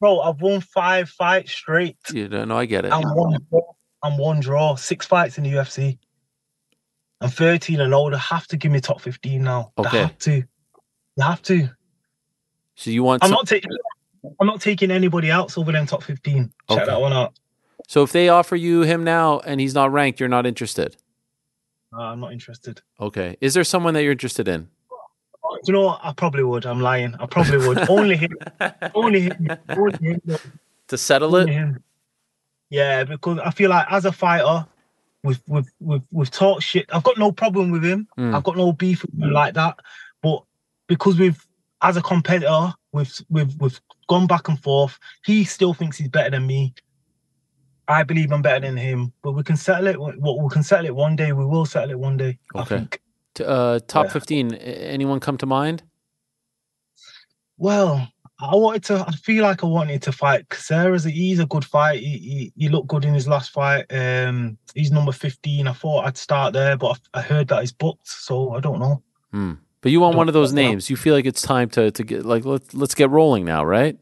bro. 0.00 0.18
I've 0.20 0.40
won 0.42 0.60
five 0.60 1.08
fights 1.08 1.52
straight. 1.52 1.96
You 2.12 2.26
don't 2.26 2.48
know, 2.48 2.56
I 2.58 2.66
get 2.66 2.84
it. 2.84 2.92
and 2.92 3.04
one 3.14 3.38
draw, 3.48 3.72
and 4.02 4.18
one 4.18 4.40
draw. 4.40 4.74
Six 4.74 5.06
fights 5.06 5.38
in 5.38 5.44
the 5.44 5.52
UFC. 5.52 5.98
I'm 7.20 7.30
13 7.30 7.80
and 7.80 7.94
older. 7.94 8.16
Have 8.16 8.46
to 8.48 8.56
give 8.56 8.72
me 8.72 8.80
top 8.80 9.00
15 9.00 9.40
now. 9.42 9.72
They 9.76 9.82
Okay. 9.84 9.98
have 10.00 10.18
to. 10.18 10.42
They 11.20 11.26
have 11.26 11.42
to. 11.42 11.68
So 12.76 12.90
you 12.90 13.02
want 13.02 13.22
I'm 13.22 13.28
some- 13.28 13.34
not 13.34 13.46
taking. 13.46 13.70
I'm 14.40 14.46
not 14.46 14.60
taking 14.60 14.90
anybody 14.90 15.30
else 15.30 15.56
over 15.56 15.72
them 15.72 15.86
top 15.86 16.02
15. 16.02 16.44
Check 16.68 16.78
Okay. 16.78 16.86
that 16.86 17.00
one 17.00 17.12
out. 17.12 17.32
So 17.88 18.02
if 18.02 18.12
they 18.12 18.28
offer 18.28 18.54
you 18.56 18.82
him 18.82 19.02
now 19.02 19.40
and 19.40 19.60
he's 19.60 19.74
not 19.74 19.92
ranked, 19.92 20.20
you're 20.20 20.28
not 20.28 20.46
interested. 20.46 20.96
Uh, 21.92 22.02
I'm 22.02 22.20
not 22.20 22.32
interested. 22.32 22.80
Okay. 23.00 23.36
Is 23.40 23.54
there 23.54 23.64
someone 23.64 23.94
that 23.94 24.02
you're 24.02 24.12
interested 24.12 24.46
in? 24.46 24.62
Do 24.62 25.58
you 25.66 25.72
know 25.72 25.86
what? 25.86 26.00
I 26.02 26.12
probably 26.12 26.42
would. 26.44 26.64
I'm 26.66 26.80
lying. 26.80 27.14
I 27.18 27.26
probably 27.26 27.66
would. 27.66 27.88
Only 27.90 28.16
him. 28.16 28.32
Only 28.94 29.22
him. 29.22 29.48
Only 29.70 29.98
him. 29.98 30.20
To 30.88 30.98
settle 30.98 31.34
Only 31.34 31.52
it? 31.52 31.56
him. 31.56 31.82
Yeah, 32.70 33.04
because 33.04 33.38
I 33.44 33.50
feel 33.50 33.70
like 33.70 33.86
as 33.90 34.04
a 34.04 34.12
fighter, 34.12 34.66
we've 35.24 35.40
we've 35.48 35.66
we've, 35.80 36.02
we've 36.12 36.30
talked 36.30 36.62
shit. 36.62 36.86
I've 36.92 37.02
got 37.02 37.18
no 37.18 37.32
problem 37.32 37.70
with 37.72 37.84
him. 37.84 38.06
Mm. 38.18 38.34
I've 38.34 38.44
got 38.44 38.56
no 38.56 38.72
beef 38.72 39.02
with 39.02 39.14
him 39.14 39.32
like 39.32 39.54
that. 39.54 39.78
But 40.22 40.44
because 40.90 41.18
we've 41.18 41.46
as 41.82 41.96
a 41.96 42.02
competitor, 42.02 42.74
we've 42.92 43.14
we've 43.30 43.54
we've 43.60 43.80
gone 44.08 44.26
back 44.26 44.48
and 44.48 44.60
forth. 44.62 44.98
He 45.24 45.44
still 45.44 45.72
thinks 45.72 45.96
he's 45.96 46.08
better 46.08 46.30
than 46.30 46.46
me. 46.46 46.74
I 47.88 48.02
believe 48.02 48.30
I'm 48.32 48.42
better 48.42 48.66
than 48.66 48.76
him, 48.76 49.12
but 49.22 49.32
we 49.32 49.42
can 49.44 49.56
settle 49.56 49.86
it. 49.86 49.98
What 49.98 50.42
we 50.42 50.48
can 50.50 50.62
settle 50.64 50.86
it 50.86 50.94
one 50.94 51.16
day. 51.16 51.32
We 51.32 51.46
will 51.46 51.64
settle 51.64 51.90
it 51.90 51.98
one 51.98 52.16
day. 52.16 52.38
I 52.54 52.60
Okay. 52.62 52.78
think. 52.78 53.00
Uh, 53.44 53.78
top 53.86 54.06
Yeah. 54.06 54.12
15. 54.12 54.54
Anyone 54.54 55.20
come 55.20 55.38
to 55.38 55.46
mind? 55.46 55.82
Well, 57.56 58.08
I 58.40 58.54
wanted 58.56 58.84
to. 58.84 59.04
I 59.06 59.12
feel 59.12 59.44
like 59.44 59.62
I 59.62 59.66
wanted 59.66 60.02
to 60.02 60.12
fight 60.12 60.48
Caceres. 60.48 61.04
He's 61.04 61.38
a 61.38 61.46
good 61.46 61.64
fight. 61.64 62.00
He, 62.00 62.18
he 62.18 62.52
he 62.56 62.68
looked 62.68 62.88
good 62.88 63.04
in 63.04 63.14
his 63.14 63.28
last 63.28 63.50
fight. 63.52 63.86
Um, 63.90 64.58
he's 64.74 64.90
number 64.90 65.12
fifteen. 65.12 65.68
I 65.68 65.72
thought 65.72 66.06
I'd 66.06 66.16
start 66.16 66.52
there, 66.52 66.76
but 66.76 66.98
I, 67.14 67.20
I 67.20 67.22
heard 67.22 67.48
that 67.48 67.60
he's 67.60 67.72
booked, 67.72 68.08
so 68.08 68.50
I 68.54 68.60
don't 68.60 68.80
know. 68.80 69.02
Hmm. 69.32 69.52
But 69.82 69.92
you 69.92 70.00
want 70.00 70.16
one 70.16 70.28
of 70.28 70.34
those 70.34 70.52
names. 70.52 70.90
You 70.90 70.96
feel 70.96 71.14
like 71.14 71.24
it's 71.24 71.40
time 71.42 71.70
to, 71.70 71.90
to 71.90 72.04
get, 72.04 72.26
like, 72.26 72.44
let's, 72.44 72.74
let's 72.74 72.94
get 72.94 73.08
rolling 73.10 73.44
now, 73.44 73.64
right? 73.64 73.98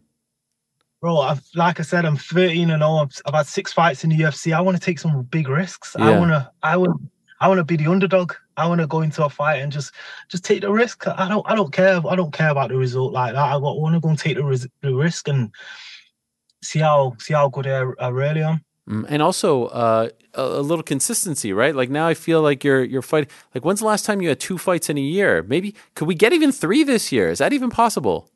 Bro, 1.01 1.19
I've 1.19 1.43
like 1.55 1.79
I 1.79 1.85
said, 1.85 2.05
I'm 2.05 2.17
13 2.17 2.71
and 2.71 2.81
0. 2.81 2.91
I've, 2.97 3.13
I've 3.27 3.35
had 3.35 3.47
six 3.47 3.73
fights 3.73 4.03
in 4.03 4.11
the 4.11 4.19
UFC. 4.19 4.53
I 4.53 4.61
want 4.61 4.77
to 4.77 4.83
take 4.83 4.99
some 4.99 5.23
big 5.23 5.49
risks. 5.49 5.95
I 5.95 6.19
want 6.19 6.31
to. 6.33 6.51
I 6.65 6.77
want. 6.77 7.01
I 7.41 7.47
want 7.47 7.59
to 7.59 7.65
be 7.65 7.77
the 7.77 7.87
underdog. 7.87 8.35
I 8.57 8.67
want 8.67 8.81
to 8.81 8.89
go 8.89 9.03
into 9.03 9.25
a 9.25 9.31
fight 9.31 9.63
and 9.63 9.71
just 9.71 9.93
just 10.29 10.45
take 10.45 10.63
the 10.63 10.73
risk. 10.73 11.07
I 11.07 11.29
don't. 11.29 11.49
I 11.49 11.55
don't 11.55 11.73
care. 11.73 12.01
I 12.05 12.17
don't 12.17 12.33
care 12.33 12.51
about 12.51 12.71
the 12.71 12.77
result 12.77 13.13
like 13.13 13.35
that. 13.35 13.41
I 13.41 13.57
want 13.57 13.95
to 13.95 14.01
go 14.01 14.09
and 14.09 14.19
take 14.19 14.37
the, 14.39 14.45
ris- 14.45 14.67
the 14.81 14.93
risk 14.93 15.29
and 15.29 15.55
see 16.65 16.81
how 16.81 17.15
see 17.21 17.33
how 17.33 17.49
good 17.49 17.69
I, 17.69 17.85
I 18.01 18.09
really 18.09 18.43
am. 18.43 18.65
Mm, 18.89 19.07
And 19.09 19.23
also 19.23 19.67
uh, 19.67 20.09
a, 20.39 20.61
a 20.61 20.63
little 20.63 20.83
consistency, 20.83 21.53
right? 21.53 21.75
Like 21.75 21.91
now 21.91 22.07
I 22.07 22.15
feel 22.15 22.41
like 22.41 22.65
you're 22.65 22.85
you're 22.85 23.03
fighting. 23.03 23.31
Like 23.55 23.65
when's 23.65 23.81
the 23.81 23.87
last 23.87 24.05
time 24.05 24.23
you 24.23 24.29
had 24.29 24.41
two 24.41 24.59
fights 24.59 24.89
in 24.89 24.97
a 24.97 25.03
year? 25.03 25.43
Maybe 25.43 25.75
could 25.95 26.09
we 26.09 26.15
get 26.15 26.33
even 26.33 26.53
three 26.53 26.85
this 26.85 27.13
year? 27.13 27.29
Is 27.29 27.39
that 27.39 27.53
even 27.53 27.71
possible? 27.71 28.31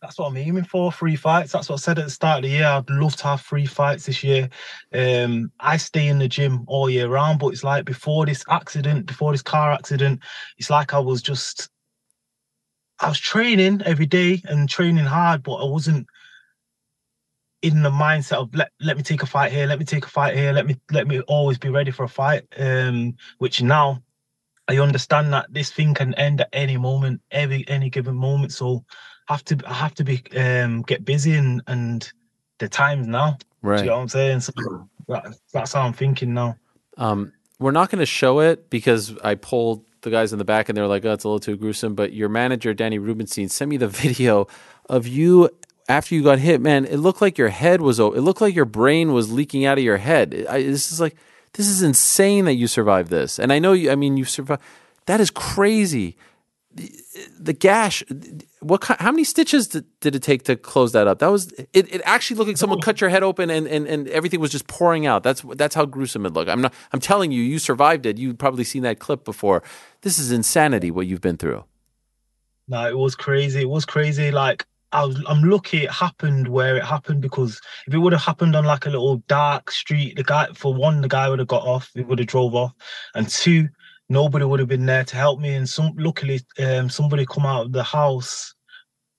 That's 0.00 0.16
what 0.16 0.28
I'm 0.28 0.36
aiming 0.36 0.64
for. 0.64 0.92
Three 0.92 1.16
fights. 1.16 1.52
That's 1.52 1.68
what 1.68 1.74
I 1.74 1.78
said 1.78 1.98
at 1.98 2.04
the 2.04 2.10
start 2.10 2.38
of 2.38 2.42
the 2.44 2.56
year. 2.56 2.66
I'd 2.66 2.88
love 2.88 3.16
to 3.16 3.24
have 3.24 3.40
three 3.40 3.66
fights 3.66 4.06
this 4.06 4.22
year. 4.22 4.48
Um, 4.94 5.50
I 5.58 5.76
stay 5.76 6.06
in 6.06 6.20
the 6.20 6.28
gym 6.28 6.64
all 6.68 6.88
year 6.88 7.08
round, 7.08 7.40
but 7.40 7.48
it's 7.48 7.64
like 7.64 7.84
before 7.84 8.24
this 8.24 8.44
accident, 8.48 9.06
before 9.06 9.32
this 9.32 9.42
car 9.42 9.72
accident, 9.72 10.20
it's 10.56 10.70
like 10.70 10.94
I 10.94 11.00
was 11.00 11.20
just, 11.20 11.68
I 13.00 13.08
was 13.08 13.18
training 13.18 13.82
every 13.84 14.06
day 14.06 14.40
and 14.44 14.68
training 14.68 15.04
hard, 15.04 15.42
but 15.42 15.56
I 15.56 15.64
wasn't 15.64 16.06
in 17.62 17.82
the 17.82 17.90
mindset 17.90 18.36
of 18.36 18.54
let 18.54 18.70
let 18.80 18.96
me 18.96 19.02
take 19.02 19.22
a 19.22 19.26
fight 19.26 19.52
here, 19.52 19.66
let 19.66 19.78
me 19.78 19.84
take 19.84 20.04
a 20.04 20.08
fight 20.08 20.36
here, 20.36 20.52
let 20.52 20.66
me 20.66 20.76
let 20.90 21.06
me 21.06 21.20
always 21.22 21.58
be 21.58 21.68
ready 21.68 21.90
for 21.90 22.04
a 22.04 22.08
fight. 22.08 22.44
Um, 22.56 23.16
which 23.38 23.62
now 23.62 24.02
I 24.68 24.78
understand 24.78 25.32
that 25.32 25.52
this 25.52 25.72
thing 25.72 25.94
can 25.94 26.14
end 26.14 26.40
at 26.40 26.48
any 26.52 26.76
moment, 26.76 27.20
every 27.30 27.64
any 27.68 27.90
given 27.90 28.14
moment. 28.14 28.52
So 28.52 28.84
have 29.28 29.44
to 29.46 29.58
I 29.66 29.74
have 29.74 29.94
to 29.94 30.04
be 30.04 30.22
um 30.36 30.82
get 30.82 31.04
busy 31.04 31.34
and 31.34 31.62
and 31.66 32.10
the 32.58 32.68
time's 32.68 33.06
now. 33.06 33.38
Right. 33.62 33.80
you 33.80 33.86
know 33.86 33.96
what 33.96 34.02
I'm 34.02 34.08
saying? 34.08 34.40
So 34.40 34.52
that, 35.08 35.34
that's 35.52 35.72
how 35.72 35.82
I'm 35.82 35.92
thinking 35.92 36.32
now. 36.32 36.56
Um, 36.96 37.32
we're 37.58 37.72
not 37.72 37.90
going 37.90 37.98
to 37.98 38.06
show 38.06 38.38
it 38.38 38.70
because 38.70 39.16
I 39.24 39.34
pulled 39.34 39.84
the 40.02 40.10
guys 40.10 40.32
in 40.32 40.38
the 40.38 40.44
back 40.44 40.68
and 40.68 40.76
they 40.76 40.82
were 40.82 40.88
like, 40.88 41.04
"Oh, 41.04 41.12
it's 41.12 41.24
a 41.24 41.28
little 41.28 41.40
too 41.40 41.56
gruesome." 41.56 41.94
But 41.94 42.12
your 42.12 42.28
manager, 42.28 42.72
Danny 42.72 42.98
Rubenstein, 42.98 43.48
sent 43.48 43.68
me 43.68 43.76
the 43.76 43.88
video 44.04 44.46
of 44.88 45.06
you 45.08 45.50
after 45.88 46.14
you 46.14 46.22
got 46.22 46.38
hit. 46.38 46.60
Man, 46.60 46.84
it 46.84 46.98
looked 46.98 47.20
like 47.20 47.38
your 47.38 47.48
head 47.48 47.80
was. 47.80 47.98
It 47.98 48.04
looked 48.04 48.40
like 48.40 48.54
your 48.54 48.64
brain 48.64 49.12
was 49.12 49.32
leaking 49.32 49.64
out 49.64 49.78
of 49.78 49.84
your 49.84 49.96
head. 49.96 50.46
I, 50.48 50.62
this 50.62 50.92
is 50.92 51.00
like, 51.00 51.16
this 51.54 51.66
is 51.66 51.82
insane 51.82 52.44
that 52.44 52.54
you 52.54 52.66
survived 52.66 53.10
this. 53.10 53.38
And 53.38 53.52
I 53.52 53.58
know 53.58 53.72
you. 53.72 53.90
I 53.90 53.96
mean, 53.96 54.16
you 54.16 54.24
survived. 54.24 54.62
That 55.06 55.20
is 55.20 55.30
crazy. 55.30 56.16
The, 56.74 56.92
the 57.40 57.52
gash. 57.54 58.04
What? 58.60 58.84
How 58.84 59.10
many 59.10 59.24
stitches 59.24 59.68
did, 59.68 59.86
did 60.00 60.14
it 60.14 60.22
take 60.22 60.42
to 60.44 60.56
close 60.56 60.92
that 60.92 61.08
up? 61.08 61.20
That 61.20 61.32
was. 61.32 61.52
It, 61.72 61.92
it 61.92 62.02
actually 62.04 62.36
looked 62.36 62.48
like 62.48 62.58
someone 62.58 62.78
oh. 62.78 62.82
cut 62.82 63.00
your 63.00 63.08
head 63.08 63.22
open 63.22 63.48
and, 63.48 63.66
and, 63.66 63.86
and 63.86 64.08
everything 64.08 64.40
was 64.40 64.50
just 64.50 64.66
pouring 64.66 65.06
out. 65.06 65.22
That's 65.22 65.42
that's 65.56 65.74
how 65.74 65.86
gruesome 65.86 66.26
it 66.26 66.34
looked. 66.34 66.50
I'm 66.50 66.60
not. 66.60 66.74
I'm 66.92 67.00
telling 67.00 67.32
you, 67.32 67.42
you 67.42 67.58
survived 67.58 68.04
it. 68.04 68.18
You've 68.18 68.36
probably 68.36 68.64
seen 68.64 68.82
that 68.82 68.98
clip 68.98 69.24
before. 69.24 69.62
This 70.02 70.18
is 70.18 70.30
insanity. 70.30 70.90
What 70.90 71.06
you've 71.06 71.22
been 71.22 71.38
through. 71.38 71.64
No, 72.68 72.86
it 72.86 72.98
was 72.98 73.16
crazy. 73.16 73.62
It 73.62 73.68
was 73.70 73.86
crazy. 73.86 74.30
Like 74.30 74.66
I 74.92 75.04
was, 75.04 75.22
I'm 75.28 75.42
lucky 75.42 75.84
it 75.84 75.90
happened 75.90 76.48
where 76.48 76.76
it 76.76 76.84
happened 76.84 77.20
because 77.20 77.60
if 77.86 77.92
it 77.94 77.98
would 77.98 78.12
have 78.14 78.22
happened 78.22 78.56
on 78.56 78.64
like 78.64 78.86
a 78.86 78.90
little 78.90 79.16
dark 79.28 79.70
street, 79.70 80.16
the 80.16 80.24
guy 80.24 80.46
for 80.54 80.72
one, 80.72 81.02
the 81.02 81.08
guy 81.08 81.28
would 81.28 81.38
have 81.40 81.48
got 81.48 81.66
off. 81.66 81.90
He 81.94 82.02
would 82.02 82.18
have 82.18 82.28
drove 82.28 82.54
off, 82.54 82.72
and 83.14 83.28
two, 83.28 83.68
nobody 84.08 84.44
would 84.46 84.60
have 84.60 84.68
been 84.68 84.86
there 84.86 85.04
to 85.04 85.16
help 85.16 85.40
me. 85.40 85.54
And 85.54 85.68
some 85.68 85.92
luckily, 85.96 86.40
um, 86.58 86.88
somebody 86.88 87.26
come 87.26 87.44
out 87.44 87.66
of 87.66 87.72
the 87.72 87.82
house 87.82 88.54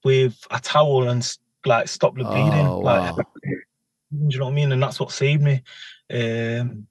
with 0.04 0.40
a 0.50 0.60
towel 0.60 1.10
and 1.10 1.30
like 1.66 1.88
stop 1.88 2.16
the 2.16 2.24
bleeding. 2.24 2.66
Oh, 2.68 2.80
Like, 2.80 3.16
do 3.44 3.52
you 4.12 4.40
know 4.40 4.46
what 4.46 4.52
I 4.52 4.56
mean? 4.56 4.72
And 4.72 4.82
that's 4.82 5.00
what 5.00 5.12
saved 5.12 5.44
me. 5.44 5.62
Um, 6.12 6.88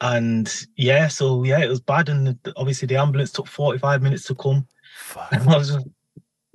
and 0.00 0.52
yeah, 0.76 1.08
so 1.08 1.42
yeah, 1.44 1.58
it 1.60 1.68
was 1.68 1.80
bad. 1.80 2.08
And 2.08 2.28
the- 2.42 2.52
obviously, 2.56 2.86
the 2.86 2.96
ambulance 2.96 3.32
took 3.32 3.46
45 3.48 4.02
minutes 4.02 4.24
to 4.24 4.34
come. 4.34 4.66
Fuck. 4.96 5.28
And 5.32 5.48
I 5.50 5.58
was 5.58 5.68
just, 5.74 5.86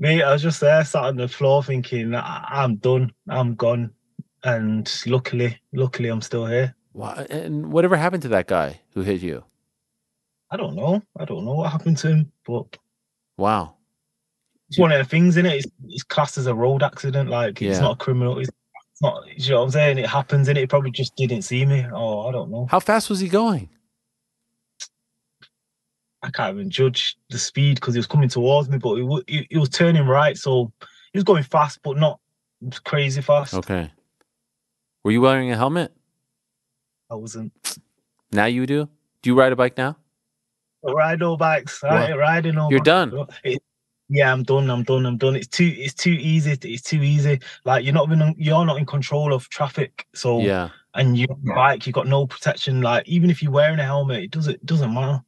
mate, 0.04 0.22
I 0.22 0.34
was 0.34 0.42
just 0.44 0.60
there, 0.60 0.84
sat 0.84 1.06
on 1.06 1.16
the 1.16 1.28
floor, 1.30 1.64
thinking, 1.64 2.14
I'm 2.14 2.76
done, 2.76 3.14
I'm 3.30 3.56
gone. 3.56 3.92
And 4.44 4.92
luckily, 5.08 5.58
luckily, 5.74 6.10
I'm 6.10 6.22
still 6.22 6.46
here. 6.46 6.76
Wow. 6.94 7.14
And 7.30 7.72
whatever 7.72 7.96
happened 7.96 8.22
to 8.24 8.28
that 8.30 8.48
guy 8.48 8.82
who 8.94 9.02
hit 9.02 9.22
you? 9.22 9.46
I 10.52 10.58
don't 10.58 10.76
know. 10.76 11.02
I 11.18 11.24
don't 11.24 11.46
know 11.46 11.54
what 11.54 11.72
happened 11.72 11.98
to 12.00 12.10
him, 12.10 12.32
but 12.46 12.78
Wow. 13.38 13.76
it's 14.70 14.78
one 14.78 14.92
of 14.92 14.98
the 15.00 15.10
things 15.10 15.38
in 15.38 15.46
it. 15.46 15.54
It's, 15.56 15.68
it's 15.88 16.04
classed 16.04 16.38
as 16.38 16.48
a 16.48 16.54
road 16.54 16.84
accident. 16.84 17.30
Like 17.30 17.62
it's 17.62 17.78
Yeah. 17.78 17.80
not 17.80 17.94
a 17.94 18.04
criminal. 18.04 18.38
It's, 18.40 18.50
it's 18.92 19.02
not. 19.02 19.24
You 19.38 19.52
know 19.52 19.60
what 19.60 19.64
I'm 19.68 19.72
saying? 19.72 19.98
It 20.00 20.08
happens, 20.08 20.50
and 20.50 20.58
it 20.58 20.70
probably 20.70 20.92
just 20.92 21.16
didn't 21.16 21.44
see 21.44 21.66
me. 21.66 21.86
Oh, 21.94 22.28
I 22.28 22.32
don't 22.34 22.52
know. 22.52 22.68
How 22.70 22.82
fast 22.82 23.10
was 23.10 23.22
he 23.22 23.30
going? 23.30 23.70
I 26.24 26.30
can't 26.32 26.56
even 26.56 26.70
judge 26.70 27.18
the 27.30 27.38
speed 27.38 27.76
because 27.76 27.94
he 27.94 28.00
was 28.00 28.08
coming 28.08 28.30
towards 28.30 28.70
me, 28.70 28.78
but 28.78 28.96
he, 28.96 29.22
he, 29.28 29.48
he 29.52 29.58
was 29.58 29.70
turning 29.70 30.08
right, 30.08 30.38
so 30.38 30.72
he 31.12 31.18
was 31.18 31.24
going 31.26 31.44
fast, 31.44 31.80
but 31.84 31.98
not 31.98 32.20
crazy 32.86 33.22
fast. 33.22 33.54
Okay. 33.54 33.92
Were 35.04 35.12
you 35.12 35.20
wearing 35.22 35.52
a 35.52 35.58
helmet? 35.58 35.94
I 37.12 37.16
wasn't. 37.16 37.52
Now 38.32 38.46
you 38.46 38.66
do? 38.66 38.88
Do 39.22 39.30
you 39.30 39.36
ride 39.36 39.52
a 39.52 39.56
bike 39.56 39.78
now? 39.78 39.98
I 40.88 40.92
ride 40.92 41.20
no 41.20 41.36
bikes. 41.38 41.84
I 41.84 42.08
ain't 42.08 42.18
riding 42.18 42.56
no. 42.56 42.70
You're 42.70 42.80
bikes. 42.80 42.86
done. 42.86 43.28
It- 43.44 43.62
yeah, 44.10 44.32
I'm 44.32 44.44
done. 44.44 44.70
I'm 44.70 44.84
done. 44.84 45.06
I'm 45.06 45.18
done. 45.18 45.36
It's 45.36 45.48
too. 45.48 45.74
It's 45.78 45.94
too 45.94 46.12
easy. 46.12 46.52
It's 46.62 46.84
too 46.84 47.02
easy. 47.02 47.40
Like 47.64 47.84
you're 47.86 47.94
not 47.94 48.12
even. 48.12 48.36
You're 48.38 48.66
not 48.66 48.78
in 48.78 48.86
control 48.86 49.34
of 49.34 49.48
traffic. 49.50 50.06
So 50.14 50.42
Yeah. 50.42 50.70
and 50.94 51.18
you 51.18 51.26
bike, 51.56 51.88
you 51.88 51.94
got 51.94 52.06
no 52.06 52.28
protection. 52.28 52.82
Like 52.82 53.08
even 53.08 53.30
if 53.30 53.42
you're 53.42 53.52
wearing 53.52 53.80
a 53.80 53.84
helmet, 53.86 54.24
it 54.26 54.32
doesn't 54.32 54.56
it 54.56 54.66
doesn't 54.66 54.94
matter. 54.94 55.22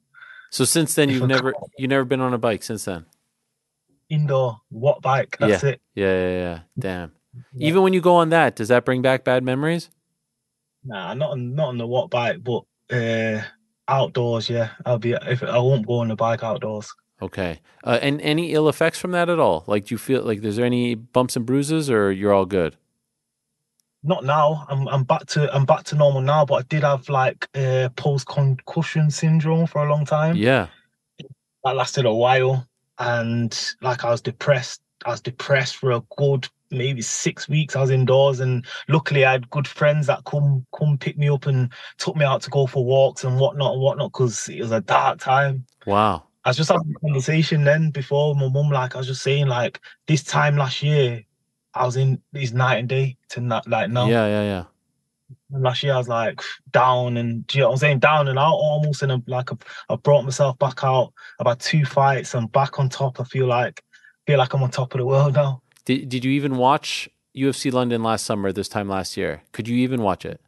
So 0.56 0.64
since 0.64 0.95
then 0.95 1.10
you've 1.10 1.27
never 1.36 1.52
car- 1.52 1.68
you 1.77 1.86
never 1.90 2.06
been 2.06 2.22
on 2.22 2.34
a 2.34 2.38
bike 2.38 2.64
since 2.64 2.86
then? 2.86 3.06
Indoor, 4.10 4.61
what 4.69 5.02
bike? 5.02 5.36
That's 5.38 5.64
yeah. 5.64 5.69
it. 5.72 5.82
Yeah, 5.95 6.14
yeah, 6.14 6.40
yeah. 6.40 6.60
Damn. 6.80 7.11
Even 7.57 7.82
when 7.82 7.91
you 7.91 7.99
go 7.99 8.15
on 8.15 8.30
that, 8.30 8.56
does 8.56 8.69
that 8.69 8.86
bring 8.86 9.02
back 9.02 9.26
bad 9.26 9.44
memories? 9.44 9.90
Nah, 10.86 11.14
not 11.14 11.32
on 11.32 11.56
not 11.56 11.68
on 11.68 11.77
the 11.77 11.86
what 11.86 12.10
bike, 12.10 12.41
but 12.41 12.64
uh 12.90 13.41
outdoors. 13.90 14.49
Yeah, 14.49 14.69
I'll 14.86 14.98
be. 14.98 15.11
If 15.11 15.44
I 15.44 15.57
won't 15.57 15.86
go 15.86 15.95
on 15.95 16.07
the 16.07 16.15
bike 16.15 16.41
outdoors. 16.41 16.90
Okay. 17.22 17.60
Uh, 17.84 17.99
and 18.02 18.22
any 18.22 18.53
ill 18.53 18.69
effects 18.69 18.99
from 18.99 19.11
that 19.11 19.30
at 19.30 19.40
all? 19.40 19.65
Like, 19.68 19.88
do 19.88 19.94
you 19.94 19.98
feel 19.98 20.23
like 20.23 20.40
there's 20.40 20.60
any 20.60 20.95
bumps 20.95 21.36
and 21.36 21.45
bruises, 21.45 21.90
or 21.90 22.14
you're 22.14 22.34
all 22.34 22.45
good? 22.45 22.77
Not 24.06 24.23
now. 24.23 24.65
I'm 24.69 24.88
I'm 24.88 25.03
back 25.03 25.26
to 25.27 25.53
I'm 25.53 25.65
back 25.65 25.84
to 25.86 25.95
normal 25.95 26.22
now. 26.22 26.45
But 26.45 26.56
I 26.56 26.61
did 26.64 26.84
have 26.84 27.10
like 27.10 27.48
uh, 27.56 27.90
post 27.95 28.27
concussion 28.27 29.10
syndrome 29.10 29.68
for 29.68 29.86
a 29.86 29.90
long 29.90 30.06
time. 30.06 30.36
Yeah. 30.36 30.68
that 31.64 31.76
lasted 31.76 32.06
a 32.06 32.14
while 32.14 32.68
and 32.99 33.76
like 33.82 34.06
I 34.06 34.10
was 34.11 34.22
depressed. 34.22 34.82
I 35.06 35.11
was 35.11 35.22
depressed 35.22 35.77
for 35.77 35.91
a 35.91 36.03
good 36.18 36.48
maybe 36.72 37.02
six 37.02 37.48
weeks. 37.48 37.76
I 37.76 37.82
was 37.82 37.90
indoors 37.90 38.40
and 38.40 38.65
luckily 38.88 39.26
I 39.26 39.34
had 39.34 39.49
good 39.49 39.68
friends 39.68 40.07
that 40.07 40.23
come 40.26 40.65
come 40.77 40.98
pick 40.98 41.18
me 41.18 41.30
up 41.30 41.48
and 41.48 41.72
took 41.98 42.15
me 42.15 42.26
out 42.26 42.41
to 42.44 42.49
go 42.49 42.68
for 42.68 42.86
walks 42.86 43.23
and 43.23 43.40
whatnot 43.40 43.73
and 43.73 43.82
whatnot 43.82 44.11
because 44.11 44.48
it 44.49 44.61
was 44.61 44.72
a 44.72 44.82
dark 44.82 45.19
time. 45.19 45.65
Wow. 45.86 46.23
I 46.44 46.49
was 46.49 46.57
just 46.57 46.69
having 46.69 46.94
a 46.95 46.99
conversation 46.99 47.64
then 47.64 47.90
before 47.90 48.36
my 48.36 48.48
mum, 48.48 48.69
like 48.69 48.94
I 48.94 48.99
was 48.99 49.07
just 49.07 49.23
saying, 49.23 49.48
like 49.48 49.82
this 50.06 50.22
time 50.22 50.56
last 50.56 50.84
year, 50.84 51.23
I 51.76 51.85
was 51.85 51.97
in 51.97 52.22
these 52.31 52.53
night 52.53 52.77
and 52.77 52.89
day 52.89 53.18
to 53.30 53.41
not 53.41 53.68
like 53.68 53.89
now. 53.89 54.07
Yeah, 54.07 54.27
yeah, 54.27 54.43
yeah. 54.43 54.64
And 55.52 55.64
last 55.64 55.84
year 55.84 55.93
I 55.93 55.97
was 55.97 56.07
like 56.07 56.41
down 56.72 57.18
and 57.18 57.45
do 57.47 57.57
you 57.57 57.61
know 57.61 57.69
what 57.69 57.73
I'm 57.73 57.80
saying? 57.80 57.99
Down 57.99 58.27
and 58.27 58.39
out 58.39 58.53
almost 58.53 59.02
and 59.02 59.11
I'm 59.11 59.23
like 59.27 59.52
I, 59.52 59.56
I 59.89 59.95
brought 59.95 60.23
myself 60.23 60.57
back 60.57 60.84
out. 60.84 61.14
I've 61.39 61.47
had 61.47 61.60
two 61.60 61.85
fights. 61.85 62.34
I'm 62.34 62.47
back 62.47 62.80
on 62.80 62.89
top. 62.89 63.19
I 63.19 63.23
feel 63.26 63.47
like 63.47 63.84
feel 64.26 64.38
like 64.38 64.53
I'm 64.53 64.64
on 64.64 64.72
top 64.72 64.93
of 64.93 64.99
the 64.99 65.06
world 65.06 65.35
now. 65.35 65.61
Did 65.85 66.10
Did 66.10 66.26
you 66.26 66.31
even 66.31 66.57
watch 66.57 67.10
UFC 67.35 67.72
London 67.72 68.03
last 68.03 68.26
summer? 68.26 68.52
This 68.52 68.69
time 68.69 68.88
last 68.88 69.18
year, 69.18 69.41
could 69.52 69.68
you 69.68 69.77
even 69.77 70.02
watch 70.02 70.26
it? 70.26 70.41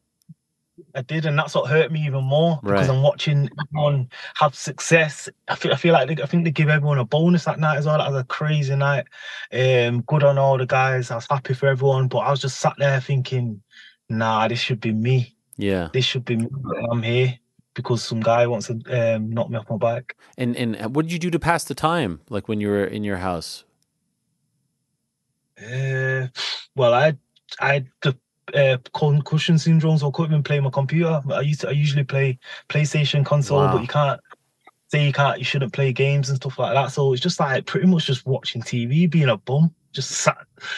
I 0.95 1.01
did, 1.01 1.25
and 1.25 1.37
that's 1.37 1.55
what 1.55 1.69
hurt 1.69 1.91
me 1.91 2.05
even 2.05 2.23
more 2.23 2.59
because 2.63 2.87
Right. 2.87 2.95
I'm 2.95 3.01
watching 3.01 3.49
everyone 3.59 4.09
have 4.35 4.55
success. 4.55 5.29
I 5.47 5.55
feel 5.55 5.73
I 5.73 5.75
feel 5.75 5.93
like 5.93 6.07
they, 6.07 6.21
I 6.21 6.25
think 6.25 6.43
they 6.43 6.51
give 6.51 6.69
everyone 6.69 6.99
a 6.99 7.05
bonus 7.05 7.45
that 7.45 7.59
night 7.59 7.77
as 7.77 7.85
well. 7.85 7.97
That 7.97 8.11
was 8.11 8.21
a 8.21 8.25
crazy 8.25 8.75
night. 8.75 9.05
Um, 9.51 10.01
good 10.01 10.23
on 10.23 10.37
all 10.37 10.57
the 10.57 10.65
guys. 10.65 11.11
I 11.11 11.15
was 11.15 11.27
happy 11.29 11.53
for 11.53 11.67
everyone, 11.67 12.07
but 12.07 12.19
I 12.19 12.31
was 12.31 12.41
just 12.41 12.59
sat 12.59 12.75
there 12.77 12.99
thinking, 13.01 13.61
nah, 14.09 14.47
this 14.47 14.59
should 14.59 14.79
be 14.79 14.93
me. 14.93 15.35
Yeah. 15.57 15.89
This 15.93 16.05
should 16.05 16.25
be 16.25 16.35
me. 16.37 16.47
I'm 16.91 17.01
here 17.01 17.39
because 17.73 18.03
some 18.03 18.19
guy 18.19 18.47
wants 18.47 18.67
to 18.67 19.15
um, 19.15 19.29
knock 19.31 19.49
me 19.49 19.57
off 19.57 19.69
my 19.69 19.77
bike. 19.77 20.15
And 20.37 20.55
and 20.55 20.95
what 20.95 21.05
did 21.05 21.13
you 21.13 21.19
do 21.19 21.31
to 21.31 21.39
pass 21.39 21.63
the 21.63 21.75
time? 21.75 22.21
Like 22.29 22.47
when 22.47 22.59
you 22.61 22.69
were 22.69 22.85
in 22.85 23.03
your 23.03 23.17
house? 23.17 23.63
Uh, 25.59 26.27
well, 26.75 26.93
I 26.93 27.17
I 27.59 27.85
the 28.01 28.15
uh, 28.53 28.77
concussion 28.93 29.57
syndrome, 29.57 29.97
so 29.97 30.07
I 30.07 30.11
couldn't 30.11 30.31
even 30.31 30.43
play 30.43 30.59
my 30.59 30.69
computer. 30.69 31.21
I 31.31 31.41
used 31.41 31.61
to, 31.61 31.69
I 31.69 31.71
usually 31.71 32.03
play 32.03 32.39
PlayStation 32.69 33.25
console, 33.25 33.59
Wow. 33.59 33.73
but 33.73 33.81
you 33.81 33.87
can't 33.87 34.19
say 34.89 35.05
you 35.05 35.11
can't, 35.13 35.37
you 35.37 35.43
shouldn't 35.45 35.73
play 35.73 35.91
games 35.91 36.29
and 36.29 36.37
stuff 36.37 36.57
like 36.59 36.73
that. 36.73 36.91
So 36.91 37.11
it's 37.13 37.21
just 37.21 37.39
like 37.39 37.65
pretty 37.65 37.87
much 37.87 38.05
just 38.05 38.25
watching 38.25 38.61
TV, 38.61 39.09
being 39.09 39.29
a 39.29 39.37
bum, 39.37 39.73
just 39.91 40.11
sat 40.11 40.37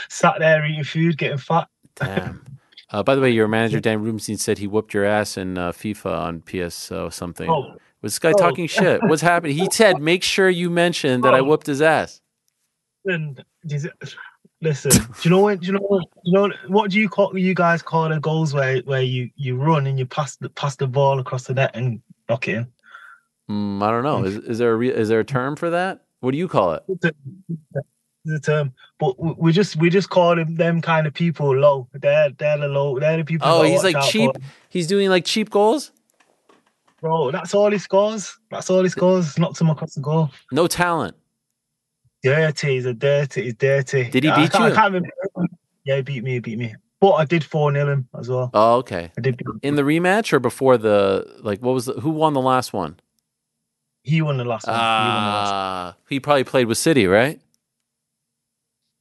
sat 0.10 0.40
there 0.40 0.66
eating 0.66 0.84
food, 0.84 1.18
getting 1.18 1.38
fat. 1.38 1.68
Damn. 1.96 2.44
Uh, 2.92 3.04
by 3.04 3.14
the 3.14 3.22
way, 3.22 3.30
your 3.30 3.48
manager 3.48 3.80
Dan 3.80 4.02
Rubenstein 4.02 4.38
said 4.38 4.58
he 4.58 4.66
whooped 4.66 4.94
your 4.96 5.06
ass 5.06 5.38
in 5.38 5.60
uh, 5.60 5.72
FIFA 5.72 6.12
on 6.12 6.42
PS 6.42 6.92
uh, 6.92 7.10
something. 7.12 7.48
Oh. 7.50 7.76
Was 8.02 8.14
this 8.14 8.20
guy 8.20 8.32
Oh. 8.32 8.34
talking 8.34 8.66
shit? 8.66 9.04
What's 9.04 9.22
happening? 9.22 9.56
He 9.58 9.68
said, 9.72 10.02
"Make 10.02 10.24
sure 10.24 10.50
you 10.50 10.70
mention 10.72 11.22
that 11.22 11.36
I 11.36 11.40
Oh. 11.40 11.44
whooped 11.44 11.68
his 11.68 11.82
ass." 11.84 12.22
And 13.06 13.44
listen, 14.62 14.92
do 14.92 15.14
you 15.24 15.30
know 15.30 15.42
what? 15.42 15.60
Do 15.60 15.68
you 15.68 15.74
know 15.74 15.80
what? 15.80 16.06
You 16.24 16.34
know 16.34 16.52
what 16.68 16.92
do 16.92 17.00
you 17.00 17.10
call 17.10 17.38
you 17.38 17.54
guys 17.54 17.82
call 17.82 18.10
the 18.10 18.20
goals 18.20 18.54
where 18.54 18.80
where 18.82 19.02
you 19.02 19.30
you 19.36 19.56
run 19.56 19.88
and 19.88 19.98
you 19.98 20.06
pass 20.06 20.36
the 20.38 20.50
pass 20.50 20.76
the 20.76 20.88
ball 20.88 21.20
across 21.20 21.46
the 21.46 21.54
net 21.54 21.72
and 21.74 22.02
knock 22.28 22.48
it 22.48 22.56
in? 22.56 22.68
Mm, 23.50 23.82
I 23.82 23.92
don't 23.92 24.04
know. 24.04 24.24
Is, 24.24 24.36
is 24.38 24.58
there 24.58 24.74
a 24.74 24.76
re- 24.76 24.94
is 24.94 25.10
there 25.10 25.20
a 25.20 25.26
term 25.26 25.56
for 25.56 25.70
that? 25.70 26.02
What 26.20 26.32
do 26.32 26.38
you 26.38 26.48
call 26.48 26.74
it? 26.74 26.84
the, 26.88 27.14
the 28.26 28.40
term, 28.40 28.74
but 29.00 29.20
we 29.20 29.34
we 29.38 29.52
just 29.52 29.76
we 29.78 29.90
just 29.90 30.10
call 30.10 30.36
them 30.36 30.56
them 30.56 30.82
kind 30.82 31.08
of 31.08 31.14
people 31.14 31.56
low. 31.56 31.88
They're 31.94 32.30
they're 32.32 32.58
the 32.58 32.68
low. 32.68 33.00
They're 33.00 33.18
the 33.18 33.26
people. 33.26 33.48
Oh, 33.48 33.64
he's 33.64 33.84
like 33.84 34.00
cheap. 34.10 34.32
for. 34.34 34.42
He's 34.70 34.88
doing 34.88 35.10
like 35.10 35.26
cheap 35.26 35.50
goals. 35.50 35.92
bro. 37.02 37.32
That's 37.32 37.54
all 37.54 37.72
he 37.72 37.78
scores. 37.78 38.38
That's 38.52 38.70
all 38.70 38.84
he 38.84 38.90
scores. 38.90 39.38
Knocks 39.40 39.62
him 39.62 39.70
across 39.70 39.96
the 39.96 40.02
goal. 40.02 40.30
No 40.52 40.68
talent. 40.68 41.16
Dirty. 42.24 42.68
He's 42.76 42.86
a 42.86 42.94
dirty. 42.94 43.44
He's 43.44 43.54
dirty. 43.56 44.10
Did 44.10 44.24
he 44.24 44.30
beat 44.32 44.52
can't- 44.52 44.66
you? 44.66 44.72
I 44.72 44.76
can't 44.76 44.94
remember. 44.94 45.10
Yeah, 45.86 45.96
he 45.98 46.02
beat 46.02 46.24
me. 46.24 46.34
He 46.34 46.40
beat 46.40 46.58
me. 46.60 46.76
But 47.00 47.14
I 47.14 47.24
did 47.26 47.44
four 47.46 47.72
nil 47.72 47.88
him 47.88 48.10
as 48.18 48.28
well. 48.28 48.50
Oh, 48.54 48.76
okay. 48.78 49.12
I 49.18 49.22
did. 49.22 49.38
Beat 49.38 49.48
In 49.64 49.76
the 49.76 49.84
rematch 49.84 50.34
or 50.34 50.40
before 50.40 50.78
the 50.78 51.38
like? 51.42 51.60
What 51.62 51.74
was 51.74 51.86
the, 51.86 51.94
who 51.94 52.10
won 52.10 52.34
the 52.34 52.42
last 52.42 52.74
one? 52.74 53.00
He 54.04 54.22
won 54.22 54.38
the 54.38 54.44
last 54.46 54.68
one. 54.68 54.76
he 54.76 54.80
won 54.80 54.86
the. 54.86 55.50
Ah, 55.50 55.96
he 56.10 56.20
probably 56.20 56.44
played 56.44 56.68
with 56.68 56.78
City, 56.78 57.08
right? 57.08 57.40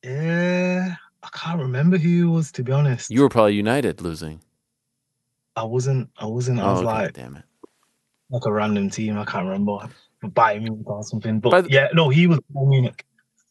Yeah, 0.05 0.95
I 1.23 1.29
can't 1.33 1.59
remember 1.61 1.99
who 1.99 2.09
he 2.09 2.23
was 2.25 2.53
to 2.53 2.63
be 2.63 2.73
honest. 2.73 3.11
You 3.11 3.23
were 3.23 3.29
probably 3.29 3.55
United 3.55 4.01
losing. 4.01 4.41
I 5.57 5.65
wasn't. 5.65 6.09
I 6.19 6.27
wasn't. 6.27 6.61
I 6.61 6.63
Oh, 6.65 6.71
was 6.71 6.79
okay, 6.81 6.87
like 6.87 7.13
damn 7.15 7.37
it. 7.37 7.43
like 8.31 8.45
a 8.47 8.53
random 8.53 8.91
team. 8.91 9.19
I 9.19 9.25
can't 9.25 9.47
remember. 9.47 9.79
Bayern 10.23 10.63
Munich 10.63 10.87
or 10.87 11.03
something. 11.03 11.41
But 11.41 11.65
the- 11.65 11.71
yeah, 11.71 11.89
no, 11.95 12.09
he 12.11 12.27
was 12.29 12.39
Bayern 12.55 12.69
Munich. 12.69 13.05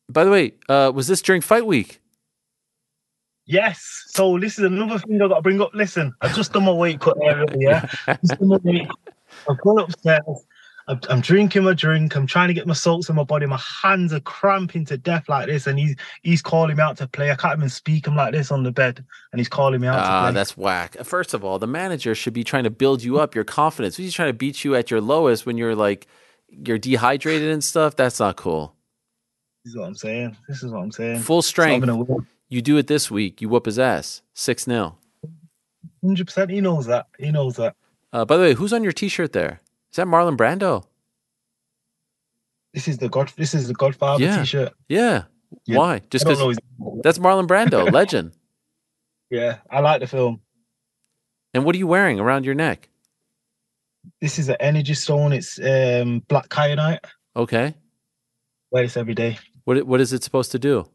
By 0.10 0.24
the 0.24 0.32
way, 0.32 0.54
uh, 0.70 0.92
was 0.94 1.08
this 1.08 1.22
during 1.22 1.42
fight 1.42 1.66
week? 1.66 2.02
Yes. 3.46 4.04
So 4.08 4.38
this 4.40 4.58
is 4.58 4.66
another 4.66 5.00
thing 5.00 5.22
I 5.22 5.28
got 5.28 5.36
to 5.36 5.42
bring 5.42 5.62
up. 5.62 5.72
Listen, 5.74 6.14
I've 6.22 6.36
just 6.36 6.54
done 6.54 6.66
my 6.66 6.72
weight 6.72 7.00
cut 7.00 7.18
earlier. 7.24 7.46
Yeah. 7.58 7.90
Just 8.22 8.40
done 8.40 8.50
my 8.50 8.60
weight 8.64 8.88
cut. 8.88 9.14
I've 9.50 9.62
gone 9.62 9.80
upstairs. 9.80 10.46
I'm, 10.90 11.00
I'm 11.10 11.20
drinking 11.20 11.64
my 11.64 11.74
drink. 11.74 12.16
I'm 12.16 12.28
trying 12.28 12.48
to 12.48 12.54
get 12.54 12.66
my 12.66 12.74
salts 12.74 13.10
in 13.10 13.16
my 13.16 13.24
body. 13.24 13.46
My 13.46 13.60
hands 13.82 14.14
are 14.14 14.22
cramping 14.22 14.86
to 14.86 14.98
death 14.98 15.28
like 15.28 15.48
this, 15.48 15.68
and 15.68 15.78
he's 15.78 15.96
he's 16.22 16.42
calling 16.42 16.78
me 16.78 16.82
out 16.82 16.98
to 16.98 17.08
play. 17.08 17.30
I 17.30 17.36
can't 17.36 17.60
even 17.60 17.70
speak. 17.70 18.08
I'm 18.08 18.16
like 18.16 18.34
this 18.34 18.52
on 18.52 18.64
the 18.64 18.72
bed, 18.72 19.04
and 19.32 19.40
he's 19.40 19.50
calling 19.50 19.82
me 19.82 19.88
out 19.88 19.96
to 19.96 20.02
Ah, 20.02 20.32
that's 20.32 20.56
whack. 20.56 20.96
First 21.04 21.34
of 21.34 21.44
all, 21.44 21.60
the 21.60 21.68
manager 21.68 22.16
should 22.16 22.34
be 22.34 22.46
trying 22.46 22.64
to 22.64 22.70
build 22.70 23.04
you 23.04 23.20
up, 23.20 23.36
your 23.36 23.44
confidence. 23.44 23.98
He's 23.98 24.14
trying 24.14 24.30
to 24.30 24.34
beat 24.34 24.64
you 24.64 24.76
at 24.76 24.90
your 24.90 25.02
lowest 25.02 25.46
when 25.46 25.58
you're 25.58 25.76
like 25.76 26.08
you're 26.48 26.78
dehydrated 26.78 27.50
and 27.50 27.62
stuff. 27.64 27.98
That's 27.98 28.22
not 28.22 28.38
cool. 28.38 28.77
This 29.68 29.74
is 29.74 29.80
what 29.82 29.88
I'm 29.88 29.96
saying. 29.96 30.38
This 30.48 30.64
is 30.64 30.72
what 30.72 30.80
I'm 30.80 30.92
saying. 30.94 31.20
Full 31.20 31.42
strength. 31.42 31.84
It's 31.84 31.88
not 31.88 31.94
gonna 31.98 32.04
work. 32.06 32.24
You 32.48 32.62
do 32.62 32.78
it 32.78 32.88
this 32.88 33.12
week. 33.12 33.42
You 33.42 33.50
whoop 33.50 33.66
his 33.66 33.78
ass. 33.78 34.22
Six 34.34 34.64
0 34.64 34.98
Hundred 36.02 36.28
100%. 36.28 36.50
He 36.50 36.62
knows 36.62 36.86
that. 36.86 37.08
He 37.20 37.32
knows 37.32 37.58
that. 37.58 37.76
uh, 38.14 38.24
By 38.24 38.38
the 38.38 38.44
way, 38.44 38.54
who's 38.54 38.72
on 38.72 38.82
your 38.82 38.94
T-shirt 38.94 39.34
there? 39.34 39.60
Is 39.92 39.98
that 39.98 40.08
Marlon 40.08 40.38
Brando? 40.38 40.86
This 42.74 42.88
is 42.88 42.98
the 43.00 43.10
God. 43.10 43.34
This 43.36 43.54
is 43.54 43.68
the 43.68 43.74
Godfather 43.74 44.24
Yeah. 44.24 44.38
T-shirt. 44.40 44.72
Yeah. 44.88 45.24
Yeah. 45.66 45.78
Why? 45.78 46.02
Just 46.10 46.26
I 46.26 46.30
don't 46.34 46.40
know 46.40 46.48
because 46.80 47.02
that's 47.04 47.20
Marlon 47.20 47.46
Brando, 47.46 47.92
legend. 48.00 48.32
Yeah, 49.30 49.58
I 49.70 49.82
like 49.82 50.00
the 50.00 50.08
film. 50.08 50.40
And 51.54 51.66
what 51.66 51.76
are 51.76 51.78
you 51.78 51.88
wearing 51.88 52.22
around 52.22 52.46
your 52.46 52.56
neck? 52.56 52.88
This 54.22 54.40
is 54.40 54.48
an 54.48 54.56
energy 54.62 54.94
stone. 54.94 55.34
It's 55.34 55.60
um, 55.60 56.20
black 56.30 56.48
kyanite. 56.48 57.00
Okay. 57.36 57.76
Wear 58.72 58.84
this 58.84 58.98
every 58.98 59.14
day. 59.16 59.38
What 59.68 59.86
what 59.86 60.00
is 60.00 60.14
it 60.14 60.24
supposed 60.24 60.54
to 60.54 60.60
do? 60.60 60.88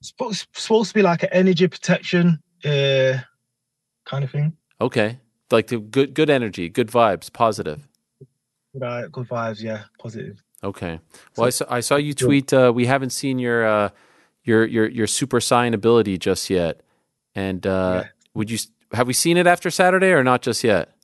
It's 0.00 0.08
supposed, 0.08 0.88
to 0.88 0.94
be 0.94 1.00
like 1.00 1.22
an 1.22 1.28
energy 1.30 1.68
protection 1.68 2.40
uh, 2.64 3.18
kind 4.04 4.24
of 4.24 4.32
thing. 4.32 4.56
Okay. 4.80 5.20
Like 5.52 5.68
the 5.68 5.78
good 5.78 6.12
good 6.12 6.28
energy, 6.28 6.68
good 6.68 6.88
vibes, 6.88 7.32
positive. 7.32 7.86
Right, 8.74 9.06
good 9.12 9.28
vibes. 9.28 9.62
Yeah, 9.62 9.84
positive. 10.00 10.42
Okay. 10.64 10.98
Well, 11.36 11.46
I 11.46 11.50
saw, 11.50 11.64
I 11.68 11.78
saw 11.78 11.94
you 11.94 12.14
tweet. 12.14 12.52
Uh, 12.52 12.72
we 12.74 12.86
haven't 12.86 13.10
seen 13.10 13.38
your 13.38 13.64
uh, 13.64 13.90
your 14.42 14.66
your 14.66 14.88
your 14.88 15.06
super 15.06 15.38
saiyan 15.38 15.72
ability 15.72 16.18
just 16.18 16.50
yet. 16.50 16.80
And 17.36 17.64
uh, 17.64 18.02
Yeah. 18.02 18.08
would 18.34 18.50
you 18.50 18.58
have 18.92 19.06
we 19.06 19.12
seen 19.12 19.36
it 19.36 19.46
after 19.46 19.70
Saturday 19.70 20.10
or 20.10 20.24
not 20.24 20.42
just 20.42 20.64
yet? 20.64 20.96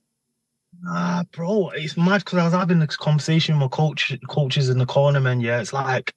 Ah, 0.88 1.22
bro, 1.30 1.70
it's 1.70 1.96
mad 1.96 2.24
because 2.24 2.40
I 2.40 2.44
was 2.46 2.52
having 2.52 2.80
this 2.80 2.96
conversation 2.96 3.60
with 3.60 3.70
coach 3.70 4.12
coaches 4.28 4.68
in 4.70 4.78
the 4.78 4.86
corner, 4.86 5.20
man. 5.20 5.40
Yeah, 5.40 5.60
it's 5.60 5.72
like, 5.72 6.14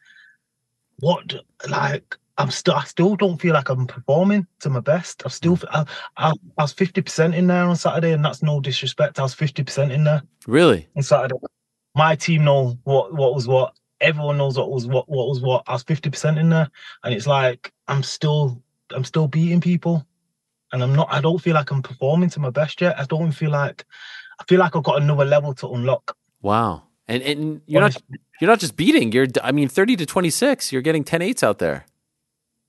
what? 1.02 1.36
Like, 1.70 2.18
I'm 2.38 2.50
still, 2.50 2.76
I 2.76 2.86
still 2.86 3.16
don't 3.16 3.40
feel 3.40 3.54
like 3.54 3.70
I'm 3.70 3.86
performing 3.86 4.48
to 4.62 4.70
my 4.70 4.80
best. 4.80 5.24
I 5.26 5.30
still, 5.30 5.58
mm. 5.58 5.86
I, 6.18 6.30
I, 6.30 6.32
I 6.58 6.64
was 6.64 6.72
fifty 6.72 7.02
percent 7.02 7.36
in 7.36 7.48
there 7.48 7.66
on 7.66 7.76
Saturday, 7.76 8.14
and 8.14 8.24
that's 8.24 8.42
no 8.42 8.60
disrespect. 8.62 9.20
I 9.20 9.24
was 9.24 9.34
fifty 9.34 9.64
percent 9.64 9.92
in 9.92 10.04
there 10.06 10.24
Really? 10.48 10.88
on 10.96 11.04
Saturday. 11.04 11.36
My 11.94 12.16
team 12.16 12.46
know 12.46 12.78
what 12.86 13.14
what 13.14 13.36
was 13.36 13.48
what. 13.48 13.76
Everyone 14.00 14.38
knows 14.38 14.58
what 14.58 14.72
was 14.72 14.88
what 14.88 15.08
what 15.10 15.28
was 15.28 15.42
what. 15.42 15.64
I 15.68 15.74
was 15.74 15.84
fifty 15.84 16.10
percent 16.10 16.40
in 16.40 16.50
there, 16.50 16.70
and 17.04 17.14
it's 17.14 17.28
like 17.28 17.72
I'm 17.88 18.02
still 18.02 18.62
I'm 18.96 19.04
still 19.04 19.28
beating 19.28 19.62
people, 19.62 20.06
and 20.72 20.82
I'm 20.82 20.96
not. 20.96 21.10
I 21.12 21.22
don't 21.22 21.40
feel 21.40 21.54
like 21.54 21.72
I'm 21.72 21.84
performing 21.84 22.30
to 22.32 22.40
my 22.40 22.50
best 22.50 22.82
yet. 22.82 22.98
I 22.98 23.04
don't 23.06 23.32
feel 23.32 23.52
like 23.52 23.86
I 24.40 24.44
feel 24.46 24.60
like 24.60 24.76
I've 24.76 24.84
got 24.84 25.02
another 25.02 25.26
level 25.26 25.54
to 25.56 25.68
unlock. 25.70 26.16
Wow. 26.42 26.84
And 27.08 27.22
and 27.24 27.62
you're 27.66 27.82
not 27.82 28.02
you're 28.42 28.50
not 28.50 28.60
just 28.60 28.76
beating. 28.76 29.12
You're 29.12 29.28
I 29.44 29.52
mean 29.52 29.70
30 29.70 29.96
to 29.98 30.06
26. 30.06 30.74
You're 30.74 30.82
getting 30.82 31.04
10 31.04 31.22
eights 31.22 31.44
out 31.44 31.60
there. 31.60 31.86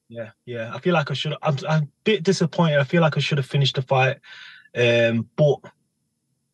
Yeah, 0.09 0.31
yeah. 0.45 0.71
I 0.75 0.79
feel 0.79 0.93
like 0.93 1.11
I 1.11 1.15
should. 1.15 1.35
I'm, 1.43 1.57
I'm 1.67 1.83
a 1.85 1.89
bit 2.05 2.23
disappointed. 2.23 2.79
I 2.79 2.85
feel 2.85 3.01
like 3.01 3.17
I 3.17 3.21
should 3.21 3.39
have 3.39 3.47
finished 3.47 3.77
the 3.77 3.83
fight, 3.83 4.19
um, 4.77 5.27
but 5.37 5.61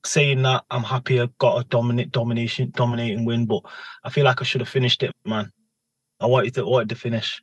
saying 0.05 0.43
that, 0.43 0.65
I'm 0.71 0.85
happy 0.85 1.21
I 1.21 1.29
got 1.39 1.59
a 1.59 1.65
dominant 1.65 2.13
domination 2.13 2.73
dominating 2.77 3.25
win. 3.25 3.47
But 3.47 3.63
I 4.05 4.11
feel 4.11 4.25
like 4.25 4.41
I 4.41 4.45
should 4.45 4.61
have 4.61 4.69
finished 4.69 5.03
it, 5.03 5.13
man. 5.25 5.51
I 6.21 6.27
wanted 6.27 6.55
to 6.55 6.65
wanted 6.65 6.91
to 6.91 6.95
finish. 6.95 7.43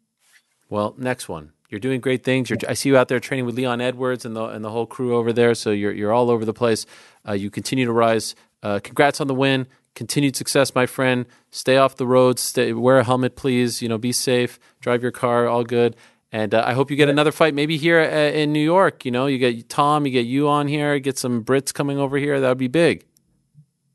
Well, 0.69 0.95
next 0.97 1.27
one. 1.27 1.51
You're 1.69 1.79
doing 1.81 1.99
great 1.99 2.23
things. 2.23 2.49
You're, 2.49 2.59
I 2.69 2.73
see 2.73 2.89
you 2.89 2.97
out 2.97 3.09
there 3.09 3.19
training 3.19 3.45
with 3.45 3.55
Leon 3.55 3.81
Edwards 3.81 4.23
and 4.23 4.33
the 4.33 4.45
and 4.45 4.63
the 4.63 4.69
whole 4.69 4.85
crew 4.85 5.17
over 5.17 5.33
there. 5.33 5.53
So 5.53 5.71
you're 5.71 5.91
you're 5.91 6.13
all 6.13 6.29
over 6.29 6.45
the 6.45 6.53
place. 6.53 6.85
Uh, 7.27 7.33
you 7.33 7.49
continue 7.49 7.83
to 7.85 7.91
rise. 7.91 8.35
Uh, 8.63 8.79
congrats 8.81 9.19
on 9.19 9.27
the 9.27 9.35
win. 9.35 9.67
Continued 9.95 10.35
success, 10.35 10.75
my 10.75 10.85
friend. 10.85 11.25
Stay 11.51 11.77
off 11.77 11.95
the 11.95 12.05
roads. 12.05 12.41
Stay, 12.41 12.73
wear 12.73 12.99
a 12.99 13.03
helmet, 13.03 13.35
please. 13.35 13.81
You 13.81 13.89
know, 13.89 13.97
be 13.97 14.11
safe. 14.11 14.59
Drive 14.81 15.01
your 15.01 15.11
car. 15.11 15.47
All 15.47 15.63
good. 15.63 15.95
And 16.31 16.53
uh, 16.53 16.63
I 16.65 16.73
hope 16.73 16.91
you 16.91 16.97
get 16.97 17.07
another 17.07 17.31
fight, 17.31 17.53
maybe 17.53 17.77
here 17.77 18.01
uh, 18.01 18.37
in 18.37 18.51
New 18.51 18.59
York. 18.59 19.05
You 19.05 19.11
know, 19.11 19.25
you 19.25 19.37
get 19.37 19.69
Tom, 19.69 20.05
you 20.05 20.11
get 20.11 20.25
you 20.25 20.49
on 20.49 20.67
here, 20.67 20.99
get 20.99 21.17
some 21.17 21.45
Brits 21.45 21.73
coming 21.73 21.97
over 21.97 22.17
here. 22.17 22.41
That 22.41 22.49
would 22.49 22.57
be 22.57 22.67
big. 22.67 23.05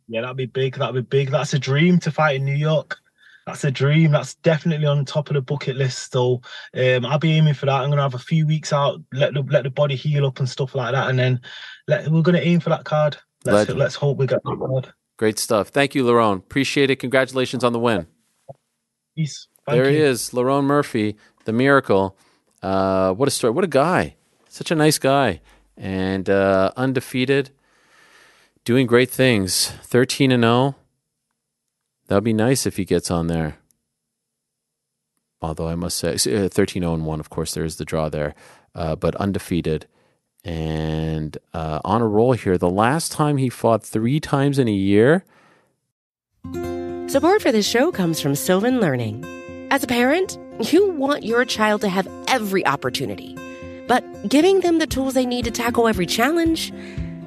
Yeah, 0.09 0.23
that'd 0.23 0.39
be 0.39 0.47
big. 0.47 0.77
That'd 0.77 0.95
be 0.95 1.03
big. 1.03 1.31
That's 1.31 1.53
a 1.53 1.59
dream 1.59 1.99
to 2.01 2.11
fight 2.11 2.37
in 2.37 2.47
New 2.47 2.55
York. 2.55 2.99
That's 3.47 3.65
a 3.65 3.71
dream. 3.71 4.13
That's 4.13 4.37
definitely 4.37 4.87
on 4.87 5.05
top 5.05 5.29
of 5.29 5.35
the 5.35 5.43
bucket 5.43 5.77
list. 5.77 6.13
So 6.13 6.41
um, 6.75 7.05
I'll 7.05 7.19
be 7.19 7.33
aiming 7.33 7.55
for 7.55 7.67
that. 7.67 7.83
I'm 7.83 7.91
gonna 7.91 8.03
have 8.03 8.15
a 8.15 8.19
few 8.19 8.47
weeks 8.47 8.73
out, 8.73 9.01
let 9.13 9.35
the 9.35 9.43
let 9.43 9.65
the 9.65 9.71
body 9.71 9.97
heal 9.97 10.25
up 10.25 10.39
and 10.39 10.49
stuff 10.49 10.75
like 10.75 10.93
that, 10.93 11.11
and 11.11 11.19
then 11.19 11.41
let, 11.89 12.09
we're 12.09 12.23
gonna 12.23 12.39
aim 12.39 12.61
for 12.61 12.71
that 12.71 12.85
card. 12.85 13.19
Let's 13.45 13.55
Legend. 13.55 13.79
let's 13.79 13.95
hope 13.95 14.19
we 14.19 14.27
get 14.27 14.43
that 14.45 14.57
card. 14.57 14.93
Great 15.21 15.39
stuff. 15.39 15.69
Thank 15.69 15.95
you, 15.95 16.03
Lerone. 16.03 16.39
Appreciate 16.39 16.89
it. 16.89 16.97
Congratulations 16.97 17.63
on 17.63 17.75
the 17.75 17.79
win. 17.79 18.07
Peace. 19.15 19.49
Thank 19.67 19.77
there 19.77 19.91
he 19.91 19.99
is, 19.99 20.31
Lerone 20.31 20.65
Murphy, 20.65 21.15
the 21.45 21.53
miracle. 21.53 22.17
Uh, 22.63 23.13
what 23.13 23.29
a 23.29 23.31
story! 23.31 23.53
What 23.53 23.63
a 23.63 23.69
guy! 23.69 24.17
Such 24.49 24.71
a 24.71 24.75
nice 24.75 24.97
guy, 24.97 25.43
and 25.77 26.31
uh, 26.31 26.73
undefeated, 26.75 27.51
doing 28.65 28.87
great 28.87 29.11
things. 29.11 29.73
Thirteen 29.83 30.33
and 30.33 30.43
zero. 30.43 30.77
That'd 32.09 32.25
be 32.25 32.33
nice 32.33 32.65
if 32.65 32.79
he 32.79 32.87
gets 32.87 33.11
on 33.11 33.27
there. 33.27 33.59
Although 35.43 35.69
I 35.69 35.75
must 35.75 35.99
say, 35.99 36.15
uh, 36.15 36.49
13 36.49 36.81
0 36.83 36.95
and 36.95 37.05
1, 37.05 37.21
of 37.21 37.29
course, 37.29 37.53
there 37.53 37.65
is 37.65 37.77
the 37.77 37.85
draw 37.85 38.09
there, 38.09 38.35
uh, 38.75 38.97
but 38.97 39.15
undefeated 39.17 39.87
and 40.45 41.37
uh, 41.53 41.81
on 41.85 42.03
a 42.03 42.07
roll 42.07 42.33
here. 42.33 42.59
The 42.59 42.71
last 42.71 43.13
time 43.13 43.37
he 43.37 43.49
fought 43.49 43.83
three 43.83 44.21
times 44.21 44.59
in 44.59 44.69
a 44.69 44.73
year, 44.73 45.25
Support 47.11 47.43
for 47.43 47.51
this 47.51 47.67
show 47.67 47.91
comes 47.91 48.21
from 48.21 48.37
Sylvan 48.37 48.79
Learning. 48.81 49.25
As 49.73 49.83
a 49.83 49.89
parent, 49.89 50.39
you 50.73 50.91
want 50.91 51.25
your 51.25 51.45
child 51.45 51.81
to 51.81 51.89
have 51.89 52.09
every 52.29 52.65
opportunity, 52.65 53.37
but 53.89 54.05
giving 54.29 54.61
them 54.61 54.79
the 54.79 54.87
tools 54.87 55.15
they 55.15 55.27
need 55.27 55.45
to 55.45 55.51
tackle 55.51 55.89
every 55.89 56.07
challenge, 56.07 56.73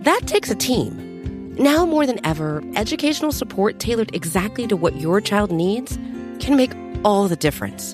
that 0.04 0.22
takes 0.26 0.50
a 0.50 0.56
team. 0.56 1.54
Now 1.60 1.86
more 1.86 2.06
than 2.06 2.26
ever, 2.26 2.64
educational 2.76 3.34
support 3.34 3.80
tailored 3.80 4.16
exactly 4.16 4.68
to 4.68 4.78
what 4.78 4.96
your 5.02 5.20
child 5.20 5.52
needs 5.52 5.98
can 6.40 6.56
make 6.56 6.72
all 7.04 7.28
the 7.28 7.36
difference. 7.36 7.94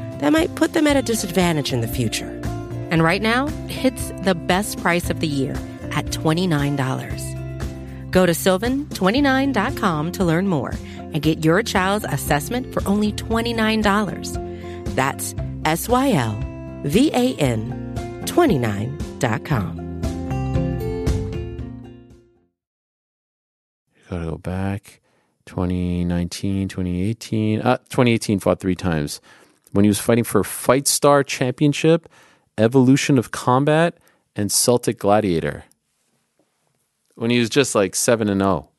that 0.21 0.31
might 0.31 0.55
put 0.55 0.73
them 0.73 0.87
at 0.87 0.95
a 0.95 1.01
disadvantage 1.01 1.73
in 1.73 1.81
the 1.81 1.87
future. 1.87 2.29
And 2.91 3.03
right 3.03 3.21
now, 3.21 3.49
it's 3.67 4.11
the 4.23 4.35
best 4.35 4.79
price 4.79 5.09
of 5.09 5.19
the 5.19 5.27
year 5.27 5.53
at 5.91 6.05
$29. 6.05 8.11
Go 8.11 8.25
to 8.25 8.31
sylvan29.com 8.33 10.11
to 10.13 10.23
learn 10.23 10.47
more 10.47 10.73
and 10.97 11.21
get 11.21 11.43
your 11.43 11.63
child's 11.63 12.05
assessment 12.05 12.73
for 12.73 12.87
only 12.87 13.11
$29. 13.13 14.95
That's 14.95 15.33
S 15.65 15.89
Y 15.89 16.11
L 16.11 16.37
V 16.83 17.11
A 17.13 17.35
N 17.35 17.93
29.com. 18.25 19.77
Gotta 24.09 24.25
go 24.25 24.37
back. 24.37 24.99
2019, 25.45 26.67
2018. 26.67 27.61
Uh, 27.61 27.77
2018 27.77 28.39
fought 28.39 28.59
three 28.59 28.75
times. 28.75 29.21
When 29.71 29.85
he 29.85 29.89
was 29.89 29.99
fighting 29.99 30.23
for 30.23 30.43
Fight 30.43 30.87
Star 30.87 31.23
Championship, 31.23 32.09
Evolution 32.57 33.17
of 33.17 33.31
Combat, 33.31 33.97
and 34.35 34.51
Celtic 34.51 34.99
Gladiator. 34.99 35.65
When 37.15 37.31
he 37.31 37.39
was 37.39 37.49
just 37.49 37.75
like 37.75 37.95
7 37.95 38.29
and 38.29 38.41
0. 38.41 38.69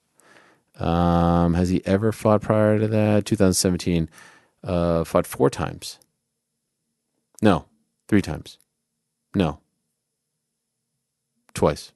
Um, 0.79 1.55
has 1.55 1.69
he 1.69 1.83
ever 1.87 2.13
fought 2.13 2.43
prior 2.43 2.79
to 2.79 2.89
that? 2.89 3.27
2017. 3.27 4.09
Uh, 4.65 5.05
fought 5.05 5.27
four 5.27 5.51
times. 5.51 5.99
No, 7.41 7.67
three 8.09 8.23
times. 8.23 8.59
No, 9.35 9.59
twice. 11.55 11.93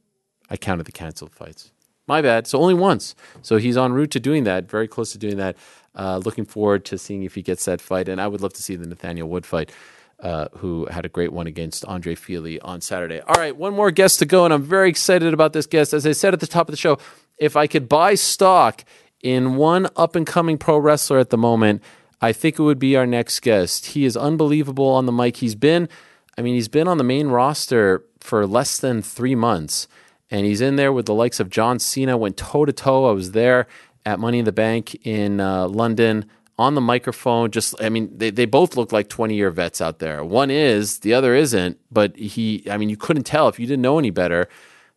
I 0.51 0.57
counted 0.57 0.87
the 0.87 0.93
canceled 0.93 1.35
fights. 1.35 1.73
My 2.07 2.23
bad. 2.23 2.47
So 2.47 2.61
only 2.61 2.75
once. 2.75 3.15
So 3.43 3.57
he's 3.57 3.77
en 3.77 3.93
route 3.93 4.11
to 4.13 4.21
doing 4.21 4.45
that, 4.45 4.71
very 4.71 4.87
close 4.87 5.13
to 5.13 5.19
doing 5.19 5.37
that. 5.37 5.57
Uh, 5.97 6.21
looking 6.25 6.45
forward 6.45 6.85
to 6.85 6.99
seeing 6.99 7.23
if 7.23 7.35
he 7.35 7.43
gets 7.43 7.65
that 7.65 7.81
fight. 7.81 8.09
And 8.09 8.21
I 8.21 8.27
would 8.27 8.43
love 8.43 8.53
to 8.55 8.63
see 8.63 8.77
the 8.77 8.87
Nathaniel 8.87 9.29
Wood 9.29 9.47
fight, 9.47 9.73
uh, 10.21 10.49
who 10.59 10.87
had 10.87 11.07
a 11.07 11.09
great 11.09 11.33
one 11.33 11.47
against 11.47 11.85
Andre 11.87 12.15
Fili 12.15 12.61
on 12.61 12.81
Saturday. 12.81 13.21
All 13.21 13.35
right, 13.35 13.57
one 13.57 13.75
more 13.75 13.91
guest 13.91 14.19
to 14.19 14.27
go, 14.27 14.45
and 14.45 14.53
I'm 14.53 14.63
very 14.63 14.91
excited 14.91 15.33
about 15.33 15.53
this 15.53 15.67
guest. 15.67 15.95
As 15.95 16.07
I 16.07 16.13
said 16.13 16.35
at 16.35 16.41
the 16.41 16.47
top 16.47 16.69
of 16.69 16.73
the 16.73 16.77
show, 16.77 16.99
if 17.39 17.57
I 17.57 17.67
could 17.67 17.89
buy 17.89 18.15
stock 18.15 18.85
in 19.23 19.57
one 19.57 19.89
up 19.97 20.15
and 20.15 20.27
coming 20.27 20.59
pro 20.59 20.79
wrestler 20.79 21.19
at 21.19 21.31
the 21.31 21.39
moment, 21.39 21.83
I 22.21 22.33
think 22.33 22.59
it 22.59 22.63
would 22.63 22.79
be 22.79 22.97
our 22.97 23.07
next 23.07 23.41
guest. 23.41 23.87
He 23.87 24.05
is 24.05 24.17
unbelievable 24.17 24.89
on 24.89 25.07
the 25.07 25.13
mic. 25.13 25.39
He's 25.39 25.55
been, 25.55 25.89
I 26.37 26.43
mean, 26.43 26.55
he's 26.55 26.69
been 26.69 26.89
on 26.89 26.99
the 26.99 27.05
main 27.05 27.29
roster 27.29 28.05
for 28.21 28.47
less 28.47 28.79
than 28.79 29.03
three 29.03 29.35
months 29.35 29.89
and 30.31 30.45
he's 30.45 30.61
in 30.61 30.77
there 30.77 30.93
with 30.93 31.07
the 31.07 31.15
likes 31.15 31.41
of 31.41 31.51
John 31.51 31.79
Cena. 31.79 32.17
Went 32.17 32.37
toe 32.37 32.65
to 32.65 32.73
toe. 32.73 33.09
I 33.09 33.13
was 33.13 33.33
there 33.33 33.67
at 34.07 34.19
Money 34.19 34.39
in 34.39 34.47
the 34.47 34.53
Bank 34.53 34.95
in 35.07 35.41
uh, 35.41 35.69
London 35.69 36.25
on 36.59 36.75
the 36.75 36.81
microphone. 36.81 37.51
Just, 37.51 37.75
I 37.83 37.91
mean, 37.91 38.17
they, 38.17 38.31
they 38.31 38.47
both 38.47 38.77
look 38.77 38.93
like 38.93 39.09
20 39.09 39.35
year 39.35 39.51
vets 39.51 39.83
out 39.83 39.99
there. 39.99 40.25
One 40.25 40.51
is, 40.51 41.01
the 41.01 41.13
other 41.13 41.35
isn't, 41.35 41.79
but 41.91 42.17
he, 42.17 42.65
I 42.71 42.79
mean, 42.79 42.89
you 42.89 42.97
couldn't 42.97 43.25
tell 43.25 43.49
if 43.49 43.59
you 43.59 43.67
didn't 43.67 43.83
know 43.83 43.99
any 43.99 44.11
better. 44.11 44.49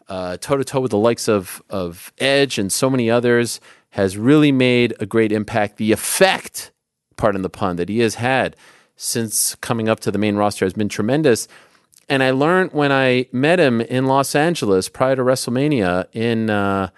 Toe 0.08 0.38
to 0.38 0.64
toe 0.64 0.80
with 0.80 0.92
the 0.92 0.98
likes 0.98 1.28
of, 1.28 1.62
of 1.70 2.14
Edge 2.18 2.58
and 2.58 2.72
so 2.72 2.90
many 2.90 3.12
others 3.12 3.60
has 3.92 4.18
really 4.18 4.52
made 4.52 4.96
a 5.00 5.06
great 5.06 5.32
impact. 5.32 5.78
The 5.78 5.92
effect, 5.92 6.72
pardon 7.18 7.42
the 7.42 7.50
pun, 7.50 7.76
that 7.76 7.90
he 7.90 8.00
has 8.00 8.16
had 8.16 8.56
since 8.96 9.56
coming 9.56 9.90
up 9.90 10.00
to 10.02 10.12
the 10.12 10.18
main 10.18 10.36
roster 10.36 10.66
has 10.66 10.74
been 10.74 10.90
tremendous. 10.90 11.48
And 12.08 12.24
I 12.24 12.32
learned 12.32 12.74
when 12.74 12.92
I 12.92 13.28
met 13.32 13.60
him 13.60 13.82
in 13.82 14.06
Los 14.06 14.36
Angeles 14.36 14.90
prior 14.90 15.16
to 15.16 15.22
WrestleMania 15.22 16.08
in 16.12 16.50
uh, 16.50 16.90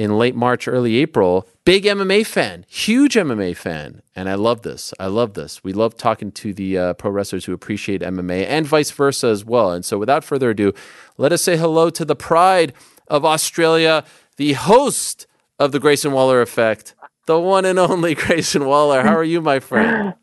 in 0.00 0.16
late 0.16 0.34
March, 0.34 0.66
early 0.66 0.96
April. 0.96 1.46
Big 1.66 1.84
MMA 1.84 2.26
fan, 2.26 2.64
huge 2.66 3.16
MMA 3.16 3.54
fan, 3.54 4.00
and 4.16 4.30
I 4.30 4.34
love 4.34 4.62
this. 4.62 4.94
I 4.98 5.08
love 5.08 5.34
this. 5.34 5.62
We 5.62 5.74
love 5.74 5.94
talking 5.94 6.32
to 6.32 6.54
the 6.54 6.78
uh, 6.78 6.92
pro 6.94 7.10
wrestlers 7.10 7.44
who 7.44 7.52
appreciate 7.52 8.00
MMA, 8.00 8.46
and 8.46 8.66
vice 8.66 8.90
versa 8.92 9.26
as 9.26 9.44
well. 9.44 9.72
And 9.72 9.84
so, 9.84 9.98
without 9.98 10.24
further 10.24 10.50
ado, 10.50 10.72
let 11.18 11.32
us 11.32 11.42
say 11.42 11.58
hello 11.58 11.90
to 11.90 12.04
the 12.06 12.16
pride 12.16 12.72
of 13.08 13.26
Australia, 13.26 14.02
the 14.38 14.54
host 14.54 15.26
of 15.58 15.72
the 15.72 15.78
Grayson 15.78 16.12
Waller 16.12 16.40
Effect, 16.40 16.94
the 17.26 17.38
one 17.38 17.66
and 17.66 17.78
only 17.78 18.14
Grayson 18.24 18.64
Waller. 18.64 19.02
How 19.02 19.14
are 19.14 19.22
you, 19.22 19.42
my 19.42 19.60
friend? 19.60 20.14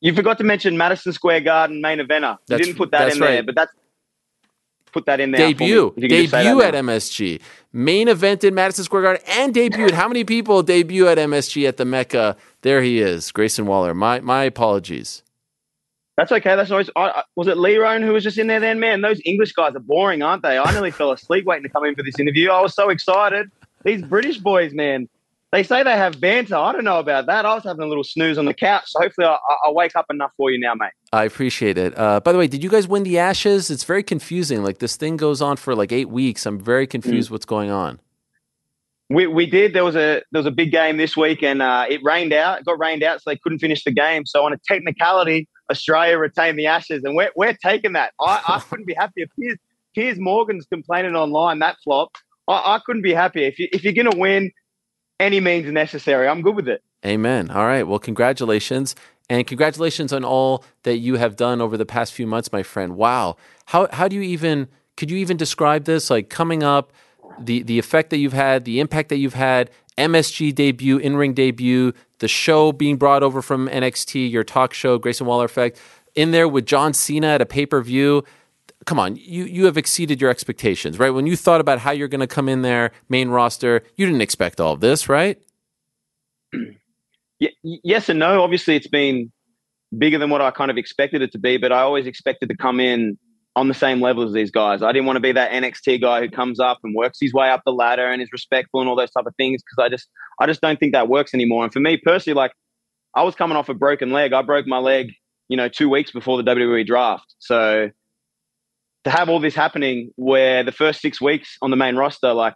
You 0.00 0.14
forgot 0.14 0.38
to 0.38 0.44
mention 0.44 0.78
Madison 0.78 1.12
Square 1.12 1.40
Garden 1.40 1.80
main 1.80 1.98
eventer. 1.98 2.34
You 2.34 2.38
That's- 2.46 2.66
didn't 2.68 2.78
put 2.78 2.92
that 2.92 3.12
in 3.12 3.18
there, 3.18 3.42
but 3.42 3.56
that's 3.56 3.72
put 4.92 5.06
that 5.06 5.20
in 5.20 5.30
there. 5.30 5.46
debut, 5.46 5.94
if 5.96 6.02
you 6.02 6.08
can 6.08 6.18
just 6.18 6.30
say 6.30 6.44
debut 6.44 6.62
at. 6.62 6.74
MSG, 6.74 7.40
main 7.72 8.08
event 8.08 8.44
in 8.44 8.54
Madison 8.54 8.84
Square 8.84 9.02
Garden, 9.02 9.22
and 9.28 9.54
debuted. 9.54 9.92
How 9.92 10.08
many 10.08 10.24
people 10.24 10.62
debut 10.62 11.08
at 11.08 11.18
MSG 11.18 11.66
at 11.68 11.76
the 11.76 11.84
Mecca? 11.84 12.36
There 12.62 12.82
he 12.82 13.00
is, 13.00 13.32
Grayson 13.32 13.66
Waller. 13.66 13.94
My 13.94 14.20
my 14.20 14.44
apologies. 14.44 15.22
That's 16.16 16.32
okay. 16.32 16.54
That's 16.54 16.70
always. 16.70 16.90
I, 16.96 17.22
was 17.34 17.46
it 17.46 17.56
Lerone 17.56 18.04
who 18.04 18.12
was 18.12 18.22
just 18.22 18.36
in 18.36 18.46
there 18.46 18.60
then? 18.60 18.78
Man, 18.78 19.00
those 19.00 19.20
English 19.24 19.52
guys 19.52 19.74
are 19.74 19.80
boring, 19.80 20.20
aren't 20.22 20.42
they? 20.42 20.58
I 20.58 20.70
nearly 20.72 20.90
fell 20.90 21.12
asleep 21.12 21.46
waiting 21.46 21.62
to 21.62 21.70
come 21.70 21.84
in 21.86 21.94
for 21.94 22.02
this 22.02 22.18
interview. 22.18 22.50
I 22.50 22.60
was 22.60 22.74
so 22.74 22.90
excited. 22.90 23.50
These 23.84 24.02
British 24.02 24.36
boys, 24.36 24.74
man. 24.74 25.08
They 25.52 25.64
say 25.64 25.82
they 25.82 25.96
have 25.96 26.20
banter. 26.20 26.54
I 26.54 26.70
don't 26.72 26.84
know 26.84 27.00
about 27.00 27.26
that. 27.26 27.44
I 27.44 27.54
was 27.54 27.64
having 27.64 27.82
a 27.82 27.86
little 27.88 28.04
snooze 28.04 28.38
on 28.38 28.44
the 28.44 28.54
couch. 28.54 28.84
So 28.86 29.00
hopefully, 29.00 29.26
I, 29.26 29.32
I- 29.32 29.56
I'll 29.64 29.74
wake 29.74 29.96
up 29.96 30.06
enough 30.08 30.30
for 30.36 30.50
you 30.52 30.60
now, 30.60 30.74
mate. 30.74 30.92
I 31.12 31.24
appreciate 31.24 31.76
it. 31.76 31.98
Uh, 31.98 32.20
by 32.20 32.30
the 32.30 32.38
way, 32.38 32.46
did 32.46 32.62
you 32.62 32.70
guys 32.70 32.86
win 32.86 33.02
the 33.02 33.18
Ashes? 33.18 33.68
It's 33.68 33.82
very 33.82 34.04
confusing. 34.04 34.62
Like 34.62 34.78
this 34.78 34.94
thing 34.96 35.16
goes 35.16 35.42
on 35.42 35.56
for 35.56 35.74
like 35.74 35.90
eight 35.90 36.08
weeks. 36.08 36.46
I'm 36.46 36.60
very 36.60 36.86
confused. 36.86 37.30
What's 37.32 37.46
going 37.46 37.70
on? 37.70 37.98
We, 39.08 39.26
we 39.26 39.44
did. 39.46 39.72
There 39.72 39.84
was 39.84 39.96
a 39.96 40.22
there 40.30 40.38
was 40.38 40.46
a 40.46 40.52
big 40.52 40.70
game 40.70 40.96
this 40.96 41.16
week, 41.16 41.42
and 41.42 41.60
uh, 41.60 41.84
it 41.88 42.00
rained 42.04 42.32
out. 42.32 42.60
It 42.60 42.64
got 42.64 42.78
rained 42.78 43.02
out, 43.02 43.20
so 43.20 43.30
they 43.30 43.36
couldn't 43.36 43.58
finish 43.58 43.82
the 43.82 43.90
game. 43.90 44.24
So 44.24 44.44
on 44.46 44.52
a 44.52 44.56
technicality, 44.68 45.48
Australia 45.68 46.16
retained 46.16 46.60
the 46.60 46.66
Ashes, 46.66 47.02
and 47.02 47.16
we're 47.16 47.30
we're 47.34 47.54
taking 47.60 47.94
that. 47.94 48.12
I, 48.20 48.40
I 48.46 48.60
couldn't 48.70 48.86
be 48.86 48.94
happier. 48.94 49.26
Piers, 49.36 49.58
Piers 49.96 50.18
Morgan's 50.20 50.64
complaining 50.72 51.16
online 51.16 51.58
that 51.58 51.76
flop. 51.82 52.16
I, 52.46 52.76
I 52.76 52.80
couldn't 52.86 53.02
be 53.02 53.12
happier. 53.12 53.48
If 53.48 53.58
you 53.58 53.66
if 53.72 53.82
you're 53.82 53.94
gonna 53.94 54.16
win, 54.16 54.52
any 55.20 55.40
means 55.40 55.70
necessary. 55.70 56.26
I'm 56.26 56.42
good 56.42 56.56
with 56.56 56.68
it. 56.68 56.82
Amen. 57.04 57.50
All 57.50 57.66
right. 57.66 57.86
Well, 57.86 57.98
congratulations. 57.98 58.94
And 59.28 59.46
congratulations 59.46 60.12
on 60.12 60.24
all 60.24 60.64
that 60.82 60.96
you 60.96 61.14
have 61.16 61.36
done 61.36 61.60
over 61.60 61.76
the 61.76 61.86
past 61.86 62.12
few 62.12 62.26
months, 62.26 62.50
my 62.50 62.64
friend. 62.64 62.96
Wow. 62.96 63.36
How 63.66 63.88
how 63.92 64.08
do 64.08 64.16
you 64.16 64.22
even 64.22 64.68
could 64.96 65.10
you 65.10 65.18
even 65.18 65.36
describe 65.36 65.84
this? 65.84 66.10
Like 66.10 66.28
coming 66.28 66.64
up, 66.64 66.92
the 67.38 67.62
the 67.62 67.78
effect 67.78 68.10
that 68.10 68.18
you've 68.18 68.32
had, 68.32 68.64
the 68.64 68.80
impact 68.80 69.08
that 69.10 69.18
you've 69.18 69.34
had, 69.34 69.70
MSG 69.96 70.52
debut, 70.54 70.98
in 70.98 71.16
ring 71.16 71.32
debut, 71.32 71.92
the 72.18 72.26
show 72.28 72.72
being 72.72 72.96
brought 72.96 73.22
over 73.22 73.40
from 73.40 73.68
NXT, 73.68 74.30
your 74.30 74.44
talk 74.44 74.74
show, 74.74 74.98
Grayson 74.98 75.26
Waller 75.26 75.44
Effect, 75.44 75.78
in 76.14 76.32
there 76.32 76.48
with 76.48 76.66
John 76.66 76.92
Cena 76.92 77.28
at 77.28 77.40
a 77.40 77.46
pay 77.46 77.66
per 77.66 77.80
view. 77.82 78.24
Come 78.86 78.98
on, 78.98 79.16
you 79.16 79.44
you 79.44 79.66
have 79.66 79.76
exceeded 79.76 80.20
your 80.20 80.30
expectations, 80.30 80.98
right? 80.98 81.10
When 81.10 81.26
you 81.26 81.36
thought 81.36 81.60
about 81.60 81.80
how 81.80 81.90
you're 81.90 82.08
going 82.08 82.20
to 82.20 82.26
come 82.26 82.48
in 82.48 82.62
there, 82.62 82.92
main 83.08 83.28
roster, 83.28 83.82
you 83.96 84.06
didn't 84.06 84.22
expect 84.22 84.60
all 84.60 84.72
of 84.72 84.80
this, 84.80 85.08
right? 85.08 85.38
Yes 87.62 88.08
and 88.08 88.18
no. 88.18 88.42
Obviously, 88.42 88.76
it's 88.76 88.86
been 88.86 89.30
bigger 89.96 90.18
than 90.18 90.30
what 90.30 90.40
I 90.40 90.50
kind 90.50 90.70
of 90.70 90.76
expected 90.76 91.22
it 91.22 91.32
to 91.32 91.38
be, 91.38 91.56
but 91.56 91.72
I 91.72 91.80
always 91.80 92.06
expected 92.06 92.48
to 92.48 92.56
come 92.56 92.80
in 92.80 93.18
on 93.56 93.68
the 93.68 93.74
same 93.74 94.00
level 94.00 94.22
as 94.22 94.32
these 94.32 94.50
guys. 94.50 94.82
I 94.82 94.92
didn't 94.92 95.06
want 95.06 95.16
to 95.16 95.20
be 95.20 95.32
that 95.32 95.50
NXT 95.50 96.00
guy 96.00 96.20
who 96.20 96.30
comes 96.30 96.60
up 96.60 96.78
and 96.84 96.94
works 96.94 97.18
his 97.20 97.32
way 97.32 97.50
up 97.50 97.62
the 97.64 97.72
ladder 97.72 98.06
and 98.06 98.22
is 98.22 98.28
respectful 98.32 98.80
and 98.80 98.88
all 98.88 98.96
those 98.96 99.10
type 99.10 99.26
of 99.26 99.34
things 99.36 99.62
because 99.62 99.84
I 99.84 99.88
just 99.88 100.08
I 100.40 100.46
just 100.46 100.60
don't 100.60 100.78
think 100.78 100.92
that 100.92 101.08
works 101.08 101.34
anymore. 101.34 101.64
And 101.64 101.72
for 101.72 101.80
me 101.80 101.96
personally, 101.96 102.36
like 102.36 102.52
I 103.14 103.22
was 103.22 103.34
coming 103.34 103.56
off 103.56 103.68
a 103.68 103.74
broken 103.74 104.12
leg. 104.12 104.32
I 104.32 104.42
broke 104.42 104.66
my 104.66 104.78
leg, 104.78 105.12
you 105.48 105.56
know, 105.56 105.68
two 105.68 105.88
weeks 105.88 106.10
before 106.10 106.40
the 106.40 106.44
WWE 106.44 106.86
draft. 106.86 107.34
So 107.38 107.90
to 109.04 109.10
have 109.10 109.28
all 109.28 109.40
this 109.40 109.54
happening 109.54 110.10
where 110.16 110.62
the 110.62 110.72
first 110.72 111.00
six 111.00 111.20
weeks 111.20 111.56
on 111.62 111.70
the 111.70 111.76
main 111.76 111.96
roster, 111.96 112.32
like 112.32 112.54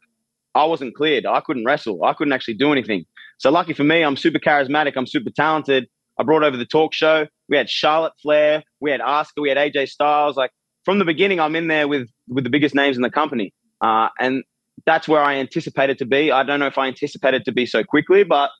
I 0.54 0.64
wasn't 0.64 0.94
cleared. 0.94 1.26
I 1.26 1.40
couldn't 1.40 1.64
wrestle. 1.64 2.04
I 2.04 2.12
couldn't 2.12 2.32
actually 2.32 2.54
do 2.54 2.72
anything. 2.72 3.04
So 3.38 3.50
lucky 3.50 3.72
for 3.72 3.84
me, 3.84 4.02
I'm 4.02 4.16
super 4.16 4.38
charismatic. 4.38 4.92
I'm 4.96 5.06
super 5.06 5.30
talented. 5.30 5.86
I 6.18 6.22
brought 6.22 6.44
over 6.44 6.56
the 6.56 6.66
talk 6.66 6.94
show. 6.94 7.26
We 7.48 7.56
had 7.56 7.68
Charlotte 7.68 8.12
Flair. 8.22 8.62
We 8.80 8.90
had 8.90 9.00
Asuka. 9.00 9.40
We 9.40 9.48
had 9.48 9.58
AJ 9.58 9.88
Styles. 9.88 10.36
Like 10.36 10.50
from 10.84 10.98
the 10.98 11.04
beginning, 11.04 11.40
I'm 11.40 11.56
in 11.56 11.68
there 11.68 11.88
with 11.88 12.08
with 12.28 12.44
the 12.44 12.50
biggest 12.50 12.74
names 12.74 12.96
in 12.96 13.02
the 13.02 13.10
company, 13.10 13.52
uh, 13.80 14.08
and 14.20 14.44
that's 14.86 15.08
where 15.08 15.22
I 15.22 15.36
anticipated 15.36 15.98
to 15.98 16.06
be. 16.06 16.30
I 16.30 16.42
don't 16.44 16.60
know 16.60 16.66
if 16.66 16.78
I 16.78 16.86
anticipated 16.86 17.44
to 17.46 17.52
be 17.52 17.66
so 17.66 17.82
quickly, 17.82 18.22
but 18.22 18.50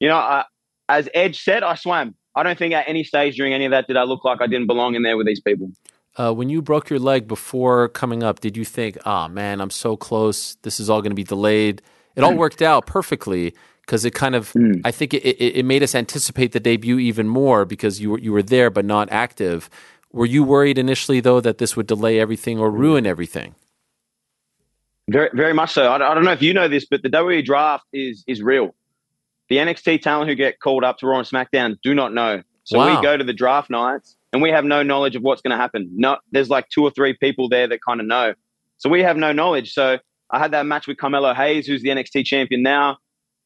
you 0.00 0.08
know, 0.08 0.16
I, 0.16 0.44
as 0.88 1.08
Edge 1.12 1.42
said, 1.42 1.62
I 1.62 1.74
swam. 1.74 2.14
I 2.34 2.42
don't 2.42 2.58
think 2.58 2.74
at 2.74 2.88
any 2.88 3.04
stage 3.04 3.36
during 3.36 3.52
any 3.52 3.64
of 3.64 3.70
that 3.70 3.86
did 3.86 3.96
I 3.96 4.04
look 4.04 4.24
like 4.24 4.40
I 4.40 4.46
didn't 4.46 4.66
belong 4.66 4.94
in 4.94 5.02
there 5.02 5.16
with 5.16 5.26
these 5.26 5.40
people. 5.40 5.70
Uh, 6.18 6.32
when 6.32 6.48
you 6.48 6.62
broke 6.62 6.88
your 6.88 6.98
leg 6.98 7.28
before 7.28 7.88
coming 7.88 8.22
up, 8.22 8.40
did 8.40 8.56
you 8.56 8.64
think, 8.64 8.96
"Ah, 9.04 9.28
man, 9.28 9.60
I'm 9.60 9.70
so 9.70 9.96
close. 9.96 10.56
This 10.62 10.80
is 10.80 10.88
all 10.88 11.02
going 11.02 11.10
to 11.10 11.16
be 11.16 11.24
delayed." 11.24 11.82
It 12.14 12.24
all 12.24 12.34
worked 12.34 12.62
out 12.62 12.86
perfectly 12.86 13.54
because 13.82 14.06
it 14.06 14.14
kind 14.14 14.34
of, 14.34 14.52
I 14.84 14.90
think 14.90 15.12
it, 15.12 15.22
it, 15.22 15.58
it 15.58 15.64
made 15.64 15.82
us 15.82 15.94
anticipate 15.94 16.52
the 16.52 16.60
debut 16.60 16.98
even 16.98 17.28
more 17.28 17.64
because 17.66 18.00
you 18.00 18.12
were 18.12 18.18
you 18.18 18.32
were 18.32 18.42
there 18.42 18.70
but 18.70 18.84
not 18.84 19.12
active. 19.12 19.68
Were 20.12 20.26
you 20.26 20.42
worried 20.42 20.78
initially 20.78 21.20
though 21.20 21.40
that 21.40 21.58
this 21.58 21.76
would 21.76 21.86
delay 21.86 22.18
everything 22.18 22.58
or 22.58 22.70
ruin 22.70 23.06
everything? 23.06 23.54
Very, 25.08 25.30
very 25.34 25.52
much 25.52 25.72
so. 25.72 25.86
I, 25.86 25.96
I 25.96 26.14
don't 26.14 26.24
know 26.24 26.32
if 26.32 26.42
you 26.42 26.52
know 26.54 26.68
this, 26.68 26.86
but 26.86 27.02
the 27.02 27.10
WWE 27.10 27.44
draft 27.44 27.84
is 27.92 28.24
is 28.26 28.42
real. 28.42 28.74
The 29.48 29.56
NXT 29.56 30.02
talent 30.02 30.28
who 30.28 30.34
get 30.34 30.58
called 30.58 30.82
up 30.82 30.98
to 30.98 31.06
Raw 31.06 31.18
and 31.18 31.28
SmackDown 31.28 31.76
do 31.82 31.94
not 31.94 32.12
know. 32.12 32.42
So 32.66 32.78
Wow. 32.78 32.96
we 32.96 33.02
go 33.02 33.16
to 33.16 33.22
the 33.24 33.32
draft 33.32 33.70
nights 33.70 34.16
and 34.32 34.42
we 34.42 34.50
have 34.50 34.64
no 34.64 34.82
knowledge 34.82 35.14
of 35.14 35.22
what's 35.22 35.40
going 35.40 35.52
to 35.52 35.56
happen. 35.56 35.88
No, 35.94 36.18
there's 36.32 36.50
like 36.50 36.68
two 36.68 36.82
or 36.82 36.90
three 36.90 37.14
people 37.14 37.48
there 37.48 37.68
that 37.68 37.78
kind 37.86 38.00
of 38.00 38.06
know. 38.06 38.34
So 38.78 38.90
we 38.90 39.02
have 39.02 39.16
no 39.16 39.32
knowledge. 39.32 39.72
So 39.72 39.98
I 40.30 40.38
had 40.40 40.50
that 40.50 40.66
match 40.66 40.88
with 40.88 40.98
Carmelo 40.98 41.32
Hayes, 41.32 41.66
who's 41.66 41.82
the 41.82 41.90
NXT 41.90 42.24
champion 42.26 42.62
now, 42.62 42.98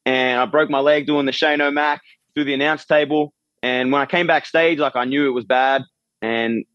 and 0.07 0.39
I 0.41 0.45
broke 0.47 0.71
my 0.71 0.79
leg 0.79 1.05
doing 1.05 1.27
the 1.27 1.31
Shane 1.31 1.61
O'Mac 1.61 2.01
through 2.33 2.45
the 2.45 2.55
announce 2.55 2.83
table. 2.85 3.31
And 3.61 3.91
when 3.91 4.01
I 4.01 4.07
came 4.07 4.25
backstage, 4.25 4.79
like 4.79 4.95
I 4.95 5.05
knew 5.05 5.27
it 5.27 5.33
was 5.33 5.45
bad, 5.45 5.83
and 6.23 6.65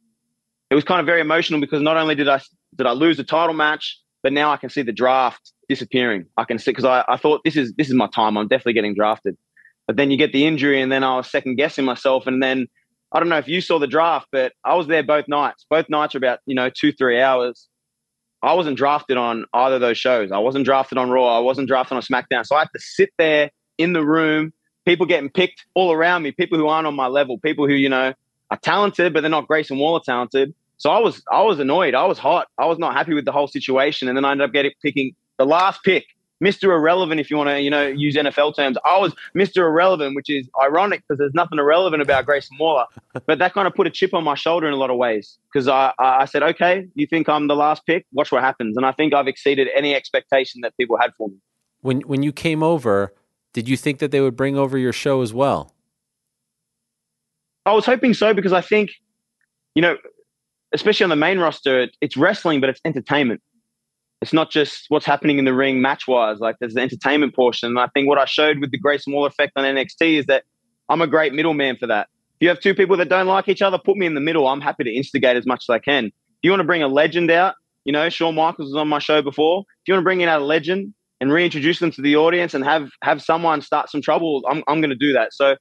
it 0.71 0.75
was 0.77 0.85
kind 0.85 1.01
of 1.01 1.07
very 1.07 1.21
emotional 1.21 1.61
because 1.61 1.83
not 1.83 1.97
only 1.97 2.15
did 2.15 2.29
I 2.29 2.41
did 2.77 2.87
I 2.87 2.93
lose 2.93 3.17
the 3.17 3.25
title 3.25 3.55
match, 3.55 3.99
but 4.23 4.33
now 4.33 4.53
I 4.53 4.57
can 4.57 4.71
see 4.71 4.83
the 4.83 4.93
draft 4.93 5.53
disappearing. 5.69 6.27
I 6.37 6.45
can 6.45 6.61
see 6.61 6.71
because 6.71 6.85
I, 6.85 7.05
I 7.09 7.17
thought 7.17 7.41
this 7.45 7.57
is 7.57 7.75
this 7.77 7.89
is 7.89 7.95
my 7.95 8.07
time. 8.07 8.37
I'm 8.39 8.47
definitely 8.47 8.75
getting 8.75 8.95
drafted. 8.95 9.37
But 9.87 9.97
then 9.97 10.11
you 10.11 10.17
get 10.17 10.33
the 10.33 10.47
injury, 10.47 10.81
and 10.81 10.91
then 10.91 11.05
I 11.05 11.17
was 11.17 11.31
second 11.31 11.57
guessing 11.57 11.85
myself. 11.85 12.27
And 12.27 12.43
then 12.43 12.67
I 13.13 13.21
don't 13.21 13.29
know 13.29 13.39
if 13.39 13.49
you 13.49 13.61
saw 13.61 13.79
the 13.79 13.87
draft, 13.87 14.29
but 14.33 14.53
I 14.65 14.75
was 14.75 14.87
there 14.87 15.03
both 15.03 15.29
nights. 15.29 15.65
Both 15.71 15.89
nights 15.89 16.15
are 16.15 16.19
about 16.19 16.41
you 16.47 16.55
know 16.55 16.71
two 16.71 16.93
three 16.93 17.21
hours. 17.21 17.69
I 18.43 18.55
wasn't 18.55 18.77
drafted 18.77 19.17
on 19.17 19.47
either 19.55 19.77
of 19.77 19.81
those 19.81 19.99
shows. 19.99 20.31
I 20.31 20.39
wasn't 20.39 20.65
drafted 20.65 20.99
on 20.99 21.11
Raw. 21.11 21.37
I 21.37 21.41
wasn't 21.41 21.69
drafted 21.69 21.97
on 21.97 22.03
SmackDown. 22.03 22.45
So 22.45 22.55
I 22.55 22.61
had 22.61 22.69
to 22.75 22.81
sit 22.81 23.11
there 23.19 23.51
in 23.79 23.93
the 23.93 24.05
room, 24.05 24.53
people 24.85 25.07
getting 25.07 25.31
picked 25.31 25.65
all 25.75 25.93
around 25.93 26.23
me, 26.23 26.33
people 26.33 26.59
who 26.59 26.69
aren't 26.69 26.87
on 26.87 26.95
my 26.95 27.07
level, 27.07 27.39
people 27.39 27.67
who 27.67 27.75
you 27.75 27.89
know 27.89 28.13
are 28.51 28.59
talented, 28.59 29.13
but 29.13 29.23
they're 29.23 29.31
not 29.31 29.49
Grayson 29.49 29.79
Waller 29.79 30.01
talented. 30.05 30.55
So 30.79 30.91
I 30.91 30.99
was 30.99 31.23
I 31.31 31.43
was 31.43 31.59
annoyed. 31.59 31.95
I 31.95 32.05
was 32.05 32.19
hot. 32.19 32.49
I 32.59 32.67
was 32.67 32.79
not 32.79 32.95
happy 32.95 33.15
with 33.15 33.25
the 33.25 33.33
whole 33.33 33.49
situation. 33.49 34.09
And 34.09 34.17
then 34.17 34.25
I 34.25 34.33
ended 34.33 34.47
up 34.47 34.53
getting 34.53 34.73
picking 34.83 35.15
the 35.39 35.47
last 35.47 35.83
pick, 35.85 36.07
Mr. 36.43 36.65
Irrelevant, 36.65 37.19
if 37.19 37.31
you 37.31 37.37
want 37.37 37.49
to, 37.49 37.61
you 37.61 37.71
know, 37.71 37.87
use 37.87 38.15
NFL 38.15 38.57
terms. 38.57 38.77
I 38.85 38.99
was 38.99 39.15
Mr. 39.35 39.59
Irrelevant, 39.59 40.15
which 40.15 40.29
is 40.29 40.49
ironic 40.63 41.03
because 41.07 41.19
there's 41.19 41.35
nothing 41.35 41.59
irrelevant 41.59 42.03
about 42.03 42.27
Grayson 42.27 42.57
Waller. 42.59 42.85
But 43.27 43.39
that 43.39 43.55
kind 43.55 43.67
of 43.67 43.75
put 43.75 43.87
a 43.87 43.91
chip 43.91 44.13
on 44.13 44.25
my 44.25 44.35
shoulder 44.35 44.69
in 44.69 44.75
a 44.75 44.77
lot 44.77 44.91
of 44.91 44.99
ways 44.99 45.39
because 45.51 45.69
I, 45.69 45.93
I 45.99 46.27
said, 46.27 46.43
okay, 46.43 46.87
you 46.95 47.07
think 47.07 47.31
I'm 47.31 47.47
the 47.47 47.57
last 47.57 47.87
pick? 47.87 48.05
Watch 48.13 48.31
what 48.31 48.43
happens. 48.43 48.77
And 48.77 48.85
I 48.85 48.93
think 48.93 49.15
I've 49.15 49.27
exceeded 49.27 49.69
any 49.75 49.95
expectation 49.95 50.61
that 50.61 50.77
people 50.77 50.99
had 50.99 51.13
for 51.17 51.29
me. 51.29 51.37
When 51.81 52.03
when 52.03 52.23
you 52.23 52.31
came 52.31 52.63
over, 52.63 53.15
did 53.55 53.69
you 53.69 53.77
think 53.77 54.01
that 54.01 54.11
they 54.11 54.21
would 54.21 54.37
bring 54.37 54.59
over 54.59 54.77
your 54.77 54.93
show 54.93 55.23
as 55.23 55.33
well? 55.33 55.73
I 57.65 57.73
was 57.73 57.87
hoping 57.87 58.13
so 58.13 58.35
because 58.35 58.53
I 58.53 58.61
think, 58.61 58.91
you 59.75 59.83
know, 59.83 59.97
especially 60.73 61.05
on 61.05 61.11
the 61.11 61.17
main 61.17 61.39
roster, 61.39 61.89
it's 62.01 62.17
wrestling, 62.17 62.61
but 62.61 62.69
it's 62.71 62.81
entertainment. 62.85 63.41
It's 64.23 64.33
not 64.33 64.51
just 64.51 64.87
what's 64.89 65.05
happening 65.05 65.39
in 65.39 65.45
the 65.45 65.55
ring 65.55 65.81
match 65.81 66.09
wise. 66.09 66.39
Like 66.39 66.57
there's 66.59 66.75
the 66.75 66.81
entertainment 66.81 67.35
portion. 67.35 67.69
And 67.69 67.79
I 67.79 67.89
think 67.89 68.09
what 68.09 68.19
I 68.19 68.25
showed 68.25 68.61
with 68.61 68.71
the 68.71 68.79
Grayson 68.79 69.13
Waller 69.13 69.29
effect 69.29 69.53
on 69.57 69.65
NXT 69.65 70.21
is 70.21 70.27
that 70.27 70.45
I'm 70.89 71.03
a 71.03 71.07
great 71.07 71.35
middleman 71.35 71.77
for 71.77 71.87
that. 71.87 72.09
If 72.37 72.45
you 72.45 72.49
have 72.49 72.61
two 72.61 72.75
people 72.75 72.97
that 72.99 73.09
don't 73.09 73.27
like 73.27 73.49
each 73.49 73.63
other, 73.63 73.79
put 73.79 73.97
me 73.97 74.07
in 74.07 74.15
the 74.15 74.21
middle. 74.21 74.47
I'm 74.47 74.61
happy 74.61 74.85
to 74.85 74.91
instigate 74.91 75.37
as 75.37 75.47
much 75.47 75.65
as 75.69 75.73
I 75.73 75.79
can. 75.79 76.07
If 76.07 76.13
you 76.43 76.51
want 76.51 76.61
to 76.61 76.67
bring 76.67 76.83
a 76.83 76.89
legend 76.89 77.31
out, 77.31 77.55
you 77.85 77.93
know, 77.93 78.09
Shawn 78.09 78.35
Michaels 78.35 78.69
was 78.69 78.77
on 78.77 78.89
my 78.89 78.99
show 78.99 79.23
before. 79.23 79.61
If 79.61 79.89
you 79.89 79.95
want 79.95 80.03
to 80.03 80.05
bring 80.05 80.21
in 80.21 80.29
a 80.29 80.39
legend 80.39 80.93
and 81.21 81.33
reintroduce 81.33 81.79
them 81.79 81.91
to 81.93 82.03
the 82.03 82.17
audience 82.17 82.53
and 82.53 82.65
have 82.65 82.91
have 83.03 83.23
someone 83.23 83.63
start 83.63 83.91
some 83.91 84.03
trouble, 84.03 84.43
I'm 84.49 84.63
I'm 84.67 84.81
going 84.81 84.91
to 84.91 84.97
do 84.97 85.13
that. 85.13 85.33
So 85.33 85.57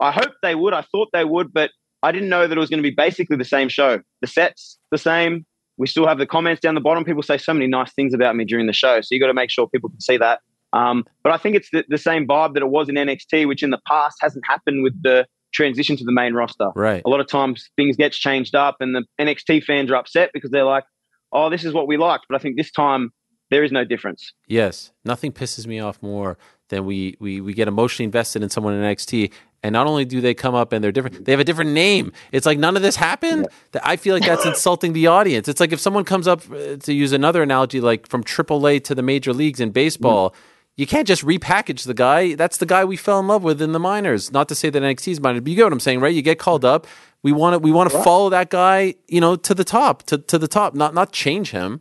I 0.00 0.12
hope 0.12 0.32
they 0.42 0.54
would. 0.54 0.72
I 0.72 0.82
thought 0.82 1.08
they 1.12 1.24
would, 1.24 1.52
but 1.52 1.70
I 2.02 2.12
didn't 2.12 2.28
know 2.28 2.46
that 2.46 2.56
it 2.56 2.60
was 2.60 2.70
going 2.70 2.82
to 2.82 2.88
be 2.88 2.94
basically 2.94 3.36
the 3.36 3.44
same 3.44 3.68
show. 3.68 4.00
The 4.20 4.26
sets 4.26 4.78
the 4.90 4.98
same. 4.98 5.46
We 5.76 5.86
still 5.86 6.06
have 6.06 6.18
the 6.18 6.26
comments 6.26 6.60
down 6.60 6.74
the 6.74 6.80
bottom. 6.80 7.04
People 7.04 7.22
say 7.22 7.38
so 7.38 7.52
many 7.52 7.66
nice 7.66 7.92
things 7.92 8.14
about 8.14 8.36
me 8.36 8.44
during 8.44 8.66
the 8.66 8.72
show, 8.72 9.00
so 9.00 9.08
you 9.10 9.20
got 9.20 9.26
to 9.26 9.34
make 9.34 9.50
sure 9.50 9.68
people 9.68 9.90
can 9.90 10.00
see 10.00 10.16
that. 10.16 10.40
Um, 10.72 11.04
but 11.22 11.32
I 11.32 11.36
think 11.36 11.56
it's 11.56 11.70
the, 11.70 11.84
the 11.88 11.98
same 11.98 12.26
vibe 12.26 12.54
that 12.54 12.62
it 12.62 12.68
was 12.68 12.88
in 12.88 12.96
NXT, 12.96 13.46
which 13.46 13.62
in 13.62 13.70
the 13.70 13.80
past 13.86 14.16
hasn't 14.20 14.44
happened 14.46 14.82
with 14.82 15.00
the 15.02 15.26
transition 15.52 15.96
to 15.96 16.04
the 16.04 16.12
main 16.12 16.34
roster. 16.34 16.70
Right. 16.74 17.02
A 17.04 17.08
lot 17.08 17.20
of 17.20 17.28
times 17.28 17.70
things 17.76 17.96
gets 17.96 18.16
changed 18.18 18.54
up, 18.54 18.76
and 18.80 18.94
the 18.94 19.04
NXT 19.20 19.64
fans 19.64 19.90
are 19.90 19.96
upset 19.96 20.30
because 20.34 20.50
they're 20.50 20.64
like, 20.64 20.84
"Oh, 21.32 21.48
this 21.48 21.64
is 21.64 21.72
what 21.72 21.86
we 21.86 21.96
liked." 21.96 22.26
But 22.28 22.36
I 22.36 22.38
think 22.38 22.56
this 22.56 22.70
time 22.70 23.12
there 23.50 23.62
is 23.62 23.70
no 23.70 23.84
difference. 23.84 24.32
Yes, 24.48 24.92
nothing 25.04 25.32
pisses 25.32 25.66
me 25.66 25.78
off 25.78 26.02
more 26.02 26.36
than 26.68 26.84
we 26.84 27.16
we 27.20 27.40
we 27.40 27.54
get 27.54 27.68
emotionally 27.68 28.04
invested 28.04 28.42
in 28.42 28.50
someone 28.50 28.74
in 28.74 28.82
NXT, 28.82 29.32
and 29.62 29.72
not 29.72 29.86
only 29.86 30.04
do 30.04 30.20
they 30.20 30.34
come 30.34 30.54
up 30.54 30.72
and 30.72 30.82
they're 30.82 30.92
different, 30.92 31.24
they 31.24 31.32
have 31.32 31.40
a 31.40 31.44
different 31.44 31.70
name. 31.70 32.12
It's 32.32 32.46
like 32.46 32.58
none 32.58 32.76
of 32.76 32.82
this 32.82 32.96
happened. 32.96 33.48
That 33.72 33.86
I 33.86 33.96
feel 33.96 34.14
like 34.14 34.24
that's 34.24 34.46
insulting 34.52 34.92
the 34.92 35.06
audience. 35.06 35.48
It's 35.48 35.60
like 35.60 35.72
if 35.72 35.80
someone 35.80 36.04
comes 36.04 36.28
up 36.28 36.42
uh, 36.50 36.76
to 36.76 36.92
use 36.92 37.12
another 37.12 37.42
analogy, 37.42 37.80
like 37.80 38.06
from 38.08 38.24
AAA 38.24 38.84
to 38.84 38.94
the 38.94 39.02
major 39.02 39.32
leagues 39.32 39.60
in 39.60 39.70
baseball. 39.70 40.34
You 40.76 40.88
can't 40.88 41.06
just 41.06 41.24
repackage 41.24 41.84
the 41.84 41.94
guy. 41.94 42.34
That's 42.34 42.56
the 42.56 42.66
guy 42.66 42.84
we 42.84 42.96
fell 42.96 43.20
in 43.20 43.28
love 43.28 43.44
with 43.44 43.62
in 43.62 43.70
the 43.70 43.78
minors. 43.78 44.32
Not 44.32 44.48
to 44.48 44.56
say 44.56 44.70
that 44.70 44.82
NXT 44.82 45.12
is 45.12 45.20
minor, 45.20 45.40
but 45.40 45.48
you 45.48 45.54
get 45.54 45.62
what 45.62 45.72
I'm 45.72 45.78
saying, 45.78 46.00
right? 46.00 46.12
You 46.12 46.20
get 46.20 46.40
called 46.40 46.64
up. 46.64 46.88
We 47.22 47.30
want 47.30 47.54
to 47.54 47.58
we 47.60 47.70
want 47.70 47.92
to 47.92 48.02
follow 48.02 48.28
that 48.30 48.50
guy, 48.50 48.96
you 49.06 49.20
know, 49.20 49.36
to 49.36 49.54
the 49.54 49.62
top, 49.62 50.02
to, 50.04 50.18
to 50.18 50.36
the 50.36 50.48
top, 50.48 50.74
not 50.74 50.92
not 50.92 51.12
change 51.12 51.52
him. 51.52 51.80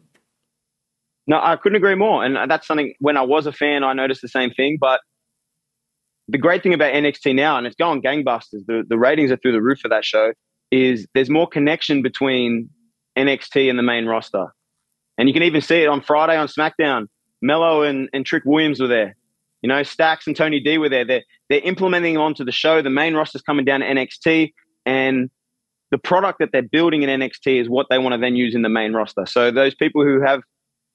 No, 1.26 1.40
I 1.42 1.56
couldn't 1.56 1.77
agree 1.77 1.95
more. 1.95 2.24
And 2.24 2.50
that's 2.50 2.68
something 2.68 2.93
when 3.00 3.18
I 3.18 3.22
was 3.22 3.45
a 3.45 3.53
fan, 3.53 3.84
I 3.84 3.93
noticed 3.93 4.22
the 4.22 4.27
same 4.27 4.52
thing. 4.52 4.77
But 4.80 5.00
the 6.27 6.38
great 6.38 6.64
thing 6.64 6.74
about 6.74 6.93
NXT 6.93 7.35
now, 7.35 7.58
and 7.58 7.66
it's 7.66 7.76
going 7.76 8.02
gangbusters, 8.02 8.66
the, 8.68 8.84
the 8.88 8.98
ratings 8.98 9.32
are 9.32 9.38
through 9.38 9.53
the 9.53 9.61
roof 9.61 9.80
for 9.80 9.90
that 9.90 10.06
show, 10.06 10.34
is 10.72 11.08
there's 11.14 11.30
more 11.30 11.48
connection 11.48 12.02
between 12.02 12.69
NXT 13.18 13.69
and 13.69 13.77
the 13.77 13.84
main 13.84 14.06
roster. 14.06 14.48
And 15.18 15.30
you 15.30 15.34
can 15.34 15.43
even 15.43 15.61
see 15.61 15.84
it 15.84 15.88
on 15.88 16.02
Friday 16.02 16.35
on 16.35 16.48
SmackDown. 16.48 17.08
Melo 17.42 17.84
and, 17.84 18.10
and 18.14 18.26
Trick 18.26 18.43
Williams 18.45 18.80
were 18.80 18.88
there. 18.88 19.16
You 19.61 19.69
know, 19.69 19.84
Stacks 19.84 20.27
and 20.27 20.35
Tony 20.35 20.60
D 20.60 20.77
were 20.77 20.90
there. 20.90 21.06
They're, 21.06 21.24
they're 21.50 21.61
implementing 21.61 22.18
onto 22.18 22.43
the 22.43 22.52
show. 22.52 22.82
The 22.82 22.90
main 22.90 23.14
roster's 23.14 23.42
coming 23.42 23.66
down 23.66 23.82
to 23.82 23.85
NXT. 23.85 24.52
And 24.85 25.30
the 25.92 25.98
product 25.98 26.40
that 26.40 26.50
they're 26.52 26.64
building 26.64 27.03
in 27.03 27.10
NXT 27.10 27.61
is 27.61 27.69
what 27.69 27.88
they 27.90 28.00
want 28.00 28.14
to 28.14 28.19
then 28.19 28.35
use 28.35 28.56
in 28.56 28.61
the 28.61 28.69
main 28.69 28.93
roster. 28.93 29.26
So 29.26 29.52
those 29.52 29.76
people 29.76 30.03
who 30.03 30.22
have 30.22 30.42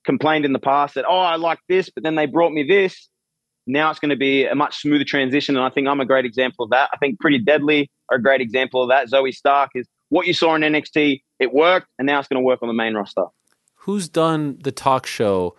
complained 0.05 0.45
in 0.45 0.53
the 0.53 0.59
past 0.59 0.95
that, 0.95 1.05
oh, 1.09 1.19
I 1.19 1.37
like 1.37 1.59
this, 1.69 1.91
but 1.91 2.03
then 2.03 2.15
they 2.15 2.27
brought 2.27 2.53
me 2.53 2.63
this. 2.63 3.09
Now 3.67 3.91
it's 3.91 4.01
going 4.01 4.11
to 4.11 4.17
be 4.17 4.47
a 4.47 4.55
much 4.55 4.81
smoother 4.81 5.05
transition. 5.05 5.57
And 5.57 5.65
I 5.65 5.69
think 5.69 5.89
I'm 5.89 6.01
a 6.01 6.07
great 6.07 6.25
example 6.25 6.65
of 6.65 6.71
that. 6.71 6.89
I 6.93 6.97
think 6.97 7.21
Pretty 7.21 7.39
Deadly 7.39 7.91
are 8.11 8.17
a 8.17 8.23
great 8.23 8.41
example 8.41 8.83
of 8.83 8.89
that. 8.89 9.09
Zoe 9.09 9.33
Stark 9.33 9.71
is 9.75 9.87
what 10.09 10.27
you 10.27 10.33
saw 10.33 10.55
in 10.55 10.63
NXT. 10.63 11.23
It 11.39 11.53
worked, 11.53 11.87
and 11.99 12.07
now 12.07 12.19
it's 12.19 12.29
going 12.29 12.41
to 12.41 12.45
work 12.45 12.63
on 12.63 12.69
the 12.69 12.75
main 12.75 12.95
roster. 12.95 13.25
Who's 13.83 14.09
done 14.09 14.59
the 14.63 14.73
talk 14.73 15.07
show 15.07 15.55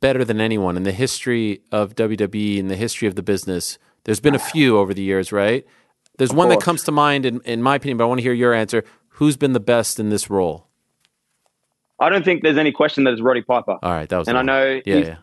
better 0.00 0.24
than 0.24 0.40
anyone 0.40 0.76
in 0.76 0.82
the 0.82 0.92
history 0.92 1.62
of 1.70 1.94
WWE, 1.94 2.58
in 2.58 2.68
the 2.68 2.76
history 2.76 3.06
of 3.06 3.14
the 3.14 3.22
business? 3.22 3.78
There's 4.04 4.20
been 4.20 4.34
a 4.34 4.38
few 4.38 4.78
over 4.78 4.92
the 4.92 5.02
years, 5.02 5.30
right? 5.30 5.64
There's 6.18 6.30
Of 6.30 6.36
one 6.36 6.48
that 6.48 6.60
comes 6.60 6.82
to 6.84 6.92
mind, 6.92 7.24
in, 7.24 7.40
in 7.42 7.62
my 7.62 7.76
opinion, 7.76 7.98
but 7.98 8.04
I 8.04 8.06
want 8.08 8.18
to 8.18 8.22
hear 8.22 8.32
your 8.32 8.52
answer. 8.52 8.84
Who's 9.16 9.36
been 9.36 9.52
the 9.52 9.60
best 9.60 10.00
in 10.00 10.08
this 10.08 10.28
role? 10.28 10.68
I 12.02 12.08
don't 12.08 12.24
think 12.24 12.42
there's 12.42 12.58
any 12.58 12.72
question 12.72 13.04
that 13.04 13.12
it's 13.12 13.22
Roddy 13.22 13.42
Piper. 13.42 13.78
All 13.82 13.90
right, 13.92 14.08
that 14.08 14.18
was 14.18 14.28
and 14.28 14.36
I 14.36 14.42
know 14.42 14.80
Yeah, 14.84 14.96
he's, 14.96 15.06
yeah. 15.06 15.16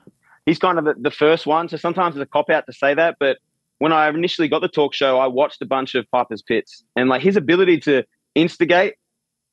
he's 0.45 0.59
kind 0.59 0.79
of 0.79 0.85
the, 0.85 0.95
the 0.97 1.11
first 1.11 1.45
one. 1.45 1.67
So 1.69 1.77
sometimes 1.77 2.15
it's 2.15 2.23
a 2.23 2.25
cop 2.25 2.49
out 2.49 2.65
to 2.67 2.73
say 2.73 2.93
that. 2.93 3.17
But 3.19 3.37
when 3.79 3.91
I 3.91 4.07
initially 4.09 4.47
got 4.47 4.61
the 4.61 4.67
talk 4.69 4.93
show, 4.93 5.19
I 5.19 5.27
watched 5.27 5.61
a 5.61 5.65
bunch 5.65 5.95
of 5.95 6.09
Piper's 6.11 6.41
pits 6.41 6.83
and 6.95 7.09
like 7.09 7.21
his 7.21 7.35
ability 7.35 7.79
to 7.81 8.03
instigate 8.35 8.95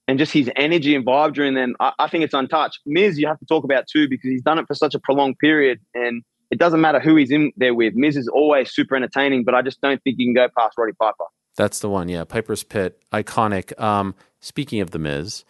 and 0.09 0.19
just 0.19 0.33
his 0.33 0.51
energy 0.57 0.95
and 0.95 1.05
vibe 1.05 1.35
during 1.35 1.55
them, 1.55 1.75
I, 1.81 1.93
I 1.99 2.09
think 2.09 2.23
it's 2.23 2.35
untouched. 2.35 2.79
Miz, 2.87 3.19
you 3.19 3.27
have 3.27 3.39
to 3.41 3.47
talk 3.47 3.65
about 3.65 3.87
too 3.89 4.09
because 4.09 4.31
he's 4.31 4.43
done 4.43 4.59
it 4.59 4.67
for 4.69 4.75
such 4.75 4.95
a 4.95 5.01
prolonged 5.01 5.39
period 5.39 5.81
and 5.95 6.23
it 6.51 6.59
doesn't 6.61 6.81
matter 6.81 7.01
who 7.01 7.17
he's 7.17 7.33
in 7.33 7.51
there 7.57 7.75
with. 7.75 7.95
Miz 7.95 8.17
is 8.17 8.29
always 8.29 8.73
super 8.73 8.95
entertaining, 8.95 9.43
but 9.43 9.55
I 9.55 9.63
just 9.63 9.81
don't 9.81 10.01
think 10.05 10.17
you 10.21 10.27
can 10.27 10.35
go 10.35 10.49
past 10.57 10.79
Roddy 10.79 10.93
Piper. 10.93 11.25
That's 11.57 11.81
the 11.81 11.89
one. 11.89 12.09
Yeah, 12.09 12.23
Piper's 12.25 12.63
Pit, 12.63 13.01
iconic. 13.13 13.79
Um, 13.81 14.15
speaking 14.41 14.81
of 14.81 14.91
the 14.93 14.99
Miz, 15.01 15.45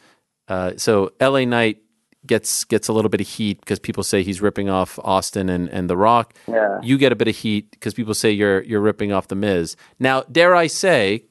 uh, 0.48 0.72
so 0.76 1.12
L.A. 1.20 1.46
Knight 1.46 1.82
gets 2.26 2.64
gets 2.64 2.88
a 2.88 2.92
little 2.92 3.08
bit 3.08 3.20
of 3.20 3.28
heat 3.28 3.60
because 3.60 3.78
people 3.78 4.02
say 4.02 4.22
he's 4.22 4.40
ripping 4.40 4.68
off 4.68 4.98
Austin 5.04 5.48
and, 5.48 5.68
and 5.68 5.88
The 5.88 5.96
Rock. 5.96 6.34
Yeah. 6.48 6.80
You 6.82 6.98
get 6.98 7.12
a 7.12 7.16
bit 7.16 7.28
of 7.28 7.36
heat 7.36 7.70
because 7.70 7.94
people 7.94 8.14
say 8.14 8.30
you're 8.30 8.62
you're 8.62 8.80
ripping 8.80 9.12
off 9.12 9.28
the 9.28 9.34
Miz. 9.34 9.76
Now, 9.98 10.22
dare 10.22 10.54
I 10.54 10.66
say, 10.66 11.24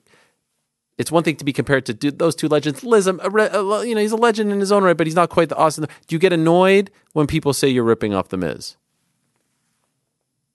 it's 0.98 1.12
one 1.12 1.24
thing 1.24 1.36
to 1.38 1.46
be 1.46 1.54
compared 1.54 1.86
to 1.88 1.94
do, 1.94 2.12
those 2.12 2.36
two 2.36 2.48
legends. 2.48 2.84
Liz, 2.84 3.08
a, 3.08 3.14
re- 3.30 3.50
a, 3.52 3.86
you 3.86 3.96
know, 3.96 4.02
he's 4.02 4.12
a 4.12 4.18
legend 4.18 4.52
in 4.52 4.60
his 4.60 4.72
own 4.72 4.84
right, 4.84 4.96
but 4.96 5.08
he's 5.08 5.16
not 5.16 5.30
quite 5.30 5.50
the 5.50 5.58
Austin. 5.58 5.86
Do 6.08 6.16
you 6.16 6.20
get 6.20 6.34
annoyed 6.34 6.92
when 7.14 7.28
people 7.28 7.54
say 7.54 7.68
you're 7.68 7.84
ripping 7.84 8.14
off 8.14 8.30
the 8.30 8.38
Miz? 8.38 8.78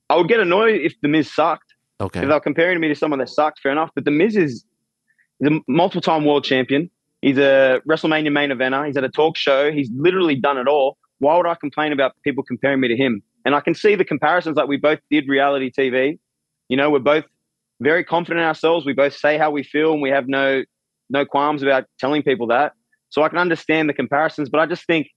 I 0.08 0.16
would 0.16 0.28
get 0.28 0.40
annoyed 0.40 0.80
if 0.80 0.94
the 1.02 1.08
Miz 1.08 1.32
sucked. 1.32 1.74
Okay. 2.00 2.22
If 2.22 2.28
they're 2.28 2.40
comparing 2.40 2.80
me 2.80 2.88
to 2.88 2.94
someone 2.94 3.18
that 3.18 3.28
sucked, 3.28 3.60
fair 3.60 3.70
enough. 3.70 3.90
But 3.94 4.06
the 4.06 4.10
Miz 4.10 4.34
is 4.34 4.64
the 5.38 5.60
multiple 5.68 6.00
time 6.00 6.24
world 6.24 6.44
champion. 6.44 6.90
He's 7.22 7.38
a 7.38 7.80
WrestleMania 7.88 8.32
main 8.32 8.50
eventer. 8.50 8.86
He's 8.86 8.96
at 8.96 9.04
a 9.04 9.08
talk 9.08 9.36
show. 9.36 9.70
He's 9.70 9.90
literally 9.94 10.36
done 10.36 10.58
it 10.58 10.66
all. 10.68 10.96
Why 11.18 11.36
would 11.36 11.46
I 11.46 11.54
complain 11.54 11.92
about 11.92 12.12
people 12.24 12.42
comparing 12.42 12.80
me 12.80 12.88
to 12.88 12.96
him? 12.96 13.22
And 13.44 13.54
I 13.54 13.60
can 13.60 13.74
see 13.74 13.94
the 13.94 14.04
comparisons. 14.04 14.56
Like 14.56 14.68
we 14.68 14.78
both 14.78 15.00
did 15.10 15.28
reality 15.28 15.70
TV. 15.70 16.18
You 16.68 16.76
know, 16.76 16.90
we're 16.90 16.98
both 16.98 17.24
very 17.80 18.04
confident 18.04 18.40
in 18.40 18.46
ourselves. 18.46 18.86
We 18.86 18.92
both 18.92 19.14
say 19.14 19.36
how 19.38 19.50
we 19.50 19.62
feel, 19.62 19.92
and 19.92 20.02
we 20.02 20.10
have 20.10 20.28
no 20.28 20.64
no 21.10 21.24
qualms 21.24 21.62
about 21.62 21.84
telling 21.98 22.22
people 22.22 22.46
that. 22.48 22.72
So 23.10 23.22
I 23.22 23.28
can 23.28 23.38
understand 23.38 23.88
the 23.88 23.94
comparisons, 23.94 24.48
but 24.48 24.60
I 24.60 24.66
just 24.66 24.86
think, 24.86 25.08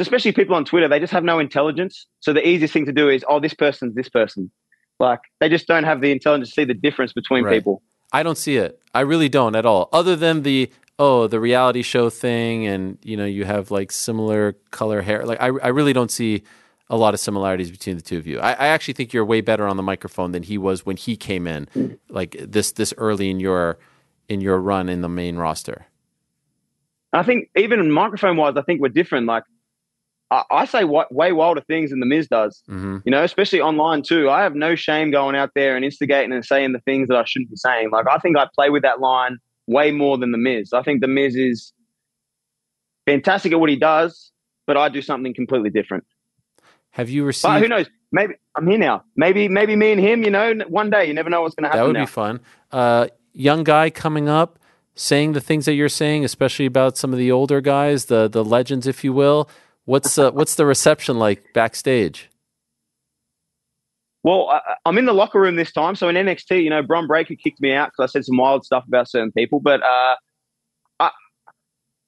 especially 0.00 0.32
people 0.32 0.56
on 0.56 0.64
Twitter, 0.64 0.88
they 0.88 0.98
just 0.98 1.12
have 1.12 1.24
no 1.24 1.38
intelligence. 1.38 2.06
So 2.20 2.32
the 2.32 2.46
easiest 2.46 2.72
thing 2.72 2.86
to 2.86 2.92
do 2.92 3.10
is, 3.10 3.24
oh, 3.28 3.38
this 3.38 3.52
person's 3.54 3.94
this 3.94 4.08
person. 4.08 4.50
Like 4.98 5.20
they 5.40 5.48
just 5.48 5.66
don't 5.66 5.84
have 5.84 6.00
the 6.00 6.10
intelligence 6.10 6.48
to 6.50 6.54
see 6.54 6.64
the 6.64 6.74
difference 6.74 7.12
between 7.12 7.44
Right. 7.44 7.58
people. 7.58 7.82
I 8.12 8.22
don't 8.22 8.38
see 8.38 8.56
it. 8.56 8.80
I 8.94 9.00
really 9.00 9.28
don't 9.28 9.54
at 9.56 9.64
all. 9.66 9.88
Other 9.92 10.16
than 10.16 10.42
the 10.42 10.70
oh, 10.98 11.26
the 11.26 11.40
reality 11.40 11.82
show 11.82 12.10
thing, 12.10 12.66
and 12.66 12.98
you 13.02 13.16
know, 13.16 13.24
you 13.24 13.44
have 13.44 13.70
like 13.70 13.92
similar 13.92 14.54
color 14.70 15.02
hair. 15.02 15.24
Like 15.24 15.40
I, 15.40 15.46
I 15.46 15.68
really 15.68 15.92
don't 15.92 16.10
see 16.10 16.42
a 16.90 16.96
lot 16.96 17.14
of 17.14 17.20
similarities 17.20 17.70
between 17.70 17.96
the 17.96 18.02
two 18.02 18.18
of 18.18 18.26
you. 18.26 18.38
I, 18.38 18.52
I 18.52 18.66
actually 18.68 18.94
think 18.94 19.12
you're 19.12 19.24
way 19.24 19.40
better 19.40 19.66
on 19.66 19.76
the 19.76 19.82
microphone 19.82 20.32
than 20.32 20.42
he 20.42 20.58
was 20.58 20.84
when 20.84 20.96
he 20.96 21.16
came 21.16 21.46
in, 21.46 21.98
like 22.08 22.36
this 22.38 22.72
this 22.72 22.92
early 22.96 23.30
in 23.30 23.40
your 23.40 23.78
in 24.28 24.40
your 24.40 24.58
run 24.58 24.88
in 24.88 25.00
the 25.00 25.08
main 25.08 25.36
roster. 25.36 25.86
I 27.12 27.22
think 27.22 27.50
even 27.56 27.90
microphone 27.90 28.36
wise, 28.36 28.54
I 28.56 28.62
think 28.62 28.80
we're 28.80 28.88
different. 28.88 29.26
Like 29.26 29.44
I, 30.30 30.44
I 30.50 30.64
say 30.64 30.84
wa- 30.84 31.06
way 31.10 31.32
wilder 31.32 31.60
things 31.62 31.90
than 31.90 32.00
the 32.00 32.06
Miz 32.06 32.28
does. 32.28 32.62
Mm-hmm. 32.68 32.98
You 33.04 33.10
know, 33.10 33.22
especially 33.22 33.60
online 33.60 34.02
too. 34.02 34.30
I 34.30 34.42
have 34.42 34.54
no 34.54 34.74
shame 34.74 35.10
going 35.10 35.36
out 35.36 35.50
there 35.54 35.76
and 35.76 35.84
instigating 35.84 36.32
and 36.32 36.44
saying 36.44 36.72
the 36.72 36.80
things 36.80 37.08
that 37.08 37.16
I 37.16 37.24
shouldn't 37.24 37.50
be 37.50 37.56
saying. 37.56 37.90
Like 37.90 38.06
I 38.08 38.18
think 38.18 38.36
I 38.36 38.46
play 38.54 38.70
with 38.70 38.82
that 38.82 39.00
line 39.00 39.38
way 39.66 39.90
more 39.90 40.18
than 40.18 40.32
the 40.32 40.38
Miz. 40.38 40.72
I 40.72 40.82
think 40.82 41.00
the 41.00 41.08
Miz 41.08 41.34
is 41.36 41.72
fantastic 43.06 43.52
at 43.52 43.60
what 43.60 43.70
he 43.70 43.76
does, 43.76 44.30
but 44.66 44.76
I 44.76 44.88
do 44.88 45.02
something 45.02 45.34
completely 45.34 45.70
different. 45.70 46.04
Have 46.90 47.08
you 47.08 47.22
But 47.22 47.26
received? 47.26 47.58
who 47.62 47.68
knows? 47.68 47.86
Maybe 48.10 48.34
I'm 48.54 48.66
here 48.66 48.78
now. 48.78 49.04
Maybe 49.16 49.48
maybe 49.48 49.74
me 49.76 49.92
and 49.92 50.00
him. 50.00 50.22
You 50.22 50.30
know, 50.30 50.54
one 50.68 50.90
day 50.90 51.06
you 51.06 51.14
never 51.14 51.30
know 51.30 51.40
what's 51.42 51.54
going 51.54 51.64
to 51.64 51.68
happen. 51.68 51.80
that 51.80 51.86
would 51.86 51.94
now. 51.94 52.02
be 52.02 52.06
fun. 52.06 52.40
Uh, 52.70 53.06
young 53.32 53.64
guy 53.64 53.88
coming 53.88 54.28
up, 54.28 54.58
saying 54.94 55.32
the 55.32 55.40
things 55.40 55.64
that 55.64 55.72
you're 55.72 55.88
saying, 55.88 56.22
especially 56.24 56.66
about 56.66 56.98
some 56.98 57.12
of 57.14 57.18
the 57.18 57.32
older 57.32 57.62
guys, 57.62 58.06
the 58.06 58.28
the 58.28 58.44
legends, 58.44 58.86
if 58.86 59.02
you 59.02 59.14
will. 59.14 59.48
What's 59.86 60.18
uh, 60.18 60.30
what's 60.32 60.54
the 60.56 60.66
reception 60.66 61.18
like 61.18 61.42
backstage? 61.54 62.28
Well, 64.24 64.48
I, 64.50 64.60
I'm 64.84 64.98
in 64.98 65.06
the 65.06 65.12
locker 65.12 65.40
room 65.40 65.56
this 65.56 65.72
time. 65.72 65.96
So 65.96 66.08
in 66.08 66.16
NXT, 66.16 66.62
you 66.62 66.70
know, 66.70 66.82
Bron 66.82 67.06
Breakker 67.06 67.34
kicked 67.34 67.60
me 67.60 67.72
out 67.72 67.90
because 67.90 68.10
I 68.10 68.12
said 68.12 68.24
some 68.24 68.36
wild 68.36 68.64
stuff 68.64 68.84
about 68.86 69.08
certain 69.08 69.32
people. 69.32 69.60
But 69.60 69.82
uh, 69.82 70.16
I, 71.00 71.10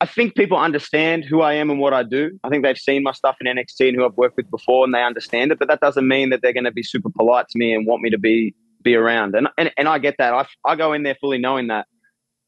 I 0.01 0.07
think 0.07 0.35
people 0.35 0.57
understand 0.57 1.25
who 1.25 1.41
I 1.41 1.55
am 1.55 1.71
and 1.71 1.81
what 1.81 1.93
I 1.93 2.03
do. 2.03 2.39
I 2.45 2.49
think 2.49 2.63
they've 2.63 2.79
seen 2.79 3.03
my 3.03 3.13
stuff 3.13 3.37
in 3.41 3.47
NXT 3.47 3.89
and 3.89 3.97
who 3.97 4.05
I've 4.05 4.17
worked 4.17 4.37
with 4.37 4.51
before, 4.51 4.85
and 4.85 4.95
they 4.95 5.03
understand 5.03 5.51
it. 5.51 5.59
But 5.59 5.69
that 5.69 5.81
doesn't 5.81 6.07
mean 6.07 6.31
that 6.31 6.41
they're 6.43 6.53
going 6.53 6.65
to 6.65 6.73
be 6.73 6.83
super 6.83 7.11
polite 7.11 7.49
to 7.49 7.59
me 7.59 7.75
and 7.75 7.87
want 7.87 8.03
me 8.03 8.11
to 8.11 8.19
be 8.19 8.55
be 8.83 8.95
around. 8.95 9.35
And 9.35 9.49
and, 9.59 9.73
and 9.77 9.89
I 9.89 9.99
get 9.99 10.17
that. 10.19 10.33
I, 10.33 10.47
I 10.65 10.77
go 10.77 10.93
in 10.93 11.03
there 11.03 11.17
fully 11.21 11.39
knowing 11.39 11.69
that. 11.69 11.87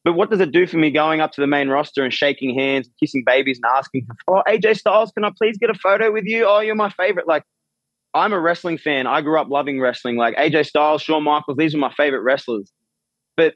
But 0.05 0.13
what 0.13 0.29
does 0.29 0.39
it 0.39 0.53
do 0.53 0.65
for 0.67 0.77
me 0.77 0.89
going 0.89 1.19
up 1.19 1.33
to 1.33 1.41
the 1.41 1.47
main 1.47 1.67
roster 1.67 2.01
and 2.01 2.13
shaking 2.13 2.57
hands, 2.57 2.89
kissing 2.97 3.23
babies, 3.25 3.59
and 3.61 3.65
asking, 3.77 4.07
"Oh, 4.29 4.41
AJ 4.47 4.77
Styles, 4.77 5.11
can 5.11 5.25
I 5.25 5.31
please 5.37 5.57
get 5.57 5.69
a 5.69 5.73
photo 5.73 6.13
with 6.13 6.23
you? 6.23 6.45
Oh, 6.47 6.59
you're 6.59 6.75
my 6.75 6.89
favorite." 6.91 7.27
Like, 7.27 7.43
I'm 8.17 8.33
a 8.33 8.39
wrestling 8.39 8.77
fan. 8.77 9.07
I 9.07 9.21
grew 9.21 9.39
up 9.39 9.49
loving 9.49 9.79
wrestling. 9.79 10.17
Like 10.17 10.35
AJ 10.35 10.65
Styles, 10.65 11.01
Shawn 11.01 11.23
Michaels, 11.23 11.57
these 11.57 11.73
are 11.73 11.77
my 11.77 11.91
favorite 11.93 12.21
wrestlers. 12.21 12.71
but 13.35 13.55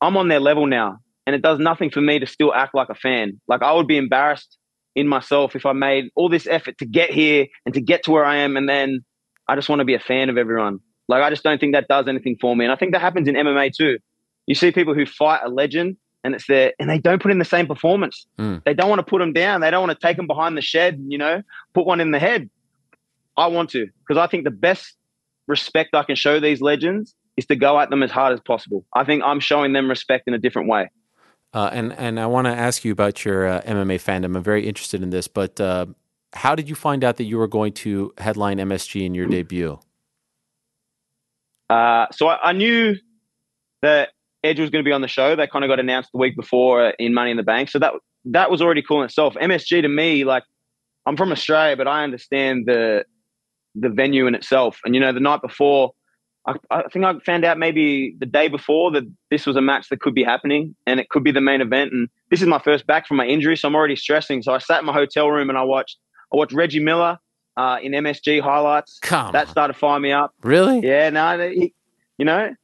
I'm 0.00 0.16
on 0.16 0.28
their 0.28 0.40
level 0.40 0.66
now, 0.66 0.98
and 1.26 1.34
it 1.34 1.42
does 1.42 1.58
nothing 1.58 1.90
for 1.90 2.00
me 2.00 2.18
to 2.20 2.26
still 2.26 2.54
act 2.54 2.74
like 2.74 2.88
a 2.88 2.94
fan. 2.94 3.40
Like 3.48 3.62
I 3.62 3.72
would 3.72 3.88
be 3.88 3.96
embarrassed 3.96 4.56
in 4.94 5.08
myself 5.08 5.56
if 5.56 5.66
I 5.66 5.72
made 5.72 6.10
all 6.14 6.28
this 6.28 6.46
effort 6.46 6.78
to 6.78 6.86
get 6.86 7.10
here 7.10 7.46
and 7.66 7.74
to 7.74 7.80
get 7.80 8.04
to 8.04 8.10
where 8.10 8.24
I 8.24 8.36
am, 8.36 8.56
and 8.56 8.68
then 8.68 9.04
I 9.48 9.56
just 9.56 9.68
want 9.68 9.80
to 9.80 9.84
be 9.84 9.94
a 9.94 10.00
fan 10.00 10.30
of 10.30 10.38
everyone. 10.38 10.78
Like 11.08 11.22
I 11.22 11.30
just 11.30 11.42
don't 11.42 11.60
think 11.60 11.74
that 11.74 11.88
does 11.88 12.06
anything 12.06 12.36
for 12.40 12.54
me, 12.54 12.64
and 12.64 12.72
I 12.72 12.76
think 12.76 12.92
that 12.92 13.00
happens 13.00 13.28
in 13.28 13.34
MMA 13.34 13.72
too. 13.74 13.98
You 14.46 14.54
see 14.54 14.72
people 14.72 14.94
who 14.94 15.04
fight 15.04 15.40
a 15.44 15.48
legend, 15.48 15.96
and 16.24 16.34
it's 16.34 16.46
there, 16.46 16.72
and 16.78 16.88
they 16.88 16.98
don't 16.98 17.20
put 17.22 17.30
in 17.30 17.38
the 17.38 17.44
same 17.44 17.66
performance. 17.66 18.26
Mm. 18.38 18.62
They 18.64 18.74
don't 18.74 18.88
want 18.88 18.98
to 19.00 19.04
put 19.04 19.18
them 19.18 19.32
down. 19.32 19.60
They 19.60 19.70
don't 19.70 19.86
want 19.86 19.98
to 19.98 20.06
take 20.06 20.16
them 20.16 20.26
behind 20.26 20.56
the 20.56 20.62
shed. 20.62 20.94
And, 20.94 21.12
you 21.12 21.18
know, 21.18 21.42
put 21.74 21.86
one 21.86 22.00
in 22.00 22.10
the 22.10 22.18
head. 22.18 22.50
I 23.38 23.46
want 23.46 23.70
to 23.70 23.86
because 24.06 24.20
I 24.20 24.26
think 24.26 24.44
the 24.44 24.50
best 24.50 24.96
respect 25.46 25.94
I 25.94 26.02
can 26.02 26.16
show 26.16 26.40
these 26.40 26.60
legends 26.60 27.14
is 27.36 27.46
to 27.46 27.56
go 27.56 27.78
at 27.78 27.88
them 27.88 28.02
as 28.02 28.10
hard 28.10 28.34
as 28.34 28.40
possible. 28.40 28.84
I 28.92 29.04
think 29.04 29.22
I'm 29.24 29.40
showing 29.40 29.72
them 29.72 29.88
respect 29.88 30.24
in 30.26 30.34
a 30.34 30.38
different 30.38 30.68
way. 30.68 30.90
Uh, 31.54 31.70
and 31.72 31.92
and 31.94 32.20
I 32.20 32.26
want 32.26 32.46
to 32.46 32.52
ask 32.52 32.84
you 32.84 32.92
about 32.92 33.24
your 33.24 33.46
uh, 33.46 33.62
MMA 33.62 33.96
fandom. 33.96 34.36
I'm 34.36 34.42
very 34.42 34.66
interested 34.66 35.02
in 35.02 35.10
this, 35.10 35.28
but 35.28 35.58
uh, 35.60 35.86
how 36.34 36.54
did 36.54 36.68
you 36.68 36.74
find 36.74 37.04
out 37.04 37.16
that 37.16 37.24
you 37.24 37.38
were 37.38 37.48
going 37.48 37.72
to 37.74 38.12
headline 38.18 38.58
MSG 38.58 39.06
in 39.06 39.14
your 39.14 39.26
debut? 39.26 39.78
Uh, 41.70 42.06
so 42.12 42.28
I, 42.28 42.50
I 42.50 42.52
knew 42.52 42.96
that 43.82 44.10
Edge 44.44 44.60
was 44.60 44.70
going 44.70 44.84
to 44.84 44.88
be 44.88 44.92
on 44.92 45.00
the 45.00 45.08
show. 45.08 45.36
That 45.36 45.50
kind 45.50 45.64
of 45.64 45.68
got 45.68 45.80
announced 45.80 46.10
the 46.12 46.18
week 46.18 46.36
before 46.36 46.90
in 46.90 47.14
Money 47.14 47.30
in 47.30 47.36
the 47.36 47.42
Bank. 47.42 47.70
So 47.70 47.78
that 47.78 47.94
that 48.26 48.50
was 48.50 48.60
already 48.60 48.82
cool 48.82 49.00
in 49.00 49.06
itself. 49.06 49.34
MSG 49.34 49.82
to 49.82 49.88
me, 49.88 50.24
like 50.24 50.42
I'm 51.06 51.16
from 51.16 51.32
Australia, 51.32 51.76
but 51.76 51.88
I 51.88 52.04
understand 52.04 52.66
the 52.66 53.04
the 53.74 53.88
venue 53.88 54.26
in 54.26 54.34
itself. 54.34 54.80
And 54.84 54.94
you 54.94 55.00
know, 55.00 55.12
the 55.12 55.20
night 55.20 55.40
before, 55.42 55.92
I, 56.46 56.54
I 56.70 56.82
think 56.92 57.04
I 57.04 57.14
found 57.26 57.44
out 57.44 57.58
maybe 57.58 58.14
the 58.18 58.26
day 58.26 58.48
before 58.48 58.90
that 58.92 59.04
this 59.30 59.46
was 59.46 59.56
a 59.56 59.60
match 59.60 59.88
that 59.90 60.00
could 60.00 60.14
be 60.14 60.24
happening 60.24 60.74
and 60.86 60.98
it 61.00 61.08
could 61.10 61.22
be 61.24 61.30
the 61.30 61.40
main 61.40 61.60
event. 61.60 61.92
And 61.92 62.08
this 62.30 62.40
is 62.40 62.48
my 62.48 62.58
first 62.58 62.86
back 62.86 63.06
from 63.06 63.16
my 63.18 63.26
injury, 63.26 63.56
so 63.56 63.68
I'm 63.68 63.74
already 63.74 63.96
stressing. 63.96 64.42
So 64.42 64.52
I 64.54 64.58
sat 64.58 64.80
in 64.80 64.86
my 64.86 64.92
hotel 64.92 65.28
room 65.30 65.48
and 65.50 65.58
I 65.58 65.62
watched 65.62 65.96
I 66.32 66.36
watched 66.36 66.52
Reggie 66.52 66.80
Miller 66.80 67.18
uh, 67.56 67.78
in 67.82 67.92
MSG 67.92 68.40
highlights. 68.40 68.98
Come 69.00 69.32
that 69.32 69.48
started 69.48 69.72
to 69.74 69.78
fire 69.78 70.00
me 70.00 70.12
up. 70.12 70.32
Really? 70.42 70.80
Yeah, 70.80 71.10
no, 71.10 71.50
he, 71.50 71.74
you 72.16 72.24
know 72.24 72.54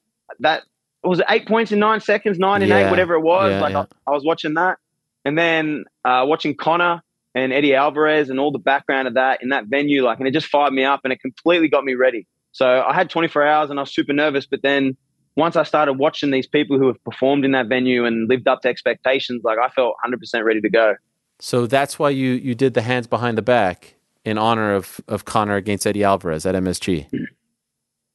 that 0.41 0.63
was 1.03 1.21
it 1.21 1.27
eight 1.29 1.47
points 1.47 1.71
in 1.71 1.79
nine 1.79 2.01
seconds, 2.01 2.39
nine 2.39 2.63
and 2.63 2.71
Yeah, 2.71 2.87
eight, 2.87 2.91
whatever 2.91 3.15
it 3.15 3.21
was. 3.21 3.53
yeah, 3.53 3.61
like 3.61 3.73
yeah. 3.73 3.85
I, 4.07 4.11
I 4.11 4.15
was 4.15 4.25
watching 4.25 4.55
that, 4.55 4.79
and 5.25 5.37
then 5.37 5.85
uh, 6.05 6.25
watching 6.27 6.55
Conor 6.57 7.03
and 7.35 7.53
Eddie 7.53 7.75
Alvarez 7.75 8.31
and 8.31 8.39
all 8.39 8.53
the 8.53 8.59
background 8.59 9.09
of 9.09 9.15
that 9.15 9.43
in 9.43 9.49
that 9.49 9.67
venue, 9.67 10.05
like, 10.05 10.19
and 10.19 10.29
it 10.29 10.33
just 10.33 10.47
fired 10.47 10.73
me 10.73 10.85
up 10.85 11.01
and 11.05 11.13
it 11.13 11.21
completely 11.21 11.69
got 11.69 11.85
me 11.85 11.95
ready. 11.95 12.27
So 12.53 12.85
I 12.87 12.95
had 12.95 13.11
24 13.11 13.45
hours 13.45 13.71
and 13.71 13.79
I 13.79 13.83
was 13.83 13.93
super 13.93 14.13
nervous, 14.13 14.47
but 14.47 14.63
then 14.63 14.97
once 15.37 15.57
I 15.57 15.65
started 15.65 15.95
watching 15.95 16.31
these 16.31 16.47
people 16.47 16.79
who 16.79 16.87
have 16.87 17.03
performed 17.03 17.45
in 17.45 17.53
that 17.53 17.67
venue 17.67 18.05
and 18.05 18.29
lived 18.29 18.47
up 18.47 18.63
to 18.63 18.69
expectations, 18.69 19.43
like 19.45 19.59
I 19.59 19.69
felt 19.71 19.97
100% 20.07 20.45
ready 20.45 20.61
to 20.61 20.71
go. 20.71 20.95
So 21.41 21.67
that's 21.67 21.99
why 21.99 22.11
you 22.11 22.31
you 22.31 22.55
did 22.55 22.75
the 22.75 22.83
hands 22.83 23.09
behind 23.09 23.37
the 23.37 23.43
back 23.43 23.97
in 24.25 24.39
honor 24.39 24.75
of 24.75 25.01
of 25.09 25.25
Conor 25.25 25.57
against 25.57 25.87
Eddie 25.87 26.05
Alvarez 26.05 26.47
at 26.47 26.55
MSG. 26.55 27.09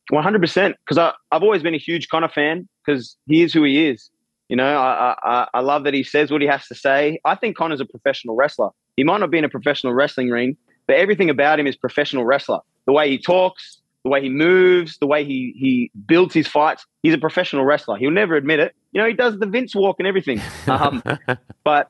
One 0.09 0.23
hundred 0.23 0.39
percent. 0.39 0.77
Because 0.85 1.13
I've 1.31 1.43
always 1.43 1.61
been 1.61 1.75
a 1.75 1.79
huge 1.79 2.07
Conor 2.07 2.29
fan 2.29 2.67
because 2.85 3.17
he 3.27 3.41
is 3.41 3.53
who 3.53 3.63
he 3.63 3.87
is. 3.87 4.09
You 4.47 4.55
know, 4.55 4.77
I, 4.77 5.15
I 5.21 5.47
I 5.53 5.59
love 5.59 5.83
that 5.83 5.93
he 5.93 6.03
says 6.03 6.31
what 6.31 6.41
he 6.41 6.47
has 6.47 6.65
to 6.67 6.75
say. 6.75 7.19
I 7.25 7.35
think 7.35 7.57
Conor's 7.57 7.81
a 7.81 7.85
professional 7.85 8.35
wrestler. 8.35 8.69
He 8.99 9.05
might 9.05 9.21
not 9.21 9.31
be 9.31 9.37
in 9.37 9.45
a 9.45 9.49
professional 9.49 9.93
wrestling 9.93 10.29
ring, 10.29 10.57
but 10.85 10.97
everything 10.97 11.29
about 11.29 11.57
him 11.57 11.67
is 11.67 11.77
professional 11.77 12.25
wrestler. 12.25 12.59
The 12.85 12.91
way 12.91 13.09
he 13.09 13.17
talks, 13.17 13.77
the 14.03 14.09
way 14.09 14.21
he 14.21 14.27
moves, 14.27 14.97
the 14.97 15.07
way 15.07 15.23
he 15.23 15.53
he 15.55 15.89
builds 16.05 16.33
his 16.33 16.47
fights. 16.47 16.85
He's 17.01 17.13
a 17.13 17.17
professional 17.17 17.63
wrestler. 17.63 17.95
He'll 17.95 18.11
never 18.11 18.35
admit 18.35 18.59
it. 18.59 18.75
You 18.91 18.99
know, 18.99 19.07
he 19.07 19.13
does 19.13 19.39
the 19.39 19.45
Vince 19.45 19.73
walk 19.73 19.99
and 19.99 20.07
everything. 20.07 20.41
Um, 20.67 21.01
but 21.63 21.87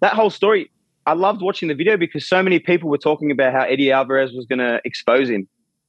that 0.00 0.12
whole 0.12 0.28
story, 0.28 0.70
I 1.06 1.14
loved 1.14 1.40
watching 1.40 1.68
the 1.68 1.74
video 1.74 1.96
because 1.96 2.28
so 2.28 2.42
many 2.42 2.58
people 2.58 2.90
were 2.90 2.98
talking 2.98 3.30
about 3.30 3.54
how 3.54 3.62
Eddie 3.62 3.90
Alvarez 3.90 4.34
was 4.34 4.44
going 4.44 4.58
to 4.58 4.82
expose 4.84 5.30
him. 5.30 5.48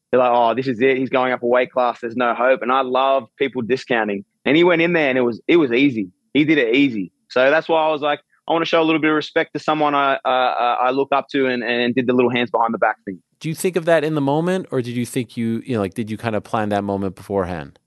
They're 0.09 0.21
like, 0.21 0.31
"Oh, 0.33 0.53
this 0.53 0.67
is 0.67 0.79
it. 0.79 0.95
He's 0.95 1.09
going 1.09 1.33
up 1.33 1.43
a 1.43 1.47
weight 1.47 1.73
class. 1.73 1.99
There's 1.99 2.15
no 2.15 2.33
hope." 2.33 2.61
And 2.61 2.71
I 2.71 2.79
love 2.79 3.27
people 3.35 3.61
discounting. 3.61 4.23
And 4.45 4.55
he 4.55 4.63
went 4.63 4.81
in 4.81 4.93
there, 4.93 5.09
and 5.09 5.17
it 5.17 5.23
was 5.23 5.41
it 5.49 5.57
was 5.57 5.73
easy. 5.73 6.11
He 6.33 6.45
did 6.45 6.57
it 6.57 6.73
easy. 6.73 7.11
So 7.29 7.49
that's 7.49 7.67
why 7.67 7.85
I 7.85 7.91
was 7.91 7.99
like, 7.99 8.21
I 8.51 8.53
want 8.53 8.63
to 8.63 8.69
show 8.69 8.81
a 8.81 8.83
little 8.83 8.99
bit 8.99 9.09
of 9.09 9.15
respect 9.15 9.53
to 9.53 9.59
someone 9.59 9.95
I 9.95 10.15
uh, 10.25 10.75
I 10.81 10.91
look 10.91 11.07
up 11.13 11.29
to, 11.29 11.47
and, 11.47 11.63
and 11.63 11.95
did 11.95 12.05
the 12.05 12.11
little 12.11 12.29
hands 12.29 12.51
behind 12.51 12.73
the 12.73 12.77
back 12.77 12.97
thing. 13.05 13.21
Do 13.39 13.47
you 13.47 13.55
think 13.55 13.77
of 13.77 13.85
that 13.85 14.03
in 14.03 14.13
the 14.13 14.21
moment, 14.21 14.67
or 14.71 14.81
did 14.81 14.93
you 14.97 15.05
think 15.05 15.37
you 15.37 15.63
you 15.65 15.75
know 15.75 15.79
like 15.79 15.93
did 15.93 16.11
you 16.11 16.17
kind 16.17 16.35
of 16.35 16.43
plan 16.43 16.67
that 16.69 16.83
moment 16.83 17.15
beforehand? 17.15 17.79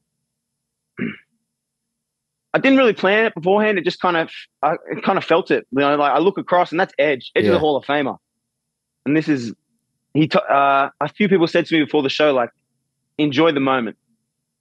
I 2.55 2.59
didn't 2.59 2.79
really 2.79 2.95
plan 2.95 3.27
it 3.27 3.35
beforehand. 3.35 3.77
It 3.77 3.85
just 3.85 4.01
kind 4.01 4.17
of, 4.17 4.31
I 4.63 4.77
kind 5.03 5.19
of 5.19 5.25
felt 5.25 5.51
it. 5.51 5.67
You 5.71 5.81
know, 5.81 5.97
like 5.97 6.13
I 6.13 6.19
look 6.19 6.39
across, 6.39 6.71
and 6.71 6.81
that's 6.81 6.95
Edge. 6.99 7.31
Edge 7.37 7.45
is 7.45 7.51
a 7.51 7.59
Hall 7.59 7.77
of 7.77 7.85
Famer, 7.85 8.17
and 9.05 9.15
this 9.15 9.29
is 9.29 9.53
he. 10.15 10.29
T- 10.29 10.39
uh, 10.49 10.89
a 10.99 11.09
few 11.11 11.29
people 11.29 11.47
said 11.47 11.67
to 11.67 11.75
me 11.75 11.85
before 11.85 12.03
the 12.03 12.09
show, 12.09 12.33
like, 12.33 12.49
enjoy 13.19 13.53
the 13.53 13.61
moment. 13.61 13.99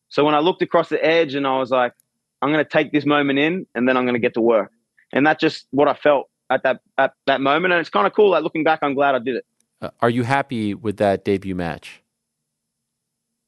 So 0.09 0.25
when 0.25 0.35
I 0.35 0.39
looked 0.39 0.61
across 0.61 0.89
the 0.89 1.01
Edge, 1.01 1.33
and 1.33 1.47
I 1.47 1.57
was 1.59 1.71
like, 1.71 1.93
I'm 2.41 2.51
going 2.51 2.65
to 2.65 2.69
take 2.69 2.91
this 2.91 3.05
moment 3.05 3.39
in, 3.39 3.65
and 3.73 3.87
then 3.87 3.95
I'm 3.95 4.03
going 4.03 4.15
to 4.15 4.19
get 4.19 4.33
to 4.33 4.41
work, 4.41 4.71
and 5.13 5.25
that's 5.25 5.39
just 5.39 5.67
what 5.71 5.87
I 5.87 5.93
felt 5.93 6.29
at 6.49 6.63
that 6.63 6.81
at 6.97 7.13
that 7.27 7.39
moment. 7.39 7.73
And 7.73 7.79
it's 7.79 7.89
kind 7.89 8.05
of 8.05 8.13
cool. 8.13 8.31
Like 8.31 8.43
looking 8.43 8.65
back, 8.65 8.79
I'm 8.81 8.95
glad 8.95 9.15
I 9.15 9.19
did 9.19 9.37
it. 9.37 9.45
Uh, 9.81 9.89
are 10.01 10.09
you 10.09 10.23
happy 10.23 10.73
with 10.73 10.97
that 10.97 11.23
debut 11.23 11.55
match? 11.55 12.01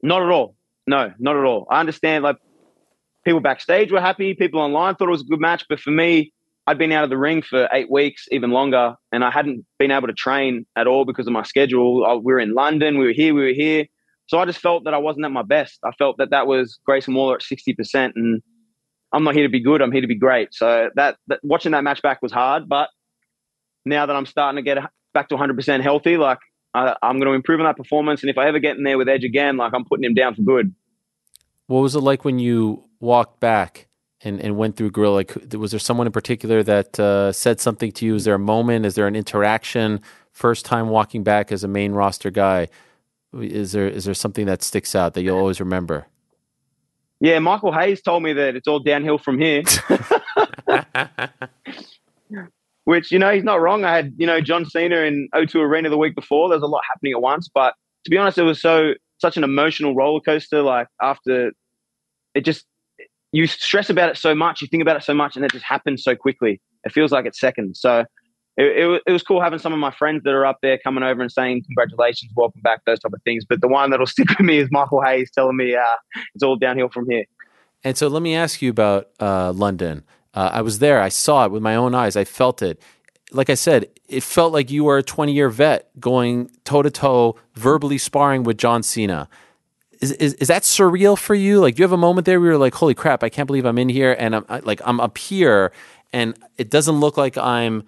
Not 0.02 0.22
at 0.22 0.30
all. 0.30 0.56
No, 0.88 1.11
not 1.19 1.35
at 1.35 1.44
all. 1.44 1.68
I 1.69 1.80
understand. 1.80 2.24
Like 2.24 2.38
people 3.26 3.40
backstage 3.42 3.92
were 3.92 4.02
happy. 4.02 4.34
People 4.34 4.61
online 4.61 4.95
thought 4.95 5.08
it 5.08 5.11
was 5.11 5.22
a 5.22 5.26
good 5.26 5.42
match, 5.42 5.66
but 5.68 5.80
for 5.80 5.92
me, 5.92 6.32
I'd 6.68 6.77
been 6.77 6.92
out 6.92 7.03
of 7.03 7.10
the 7.10 7.18
ring 7.18 7.42
for 7.42 7.69
eight 7.72 7.92
weeks, 7.92 8.26
even 8.32 8.52
longer, 8.52 8.95
and 9.11 9.24
I 9.24 9.32
hadn't 9.32 9.66
been 9.77 9.92
able 9.92 10.08
to 10.08 10.14
train 10.14 10.66
at 10.76 10.88
all 10.88 11.06
because 11.06 11.27
of 11.27 11.34
my 11.34 11.44
schedule. 11.44 12.06
I, 12.06 12.16
we 12.16 12.34
were 12.34 12.40
in 12.40 12.53
London, 12.53 12.98
we 12.98 13.06
were 13.06 13.14
here, 13.14 13.34
we 13.34 13.42
were 13.42 13.53
here. 13.53 13.85
So 14.27 14.40
I 14.40 14.45
just 14.45 14.60
felt 14.60 14.85
that 14.85 14.94
I 14.95 14.98
wasn't 14.98 15.26
at 15.26 15.32
my 15.32 15.44
best. 15.44 15.80
I 15.85 15.92
felt 15.92 16.18
that 16.18 16.32
that 16.32 16.48
was 16.48 16.80
Grayson 16.85 17.14
Waller 17.14 17.35
at 17.35 17.44
sixty 17.44 17.74
percent, 17.74 18.14
and 18.16 18.42
I'm 19.16 19.24
not 19.24 19.34
here 19.34 19.44
to 19.44 19.50
be 19.50 19.61
good. 19.61 19.82
I'm 19.82 19.94
here 19.94 20.02
to 20.02 20.08
be 20.08 20.16
great. 20.16 20.53
So 20.53 20.90
that, 20.95 21.16
that 21.27 21.40
watching 21.42 21.72
that 21.72 21.85
match 21.85 22.02
back 22.02 22.22
was 22.22 22.34
hard, 22.34 22.68
but 22.68 22.90
now 23.85 24.06
that 24.06 24.16
I'm 24.16 24.26
starting 24.26 24.58
to 24.58 24.61
get 24.61 24.77
back 25.14 25.30
to 25.30 25.35
100 25.35 25.56
percent 25.56 25.84
healthy, 25.84 26.18
like 26.18 26.40
I, 26.74 26.95
I'm 27.02 27.18
going 27.18 27.30
to 27.30 27.34
improve 27.34 27.61
on 27.61 27.66
that 27.66 27.77
performance. 27.77 28.22
And 28.22 28.30
if 28.30 28.38
I 28.38 28.48
ever 28.48 28.60
get 28.60 28.76
in 28.76 28.84
there 28.84 28.98
with 28.98 29.08
Edge 29.08 29.24
again, 29.24 29.56
like 29.56 29.74
I'm 29.74 29.85
putting 29.85 30.03
him 30.03 30.16
down 30.16 30.35
for 30.35 30.42
good. 30.42 30.76
What 31.68 31.80
was 31.80 31.95
it 31.95 32.02
like 32.02 32.26
when 32.26 32.40
you 32.40 32.84
walked 33.00 33.40
back 33.40 33.88
and, 34.19 34.42
and 34.42 34.58
went 34.58 34.76
through 34.76 34.92
Gorilla? 34.92 35.16
Like, 35.16 35.53
was 35.53 35.72
there 35.72 35.80
someone 35.80 36.08
in 36.08 36.14
particular 36.14 36.61
that 36.64 37.00
uh, 37.00 37.32
said 37.32 37.61
something 37.61 37.94
to 37.94 38.06
you? 38.06 38.16
Is 38.16 38.26
there 38.26 38.35
a 38.35 38.40
moment? 38.40 38.85
Is 38.85 38.95
there 38.95 39.08
an 39.08 39.16
interaction? 39.16 40.02
First 40.34 40.66
time 40.66 40.90
walking 40.90 41.24
back 41.24 41.53
as 41.53 41.64
a 41.64 41.69
main 41.69 41.94
roster 41.94 42.30
guy, 42.30 42.68
is 43.34 43.72
there 43.72 43.88
is 43.88 44.03
there 44.03 44.14
something 44.14 44.45
that 44.45 44.61
sticks 44.61 44.94
out 44.94 45.14
that 45.14 45.24
you'll 45.24 45.38
always 45.38 45.61
remember? 45.61 46.08
Yeah, 47.26 47.40
Michael 47.40 47.74
Hayes 47.74 48.04
told 48.04 48.22
me 48.22 48.34
that 48.34 48.56
it's 48.56 48.68
all 48.68 48.78
downhill 48.78 49.18
from 49.18 49.40
here. 49.40 49.64
Which, 52.84 53.12
you 53.12 53.18
know, 53.18 53.34
he's 53.34 53.44
not 53.44 53.60
wrong. 53.60 53.84
I 53.84 53.95
had, 53.95 54.14
you 54.16 54.28
know, 54.28 54.42
John 54.42 54.64
Cena 54.64 54.98
in 54.98 55.28
O2 55.34 55.56
Arena 55.56 55.90
the 55.90 55.98
week 55.98 56.14
before. 56.14 56.50
There's 56.50 56.62
a 56.62 56.68
lot 56.68 56.84
happening 56.88 57.14
at 57.14 57.24
once. 57.24 57.50
But 57.52 57.74
to 58.04 58.12
be 58.12 58.18
honest, 58.20 58.38
it 58.38 58.44
was 58.44 58.62
so 58.62 58.94
such 59.18 59.38
an 59.38 59.44
emotional 59.44 59.95
roller 59.95 60.20
coaster. 60.20 60.62
Like 60.62 60.88
after 61.02 61.52
it 62.36 62.42
just 62.42 62.68
you 63.32 63.48
stress 63.48 63.90
about 63.90 64.10
it 64.10 64.18
so 64.18 64.36
much, 64.36 64.62
you 64.62 64.68
think 64.68 64.84
about 64.84 64.95
it 64.95 65.04
so 65.04 65.16
much, 65.16 65.36
and 65.36 65.44
it 65.44 65.52
just 65.52 65.66
happens 65.66 66.04
so 66.04 66.16
quickly. 66.16 66.62
It 66.84 66.92
feels 66.92 67.12
like 67.12 67.26
it's 67.26 67.40
seconds. 67.40 67.82
So 67.82 68.06
it, 68.58 68.66
it, 68.66 69.01
it 69.08 69.11
was 69.11 69.24
cool 69.24 69.42
having 69.42 69.59
some 69.59 69.74
of 69.74 69.80
my 69.80 69.92
friends 69.92 70.24
that 70.24 70.34
are 70.34 70.45
up 70.45 70.59
there 70.61 70.77
coming 70.77 71.03
over 71.03 71.22
and 71.22 71.32
saying 71.32 71.64
congratulations, 71.66 72.32
welcome 72.35 72.61
back, 72.61 72.82
those 72.85 73.00
type 73.00 73.14
of 73.14 73.22
things. 73.24 73.43
But 73.45 73.61
the 73.61 73.67
one 73.67 73.90
that'll 73.90 74.06
stick 74.16 74.30
with 74.30 74.40
me 74.42 74.58
is 74.58 74.69
Michael 74.72 75.01
Hayes 75.01 75.30
telling 75.32 75.58
me 75.58 75.75
uh, 75.75 75.84
it's 76.34 76.43
all 76.43 76.56
downhill 76.56 76.90
from 76.90 77.09
here. 77.09 77.25
And 77.84 77.98
so 77.98 78.08
let 78.08 78.22
me 78.22 78.35
ask 78.35 78.61
you 78.61 78.69
about 78.69 79.09
uh, 79.19 79.51
London. 79.51 80.03
Uh, 80.34 80.50
I 80.53 80.61
was 80.61 80.80
there. 80.80 81.01
I 81.01 81.09
saw 81.09 81.45
it 81.45 81.51
with 81.51 81.61
my 81.61 81.75
own 81.75 81.93
eyes. 81.93 82.16
I 82.16 82.24
felt 82.24 82.61
it. 82.61 82.82
Like 83.32 83.50
I 83.50 83.56
said, 83.56 83.90
it 84.08 84.24
felt 84.24 84.53
like 84.53 84.69
you 84.72 84.84
were 84.84 84.98
a 84.98 85.03
20 85.03 85.34
year 85.34 85.50
vet 85.50 85.90
going 86.00 86.50
toe 86.64 86.82
to 86.82 86.90
toe, 86.92 87.35
verbally 87.56 87.98
sparring 87.98 88.43
with 88.43 88.58
John 88.58 88.84
Cena. 88.84 89.27
Is, 90.01 90.11
is, 90.14 90.34
is 90.35 90.48
that 90.50 90.64
surreal 90.64 91.17
for 91.17 91.35
you? 91.35 91.59
Like, 91.59 91.75
do 91.75 91.82
you 91.82 91.84
have 91.84 91.92
a 91.92 91.98
moment 91.98 92.25
there 92.25 92.40
where 92.40 92.51
you're 92.51 92.58
like, 92.58 92.75
holy 92.75 92.93
crap, 92.93 93.24
I 93.24 93.30
can't 93.30 93.48
believe 93.48 93.66
I'm 93.66 93.77
in 93.77 93.90
here 93.90 94.16
and 94.17 94.35
I'm 94.35 94.45
I- 94.50 94.59
like, 94.59 94.82
I'm 94.84 95.00
up 95.00 95.17
here 95.17 95.72
and 96.11 96.38
it 96.58 96.69
doesn't 96.69 97.00
look 97.00 97.17
like 97.17 97.38
I'm, 97.38 97.84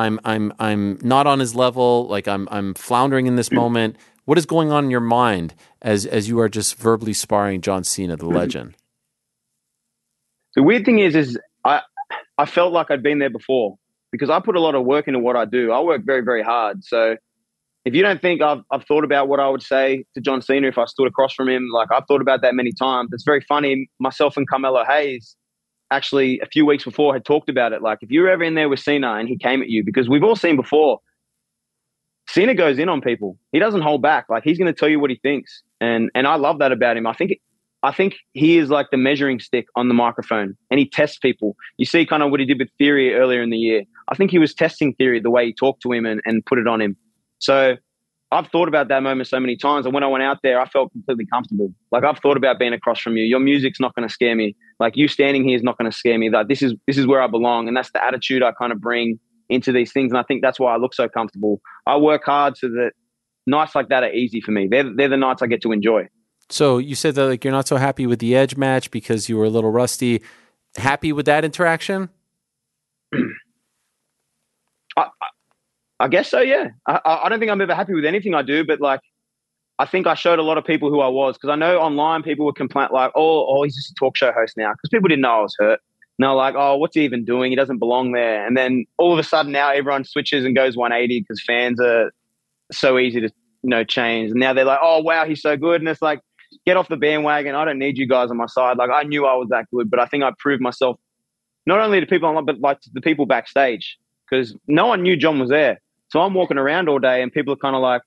I'm, 0.00 0.20
I'm, 0.24 0.52
I'm 0.58 0.98
not 1.02 1.26
on 1.26 1.38
his 1.40 1.54
level. 1.54 2.06
Like 2.08 2.26
I'm, 2.26 2.48
I'm 2.50 2.74
floundering 2.74 3.26
in 3.26 3.36
this 3.36 3.50
moment. 3.52 3.96
What 4.24 4.38
is 4.38 4.46
going 4.46 4.70
on 4.70 4.84
in 4.84 4.90
your 4.90 5.00
mind 5.00 5.54
as, 5.82 6.06
as 6.06 6.28
you 6.28 6.38
are 6.40 6.48
just 6.48 6.76
verbally 6.76 7.12
sparring 7.12 7.60
John 7.60 7.84
Cena, 7.84 8.16
the 8.16 8.26
legend? 8.26 8.76
The 10.56 10.62
weird 10.62 10.84
thing 10.84 10.98
is, 10.98 11.14
is 11.14 11.38
I 11.64 11.82
I 12.36 12.46
felt 12.46 12.72
like 12.72 12.90
I'd 12.90 13.02
been 13.02 13.18
there 13.18 13.30
before 13.30 13.76
because 14.10 14.30
I 14.30 14.40
put 14.40 14.56
a 14.56 14.60
lot 14.60 14.74
of 14.74 14.84
work 14.84 15.06
into 15.06 15.20
what 15.20 15.36
I 15.36 15.44
do. 15.44 15.72
I 15.72 15.80
work 15.80 16.02
very 16.04 16.22
very 16.22 16.42
hard. 16.42 16.84
So 16.84 17.16
if 17.84 17.94
you 17.94 18.02
don't 18.02 18.20
think 18.20 18.42
I've 18.42 18.62
I've 18.70 18.84
thought 18.84 19.04
about 19.04 19.28
what 19.28 19.40
I 19.40 19.48
would 19.48 19.62
say 19.62 20.04
to 20.14 20.20
John 20.20 20.42
Cena 20.42 20.68
if 20.68 20.78
I 20.78 20.86
stood 20.86 21.06
across 21.06 21.34
from 21.34 21.48
him, 21.48 21.68
like 21.72 21.88
I've 21.92 22.04
thought 22.06 22.20
about 22.20 22.42
that 22.42 22.54
many 22.54 22.72
times. 22.72 23.10
It's 23.12 23.24
very 23.24 23.40
funny. 23.42 23.88
Myself 24.00 24.36
and 24.36 24.48
Carmelo 24.48 24.84
Hayes, 24.84 25.36
actually 25.90 26.40
a 26.40 26.46
few 26.46 26.66
weeks 26.66 26.84
before 26.84 27.12
had 27.12 27.24
talked 27.24 27.48
about 27.48 27.72
it. 27.72 27.82
Like, 27.82 27.98
if 28.02 28.10
you're 28.10 28.28
ever 28.28 28.44
in 28.44 28.54
there 28.54 28.68
with 28.68 28.80
Cena 28.80 29.14
and 29.14 29.28
he 29.28 29.36
came 29.36 29.62
at 29.62 29.68
you, 29.68 29.84
because 29.84 30.08
we've 30.08 30.24
all 30.24 30.36
seen 30.36 30.56
before, 30.56 31.00
Cena 32.28 32.54
goes 32.54 32.78
in 32.78 32.88
on 32.88 33.00
people. 33.00 33.36
He 33.52 33.58
doesn't 33.58 33.82
hold 33.82 34.02
back. 34.02 34.26
Like, 34.28 34.44
he's 34.44 34.58
going 34.58 34.72
to 34.72 34.78
tell 34.78 34.88
you 34.88 35.00
what 35.00 35.10
he 35.10 35.16
thinks, 35.16 35.62
and 35.80 36.10
and 36.14 36.26
I 36.26 36.36
love 36.36 36.58
that 36.58 36.72
about 36.72 36.96
him. 36.96 37.06
I 37.06 37.12
think. 37.12 37.32
I 37.82 37.92
think 37.92 38.16
he 38.34 38.58
is 38.58 38.68
like 38.68 38.88
the 38.90 38.98
measuring 38.98 39.40
stick 39.40 39.64
on 39.74 39.88
the 39.88 39.94
microphone 39.94 40.54
and 40.70 40.78
he 40.78 40.86
tests 40.86 41.16
people. 41.16 41.56
You 41.78 41.86
see 41.86 42.04
kind 42.04 42.22
of 42.22 42.30
what 42.30 42.38
he 42.38 42.44
did 42.44 42.58
with 42.58 42.68
Theory 42.76 43.14
earlier 43.14 43.40
in 43.40 43.48
the 43.48 43.56
year. 43.56 43.84
I 44.08 44.14
think 44.16 44.30
he 44.30 44.38
was 44.38 44.52
testing 44.52 44.92
Theory 44.92 45.18
the 45.18 45.30
way 45.30 45.46
he 45.46 45.54
talked 45.54 45.80
to 45.84 45.92
him 45.92 46.04
and, 46.04 46.20
and 46.26 46.44
put 46.44 46.58
it 46.58 46.68
on 46.68 46.82
him. 46.82 46.94
So 47.38 47.76
I've 48.32 48.48
thought 48.48 48.68
about 48.68 48.88
that 48.88 49.02
moment 49.02 49.28
so 49.28 49.40
many 49.40 49.56
times. 49.56 49.86
And 49.86 49.94
when 49.94 50.04
I 50.04 50.06
went 50.06 50.22
out 50.22 50.38
there, 50.42 50.60
I 50.60 50.68
felt 50.68 50.92
completely 50.92 51.26
comfortable. 51.32 51.72
Like 51.90 52.04
I've 52.04 52.18
thought 52.18 52.36
about 52.36 52.58
being 52.58 52.72
across 52.72 53.00
from 53.00 53.16
you. 53.16 53.24
Your 53.24 53.40
music's 53.40 53.80
not 53.80 53.94
going 53.94 54.06
to 54.06 54.12
scare 54.12 54.36
me. 54.36 54.54
Like 54.80 54.96
you 54.96 55.06
standing 55.06 55.44
here 55.44 55.54
is 55.54 55.62
not 55.62 55.78
going 55.78 55.90
to 55.90 55.96
scare 55.96 56.18
me. 56.18 56.30
That 56.30 56.48
this 56.48 56.62
is 56.62 56.74
this 56.86 56.98
is 56.98 57.06
where 57.06 57.22
I 57.22 57.26
belong, 57.26 57.68
and 57.68 57.76
that's 57.76 57.92
the 57.92 58.02
attitude 58.02 58.42
I 58.42 58.52
kind 58.52 58.72
of 58.72 58.80
bring 58.80 59.20
into 59.48 59.72
these 59.72 59.92
things. 59.92 60.10
And 60.10 60.18
I 60.18 60.22
think 60.22 60.42
that's 60.42 60.58
why 60.58 60.74
I 60.74 60.78
look 60.78 60.94
so 60.94 61.08
comfortable. 61.08 61.60
I 61.86 61.98
work 61.98 62.24
hard 62.24 62.56
so 62.56 62.68
that 62.68 62.92
nights 63.46 63.74
like 63.74 63.90
that 63.90 64.02
are 64.02 64.12
easy 64.12 64.40
for 64.40 64.52
me. 64.52 64.68
They're 64.68 64.90
they're 64.96 65.08
the 65.08 65.18
nights 65.18 65.42
I 65.42 65.46
get 65.46 65.60
to 65.62 65.72
enjoy. 65.72 66.08
So 66.48 66.78
you 66.78 66.94
said 66.94 67.14
that 67.14 67.26
like 67.26 67.44
you're 67.44 67.52
not 67.52 67.68
so 67.68 67.76
happy 67.76 68.06
with 68.06 68.18
the 68.18 68.34
Edge 68.34 68.56
match 68.56 68.90
because 68.90 69.28
you 69.28 69.36
were 69.36 69.44
a 69.44 69.50
little 69.50 69.70
rusty. 69.70 70.22
Happy 70.76 71.12
with 71.12 71.26
that 71.26 71.44
interaction? 71.44 72.08
I, 74.96 75.08
I 76.00 76.08
guess 76.08 76.30
so. 76.30 76.40
Yeah. 76.40 76.68
I, 76.86 77.00
I 77.04 77.28
don't 77.28 77.38
think 77.38 77.50
I'm 77.50 77.60
ever 77.60 77.74
happy 77.74 77.94
with 77.94 78.04
anything 78.04 78.34
I 78.34 78.42
do, 78.42 78.64
but 78.64 78.80
like, 78.80 79.00
I 79.80 79.86
think 79.86 80.06
I 80.06 80.12
showed 80.12 80.38
a 80.38 80.42
lot 80.42 80.58
of 80.58 80.64
people 80.64 80.90
who 80.90 81.00
I 81.00 81.08
was 81.08 81.36
because 81.36 81.48
I 81.48 81.56
know 81.56 81.78
online 81.78 82.22
people 82.22 82.44
would 82.44 82.54
complain 82.54 82.88
like, 82.92 83.12
"Oh, 83.14 83.46
oh, 83.48 83.62
he's 83.62 83.74
just 83.74 83.90
a 83.90 83.94
talk 83.94 84.14
show 84.14 84.30
host 84.30 84.58
now," 84.58 84.72
because 84.72 84.90
people 84.90 85.08
didn't 85.08 85.22
know 85.22 85.38
I 85.38 85.40
was 85.40 85.56
hurt. 85.58 85.80
And 86.18 86.26
they're 86.26 86.34
like, 86.34 86.54
"Oh, 86.54 86.76
what's 86.76 86.94
he 86.94 87.02
even 87.02 87.24
doing? 87.24 87.50
He 87.50 87.56
doesn't 87.56 87.78
belong 87.78 88.12
there." 88.12 88.46
And 88.46 88.58
then 88.58 88.84
all 88.98 89.10
of 89.10 89.18
a 89.18 89.22
sudden, 89.22 89.52
now 89.52 89.70
everyone 89.70 90.04
switches 90.04 90.44
and 90.44 90.54
goes 90.54 90.76
180 90.76 91.20
because 91.20 91.42
fans 91.42 91.80
are 91.80 92.12
so 92.70 92.98
easy 92.98 93.22
to 93.22 93.30
you 93.62 93.70
know 93.70 93.82
change. 93.82 94.32
And 94.32 94.38
now 94.38 94.52
they're 94.52 94.66
like, 94.66 94.80
"Oh, 94.82 95.00
wow, 95.00 95.24
he's 95.24 95.40
so 95.40 95.56
good," 95.56 95.80
and 95.80 95.88
it's 95.88 96.02
like, 96.02 96.20
get 96.66 96.76
off 96.76 96.88
the 96.88 96.98
bandwagon. 96.98 97.54
I 97.54 97.64
don't 97.64 97.78
need 97.78 97.96
you 97.96 98.06
guys 98.06 98.30
on 98.30 98.36
my 98.36 98.46
side. 98.46 98.76
Like 98.76 98.90
I 98.90 99.04
knew 99.04 99.24
I 99.24 99.34
was 99.34 99.48
that 99.48 99.64
good, 99.72 99.90
but 99.90 99.98
I 99.98 100.04
think 100.04 100.24
I 100.24 100.32
proved 100.38 100.60
myself 100.60 100.98
not 101.64 101.80
only 101.80 102.00
to 102.00 102.06
people 102.06 102.28
online, 102.28 102.44
but 102.44 102.60
like 102.60 102.80
to 102.82 102.90
the 102.92 103.00
people 103.00 103.24
backstage 103.24 103.98
because 104.28 104.54
no 104.66 104.86
one 104.86 105.02
knew 105.02 105.16
John 105.16 105.38
was 105.38 105.48
there. 105.48 105.80
So 106.10 106.20
I'm 106.20 106.34
walking 106.34 106.58
around 106.58 106.88
all 106.90 106.98
day, 106.98 107.22
and 107.22 107.32
people 107.32 107.54
are 107.54 107.56
kind 107.56 107.76
of 107.76 107.82
like, 107.82 108.02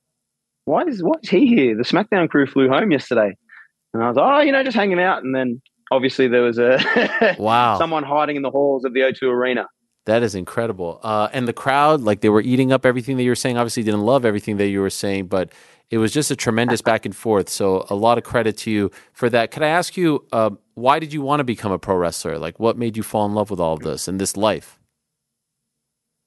"Why 0.65 0.83
is 0.83 1.03
why 1.03 1.13
is 1.21 1.29
he 1.29 1.47
here?" 1.47 1.75
The 1.75 1.83
SmackDown 1.83 2.29
crew 2.29 2.47
flew 2.47 2.69
home 2.69 2.91
yesterday, 2.91 3.35
and 3.93 4.03
I 4.03 4.07
was 4.07 4.17
like, 4.17 4.25
"Oh, 4.25 4.41
you 4.41 4.51
know, 4.51 4.63
just 4.63 4.75
hanging 4.75 4.99
out." 4.99 5.23
And 5.23 5.35
then 5.35 5.61
obviously 5.91 6.27
there 6.27 6.41
was 6.41 6.57
a 6.57 7.35
wow 7.39 7.77
someone 7.77 8.03
hiding 8.03 8.35
in 8.35 8.41
the 8.41 8.49
halls 8.49 8.85
of 8.85 8.93
the 8.93 9.01
O2 9.01 9.23
Arena. 9.23 9.67
That 10.05 10.21
is 10.21 10.35
incredible. 10.35 10.99
Uh, 11.01 11.29
and 11.31 11.47
the 11.47 11.53
crowd, 11.53 12.01
like 12.01 12.19
they 12.19 12.29
were 12.29 12.41
eating 12.41 12.73
up 12.73 12.85
everything 12.85 13.15
that 13.17 13.23
you 13.23 13.31
were 13.31 13.35
saying. 13.35 13.57
Obviously, 13.57 13.83
didn't 13.83 14.01
love 14.01 14.25
everything 14.25 14.57
that 14.57 14.67
you 14.67 14.81
were 14.81 14.89
saying, 14.89 15.27
but 15.27 15.51
it 15.89 15.97
was 15.97 16.11
just 16.11 16.29
a 16.29 16.35
tremendous 16.35 16.81
back 16.89 17.05
and 17.05 17.15
forth. 17.15 17.47
So 17.47 17.85
a 17.89 17.95
lot 17.95 18.17
of 18.17 18.25
credit 18.25 18.57
to 18.59 18.71
you 18.71 18.91
for 19.13 19.29
that. 19.29 19.51
Could 19.51 19.63
I 19.63 19.69
ask 19.69 19.95
you, 19.95 20.25
uh, 20.33 20.51
why 20.73 20.99
did 20.99 21.13
you 21.13 21.21
want 21.21 21.39
to 21.39 21.45
become 21.45 21.71
a 21.71 21.79
pro 21.79 21.95
wrestler? 21.95 22.37
Like, 22.37 22.59
what 22.59 22.77
made 22.77 22.97
you 22.97 23.03
fall 23.03 23.25
in 23.25 23.33
love 23.33 23.49
with 23.49 23.61
all 23.61 23.73
of 23.73 23.79
this 23.79 24.07
and 24.07 24.19
this 24.19 24.35
life? 24.35 24.77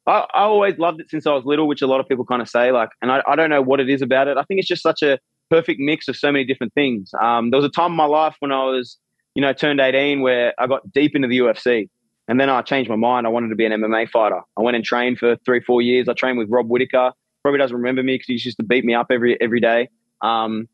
I, 0.06 0.26
I 0.34 0.42
always 0.42 0.78
loved 0.78 1.00
it 1.00 1.10
since 1.10 1.26
I 1.26 1.32
was 1.32 1.44
little, 1.44 1.66
which 1.66 1.82
a 1.82 1.86
lot 1.86 2.00
of 2.00 2.08
people 2.08 2.24
kind 2.24 2.42
of 2.42 2.48
say. 2.48 2.72
Like, 2.72 2.90
and 3.02 3.10
I, 3.10 3.22
I 3.26 3.36
don't 3.36 3.50
know 3.50 3.62
what 3.62 3.80
it 3.80 3.88
is 3.88 4.02
about 4.02 4.28
it. 4.28 4.36
I 4.36 4.42
think 4.44 4.60
it's 4.60 4.68
just 4.68 4.82
such 4.82 5.02
a 5.02 5.18
perfect 5.50 5.80
mix 5.80 6.08
of 6.08 6.16
so 6.16 6.30
many 6.32 6.44
different 6.44 6.74
things. 6.74 7.10
Um, 7.20 7.50
there 7.50 7.58
was 7.58 7.66
a 7.66 7.70
time 7.70 7.92
in 7.92 7.96
my 7.96 8.04
life 8.04 8.36
when 8.40 8.52
I 8.52 8.64
was, 8.64 8.98
you 9.34 9.42
know, 9.42 9.52
turned 9.52 9.80
18 9.80 10.20
where 10.20 10.54
I 10.58 10.66
got 10.66 10.90
deep 10.92 11.14
into 11.14 11.28
the 11.28 11.38
UFC. 11.38 11.88
And 12.28 12.40
then 12.40 12.50
I 12.50 12.62
changed 12.62 12.90
my 12.90 12.96
mind. 12.96 13.26
I 13.26 13.30
wanted 13.30 13.50
to 13.50 13.54
be 13.54 13.64
an 13.64 13.72
MMA 13.72 14.08
fighter. 14.08 14.40
I 14.58 14.62
went 14.62 14.74
and 14.74 14.84
trained 14.84 15.18
for 15.18 15.36
three, 15.44 15.60
four 15.60 15.80
years. 15.80 16.08
I 16.08 16.14
trained 16.14 16.38
with 16.38 16.48
Rob 16.50 16.68
Whittaker. 16.68 17.12
Probably 17.42 17.58
doesn't 17.58 17.76
remember 17.76 18.02
me 18.02 18.14
because 18.14 18.26
he 18.26 18.32
used 18.32 18.56
to 18.56 18.64
beat 18.64 18.84
me 18.84 18.94
up 18.94 19.06
every 19.10 19.40
every 19.40 19.60
day. 19.60 19.88
Um, 20.22 20.68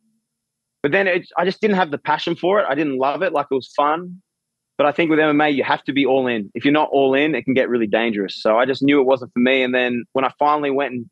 but 0.83 0.93
then 0.93 1.07
it, 1.07 1.29
I 1.37 1.45
just 1.45 1.61
didn't 1.61 1.77
have 1.77 1.91
the 1.91 1.99
passion 1.99 2.35
for 2.35 2.59
it. 2.61 2.67
I 2.69 2.75
didn't 2.75 2.97
love 2.97 3.23
it. 3.23 3.35
Like 3.35 3.47
it 3.51 3.55
was 3.55 3.71
fun. 3.77 4.22
But 4.83 4.89
I 4.89 4.93
think 4.97 5.11
with 5.11 5.21
MMA, 5.21 5.55
you 5.55 5.63
have 5.63 5.85
to 5.85 5.93
be 5.93 6.05
all 6.05 6.27
in. 6.27 6.51
If 6.57 6.65
you're 6.65 6.73
not 6.73 6.89
all 6.91 7.15
in, 7.15 7.37
it 7.37 7.45
can 7.45 7.55
get 7.55 7.69
really 7.69 7.87
dangerous. 7.87 8.43
So 8.43 8.59
I 8.59 8.67
just 8.67 8.83
knew 8.83 8.99
it 8.99 9.05
wasn't 9.05 9.33
for 9.33 9.39
me. 9.39 9.63
And 9.63 9.73
then 9.73 10.03
when 10.11 10.25
I 10.25 10.33
finally 10.41 10.73
went 10.73 10.93
and 10.93 11.09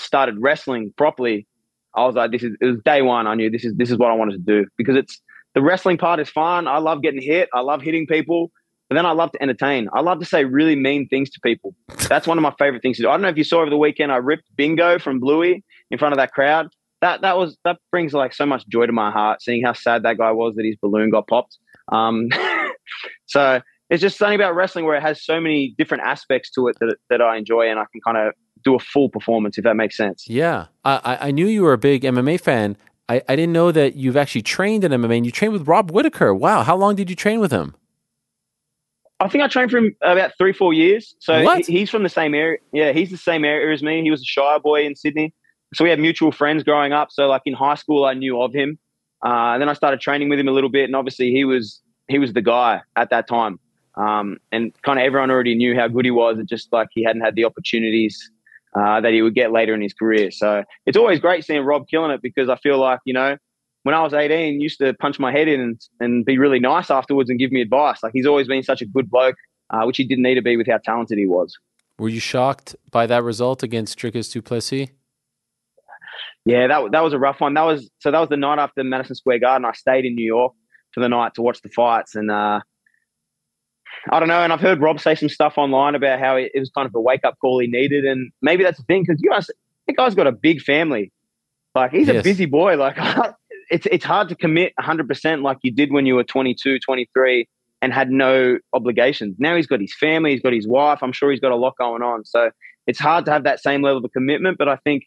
started 0.00 0.34
wrestling 0.40 0.92
properly, 0.96 1.46
I 1.94 2.04
was 2.04 2.16
like, 2.16 2.32
this 2.32 2.42
is 2.42 2.56
it 2.60 2.64
was 2.66 2.78
day 2.84 3.00
one. 3.00 3.28
I 3.28 3.36
knew 3.36 3.48
this 3.48 3.64
is 3.64 3.74
this 3.76 3.92
is 3.92 3.96
what 3.96 4.10
I 4.10 4.14
wanted 4.14 4.32
to 4.32 4.38
do 4.38 4.66
because 4.76 4.96
it's 4.96 5.22
the 5.54 5.62
wrestling 5.62 5.98
part 5.98 6.18
is 6.18 6.28
fun. 6.28 6.66
I 6.66 6.78
love 6.78 7.00
getting 7.00 7.22
hit. 7.22 7.48
I 7.54 7.60
love 7.60 7.80
hitting 7.80 8.08
people. 8.08 8.50
But 8.88 8.96
then 8.96 9.06
I 9.06 9.12
love 9.12 9.30
to 9.30 9.40
entertain. 9.40 9.88
I 9.94 10.00
love 10.00 10.18
to 10.18 10.26
say 10.26 10.44
really 10.44 10.74
mean 10.74 11.06
things 11.06 11.30
to 11.30 11.40
people. 11.44 11.76
That's 12.08 12.26
one 12.26 12.38
of 12.38 12.42
my 12.42 12.54
favorite 12.58 12.82
things 12.82 12.96
to 12.96 13.04
do. 13.04 13.08
I 13.08 13.12
don't 13.12 13.22
know 13.22 13.28
if 13.28 13.38
you 13.38 13.44
saw 13.44 13.60
over 13.60 13.70
the 13.70 13.76
weekend, 13.76 14.10
I 14.10 14.16
ripped 14.16 14.48
Bingo 14.56 14.98
from 14.98 15.20
Bluey 15.20 15.62
in 15.92 15.98
front 15.98 16.12
of 16.12 16.16
that 16.16 16.32
crowd. 16.32 16.70
That 17.02 17.20
that 17.20 17.38
was 17.38 17.56
that 17.62 17.78
brings 17.92 18.14
like 18.14 18.34
so 18.34 18.46
much 18.46 18.66
joy 18.66 18.86
to 18.86 18.92
my 18.92 19.12
heart, 19.12 19.42
seeing 19.42 19.62
how 19.64 19.74
sad 19.74 20.02
that 20.02 20.18
guy 20.18 20.32
was 20.32 20.56
that 20.56 20.64
his 20.64 20.74
balloon 20.82 21.10
got 21.10 21.28
popped. 21.28 21.56
Um, 21.92 22.30
so 23.26 23.60
it's 23.90 24.00
just 24.00 24.18
something 24.18 24.34
about 24.34 24.54
wrestling 24.54 24.84
where 24.84 24.96
it 24.96 25.02
has 25.02 25.24
so 25.24 25.40
many 25.40 25.74
different 25.78 26.04
aspects 26.04 26.50
to 26.52 26.68
it 26.68 26.76
that 26.80 26.96
that 27.10 27.20
I 27.20 27.36
enjoy, 27.36 27.68
and 27.68 27.78
I 27.78 27.84
can 27.92 28.00
kind 28.04 28.16
of 28.16 28.34
do 28.64 28.74
a 28.74 28.78
full 28.78 29.08
performance 29.08 29.58
if 29.58 29.64
that 29.64 29.76
makes 29.76 29.96
sense. 29.96 30.24
Yeah, 30.28 30.66
I, 30.84 31.18
I 31.20 31.30
knew 31.30 31.46
you 31.46 31.62
were 31.62 31.74
a 31.74 31.78
big 31.78 32.02
MMA 32.02 32.40
fan. 32.40 32.76
I, 33.08 33.22
I 33.28 33.36
didn't 33.36 33.52
know 33.52 33.70
that 33.70 33.96
you've 33.96 34.16
actually 34.16 34.42
trained 34.42 34.82
in 34.84 34.92
MMA. 34.92 35.18
and 35.18 35.26
You 35.26 35.32
trained 35.32 35.52
with 35.52 35.68
Rob 35.68 35.90
Whittaker. 35.90 36.34
Wow, 36.34 36.62
how 36.62 36.76
long 36.76 36.96
did 36.96 37.10
you 37.10 37.16
train 37.16 37.38
with 37.38 37.52
him? 37.52 37.74
I 39.20 39.28
think 39.28 39.44
I 39.44 39.48
trained 39.48 39.70
for 39.70 39.78
him 39.78 39.94
about 40.02 40.32
three, 40.38 40.52
four 40.52 40.72
years. 40.72 41.14
So 41.18 41.44
what? 41.44 41.66
he's 41.66 41.90
from 41.90 42.02
the 42.02 42.08
same 42.08 42.34
area. 42.34 42.58
Yeah, 42.72 42.92
he's 42.92 43.10
the 43.10 43.16
same 43.16 43.44
area 43.44 43.72
as 43.72 43.82
me. 43.82 44.02
He 44.02 44.10
was 44.10 44.22
a 44.22 44.24
Shire 44.24 44.58
boy 44.58 44.84
in 44.84 44.96
Sydney. 44.96 45.34
So 45.74 45.84
we 45.84 45.90
had 45.90 45.98
mutual 45.98 46.32
friends 46.32 46.62
growing 46.62 46.92
up. 46.92 47.08
So 47.10 47.26
like 47.26 47.42
in 47.46 47.54
high 47.54 47.74
school, 47.74 48.04
I 48.04 48.14
knew 48.14 48.40
of 48.40 48.52
him. 48.52 48.78
Uh, 49.24 49.58
then 49.58 49.68
I 49.68 49.72
started 49.72 50.00
training 50.00 50.28
with 50.28 50.38
him 50.38 50.48
a 50.48 50.52
little 50.52 50.68
bit, 50.68 50.84
and 50.84 50.94
obviously 50.94 51.30
he 51.30 51.44
was 51.44 51.80
he 52.08 52.18
was 52.18 52.32
the 52.32 52.42
guy 52.42 52.82
at 52.96 53.10
that 53.10 53.28
time. 53.28 53.58
Um, 53.96 54.38
and 54.50 54.72
kind 54.82 54.98
of 54.98 55.04
everyone 55.04 55.30
already 55.30 55.54
knew 55.54 55.76
how 55.76 55.88
good 55.88 56.04
he 56.04 56.10
was. 56.10 56.38
It 56.38 56.48
just 56.48 56.72
like 56.72 56.88
he 56.92 57.04
hadn't 57.04 57.22
had 57.22 57.36
the 57.36 57.44
opportunities 57.44 58.30
uh, 58.74 59.00
that 59.00 59.12
he 59.12 59.22
would 59.22 59.34
get 59.34 59.52
later 59.52 59.74
in 59.74 59.80
his 59.80 59.94
career. 59.94 60.30
So 60.30 60.64
it's 60.84 60.96
always 60.96 61.20
great 61.20 61.44
seeing 61.44 61.62
Rob 61.62 61.86
killing 61.88 62.10
it 62.10 62.20
because 62.22 62.48
I 62.48 62.56
feel 62.56 62.78
like 62.78 62.98
you 63.04 63.14
know 63.14 63.36
when 63.84 63.94
I 63.94 64.02
was 64.02 64.14
18, 64.14 64.60
used 64.60 64.78
to 64.78 64.94
punch 64.94 65.18
my 65.18 65.30
head 65.30 65.46
in 65.46 65.60
and, 65.60 65.80
and 66.00 66.24
be 66.24 66.38
really 66.38 66.58
nice 66.58 66.90
afterwards 66.90 67.30
and 67.30 67.38
give 67.38 67.52
me 67.52 67.60
advice. 67.60 68.02
Like 68.02 68.12
he's 68.14 68.26
always 68.26 68.48
been 68.48 68.62
such 68.62 68.82
a 68.82 68.86
good 68.86 69.10
bloke, 69.10 69.36
uh, 69.70 69.84
which 69.84 69.98
he 69.98 70.04
didn't 70.04 70.24
need 70.24 70.34
to 70.34 70.42
be 70.42 70.56
with 70.56 70.66
how 70.66 70.78
talented 70.78 71.18
he 71.18 71.26
was. 71.26 71.56
Were 71.98 72.08
you 72.08 72.18
shocked 72.18 72.74
by 72.90 73.06
that 73.06 73.22
result 73.22 73.62
against 73.62 73.98
Dricus 73.98 74.32
Du 74.32 74.42
Plessis? 74.42 74.88
Yeah, 76.46 76.66
that 76.66 76.92
that 76.92 77.00
was 77.00 77.12
a 77.12 77.18
rough 77.18 77.40
one. 77.40 77.54
That 77.54 77.62
was 77.62 77.88
so 78.00 78.10
that 78.10 78.18
was 78.18 78.28
the 78.28 78.36
night 78.36 78.58
after 78.58 78.82
Madison 78.84 79.14
Square 79.14 79.38
Garden. 79.38 79.64
I 79.64 79.72
stayed 79.72 80.04
in 80.04 80.14
New 80.14 80.26
York 80.26 80.52
for 80.94 81.00
the 81.00 81.08
night 81.08 81.34
to 81.34 81.42
watch 81.42 81.60
the 81.62 81.68
fights, 81.68 82.14
and 82.14 82.30
uh, 82.30 82.60
I 84.10 84.20
don't 84.20 84.28
know. 84.28 84.42
And 84.42 84.52
I've 84.52 84.60
heard 84.60 84.80
Rob 84.80 85.00
say 85.00 85.14
some 85.14 85.28
stuff 85.28 85.58
online 85.58 85.94
about 85.94 86.20
how 86.20 86.36
it, 86.36 86.52
was 86.54 86.70
kind 86.70 86.86
of 86.86 86.94
a 86.94 87.00
wake 87.00 87.24
up 87.24 87.36
call 87.40 87.58
he 87.58 87.66
needed, 87.66 88.04
and 88.04 88.30
maybe 88.40 88.64
that's 88.64 88.78
the 88.78 88.84
thing 88.84 89.02
because 89.02 89.20
you 89.22 89.30
guys, 89.30 89.48
the 89.86 89.92
guy's 89.92 90.14
got 90.14 90.26
a 90.26 90.32
big 90.32 90.60
family. 90.62 91.12
Like 91.74 91.90
he's 91.90 92.08
yes. 92.08 92.20
a 92.20 92.22
busy 92.22 92.46
boy. 92.46 92.76
Like 92.76 92.96
it's 93.70 93.86
it's 93.90 94.04
hard 94.04 94.28
to 94.28 94.34
commit 94.34 94.72
100% 94.80 95.42
like 95.42 95.58
you 95.62 95.72
did 95.72 95.92
when 95.92 96.06
you 96.06 96.14
were 96.14 96.24
22, 96.24 96.78
23 96.78 97.48
and 97.82 97.92
had 97.92 98.10
no 98.10 98.58
obligations. 98.72 99.36
Now 99.38 99.56
he's 99.56 99.66
got 99.66 99.80
his 99.80 99.94
family, 99.94 100.30
he's 100.30 100.40
got 100.40 100.52
his 100.52 100.66
wife. 100.66 101.00
I'm 101.02 101.12
sure 101.12 101.30
he's 101.30 101.40
got 101.40 101.52
a 101.52 101.56
lot 101.56 101.76
going 101.76 102.02
on. 102.02 102.24
So 102.24 102.50
it's 102.86 102.98
hard 102.98 103.24
to 103.26 103.30
have 103.30 103.44
that 103.44 103.60
same 103.60 103.82
level 103.82 104.04
of 104.04 104.12
commitment, 104.12 104.56
but 104.56 104.68
I 104.68 104.76
think 104.76 105.04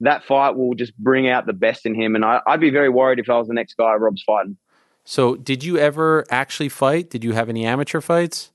that 0.00 0.24
fight 0.24 0.56
will 0.56 0.74
just 0.74 0.96
bring 0.98 1.28
out 1.28 1.46
the 1.46 1.52
best 1.52 1.86
in 1.86 1.94
him. 1.94 2.14
And 2.14 2.24
I, 2.24 2.40
would 2.46 2.60
be 2.60 2.70
very 2.70 2.88
worried 2.88 3.18
if 3.18 3.30
I 3.30 3.38
was 3.38 3.48
the 3.48 3.54
next 3.54 3.74
guy 3.78 3.94
Rob's 3.94 4.22
fighting. 4.22 4.56
So, 5.10 5.36
did 5.36 5.64
you 5.64 5.78
ever 5.78 6.26
actually 6.28 6.68
fight? 6.68 7.08
Did 7.08 7.24
you 7.24 7.32
have 7.32 7.48
any 7.48 7.64
amateur 7.64 8.02
fights? 8.02 8.52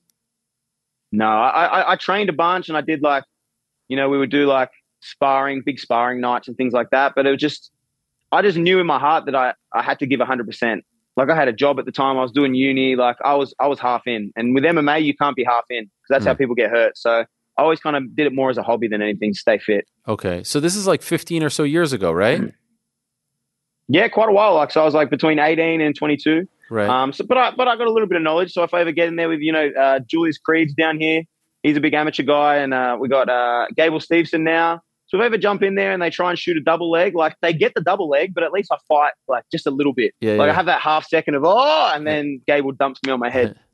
No, 1.10 1.26
I, 1.26 1.64
I, 1.64 1.92
I 1.92 1.96
trained 1.96 2.28
a 2.28 2.32
bunch 2.32 2.68
and 2.68 2.78
I 2.78 2.80
did 2.80 3.02
like, 3.02 3.24
you 3.88 3.96
know, 3.96 4.08
we 4.08 4.18
would 4.18 4.30
do 4.30 4.46
like 4.46 4.70
sparring, 5.00 5.62
big 5.66 5.80
sparring 5.80 6.20
nights 6.20 6.46
and 6.46 6.56
things 6.56 6.72
like 6.72 6.90
that. 6.90 7.14
But 7.16 7.26
it 7.26 7.32
was 7.32 7.40
just, 7.40 7.72
I 8.30 8.40
just 8.40 8.56
knew 8.56 8.78
in 8.78 8.86
my 8.86 9.00
heart 9.00 9.26
that 9.26 9.34
I, 9.34 9.54
I 9.72 9.82
had 9.82 9.98
to 9.98 10.06
give 10.06 10.20
100%. 10.20 10.80
Like 11.16 11.28
I 11.28 11.34
had 11.34 11.48
a 11.48 11.52
job 11.52 11.80
at 11.80 11.86
the 11.86 11.92
time, 11.92 12.18
I 12.18 12.22
was 12.22 12.30
doing 12.30 12.54
uni, 12.54 12.94
like 12.94 13.16
I 13.24 13.34
was 13.34 13.52
I 13.58 13.66
was 13.66 13.80
half 13.80 14.02
in. 14.06 14.32
And 14.36 14.54
with 14.54 14.62
MMA, 14.62 15.02
you 15.02 15.16
can't 15.16 15.34
be 15.34 15.42
half 15.42 15.64
in 15.70 15.86
because 15.86 16.08
that's 16.08 16.24
mm. 16.24 16.28
how 16.28 16.34
people 16.34 16.54
get 16.54 16.70
hurt. 16.70 16.96
So 16.96 17.24
I 17.58 17.62
always 17.62 17.80
kind 17.80 17.96
of 17.96 18.14
did 18.14 18.28
it 18.28 18.32
more 18.32 18.50
as 18.50 18.58
a 18.58 18.62
hobby 18.62 18.86
than 18.86 19.02
anything 19.02 19.34
stay 19.34 19.58
fit. 19.58 19.88
Okay. 20.06 20.44
So 20.44 20.60
this 20.60 20.76
is 20.76 20.86
like 20.86 21.02
15 21.02 21.42
or 21.42 21.50
so 21.50 21.64
years 21.64 21.92
ago, 21.92 22.12
right? 22.12 22.54
Yeah, 23.88 24.08
quite 24.08 24.28
a 24.28 24.32
while. 24.32 24.54
Like, 24.54 24.70
so 24.70 24.80
I 24.80 24.84
was 24.84 24.94
like 24.94 25.10
between 25.10 25.38
18 25.38 25.80
and 25.80 25.94
22. 25.94 26.48
Right. 26.70 26.88
Um, 26.88 27.12
so, 27.12 27.24
but 27.24 27.36
I, 27.36 27.50
but 27.54 27.68
I 27.68 27.76
got 27.76 27.86
a 27.86 27.92
little 27.92 28.08
bit 28.08 28.16
of 28.16 28.22
knowledge. 28.22 28.52
So 28.52 28.62
if 28.62 28.72
I 28.72 28.80
ever 28.80 28.92
get 28.92 29.08
in 29.08 29.16
there 29.16 29.28
with, 29.28 29.40
you 29.40 29.52
know, 29.52 29.70
uh, 29.78 30.00
Julius 30.00 30.38
Creed's 30.38 30.72
down 30.74 30.98
here, 30.98 31.22
he's 31.62 31.76
a 31.76 31.80
big 31.80 31.94
amateur 31.94 32.22
guy. 32.22 32.56
And 32.56 32.72
uh, 32.72 32.96
we 32.98 33.08
got 33.08 33.28
uh, 33.28 33.66
Gable 33.76 34.00
Steveson 34.00 34.40
now. 34.40 34.80
So 35.06 35.18
if 35.18 35.22
I 35.22 35.26
ever 35.26 35.38
jump 35.38 35.62
in 35.62 35.74
there 35.74 35.92
and 35.92 36.00
they 36.00 36.10
try 36.10 36.30
and 36.30 36.38
shoot 36.38 36.56
a 36.56 36.60
double 36.60 36.90
leg, 36.90 37.14
like 37.14 37.36
they 37.42 37.52
get 37.52 37.74
the 37.74 37.82
double 37.82 38.08
leg, 38.08 38.32
but 38.34 38.42
at 38.42 38.52
least 38.52 38.72
I 38.72 38.76
fight 38.88 39.12
like 39.28 39.44
just 39.52 39.66
a 39.66 39.70
little 39.70 39.92
bit. 39.92 40.14
Yeah, 40.20 40.34
like 40.34 40.46
yeah. 40.46 40.52
I 40.52 40.54
have 40.54 40.66
that 40.66 40.80
half 40.80 41.06
second 41.06 41.34
of 41.34 41.44
oh, 41.44 41.92
and 41.94 42.06
then 42.06 42.40
Gable 42.46 42.72
dumps 42.72 43.00
me 43.04 43.12
on 43.12 43.20
my 43.20 43.30
head. 43.30 43.58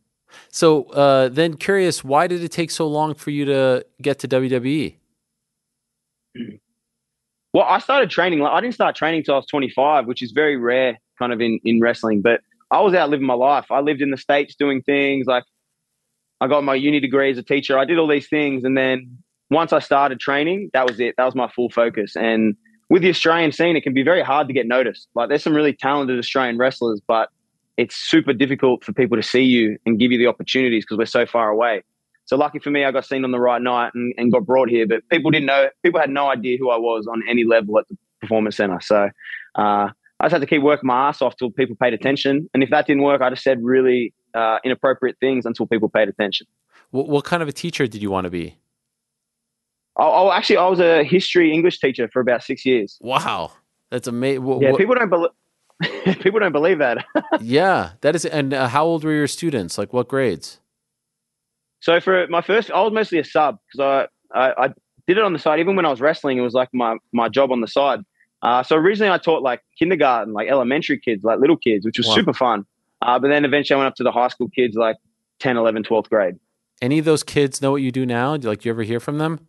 So 0.48 0.84
uh, 0.90 1.28
then, 1.28 1.56
curious, 1.56 2.04
why 2.04 2.28
did 2.28 2.44
it 2.44 2.52
take 2.52 2.70
so 2.70 2.86
long 2.86 3.14
for 3.14 3.30
you 3.30 3.44
to 3.46 3.84
get 4.00 4.20
to? 4.20 4.28
WWE? 4.28 4.94
Well, 7.52 7.64
I 7.64 7.78
started 7.78 8.10
training. 8.10 8.40
Like, 8.40 8.52
I 8.52 8.60
didn't 8.60 8.74
start 8.74 8.94
training 8.94 9.24
till 9.24 9.34
I 9.34 9.38
was 9.38 9.46
25, 9.46 10.06
which 10.06 10.22
is 10.22 10.32
very 10.32 10.56
rare, 10.56 10.98
kind 11.18 11.32
of 11.32 11.40
in 11.40 11.58
in 11.64 11.80
wrestling. 11.80 12.22
But 12.22 12.40
I 12.70 12.80
was 12.80 12.94
out 12.94 13.10
living 13.10 13.26
my 13.26 13.34
life. 13.34 13.66
I 13.70 13.80
lived 13.80 14.02
in 14.02 14.10
the 14.10 14.16
states 14.16 14.54
doing 14.54 14.82
things 14.82 15.26
like 15.26 15.44
I 16.40 16.46
got 16.46 16.64
my 16.64 16.74
uni 16.74 17.00
degree 17.00 17.30
as 17.30 17.38
a 17.38 17.42
teacher. 17.42 17.78
I 17.78 17.84
did 17.84 17.98
all 17.98 18.08
these 18.08 18.28
things, 18.28 18.64
and 18.64 18.76
then 18.76 19.18
once 19.50 19.72
I 19.72 19.80
started 19.80 20.20
training, 20.20 20.70
that 20.72 20.86
was 20.86 21.00
it. 21.00 21.14
That 21.16 21.24
was 21.24 21.34
my 21.34 21.48
full 21.48 21.70
focus. 21.70 22.16
And 22.16 22.56
with 22.88 23.02
the 23.02 23.10
Australian 23.10 23.52
scene, 23.52 23.76
it 23.76 23.82
can 23.82 23.94
be 23.94 24.02
very 24.02 24.22
hard 24.22 24.46
to 24.48 24.54
get 24.54 24.66
noticed. 24.66 25.08
Like 25.14 25.28
there's 25.28 25.42
some 25.42 25.54
really 25.54 25.72
talented 25.72 26.18
Australian 26.18 26.56
wrestlers, 26.56 27.00
but 27.06 27.30
it's 27.76 27.96
super 27.96 28.32
difficult 28.32 28.84
for 28.84 28.92
people 28.92 29.16
to 29.16 29.22
see 29.22 29.42
you 29.42 29.78
and 29.86 29.98
give 29.98 30.12
you 30.12 30.18
the 30.18 30.26
opportunities 30.26 30.84
because 30.84 30.98
we're 30.98 31.06
so 31.06 31.26
far 31.26 31.48
away. 31.48 31.82
So 32.30 32.36
lucky 32.36 32.60
for 32.60 32.70
me, 32.70 32.84
I 32.84 32.92
got 32.92 33.04
seen 33.04 33.24
on 33.24 33.32
the 33.32 33.40
right 33.40 33.60
night 33.60 33.90
and, 33.92 34.14
and 34.16 34.30
got 34.30 34.46
brought 34.46 34.68
here. 34.68 34.86
But 34.86 35.00
people 35.08 35.32
didn't 35.32 35.46
know. 35.46 35.68
People 35.82 35.98
had 35.98 36.10
no 36.10 36.30
idea 36.30 36.58
who 36.58 36.70
I 36.70 36.76
was 36.76 37.08
on 37.08 37.24
any 37.28 37.42
level 37.42 37.76
at 37.76 37.88
the 37.88 37.98
performance 38.20 38.56
center. 38.56 38.80
So 38.80 39.10
uh, 39.56 39.88
I 40.20 40.24
just 40.26 40.34
had 40.34 40.40
to 40.40 40.46
keep 40.46 40.62
working 40.62 40.86
my 40.86 41.08
ass 41.08 41.20
off 41.22 41.34
till 41.34 41.50
people 41.50 41.74
paid 41.74 41.92
attention. 41.92 42.48
And 42.54 42.62
if 42.62 42.70
that 42.70 42.86
didn't 42.86 43.02
work, 43.02 43.20
I 43.20 43.30
just 43.30 43.42
said 43.42 43.58
really 43.64 44.14
uh, 44.32 44.58
inappropriate 44.64 45.16
things 45.18 45.44
until 45.44 45.66
people 45.66 45.88
paid 45.88 46.08
attention. 46.08 46.46
What, 46.92 47.08
what 47.08 47.24
kind 47.24 47.42
of 47.42 47.48
a 47.48 47.52
teacher 47.52 47.88
did 47.88 48.00
you 48.00 48.12
want 48.12 48.26
to 48.26 48.30
be? 48.30 48.56
Oh, 49.96 50.28
oh, 50.28 50.30
actually, 50.30 50.58
I 50.58 50.68
was 50.68 50.78
a 50.78 51.02
history 51.02 51.52
English 51.52 51.80
teacher 51.80 52.08
for 52.12 52.20
about 52.20 52.44
six 52.44 52.64
years. 52.64 52.96
Wow, 53.00 53.50
that's 53.90 54.06
amazing. 54.06 54.62
Yeah, 54.62 54.76
people 54.76 54.94
don't 54.94 55.10
believe. 55.10 55.30
people 56.20 56.38
don't 56.38 56.52
believe 56.52 56.78
that. 56.78 57.04
yeah, 57.40 57.94
that 58.02 58.14
is. 58.14 58.24
And 58.24 58.54
uh, 58.54 58.68
how 58.68 58.84
old 58.84 59.02
were 59.02 59.12
your 59.12 59.26
students? 59.26 59.78
Like 59.78 59.92
what 59.92 60.06
grades? 60.06 60.60
So 61.80 62.00
for 62.00 62.26
my 62.28 62.42
first, 62.42 62.70
I 62.70 62.80
was 62.82 62.92
mostly 62.92 63.18
a 63.18 63.24
sub 63.24 63.58
because 63.72 64.08
I, 64.34 64.38
I, 64.38 64.64
I 64.66 64.68
did 65.06 65.16
it 65.18 65.24
on 65.24 65.32
the 65.32 65.38
side. 65.38 65.60
Even 65.60 65.76
when 65.76 65.86
I 65.86 65.90
was 65.90 66.00
wrestling, 66.00 66.38
it 66.38 66.42
was 66.42 66.54
like 66.54 66.68
my 66.72 66.96
my 67.12 67.28
job 67.28 67.50
on 67.52 67.60
the 67.60 67.68
side. 67.68 68.00
Uh, 68.42 68.62
so 68.62 68.76
originally 68.76 69.12
I 69.12 69.18
taught 69.18 69.42
like 69.42 69.60
kindergarten, 69.78 70.32
like 70.32 70.48
elementary 70.48 70.98
kids, 70.98 71.24
like 71.24 71.40
little 71.40 71.56
kids, 71.56 71.84
which 71.84 71.98
was 71.98 72.06
Wow. 72.06 72.14
super 72.14 72.32
fun. 72.32 72.64
Uh, 73.02 73.18
but 73.18 73.28
then 73.28 73.44
eventually 73.44 73.74
I 73.76 73.78
went 73.78 73.88
up 73.88 73.94
to 73.96 74.02
the 74.02 74.12
high 74.12 74.28
school 74.28 74.48
kids, 74.48 74.76
like 74.76 74.96
10, 75.40 75.56
11, 75.56 75.82
12th 75.84 76.08
grade. 76.08 76.34
Any 76.82 76.98
of 76.98 77.04
those 77.04 77.22
kids 77.22 77.60
know 77.60 77.70
what 77.70 77.82
you 77.82 77.90
do 77.92 78.06
now? 78.06 78.36
Do 78.36 78.48
like 78.48 78.60
do 78.60 78.68
you 78.68 78.72
ever 78.72 78.82
hear 78.82 79.00
from 79.00 79.18
them? 79.18 79.46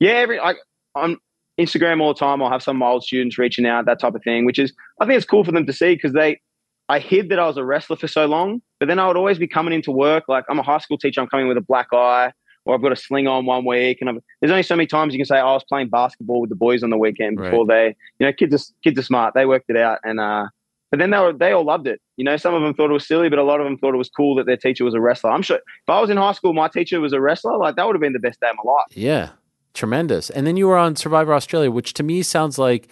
Yeah, 0.00 0.12
every 0.12 0.38
like 0.38 0.58
on 0.94 1.16
Instagram 1.58 2.00
all 2.00 2.12
the 2.14 2.18
time. 2.18 2.42
I'll 2.42 2.50
have 2.50 2.62
some 2.62 2.76
of 2.76 2.80
my 2.80 2.88
old 2.88 3.02
students 3.04 3.38
reaching 3.38 3.66
out, 3.66 3.86
that 3.86 3.98
type 3.98 4.14
of 4.14 4.22
thing, 4.22 4.44
which 4.44 4.58
is 4.58 4.72
I 5.00 5.06
think 5.06 5.16
it's 5.16 5.26
cool 5.26 5.44
for 5.44 5.52
them 5.52 5.66
to 5.66 5.72
see 5.72 5.94
because 5.94 6.12
they 6.12 6.40
I 6.88 6.98
hid 7.00 7.28
that 7.30 7.38
I 7.38 7.46
was 7.46 7.56
a 7.56 7.64
wrestler 7.64 7.96
for 7.96 8.08
so 8.08 8.26
long, 8.26 8.62
but 8.78 8.86
then 8.88 8.98
I 8.98 9.06
would 9.08 9.16
always 9.16 9.38
be 9.38 9.48
coming 9.48 9.74
into 9.74 9.90
work 9.90 10.24
like 10.28 10.44
I'm 10.48 10.58
a 10.58 10.62
high 10.62 10.78
school 10.78 10.98
teacher. 10.98 11.20
I'm 11.20 11.26
coming 11.28 11.48
with 11.48 11.56
a 11.56 11.60
black 11.62 11.88
eye, 11.92 12.32
or 12.64 12.74
I've 12.74 12.82
got 12.82 12.92
a 12.92 12.96
sling 12.96 13.26
on 13.26 13.44
one 13.46 13.64
week, 13.64 13.98
and 14.00 14.08
I've, 14.10 14.16
there's 14.40 14.50
only 14.52 14.62
so 14.62 14.76
many 14.76 14.86
times 14.86 15.12
you 15.12 15.18
can 15.18 15.26
say 15.26 15.38
oh, 15.40 15.46
I 15.48 15.52
was 15.54 15.64
playing 15.64 15.88
basketball 15.88 16.40
with 16.40 16.50
the 16.50 16.56
boys 16.56 16.82
on 16.82 16.90
the 16.90 16.96
weekend 16.98 17.38
Right. 17.40 17.50
before 17.50 17.66
they, 17.66 17.96
you 18.18 18.26
know, 18.26 18.32
kids 18.32 18.54
are 18.54 18.72
kids 18.84 18.98
are 18.98 19.02
smart. 19.02 19.34
They 19.34 19.46
worked 19.46 19.68
it 19.70 19.76
out, 19.76 19.98
and 20.04 20.20
uh, 20.20 20.46
but 20.90 21.00
then 21.00 21.10
they 21.10 21.18
were 21.18 21.32
they 21.32 21.50
all 21.52 21.64
loved 21.64 21.88
it. 21.88 22.00
You 22.16 22.24
know, 22.24 22.36
some 22.36 22.54
of 22.54 22.62
them 22.62 22.72
thought 22.72 22.90
it 22.90 22.92
was 22.94 23.06
silly, 23.06 23.28
but 23.28 23.38
a 23.40 23.42
lot 23.44 23.60
of 23.60 23.64
them 23.66 23.76
thought 23.78 23.92
it 23.92 23.98
was 23.98 24.08
cool 24.08 24.36
that 24.36 24.46
their 24.46 24.56
teacher 24.56 24.84
was 24.84 24.94
a 24.94 25.00
wrestler. 25.00 25.30
I'm 25.32 25.42
sure 25.42 25.56
if 25.56 25.88
I 25.88 26.00
was 26.00 26.08
in 26.10 26.16
high 26.16 26.32
school, 26.32 26.54
my 26.54 26.68
teacher 26.68 27.00
was 27.00 27.12
a 27.12 27.20
wrestler, 27.20 27.56
like 27.58 27.74
that 27.76 27.86
would 27.86 27.96
have 27.96 28.00
been 28.00 28.12
the 28.12 28.20
best 28.20 28.40
day 28.40 28.48
of 28.48 28.56
my 28.64 28.70
life. 28.70 28.86
Yeah, 28.96 29.30
tremendous. 29.74 30.30
And 30.30 30.46
then 30.46 30.56
you 30.56 30.68
were 30.68 30.76
on 30.78 30.94
Survivor 30.94 31.34
Australia, 31.34 31.70
which 31.72 31.94
to 31.94 32.02
me 32.04 32.22
sounds 32.22 32.58
like 32.58 32.88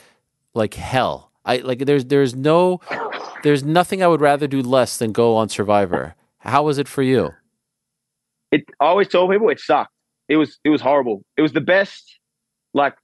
like 0.53 0.75
hell. 0.75 1.31
I 1.45 1.59
like 1.59 1.81
there's 1.81 2.07
there's 2.07 2.35
no 2.35 2.81
there's 3.45 3.63
nothing 3.63 4.03
I 4.03 4.09
would 4.09 4.21
rather 4.21 4.47
do 4.47 4.61
less 4.61 4.99
than 4.99 5.13
go 5.13 5.37
on 5.37 5.49
Survivor. 5.49 6.17
How 6.39 6.65
was 6.65 6.79
it 6.79 6.89
for 6.89 7.03
you? 7.03 7.33
it 8.55 8.65
I 8.81 8.87
always 8.87 9.09
told 9.09 9.31
people 9.31 9.49
it 9.51 9.61
sucked. 9.61 9.93
It 10.29 10.37
was 10.37 10.59
it 10.65 10.71
was 10.71 10.81
horrible. 10.81 11.23
It 11.37 11.43
was 11.43 11.53
the 11.53 11.61
best 11.61 12.19
like 12.73 12.95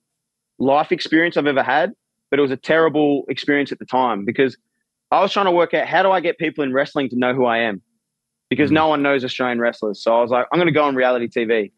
life 0.58 0.92
experience 0.92 1.36
I've 1.36 1.46
ever 1.46 1.62
had, 1.62 1.92
but 2.30 2.38
it 2.38 2.42
was 2.42 2.50
a 2.50 2.56
terrible 2.56 3.24
experience 3.28 3.72
at 3.72 3.78
the 3.78 3.84
time 3.84 4.24
because 4.24 4.56
I 5.10 5.20
was 5.20 5.32
trying 5.32 5.46
to 5.46 5.52
work 5.52 5.74
out 5.74 5.86
how 5.86 6.02
do 6.02 6.10
I 6.10 6.20
get 6.20 6.38
people 6.38 6.62
in 6.64 6.72
wrestling 6.72 7.08
to 7.10 7.18
know 7.18 7.34
who 7.34 7.44
I 7.46 7.58
am? 7.58 7.82
Because 8.48 8.70
mm. 8.70 8.74
no 8.74 8.88
one 8.88 9.02
knows 9.02 9.24
Australian 9.24 9.60
wrestlers. 9.60 10.02
So 10.02 10.16
I 10.16 10.22
was 10.22 10.30
like, 10.30 10.46
I'm 10.52 10.58
gonna 10.58 10.72
go 10.72 10.84
on 10.84 10.94
reality 10.94 11.28
TV. 11.28 11.72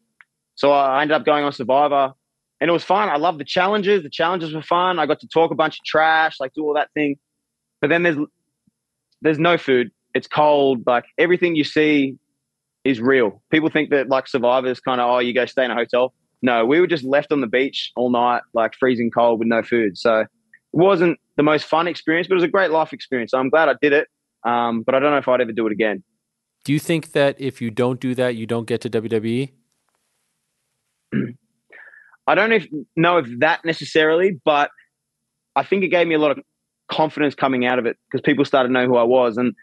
So 0.55 0.71
I 0.71 1.01
ended 1.01 1.15
up 1.15 1.25
going 1.25 1.43
on 1.43 1.51
Survivor 1.51 2.13
and 2.61 2.69
it 2.69 2.73
was 2.73 2.83
fun. 2.83 3.09
I 3.09 3.17
loved 3.17 3.39
the 3.39 3.45
challenges. 3.45 4.03
The 4.03 4.09
challenges 4.09 4.53
were 4.53 4.61
fun. 4.61 4.99
I 4.99 5.07
got 5.07 5.19
to 5.21 5.27
talk 5.27 5.51
a 5.51 5.55
bunch 5.55 5.79
of 5.79 5.83
trash, 5.83 6.39
like 6.39 6.53
do 6.53 6.63
all 6.63 6.75
that 6.75 6.89
thing. 6.93 7.17
But 7.81 7.89
then 7.89 8.03
there's 8.03 8.17
there's 9.23 9.39
no 9.39 9.57
food. 9.57 9.89
It's 10.13 10.27
cold. 10.27 10.83
Like 10.85 11.05
everything 11.17 11.55
you 11.55 11.63
see 11.63 12.17
is 12.83 13.01
real. 13.01 13.41
People 13.49 13.69
think 13.69 13.89
that 13.89 14.09
like 14.09 14.27
survivors 14.27 14.79
kind 14.79 15.01
of, 15.01 15.09
oh, 15.09 15.19
you 15.19 15.33
go 15.33 15.45
stay 15.45 15.65
in 15.65 15.71
a 15.71 15.75
hotel. 15.75 16.13
No, 16.41 16.65
we 16.65 16.79
were 16.79 16.87
just 16.87 17.05
left 17.05 17.31
on 17.31 17.41
the 17.41 17.47
beach 17.47 17.91
all 17.95 18.11
night, 18.11 18.41
like 18.53 18.75
freezing 18.75 19.09
cold 19.09 19.39
with 19.39 19.47
no 19.47 19.63
food. 19.63 19.97
So 19.97 20.19
it 20.19 20.27
wasn't 20.73 21.17
the 21.37 21.43
most 21.43 21.65
fun 21.65 21.87
experience, 21.87 22.27
but 22.27 22.33
it 22.33 22.35
was 22.35 22.43
a 22.43 22.49
great 22.49 22.69
life 22.69 22.91
experience. 22.91 23.31
So 23.31 23.39
I'm 23.39 23.49
glad 23.49 23.69
I 23.69 23.75
did 23.81 23.93
it. 23.93 24.07
Um, 24.43 24.83
but 24.83 24.93
I 24.93 24.99
don't 24.99 25.11
know 25.11 25.17
if 25.17 25.27
I'd 25.27 25.39
ever 25.39 25.53
do 25.53 25.65
it 25.67 25.71
again. 25.71 26.03
Do 26.65 26.73
you 26.73 26.79
think 26.79 27.13
that 27.13 27.39
if 27.39 27.61
you 27.61 27.71
don't 27.71 27.99
do 27.99 28.13
that, 28.15 28.35
you 28.35 28.45
don't 28.45 28.67
get 28.67 28.81
to? 28.81 28.89
WWE? 28.89 29.51
I 32.27 32.35
don't 32.35 32.49
know 32.49 32.55
if, 32.57 32.67
know 32.95 33.17
if 33.17 33.27
that 33.39 33.63
necessarily, 33.63 34.39
but 34.43 34.69
I 35.55 35.63
think 35.63 35.83
it 35.83 35.89
gave 35.89 36.07
me 36.07 36.15
a 36.15 36.19
lot 36.19 36.31
of 36.31 36.43
confidence 36.91 37.35
coming 37.35 37.65
out 37.65 37.79
of 37.79 37.85
it 37.85 37.97
because 38.09 38.21
people 38.21 38.45
started 38.45 38.69
to 38.69 38.73
know 38.73 38.85
who 38.85 38.97
I 38.97 39.03
was. 39.03 39.37
And 39.37 39.53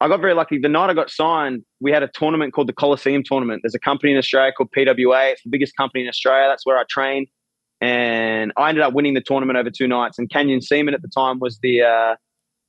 I 0.00 0.08
got 0.08 0.20
very 0.20 0.34
lucky. 0.34 0.58
The 0.58 0.68
night 0.68 0.90
I 0.90 0.94
got 0.94 1.10
signed, 1.10 1.64
we 1.80 1.90
had 1.90 2.02
a 2.02 2.08
tournament 2.08 2.52
called 2.52 2.68
the 2.68 2.74
Coliseum 2.74 3.22
Tournament. 3.24 3.62
There's 3.62 3.74
a 3.74 3.80
company 3.80 4.12
in 4.12 4.18
Australia 4.18 4.52
called 4.52 4.70
PWA. 4.76 5.32
It's 5.32 5.42
the 5.42 5.50
biggest 5.50 5.76
company 5.76 6.02
in 6.02 6.08
Australia. 6.08 6.48
That's 6.48 6.66
where 6.66 6.76
I 6.76 6.84
trained. 6.88 7.28
And 7.80 8.52
I 8.56 8.68
ended 8.68 8.82
up 8.82 8.92
winning 8.92 9.14
the 9.14 9.20
tournament 9.20 9.58
over 9.58 9.70
two 9.70 9.86
nights. 9.86 10.18
And 10.18 10.30
Canyon 10.30 10.60
Ceman 10.60 10.94
at 10.94 11.02
the 11.02 11.08
time 11.08 11.38
was 11.38 11.58
the 11.62 11.82
uh, 11.82 12.16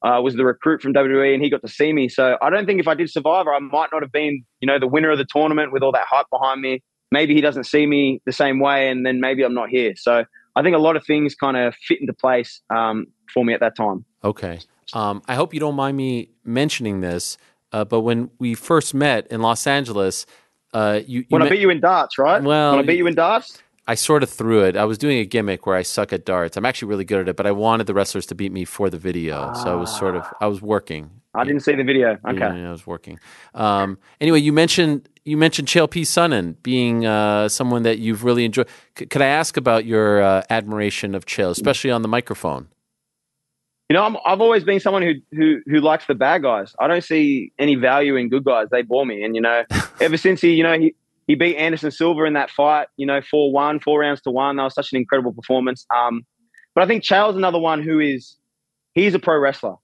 uh, 0.04 0.22
was 0.22 0.36
the 0.36 0.46
recruit 0.46 0.82
from 0.82 0.94
WWE, 0.94 1.34
and 1.34 1.44
he 1.44 1.50
got 1.50 1.62
to 1.62 1.68
see 1.68 1.92
me. 1.92 2.08
So 2.08 2.38
I 2.42 2.50
don't 2.50 2.66
think 2.66 2.80
if 2.80 2.88
I 2.88 2.94
did 2.94 3.10
Survivor, 3.10 3.54
I 3.54 3.60
might 3.60 3.90
not 3.92 4.04
have 4.04 4.12
been, 4.12 4.46
you 4.60 4.68
know, 4.68 4.78
the 4.80 4.88
winner 4.88 5.10
of 5.10 5.18
the 5.18 5.26
tournament 5.26 5.72
with 5.72 5.82
all 5.82 5.92
that 5.92 6.06
hype 6.10 6.28
behind 6.32 6.62
me. 6.62 6.84
Maybe 7.12 7.34
he 7.34 7.42
doesn't 7.42 7.64
see 7.64 7.88
me 7.88 8.22
the 8.26 8.32
same 8.32 8.60
way, 8.60 8.90
and 8.90 9.06
then 9.06 9.20
maybe 9.20 9.44
I'm 9.44 9.54
not 9.54 9.70
here. 9.70 9.94
So 9.96 10.26
I 10.58 10.64
think 10.64 10.76
a 10.76 10.80
lot 10.80 10.96
of 10.96 11.06
things 11.06 11.36
kind 11.36 11.56
of 11.56 11.76
fit 11.76 12.02
into 12.02 12.14
place 12.14 12.62
um, 12.72 13.06
for 13.32 13.46
me 13.46 13.54
at 13.54 13.60
that 13.60 13.76
time. 13.76 14.04
Okay. 14.24 14.60
Um, 14.94 15.22
I 15.28 15.36
hope 15.36 15.54
you 15.54 15.60
don't 15.60 15.76
mind 15.76 15.96
me 15.98 16.32
mentioning 16.44 17.02
this, 17.02 17.38
uh, 17.72 17.86
but 17.86 18.02
when 18.02 18.32
we 18.40 18.56
first 18.56 18.96
met 18.96 19.28
in 19.28 19.42
Los 19.42 19.68
Angeles, 19.68 20.26
uh, 20.74 21.02
you, 21.06 21.20
you 21.20 21.26
When 21.30 21.42
I 21.44 21.46
met- 21.46 21.52
beat 21.52 21.62
you 21.62 21.70
in 21.70 21.80
darts, 21.80 22.18
right? 22.18 22.42
Well, 22.42 22.72
when 22.72 22.80
I 22.80 22.88
beat 22.88 22.98
you 22.98 23.06
in 23.06 23.14
darts, 23.14 23.62
I 23.86 23.94
sort 23.96 24.24
of 24.24 24.30
threw 24.30 24.64
it. 24.64 24.76
I 24.76 24.86
was 24.86 24.98
doing 24.98 25.20
a 25.20 25.26
gimmick 25.26 25.66
where 25.68 25.76
I 25.76 25.84
suck 25.84 26.12
at 26.12 26.26
darts. 26.26 26.58
I'm 26.58 26.66
actually 26.66 26.90
really 26.90 27.06
good 27.06 27.22
at 27.22 27.30
it, 27.30 27.36
but 27.36 27.46
I 27.46 27.52
wanted 27.52 27.86
the 27.86 27.94
wrestlers 27.94 28.26
to 28.28 28.36
beat 28.36 28.52
me 28.52 28.66
for 28.66 28.90
the 28.90 28.98
video, 28.98 29.54
so 29.54 29.72
I 29.72 29.76
was 29.76 29.96
sort 29.96 30.16
of 30.16 30.26
I 30.42 30.48
was 30.48 30.62
working. 30.62 31.12
I 31.36 31.44
didn't 31.44 31.62
see 31.62 31.76
the 31.76 31.84
video. 31.84 32.18
Okay. 32.28 32.40
Yeah, 32.40 32.70
I 32.70 32.72
was 32.72 32.88
working. 32.88 33.20
Um, 33.54 34.00
anyway, 34.20 34.40
you 34.40 34.52
mentioned 34.52 35.08
you 35.28 35.36
mentioned 35.36 35.68
Chael 35.68 35.90
P. 35.90 36.04
Sonnen 36.04 36.56
being 36.64 37.06
uh, 37.06 37.50
someone 37.50 37.84
that 37.84 38.00
you've 38.00 38.24
really 38.24 38.46
enjoyed. 38.46 38.70
C- 38.98 39.06
could 39.08 39.22
I 39.22 39.28
ask 39.28 39.58
about 39.58 39.86
your 39.86 40.22
uh, 40.22 40.44
admiration 40.50 41.14
of 41.14 41.26
Chael, 41.26 41.50
especially 41.50 41.92
on 41.92 42.02
the 42.02 42.08
microphone? 42.08 42.70
You 43.90 43.96
know, 43.96 44.04
I'm, 44.04 44.18
I've 44.26 44.40
always 44.40 44.64
been 44.64 44.80
someone 44.80 45.02
who, 45.02 45.14
who 45.34 45.60
who 45.68 45.82
likes 45.82 46.06
the 46.08 46.16
bad 46.16 46.44
guys. 46.44 46.74
I 46.80 46.88
don't 46.88 47.04
see 47.04 47.52
any 47.60 47.76
value 47.76 48.16
in 48.16 48.30
good 48.30 48.46
guys. 48.46 48.68
They 48.72 48.84
bore 48.84 49.06
me. 49.06 49.24
And 49.24 49.36
you 49.36 49.42
know, 49.42 49.64
ever 50.00 50.16
since 50.16 50.40
he, 50.40 50.54
you 50.54 50.64
know, 50.64 50.80
he 50.80 50.96
he 51.28 51.36
beat 51.36 51.58
Anderson 51.58 51.92
Silva 51.92 52.24
in 52.24 52.34
that 52.34 52.50
fight. 52.50 52.88
You 52.96 53.06
know, 53.06 53.22
four 53.22 53.52
one, 53.52 53.82
four 53.82 54.00
rounds 54.00 54.22
to 54.22 54.32
one. 54.32 54.56
That 54.56 54.64
was 54.64 54.76
such 54.76 54.94
an 54.94 54.98
incredible 54.98 55.34
performance. 55.34 55.86
Um, 55.94 56.26
but 56.74 56.86
I 56.86 56.88
think 56.88 57.04
Chael's 57.04 57.36
another 57.36 57.60
one 57.60 57.84
who 57.84 58.00
is 58.00 58.38
he's 58.94 59.14
a 59.14 59.20
pro 59.20 59.38
wrestler. 59.38 59.76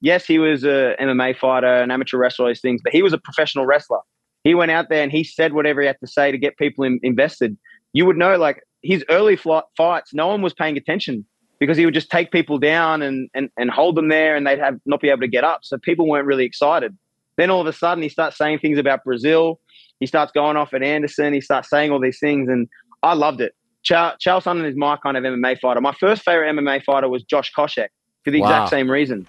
Yes, 0.00 0.24
he 0.24 0.38
was 0.38 0.62
a 0.62 0.94
MMA 1.00 1.36
fighter, 1.36 1.82
an 1.82 1.90
amateur 1.90 2.18
wrestler, 2.18 2.44
all 2.44 2.50
these 2.50 2.60
things, 2.60 2.80
but 2.84 2.92
he 2.92 3.02
was 3.02 3.12
a 3.12 3.18
professional 3.18 3.66
wrestler. 3.66 4.00
He 4.44 4.54
went 4.54 4.70
out 4.70 4.90
there 4.90 5.02
and 5.02 5.10
he 5.10 5.24
said 5.24 5.54
whatever 5.54 5.80
he 5.80 5.86
had 5.86 5.98
to 6.00 6.06
say 6.06 6.30
to 6.30 6.38
get 6.38 6.56
people 6.58 6.84
in, 6.84 7.00
invested. 7.02 7.56
You 7.94 8.06
would 8.06 8.16
know, 8.16 8.36
like 8.36 8.62
his 8.82 9.04
early 9.08 9.36
flight, 9.36 9.64
fights, 9.76 10.12
no 10.12 10.28
one 10.28 10.42
was 10.42 10.52
paying 10.52 10.76
attention 10.76 11.24
because 11.58 11.78
he 11.78 11.86
would 11.86 11.94
just 11.94 12.10
take 12.10 12.30
people 12.30 12.58
down 12.58 13.00
and, 13.00 13.30
and, 13.34 13.48
and 13.56 13.70
hold 13.70 13.96
them 13.96 14.08
there 14.08 14.36
and 14.36 14.46
they'd 14.46 14.58
have 14.58 14.78
not 14.84 15.00
be 15.00 15.08
able 15.08 15.22
to 15.22 15.28
get 15.28 15.44
up. 15.44 15.60
So 15.62 15.78
people 15.78 16.06
weren't 16.06 16.26
really 16.26 16.44
excited. 16.44 16.96
Then 17.36 17.50
all 17.50 17.62
of 17.62 17.66
a 17.66 17.72
sudden 17.72 18.02
he 18.02 18.08
starts 18.10 18.36
saying 18.36 18.58
things 18.58 18.78
about 18.78 19.02
Brazil. 19.02 19.60
He 19.98 20.06
starts 20.06 20.30
going 20.32 20.56
off 20.56 20.74
at 20.74 20.82
Anderson. 20.82 21.32
He 21.32 21.40
starts 21.40 21.70
saying 21.70 21.90
all 21.90 22.00
these 22.00 22.20
things 22.20 22.48
and 22.48 22.68
I 23.02 23.14
loved 23.14 23.40
it. 23.40 23.54
Charles 23.82 24.16
Chael 24.24 24.42
Sonnen 24.42 24.66
is 24.68 24.76
my 24.76 24.96
kind 24.96 25.16
of 25.16 25.24
MMA 25.24 25.58
fighter. 25.60 25.80
My 25.80 25.94
first 25.98 26.22
favorite 26.22 26.54
MMA 26.54 26.84
fighter 26.84 27.08
was 27.08 27.22
Josh 27.22 27.52
Koscheck 27.56 27.88
for 28.24 28.30
the 28.30 28.40
Wow. 28.40 28.48
exact 28.48 28.70
same 28.70 28.90
reason. 28.90 29.26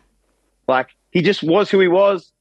Like 0.67 0.89
he 1.11 1.21
just 1.21 1.43
was 1.43 1.69
who 1.69 1.79
he 1.79 1.87
was 1.87 2.31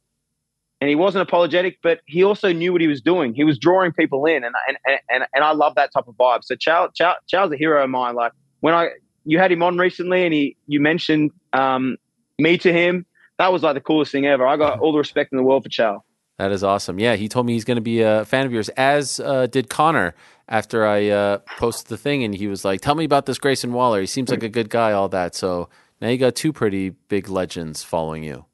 and 0.80 0.88
he 0.88 0.94
wasn't 0.94 1.22
apologetic, 1.22 1.78
but 1.82 2.00
he 2.06 2.24
also 2.24 2.52
knew 2.52 2.72
what 2.72 2.80
he 2.80 2.86
was 2.86 3.00
doing. 3.00 3.34
He 3.34 3.44
was 3.44 3.58
drawing 3.58 3.92
people 3.92 4.26
in, 4.26 4.44
and 4.44 4.54
and 4.68 4.98
and, 5.08 5.24
and 5.34 5.44
I 5.44 5.52
love 5.52 5.74
that 5.76 5.92
type 5.92 6.08
of 6.08 6.14
vibe. 6.14 6.44
So 6.44 6.56
Chow, 6.56 6.90
Chow, 6.94 7.14
Chow's 7.26 7.52
a 7.52 7.56
hero 7.56 7.82
of 7.82 7.90
mine. 7.90 8.14
Like 8.14 8.32
when 8.60 8.74
I 8.74 8.90
you 9.24 9.38
had 9.38 9.50
him 9.50 9.62
on 9.62 9.78
recently, 9.78 10.24
and 10.24 10.34
he 10.34 10.56
you 10.66 10.80
mentioned 10.80 11.30
um, 11.52 11.96
me 12.38 12.58
to 12.58 12.72
him, 12.72 13.06
that 13.38 13.52
was 13.52 13.62
like 13.62 13.74
the 13.74 13.80
coolest 13.80 14.12
thing 14.12 14.26
ever. 14.26 14.46
I 14.46 14.56
got 14.56 14.78
all 14.80 14.92
the 14.92 14.98
respect 14.98 15.32
in 15.32 15.38
the 15.38 15.44
world 15.44 15.62
for 15.62 15.68
Chow. 15.68 16.04
That 16.38 16.50
is 16.50 16.64
awesome. 16.64 16.98
Yeah, 16.98 17.14
he 17.14 17.28
told 17.28 17.46
me 17.46 17.52
he's 17.52 17.64
going 17.64 17.76
to 17.76 17.80
be 17.80 18.02
a 18.02 18.24
fan 18.24 18.44
of 18.44 18.52
yours, 18.52 18.68
as 18.70 19.20
uh, 19.20 19.46
did 19.46 19.68
Conor 19.68 20.14
after 20.48 20.84
I 20.84 21.08
uh, 21.08 21.38
posted 21.58 21.88
the 21.88 21.96
thing, 21.96 22.24
and 22.24 22.34
he 22.34 22.48
was 22.48 22.64
like, 22.64 22.80
"Tell 22.80 22.94
me 22.94 23.04
about 23.04 23.26
this 23.26 23.38
Grayson 23.38 23.72
Waller. 23.72 24.00
He 24.00 24.06
seems 24.06 24.30
like 24.30 24.42
a 24.42 24.48
good 24.48 24.68
guy, 24.68 24.92
all 24.92 25.08
that." 25.10 25.34
So 25.34 25.68
now 26.00 26.08
you 26.08 26.18
got 26.18 26.34
two 26.34 26.52
pretty 26.52 26.90
big 26.90 27.28
legends 27.28 27.82
following 27.84 28.24
you. 28.24 28.44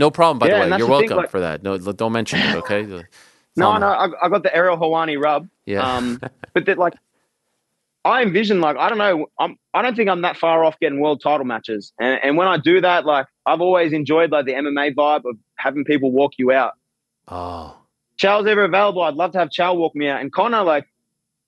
No 0.00 0.10
problem, 0.10 0.38
by 0.38 0.48
Yeah, 0.48 0.54
the 0.54 0.60
way. 0.60 0.68
You're 0.68 0.78
the 0.78 0.84
thing, 0.84 0.90
welcome 0.90 1.16
like- 1.18 1.30
for 1.30 1.40
that. 1.40 1.62
No, 1.62 1.78
don't 1.78 2.12
mention 2.12 2.40
it, 2.40 2.56
okay? 2.56 3.04
No, 3.56 3.76
no, 3.76 3.88
I, 3.88 4.08
I 4.22 4.28
got 4.30 4.44
the 4.44 4.54
Ariel 4.56 4.78
Helwani 4.78 5.20
rub. 5.20 5.48
Yeah. 5.66 5.82
Um, 5.82 6.20
but 6.54 6.64
that 6.66 6.78
like, 6.78 6.94
I 8.04 8.22
envision 8.22 8.60
like 8.60 8.76
I 8.78 8.88
don't 8.88 8.96
know. 8.96 9.26
I'm 9.38 9.58
I 9.74 9.82
don't 9.82 9.94
think 9.96 10.08
I'm 10.08 10.22
that 10.22 10.36
far 10.36 10.64
off 10.64 10.78
getting 10.80 11.00
world 11.00 11.20
title 11.20 11.44
matches. 11.44 11.92
And 12.00 12.20
and 12.22 12.36
when 12.38 12.46
I 12.46 12.56
do 12.56 12.80
that, 12.80 13.04
like 13.04 13.26
I've 13.44 13.60
always 13.60 13.92
enjoyed 13.92 14.30
like 14.30 14.46
the 14.46 14.52
MMA 14.52 14.94
vibe 14.94 15.28
of 15.28 15.36
having 15.56 15.84
people 15.84 16.10
walk 16.12 16.34
you 16.38 16.52
out. 16.52 16.74
Oh, 17.28 17.76
Chow's 18.16 18.46
ever 18.46 18.64
available, 18.64 19.02
I'd 19.02 19.14
love 19.14 19.32
to 19.32 19.38
have 19.38 19.50
Chow 19.50 19.74
walk 19.74 19.94
me 19.94 20.08
out. 20.08 20.20
And 20.20 20.32
Conor, 20.32 20.62
like, 20.62 20.86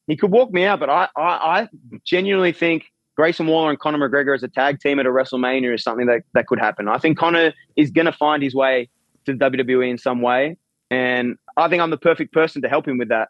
he 0.06 0.16
could 0.16 0.30
walk 0.30 0.52
me 0.52 0.64
out, 0.64 0.80
but 0.80 0.90
I, 0.90 1.08
I, 1.16 1.22
I 1.22 1.68
genuinely 2.04 2.52
think 2.52 2.91
Grayson 3.16 3.46
Waller 3.46 3.70
and 3.70 3.78
Conor 3.78 4.08
McGregor 4.08 4.34
as 4.34 4.42
a 4.42 4.48
tag 4.48 4.80
team 4.80 4.98
at 4.98 5.06
a 5.06 5.10
WrestleMania 5.10 5.74
is 5.74 5.82
something 5.82 6.06
that, 6.06 6.22
that 6.34 6.46
could 6.46 6.58
happen. 6.58 6.88
I 6.88 6.98
think 6.98 7.18
Conor 7.18 7.52
is 7.76 7.90
going 7.90 8.06
to 8.06 8.12
find 8.12 8.42
his 8.42 8.54
way 8.54 8.88
to 9.26 9.34
WWE 9.34 9.90
in 9.90 9.98
some 9.98 10.22
way. 10.22 10.56
And 10.90 11.36
I 11.56 11.68
think 11.68 11.82
I'm 11.82 11.90
the 11.90 11.98
perfect 11.98 12.32
person 12.32 12.62
to 12.62 12.68
help 12.68 12.86
him 12.86 12.98
with 12.98 13.08
that. 13.08 13.28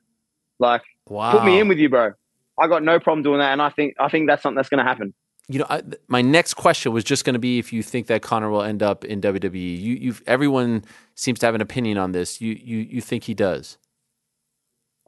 Like, 0.58 0.82
wow. 1.08 1.32
put 1.32 1.44
me 1.44 1.58
in 1.58 1.68
with 1.68 1.78
you, 1.78 1.88
bro. 1.88 2.12
I 2.60 2.68
got 2.68 2.82
no 2.82 3.00
problem 3.00 3.22
doing 3.22 3.38
that. 3.38 3.52
And 3.52 3.62
I 3.62 3.70
think, 3.70 3.94
I 3.98 4.08
think 4.08 4.28
that's 4.28 4.42
something 4.42 4.56
that's 4.56 4.68
going 4.68 4.78
to 4.78 4.84
happen. 4.84 5.14
you 5.48 5.58
know, 5.58 5.66
I, 5.68 5.80
th- 5.80 6.00
my 6.06 6.22
next 6.22 6.54
question 6.54 6.92
was 6.92 7.02
just 7.02 7.24
going 7.24 7.34
to 7.34 7.40
be 7.40 7.58
if 7.58 7.72
you 7.72 7.82
think 7.82 8.06
that 8.06 8.22
Conor 8.22 8.50
will 8.50 8.62
end 8.62 8.82
up 8.82 9.04
in 9.04 9.20
WWE. 9.20 9.54
You, 9.54 9.94
you've 9.94 10.22
everyone 10.26 10.84
seems 11.14 11.40
to 11.40 11.46
have 11.46 11.54
an 11.54 11.60
opinion 11.60 11.98
on 11.98 12.12
this. 12.12 12.40
You, 12.40 12.58
you, 12.62 12.78
you 12.78 13.00
think 13.00 13.24
he 13.24 13.34
does? 13.34 13.78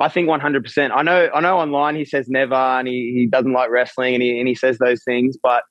I 0.00 0.08
think 0.08 0.28
100%. 0.28 0.90
I 0.92 1.02
know, 1.02 1.30
I 1.32 1.40
know 1.40 1.58
online 1.58 1.94
he 1.94 2.04
says 2.04 2.28
never 2.28 2.54
and 2.54 2.88
he, 2.88 3.12
he 3.14 3.26
doesn't 3.26 3.52
like 3.52 3.70
wrestling 3.70 4.14
and 4.14 4.22
he, 4.22 4.38
and 4.38 4.48
he 4.48 4.54
says 4.54 4.78
those 4.78 5.04
things, 5.04 5.36
but 5.40 5.62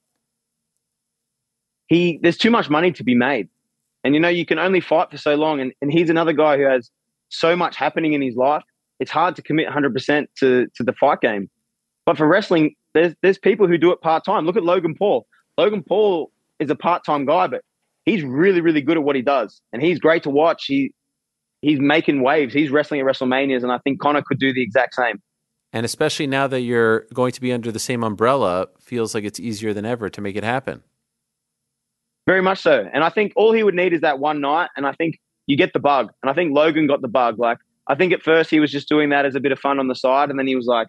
he, 1.87 2.19
there's 2.21 2.37
too 2.37 2.51
much 2.51 2.69
money 2.69 2.91
to 2.93 3.03
be 3.03 3.15
made. 3.15 3.49
And 4.03 4.13
you 4.13 4.19
know, 4.19 4.29
you 4.29 4.45
can 4.45 4.59
only 4.59 4.79
fight 4.79 5.11
for 5.11 5.17
so 5.17 5.35
long. 5.35 5.59
And, 5.59 5.73
and 5.81 5.91
he's 5.91 6.09
another 6.09 6.33
guy 6.33 6.57
who 6.57 6.63
has 6.63 6.89
so 7.29 7.55
much 7.55 7.75
happening 7.75 8.13
in 8.13 8.21
his 8.21 8.35
life. 8.35 8.63
It's 8.99 9.11
hard 9.11 9.35
to 9.35 9.41
commit 9.41 9.67
100% 9.67 10.27
to, 10.39 10.67
to 10.75 10.83
the 10.83 10.93
fight 10.93 11.19
game. 11.21 11.49
But 12.05 12.17
for 12.17 12.27
wrestling, 12.27 12.75
there's, 12.93 13.13
there's 13.21 13.37
people 13.37 13.67
who 13.67 13.77
do 13.77 13.91
it 13.91 14.01
part 14.01 14.23
time. 14.23 14.45
Look 14.45 14.57
at 14.57 14.63
Logan 14.63 14.95
Paul. 14.95 15.25
Logan 15.57 15.83
Paul 15.83 16.31
is 16.59 16.69
a 16.69 16.75
part 16.75 17.03
time 17.05 17.25
guy, 17.25 17.47
but 17.47 17.61
he's 18.05 18.23
really, 18.23 18.61
really 18.61 18.81
good 18.81 18.97
at 18.97 19.03
what 19.03 19.15
he 19.15 19.21
does. 19.21 19.61
And 19.71 19.81
he's 19.81 19.99
great 19.99 20.23
to 20.23 20.29
watch. 20.29 20.65
He, 20.65 20.93
he's 21.63 21.79
making 21.79 22.21
waves. 22.21 22.53
He's 22.53 22.69
wrestling 22.69 22.99
at 22.99 23.07
WrestleManias, 23.07 23.63
and 23.63 23.71
I 23.71 23.79
think 23.79 23.99
Conor 23.99 24.21
could 24.21 24.37
do 24.37 24.53
the 24.53 24.61
exact 24.61 24.93
same. 24.93 25.21
And 25.71 25.85
especially 25.85 26.27
now 26.27 26.45
that 26.47 26.61
you're 26.61 27.07
going 27.13 27.31
to 27.31 27.41
be 27.41 27.51
under 27.51 27.71
the 27.71 27.79
same 27.79 28.03
umbrella, 28.03 28.67
feels 28.79 29.15
like 29.15 29.23
it's 29.23 29.39
easier 29.39 29.73
than 29.73 29.85
ever 29.85 30.09
to 30.09 30.21
make 30.21 30.35
it 30.35 30.43
happen. 30.43 30.83
Very 32.27 32.41
much 32.41 32.59
so. 32.59 32.87
And 32.93 33.03
I 33.03 33.09
think 33.09 33.33
all 33.35 33.53
he 33.53 33.63
would 33.63 33.73
need 33.73 33.93
is 33.93 34.01
that 34.01 34.19
one 34.19 34.39
night, 34.39 34.69
and 34.77 34.85
I 34.85 34.91
think 34.91 35.19
you 35.47 35.57
get 35.57 35.73
the 35.73 35.79
bug. 35.79 36.11
And 36.21 36.29
I 36.29 36.33
think 36.33 36.53
Logan 36.53 36.85
got 36.85 37.01
the 37.01 37.07
bug. 37.07 37.39
Like 37.39 37.57
I 37.87 37.95
think 37.95 38.13
at 38.13 38.21
first 38.21 38.49
he 38.49 38.59
was 38.59 38.71
just 38.71 38.87
doing 38.87 39.09
that 39.09 39.25
as 39.25 39.33
a 39.33 39.39
bit 39.39 39.51
of 39.51 39.59
fun 39.59 39.79
on 39.79 39.87
the 39.87 39.95
side, 39.95 40.29
and 40.29 40.37
then 40.37 40.47
he 40.47 40.55
was 40.55 40.67
like, 40.67 40.87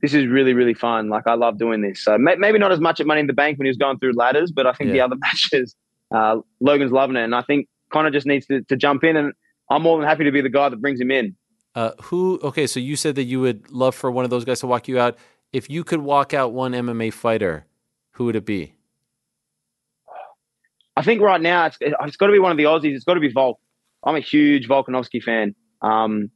"This 0.00 0.14
is 0.14 0.26
really, 0.26 0.54
really 0.54 0.74
fun. 0.74 1.10
Like 1.10 1.26
I 1.26 1.34
love 1.34 1.58
doing 1.58 1.82
this." 1.82 2.02
So 2.02 2.16
may- 2.18 2.36
maybe 2.36 2.58
not 2.58 2.72
as 2.72 2.80
much 2.80 2.98
at 2.98 3.06
Money 3.06 3.20
in 3.20 3.26
the 3.26 3.34
Bank 3.34 3.58
when 3.58 3.66
he 3.66 3.70
was 3.70 3.76
going 3.76 3.98
through 3.98 4.14
ladders, 4.14 4.52
but 4.52 4.66
I 4.66 4.72
think 4.72 4.90
the 4.90 5.00
other 5.00 5.16
matches, 5.20 5.76
uh, 6.14 6.38
Logan's 6.60 6.92
loving 6.92 7.16
it, 7.16 7.24
and 7.24 7.34
I 7.34 7.42
think 7.42 7.68
Conor 7.90 8.10
just 8.10 8.26
needs 8.26 8.46
to, 8.46 8.62
to 8.62 8.76
jump 8.76 9.04
in, 9.04 9.16
and 9.16 9.32
I'm 9.70 9.82
more 9.82 9.98
than 9.98 10.08
happy 10.08 10.24
to 10.24 10.32
be 10.32 10.40
the 10.40 10.48
guy 10.48 10.68
that 10.68 10.80
brings 10.80 11.00
him 11.00 11.10
in. 11.10 11.36
Uh, 11.74 11.92
who? 12.02 12.40
Okay, 12.42 12.66
so 12.66 12.80
you 12.80 12.96
said 12.96 13.14
that 13.16 13.24
you 13.24 13.40
would 13.40 13.70
love 13.70 13.94
for 13.94 14.10
one 14.10 14.24
of 14.24 14.30
those 14.30 14.44
guys 14.44 14.60
to 14.60 14.66
walk 14.66 14.88
you 14.88 14.98
out. 14.98 15.16
If 15.52 15.70
you 15.70 15.84
could 15.84 16.00
walk 16.00 16.34
out 16.34 16.52
one 16.52 16.72
MMA 16.72 17.12
fighter, 17.12 17.66
who 18.12 18.24
would 18.24 18.36
it 18.36 18.44
be? 18.44 18.74
I 20.96 21.02
think 21.02 21.20
right 21.22 21.40
now 21.40 21.66
it's 21.66 21.78
it's 21.80 22.16
got 22.16 22.26
to 22.26 22.32
be 22.32 22.40
one 22.40 22.50
of 22.50 22.58
the 22.58 22.64
Aussies. 22.64 22.94
It's 22.94 23.04
got 23.04 23.14
to 23.14 23.20
be 23.20 23.30
Volk. 23.30 23.60
I'm 24.04 24.16
a 24.16 24.20
huge 24.20 24.68
Volkanovski 24.68 25.22
fan. 25.22 25.54
Um, 25.82 26.30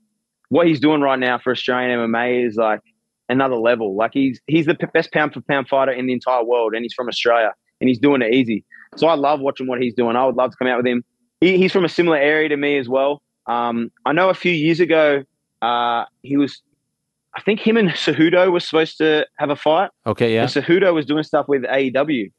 what 0.50 0.66
he's 0.66 0.78
doing 0.78 1.00
right 1.00 1.18
now 1.18 1.38
for 1.38 1.50
Australian 1.52 1.98
MMA 1.98 2.46
is 2.46 2.56
like 2.56 2.80
another 3.28 3.56
level. 3.56 3.96
Like 3.96 4.12
he's 4.14 4.40
he's 4.46 4.66
the 4.66 4.74
p- 4.74 4.86
best 4.94 5.12
pound 5.12 5.32
for 5.32 5.40
pound 5.40 5.66
fighter 5.68 5.90
in 5.90 6.06
the 6.06 6.12
entire 6.12 6.44
world, 6.44 6.74
and 6.74 6.84
he's 6.84 6.94
from 6.94 7.08
Australia, 7.08 7.52
and 7.80 7.88
he's 7.88 7.98
doing 7.98 8.22
it 8.22 8.32
easy. 8.32 8.64
So 8.96 9.08
I 9.08 9.14
love 9.14 9.40
watching 9.40 9.66
what 9.66 9.80
he's 9.80 9.94
doing. 9.94 10.14
I 10.14 10.24
would 10.24 10.36
love 10.36 10.52
to 10.52 10.56
come 10.56 10.68
out 10.68 10.76
with 10.76 10.86
him. 10.86 11.04
He, 11.42 11.58
he's 11.58 11.72
from 11.72 11.84
a 11.84 11.88
similar 11.88 12.16
area 12.16 12.48
to 12.48 12.56
me 12.56 12.78
as 12.78 12.88
well. 12.88 13.20
Um, 13.46 13.90
I 14.06 14.12
know 14.12 14.28
a 14.30 14.34
few 14.34 14.52
years 14.52 14.80
ago 14.80 15.24
uh, 15.60 16.04
he 16.22 16.36
was. 16.36 16.62
I 17.34 17.40
think 17.40 17.60
him 17.60 17.76
and 17.78 17.88
Cejudo 17.90 18.52
were 18.52 18.60
supposed 18.60 18.98
to 18.98 19.26
have 19.38 19.50
a 19.50 19.56
fight. 19.56 19.90
Okay, 20.06 20.34
yeah. 20.34 20.42
And 20.42 20.50
Cejudo 20.50 20.92
was 20.94 21.06
doing 21.06 21.22
stuff 21.24 21.46
with 21.48 21.62
AEW. 21.62 22.30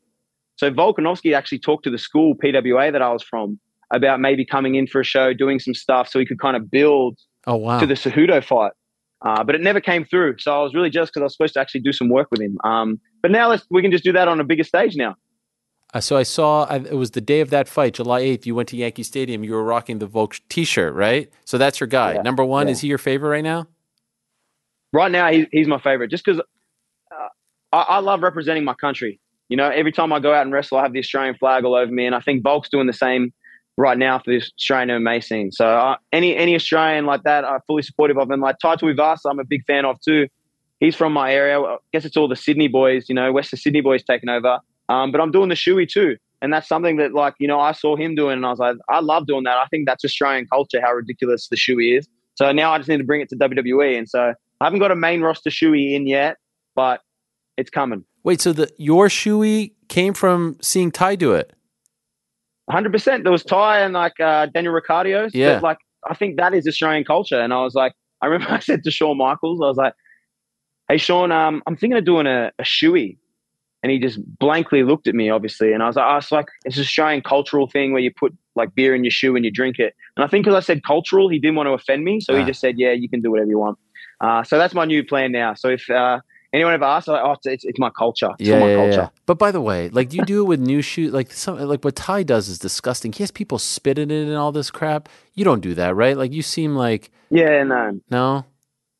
So 0.56 0.70
Volkanovski 0.72 1.36
actually 1.36 1.60
talked 1.60 1.84
to 1.86 1.90
the 1.90 1.98
school 1.98 2.36
PWA 2.36 2.92
that 2.92 3.02
I 3.02 3.12
was 3.12 3.24
from 3.24 3.60
about 3.92 4.20
maybe 4.20 4.46
coming 4.46 4.76
in 4.76 4.86
for 4.88 5.02
a 5.02 5.04
show, 5.04 5.34
doing 5.34 5.60
some 5.60 5.74
stuff, 5.74 6.08
so 6.10 6.20
he 6.20 6.26
could 6.26 6.40
kind 6.40 6.56
of 6.56 6.70
build 6.72 7.18
Oh 7.48 7.56
wow. 7.56 7.80
to 7.80 7.86
the 7.88 7.96
Cejudo 7.96 8.44
fight. 8.44 8.72
Uh, 9.26 9.44
but 9.44 9.56
it 9.56 9.62
never 9.62 9.82
came 9.82 10.06
through. 10.06 10.36
So 10.40 10.54
I 10.58 10.62
was 10.64 10.74
really 10.76 10.90
jealous 10.92 11.10
because 11.10 11.22
I 11.22 11.24
was 11.24 11.34
supposed 11.34 11.54
to 11.56 11.60
actually 11.60 11.82
do 11.82 11.92
some 11.92 12.10
work 12.10 12.28
with 12.30 12.42
him. 12.42 12.58
Um, 12.64 13.00
but 13.22 13.32
now 13.32 13.50
let's 13.50 13.66
we 13.72 13.82
can 13.82 13.92
just 13.92 14.04
do 14.04 14.12
that 14.14 14.28
on 14.28 14.40
a 14.40 14.44
bigger 14.44 14.64
stage 14.64 14.96
now. 14.96 15.16
Uh, 15.94 16.00
so 16.00 16.18
I 16.18 16.24
saw 16.24 16.64
I, 16.66 16.78
it 16.78 16.96
was 16.96 17.12
the 17.12 17.22
day 17.22 17.40
of 17.42 17.52
that 17.52 17.68
fight, 17.68 17.94
July 17.94 18.20
eighth. 18.20 18.48
You 18.48 18.56
went 18.56 18.70
to 18.70 18.78
Yankee 18.78 19.04
Stadium. 19.04 19.44
You 19.44 19.54
were 19.54 19.64
rocking 19.64 20.00
the 20.00 20.08
Volk 20.08 20.40
T-shirt, 20.50 20.94
right? 20.96 21.32
So 21.46 21.58
that's 21.58 21.80
your 21.80 21.88
guy. 21.88 22.16
Yeah, 22.16 22.22
Number 22.24 22.44
one. 22.44 22.68
yeah. 22.68 22.72
Is 22.72 22.82
he 22.82 22.88
your 22.88 22.98
favorite 22.98 23.30
right 23.30 23.44
now? 23.44 23.68
Right 24.92 25.12
now, 25.12 25.32
he, 25.32 25.48
he's 25.52 25.68
my 25.68 25.80
favorite 25.80 26.10
just 26.10 26.26
because 26.26 26.40
uh, 26.40 27.28
I, 27.72 27.82
I 27.82 28.00
love 28.00 28.22
representing 28.22 28.64
my 28.64 28.74
country. 28.74 29.20
You 29.50 29.58
know, 29.58 29.70
every 29.70 29.92
time 29.92 30.12
I 30.14 30.20
go 30.20 30.34
out 30.34 30.44
and 30.44 30.54
wrestle, 30.54 30.78
I 30.78 30.84
have 30.84 30.94
the 30.94 31.00
Australian 31.00 31.36
flag 31.36 31.64
all 31.64 31.76
over 31.76 31.92
me, 31.92 32.06
and 32.06 32.16
I 32.16 32.22
think 32.22 32.44
Volk's 32.44 32.70
doing 32.70 32.88
the 32.88 32.94
same 32.94 33.34
right 33.78 33.98
now 33.98 34.20
for 34.20 34.32
this 34.32 34.52
Australian 34.58 34.90
MMA 35.04 35.24
scene. 35.24 35.52
So 35.52 35.66
uh, 35.68 35.98
any 36.12 36.36
any 36.36 36.56
Australian 36.56 37.06
like 37.06 37.24
that, 37.24 37.46
I'm 37.46 37.60
fully 37.68 37.84
supportive 37.84 38.18
of. 38.18 38.32
And 38.32 38.42
like 38.42 38.58
Tai 38.60 38.78
Tuivasa, 38.78 39.30
I'm 39.30 39.40
a 39.40 39.44
big 39.44 39.66
fan 39.66 39.86
of 39.86 40.00
too. 40.02 40.28
He's 40.80 40.96
from 40.96 41.14
my 41.14 41.34
area. 41.34 41.60
I 41.62 41.78
guess 41.92 42.04
it's 42.06 42.18
all 42.18 42.28
the 42.28 42.36
Sydney 42.36 42.68
boys, 42.68 43.06
you 43.10 43.16
know, 43.16 43.32
Western 43.32 43.60
Sydney 43.60 43.82
boys 43.82 44.04
taking 44.04 44.30
over. 44.30 44.60
Um, 44.90 45.12
but 45.12 45.22
I'm 45.22 45.32
doing 45.32 45.50
the 45.50 45.56
shoey 45.56 45.88
too. 45.88 46.18
And 46.42 46.52
that's 46.52 46.68
something 46.68 46.98
that, 46.98 47.14
like, 47.14 47.36
you 47.40 47.48
know, 47.48 47.60
I 47.60 47.72
saw 47.72 47.96
him 47.96 48.16
doing 48.16 48.34
and 48.34 48.46
I 48.46 48.50
was 48.50 48.60
like, 48.60 48.76
I 48.90 49.00
love 49.00 49.28
doing 49.28 49.44
that. 49.46 49.56
I 49.56 49.66
think 49.68 49.88
that's 49.88 50.04
Australian 50.04 50.46
culture, 50.48 50.82
how 50.82 50.92
ridiculous 50.92 51.48
the 51.48 51.56
shoey 51.56 51.98
is. 51.98 52.08
So 52.36 52.52
now 52.52 52.74
I 52.74 52.78
just 52.78 52.90
need 52.90 52.98
to 52.98 53.04
bring 53.04 53.22
it 53.22 53.30
to 53.30 53.36
WWE. 53.38 53.98
And 53.98 54.10
so 54.10 54.34
I 54.60 54.64
haven't 54.66 54.80
got 54.80 54.92
a 54.92 54.96
main 54.96 55.22
roster 55.22 55.50
shoey 55.50 55.96
in 55.96 56.06
yet, 56.06 56.38
but 56.76 57.02
it's 57.56 57.70
coming. 57.70 58.04
Wait, 58.24 58.42
so 58.42 58.52
the 58.52 58.70
your 58.78 59.08
shoey 59.08 59.74
came 59.88 60.14
from 60.14 60.58
seeing 60.62 60.92
Ty 60.92 61.16
do 61.16 61.34
it? 61.34 61.54
100%. 62.70 63.24
There 63.24 63.32
was 63.32 63.44
Ty 63.44 63.80
and 63.80 63.94
like 63.94 64.20
uh, 64.20 64.48
Daniel 64.48 64.74
Ricciardo. 64.74 65.30
Yeah. 65.34 65.60
Like, 65.60 65.78
I 66.10 66.14
think 66.16 66.38
that 66.38 66.54
is 66.54 66.68
Australian 66.68 67.04
culture. 67.04 67.40
And 67.40 67.54
I 67.54 67.62
was 67.62 67.76
like, 67.76 67.94
I 68.22 68.28
remember 68.28 68.54
I 68.56 68.60
said 68.60 68.84
to 68.84 68.92
Shawn 68.92 69.18
Michaels, 69.18 69.62
I 69.62 69.68
was 69.68 69.78
like, 69.78 69.94
hey, 70.90 70.98
Shawn, 70.98 71.32
um, 71.32 71.62
I'm 71.68 71.76
thinking 71.76 71.98
of 71.98 72.06
doing 72.06 72.28
a, 72.28 72.52
a 72.60 72.64
shoey. 72.64 73.18
And 73.84 73.92
he 73.92 74.00
just 74.00 74.18
blankly 74.40 74.82
looked 74.84 75.08
at 75.08 75.14
me, 75.16 75.30
obviously. 75.30 75.74
And 75.74 75.84
I 75.84 75.88
was 75.88 75.98
like, 75.98 76.06
oh, 76.08 76.18
it's 76.18 76.32
like, 76.32 76.48
it's 76.64 76.78
an 76.78 76.84
Australian 76.84 77.22
cultural 77.22 77.68
thing 77.68 77.92
where 77.92 78.02
you 78.02 78.12
put 78.12 78.34
like 78.56 78.74
beer 78.74 78.96
in 78.96 79.04
your 79.04 79.12
shoe 79.12 79.36
and 79.36 79.44
you 79.44 79.52
drink 79.52 79.78
it. 79.78 79.94
And 80.16 80.24
I 80.24 80.28
think 80.28 80.46
because 80.46 80.56
I 80.56 80.66
said 80.66 80.84
cultural, 80.84 81.28
he 81.28 81.38
didn't 81.38 81.56
want 81.56 81.68
to 81.68 81.74
offend 81.74 82.06
me. 82.06 82.22
So 82.22 82.34
Ah. 82.34 82.40
he 82.40 82.46
just 82.46 82.62
said, 82.62 82.80
yeah, 82.80 82.94
you 82.94 83.10
can 83.10 83.20
do 83.22 83.30
whatever 83.32 83.50
you 83.50 83.60
want. 83.60 83.78
Uh, 84.22 84.42
so 84.44 84.58
that's 84.58 84.74
my 84.74 84.86
new 84.86 85.04
plan 85.04 85.34
now. 85.34 85.54
So 85.54 85.68
if 85.68 85.90
uh, 85.90 86.22
anyone 86.54 86.74
ever 86.74 86.86
asks, 86.86 87.10
I'm 87.10 87.16
like, 87.16 87.24
oh, 87.26 87.36
it's, 87.44 87.66
it's, 87.66 87.78
my 87.78 87.90
culture. 87.90 88.30
It's 88.40 88.48
yeah, 88.48 88.60
my 88.60 88.70
yeah, 88.70 88.76
culture. 88.78 89.02
yeah. 89.14 89.22
But 89.26 89.38
by 89.38 89.52
the 89.52 89.60
way, 89.60 89.90
like 89.90 90.14
you 90.14 90.24
do 90.24 90.42
it 90.44 90.48
with 90.48 90.62
new 90.62 90.82
shoes, 90.82 91.12
like 91.12 91.34
some 91.34 91.58
like 91.60 91.84
what 91.84 91.98
Ty 91.98 92.24
does 92.24 92.48
is 92.48 92.60
disgusting. 92.60 93.12
He 93.12 93.22
has 93.24 93.32
people 93.32 93.60
spit 93.60 93.98
in 94.00 94.12
it 94.12 94.28
and 94.28 94.36
all 94.38 94.54
this 94.54 94.72
crap. 94.72 95.10
You 95.34 95.44
don't 95.44 95.60
do 95.62 95.74
that, 95.76 95.94
right? 95.94 96.16
Like 96.16 96.32
you 96.32 96.42
seem 96.42 96.76
like 96.78 97.12
Yeah, 97.32 97.64
no. 97.64 98.00
no. 98.10 98.46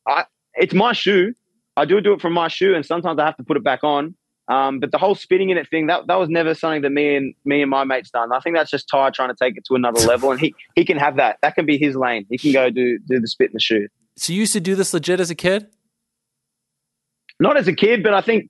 I, 0.06 0.24
it's 0.56 0.74
my 0.74 0.92
shoe. 0.92 1.32
I 1.76 1.86
do 1.86 2.00
do 2.02 2.12
it 2.12 2.20
from 2.20 2.34
my 2.34 2.48
shoe, 2.48 2.74
and 2.74 2.84
sometimes 2.84 3.18
I 3.18 3.24
have 3.24 3.36
to 3.38 3.44
put 3.44 3.56
it 3.56 3.64
back 3.64 3.82
on. 3.82 4.14
Um, 4.48 4.78
but 4.78 4.92
the 4.92 4.98
whole 4.98 5.14
spitting 5.14 5.50
in 5.50 5.56
it 5.56 5.68
thing 5.70 5.86
that 5.86 6.06
that 6.06 6.16
was 6.16 6.28
never 6.28 6.54
something 6.54 6.82
that 6.82 6.90
me 6.90 7.16
and 7.16 7.34
me 7.44 7.62
and 7.62 7.70
my 7.70 7.84
mates 7.84 8.10
done. 8.10 8.30
I 8.32 8.40
think 8.40 8.56
that's 8.56 8.70
just 8.70 8.88
Ty 8.88 9.10
trying 9.10 9.30
to 9.30 9.36
take 9.38 9.56
it 9.56 9.64
to 9.66 9.74
another 9.74 10.00
level, 10.06 10.30
and 10.30 10.40
he 10.40 10.54
he 10.74 10.84
can 10.84 10.98
have 10.98 11.16
that. 11.16 11.38
That 11.42 11.54
can 11.54 11.64
be 11.64 11.78
his 11.78 11.96
lane. 11.96 12.26
He 12.28 12.36
can 12.36 12.52
go 12.52 12.70
do 12.70 12.98
do 13.06 13.20
the 13.20 13.28
spit 13.28 13.50
in 13.50 13.54
the 13.54 13.60
shoe. 13.60 13.88
So 14.16 14.32
you 14.32 14.40
used 14.40 14.52
to 14.52 14.60
do 14.60 14.74
this 14.74 14.92
legit 14.92 15.18
as 15.18 15.30
a 15.30 15.34
kid? 15.34 15.66
Not 17.40 17.56
as 17.56 17.66
a 17.66 17.72
kid, 17.72 18.02
but 18.02 18.14
I 18.14 18.20
think 18.20 18.48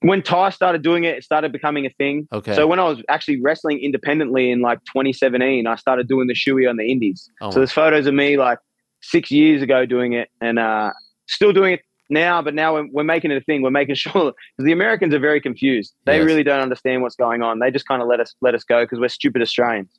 when 0.00 0.22
Ty 0.22 0.50
started 0.50 0.82
doing 0.82 1.04
it, 1.04 1.16
it 1.16 1.24
started 1.24 1.52
becoming 1.52 1.86
a 1.86 1.90
thing. 1.90 2.28
Okay. 2.32 2.54
So 2.54 2.66
when 2.66 2.78
I 2.78 2.84
was 2.84 3.02
actually 3.08 3.40
wrestling 3.42 3.80
independently 3.80 4.50
in 4.50 4.60
like 4.60 4.78
2017, 4.84 5.66
I 5.66 5.74
started 5.76 6.08
doing 6.08 6.28
the 6.28 6.34
shoey 6.34 6.68
on 6.68 6.76
the 6.76 6.90
indies. 6.90 7.28
Oh, 7.40 7.50
so 7.50 7.58
there's 7.58 7.72
photos 7.72 8.06
of 8.06 8.14
me 8.14 8.36
like 8.36 8.58
six 9.02 9.30
years 9.30 9.60
ago 9.60 9.86
doing 9.86 10.12
it, 10.12 10.30
and 10.40 10.58
uh, 10.58 10.92
still 11.26 11.52
doing 11.52 11.74
it 11.74 11.80
now. 12.10 12.42
But 12.42 12.54
now 12.54 12.74
we're, 12.74 12.86
we're 12.92 13.04
making 13.04 13.30
it 13.30 13.36
a 13.36 13.40
thing. 13.40 13.62
We're 13.62 13.70
making 13.70 13.94
sure 14.04 14.12
because 14.12 14.64
the 14.64 14.72
Americans 14.72 15.14
are 15.14 15.18
very 15.18 15.40
confused. 15.40 15.94
They 16.04 16.18
Yes. 16.18 16.26
really 16.26 16.42
don't 16.42 16.60
understand 16.60 17.02
what's 17.02 17.16
going 17.16 17.42
on. 17.42 17.58
They 17.58 17.70
just 17.70 17.86
kind 17.88 18.02
of 18.02 18.08
let 18.08 18.20
us 18.20 18.34
let 18.40 18.54
us 18.54 18.64
go 18.64 18.84
because 18.84 18.98
we're 19.00 19.08
stupid 19.08 19.42
Australians. 19.42 19.90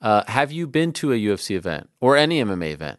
Uh, 0.00 0.24
have 0.26 0.50
you 0.50 0.66
been 0.66 0.92
to 0.94 1.12
a 1.12 1.16
UFC 1.16 1.54
event 1.56 1.88
or 2.00 2.16
any 2.16 2.42
MMA 2.42 2.72
event? 2.72 2.98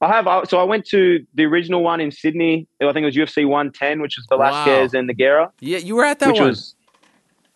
I 0.00 0.08
have. 0.08 0.26
I- 0.26 0.44
So 0.44 0.58
I 0.58 0.64
went 0.64 0.84
to 0.88 1.24
the 1.34 1.44
original 1.44 1.82
one 1.82 2.00
in 2.00 2.10
Sydney. 2.10 2.66
I 2.80 2.92
think 2.92 3.04
it 3.04 3.04
was 3.06 3.16
UFC 3.16 3.46
110, 3.46 4.00
which 4.02 4.16
was 4.18 4.26
Velasquez 4.28 4.94
and 4.94 5.08
the 5.08 5.14
Nogueira. 5.14 5.50
Yeah, 5.60 5.78
you 5.78 5.94
were 5.96 6.04
at 6.04 6.18
that 6.18 6.28
which 6.28 6.40
one. 6.40 6.48
was 6.48 6.74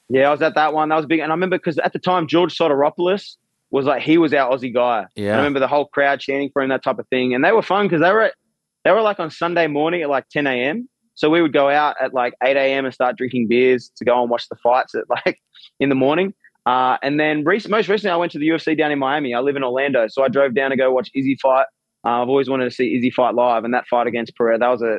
yeah, 0.09 0.29
I 0.29 0.31
was 0.31 0.41
at 0.43 0.55
that 0.55 0.73
one. 0.73 0.89
That 0.89 0.97
was 0.97 1.07
big, 1.07 1.19
and 1.19 1.33
I 1.33 1.35
remember 1.35 1.59
because 1.59 1.79
at 1.79 1.93
the 1.93 1.99
time 1.99 2.29
George 2.29 2.57
Soteropoulos 2.57 3.37
was 3.73 3.87
like 3.87 4.03
he 4.03 4.17
was 4.19 4.33
our 4.33 4.53
Aussie 4.57 4.73
guy. 4.73 5.07
Yeah. 5.17 5.33
I 5.35 5.37
remember 5.39 5.59
the 5.59 5.67
whole 5.67 5.87
crowd 5.87 6.21
chanting 6.21 6.49
for 6.53 6.63
him, 6.63 6.69
that 6.69 6.85
type 6.85 7.01
of 7.01 7.09
thing, 7.09 7.35
and 7.35 7.45
they 7.45 7.51
were 7.51 7.63
fun 7.63 7.87
because 7.87 8.01
they 8.01 8.13
were 8.13 8.23
at, 8.23 8.35
they 8.87 8.93
were 8.93 9.03
like 9.03 9.19
on 9.19 9.33
Sunday 9.33 9.67
morning 9.67 10.03
at 10.03 10.09
like 10.09 10.29
10 10.29 10.47
a.m. 10.47 10.89
So 11.15 11.29
we 11.29 11.43
would 11.43 11.53
go 11.53 11.69
out 11.69 11.97
at 12.01 12.15
like 12.15 12.35
8 12.41 12.57
a.m. 12.57 12.85
and 12.85 12.95
start 12.95 13.17
drinking 13.17 13.49
beers 13.49 13.91
to 13.97 14.05
go 14.05 14.21
and 14.21 14.31
watch 14.31 14.49
the 14.49 14.55
fights 14.63 14.95
at 14.95 15.05
like 15.27 15.41
in 15.81 15.89
the 15.89 15.97
morning. 15.97 16.35
Uh, 16.67 16.97
and 17.03 17.19
then 17.19 17.43
rec- 17.43 17.69
most 17.69 17.89
recently, 17.89 18.13
I 18.13 18.17
went 18.17 18.31
to 18.33 18.39
the 18.39 18.47
UFC 18.47 18.79
down 18.79 18.93
in 18.93 19.01
Miami. 19.01 19.35
I 19.35 19.41
live 19.41 19.57
in 19.57 19.65
Orlando, 19.65 20.07
so 20.07 20.23
I 20.23 20.29
drove 20.29 20.55
down 20.55 20.71
to 20.71 20.77
go 20.77 20.93
watch 20.93 21.11
Izzy 21.17 21.37
fight. 21.43 21.67
Uh, 22.05 22.23
I've 22.23 22.29
always 22.29 22.49
wanted 22.49 22.67
to 22.67 22.71
see 22.71 22.97
Izzy 22.97 23.11
fight 23.11 23.35
live, 23.35 23.65
and 23.65 23.75
that 23.75 23.89
fight 23.89 24.07
against 24.07 24.37
Pereira 24.37 24.59
that 24.61 24.69
was 24.69 24.83
a 24.83 24.99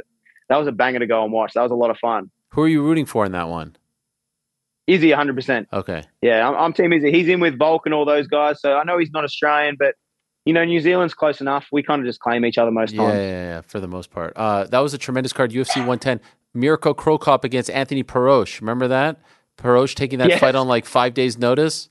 that 0.49 0.57
was 0.57 0.67
a 0.67 0.73
banger 0.73 0.99
to 0.99 1.07
go 1.07 1.23
and 1.23 1.31
watch. 1.31 1.53
That 1.53 1.61
was 1.61 1.71
a 1.71 1.75
lot 1.75 1.89
of 1.89 1.97
fun. 1.97 2.29
Who 2.49 2.63
are 2.63 2.67
you 2.67 2.83
rooting 2.83 3.05
for 3.05 3.25
in 3.25 3.31
that 3.31 3.47
one? 3.47 3.77
Izzy, 4.87 5.09
100. 5.09 5.33
percent 5.33 5.67
Okay. 5.71 6.03
Yeah, 6.21 6.49
I'm, 6.49 6.55
I'm 6.57 6.73
Team 6.73 6.91
Izzy. 6.91 7.11
He's 7.11 7.29
in 7.29 7.39
with 7.39 7.57
Volk 7.57 7.85
and 7.85 7.93
all 7.93 8.03
those 8.03 8.27
guys, 8.27 8.59
so 8.59 8.75
I 8.75 8.83
know 8.83 8.97
he's 8.97 9.11
not 9.11 9.23
Australian, 9.23 9.77
but 9.79 9.95
you 10.47 10.53
know 10.53 10.63
New 10.63 10.79
Zealand's 10.79 11.13
close 11.13 11.41
enough. 11.41 11.67
We 11.71 11.83
kind 11.83 11.99
of 12.01 12.07
just 12.07 12.19
claim 12.21 12.45
each 12.45 12.57
other 12.57 12.71
most 12.71 12.93
Yeah, 12.93 13.01
yeah, 13.01 13.07
times. 13.09 13.19
yeah, 13.19 13.29
yeah, 13.55 13.61
for 13.61 13.79
the 13.79 13.87
most 13.87 14.09
part. 14.11 14.33
Uh, 14.35 14.63
that 14.65 14.79
was 14.79 14.93
a 14.93 14.97
tremendous 14.97 15.33
card. 15.33 15.51
UFC 15.51 15.77
110. 15.77 16.21
Mirko 16.53 16.93
Cro 16.93 17.17
Cop 17.17 17.43
against 17.43 17.69
Anthony 17.69 18.03
Perosh. 18.03 18.61
Remember 18.61 18.87
that? 18.87 19.19
Perosh 19.57 19.93
taking 19.93 20.19
that 20.19 20.29
Yes. 20.29 20.39
fight 20.39 20.55
on 20.55 20.67
like 20.67 20.85
five 20.85 21.13
days' 21.13 21.37
notice. 21.37 21.89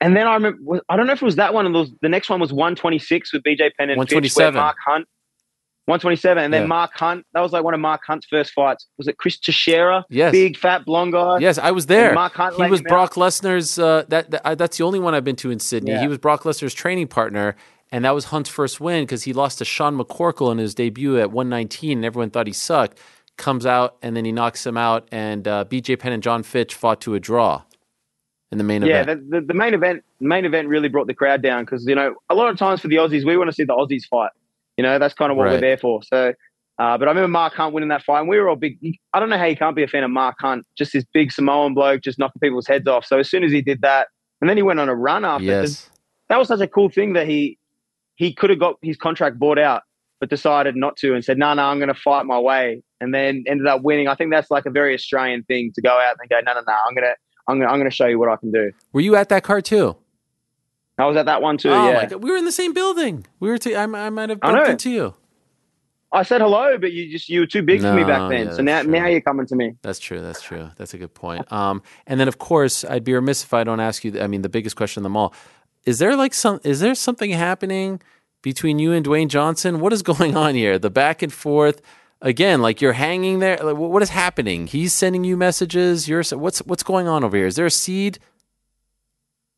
And 0.00 0.16
then 0.16 0.26
I 0.26 0.34
remember, 0.34 0.80
I 0.88 0.96
don't 0.96 1.06
know 1.06 1.12
if 1.12 1.22
it 1.22 1.24
was 1.24 1.36
that 1.36 1.52
one, 1.54 1.66
or 1.66 1.72
those, 1.72 1.90
the 2.00 2.08
next 2.08 2.28
one 2.30 2.40
was 2.40 2.52
126 2.52 3.32
with 3.32 3.42
BJ 3.42 3.70
Penn 3.78 3.90
and 3.90 4.00
Fitch, 4.00 4.12
127. 4.14 4.54
Mark 4.54 4.76
Hunt. 4.84 5.06
127, 5.86 6.44
and 6.44 6.54
then 6.54 6.62
Yeah. 6.62 6.66
Mark 6.66 6.92
Hunt. 6.94 7.26
That 7.34 7.40
was 7.40 7.52
like 7.52 7.64
one 7.64 7.74
of 7.74 7.80
Mark 7.80 8.02
Hunt's 8.06 8.26
first 8.26 8.52
fights. 8.52 8.86
Was 8.98 9.08
it 9.08 9.18
Chris 9.18 9.36
Tuchscherer? 9.38 10.04
Yes. 10.10 10.30
Big 10.32 10.56
fat 10.56 10.84
blonde 10.84 11.12
guy. 11.12 11.38
Yes, 11.38 11.58
I 11.58 11.72
was 11.72 11.86
there. 11.86 12.08
And 12.10 12.14
Mark 12.14 12.34
Hunt 12.34 12.54
he 12.54 12.70
was 12.70 12.82
Brock 12.82 13.14
Lesnar's. 13.14 13.78
Uh, 13.78 14.04
that, 14.08 14.30
that 14.30 14.58
that's 14.58 14.78
the 14.78 14.84
only 14.84 15.00
one 15.00 15.14
I've 15.14 15.24
been 15.24 15.36
to 15.36 15.50
in 15.50 15.58
Sydney. 15.58 15.92
Yeah. 15.92 16.00
He 16.00 16.08
was 16.08 16.18
Brock 16.18 16.44
Lesnar's 16.44 16.74
training 16.74 17.08
partner, 17.08 17.56
and 17.90 18.04
that 18.04 18.14
was 18.14 18.26
Hunt's 18.26 18.48
first 18.48 18.80
win 18.80 19.02
because 19.02 19.24
he 19.24 19.32
lost 19.32 19.58
to 19.58 19.64
Sean 19.64 19.98
McCorkle 19.98 20.52
in 20.52 20.58
his 20.58 20.74
debut 20.74 21.18
at 21.18 21.32
119, 21.32 21.98
and 21.98 22.04
everyone 22.04 22.30
thought 22.30 22.46
he 22.46 22.52
sucked. 22.52 22.98
Comes 23.38 23.64
out 23.64 23.96
and 24.02 24.14
then 24.14 24.26
he 24.26 24.30
knocks 24.30 24.64
him 24.64 24.76
out, 24.76 25.08
and 25.10 25.48
uh, 25.48 25.64
B.J. 25.64 25.96
Penn 25.96 26.12
and 26.12 26.22
John 26.22 26.42
Fitch 26.42 26.74
fought 26.74 27.00
to 27.00 27.14
a 27.14 27.20
draw 27.20 27.62
in 28.52 28.58
the 28.58 28.64
main 28.64 28.82
yeah, 28.82 29.00
event. 29.00 29.30
the, 29.30 29.40
the, 29.40 29.46
the 29.48 29.54
main 29.54 29.72
event 29.74 30.04
main 30.20 30.44
event 30.44 30.68
really 30.68 30.88
brought 30.88 31.06
the 31.06 31.14
crowd 31.14 31.42
down 31.42 31.64
because 31.64 31.84
you 31.86 31.94
know 31.94 32.14
a 32.28 32.34
lot 32.34 32.50
of 32.50 32.58
times 32.58 32.80
for 32.80 32.88
the 32.88 32.96
Aussies 32.96 33.24
we 33.24 33.36
want 33.36 33.48
to 33.48 33.54
see 33.54 33.64
the 33.64 33.72
Aussies 33.72 34.04
fight. 34.04 34.30
You 34.82 34.88
know 34.88 34.98
that's 34.98 35.14
kind 35.14 35.30
of 35.30 35.36
what 35.38 35.44
Right. 35.44 35.52
we're 35.52 35.60
there 35.60 35.76
for. 35.76 36.02
So, 36.02 36.34
uh, 36.78 36.98
but 36.98 37.06
I 37.06 37.10
remember 37.12 37.28
Mark 37.28 37.52
Hunt 37.54 37.72
winning 37.72 37.90
that 37.90 38.02
fight, 38.02 38.18
and 38.20 38.28
we 38.28 38.36
were 38.40 38.48
all 38.48 38.56
big. 38.56 38.76
I 39.12 39.20
don't 39.20 39.28
know 39.30 39.38
how 39.38 39.44
you 39.44 39.54
can't 39.56 39.76
be 39.76 39.84
a 39.84 39.86
fan 39.86 40.02
of 40.02 40.10
Mark 40.10 40.34
Hunt, 40.40 40.66
just 40.76 40.92
this 40.92 41.04
big 41.14 41.30
Samoan 41.30 41.72
bloke, 41.74 42.02
just 42.02 42.18
knocking 42.18 42.40
people's 42.40 42.66
heads 42.66 42.88
off. 42.88 43.06
So 43.06 43.20
as 43.20 43.30
soon 43.30 43.44
as 43.44 43.52
he 43.52 43.62
did 43.62 43.80
that, 43.82 44.08
and 44.40 44.50
then 44.50 44.56
he 44.56 44.64
went 44.64 44.80
on 44.80 44.88
a 44.88 44.94
run 44.96 45.24
after. 45.24 45.44
yes. 45.44 45.88
that 46.28 46.38
was 46.38 46.48
such 46.48 46.60
a 46.60 46.66
cool 46.66 46.88
thing 46.88 47.12
that 47.12 47.28
he 47.28 47.58
he 48.16 48.34
could 48.34 48.50
have 48.50 48.58
got 48.58 48.74
his 48.82 48.96
contract 48.96 49.38
bought 49.38 49.58
out, 49.60 49.82
but 50.18 50.28
decided 50.30 50.74
not 50.74 50.96
to 50.96 51.14
and 51.14 51.24
said, 51.24 51.38
"No, 51.38 51.54
no, 51.54 51.62
I'm 51.62 51.78
going 51.78 51.94
to 51.94 52.00
fight 52.00 52.26
my 52.26 52.40
way," 52.40 52.82
and 53.00 53.14
then 53.14 53.44
ended 53.46 53.68
up 53.68 53.82
winning. 53.82 54.08
I 54.08 54.16
think 54.16 54.32
that's 54.32 54.50
like 54.50 54.66
a 54.66 54.70
very 54.70 54.94
Australian 54.94 55.44
thing 55.44 55.70
to 55.76 55.80
go 55.80 55.90
out 55.90 56.16
and 56.20 56.28
go, 56.28 56.40
"No, 56.44 56.54
no, 56.54 56.60
no, 56.66 56.74
I'm 56.88 56.94
gonna, 56.96 57.14
I'm 57.46 57.60
gonna, 57.60 57.70
I'm 57.70 57.78
gonna 57.78 57.90
show 57.90 58.06
you 58.06 58.18
what 58.18 58.28
I 58.30 58.36
can 58.36 58.50
do." 58.50 58.72
Were 58.92 59.00
you 59.02 59.14
at 59.14 59.28
that 59.28 59.44
card 59.44 59.64
too? 59.64 59.96
I 60.98 61.06
was 61.06 61.16
at 61.16 61.26
that 61.26 61.42
one 61.42 61.58
too. 61.58 61.70
oh 61.70 61.90
yeah, 61.90 62.14
we 62.14 62.30
were 62.30 62.36
in 62.36 62.44
the 62.44 62.52
same 62.52 62.72
building. 62.72 63.26
We 63.40 63.48
were. 63.48 63.58
T- 63.58 63.74
I, 63.74 63.84
I 63.84 64.10
might 64.10 64.30
have 64.30 64.40
bumped 64.40 64.68
into 64.68 64.90
you. 64.90 65.14
I 66.14 66.22
said 66.24 66.42
hello, 66.42 66.76
but 66.76 66.92
you 66.92 67.10
just 67.10 67.28
you 67.30 67.40
were 67.40 67.46
too 67.46 67.62
big 67.62 67.80
for 67.80 67.94
me 67.94 68.04
back 68.04 68.28
then. 68.30 68.48
yeah, 68.48 68.52
so 68.52 68.62
now, 68.62 68.82
true. 68.82 68.90
now 68.90 69.06
you're 69.06 69.22
coming 69.22 69.46
to 69.46 69.56
me. 69.56 69.76
That's 69.80 69.98
true. 69.98 70.20
That's 70.20 70.42
true. 70.42 70.70
That's 70.76 70.92
a 70.92 70.98
good 70.98 71.14
point. 71.14 71.50
Um, 71.50 71.82
and 72.06 72.20
then 72.20 72.28
of 72.28 72.38
course, 72.38 72.84
I'd 72.84 73.04
be 73.04 73.14
remiss 73.14 73.42
if 73.42 73.54
I 73.54 73.64
don't 73.64 73.80
ask 73.80 74.04
you. 74.04 74.20
I 74.20 74.26
mean, 74.26 74.42
the 74.42 74.50
biggest 74.50 74.76
question 74.76 75.00
of 75.00 75.04
them 75.04 75.16
all: 75.16 75.32
Is 75.86 75.98
there 75.98 76.14
like 76.14 76.34
some? 76.34 76.60
Is 76.64 76.80
there 76.80 76.94
something 76.94 77.30
happening 77.30 78.02
between 78.42 78.78
you 78.78 78.92
and 78.92 79.06
Dwayne 79.06 79.28
Johnson? 79.28 79.80
What 79.80 79.94
is 79.94 80.02
going 80.12 80.36
on 80.36 80.54
here? 80.54 80.78
The 80.78 80.90
back 80.90 81.22
and 81.22 81.32
forth. 81.32 81.80
Again, 82.20 82.60
like 82.62 82.80
you're 82.80 82.92
hanging 82.92 83.38
there. 83.40 83.56
Like, 83.56 83.76
what 83.76 84.02
is 84.02 84.10
happening? 84.10 84.66
He's 84.68 84.92
sending 84.92 85.24
you 85.24 85.36
messages. 85.36 86.08
You're 86.08 86.22
what's 86.22 86.58
what's 86.60 86.82
going 86.82 87.08
on 87.08 87.24
over 87.24 87.36
here? 87.36 87.46
Is 87.46 87.56
there 87.56 87.66
a 87.66 87.70
seed? 87.70 88.18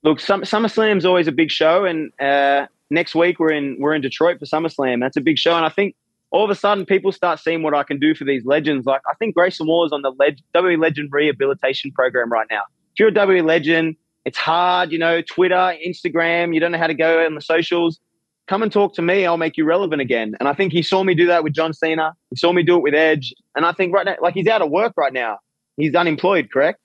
Look, 0.05 0.21
Sum- 0.21 0.43
SummerSlam's 0.43 1.07
always 1.07 1.27
a 1.27 1.33
big 1.33 1.51
show, 1.51 1.87
and 1.87 2.13
uh, 2.21 2.67
next 2.91 3.15
week 3.15 3.41
we're 3.41 3.53
in 3.53 3.79
we're 3.81 3.95
in 3.95 4.03
Detroit 4.03 4.39
for 4.39 4.45
SummerSlam. 4.45 5.01
That's 5.01 5.17
a 5.17 5.23
big 5.23 5.39
show, 5.39 5.57
and 5.57 5.65
I 5.65 5.71
think 5.71 5.97
all 6.31 6.45
of 6.45 6.51
a 6.51 6.55
sudden 6.55 6.85
people 6.85 7.11
start 7.11 7.39
seeing 7.39 7.63
what 7.63 7.75
I 7.75 7.85
can 7.85 7.99
do 7.99 8.15
for 8.15 8.25
these 8.25 8.45
legends. 8.45 8.85
Like 8.85 9.01
I 9.11 9.15
think 9.15 9.35
Grayson 9.35 9.67
Waller 9.67 9.87
is 9.87 9.93
on 9.93 10.03
the 10.03 10.11
leg- 10.19 10.41
WWE 10.55 10.79
Legend 10.79 11.09
Rehabilitation 11.11 11.91
Program 11.91 12.31
right 12.31 12.47
now. 12.51 12.63
If 12.93 13.01
you're 13.01 13.09
a 13.09 13.13
WWE 13.13 13.45
legend, 13.47 13.97
it's 14.27 14.37
hard, 14.37 14.93
you 14.93 14.99
know, 14.99 15.23
Twitter, 15.23 15.75
Instagram, 15.87 16.55
you 16.55 16.61
don't 16.61 16.73
know 16.73 16.79
how 16.79 16.87
to 16.87 16.95
go 16.95 17.25
on 17.25 17.35
the 17.35 17.41
socials. 17.41 17.99
Come 18.47 18.63
and 18.63 18.71
talk 18.71 18.95
to 18.97 19.03
me. 19.03 19.25
I'll 19.25 19.39
make 19.39 19.57
you 19.57 19.65
relevant 19.65 20.03
again. 20.03 20.35
And 20.39 20.51
I 20.51 20.53
think 20.53 20.75
he 20.75 20.83
saw 20.83 21.03
me 21.03 21.15
do 21.15 21.27
that 21.29 21.45
with 21.45 21.55
John 21.55 21.73
Cena. 21.73 22.13
He 22.29 22.37
saw 22.37 22.53
me 22.53 22.63
do 22.63 22.77
it 22.77 22.83
with 22.83 22.95
Edge. 22.95 23.33
And 23.57 23.65
I 23.65 23.73
think 23.73 23.95
right 23.95 24.05
now, 24.05 24.17
like 24.21 24.35
he's 24.35 24.49
out 24.49 24.61
of 24.61 24.71
work 24.71 24.93
right 24.99 25.15
now. 25.15 25.39
He's 25.79 25.95
unemployed, 25.95 26.51
correct? 26.53 26.79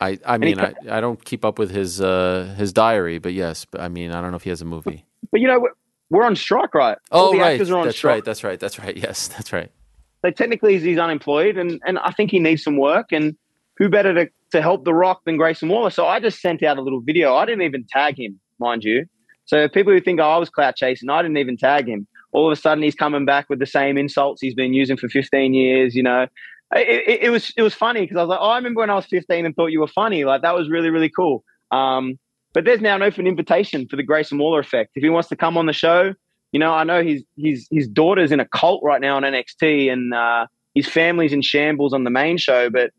I 0.00 0.18
I 0.26 0.38
mean, 0.38 0.58
I, 0.60 0.74
I 0.90 1.00
don't 1.00 1.22
keep 1.24 1.44
up 1.44 1.58
with 1.58 1.70
his 1.70 2.00
uh, 2.00 2.54
his 2.56 2.72
diary, 2.72 3.18
but 3.18 3.32
yes, 3.32 3.64
but 3.64 3.80
I 3.80 3.88
mean, 3.88 4.10
I 4.12 4.20
don't 4.20 4.30
know 4.30 4.36
if 4.36 4.42
he 4.44 4.50
has 4.50 4.60
a 4.62 4.64
movie. 4.66 5.04
But 5.30 5.40
you 5.40 5.48
know, 5.48 5.60
we're, 5.60 5.72
we're 6.10 6.24
on 6.24 6.36
strike, 6.36 6.74
right? 6.74 6.98
All 7.10 7.28
Oh 7.28 7.32
the 7.32 7.38
right, 7.38 7.52
actors 7.52 7.70
are 7.70 7.78
on 7.78 7.86
that's 7.86 7.96
strike. 7.96 8.14
right. 8.14 8.24
That's 8.24 8.44
right. 8.44 8.60
That's 8.60 8.78
right. 8.78 8.96
Yes, 8.96 9.28
that's 9.28 9.52
right. 9.52 9.70
So 10.24 10.30
technically, 10.30 10.78
he's 10.78 10.98
unemployed, 10.98 11.56
and, 11.58 11.80
and 11.86 11.98
I 11.98 12.10
think 12.12 12.30
he 12.30 12.38
needs 12.40 12.62
some 12.62 12.76
work. 12.78 13.12
And 13.12 13.36
who 13.76 13.88
better 13.88 14.14
to, 14.14 14.30
to 14.52 14.62
help 14.62 14.84
The 14.84 14.94
Rock 14.94 15.22
than 15.26 15.36
Grayson 15.36 15.68
Waller? 15.68 15.90
So 15.90 16.06
I 16.06 16.18
just 16.20 16.40
sent 16.40 16.62
out 16.62 16.78
a 16.78 16.82
little 16.82 17.00
video. 17.00 17.34
I 17.34 17.44
didn't 17.44 17.62
even 17.62 17.84
tag 17.88 18.18
him, 18.18 18.40
mind 18.58 18.84
you. 18.84 19.04
So 19.44 19.68
people 19.68 19.92
who 19.92 20.00
think 20.00 20.20
oh, 20.20 20.24
I 20.24 20.38
was 20.38 20.48
clout 20.48 20.76
chasing, 20.76 21.10
I 21.10 21.20
didn't 21.20 21.36
even 21.36 21.56
tag 21.58 21.86
him. 21.88 22.06
All 22.32 22.50
of 22.50 22.56
a 22.56 22.60
sudden, 22.60 22.82
he's 22.82 22.94
coming 22.94 23.26
back 23.26 23.50
with 23.50 23.58
the 23.58 23.66
same 23.66 23.98
insults 23.98 24.40
he's 24.40 24.54
been 24.54 24.72
using 24.72 24.96
for 24.96 25.08
15 25.08 25.52
years. 25.52 25.94
You 25.94 26.02
know, 26.02 26.26
it, 26.74 27.22
it, 27.22 27.30
was 27.30 27.52
it 27.56 27.62
was 27.62 27.74
funny 27.74 28.02
because 28.02 28.16
I 28.16 28.20
was 28.20 28.28
like, 28.28 28.40
oh, 28.40 28.48
I 28.48 28.56
remember 28.56 28.80
when 28.80 28.90
I 28.90 28.94
was 28.94 29.06
15 29.06 29.46
and 29.46 29.54
thought 29.54 29.68
you 29.68 29.80
were 29.80 29.86
funny. 29.86 30.24
Like 30.24 30.42
that 30.42 30.54
was 30.54 30.68
really 30.68 30.90
really 30.90 31.10
cool. 31.10 31.44
Um, 31.70 32.18
but 32.52 32.64
there's 32.64 32.80
now 32.80 32.94
an 32.94 33.02
open 33.02 33.26
invitation 33.26 33.86
for 33.88 33.96
the 33.96 34.02
Grayson 34.02 34.38
Waller 34.38 34.60
effect. 34.60 34.92
If 34.94 35.02
he 35.02 35.10
wants 35.10 35.28
to 35.28 35.36
come 35.36 35.56
on 35.58 35.66
the 35.66 35.72
show, 35.72 36.14
you 36.52 36.60
know, 36.60 36.72
I 36.72 36.84
know 36.84 37.02
his 37.02 37.24
his 37.36 37.66
his 37.70 37.88
daughter's 37.88 38.32
in 38.32 38.40
a 38.40 38.46
cult 38.46 38.82
right 38.84 39.00
now 39.00 39.16
on 39.16 39.22
NXT, 39.24 39.92
and 39.92 40.14
uh, 40.14 40.46
his 40.74 40.88
family's 40.88 41.32
in 41.32 41.42
shambles 41.42 41.92
on 41.92 42.04
the 42.04 42.10
main 42.10 42.38
show, 42.38 42.70
but 42.70 42.92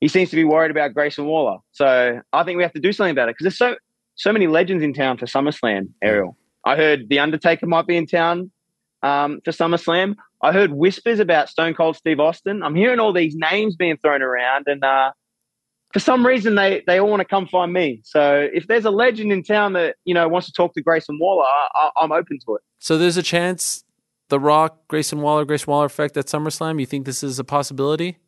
he 0.00 0.08
seems 0.08 0.30
to 0.30 0.36
be 0.36 0.44
worried 0.44 0.70
about 0.70 0.94
Grayson 0.94 1.26
Waller. 1.26 1.58
So 1.72 2.20
I 2.32 2.42
think 2.42 2.56
we 2.56 2.62
have 2.62 2.72
to 2.72 2.80
do 2.80 2.92
something 2.92 3.12
about 3.12 3.28
it 3.28 3.36
because 3.38 3.44
there's 3.44 3.58
so 3.58 3.76
so 4.16 4.32
many 4.32 4.48
legends 4.48 4.82
in 4.82 4.92
town 4.92 5.16
for 5.16 5.26
SummerSlam. 5.26 5.90
Ariel, 6.02 6.36
I 6.64 6.76
heard 6.76 7.08
the 7.08 7.20
Undertaker 7.20 7.66
might 7.66 7.86
be 7.86 7.96
in 7.96 8.06
town 8.06 8.50
um, 9.02 9.40
for 9.44 9.52
SummerSlam. 9.52 10.16
I 10.40 10.52
heard 10.52 10.72
whispers 10.72 11.20
about 11.20 11.48
Stone 11.48 11.74
Cold 11.74 11.96
Steve 11.96 12.20
Austin. 12.20 12.62
I'm 12.62 12.74
hearing 12.74 13.00
all 13.00 13.12
these 13.12 13.34
names 13.34 13.76
being 13.76 13.96
thrown 13.96 14.22
around, 14.22 14.66
and 14.68 14.84
uh, 14.84 15.12
for 15.92 15.98
some 15.98 16.26
reason 16.26 16.54
they 16.54 16.82
they 16.86 16.98
all 16.98 17.08
want 17.08 17.20
to 17.20 17.26
come 17.26 17.46
find 17.46 17.72
me. 17.72 18.00
So 18.04 18.48
if 18.52 18.66
there's 18.66 18.84
a 18.84 18.90
legend 18.90 19.32
in 19.32 19.42
town 19.42 19.72
that 19.72 19.96
you 20.04 20.14
know 20.14 20.28
wants 20.28 20.46
to 20.46 20.52
talk 20.52 20.74
to 20.74 20.82
Grayson 20.82 21.18
Waller, 21.20 21.44
I, 21.44 21.68
I, 21.74 21.90
I'm 22.02 22.12
open 22.12 22.38
to 22.46 22.56
it. 22.56 22.62
So 22.78 22.98
there's 22.98 23.16
a 23.16 23.22
chance 23.22 23.84
the 24.28 24.38
Rock, 24.38 24.86
Grayson 24.88 25.20
Waller, 25.20 25.44
Grayson 25.44 25.70
Waller 25.70 25.86
effect 25.86 26.16
at 26.16 26.26
SummerSlam. 26.26 26.78
You 26.78 26.86
think 26.86 27.06
this 27.06 27.22
is 27.22 27.38
a 27.38 27.44
possibility? 27.44 28.18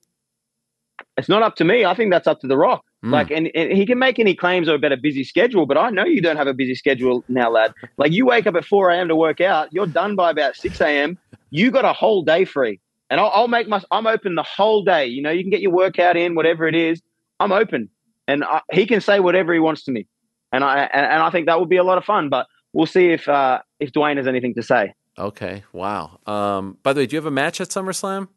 It's 1.17 1.29
not 1.29 1.43
up 1.43 1.57
to 1.57 1.65
me. 1.65 1.85
I 1.85 1.95
think 1.95 2.11
that's 2.11 2.27
up 2.27 2.41
to 2.41 2.47
The 2.47 2.57
Rock. 2.57 2.85
Mm. 3.05 3.13
Like, 3.13 3.31
and, 3.31 3.51
and 3.55 3.73
he 3.73 3.87
can 3.87 3.99
make 3.99 4.19
any 4.19 4.35
claims 4.35 4.69
about 4.69 4.93
a 4.93 4.97
busy 4.97 5.25
schedule, 5.25 5.65
but 5.65 5.79
I 5.79 5.91
know 5.91 6.05
you 6.05 6.21
don't 6.21 6.37
have 6.37 6.47
a 6.47 6.55
busy 6.55 6.75
schedule 6.75 7.25
now, 7.29 7.51
lad. 7.51 7.73
Like, 7.97 8.13
you 8.13 8.27
wake 8.27 8.47
up 8.47 8.57
at 8.57 8.65
4 8.65 8.91
a.m. 8.91 9.09
to 9.09 9.17
work 9.17 9.41
out, 9.41 9.73
you're 9.73 9.87
done 9.87 10.17
by 10.17 10.31
about 10.31 10.57
6 10.57 10.81
a.m. 10.81 11.19
You 11.51 11.71
got 11.71 11.85
a 11.85 11.93
whole 11.93 12.23
day 12.23 12.45
free. 12.45 12.79
And 13.09 13.19
I'll, 13.19 13.31
I'll 13.35 13.49
make 13.49 13.69
my, 13.69 13.83
I'm 13.91 14.07
open 14.07 14.35
the 14.35 14.43
whole 14.43 14.85
day. 14.85 15.07
You 15.07 15.23
know, 15.23 15.31
you 15.31 15.43
can 15.43 15.51
get 15.51 15.61
your 15.61 15.73
workout 15.73 16.17
in, 16.17 16.35
whatever 16.35 16.69
it 16.69 16.75
is. 16.75 17.01
I'm 17.41 17.53
open. 17.53 17.89
And 18.29 18.45
I, 18.45 18.61
he 18.71 18.87
can 18.87 19.01
say 19.01 19.19
whatever 19.19 19.53
he 19.53 19.61
wants 19.61 19.83
to 19.85 19.91
me. 19.93 20.07
And 20.53 20.63
I, 20.63 20.83
and, 20.93 21.07
and 21.07 21.23
I 21.23 21.31
think 21.31 21.47
that 21.47 21.59
would 21.59 21.69
be 21.69 21.79
a 21.79 21.85
lot 21.85 21.99
of 21.99 22.05
fun, 22.05 22.29
but 22.29 22.47
we'll 22.73 22.87
see 22.87 23.11
if, 23.11 23.29
uh, 23.29 23.61
if 23.81 23.93
Dwayne 23.93 24.19
has 24.19 24.27
anything 24.27 24.55
to 24.55 24.63
say. 24.63 24.95
Okay. 25.19 25.65
Wow. 25.73 26.19
Um, 26.27 26.79
by 26.83 26.93
the 26.93 27.01
way, 27.01 27.07
do 27.07 27.17
you 27.17 27.19
have 27.19 27.27
a 27.27 27.31
match 27.31 27.61
at 27.61 27.69
SummerSlam? 27.69 28.29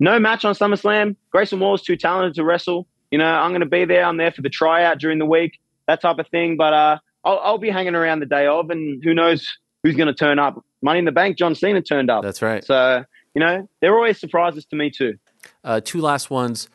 No 0.00 0.18
match 0.18 0.44
on 0.44 0.54
SummerSlam. 0.54 1.16
Grayson 1.30 1.58
Waller's 1.58 1.82
too 1.82 1.96
talented 1.96 2.34
to 2.34 2.44
wrestle. 2.44 2.86
You 3.10 3.18
know, 3.18 3.24
I'm 3.26 3.50
going 3.50 3.60
to 3.60 3.66
be 3.66 3.84
there. 3.84 4.04
I'm 4.04 4.16
there 4.16 4.30
for 4.32 4.42
the 4.42 4.50
tryout 4.50 4.98
during 4.98 5.18
the 5.18 5.26
week, 5.26 5.58
that 5.86 6.00
type 6.00 6.18
of 6.18 6.28
thing. 6.28 6.56
But 6.56 6.72
uh, 6.74 6.98
I'll, 7.24 7.38
I'll 7.38 7.58
be 7.58 7.70
hanging 7.70 7.94
around 7.94 8.20
the 8.20 8.26
day 8.26 8.46
of, 8.46 8.70
and 8.70 9.02
who 9.02 9.14
knows 9.14 9.48
who's 9.82 9.96
going 9.96 10.08
to 10.08 10.14
turn 10.14 10.38
up. 10.38 10.62
Money 10.82 10.98
in 11.00 11.04
the 11.04 11.12
Bank, 11.12 11.36
John 11.38 11.54
Cena 11.54 11.82
turned 11.82 12.10
up. 12.10 12.22
That's 12.22 12.42
right. 12.42 12.64
So, 12.64 13.04
you 13.34 13.40
know, 13.40 13.68
they're 13.80 13.94
always 13.94 14.18
surprises 14.20 14.64
to 14.66 14.76
me, 14.76 14.90
too. 14.90 15.18
Uh, 15.64 15.80
two 15.82 16.00
last 16.00 16.30
ones. 16.30 16.68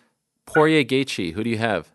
Poirier 0.45 0.83
Gaethje. 0.83 1.33
Who 1.33 1.43
do 1.43 1.49
you 1.49 1.57
have? 1.57 1.89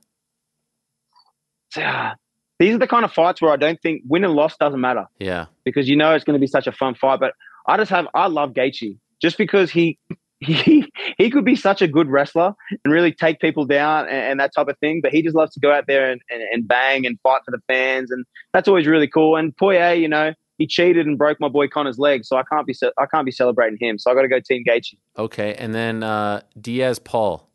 Ah, 1.76 2.15
these 2.58 2.75
are 2.75 2.78
the 2.78 2.86
kind 2.86 3.05
of 3.05 3.12
fights 3.12 3.42
where 3.42 3.52
I 3.52 3.57
don't 3.57 3.81
think 3.83 4.02
win 4.08 4.25
and 4.25 4.33
loss 4.34 4.57
doesn't 4.57 4.81
matter 4.81 5.07
Yeah. 5.18 5.47
because 5.65 5.89
you 5.89 5.97
know 5.97 6.15
it's 6.15 6.25
going 6.25 6.34
to 6.34 6.41
be 6.41 6.47
such 6.47 6.67
a 6.67 6.73
fun 6.73 6.94
fight. 6.94 7.20
But 7.20 7.34
I 7.67 7.76
just 7.76 7.91
have 7.91 8.08
I 8.15 8.26
love 8.28 8.52
Gaethje 8.55 8.97
just 9.20 9.36
because 9.36 9.70
he 9.70 9.99
he 10.41 10.91
he 11.17 11.31
could 11.31 11.44
be 11.44 11.57
such 11.57 11.83
a 11.83 11.89
good 11.89 12.08
wrestler 12.08 12.55
and 12.84 12.92
really 12.92 13.12
take 13.12 13.41
people 13.41 13.65
down 13.65 14.07
and, 14.08 14.17
and 14.17 14.41
that 14.41 14.52
type 14.55 14.68
of 14.68 14.78
thing. 14.78 15.00
But 15.02 15.12
he 15.12 15.23
just 15.23 15.34
loves 15.34 15.52
to 15.55 15.60
go 15.60 15.73
out 15.73 15.86
there 15.86 16.10
and, 16.10 16.20
and, 16.31 16.42
and 16.52 16.68
bang 16.68 17.07
and 17.07 17.18
fight 17.23 17.42
for 17.44 17.50
the 17.50 17.62
fans, 17.67 18.10
and 18.10 18.25
that's 18.52 18.68
always 18.68 18.86
really 18.86 19.08
cool. 19.08 19.36
And 19.36 19.57
Poirier, 19.57 19.94
you 19.94 20.08
know, 20.08 20.34
he 20.58 20.67
cheated 20.67 21.07
and 21.07 21.17
broke 21.17 21.41
my 21.41 21.49
boy 21.49 21.68
Conor's 21.68 21.99
leg, 21.99 22.25
so 22.25 22.36
I 22.36 22.42
can't 22.42 22.67
be 22.67 22.75
I 22.99 23.07
can't 23.07 23.25
be 23.25 23.33
celebrating 23.33 23.78
him. 23.81 23.99
So 23.99 24.10
I 24.10 24.15
got 24.15 24.23
to 24.23 24.28
go 24.28 24.41
Team 24.41 24.65
Gaethje. 24.68 24.97
Okay. 25.17 25.55
And 25.55 25.75
then 25.75 26.02
uh, 26.02 26.42
Diaz 26.60 26.99
Paul. 26.99 27.49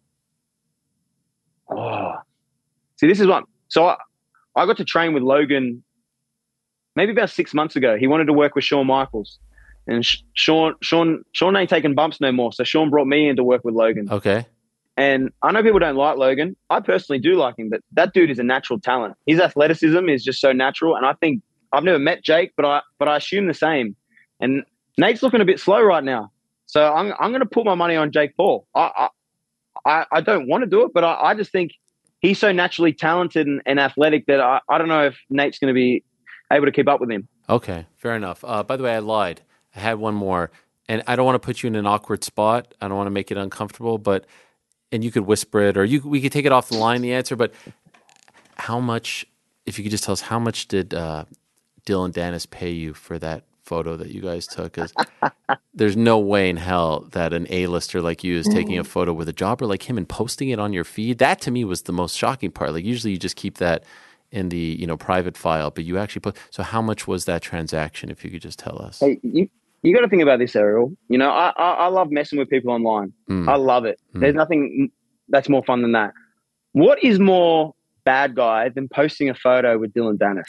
Oh, 1.70 2.16
see, 2.98 3.08
this 3.08 3.20
is 3.20 3.28
what. 3.28 3.46
So 3.68 3.88
I, 3.88 3.98
I 4.56 4.66
got 4.66 4.78
to 4.78 4.86
train 4.86 5.14
with 5.14 5.24
Logan 5.24 5.84
maybe 6.96 7.12
about 7.12 7.30
six 7.30 7.54
months 7.54 7.76
ago. 7.76 7.98
He 7.98 8.08
wanted 8.08 8.26
to 8.26 8.34
work 8.34 8.56
with 8.56 8.64
Shawn 8.64 8.88
Michaels, 8.88 9.40
and 9.88 10.06
Sh- 10.06 10.20
Shawn, 10.34 10.76
Shawn, 10.82 11.24
Shawn 11.34 11.56
ain't 11.56 11.70
taking 11.70 11.96
bumps 11.96 12.22
no 12.22 12.32
more. 12.32 12.54
So 12.54 12.64
Shawn 12.64 12.90
brought 12.90 13.08
me 13.08 13.28
in 13.28 13.36
to 13.36 13.44
work 13.44 13.64
with 13.64 13.76
Logan. 13.76 14.08
Okay. 14.10 14.46
And 14.96 15.32
I 15.42 15.52
know 15.52 15.64
people 15.64 15.80
don't 15.80 15.96
like 15.96 16.18
Logan. 16.18 16.56
I 16.70 16.80
personally 16.80 17.20
do 17.20 17.36
like 17.36 17.58
him, 17.58 17.70
but 17.70 17.82
that 17.94 18.14
dude 18.14 18.30
is 18.30 18.40
a 18.40 18.44
natural 18.44 18.80
talent. 18.80 19.16
His 19.26 19.40
athleticism 19.40 20.08
is 20.08 20.24
just 20.24 20.40
so 20.40 20.52
natural, 20.52 20.96
and 20.96 21.06
I 21.06 21.14
think 21.14 21.42
I've 21.72 21.84
never 21.84 21.98
met 21.98 22.24
Jake, 22.24 22.54
but 22.56 22.66
I 22.66 22.82
but 23.00 23.08
I 23.08 23.18
assume 23.18 23.48
the 23.48 23.56
same. 23.56 23.96
And 24.40 24.64
Nate's 24.98 25.24
looking 25.24 25.42
a 25.42 25.46
bit 25.46 25.60
slow 25.60 25.82
right 25.82 26.04
now, 26.04 26.32
so 26.68 26.94
I'm 26.94 27.12
I'm 27.20 27.32
going 27.32 27.42
to 27.42 27.48
put 27.48 27.66
my 27.66 27.74
money 27.74 27.96
on 27.96 28.12
Jake 28.12 28.38
Paul. 28.38 28.68
I 28.76 28.92
I, 28.96 29.10
I, 29.86 30.06
I 30.12 30.22
don't 30.22 30.48
want 30.48 30.64
to 30.64 30.70
do 30.70 30.84
it, 30.84 30.92
but 30.94 31.04
I, 31.04 31.14
I 31.14 31.34
just 31.34 31.52
think 31.52 31.72
he's 32.20 32.40
so 32.40 32.52
naturally 32.52 32.94
talented 32.94 33.48
and, 33.48 33.62
and 33.66 33.80
athletic 33.80 34.28
that 34.28 34.40
I, 34.40 34.62
I 34.70 34.78
don't 34.78 34.88
know 34.88 35.08
if 35.08 35.18
Nate's 35.30 35.58
going 35.58 35.70
to 35.70 35.74
be 35.74 36.04
able 36.52 36.66
to 36.66 36.72
keep 36.72 36.88
up 36.88 37.00
with 37.02 37.12
him. 37.12 37.28
Okay. 37.50 37.86
Fair 37.98 38.16
enough. 38.16 38.44
Uh, 38.44 38.64
by 38.64 38.78
the 38.78 38.84
way, 38.84 38.96
I 38.96 39.00
lied. 39.00 39.42
I 39.76 39.80
had 39.80 40.00
one 40.00 40.16
more, 40.16 40.52
and 40.88 41.04
I 41.08 41.16
don't 41.16 41.26
want 41.26 41.36
to 41.36 41.46
put 41.46 41.64
you 41.64 41.68
in 41.68 41.76
an 41.76 41.86
awkward 41.88 42.24
spot. 42.24 42.74
I 42.82 42.88
don't 42.88 42.98
want 42.98 43.08
to 43.08 43.12
make 43.12 43.32
it 43.32 43.38
uncomfortable, 43.38 43.98
but 43.98 44.26
and 44.92 45.04
you 45.04 45.12
could 45.12 45.26
whisper 45.26 45.62
it, 45.62 45.78
or 45.78 45.86
you 45.86 46.02
we 46.02 46.22
could 46.22 46.32
take 46.32 46.46
it 46.46 46.52
off 46.52 46.70
the 46.70 46.78
line. 46.78 47.02
The 47.02 47.14
answer, 47.14 47.36
but 47.36 47.54
how 48.58 48.80
much? 48.80 49.26
If 49.66 49.78
you 49.78 49.84
could 49.84 49.92
just 49.92 50.04
tell 50.04 50.14
us 50.14 50.22
how 50.22 50.40
much 50.40 50.68
did 50.68 50.94
uh, 50.94 51.26
Dillon 51.86 52.12
Danis 52.12 52.50
pay 52.50 52.72
you 52.72 52.94
for 52.94 53.18
that 53.20 53.46
photo 53.64 53.96
that 53.98 54.10
you 54.10 54.22
guys 54.22 54.46
took? 54.46 54.74
Because 54.74 54.94
there's 55.74 55.96
no 55.98 56.20
way 56.20 56.50
in 56.50 56.58
hell 56.58 57.08
that 57.12 57.34
an 57.34 57.48
A-lister 57.50 58.02
like 58.02 58.24
you 58.24 58.38
is 58.38 58.48
taking 58.48 58.78
a 58.78 58.84
photo 58.84 59.14
with 59.14 59.30
a 59.30 59.34
jobber 59.34 59.66
like 59.66 59.90
him 59.90 59.98
and 59.98 60.08
posting 60.08 60.50
it 60.50 60.60
on 60.60 60.74
your 60.74 60.84
feed. 60.84 61.20
That 61.20 61.42
to 61.42 61.52
me 61.52 61.64
was 61.64 61.84
the 61.84 61.94
most 61.94 62.18
shocking 62.18 62.52
part. 62.52 62.74
Like 62.74 62.86
usually 62.86 63.12
you 63.14 63.18
just 63.18 63.38
keep 63.38 63.58
that 63.60 63.84
in 64.32 64.50
the 64.50 64.58
you 64.58 64.86
know 64.88 64.98
private 64.98 65.38
file, 65.38 65.72
but 65.72 65.86
you 65.86 65.98
actually 65.98 66.22
put. 66.22 66.38
So 66.52 66.64
how 66.64 66.82
much 66.82 67.08
was 67.08 67.26
that 67.26 67.42
transaction? 67.42 68.10
If 68.10 68.24
you 68.26 68.32
could 68.32 68.42
just 68.42 68.60
tell 68.60 68.82
us. 68.82 69.00
Hey, 69.00 69.20
you 69.24 69.50
you 69.84 69.94
got 69.94 70.02
to 70.02 70.08
think 70.10 70.24
about 70.24 70.40
this, 70.40 70.56
Ariel. 70.56 70.94
You 71.10 71.18
know, 71.18 71.30
I, 71.30 71.54
I 71.56 71.72
I 71.74 71.88
love 71.88 72.10
messing 72.12 72.40
with 72.40 72.50
people 72.50 72.72
online. 72.72 73.14
Mm. 73.30 73.48
I 73.48 73.56
love 73.56 73.86
it. 73.86 74.00
Mm. 74.16 74.22
There's 74.22 74.36
nothing 74.36 74.92
that's 75.30 75.50
more 75.50 75.64
fun 75.64 75.82
than 75.82 75.92
that. 75.92 76.14
What 76.72 77.04
is 77.04 77.20
more 77.20 77.74
bad 78.06 78.36
guy 78.36 78.70
than 78.70 78.90
posting 78.90 79.30
a 79.30 79.36
photo 79.36 79.78
with 79.78 79.94
Dillon 79.94 80.18
Danis? 80.18 80.46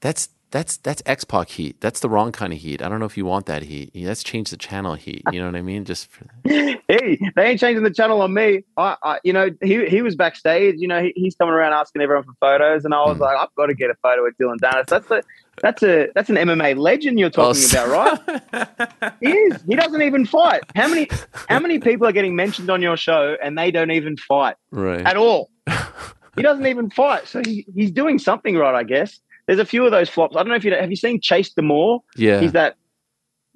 That's 0.00 0.28
that's 0.50 0.78
that's 0.78 1.02
X 1.04 1.24
Pac 1.24 1.48
heat. 1.50 1.78
That's 1.80 2.00
the 2.00 2.08
wrong 2.08 2.32
kind 2.32 2.52
of 2.54 2.58
heat. 2.58 2.80
I 2.80 2.88
don't 2.88 3.00
know 3.00 3.06
if 3.06 3.16
you 3.18 3.26
want 3.26 3.44
that 3.46 3.62
heat. 3.62 3.90
That's 3.94 4.22
change 4.22 4.48
the 4.50 4.56
channel 4.56 4.94
heat. 4.94 5.22
You 5.30 5.40
know 5.40 5.46
what 5.46 5.56
I 5.56 5.60
mean? 5.62 5.84
Just 5.84 6.06
for, 6.10 6.24
hey, 6.44 7.18
they 7.36 7.44
ain't 7.44 7.60
changing 7.60 7.82
the 7.84 7.90
channel 7.90 8.22
on 8.22 8.32
me. 8.32 8.64
I, 8.78 8.96
I 9.02 9.18
you 9.24 9.32
know, 9.34 9.50
he 9.62 9.84
he 9.86 10.00
was 10.00 10.14
backstage. 10.16 10.76
You 10.78 10.88
know, 10.88 11.02
he, 11.02 11.12
he's 11.16 11.34
coming 11.34 11.52
around 11.52 11.74
asking 11.74 12.00
everyone 12.02 12.24
for 12.24 12.32
photos, 12.40 12.84
and 12.86 12.94
I 12.94 13.02
was 13.04 13.18
Mm. 13.18 13.22
like, 13.22 13.36
I've 13.38 13.54
got 13.56 13.66
to 13.66 13.74
get 13.74 13.90
a 13.90 13.94
photo 14.02 14.22
with 14.22 14.38
Dillon 14.38 14.58
Danis. 14.58 14.86
That's 14.86 15.10
a 15.10 15.22
that's 15.62 15.82
a 15.82 16.08
that's 16.14 16.30
an 16.30 16.36
MMA 16.36 16.76
legend 16.76 17.18
you're 17.18 17.30
talking 17.30 17.60
s- 17.62 17.72
about, 17.72 17.88
right? 18.28 19.14
he 19.20 19.30
is. 19.30 19.62
He 19.68 19.74
doesn't 19.76 20.02
even 20.02 20.26
fight. 20.26 20.62
How 20.74 20.88
many 20.88 21.08
how 21.48 21.58
many 21.60 21.78
people 21.78 22.06
are 22.06 22.12
getting 22.12 22.36
mentioned 22.36 22.70
on 22.70 22.82
your 22.82 22.96
show 22.96 23.36
and 23.42 23.56
they 23.58 23.70
don't 23.70 23.90
even 23.90 24.16
fight 24.16 24.56
right. 24.70 25.04
at 25.06 25.16
all? 25.16 25.50
he 26.36 26.42
doesn't 26.42 26.66
even 26.66 26.90
fight, 26.90 27.26
so 27.26 27.42
he, 27.44 27.66
he's 27.74 27.90
doing 27.90 28.18
something 28.18 28.56
right, 28.56 28.74
I 28.74 28.84
guess. 28.84 29.18
There's 29.46 29.58
a 29.58 29.64
few 29.64 29.84
of 29.84 29.90
those 29.90 30.08
flops. 30.08 30.36
I 30.36 30.40
don't 30.40 30.48
know 30.48 30.56
if 30.56 30.64
you 30.64 30.74
have 30.74 30.90
you 30.90 30.96
seen 30.96 31.20
Chase 31.20 31.52
DeMoor. 31.54 32.00
Yeah. 32.16 32.40
He's 32.40 32.52
that 32.52 32.76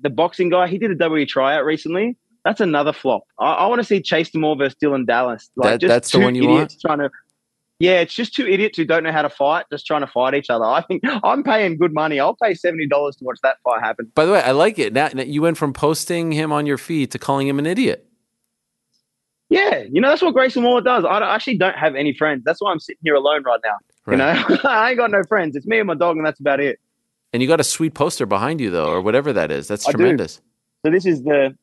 the 0.01 0.11
boxing 0.11 0.49
guy. 0.49 0.67
He 0.69 0.79
did 0.79 0.91
a 0.91 0.97
WWE 0.97 1.29
tryout 1.29 1.65
recently. 1.65 2.17
That's 2.45 2.61
another 2.61 2.93
flop. 2.93 3.23
I, 3.39 3.53
I 3.53 3.67
want 3.67 3.81
to 3.81 3.85
see 3.85 4.01
Chase 4.01 4.31
DeMoor 4.31 4.59
versus 4.59 4.77
Dylan 4.83 5.07
Dallas. 5.07 5.49
Like 5.57 5.73
That- 5.73 5.81
just 5.81 5.89
that's 5.89 6.11
the 6.13 6.21
one 6.21 6.35
you 6.35 6.45
idiots 6.45 6.81
trying 6.81 6.99
to. 6.99 7.11
Yeah, 7.83 7.99
it's 7.99 8.15
just 8.15 8.33
two 8.33 8.47
idiots 8.47 8.79
who 8.79 8.85
don't 8.85 9.03
know 9.03 9.11
how 9.11 9.23
to 9.23 9.29
fight, 9.29 9.67
just 9.69 9.89
trying 9.89 10.03
to 10.03 10.07
fight 10.07 10.35
each 10.35 10.51
other. 10.51 10.65
I 10.65 10.83
think 10.83 11.03
I'm 11.25 11.43
paying 11.43 11.77
good 11.77 11.93
money. 11.93 12.21
I'll 12.21 12.37
pay 12.37 12.55
seventy 12.55 12.87
dollars 12.87 13.17
to 13.17 13.25
watch 13.25 13.41
that 13.43 13.57
fight 13.65 13.81
happen. 13.81 14.09
By 14.15 14.25
the 14.25 14.31
way, 14.31 14.41
I 14.41 14.53
like 14.53 14.79
it. 14.79 14.93
Now, 14.93 15.09
now 15.13 15.25
you 15.25 15.43
went 15.43 15.59
from 15.59 15.73
posting 15.73 16.31
him 16.31 16.53
on 16.53 16.65
your 16.65 16.79
feed 16.79 17.11
to 17.11 17.19
calling 17.19 17.49
him 17.49 17.59
an 17.59 17.67
idiot. 17.67 18.07
Yeah, 19.49 19.83
you 19.91 20.01
know 20.01 20.11
that's 20.11 20.23
what 20.23 20.33
Grayson 20.33 20.63
Waller 20.63 20.81
does. 20.81 21.05
I 21.05 21.09
I 21.09 21.35
actually 21.35 21.59
don't 21.59 21.75
have 21.75 21.97
any 21.97 22.15
friends. 22.15 22.45
That's 22.45 22.63
why 22.63 22.71
I'm 22.71 22.79
sitting 22.79 23.01
here 23.03 23.17
alone 23.17 23.43
right 23.43 23.59
now. 23.65 23.79
You 24.07 24.17
know, 24.17 24.61
I 24.65 24.91
ain't 24.91 24.99
got 24.99 25.11
no 25.11 25.25
friends. 25.25 25.57
It's 25.57 25.67
me 25.67 25.81
and 25.81 25.89
my 25.89 25.97
dog, 25.97 26.17
and 26.17 26.25
that's 26.25 26.39
about 26.39 26.61
it. 26.61 26.79
And 27.33 27.43
you 27.43 27.49
got 27.49 27.59
a 27.59 27.65
sweet 27.65 27.95
poster 27.95 28.27
behind 28.27 28.61
you 28.61 28.71
though, 28.71 28.93
or 28.93 29.01
whatever 29.01 29.33
that 29.33 29.51
is. 29.51 29.67
That's 29.67 29.89
I 29.89 29.91
do. 29.91 29.99
tremendous. 29.99 30.41
So 30.87 30.93
this 30.93 31.05
is 31.05 31.25
the 31.25 31.57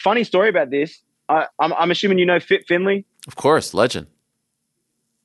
funny 0.00 0.24
story 0.24 0.50
about 0.50 0.68
this. 0.68 1.00
I, 1.30 1.46
I'm, 1.58 1.72
I'm 1.72 1.90
assuming 1.90 2.18
you 2.18 2.26
know 2.26 2.40
Fit 2.40 2.66
Finlay. 2.68 3.06
Of 3.26 3.36
course, 3.36 3.72
legend. 3.72 4.08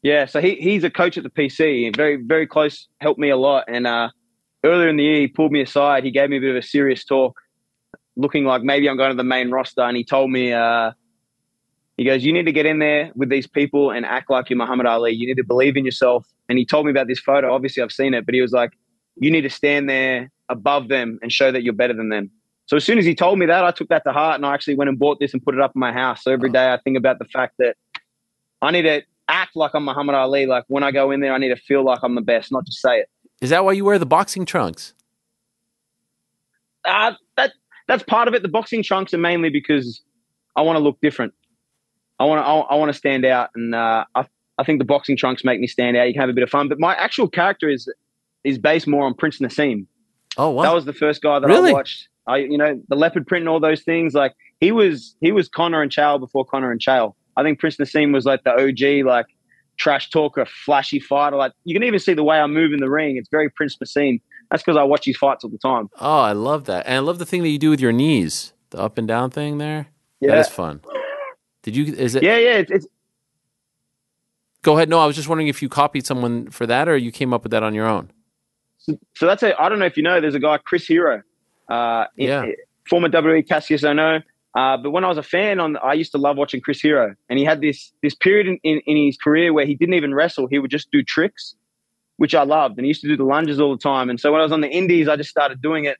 Yeah, 0.03 0.25
so 0.25 0.39
he 0.39 0.55
he's 0.55 0.83
a 0.83 0.89
coach 0.89 1.17
at 1.17 1.23
the 1.23 1.29
PC, 1.29 1.95
very 1.95 2.17
very 2.17 2.47
close, 2.47 2.87
helped 3.01 3.19
me 3.19 3.29
a 3.29 3.37
lot. 3.37 3.65
And 3.67 3.87
uh, 3.87 4.09
earlier 4.63 4.89
in 4.89 4.97
the 4.97 5.03
year, 5.03 5.21
he 5.21 5.27
pulled 5.27 5.51
me 5.51 5.61
aside. 5.61 6.03
He 6.03 6.11
gave 6.11 6.29
me 6.29 6.37
a 6.37 6.39
bit 6.39 6.51
of 6.51 6.55
a 6.55 6.61
serious 6.61 7.03
talk, 7.03 7.39
looking 8.15 8.45
like 8.45 8.61
maybe 8.61 8.89
I'm 8.89 8.97
going 8.97 9.11
to 9.11 9.17
the 9.17 9.23
main 9.23 9.49
roster. 9.49 9.81
And 9.81 9.97
he 9.97 10.03
told 10.03 10.29
me, 10.29 10.53
uh, 10.53 10.91
he 11.97 12.05
goes, 12.05 12.23
"You 12.23 12.31
need 12.31 12.45
to 12.45 12.51
get 12.51 12.65
in 12.65 12.79
there 12.79 13.11
with 13.15 13.29
these 13.29 13.47
people 13.47 13.89
and 13.91 14.05
act 14.05 14.29
like 14.29 14.49
you're 14.49 14.57
Muhammad 14.57 14.85
Ali. 14.85 15.13
You 15.13 15.27
need 15.27 15.37
to 15.37 15.43
believe 15.43 15.75
in 15.75 15.83
yourself." 15.83 16.25
And 16.47 16.57
he 16.57 16.65
told 16.65 16.85
me 16.85 16.91
about 16.91 17.07
this 17.07 17.19
photo. 17.19 17.53
Obviously, 17.53 17.81
I've 17.81 17.91
seen 17.91 18.13
it, 18.13 18.25
but 18.25 18.35
he 18.35 18.41
was 18.41 18.51
like, 18.51 18.71
"You 19.15 19.31
need 19.31 19.41
to 19.41 19.49
stand 19.49 19.89
there 19.89 20.31
above 20.47 20.89
them 20.89 21.17
and 21.21 21.33
show 21.33 21.51
that 21.51 21.63
you're 21.63 21.73
better 21.73 21.93
than 21.93 22.09
them." 22.09 22.29
So 22.67 22.75
as 22.75 22.83
soon 22.83 22.97
as 22.97 23.05
he 23.05 23.15
told 23.15 23.39
me 23.39 23.45
that, 23.45 23.63
I 23.63 23.71
took 23.71 23.87
that 23.87 24.03
to 24.03 24.11
heart, 24.11 24.35
and 24.35 24.45
I 24.45 24.53
actually 24.53 24.75
went 24.75 24.89
and 24.89 24.99
bought 24.99 25.19
this 25.19 25.33
and 25.33 25.41
put 25.41 25.55
it 25.55 25.61
up 25.61 25.71
in 25.75 25.79
my 25.79 25.91
house. 25.91 26.23
So 26.23 26.31
every 26.31 26.51
day 26.51 26.71
I 26.71 26.77
think 26.77 26.97
about 26.97 27.17
the 27.17 27.25
fact 27.25 27.55
that 27.59 27.77
I 28.61 28.71
need 28.71 28.83
to 28.83 29.01
act 29.27 29.55
like 29.55 29.71
I'm 29.73 29.85
Muhammad 29.85 30.15
Ali. 30.15 30.45
Like 30.45 30.63
when 30.67 30.83
I 30.83 30.91
go 30.91 31.11
in 31.11 31.19
there, 31.19 31.33
I 31.33 31.37
need 31.37 31.49
to 31.49 31.55
feel 31.55 31.83
like 31.83 31.99
I'm 32.03 32.15
the 32.15 32.21
best, 32.21 32.51
not 32.51 32.65
just 32.65 32.81
say 32.81 32.99
it. 32.99 33.09
Is 33.41 33.49
that 33.51 33.63
why 33.65 33.73
you 33.73 33.85
wear 33.85 33.99
the 33.99 34.05
boxing 34.05 34.45
trunks? 34.45 34.93
Uh, 36.85 37.13
that 37.35 37.51
that's 37.87 38.03
part 38.03 38.27
of 38.27 38.33
it. 38.33 38.41
The 38.41 38.49
boxing 38.49 38.83
trunks 38.83 39.13
are 39.13 39.17
mainly 39.17 39.49
because 39.49 40.01
I 40.55 40.61
want 40.61 40.77
to 40.77 40.83
look 40.83 40.97
different. 41.01 41.33
I 42.19 42.25
want 42.25 42.39
to 42.39 42.47
I, 42.47 42.55
I 42.59 42.75
want 42.75 42.89
to 42.91 42.97
stand 42.97 43.25
out, 43.25 43.49
and 43.55 43.75
uh, 43.75 44.05
I 44.15 44.25
I 44.57 44.63
think 44.63 44.79
the 44.79 44.85
boxing 44.85 45.17
trunks 45.17 45.43
make 45.43 45.59
me 45.59 45.67
stand 45.67 45.97
out. 45.97 46.07
You 46.07 46.13
can 46.13 46.21
have 46.21 46.29
a 46.29 46.33
bit 46.33 46.43
of 46.43 46.49
fun, 46.49 46.67
but 46.67 46.79
my 46.79 46.95
actual 46.95 47.29
character 47.29 47.69
is 47.69 47.91
is 48.43 48.57
based 48.57 48.87
more 48.87 49.05
on 49.05 49.13
Prince 49.13 49.39
Naseem. 49.39 49.85
Oh 50.37 50.49
wow! 50.49 50.63
That 50.63 50.73
was 50.73 50.85
the 50.85 50.93
first 50.93 51.21
guy 51.21 51.39
that 51.39 51.47
Really? 51.47 51.71
I 51.71 51.73
watched. 51.73 52.07
I 52.27 52.37
you 52.37 52.57
know 52.57 52.81
the 52.87 52.95
leopard 52.95 53.27
print 53.27 53.43
and 53.43 53.49
all 53.49 53.59
those 53.59 53.83
things. 53.83 54.13
Like 54.13 54.33
he 54.59 54.71
was 54.71 55.15
he 55.21 55.31
was 55.31 55.47
Connor 55.47 55.81
and 55.81 55.91
Chael 55.91 56.19
before 56.19 56.45
Connor 56.45 56.71
and 56.71 56.81
Chael. 56.81 57.13
I 57.37 57.43
think 57.43 57.59
Prince 57.59 57.77
Naseem 57.77 58.11
was 58.13 58.25
like 58.25 58.43
the 58.43 58.51
OG 58.51 59.05
like 59.05 59.27
trash 59.77 60.09
talker, 60.09 60.45
flashy 60.65 60.99
fighter. 60.99 61.37
Like 61.37 61.53
you 61.63 61.73
can 61.73 61.83
even 61.83 61.99
see 61.99 62.13
the 62.13 62.23
way 62.23 62.39
I 62.39 62.47
move 62.47 62.73
in 62.73 62.79
the 62.81 62.89
ring. 62.89 63.15
It's 63.15 63.29
very 63.29 63.49
Prince 63.49 63.77
Naseem. 63.77 64.19
That's 64.51 64.63
because 64.63 64.75
I 64.77 64.83
watch 64.83 65.05
his 65.05 65.15
fights 65.17 65.43
all 65.45 65.49
the 65.49 65.57
time. 65.57 65.89
Oh, 65.99 66.19
I 66.19 66.31
love 66.33 66.65
that, 66.65 66.85
and 66.87 66.95
I 66.95 66.99
love 66.99 67.19
the 67.19 67.25
thing 67.25 67.43
that 67.43 67.49
you 67.49 67.59
do 67.59 67.69
with 67.69 67.79
your 67.79 67.91
knees, 67.93 68.53
the 68.71 68.79
up 68.79 68.97
and 68.97 69.07
down 69.07 69.29
thing 69.29 69.57
there. 69.59 69.87
Yeah. 70.19 70.39
is 70.39 70.47
fun. 70.49 70.81
Did 71.63 71.75
you? 71.75 71.93
Is 71.93 72.15
it? 72.15 72.23
Yeah, 72.23 72.37
yeah. 72.37 72.53
It's, 72.57 72.71
it's 72.71 72.87
Go 74.63 74.75
ahead. 74.75 74.89
No, 74.89 74.99
I 74.99 75.05
was 75.05 75.15
just 75.15 75.29
wondering 75.29 75.47
if 75.47 75.61
you 75.61 75.69
copied 75.69 76.05
someone 76.05 76.49
for 76.49 76.65
that, 76.65 76.89
or 76.89 76.97
you 76.97 77.11
came 77.11 77.33
up 77.33 77.43
with 77.43 77.51
that 77.51 77.63
on 77.63 77.73
your 77.73 77.85
own. 77.87 78.11
so, 78.79 78.97
so 79.15 79.25
that's 79.27 79.43
a. 79.43 79.59
I 79.61 79.69
don't 79.69 79.79
know 79.79 79.85
if 79.85 79.95
you 79.97 80.03
know. 80.03 80.19
There's 80.19 80.35
a 80.35 80.39
guy 80.39 80.57
Chris 80.57 80.87
Hero, 80.87 81.21
uh, 81.69 82.05
in- 82.17 82.27
Yeah. 82.27 82.45
former 82.89 83.09
WWE 83.09 83.47
Cassius 83.47 83.83
Ohno. 83.83 84.23
Uh, 84.57 84.75
but 84.75 84.89
when 84.89 85.03
I 85.03 85.07
was 85.07 85.19
a 85.19 85.23
fan, 85.23 85.59
on 85.59 85.77
I 85.77 85.93
used 85.93 86.11
to 86.13 86.17
love 86.17 86.35
watching 86.35 86.61
Chris 86.61 86.81
Hero, 86.81 87.13
and 87.29 87.37
he 87.37 87.45
had 87.45 87.61
this 87.61 87.93
this 88.01 88.15
period 88.15 88.47
in, 88.47 88.57
in, 88.63 88.81
in 88.87 89.05
his 89.05 89.15
career 89.15 89.53
where 89.53 89.67
he 89.67 89.75
didn't 89.75 89.93
even 89.93 90.15
wrestle; 90.15 90.47
he 90.47 90.57
would 90.57 90.71
just 90.71 90.89
do 90.91 91.03
tricks, 91.03 91.55
which 92.15 92.33
I 92.33 92.41
loved, 92.41 92.79
and 92.79 92.85
he 92.85 92.87
used 92.87 93.01
to 93.01 93.07
do 93.07 93.15
the 93.15 93.23
lunges 93.23 93.59
all 93.59 93.71
the 93.71 93.81
time. 93.81 94.09
And 94.09 94.19
so 94.19 94.31
when 94.31 94.41
I 94.41 94.43
was 94.43 94.51
on 94.51 94.61
the 94.61 94.67
Indies, 94.69 95.07
I 95.07 95.15
just 95.15 95.29
started 95.29 95.61
doing 95.61 95.85
it, 95.85 95.97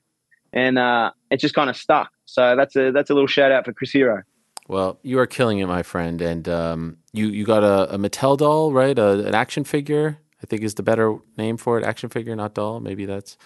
and 0.52 0.76
uh, 0.76 1.12
it 1.30 1.38
just 1.38 1.54
kind 1.54 1.70
of 1.70 1.76
stuck. 1.76 2.10
So 2.24 2.56
that's 2.56 2.74
a 2.74 2.90
that's 2.90 3.10
a 3.10 3.14
little 3.14 3.28
shout 3.28 3.52
out 3.52 3.64
for 3.64 3.72
Chris 3.72 3.92
Hero. 3.92 4.24
Well, 4.66 4.98
you 5.04 5.20
are 5.20 5.26
killing 5.28 5.60
it, 5.60 5.66
my 5.66 5.84
friend, 5.84 6.20
and 6.20 6.48
um, 6.48 6.96
you 7.12 7.28
you 7.28 7.44
got 7.44 7.62
a, 7.62 7.94
a 7.94 7.96
Mattel 7.96 8.36
doll, 8.36 8.72
right? 8.72 8.98
A, 8.98 9.24
an 9.24 9.36
action 9.36 9.62
figure, 9.62 10.18
I 10.42 10.46
think 10.46 10.62
is 10.62 10.74
the 10.74 10.82
better 10.82 11.16
name 11.36 11.58
for 11.58 11.78
it. 11.78 11.84
Action 11.84 12.08
figure, 12.08 12.34
not 12.34 12.54
doll. 12.54 12.80
Maybe 12.80 13.06
that's 13.06 13.38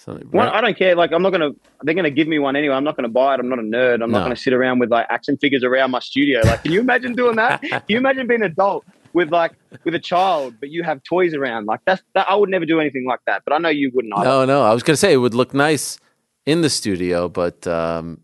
something. 0.00 0.28
One. 0.30 0.48
I 0.48 0.60
don't 0.60 0.76
care. 0.76 0.94
Like 0.94 1.12
I'm 1.12 1.22
not 1.22 1.30
gonna. 1.30 1.50
They're 1.82 1.94
gonna 1.94 2.10
give 2.10 2.28
me 2.28 2.38
one 2.38 2.56
anyway. 2.56 2.74
I'm 2.74 2.84
not 2.84 2.96
gonna 2.96 3.08
buy 3.08 3.34
it. 3.34 3.40
I'm 3.40 3.48
not 3.48 3.58
a 3.58 3.62
nerd. 3.62 4.02
I'm 4.02 4.10
No. 4.10 4.18
not 4.18 4.24
gonna 4.24 4.36
sit 4.36 4.52
around 4.52 4.78
with 4.80 4.90
like 4.90 5.06
action 5.10 5.36
figures 5.36 5.62
around 5.64 5.90
my 5.90 6.00
studio. 6.00 6.40
Like, 6.44 6.62
can 6.62 6.72
you 6.72 6.80
imagine 6.80 7.14
doing 7.14 7.36
that? 7.36 7.62
can 7.62 7.82
you 7.88 7.96
imagine 7.98 8.26
being 8.26 8.42
an 8.42 8.50
adult 8.50 8.84
with 9.12 9.30
like 9.30 9.52
with 9.84 9.94
a 9.94 9.98
child, 9.98 10.54
but 10.60 10.70
you 10.70 10.82
have 10.82 11.02
toys 11.02 11.34
around. 11.34 11.66
Like 11.66 11.80
that's 11.84 12.02
that. 12.14 12.26
I 12.28 12.34
would 12.34 12.48
never 12.50 12.66
do 12.66 12.80
anything 12.80 13.06
like 13.06 13.20
that. 13.26 13.42
But 13.44 13.54
I 13.54 13.58
know 13.58 13.68
you 13.68 13.90
wouldn't. 13.94 14.14
Either. 14.16 14.24
No, 14.28 14.44
no. 14.44 14.62
I 14.62 14.72
was 14.72 14.82
going 14.82 14.94
to 14.94 14.98
say 14.98 15.12
it 15.12 15.18
would 15.18 15.34
look 15.34 15.54
nice 15.54 15.98
in 16.46 16.62
the 16.62 16.70
studio, 16.70 17.28
but 17.28 17.66
um, 17.66 18.20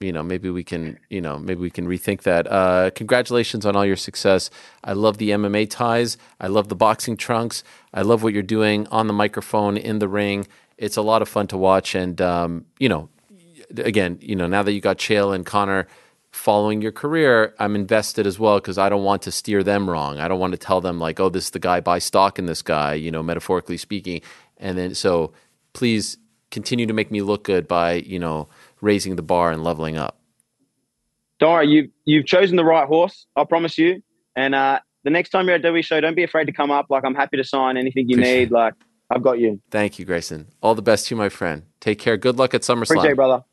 you 0.00 0.12
know, 0.12 0.22
maybe 0.22 0.48
we 0.48 0.62
can, 0.62 0.98
you 1.10 1.20
know, 1.20 1.38
maybe 1.38 1.60
we 1.60 1.70
can 1.70 1.86
rethink 1.88 2.22
that. 2.22 2.46
Uh, 2.50 2.90
congratulations 2.94 3.66
on 3.66 3.74
all 3.74 3.84
your 3.84 3.96
success. 3.96 4.48
I 4.84 4.92
love 4.92 5.18
the 5.18 5.30
MMA 5.30 5.68
ties. 5.68 6.16
I 6.40 6.46
love 6.46 6.68
the 6.68 6.76
boxing 6.76 7.16
trunks. 7.16 7.64
I 7.92 8.02
love 8.02 8.22
what 8.22 8.32
you're 8.32 8.42
doing 8.42 8.86
on 8.88 9.06
the 9.08 9.12
microphone 9.12 9.76
in 9.76 9.98
the 9.98 10.08
ring. 10.08 10.46
It's 10.78 10.96
a 10.96 11.02
lot 11.02 11.22
of 11.22 11.28
fun 11.28 11.46
to 11.48 11.58
watch, 11.58 11.94
and 11.94 12.20
um, 12.20 12.64
you 12.78 12.88
know, 12.88 13.08
again, 13.76 14.18
you 14.20 14.36
know, 14.36 14.46
now 14.46 14.62
that 14.62 14.72
you 14.72 14.80
got 14.80 14.98
Chael 14.98 15.34
and 15.34 15.44
Connor 15.44 15.86
following 16.30 16.82
your 16.82 16.92
career, 16.92 17.54
I'm 17.58 17.74
invested 17.74 18.26
as 18.26 18.38
well 18.38 18.58
because 18.58 18.78
I 18.78 18.88
don't 18.88 19.02
want 19.02 19.22
to 19.22 19.32
steer 19.32 19.62
them 19.62 19.88
wrong. 19.88 20.18
I 20.18 20.28
don't 20.28 20.38
want 20.38 20.52
to 20.52 20.58
tell 20.58 20.80
them 20.80 20.98
like, 20.98 21.18
oh, 21.20 21.28
this 21.28 21.44
is 21.44 21.50
the 21.50 21.58
guy, 21.58 21.80
buy 21.80 21.98
stock 21.98 22.38
in 22.38 22.46
this 22.46 22.62
guy, 22.62 22.94
you 22.94 23.10
know, 23.10 23.22
metaphorically 23.22 23.76
speaking. 23.76 24.20
And 24.58 24.76
then 24.76 24.94
so 24.94 25.32
please 25.72 26.18
continue 26.50 26.86
to 26.86 26.92
make 26.92 27.10
me 27.10 27.22
look 27.22 27.44
good 27.44 27.66
by, 27.66 27.94
you 27.94 28.18
know, 28.18 28.48
raising 28.80 29.16
the 29.16 29.22
bar 29.22 29.50
and 29.50 29.64
leveling 29.64 29.96
up. 29.96 30.18
Don't 31.38 31.52
worry, 31.52 31.68
you've 31.68 31.90
you've 32.04 32.26
chosen 32.26 32.56
the 32.56 32.64
right 32.64 32.86
horse. 32.86 33.26
I 33.36 33.44
promise 33.44 33.78
you. 33.78 34.02
And 34.34 34.54
uh, 34.54 34.80
the 35.04 35.10
next 35.10 35.30
time 35.30 35.46
you're 35.46 35.56
at 35.56 35.62
W 35.62 35.82
Show, 35.82 36.00
don't 36.00 36.16
be 36.16 36.24
afraid 36.24 36.46
to 36.46 36.52
come 36.52 36.70
up. 36.70 36.86
Like 36.90 37.04
I'm 37.04 37.14
happy 37.14 37.36
to 37.36 37.44
sign 37.44 37.76
anything 37.76 38.08
you 38.08 38.16
Appreciate 38.16 38.38
need. 38.40 38.50
Like 38.50 38.74
I've 39.10 39.22
got 39.22 39.38
you. 39.38 39.60
Thank 39.70 39.98
you, 39.98 40.04
Grayson. 40.04 40.48
All 40.62 40.74
the 40.74 40.82
best 40.82 41.06
to 41.08 41.14
you, 41.14 41.18
my 41.18 41.28
friend. 41.28 41.62
Take 41.80 41.98
care. 41.98 42.16
Good 42.16 42.36
luck 42.38 42.54
at 42.54 42.62
SummerSlam. 42.62 42.82
Appreciate, 42.90 43.12
it, 43.12 43.16
brother. 43.16 43.44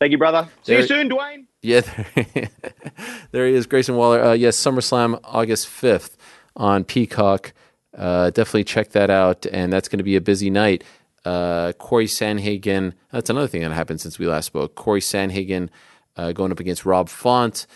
Thank 0.00 0.12
you, 0.12 0.18
brother. 0.18 0.48
See 0.62 0.72
There- 0.72 0.80
you 0.80 0.86
soon, 0.86 1.08
Dwayne. 1.08 1.46
Yeah, 1.62 1.80
there, 1.80 2.48
there 3.30 3.46
he 3.48 3.54
is, 3.54 3.66
Grayson 3.66 3.96
Waller. 3.96 4.22
Uh, 4.22 4.32
yes, 4.34 4.56
SummerSlam 4.56 5.18
August 5.24 5.66
5th 5.66 6.16
on 6.56 6.84
Peacock. 6.84 7.54
Uh, 7.96 8.28
definitely 8.30 8.64
check 8.64 8.90
that 8.90 9.08
out, 9.08 9.46
and 9.46 9.72
that's 9.72 9.88
going 9.88 9.98
to 9.98 10.04
be 10.04 10.16
a 10.16 10.20
busy 10.20 10.50
night. 10.50 10.84
Uh, 11.24 11.72
Corey 11.78 12.04
Sandhagen, 12.06 12.92
that's 13.12 13.30
another 13.30 13.46
thing 13.46 13.62
that 13.62 13.72
happened 13.72 14.00
since 14.00 14.18
we 14.18 14.26
last 14.26 14.44
spoke. 14.46 14.74
Corey 14.74 15.00
Sandhagen 15.00 15.70
uh, 16.16 16.32
going 16.32 16.52
up 16.52 16.60
against 16.60 16.84
Rob 16.84 17.08
Font. 17.08 17.66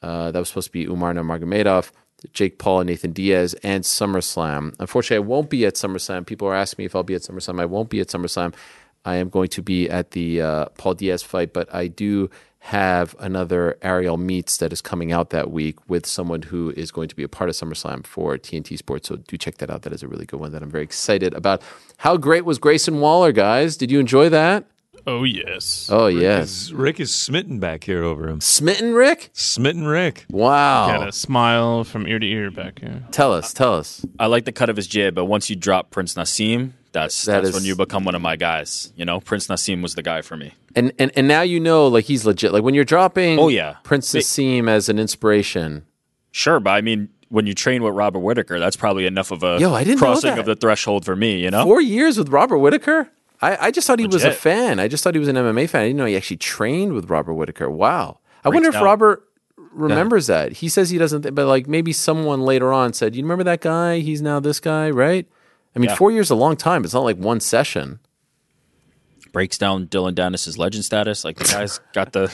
Uh, 0.00 0.30
that 0.30 0.38
was 0.38 0.48
supposed 0.48 0.68
to 0.68 0.72
be 0.72 0.84
Umar 0.84 1.12
Nurmagomedov, 1.12 1.90
Jake 2.32 2.58
Paul, 2.58 2.80
and 2.80 2.88
Nathan 2.88 3.12
Diaz, 3.12 3.54
and 3.62 3.84
SummerSlam. 3.84 4.74
Unfortunately, 4.78 5.16
I 5.16 5.26
won't 5.26 5.50
be 5.50 5.66
at 5.66 5.74
SummerSlam. 5.74 6.26
People 6.26 6.48
are 6.48 6.54
asking 6.54 6.82
me 6.82 6.86
if 6.86 6.96
I'll 6.96 7.02
be 7.02 7.14
at 7.14 7.22
SummerSlam. 7.22 7.60
I 7.60 7.66
won't 7.66 7.90
be 7.90 8.00
at 8.00 8.08
SummerSlam. 8.08 8.54
I 9.04 9.16
am 9.16 9.28
going 9.28 9.48
to 9.48 9.62
be 9.62 9.88
at 9.88 10.12
the 10.12 10.40
uh, 10.40 10.64
Paul 10.78 10.94
Diaz 10.94 11.22
fight, 11.22 11.52
but 11.52 11.72
I 11.74 11.88
do 11.88 12.30
have 12.60 13.14
another 13.18 13.76
Ariel 13.82 14.16
Meets 14.16 14.56
that 14.56 14.72
is 14.72 14.80
coming 14.80 15.12
out 15.12 15.28
that 15.30 15.50
week 15.50 15.76
with 15.86 16.06
someone 16.06 16.40
who 16.40 16.70
is 16.70 16.90
going 16.90 17.08
to 17.08 17.14
be 17.14 17.22
a 17.22 17.28
part 17.28 17.50
of 17.50 17.56
SummerSlam 17.56 18.06
for 18.06 18.38
TNT 18.38 18.78
Sports. 18.78 19.08
So 19.08 19.16
do 19.16 19.36
check 19.36 19.58
that 19.58 19.68
out. 19.68 19.82
That 19.82 19.92
is 19.92 20.02
a 20.02 20.08
really 20.08 20.24
good 20.24 20.40
one 20.40 20.52
that 20.52 20.62
I'm 20.62 20.70
very 20.70 20.82
excited 20.84 21.34
about. 21.34 21.60
How 21.98 22.16
great 22.16 22.46
was 22.46 22.58
Grayson 22.58 23.00
Waller, 23.00 23.32
guys? 23.32 23.76
Did 23.76 23.90
you 23.90 24.00
enjoy 24.00 24.30
that? 24.30 24.64
Oh 25.06 25.24
yes. 25.24 25.88
Oh, 25.92 26.06
yes. 26.06 26.70
Rick 26.70 26.98
is 26.98 27.14
smitten 27.14 27.58
back 27.58 27.84
here 27.84 28.02
over 28.02 28.26
him. 28.28 28.40
Smitten 28.40 28.94
Rick? 28.94 29.30
Smitten 29.34 29.86
Rick. 29.86 30.24
Wow. 30.30 30.86
Got 30.86 31.08
a 31.08 31.12
smile 31.12 31.84
from 31.84 32.06
ear 32.06 32.18
to 32.18 32.26
ear 32.26 32.50
back 32.50 32.78
here. 32.78 33.02
Tell 33.10 33.32
us, 33.32 33.52
tell 33.52 33.74
us. 33.74 34.04
I 34.18 34.26
like 34.26 34.44
the 34.46 34.52
cut 34.52 34.70
of 34.70 34.76
his 34.76 34.86
jib, 34.86 35.14
but 35.14 35.26
once 35.26 35.50
you 35.50 35.56
drop 35.56 35.90
Prince 35.90 36.14
Naseem, 36.14 36.72
that's 36.92 37.24
That 37.26 37.42
that's 37.42 37.48
is- 37.48 37.54
when 37.54 37.64
you 37.64 37.76
become 37.76 38.04
one 38.04 38.14
of 38.14 38.22
my 38.22 38.36
guys. 38.36 38.92
You 38.96 39.04
know, 39.04 39.20
Prince 39.20 39.48
Naseem 39.48 39.82
was 39.82 39.94
the 39.94 40.02
guy 40.02 40.22
for 40.22 40.36
me. 40.36 40.54
And, 40.76 40.92
and 40.98 41.12
and 41.14 41.28
now 41.28 41.42
you 41.42 41.60
know 41.60 41.86
like 41.86 42.04
he's 42.06 42.24
legit. 42.24 42.52
Like 42.52 42.62
when 42.62 42.74
you're 42.74 42.84
dropping 42.84 43.38
Oh, 43.38 43.48
yeah. 43.48 43.76
Prince 43.82 44.10
They- 44.10 44.20
Naseem 44.20 44.68
as 44.70 44.88
an 44.88 44.98
inspiration. 44.98 45.84
Sure, 46.32 46.58
but 46.60 46.70
I 46.70 46.80
mean, 46.80 47.10
when 47.28 47.46
you 47.46 47.54
train 47.54 47.82
with 47.82 47.94
Robert 47.94 48.20
Whittaker, 48.20 48.58
that's 48.58 48.74
probably 48.76 49.06
enough 49.06 49.30
of 49.30 49.42
a 49.42 49.58
Yo, 49.60 49.72
I 49.74 49.84
didn't 49.84 50.00
know 50.00 50.06
crossing 50.06 50.38
of 50.38 50.46
the 50.46 50.56
threshold 50.56 51.04
for 51.04 51.14
me. 51.14 51.42
You 51.42 51.50
know, 51.50 51.62
Four 51.64 51.80
years 51.80 52.16
with 52.18 52.30
Robert 52.30 52.58
Whittaker? 52.58 53.10
I, 53.44 53.66
I 53.66 53.70
just 53.70 53.86
thought 53.86 53.98
he 53.98 54.06
was 54.06 54.24
a 54.24 54.30
fan. 54.32 54.80
I 54.80 54.88
just 54.88 55.04
thought 55.04 55.14
he 55.14 55.18
was 55.18 55.28
an 55.28 55.36
MMA 55.36 55.68
fan. 55.68 55.82
I 55.82 55.84
didn't 55.86 55.98
know 55.98 56.06
he 56.06 56.16
actually 56.16 56.38
trained 56.38 56.92
with 56.94 57.10
Robert 57.10 57.34
Whittaker. 57.34 57.68
Wow. 57.70 58.18
I 58.44 58.48
wonder 58.48 58.68
if 58.68 58.74
down. 58.74 58.84
Robert 58.84 59.28
remembers 59.72 60.26
that. 60.28 60.52
He 60.52 60.68
says 60.68 60.90
he 60.90 60.98
doesn't, 60.98 61.22
th- 61.22 61.34
but 61.34 61.46
like 61.46 61.66
maybe 61.66 61.92
someone 61.92 62.42
later 62.42 62.72
on 62.72 62.92
said, 62.92 63.14
You 63.16 63.22
remember 63.22 63.44
that 63.44 63.60
guy? 63.60 63.98
He's 64.00 64.22
now 64.22 64.40
this 64.40 64.60
guy, 64.60 64.90
right? 64.90 65.26
I 65.74 65.78
mean, 65.78 65.90
Yeah. 65.90 65.96
four 65.96 66.10
years 66.12 66.28
is 66.28 66.30
a 66.30 66.36
long 66.36 66.56
time. 66.56 66.84
It's 66.84 66.94
not 66.94 67.04
like 67.04 67.16
one 67.16 67.40
session. 67.40 67.98
breaks 69.32 69.58
down 69.58 69.86
Dillon 69.86 70.14
Danis's 70.14 70.58
legend 70.58 70.84
status. 70.84 71.24
Like 71.24 71.36
the 71.36 71.44
guy's 71.44 71.78
got 71.92 72.12
the 72.12 72.32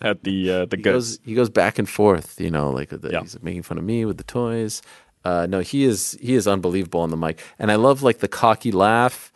got 0.00 0.22
the 0.22 0.50
uh, 0.50 0.64
the 0.66 0.76
He 0.76 0.82
goods. 0.82 1.16
goes, 1.16 1.20
he 1.24 1.34
goes 1.34 1.50
back 1.50 1.78
and 1.78 1.88
forth, 1.88 2.40
you 2.40 2.50
know, 2.50 2.70
like 2.70 2.90
the, 2.90 3.10
Yeah. 3.10 3.20
he's 3.20 3.40
making 3.42 3.62
fun 3.62 3.78
of 3.78 3.84
me 3.84 4.04
with 4.04 4.16
the 4.18 4.24
toys. 4.24 4.82
Uh, 5.24 5.46
no, 5.48 5.60
he 5.60 5.84
is 5.84 6.16
he 6.20 6.34
is 6.34 6.46
unbelievable 6.48 7.00
on 7.00 7.10
the 7.10 7.16
mic, 7.16 7.40
and 7.58 7.70
I 7.70 7.74
love 7.76 8.02
like 8.02 8.18
the 8.20 8.28
cocky 8.28 8.72
laugh. 8.72 9.29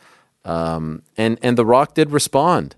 Um, 0.44 1.02
and 1.16 1.38
and 1.42 1.56
the 1.56 1.64
Rock 1.64 1.94
did 1.94 2.10
respond. 2.10 2.76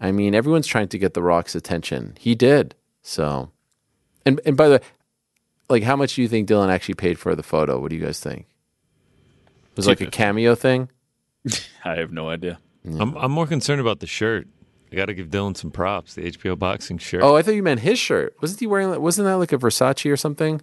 I 0.00 0.12
mean, 0.12 0.34
everyone's 0.34 0.66
trying 0.66 0.88
to 0.88 0.98
get 0.98 1.14
the 1.14 1.22
Rock's 1.22 1.54
attention. 1.54 2.16
He 2.18 2.34
did. 2.34 2.74
So, 3.02 3.50
and 4.26 4.40
and 4.44 4.56
by 4.56 4.68
the 4.68 4.74
way, 4.74 4.80
like, 5.68 5.82
how 5.82 5.96
much 5.96 6.16
do 6.16 6.22
you 6.22 6.28
think 6.28 6.48
Dylan 6.48 6.68
actually 6.70 6.94
paid 6.94 7.18
for 7.18 7.34
the 7.34 7.42
photo? 7.42 7.78
What 7.78 7.90
do 7.90 7.96
you 7.96 8.04
guys 8.04 8.20
think? 8.20 8.46
It 9.70 9.76
was 9.76 9.86
like 9.86 10.00
a 10.00 10.06
cameo 10.06 10.54
thing. 10.54 10.88
I 11.84 11.96
have 11.96 12.12
no 12.12 12.28
idea. 12.28 12.58
I'm, 12.84 13.16
I'm 13.16 13.32
more 13.32 13.46
concerned 13.46 13.80
about 13.80 14.00
the 14.00 14.06
shirt. 14.06 14.46
I 14.92 14.96
got 14.96 15.06
to 15.06 15.14
give 15.14 15.28
Dylan 15.28 15.56
some 15.56 15.70
props. 15.70 16.14
The 16.14 16.30
HBO 16.30 16.56
boxing 16.58 16.98
shirt. 16.98 17.22
Oh, 17.22 17.34
I 17.34 17.42
thought 17.42 17.54
you 17.54 17.62
meant 17.62 17.80
his 17.80 17.98
shirt. 17.98 18.36
Wasn't 18.40 18.60
he 18.60 18.66
wearing? 18.66 19.00
Wasn't 19.00 19.24
that 19.26 19.34
like 19.34 19.52
a 19.52 19.58
Versace 19.58 20.10
or 20.10 20.16
something? 20.16 20.60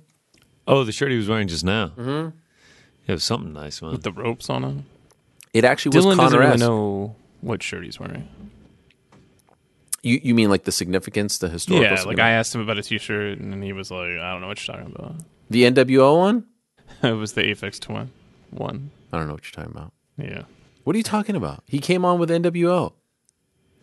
Oh, 0.67 0.83
the 0.83 0.91
shirt 0.91 1.11
he 1.11 1.17
was 1.17 1.27
wearing 1.27 1.47
just 1.47 1.65
now. 1.65 1.87
Mm-hmm. 1.97 2.37
It 3.07 3.11
was 3.11 3.23
something 3.23 3.51
nice, 3.51 3.81
man. 3.81 3.91
With 3.91 4.03
the 4.03 4.11
ropes 4.13 4.49
on 4.49 4.63
him. 4.63 4.85
It 5.53 5.63
actually 5.65 5.97
was 5.97 6.05
Dylan 6.05 6.17
doesn't 6.17 6.39
really 6.39 6.57
know 6.57 7.15
what 7.41 7.61
shirt 7.63 7.83
he's 7.83 7.99
wearing. 7.99 8.27
You 10.03 10.19
you 10.23 10.33
mean 10.33 10.49
like 10.49 10.63
the 10.63 10.71
significance, 10.71 11.37
the 11.37 11.49
historical? 11.49 11.85
yeah, 11.95 12.01
like? 12.03 12.19
I 12.19 12.31
asked 12.31 12.55
him 12.55 12.61
about 12.61 12.77
a 12.79 12.81
T-shirt, 12.83 13.37
and 13.39 13.51
then 13.53 13.61
he 13.61 13.71
was 13.73 13.91
like, 13.91 14.09
"I 14.19 14.31
don't 14.31 14.41
know 14.41 14.47
what 14.47 14.65
you're 14.65 14.75
talking 14.75 14.93
about." 14.95 15.15
the 15.49 15.63
NWO 15.63 16.17
one. 16.17 16.45
it 17.03 17.11
was 17.11 17.33
the 17.33 17.41
Aphex 17.43 17.79
Twin 17.79 18.09
one. 18.49 18.89
I 19.11 19.17
don't 19.17 19.27
know 19.27 19.33
what 19.33 19.43
you're 19.43 19.51
talking 19.63 19.77
about. 19.77 19.91
Yeah. 20.17 20.43
What 20.85 20.95
are 20.95 20.97
you 20.97 21.03
talking 21.03 21.35
about? 21.35 21.63
He 21.67 21.79
came 21.79 22.05
on 22.05 22.17
with 22.19 22.29
NWO. 22.29 22.93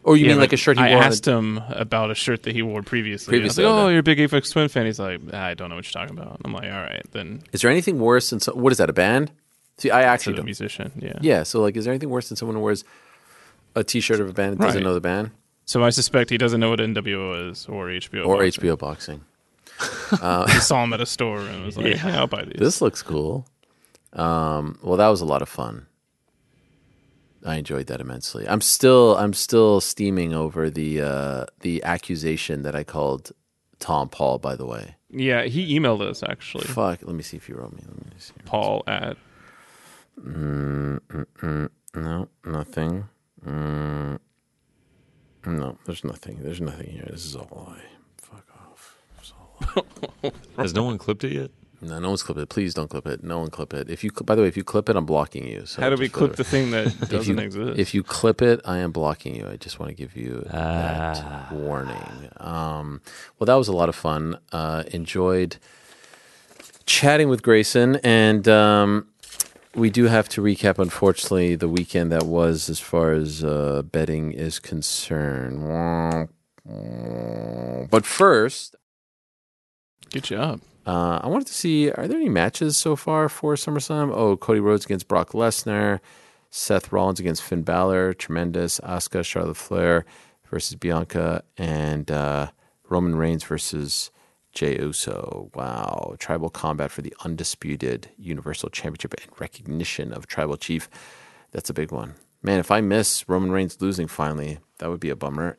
Or 0.03 0.17
you 0.17 0.25
Yeah, 0.25 0.33
mean 0.33 0.41
like 0.41 0.53
a 0.55 0.57
shirt 0.57 0.79
he 0.79 0.83
I 0.85 0.91
wore? 0.91 0.99
on 0.99 1.05
asked 1.05 1.27
him 1.29 1.59
about 1.69 2.11
a 2.11 2.15
shirt 2.15 2.45
that 2.45 2.55
he 2.55 2.63
wore 2.63 2.83
previously. 2.83 3.33
Previously, 3.33 3.65
I 3.65 3.69
like, 3.69 3.75
okay. 3.77 3.85
"Oh, 3.85 3.89
you're 3.91 3.99
a 4.01 4.03
big 4.03 4.19
Aphex 4.19 4.51
Twin 4.51 4.69
fan." 4.69 4.87
He's 4.87 4.99
like, 4.99 5.21
"I 5.35 5.55
don't 5.55 5.69
know 5.69 5.77
what 5.77 5.85
you're 5.93 6.01
talking 6.03 6.19
about." 6.19 6.41
I'm 6.45 6.53
like, 6.53 6.65
"All 6.65 6.81
right, 6.81 7.05
then." 7.13 7.43
Is 7.53 7.61
there 7.61 7.71
anything 7.71 7.99
worse 8.01 8.31
than 8.31 8.41
so, 8.41 8.55
what 8.55 8.73
is 8.73 8.79
that? 8.79 8.89
A 8.91 8.93
band? 8.95 9.31
See, 9.79 9.91
I 9.91 10.03
actually 10.03 10.37
don't. 10.37 10.45
musician, 10.45 10.93
yeah. 10.97 11.19
Yeah. 11.21 11.43
So 11.45 11.61
like, 11.61 11.77
is 11.77 11.85
there 11.85 11.93
anything 11.93 12.11
worse 12.11 12.29
than 12.29 12.37
someone 12.37 12.57
who 12.57 12.63
wears 12.63 12.85
a 13.75 13.83
T-shirt 13.85 14.21
of 14.21 14.29
a 14.29 14.33
band 14.33 14.53
and 14.53 14.61
doesn't 14.61 14.79
Right. 14.83 14.85
know 14.85 14.95
the 14.95 15.01
band 15.01 15.31
So 15.67 15.85
I 15.85 15.91
suspect 15.91 16.31
he 16.31 16.39
doesn't 16.39 16.59
know 16.61 16.71
what 16.71 16.81
NWO 16.81 17.51
is 17.51 17.67
or 17.67 17.87
HBO 17.89 18.27
or 18.27 18.37
boxing. 18.39 18.63
HBO 18.65 18.79
boxing? 18.79 19.21
He 20.55 20.61
saw 20.61 20.83
him 20.85 20.93
at 20.93 21.01
a 21.01 21.07
store 21.07 21.39
and 21.41 21.65
was 21.65 21.77
like, 21.77 21.95
"Yeah, 21.97 22.19
I'll 22.21 22.27
buy 22.27 22.43
these." 22.45 22.59
This 22.59 22.81
looks 22.81 23.03
cool. 23.03 23.47
Um, 24.15 24.79
well, 24.83 24.97
that 24.97 25.09
was 25.09 25.21
a 25.21 25.25
lot 25.27 25.43
of 25.43 25.49
fun. 25.49 25.87
I 27.45 27.57
enjoyed 27.57 27.87
that 27.87 28.01
immensely. 28.01 28.49
I'm 28.49 28.61
still 28.61 29.17
I'm 29.17 29.33
still 29.33 29.81
steaming 29.81 30.35
over 30.35 30.71
the 30.71 31.01
uh, 31.03 31.45
the 31.61 31.85
accusation 31.85 32.63
that 32.63 32.75
I 32.75 32.83
called 32.83 33.31
Tom 33.79 34.09
Paul. 34.09 34.39
By 34.39 34.57
the 34.57 34.67
way, 34.67 34.97
yeah, 35.11 35.45
he 35.45 35.79
emailed 35.79 36.01
us 36.01 36.23
actually. 36.25 36.65
fuck. 36.67 37.01
Let 37.03 37.15
me 37.15 37.23
see 37.23 37.37
if 37.37 37.49
you 37.49 37.55
wrote 37.55 37.73
me. 37.73 37.83
Let 37.87 37.97
me 38.07 38.11
see. 38.19 38.33
Paul 38.45 38.83
at 38.89 39.17
No, 41.95 42.29
nothing. 42.45 43.05
Mm, 43.45 44.19
no, 45.47 45.79
there's 45.87 46.05
nothing. 46.05 46.39
There's 46.43 46.61
nothing 46.61 46.91
here. 46.91 47.07
This 47.11 47.25
is 47.25 47.37
all 47.37 47.49
a 47.51 47.55
lie. 47.71 47.83
Fuck 48.19 48.47
off. 48.55 48.97
Lie. 50.25 50.31
Has 50.63 50.75
no 50.75 50.85
one 50.85 50.99
clipped 50.99 51.25
it 51.25 51.33
yet? 51.33 51.51
no, 51.81 52.01
no 52.01 52.09
one's 52.09 52.25
clip 52.25 52.37
it. 52.39 52.49
Please 52.49 52.75
don't 52.75 52.89
clip 52.89 53.07
it. 53.07 53.23
No 53.23 53.39
one 53.39 53.51
clip 53.51 53.73
it. 53.73 53.89
If 53.89 54.03
you, 54.03 54.11
by 54.11 54.35
the 54.35 54.43
way, 54.43 54.49
if 54.49 54.57
you 54.57 54.65
clip 54.65 54.89
it, 54.89 54.97
I'm 54.97 55.07
blocking 55.07 55.47
you. 55.47 55.65
So 55.65 55.81
how 55.81 55.91
do 55.91 55.97
we 55.97 56.09
clip 56.09 56.35
the- 56.35 56.43
thing 56.45 56.73
that 56.73 56.87
doesn't 57.09 57.39
you, 57.39 57.43
exist? 57.45 57.79
If 57.79 57.95
you 57.95 58.03
clip 58.03 58.43
it, 58.43 58.61
I 58.65 58.79
am 58.79 58.91
blocking 58.91 59.37
you. 59.37 59.47
I 59.49 59.57
just 59.57 59.79
want 59.79 59.91
to 59.91 59.95
give 59.95 60.17
you 60.17 60.45
Ah. 60.53 61.49
that 61.51 61.53
warning. 61.53 62.31
Um, 62.39 63.01
well, 63.39 63.47
that 63.47 63.55
was 63.55 63.69
a 63.69 63.73
lot 63.73 63.89
of 63.89 63.95
fun. 63.95 64.39
Uh, 64.51 64.83
enjoyed 64.91 65.59
chatting 66.85 67.29
with 67.29 67.43
Grayson, 67.43 67.97
and 68.03 68.49
um, 68.49 69.07
we 69.75 69.91
do 69.91 70.05
have 70.05 70.29
to 70.31 70.41
recap, 70.43 70.79
unfortunately, 70.79 71.55
the 71.55 71.69
weekend 71.69 72.11
that 72.13 72.25
was 72.25 72.69
as 72.69 72.81
far 72.81 73.13
as 73.13 73.45
uh, 73.45 73.83
betting 73.85 74.33
is 74.33 74.59
concerned. 74.59 75.63
But 77.91 78.05
first, 78.05 78.77
Good 80.11 80.25
job. 80.25 80.61
uh, 80.87 81.21
I 81.23 81.29
wanted 81.29 81.47
to 81.49 81.55
see 81.55 81.91
are 81.91 82.07
there 82.09 82.19
any 82.19 82.29
matches 82.29 82.77
so 82.77 82.97
far 82.97 83.29
for 83.29 83.55
SummerSlam? 83.55 84.11
Oh, 84.13 84.37
Cody 84.37 84.61
Rhodes 84.61 84.85
against 84.85 85.09
Brock 85.09 85.31
Lesnar, 85.33 86.01
Seth 86.51 86.93
Rollins 86.93 87.21
against 87.21 87.43
Finn 87.43 87.63
Balor, 87.63 88.15
tremendous. 88.15 88.81
Asuka, 88.81 89.25
Charlotte 89.25 89.57
Flair 89.57 90.05
versus 90.51 90.75
Bianca, 90.77 91.43
and 91.59 92.11
uh, 92.11 92.51
Roman 92.89 93.17
Reigns 93.17 93.45
versus 93.45 94.11
Jey 94.59 94.77
Uso. 94.81 95.53
Wow. 95.55 96.17
Tribal 96.19 96.51
combat 96.51 96.91
for 96.91 97.01
the 97.01 97.15
undisputed 97.25 98.09
Universal 98.19 98.71
Championship 98.71 99.15
and 99.23 99.41
recognition 99.41 100.13
of 100.13 100.27
Tribal 100.27 100.57
Chief. 100.57 100.91
That's 101.53 101.71
a 101.71 101.75
big 101.75 101.93
one. 101.93 102.17
Man, 102.43 102.59
if 102.59 102.73
I 102.73 102.81
miss 102.81 103.29
Roman 103.29 103.53
Reigns 103.53 103.81
losing 103.81 104.09
finally, 104.09 104.59
that 104.79 104.91
would 104.91 104.99
be 104.99 105.11
a 105.11 105.15
bummer. 105.17 105.59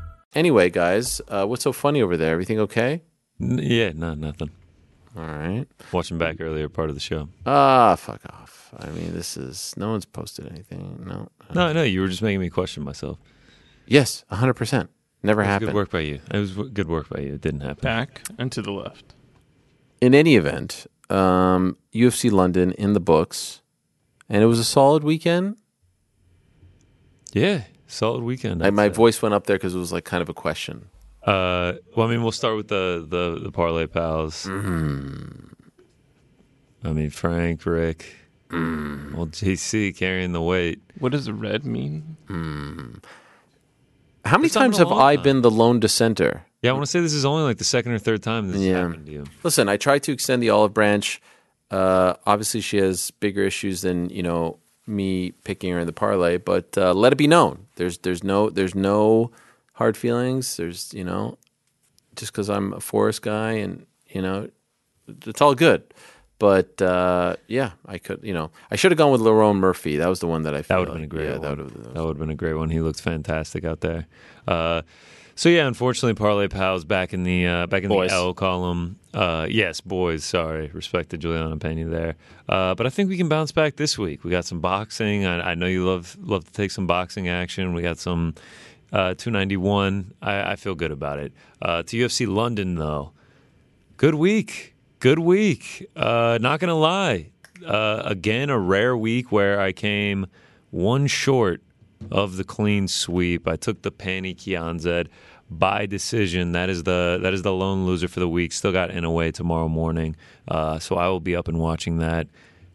Anyway, 0.33 0.69
guys, 0.69 1.21
uh, 1.27 1.45
what's 1.45 1.63
so 1.63 1.73
funny 1.73 2.01
over 2.01 2.15
there? 2.17 2.31
Everything 2.31 2.59
okay? 2.59 3.01
N- 3.39 3.59
yeah, 3.61 3.91
no, 3.93 4.13
nothing. 4.13 4.51
All 5.15 5.23
right. 5.25 5.65
Watching 5.91 6.17
back 6.17 6.37
earlier 6.39 6.69
part 6.69 6.89
of 6.89 6.95
the 6.95 7.01
show. 7.01 7.27
Ah, 7.45 7.95
fuck 7.95 8.21
off. 8.31 8.73
I 8.79 8.87
mean, 8.91 9.13
this 9.13 9.35
is 9.35 9.73
no 9.75 9.89
one's 9.89 10.05
posted 10.05 10.47
anything. 10.49 11.03
No. 11.05 11.27
No, 11.53 11.73
no, 11.73 11.83
you 11.83 11.99
were 11.99 12.07
just 12.07 12.21
making 12.21 12.39
me 12.39 12.49
question 12.49 12.83
myself. 12.83 13.17
Yes, 13.85 14.23
100%. 14.31 14.87
Never 15.23 15.41
It 15.41 15.45
was 15.45 15.49
happened. 15.51 15.67
Good 15.71 15.75
work 15.75 15.89
by 15.91 15.99
you. 15.99 16.19
It 16.33 16.37
was 16.37 16.51
w- 16.55 16.71
good 16.71 16.87
work 16.87 17.09
by 17.09 17.19
you. 17.19 17.33
It 17.33 17.41
didn't 17.41 17.59
happen. 17.61 17.81
Back 17.83 18.21
and 18.37 18.51
to 18.53 18.61
the 18.61 18.71
left. 18.71 19.13
In 19.99 20.15
any 20.15 20.35
event, 20.37 20.87
um, 21.09 21.75
UFC 21.93 22.31
London 22.31 22.71
in 22.71 22.93
the 22.93 22.99
books, 23.01 23.61
and 24.29 24.41
it 24.41 24.45
was 24.47 24.59
a 24.59 24.63
solid 24.63 25.03
weekend. 25.03 25.57
Yeah, 27.33 27.63
solid 27.91 28.23
weekend. 28.23 28.63
I, 28.63 28.67
I'd 28.67 28.73
my 28.73 28.87
say. 28.87 28.93
voice 28.93 29.21
went 29.21 29.33
up 29.35 29.45
there 29.47 29.57
because 29.57 29.75
it 29.75 29.79
was 29.79 29.91
like 29.91 30.05
kind 30.05 30.21
of 30.21 30.29
a 30.29 30.33
question. 30.33 30.87
Uh, 31.23 31.73
well, 31.95 32.07
I 32.07 32.09
mean, 32.09 32.23
we'll 32.23 32.31
start 32.31 32.55
with 32.57 32.67
the 32.69 33.05
the, 33.07 33.39
the 33.43 33.51
parlay 33.51 33.85
pals. 33.87 34.45
Mm-hmm. 34.45 35.47
I 36.83 36.91
mean, 36.93 37.09
Frank, 37.09 37.65
Rick, 37.65 38.15
Mm. 38.49 39.13
well, 39.13 39.27
JC 39.27 39.95
carrying 39.95 40.33
the 40.33 40.41
weight. 40.41 40.81
What 40.99 41.13
does 41.13 41.31
red 41.31 41.65
mean? 41.65 42.17
Mm. 42.27 43.01
How 44.25 44.37
many 44.37 44.47
It's 44.47 44.53
times 44.55 44.77
have 44.77 44.91
I 44.91 45.15
time. 45.15 45.23
been 45.23 45.41
the 45.41 45.49
lone 45.51 45.79
dissenter? 45.79 46.43
Yeah, 46.61 46.71
I 46.71 46.73
want 46.73 46.85
to 46.85 46.91
say 46.91 46.99
this 46.99 47.13
is 47.13 47.23
only 47.23 47.43
like 47.43 47.59
the 47.59 47.63
second 47.63 47.93
or 47.93 47.97
third 47.99 48.21
time 48.21 48.47
this 48.47 48.57
has 48.57 48.65
Yeah. 48.65 48.79
happened 48.87 49.05
to 49.05 49.11
you. 49.11 49.23
Listen, 49.43 49.69
I 49.69 49.77
tried 49.77 50.03
to 50.03 50.11
extend 50.11 50.43
the 50.43 50.49
olive 50.49 50.73
branch. 50.73 51.21
Uh, 51.71 52.15
obviously, 52.27 52.59
she 52.59 52.77
has 52.77 53.11
bigger 53.11 53.41
issues 53.43 53.81
than 53.81 54.09
you 54.09 54.21
know 54.21 54.59
me 54.91 55.31
picking 55.43 55.71
her 55.71 55.79
in 55.79 55.87
the 55.87 55.93
parlay. 55.93 56.37
But 56.37 56.77
uh, 56.77 56.93
let 56.93 57.13
it 57.13 57.17
be 57.17 57.27
known, 57.27 57.67
there's 57.75 57.99
there's 57.99 58.23
no 58.23 58.49
there's 58.49 58.75
no 58.75 59.31
hard 59.73 59.97
feelings. 59.97 60.57
There's 60.57 60.93
you 60.93 61.03
know 61.03 61.37
just 62.15 62.31
because 62.31 62.49
I'm 62.49 62.73
a 62.73 62.79
forest 62.79 63.21
guy 63.21 63.53
and 63.53 63.85
you 64.09 64.21
know 64.21 64.49
it's 65.25 65.41
all 65.41 65.55
good. 65.55 65.83
But 66.37 66.81
uh, 66.81 67.35
yeah, 67.47 67.71
I 67.85 67.97
could 67.97 68.21
you 68.23 68.33
know 68.33 68.51
I 68.69 68.75
should 68.75 68.91
have 68.91 68.97
gone 68.97 69.11
with 69.11 69.21
Lerone 69.21 69.57
Murphy. 69.57 69.97
That 69.97 70.07
was 70.07 70.19
the 70.19 70.27
one 70.27 70.43
that 70.43 70.55
I 70.55 70.61
That 70.61 70.79
would 70.79 70.87
have 70.87 70.95
been 70.95 71.03
a 71.03 71.07
great 71.07 71.25
yeah, 71.25 71.37
one. 71.37 71.41
That 71.41 71.49
would 71.49 71.59
have 71.59 71.93
That 71.93 72.03
would 72.03 72.09
have 72.09 72.19
been 72.19 72.29
a 72.29 72.35
great 72.35 72.55
one. 72.55 72.69
He 72.69 72.81
looked 72.81 73.01
fantastic 73.01 73.63
out 73.63 73.81
there. 73.81 74.07
Uh, 74.47 74.81
so 75.35 75.49
yeah, 75.49 75.67
unfortunately, 75.67 76.13
parlay 76.13 76.47
pals 76.47 76.83
back 76.85 77.13
in 77.13 77.23
the 77.23 77.47
uh, 77.47 77.67
back 77.67 77.83
in 77.83 77.89
Boys. 77.89 78.09
the 78.09 78.15
L 78.15 78.33
column. 78.33 78.97
Uh, 79.13 79.47
yes, 79.49 79.81
boys. 79.81 80.23
Sorry, 80.23 80.69
respect 80.73 81.09
to 81.09 81.17
Julianna 81.17 81.57
Peña 81.57 81.89
there. 81.89 82.15
Uh, 82.47 82.75
but 82.75 82.85
I 82.85 82.89
think 82.89 83.09
we 83.09 83.17
can 83.17 83.27
bounce 83.29 83.51
back 83.51 83.75
this 83.75 83.97
week. 83.97 84.23
We 84.23 84.31
got 84.31 84.45
some 84.45 84.59
boxing. 84.59 85.25
I, 85.25 85.51
I 85.51 85.55
know 85.55 85.65
you 85.67 85.85
love 85.85 86.17
love 86.21 86.45
to 86.45 86.51
take 86.51 86.71
some 86.71 86.87
boxing 86.87 87.27
action. 87.27 87.73
We 87.73 87.81
got 87.81 87.97
some 87.97 88.35
uh, 88.93 89.13
291. 89.15 90.13
I, 90.21 90.51
I 90.51 90.55
feel 90.55 90.75
good 90.75 90.91
about 90.91 91.19
it. 91.19 91.33
Uh, 91.61 91.83
to 91.83 91.97
UFC 91.97 92.27
London 92.27 92.75
though, 92.75 93.11
good 93.97 94.15
week. 94.15 94.75
Good 94.99 95.19
week. 95.19 95.89
Uh, 95.95 96.37
not 96.41 96.59
gonna 96.59 96.75
lie. 96.75 97.31
Uh, 97.65 98.01
again, 98.05 98.49
a 98.49 98.57
rare 98.59 98.95
week 98.97 99.31
where 99.31 99.59
I 99.59 99.71
came 99.71 100.27
one 100.71 101.07
short 101.07 101.61
of 102.09 102.37
the 102.37 102.43
clean 102.43 102.87
sweep. 102.87 103.47
I 103.47 103.55
took 103.55 103.81
the 103.81 103.91
Pannie 103.91 104.33
Kianzad 104.33 105.07
by 105.49 105.85
decision. 105.85 106.53
That 106.53 106.69
is 106.69 106.83
the 106.83 107.19
that 107.21 107.33
is 107.33 107.41
the 107.41 107.53
lone 107.53 107.85
loser 107.85 108.07
for 108.07 108.19
the 108.19 108.29
week. 108.29 108.53
Still 108.53 108.71
got 108.71 108.89
in 108.89 109.03
away 109.03 109.31
tomorrow 109.31 109.67
morning, 109.67 110.15
uh, 110.47 110.79
so 110.79 110.95
I 110.95 111.07
will 111.09 111.19
be 111.19 111.35
up 111.35 111.47
and 111.47 111.59
watching 111.59 111.97
that. 111.97 112.27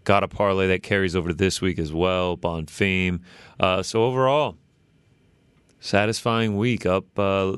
Got 0.04 0.22
a 0.22 0.28
parlay 0.28 0.68
that 0.68 0.82
carries 0.82 1.16
over 1.16 1.30
to 1.30 1.34
this 1.34 1.60
week 1.60 1.78
as 1.78 1.92
well. 1.92 2.36
Bonfim. 2.36 3.20
Uh, 3.58 3.82
so 3.82 4.04
overall, 4.04 4.56
satisfying 5.80 6.56
week. 6.56 6.86
Up 6.86 7.06
uh, 7.18 7.56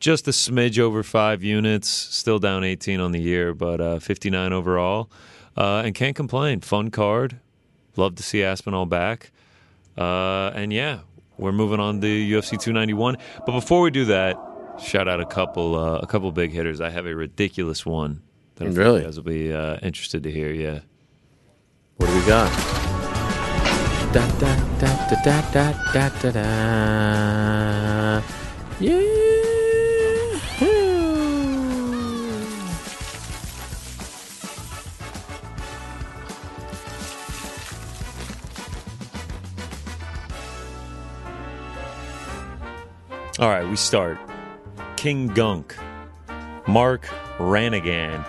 just 0.00 0.28
a 0.28 0.32
smidge 0.32 0.78
over 0.78 1.02
five 1.02 1.42
units. 1.42 1.88
Still 1.88 2.38
down 2.38 2.64
18 2.64 3.00
on 3.00 3.12
the 3.12 3.20
year, 3.20 3.54
but 3.54 3.80
uh, 3.80 3.98
59 3.98 4.52
overall. 4.52 5.10
Uh, 5.56 5.82
and 5.84 5.94
can't 5.94 6.14
complain. 6.14 6.60
Fun 6.60 6.90
card. 6.90 7.40
Love 7.96 8.14
to 8.16 8.22
see 8.22 8.42
Aspinall 8.42 8.84
back. 8.84 9.30
Uh, 9.96 10.50
and 10.54 10.72
yeah, 10.72 11.00
we're 11.38 11.52
moving 11.52 11.80
on 11.80 12.00
to 12.00 12.06
UFC 12.06 12.50
291. 12.50 13.16
But 13.44 13.52
before 13.52 13.80
we 13.82 13.90
do 13.90 14.04
that, 14.06 14.36
shout 14.80 15.08
out 15.08 15.20
a 15.20 15.26
couple 15.26 15.74
uh, 15.76 15.98
a 15.98 16.06
couple 16.06 16.30
big 16.32 16.52
hitters. 16.52 16.80
I 16.80 16.90
have 16.90 17.06
a 17.06 17.14
ridiculous 17.14 17.84
one 17.86 18.22
that 18.56 18.66
I 18.66 18.70
really? 18.70 19.00
you 19.00 19.06
guys 19.06 19.16
will 19.16 19.24
be 19.24 19.52
uh, 19.52 19.76
interested 19.82 20.22
to 20.24 20.30
hear. 20.30 20.52
Yeah. 20.52 20.80
What 21.96 22.08
do 22.08 22.14
we 22.18 22.26
got? 22.26 22.50
Da, 24.12 24.26
da, 24.38 24.56
da, 24.78 25.08
da, 25.08 25.40
da, 25.52 25.72
da, 25.92 26.08
da, 26.08 26.30
da. 26.30 28.22
Yeah. 28.80 29.25
All 43.38 43.50
right, 43.50 43.68
we 43.68 43.76
start. 43.76 44.18
King 44.96 45.26
Gunk, 45.26 45.76
Mark 46.66 47.04
Ranigan. 47.36 48.26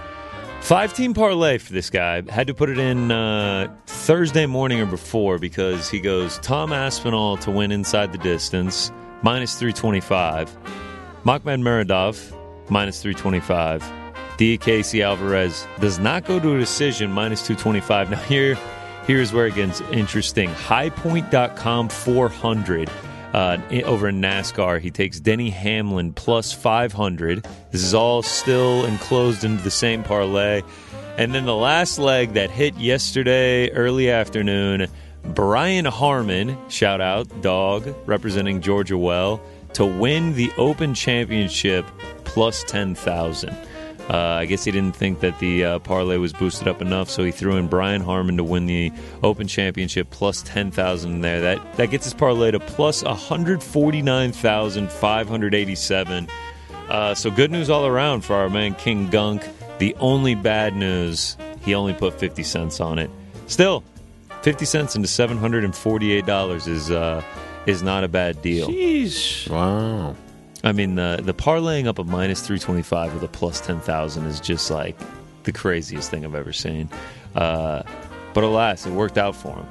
Five 0.59 0.93
team 0.93 1.13
parlay 1.13 1.59
for 1.59 1.71
this 1.71 1.89
guy. 1.89 2.29
Had 2.29 2.47
to 2.47 2.53
put 2.53 2.69
it 2.69 2.77
in 2.77 3.09
uh, 3.09 3.73
Thursday 3.85 4.45
morning 4.45 4.81
or 4.81 4.85
before 4.85 5.39
because 5.39 5.89
he 5.89 6.01
goes 6.01 6.39
Tom 6.39 6.73
Aspinall 6.73 7.37
to 7.37 7.51
win 7.51 7.71
inside 7.71 8.11
the 8.11 8.17
distance, 8.17 8.91
minus 9.21 9.57
325. 9.57 10.53
Mahmoud 11.23 11.59
Muradov, 11.61 12.69
minus 12.69 13.01
325. 13.01 13.89
D. 14.35 14.57
Casey 14.57 15.03
Alvarez 15.03 15.65
does 15.79 15.99
not 15.99 16.25
go 16.25 16.37
to 16.37 16.57
a 16.57 16.59
decision, 16.59 17.13
minus 17.13 17.39
225. 17.43 18.09
Now, 18.09 18.17
here, 18.23 18.55
here's 19.05 19.31
where 19.31 19.47
it 19.47 19.55
gets 19.55 19.79
interesting. 19.79 20.49
Highpoint.com 20.49 21.87
400 21.87 22.89
uh, 23.37 23.59
over 23.85 24.07
in 24.07 24.19
NASCAR. 24.19 24.81
He 24.81 24.89
takes 24.89 25.19
Denny 25.19 25.51
Hamlin 25.51 26.11
plus 26.11 26.51
500. 26.53 27.45
This 27.69 27.83
is 27.83 27.93
all 27.93 28.23
still 28.23 28.83
enclosed 28.83 29.43
into 29.43 29.63
the 29.63 29.69
same 29.69 30.01
parlay. 30.01 30.63
And 31.19 31.35
then 31.35 31.45
the 31.45 31.55
last 31.55 31.99
leg 31.99 32.33
that 32.33 32.49
hit 32.49 32.75
yesterday, 32.77 33.69
early 33.73 34.09
afternoon, 34.09 34.87
Brian 35.23 35.85
Harman, 35.85 36.57
shout 36.67 36.99
out, 36.99 37.43
dog, 37.43 37.93
representing 38.07 38.59
Georgia 38.59 38.97
well, 38.97 39.39
to 39.73 39.85
win 39.85 40.33
the 40.33 40.51
Open 40.57 40.95
Championship 40.95 41.85
plus 42.23 42.63
10,000. 42.63 43.55
Uh, 44.09 44.15
I 44.15 44.45
guess 44.45 44.63
he 44.63 44.71
didn't 44.71 44.95
think 44.95 45.19
that 45.19 45.37
the 45.39 45.65
uh, 45.65 45.79
parlay 45.79 46.15
was 46.15 46.31
boosted 46.31 46.67
up 46.69 46.81
enough, 46.81 47.09
so 47.09 47.25
he 47.25 47.31
threw 47.31 47.57
in 47.57 47.67
Brian 47.67 48.01
Harman 48.01 48.37
to 48.37 48.43
win 48.43 48.65
the 48.65 48.91
Open 49.21 49.47
Championship 49.47 50.09
plus 50.11 50.41
ten 50.43 50.71
thousand 50.71 51.21
there. 51.21 51.41
That 51.41 51.75
that 51.75 51.89
gets 51.89 52.05
his 52.05 52.13
parlay 52.13 52.51
to 52.51 52.59
plus 52.59 53.03
one 53.03 53.17
hundred 53.17 53.61
forty 53.61 54.01
nine 54.01 54.31
thousand 54.31 54.89
five 54.91 55.27
hundred 55.27 55.53
eighty 55.53 55.75
seven. 55.75 56.29
Uh, 56.87 57.15
so 57.15 57.29
good 57.29 57.51
news 57.51 57.69
all 57.69 57.85
around 57.85 58.21
for 58.21 58.35
our 58.35 58.49
man 58.49 58.75
King 58.75 59.09
Gunk. 59.09 59.43
The 59.79 59.93
only 59.99 60.35
bad 60.35 60.73
news, 60.73 61.35
he 61.65 61.75
only 61.75 61.93
put 61.93 62.17
fifty 62.17 62.43
cents 62.43 62.79
on 62.79 62.99
it. 62.99 63.11
Still, 63.47 63.83
fifty 64.41 64.63
cents 64.63 64.95
into 64.95 65.09
seven 65.09 65.37
hundred 65.37 65.65
and 65.65 65.75
forty 65.75 66.13
eight 66.13 66.25
dollars 66.25 66.65
is 66.65 66.89
uh, 66.89 67.21
is 67.65 67.83
not 67.83 68.05
a 68.05 68.07
bad 68.07 68.41
deal. 68.41 68.69
Sheesh. 68.69 69.49
Wow. 69.49 70.15
I 70.67 70.73
mean, 70.73 70.95
the 70.95 71.21
the 71.23 71.33
parlaying 71.33 71.87
up 71.87 71.97
a 71.97 72.03
minus 72.03 72.41
three 72.41 72.59
twenty 72.59 72.81
five 72.81 73.13
with 73.13 73.23
a 73.23 73.27
plus 73.29 73.61
ten 73.61 73.79
thousand 73.79 74.25
is 74.25 74.41
just 74.41 74.69
like 74.69 74.97
the 75.43 75.53
craziest 75.53 76.11
thing 76.11 76.25
I've 76.25 76.35
ever 76.35 76.51
seen. 76.51 76.89
Uh, 77.35 77.83
but 78.33 78.43
alas, 78.43 78.85
it 78.85 78.91
worked 78.91 79.17
out 79.17 79.33
for 79.33 79.55
him. 79.55 79.67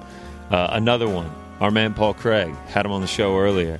Uh, 0.50 0.68
another 0.70 1.06
one, 1.06 1.30
our 1.60 1.70
man 1.70 1.92
Paul 1.92 2.14
Craig 2.14 2.54
had 2.68 2.86
him 2.86 2.92
on 2.92 3.02
the 3.02 3.06
show 3.06 3.36
earlier. 3.36 3.78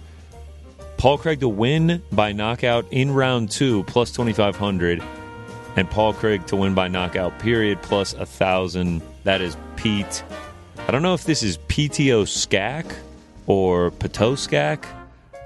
Paul 0.98 1.16
Craig 1.16 1.40
to 1.40 1.48
win 1.48 2.02
by 2.12 2.32
knockout 2.32 2.84
in 2.90 3.10
round 3.14 3.50
two 3.50 3.82
plus 3.84 4.12
twenty 4.12 4.34
five 4.34 4.56
hundred. 4.56 5.02
and 5.76 5.90
Paul 5.90 6.12
Craig 6.12 6.46
to 6.48 6.56
win 6.56 6.74
by 6.74 6.88
knockout. 6.88 7.38
Period. 7.38 7.80
Plus 7.80 8.12
a 8.12 8.26
thousand. 8.26 9.00
That 9.24 9.40
is 9.40 9.56
Pete. 9.76 10.22
I 10.86 10.90
don't 10.90 11.02
know 11.02 11.14
if 11.14 11.24
this 11.24 11.42
is 11.42 11.56
PTO 11.68 12.28
Skak 12.28 12.84
or 13.46 13.90
Pato 13.90 14.36
Skak. 14.36 14.86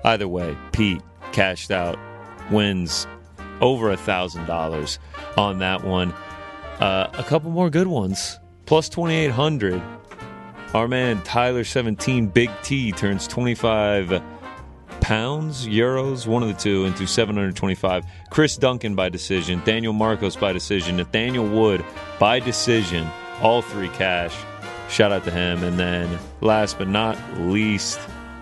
Either 0.04 0.26
way, 0.26 0.56
Pete 0.72 1.02
cashed 1.32 1.70
out, 1.70 1.98
wins 2.50 3.06
over 3.60 3.90
a 3.90 3.96
thousand 3.96 4.46
dollars 4.46 4.98
on 5.36 5.58
that 5.58 5.84
one. 5.84 6.12
Uh, 6.78 7.08
a 7.14 7.22
couple 7.22 7.50
more 7.50 7.70
good 7.70 7.86
ones. 7.86 8.38
Plus 8.66 8.88
twenty 8.88 9.14
eight 9.14 9.30
hundred. 9.30 9.82
Our 10.74 10.88
man 10.88 11.20
Tyler 11.22 11.64
seventeen 11.64 12.26
Big 12.28 12.50
T 12.62 12.92
turns 12.92 13.26
twenty 13.26 13.54
five 13.54 14.22
pounds, 15.00 15.66
euros, 15.66 16.26
one 16.26 16.42
of 16.42 16.48
the 16.48 16.54
two, 16.54 16.84
into 16.84 17.06
725. 17.06 18.04
Chris 18.30 18.56
Duncan 18.56 18.94
by 18.94 19.08
decision, 19.08 19.60
Daniel 19.64 19.92
Marcos 19.92 20.36
by 20.36 20.52
decision, 20.52 20.98
Nathaniel 20.98 21.48
Wood 21.48 21.84
by 22.18 22.38
decision, 22.38 23.08
all 23.40 23.62
three 23.62 23.88
cash. 23.88 24.36
Shout 24.88 25.10
out 25.10 25.24
to 25.24 25.30
him. 25.30 25.64
And 25.64 25.78
then 25.78 26.18
last 26.40 26.78
but 26.78 26.88
not 26.88 27.18
least, 27.38 27.98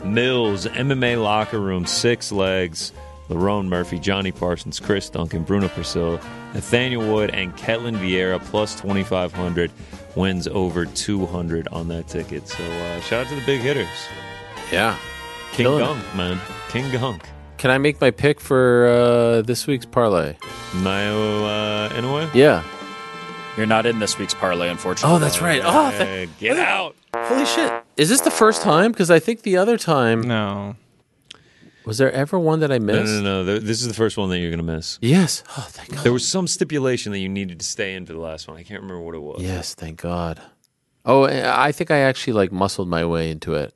Mills, 0.09 0.67
MMA 0.67 1.23
Locker 1.23 1.61
Room, 1.61 1.87
Six 1.87 2.33
Legs, 2.33 2.93
Lerone 3.29 3.69
Murphy, 3.69 3.99
Johnny 3.99 4.33
Parsons, 4.33 4.81
Chris 4.81 5.09
Duncan, 5.11 5.43
Bruno 5.45 5.69
Priscilla, 5.69 6.21
Nathaniel 6.55 7.13
Wood, 7.13 7.31
and 7.31 7.55
Ketlen 7.57 7.97
Vieira 7.99 8.41
plus 8.41 8.75
2,500 8.81 9.71
wins 10.17 10.49
over 10.49 10.87
200 10.87 11.69
on 11.69 11.89
that 11.89 12.09
ticket. 12.09 12.49
So 12.49 12.65
uh, 12.65 13.01
shout 13.01 13.27
out 13.27 13.29
to 13.31 13.35
the 13.37 13.45
big 13.47 13.61
hitters. 13.61 13.87
Yeah. 14.73 14.97
King 15.53 15.65
Killing 15.67 15.83
it. 15.85 15.87
Gunk, 15.87 16.15
man. 16.15 16.41
King 16.71 16.91
Gunk. 16.91 17.29
Can 17.59 17.71
I 17.71 17.79
make 17.79 18.01
my 18.01 18.11
pick 18.11 18.41
for 18.41 18.87
uh, 18.87 19.43
this 19.43 19.67
week's 19.67 19.85
parlay? 19.87 20.35
Naoya 20.73 21.91
uh, 21.91 21.95
Inoue? 21.95 22.35
Yeah. 22.35 22.63
You're 23.57 23.67
not 23.67 23.85
in 23.87 23.99
this 23.99 24.17
week's 24.19 24.35
parlay, 24.35 24.69
unfortunately. 24.69 25.17
Oh, 25.17 25.19
that's 25.19 25.43
right. 25.43 25.61
Oh, 25.65 25.87
Uh, 25.87 25.91
th- 25.91 26.29
get 26.39 26.57
out. 26.59 26.95
holy 27.15 27.45
shit! 27.45 27.78
Is 27.99 28.09
this 28.09 28.21
the 28.23 28.31
first 28.31 28.63
time? 28.63 28.93
Because 28.93 29.11
I 29.11 29.19
think 29.19 29.43
the 29.43 29.57
other 29.57 29.77
time 29.77 30.23
No. 30.23 30.77
was 31.85 31.99
there 31.99 32.13
ever 32.13 32.39
one 32.39 32.61
that 32.61 32.71
I 32.73 32.79
missed? 32.79 33.13
no, 33.13 33.43
no. 33.43 33.45
Th- 33.45 33.63
This 33.63 33.81
is 33.83 33.89
the 33.89 33.95
first 33.95 34.17
one 34.17 34.31
that 34.31 34.39
you're 34.39 34.51
going 34.51 34.65
to 34.65 34.73
miss. 34.73 34.99
Yes. 35.03 35.43
Oh, 35.57 35.67
thank 35.69 35.95
God. 35.95 36.05
There 36.05 36.13
was 36.13 36.27
some 36.27 36.47
stipulation 36.47 37.13
that 37.13 37.19
you 37.19 37.29
needed 37.29 37.59
to 37.61 37.67
stay 37.67 37.95
in 37.95 38.07
for 38.07 38.13
the 38.13 38.21
last 38.21 38.47
one. 38.49 38.57
I 38.57 38.63
can't 38.63 38.81
remember 38.81 39.03
what 39.03 39.15
it 39.15 39.21
was. 39.23 39.43
Yes, 39.43 39.75
thank 39.75 40.01
God. 40.01 40.41
Oh, 41.05 41.25
eh, 41.25 41.51
I 41.53 41.73
think 41.73 41.91
I 41.91 41.99
actually 41.99 42.35
like 42.35 42.53
muscled 42.53 42.89
my 42.89 43.05
way 43.05 43.31
into 43.31 43.55
it. 43.55 43.75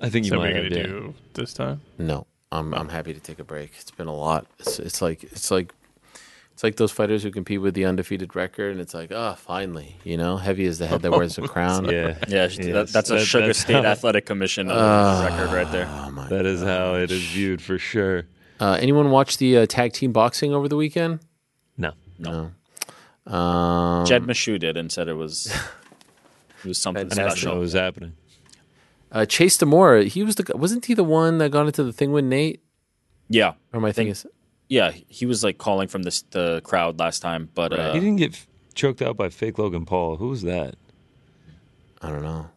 I 0.00 0.08
think 0.10 0.26
you 0.26 0.30
So 0.30 0.38
we're 0.38 0.46
might 0.46 0.54
gonna 0.54 0.70
do 0.82 1.14
this 1.34 1.54
time. 1.54 1.80
No, 1.96 2.26
I'm 2.50 2.74
I'm 2.74 2.88
happy 2.88 3.14
to 3.14 3.20
take 3.20 3.38
a 3.38 3.44
break. 3.44 3.70
It's 3.80 3.92
been 3.92 4.08
a 4.08 4.14
lot. 4.14 4.46
It's 4.58 4.80
it's 4.80 5.00
like 5.00 5.22
it's 5.22 5.50
like 5.52 5.72
it's 6.62 6.64
like 6.64 6.76
those 6.76 6.92
fighters 6.92 7.24
who 7.24 7.32
compete 7.32 7.60
with 7.60 7.74
the 7.74 7.84
undefeated 7.86 8.36
record, 8.36 8.70
and 8.70 8.80
it's 8.80 8.94
like, 8.94 9.10
oh, 9.10 9.34
finally, 9.36 9.96
you 10.04 10.16
know, 10.16 10.36
heavy 10.36 10.64
is 10.64 10.78
the 10.78 10.86
head 10.86 11.02
that 11.02 11.10
wears 11.10 11.34
the 11.34 11.42
crown. 11.48 11.86
Yeah. 11.86 11.90
Yeah, 11.90 12.14
Yes, 12.28 12.56
that, 12.56 12.88
that's 12.88 13.10
a 13.10 13.14
that- 13.14 13.24
Sugar 13.26 13.46
that's 13.48 13.58
State 13.58 13.82
how- 13.84 13.90
Athletic 13.90 14.26
Commission 14.26 14.70
uh, 14.70 15.26
record 15.28 15.52
right 15.52 15.72
there. 15.72 15.88
Oh 15.90 16.10
my. 16.12 16.28
That 16.28 16.46
is 16.46 16.62
how 16.62 16.94
it 16.94 17.10
is 17.10 17.20
viewed 17.20 17.60
for 17.60 17.78
sure. 17.78 18.26
Uh, 18.60 18.78
anyone 18.80 19.10
watch 19.10 19.38
the 19.38 19.56
uh, 19.58 19.66
tag 19.66 19.92
team 19.92 20.12
boxing 20.12 20.54
over 20.54 20.68
the 20.68 20.76
weekend? 20.76 21.18
No. 21.76 21.94
No. 22.20 22.52
Um, 23.26 24.06
Jed 24.06 24.22
Mashu 24.22 24.58
did 24.60 24.76
and 24.76 24.90
said 24.92 25.08
it 25.08 25.14
was 25.14 25.46
it 26.64 26.68
was 26.68 26.78
something 26.78 27.08
I 27.12 27.14
know 27.22 27.28
special. 27.28 27.52
what 27.54 27.60
was 27.60 27.72
happening. 27.72 28.12
uh, 29.10 29.26
Chase 29.26 29.56
DeMoor, 29.56 30.06
he 30.06 30.22
was 30.22 30.36
the 30.36 30.56
wasn't 30.56 30.84
he 30.86 30.94
the 30.94 31.02
one 31.04 31.38
that 31.38 31.50
got 31.50 31.66
into 31.66 31.82
the 31.82 31.92
thing 31.92 32.12
with 32.12 32.24
Nate? 32.24 32.62
Yeah, 33.28 33.54
Or 33.72 33.80
my 33.80 33.90
thing 33.92 34.12
thinking? 34.14 34.30
Yeah, 34.72 34.90
he 35.06 35.26
was 35.26 35.44
like 35.44 35.58
calling 35.58 35.86
from 35.86 36.02
this 36.02 36.22
the 36.30 36.62
crowd 36.64 36.98
last 36.98 37.20
time, 37.20 37.50
but 37.54 37.78
uh, 37.78 37.92
he 37.92 38.00
didn't 38.00 38.16
get 38.16 38.32
f- 38.32 38.46
choked 38.72 39.02
out 39.02 39.18
by 39.18 39.28
fake 39.28 39.58
Logan 39.58 39.84
Paul. 39.84 40.16
Who 40.16 40.28
was 40.28 40.40
that? 40.42 40.76
I 42.00 42.08
don't 42.08 42.22
know. 42.22 42.48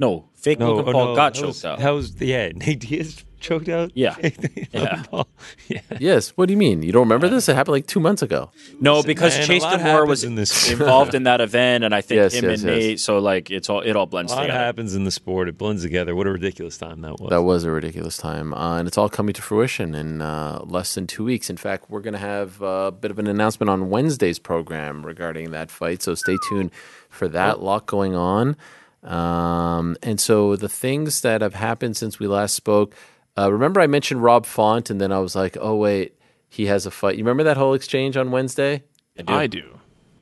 no, 0.00 0.28
fake 0.34 0.58
No, 0.58 0.74
Logan 0.74 0.88
oh, 0.88 0.92
Paul 0.92 1.06
no, 1.06 1.14
got 1.14 1.34
choked 1.34 1.46
was, 1.46 1.64
out. 1.64 1.78
That 1.78 1.90
was 1.90 2.20
yeah. 2.20 2.48
Nate 2.56 2.80
Diaz 2.80 3.24
choked 3.40 3.68
out. 3.68 3.90
Yeah. 3.94 4.16
Yeah. 4.72 5.02
Yeah. 5.68 5.80
Yes. 5.98 6.30
What 6.30 6.46
do 6.46 6.52
you 6.52 6.58
mean? 6.58 6.82
You 6.82 6.92
don't 6.92 7.02
remember 7.02 7.28
this? 7.28 7.48
It 7.48 7.54
happened 7.56 7.72
like 7.72 7.86
two 7.86 7.98
months 8.00 8.22
ago. 8.22 8.50
No, 8.80 9.02
because 9.02 9.36
man, 9.38 9.46
Chase 9.46 9.62
lot 9.62 9.80
DeMoor 9.80 10.06
was 10.06 10.22
in 10.24 10.34
this 10.34 10.70
involved 10.70 11.14
in 11.14 11.22
that 11.24 11.40
event, 11.40 11.82
and 11.84 11.94
I 11.94 12.00
think 12.02 12.18
Yes, 12.18 12.34
him 12.34 12.44
yes, 12.44 12.60
and 12.62 12.68
yes. 12.70 12.78
Nate. 12.82 13.00
So 13.00 13.18
like 13.18 13.50
it's 13.50 13.70
all 13.70 13.80
it 13.80 13.96
all 13.96 14.06
blends. 14.06 14.32
A 14.32 14.34
blends 14.34 14.48
lot 14.48 14.52
together. 14.52 14.64
happens 14.64 14.94
in 14.94 15.04
the 15.04 15.10
sport. 15.10 15.48
It 15.48 15.56
blends 15.58 15.82
together. 15.82 16.14
What 16.14 16.26
a 16.26 16.30
ridiculous 16.32 16.76
time 16.78 17.00
that 17.00 17.18
was. 17.20 17.30
That 17.30 17.42
was 17.42 17.64
a 17.64 17.70
ridiculous 17.70 18.16
time, 18.16 18.52
uh, 18.54 18.78
and 18.78 18.86
it's 18.86 18.98
all 18.98 19.08
coming 19.08 19.32
to 19.34 19.42
fruition 19.42 19.94
in 19.94 20.20
uh, 20.22 20.60
less 20.64 20.94
than 20.94 21.06
two 21.06 21.24
weeks. 21.24 21.48
In 21.50 21.56
fact, 21.56 21.86
we're 21.90 22.00
going 22.00 22.12
to 22.14 22.18
have 22.18 22.60
a 22.60 22.92
bit 22.92 23.10
of 23.10 23.18
an 23.18 23.26
announcement 23.26 23.70
on 23.70 23.88
Wednesday's 23.90 24.38
program 24.38 25.04
regarding 25.06 25.50
that 25.52 25.70
fight. 25.70 26.02
So 26.02 26.14
stay 26.14 26.36
tuned 26.48 26.70
for 27.08 27.28
that. 27.28 27.56
Oh. 27.56 27.64
lot 27.64 27.86
going 27.86 28.14
on, 28.14 28.56
um, 29.02 29.96
and 30.02 30.20
so 30.20 30.56
the 30.56 30.68
things 30.68 31.22
that 31.22 31.40
have 31.40 31.54
happened 31.54 31.96
since 31.96 32.18
we 32.18 32.26
last 32.26 32.54
spoke. 32.54 32.94
Uh, 33.40 33.50
remember, 33.50 33.80
I 33.80 33.86
mentioned 33.86 34.22
Rob 34.22 34.44
Font, 34.46 34.90
and 34.90 35.00
then 35.00 35.12
I 35.12 35.18
was 35.20 35.34
like, 35.34 35.56
"Oh 35.60 35.76
wait, 35.76 36.14
he 36.48 36.66
has 36.66 36.84
a 36.86 36.90
fight." 36.90 37.16
You 37.16 37.24
remember 37.24 37.44
that 37.44 37.56
whole 37.56 37.74
exchange 37.74 38.16
on 38.16 38.30
Wednesday? 38.30 38.82
I 39.18 39.22
do. 39.22 39.32
I 39.34 39.46
do. 39.46 39.78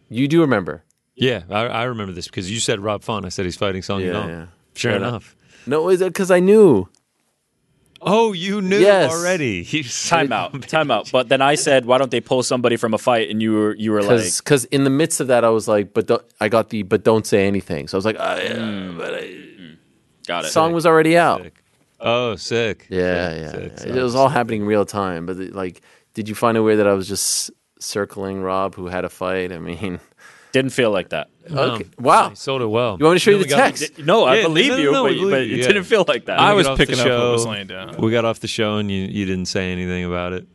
You 0.08 0.28
do 0.28 0.40
remember? 0.40 0.84
yeah, 1.16 1.42
I, 1.50 1.62
I 1.66 1.82
remember 1.84 2.12
this 2.12 2.26
because 2.26 2.48
you 2.50 2.60
said 2.60 2.78
Rob 2.80 3.02
Font. 3.02 3.26
I 3.26 3.28
said 3.30 3.44
he's 3.44 3.56
fighting 3.56 3.82
Song 3.82 4.00
Yeah, 4.00 4.12
Yadong. 4.12 4.28
yeah. 4.28 4.46
Sure 4.74 4.92
Fair 4.92 4.96
enough. 4.96 5.34
No, 5.66 5.88
is 5.88 6.00
it 6.00 6.12
because 6.12 6.30
I 6.30 6.38
knew? 6.40 6.88
Oh, 8.00 8.32
you 8.32 8.60
knew 8.62 8.78
Yes. 8.78 9.10
already. 9.10 9.64
You 9.68 9.82
said- 9.82 10.28
Time 10.28 10.32
out, 10.32 10.62
time 10.68 10.90
out. 10.92 11.10
But 11.10 11.28
then 11.28 11.42
I 11.42 11.56
said, 11.56 11.84
why 11.84 11.98
don't 11.98 12.12
they 12.12 12.20
pull 12.20 12.44
somebody 12.44 12.76
from 12.76 12.94
a 12.94 12.98
fight? 12.98 13.28
And 13.30 13.42
you 13.42 13.52
were 13.52 13.74
you 13.74 13.90
were 13.90 14.02
like, 14.02 14.22
because 14.38 14.64
in 14.66 14.84
the 14.84 14.90
midst 14.90 15.18
of 15.20 15.26
that, 15.26 15.42
I 15.44 15.48
was 15.50 15.66
like, 15.66 15.92
but 15.92 16.06
don't, 16.06 16.22
I 16.40 16.48
got 16.48 16.70
the 16.70 16.84
but 16.84 17.02
don't 17.02 17.26
say 17.26 17.46
anything. 17.48 17.88
So 17.88 17.96
I 17.96 17.98
was 17.98 18.04
like, 18.04 18.16
ah, 18.20 18.36
yeah, 18.36 18.54
Hmm. 18.54 18.96
but 18.98 19.14
I, 19.14 19.34
got 20.28 20.44
it. 20.44 20.48
song 20.50 20.72
was 20.72 20.86
already 20.86 21.18
out. 21.18 21.42
Sick. 21.42 21.57
Oh, 22.00 22.36
sick. 22.36 22.86
Yeah, 22.88 23.30
Sick, 23.30 23.40
yeah, 23.42 23.50
sick, 23.50 23.72
yeah. 23.72 23.78
sick. 23.80 23.90
It 23.96 24.02
was 24.02 24.14
all 24.14 24.28
happening 24.28 24.62
in 24.62 24.66
real 24.68 24.84
time. 24.84 25.26
But 25.26 25.38
it, 25.40 25.54
like, 25.54 25.80
did 26.14 26.28
you 26.28 26.34
find 26.34 26.56
a 26.56 26.62
way 26.62 26.76
that 26.76 26.86
I 26.86 26.92
was 26.92 27.08
just 27.08 27.50
circling 27.80 28.40
Rob 28.42 28.74
who 28.76 28.86
had 28.86 29.04
a 29.04 29.08
fight? 29.08 29.52
I 29.52 29.58
mean, 29.58 29.98
Didn't 30.52 30.70
feel 30.70 30.90
like 30.90 31.10
that. 31.10 31.28
okay, 31.50 31.84
wow. 31.98 32.30
He 32.30 32.34
sold 32.36 32.62
it 32.62 32.66
well. 32.66 32.96
You 32.98 33.04
want 33.04 33.14
me 33.14 33.16
to 33.16 33.18
show 33.18 33.30
you 33.32 33.38
the 33.38 33.44
we 33.44 33.48
got- 33.50 33.56
text? 33.76 33.98
No, 33.98 34.24
I 34.24 34.36
Yeah, 34.36 34.42
believe 34.44 34.70
no, 34.70 34.76
no, 34.76 34.82
you, 34.82 34.90
but, 34.92 35.02
believe 35.08 35.30
but 35.30 35.46
you, 35.46 35.54
it 35.56 35.58
yeah. 35.60 35.66
didn't 35.66 35.84
feel 35.84 36.04
like 36.08 36.24
that. 36.24 36.38
I 36.40 36.54
was 36.54 36.66
got 36.66 36.72
off 36.72 36.78
the 36.78 36.86
picking 36.86 37.00
up 37.00 37.06
what 37.06 37.32
was 37.32 37.46
laying 37.46 37.66
down. 37.66 37.96
We 37.98 38.10
got 38.10 38.24
off 38.24 38.40
the 38.40 38.48
show 38.48 38.76
and 38.76 38.90
you, 38.90 39.02
you 39.02 39.26
didn't 39.26 39.44
say 39.46 39.70
anything 39.72 40.04
about 40.04 40.32
it. 40.32 40.46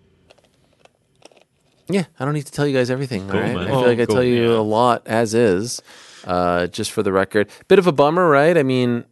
Yeah, 1.90 2.06
I 2.20 2.26
don't 2.26 2.34
need 2.34 2.46
to 2.46 2.52
tell 2.52 2.66
you 2.66 2.76
guys 2.76 2.90
everything. 2.90 3.28
Cool, 3.28 3.38
all 3.38 3.44
right, 3.44 3.54
man. 3.56 3.64
I 3.66 3.68
feel 3.68 3.76
Oh, 3.76 3.82
like 3.82 4.00
I 4.00 4.06
cool. 4.06 4.16
tell 4.16 4.24
you 4.24 4.52
Yeah. 4.54 4.58
a 4.58 4.62
lot 4.62 5.04
as 5.06 5.34
is. 5.34 5.82
Uh, 6.26 6.68
just 6.68 6.92
for 6.94 7.04
the 7.04 7.12
record, 7.12 7.50
bit 7.68 7.78
of 7.80 7.86
a 7.86 7.92
bummer, 7.92 8.28
right? 8.30 8.58
I 8.58 8.64
mean, 8.64 9.04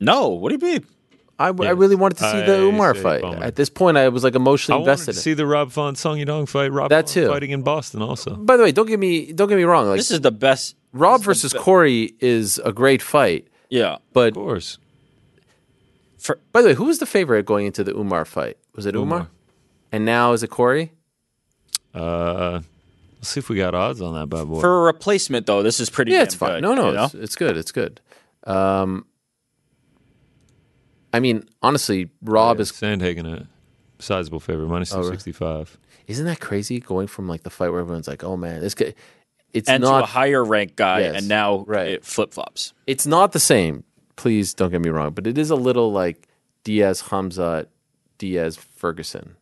No, 0.00 0.28
what 0.28 0.48
do 0.50 0.66
you 0.66 0.72
mean? 0.72 0.86
I, 1.38 1.46
I 1.48 1.70
really 1.70 1.96
wanted 1.96 2.18
to 2.18 2.30
see 2.30 2.40
the 2.46 2.54
I 2.54 2.60
Umar 2.60 2.94
say 2.94 3.02
fight. 3.02 3.22
bummer. 3.22 3.42
At 3.42 3.56
this 3.56 3.68
point, 3.68 3.96
I 3.96 4.08
was 4.08 4.22
like 4.24 4.34
I 4.34 4.36
emotionally 4.36 4.80
wanted 4.82 4.92
invested. 4.92 5.12
to 5.14 5.18
in 5.18 5.22
see 5.22 5.34
the 5.34 5.46
Rob 5.46 5.72
Font 5.72 5.98
Song 5.98 6.18
Yadong 6.18 6.48
fight. 6.48 6.70
Rob 6.72 6.90
That 6.90 7.06
Font 7.06 7.08
too. 7.08 7.28
fighting 7.28 7.50
in 7.50 7.62
Boston 7.62 8.02
also. 8.02 8.36
By 8.36 8.56
the 8.56 8.62
way, 8.62 8.72
don't 8.72 8.86
get 8.86 8.98
me 9.00 9.32
don't 9.32 9.48
get 9.48 9.56
me 9.56 9.64
wrong. 9.64 9.86
Like 9.88 9.96
This 9.98 10.10
is 10.10 10.20
the 10.20 10.30
best. 10.30 10.76
Rob 10.92 11.20
this 11.20 11.22
is 11.22 11.26
versus 11.26 11.52
the 11.52 11.58
be- 11.58 11.64
Corey 11.64 12.14
is 12.20 12.58
a 12.64 12.72
great 12.72 13.02
fight, 13.02 13.48
Yeah. 13.68 13.96
but 14.12 14.28
Of 14.28 14.34
course. 14.34 14.78
For, 16.18 16.38
by 16.52 16.62
the 16.62 16.68
way, 16.68 16.74
who 16.74 16.84
was 16.84 17.00
the 17.00 17.06
favorite 17.06 17.44
going 17.46 17.66
into 17.66 17.82
the 17.84 17.92
Umar 17.94 18.24
fight? 18.24 18.56
Was 18.74 18.86
it 18.86 18.94
Umar? 18.94 19.18
Umar. 19.18 19.30
And 19.92 20.04
now 20.04 20.32
is 20.32 20.42
it 20.42 20.48
Corey? 20.50 20.92
Uh, 21.92 22.60
let's 23.18 23.28
see 23.28 23.40
if 23.40 23.48
we 23.48 23.56
got 23.56 23.74
odds 23.74 24.00
on 24.00 24.14
that 24.14 24.28
bad 24.28 24.48
boy. 24.48 24.60
for 24.60 24.80
a 24.80 24.82
replacement, 24.84 25.46
though, 25.46 25.62
this 25.62 25.80
is 25.80 25.90
pretty. 25.90 26.12
Yeah, 26.12 26.18
damn 26.18 26.24
it's 26.26 26.34
fine. 26.34 26.50
good, 26.54 26.62
no, 26.62 26.74
no, 26.74 27.04
it's, 27.04 27.14
it's 27.14 27.36
good. 27.36 27.56
It's 27.56 27.72
good. 27.72 28.00
Um, 28.44 29.04
I 31.14 31.20
mean, 31.20 31.48
honestly, 31.62 32.10
Rob 32.22 32.56
Yeah, 32.58 32.62
is 32.62 32.72
Sandhagen 32.72 33.26
a 33.26 33.46
sizable 34.02 34.40
favorite, 34.40 34.66
minus 34.68 34.92
Oh, 34.92 34.96
really? 34.98 35.16
265. 35.16 35.78
isn't 36.08 36.26
that 36.26 36.40
crazy 36.40 36.80
going 36.80 37.06
from 37.06 37.28
like 37.28 37.42
the 37.44 37.50
fight 37.50 37.70
where 37.70 37.80
everyone's 37.80 38.08
like, 38.08 38.24
"Oh 38.24 38.36
man, 38.36 38.60
this 38.60 38.74
guy." 38.74 38.94
It's 39.52 39.68
and 39.68 39.84
to 39.84 39.94
a 39.94 40.02
higher 40.04 40.44
ranked 40.44 40.74
guy, 40.76 41.00
Yes, 41.02 41.14
and 41.18 41.28
now 41.28 41.64
right. 41.68 41.86
it 41.88 42.04
flip 42.04 42.34
flops. 42.34 42.72
It's 42.88 43.06
not 43.06 43.30
the 43.32 43.38
same. 43.38 43.84
Please 44.16 44.52
don't 44.52 44.70
get 44.72 44.80
me 44.80 44.90
wrong, 44.90 45.12
but 45.12 45.26
it 45.28 45.38
is 45.38 45.50
a 45.50 45.54
little 45.56 45.92
like 45.92 46.28
Diaz 46.64 47.00
Hamza, 47.02 47.68
Diaz 48.18 48.56
Ferguson. 48.56 49.36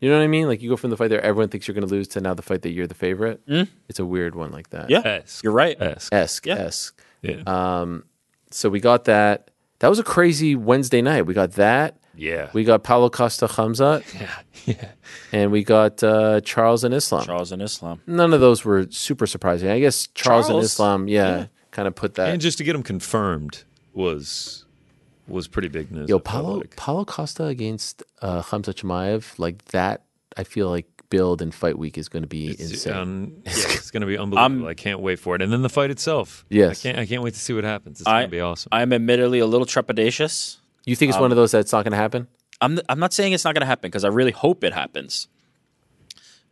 You 0.00 0.10
know 0.10 0.18
what 0.18 0.24
I 0.24 0.28
mean? 0.28 0.46
Like 0.46 0.60
you 0.62 0.68
go 0.68 0.76
from 0.76 0.90
the 0.90 0.96
fight 0.98 1.08
there, 1.08 1.22
everyone 1.22 1.48
thinks 1.48 1.66
you're 1.66 1.74
going 1.74 1.86
to 1.88 1.94
lose, 1.94 2.08
to 2.08 2.20
now 2.20 2.34
the 2.34 2.42
fight 2.42 2.62
that 2.62 2.70
you're 2.72 2.86
the 2.86 2.94
favorite. 2.94 3.40
It's 3.88 3.98
a 3.98 4.04
weird 4.04 4.34
one 4.34 4.50
like 4.50 4.70
that. 4.70 4.88
Yeah, 4.90 5.00
Esque. 5.04 5.42
you're 5.44 5.52
right. 5.52 5.80
Esque. 5.80 6.12
esque, 6.12 6.46
Yeah. 6.46 6.54
esque. 6.56 7.02
Yeah. 7.22 7.42
Um, 7.46 8.04
so 8.50 8.68
we 8.70 8.80
got 8.80 9.04
that. 9.04 9.49
That 9.80 9.88
was 9.88 9.98
a 9.98 10.04
crazy 10.04 10.54
Wednesday 10.54 11.02
night. 11.02 11.26
We 11.26 11.34
got 11.34 11.52
that. 11.52 11.96
yeah. 12.14 12.50
We 12.52 12.64
got 12.64 12.82
Paulo 12.84 13.10
Costa 13.10 13.46
Hamza, 13.48 14.02
yeah. 14.14 14.38
Yeah. 14.66 14.88
and 15.32 15.50
we 15.50 15.64
got 15.64 16.02
uh, 16.04 16.40
Charles 16.42 16.84
and 16.84 16.94
Islam. 16.94 17.24
Charles 17.24 17.50
and 17.52 17.62
Islam. 17.62 18.00
None 18.06 18.32
of 18.32 18.40
those 18.40 18.64
were 18.64 18.86
super 18.90 19.26
surprising. 19.26 19.70
I 19.70 19.80
guess 19.80 20.06
Charles, 20.14 20.48
and 20.48 20.58
Islam, 20.58 21.08
yeah, 21.08 21.46
kind 21.70 21.88
of 21.88 21.94
put 21.94 22.14
that. 22.14 22.28
And 22.30 22.40
just 22.40 22.58
to 22.58 22.64
get 22.64 22.74
them 22.74 22.82
confirmed 22.82 23.64
was 23.94 24.64
was 25.26 25.48
pretty 25.48 25.68
big 25.68 25.90
news. 25.90 26.08
Yo, 26.08 26.18
Paulo. 26.18 26.62
Paulo 26.76 27.04
Costa 27.04 27.44
against 27.46 28.02
uh, 28.20 28.42
Khamzat 28.42 28.74
Chimaev, 28.82 29.38
like 29.38 29.64
that. 29.66 30.02
I 30.36 30.44
feel 30.44 30.68
like 30.68 30.86
build 31.10 31.42
and 31.42 31.54
fight 31.54 31.78
week 31.78 31.98
is 31.98 32.08
going 32.08 32.22
to 32.22 32.28
be 32.28 32.48
It's, 32.48 32.60
insane. 32.70 32.92
um, 32.94 33.32
yeah, 33.44 33.50
it's 33.52 33.90
going 33.90 34.00
to 34.00 34.06
be 34.06 34.16
unbelievable. 34.16 34.66
I 34.68 34.74
can't 34.74 35.00
wait 35.00 35.18
for 35.18 35.34
it. 35.34 35.42
And 35.42 35.52
then 35.52 35.62
the 35.62 35.68
fight 35.68 35.90
itself. 35.90 36.44
Yes. 36.48 36.80
I 36.80 36.82
can't. 36.88 36.98
I 37.00 37.06
can't 37.06 37.22
wait 37.22 37.34
to 37.34 37.40
see 37.40 37.52
what 37.52 37.64
happens. 37.64 38.00
It's 38.00 38.08
going 38.08 38.22
to 38.22 38.28
be 38.28 38.40
awesome. 38.40 38.70
I'm 38.72 38.92
admittedly 38.92 39.40
a 39.40 39.46
little 39.46 39.66
trepidatious. 39.66 40.56
you 40.86 40.96
think 40.96 41.10
it's 41.10 41.16
um, 41.16 41.22
one 41.22 41.32
of 41.32 41.36
those 41.36 41.50
that's 41.50 41.72
not 41.72 41.84
going 41.84 41.92
to 41.92 41.98
happen? 41.98 42.28
I'm 42.62 42.78
I'm 42.88 42.98
not 42.98 43.12
saying 43.12 43.32
it's 43.32 43.44
not 43.44 43.54
going 43.54 43.60
to 43.62 43.66
happen 43.66 43.90
because 43.90 44.04
I 44.04 44.08
really 44.08 44.32
hope 44.32 44.64
it 44.64 44.72
happens. 44.72 45.28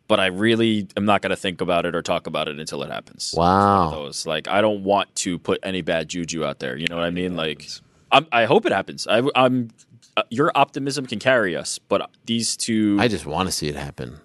But 0.08 0.18
I 0.20 0.26
really 0.26 0.88
am 0.96 1.04
not 1.04 1.20
going 1.20 1.30
to 1.30 1.36
think 1.36 1.60
about 1.60 1.84
it 1.84 1.94
or 1.94 2.00
talk 2.00 2.26
about 2.26 2.48
it 2.48 2.58
until 2.58 2.82
it 2.82 2.90
happens. 2.90 3.34
Wow. 3.36 3.90
Those 3.90 4.26
like 4.26 4.48
I 4.48 4.60
don't 4.62 4.82
want 4.82 5.14
to 5.16 5.38
put 5.38 5.60
any 5.62 5.82
bad 5.82 6.08
juju 6.08 6.44
out 6.46 6.60
there. 6.60 6.76
You 6.78 6.86
know 6.88 6.96
what 6.96 7.04
I 7.04 7.10
mean? 7.10 7.36
Like 7.36 7.68
I'm, 8.10 8.26
I 8.32 8.46
hope 8.46 8.64
it 8.64 8.72
happens. 8.72 9.06
I, 9.06 9.22
I'm 9.36 9.68
uh, 10.16 10.22
your 10.30 10.50
optimism 10.54 11.04
can 11.06 11.18
carry 11.18 11.54
us, 11.54 11.78
but 11.78 12.10
these 12.24 12.56
two. 12.56 12.96
I 12.98 13.06
just 13.08 13.26
want 13.26 13.48
to 13.48 13.52
see 13.52 13.68
it 13.68 13.76
happen. 13.76 14.18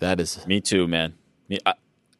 Like 0.00 0.16
that 0.16 0.20
is. 0.20 0.46
Me 0.46 0.60
too, 0.60 0.86
man. 0.88 1.14
Me, 1.48 1.58
I, 1.66 1.74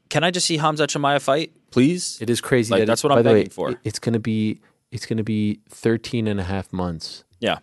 can 0.08 0.24
I 0.24 0.30
just 0.30 0.46
see 0.46 0.58
Khamzat 0.58 0.88
Chimaev 0.88 1.20
fight, 1.22 1.52
please? 1.70 2.18
It 2.20 2.30
is 2.30 2.40
crazy. 2.40 2.70
Like 2.72 2.80
that 2.82 2.86
that's 2.86 3.04
it- 3.04 3.08
what 3.08 3.14
by 3.14 3.18
I'm 3.20 3.24
the 3.24 3.30
way, 3.30 3.34
begging 3.40 3.50
for. 3.50 3.70
it- 3.70 3.78
It's 3.84 3.98
going 3.98 4.14
to 4.14 4.18
be 4.20 4.60
it's 4.90 5.04
going 5.06 5.18
to 5.18 5.24
be 5.24 5.60
13 5.68 6.26
and 6.26 6.40
a 6.40 6.44
half 6.44 6.72
months 6.72 7.24
Yeah. 7.40 7.58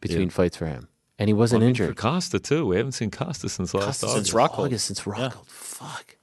between 0.00 0.28
Yeah. 0.28 0.34
fights 0.34 0.56
for 0.56 0.64
him, 0.66 0.88
and 1.18 1.28
he 1.28 1.34
wasn't 1.34 1.60
Well, 1.60 1.64
I 1.64 1.66
mean, 1.66 1.70
injured. 1.70 1.88
For 1.90 1.94
Costa 2.02 2.38
too. 2.38 2.66
We 2.66 2.76
haven't 2.76 2.92
seen 2.92 3.10
Costa 3.10 3.48
since 3.50 3.74
last 3.74 3.84
Costa 3.84 4.06
August. 4.06 4.16
since 4.30 4.30
Rockhold. 4.34 4.64
August 4.66 4.86
since 4.86 5.00
Rockhold. 5.02 5.46
Fuck. 5.46 6.16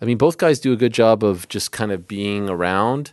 I 0.00 0.04
mean, 0.04 0.16
both 0.18 0.38
guys 0.38 0.60
do 0.60 0.72
a 0.72 0.76
good 0.76 0.92
job 0.94 1.24
of 1.24 1.48
just 1.48 1.72
kind 1.72 1.90
of 1.90 2.06
being 2.06 2.48
around. 2.48 3.12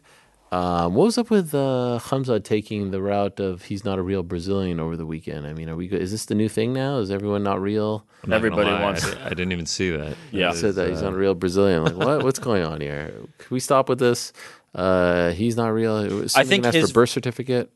Um, 0.56 0.94
what 0.94 1.04
was 1.04 1.18
up 1.18 1.30
with 1.30 1.54
uh, 1.54 2.00
Hamza 2.00 2.40
taking 2.40 2.92
the 2.92 3.02
route 3.02 3.42
of 3.42 3.64
he's 3.64 3.84
not 3.84 4.00
a 4.00 4.02
real 4.02 4.24
Brazilian 4.24 4.80
over 4.80 4.96
the 4.96 5.06
weekend? 5.06 5.46
I 5.46 5.54
mean, 5.54 5.70
are 5.70 5.76
we? 5.76 5.90
Go- 5.90 5.98
is 5.98 6.12
this 6.12 6.26
the 6.26 6.36
new 6.36 6.48
thing 6.48 6.72
now? 6.72 7.00
Is 7.00 7.12
everyone 7.12 7.44
not 7.44 7.62
real? 7.62 8.06
I'm 8.24 8.30
not 8.30 8.42
gonna 8.42 8.56
lie, 8.56 8.86
I, 8.86 8.94
di- 8.94 9.22
I 9.26 9.30
didn't 9.30 9.52
even 9.52 9.66
see 9.66 9.90
that. 9.90 10.16
Yeah, 10.32 10.52
he 10.52 10.58
said 10.58 10.70
is, 10.70 10.76
that 10.76 10.90
he's 10.90 11.02
uh, 11.02 11.06
not 11.06 11.14
a 11.14 11.18
real 11.18 11.34
Brazilian. 11.36 11.84
Like, 11.84 11.98
what? 11.98 12.24
What's 12.24 12.40
going 12.40 12.64
on 12.64 12.80
here? 12.80 13.14
Can 13.38 13.48
we 13.50 13.60
stop 13.60 13.90
with 13.90 14.00
this? 14.00 14.32
Uh, 14.74 15.32
he's 15.32 15.58
not 15.58 15.74
real. 15.74 16.26
I 16.36 16.46
think 16.46 16.64
that's 16.64 16.76
his 16.76 16.90
for 16.92 17.02
birth 17.02 17.10
certificate. 17.10 17.70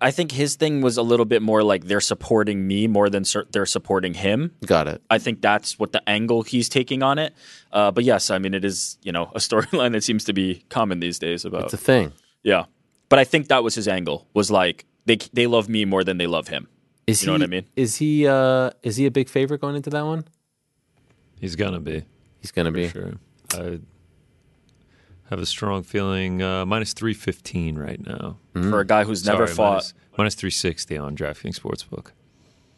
I 0.00 0.10
think 0.10 0.32
his 0.32 0.56
thing 0.56 0.80
was 0.80 0.96
a 0.96 1.02
little 1.02 1.24
bit 1.26 1.42
more 1.42 1.62
like 1.62 1.84
they're 1.84 2.00
supporting 2.00 2.66
me 2.66 2.86
more 2.86 3.08
than 3.10 3.24
sur- 3.24 3.46
they're 3.52 3.66
supporting 3.66 4.14
him. 4.14 4.52
Got 4.66 4.88
it. 4.88 5.02
I 5.10 5.18
think 5.18 5.40
that's 5.42 5.78
what 5.78 5.92
the 5.92 6.02
angle 6.08 6.42
he's 6.42 6.68
taking 6.68 7.02
on 7.02 7.18
it. 7.18 7.34
Uh, 7.72 7.90
but 7.90 8.04
yes, 8.04 8.30
I 8.30 8.38
mean 8.38 8.54
it 8.54 8.64
is 8.64 8.98
you 9.02 9.12
know 9.12 9.30
a 9.34 9.38
storyline 9.48 9.92
that 9.92 10.02
seems 10.04 10.24
to 10.24 10.32
be 10.32 10.64
common 10.68 11.00
these 11.00 11.18
days 11.18 11.44
about 11.44 11.64
It's 11.64 11.74
a 11.74 11.76
thing. 11.78 12.12
yeah. 12.42 12.64
But 13.08 13.18
I 13.18 13.24
think 13.24 13.48
that 13.48 13.62
was 13.64 13.74
his 13.74 13.88
angle 13.88 14.26
was 14.34 14.50
like 14.50 14.84
they 15.06 15.16
they 15.32 15.46
love 15.46 15.68
me 15.68 15.84
more 15.84 16.04
than 16.04 16.18
they 16.18 16.26
love 16.26 16.48
him. 16.48 16.68
Is 17.06 17.22
you 17.22 17.26
know 17.26 17.32
he, 17.34 17.38
what 17.40 17.46
I 17.46 17.50
mean? 17.50 17.64
Is 17.74 17.96
he? 17.96 18.26
Uh, 18.28 18.70
is 18.82 18.96
he 18.96 19.06
a 19.06 19.10
big 19.10 19.28
favorite 19.28 19.60
going 19.60 19.74
into 19.74 19.90
that 19.90 20.04
one? 20.04 20.24
He's 21.40 21.56
gonna 21.56 21.80
be. 21.80 22.04
He's 22.40 22.52
gonna 22.52 22.70
For 22.70 22.76
be. 22.76 22.88
Sure. 22.88 23.12
I 23.54 23.80
have 25.30 25.38
a 25.38 25.46
strong 25.46 25.82
feeling. 25.82 26.42
Uh, 26.42 26.66
minus 26.66 26.92
three 26.92 27.14
fifteen 27.14 27.78
right 27.78 28.04
now 28.04 28.36
For 28.52 28.80
a 28.80 28.86
guy 28.86 29.04
who's 29.04 29.24
never 29.26 29.46
fought 29.46 29.72
minus- 29.72 29.94
minus 30.18 30.34
three 30.34 30.50
sixty 30.50 30.96
on 30.96 31.16
DraftKings 31.16 31.58
Sportsbook. 31.58 32.08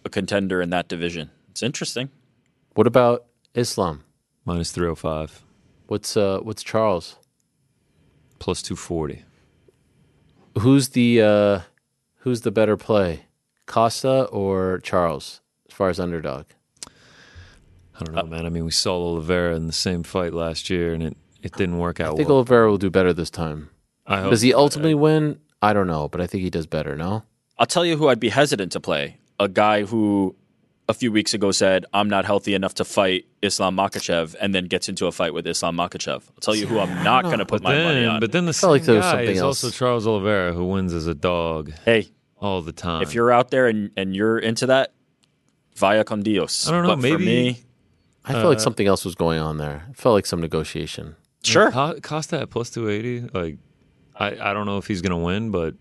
a 0.04 0.08
contender 0.10 0.60
in 0.62 0.70
that 0.70 0.88
division. 0.88 1.30
It's 1.50 1.62
interesting. 1.62 2.10
What 2.74 2.86
about 2.86 3.26
Islam? 3.54 4.04
Minus 4.44 4.70
three 4.72 4.84
hundred 4.86 4.96
five. 4.96 5.42
What's 5.86 6.16
uh? 6.16 6.38
What's 6.42 6.62
Charles? 6.62 7.16
Plus 8.38 8.62
two 8.62 8.76
forty. 8.76 9.24
Who's 10.58 10.90
the 10.90 11.22
uh? 11.22 11.60
Who's 12.18 12.42
the 12.42 12.50
better 12.52 12.76
play, 12.76 13.26
Costa 13.66 14.24
or 14.24 14.78
Charles? 14.80 15.40
As 15.68 15.74
far 15.74 15.88
as 15.88 15.98
underdog, 15.98 16.44
I 16.86 18.04
don't 18.04 18.14
know, 18.14 18.22
man. 18.24 18.46
I 18.46 18.48
mean, 18.50 18.64
we 18.64 18.70
saw 18.70 18.94
Oliveira 18.96 19.56
in 19.56 19.66
the 19.66 19.72
same 19.72 20.02
fight 20.02 20.32
last 20.34 20.68
year, 20.70 20.92
and 20.92 21.02
it, 21.02 21.16
it 21.42 21.52
didn't 21.52 21.78
work 21.78 22.00
out 22.00 22.14
I 22.14 22.16
think 22.16 22.28
well. 22.28 22.36
Oliveira 22.38 22.70
will 22.70 22.78
do 22.78 22.90
better 22.90 23.12
this 23.12 23.30
time. 23.30 23.70
I 24.06 24.20
hope 24.20 24.30
Does 24.30 24.42
he 24.42 24.50
so. 24.52 24.58
ultimately 24.58 24.94
win? 24.94 25.38
I 25.60 25.72
don't 25.72 25.86
know, 25.86 26.08
but 26.08 26.20
I 26.20 26.26
think 26.26 26.42
he 26.42 26.50
does 26.50 26.66
better. 26.66 26.96
No. 26.96 27.22
I'll 27.58 27.66
tell 27.66 27.84
you 27.86 27.96
who 27.96 28.08
I'd 28.08 28.18
be 28.20 28.30
hesitant 28.30 28.72
to 28.72 28.80
play. 28.80 29.18
A 29.38 29.48
guy 29.48 29.84
who 29.84 30.34
a 30.88 30.94
few 30.94 31.12
weeks 31.12 31.32
ago 31.32 31.52
said, 31.52 31.86
I'm 31.94 32.08
not 32.08 32.24
healthy 32.24 32.54
enough 32.54 32.74
to 32.74 32.84
fight 32.84 33.26
Islam 33.40 33.76
Makhachev 33.76 34.34
and 34.40 34.52
then 34.54 34.64
gets 34.66 34.88
into 34.88 35.06
a 35.06 35.12
fight 35.12 35.32
with 35.32 35.46
Islam 35.46 35.76
Makhachev. 35.76 36.22
I'll 36.28 36.40
tell 36.40 36.56
you 36.56 36.66
who 36.66 36.80
I'm 36.80 37.04
not 37.04 37.22
going 37.24 37.38
to 37.38 37.46
put 37.46 37.62
But 37.62 37.68
my 37.68 37.74
then, 37.76 37.84
money 37.84 38.06
on. 38.06 38.20
but 38.20 38.32
then 38.32 38.46
the 38.46 38.52
felt 38.52 38.60
same 38.60 38.70
like 38.70 38.82
there 38.82 38.96
was 38.96 39.04
guy 39.04 39.10
something 39.12 39.36
is 39.36 39.40
else. 39.40 39.62
also 39.64 39.76
Charles 39.76 40.06
Oliveira, 40.06 40.52
who 40.52 40.64
wins 40.66 40.92
as 40.92 41.06
a 41.06 41.14
dog. 41.14 41.72
Hey, 41.84 42.08
all 42.40 42.60
the 42.62 42.72
time. 42.72 43.02
if 43.02 43.14
you're 43.14 43.30
out 43.30 43.50
there 43.52 43.68
and, 43.68 43.90
and 43.96 44.16
you're 44.16 44.38
into 44.38 44.66
that, 44.66 44.92
via 45.76 46.02
con 46.04 46.22
Dios. 46.22 46.66
I 46.68 46.72
don't 46.72 46.82
know, 46.82 46.88
But 46.90 46.96
for 46.96 47.02
maybe- 47.18 47.24
me, 47.24 47.60
I 48.24 48.32
felt 48.32 48.46
like 48.46 48.58
Uh, 48.58 48.60
something 48.60 48.86
else 48.86 49.04
was 49.04 49.14
going 49.14 49.38
on 49.38 49.58
there. 49.58 49.86
It 49.90 49.96
felt 49.96 50.14
like 50.14 50.26
some 50.26 50.40
negotiation. 50.40 51.14
Sure. 51.44 51.70
Co- 51.70 51.98
Costa 52.00 52.40
at 52.42 52.50
plus 52.50 52.70
two 52.70 52.88
eighty. 52.88 53.20
Like, 53.20 53.56
I, 54.18 54.50
I 54.50 54.52
don't 54.52 54.66
know 54.66 54.78
if 54.78 54.86
he's 54.86 55.02
gonna 55.02 55.18
win, 55.18 55.50
but 55.50 55.74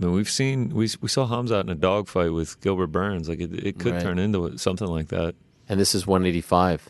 I 0.00 0.04
mean, 0.04 0.12
we've 0.14 0.30
seen 0.30 0.70
we 0.70 0.88
we 1.00 1.08
saw 1.08 1.26
Hamza 1.26 1.56
out 1.56 1.64
in 1.64 1.70
a 1.70 1.74
dogfight 1.74 2.32
with 2.32 2.60
Gilbert 2.60 2.88
Burns. 2.88 3.28
Like, 3.28 3.40
it, 3.40 3.52
it 3.66 3.78
could 3.78 3.94
Right. 3.94 4.02
turn 4.02 4.18
into 4.18 4.56
something 4.58 4.86
like 4.88 5.08
that. 5.08 5.34
And 5.68 5.78
this 5.78 5.94
is 5.94 6.06
185. 6.06 6.88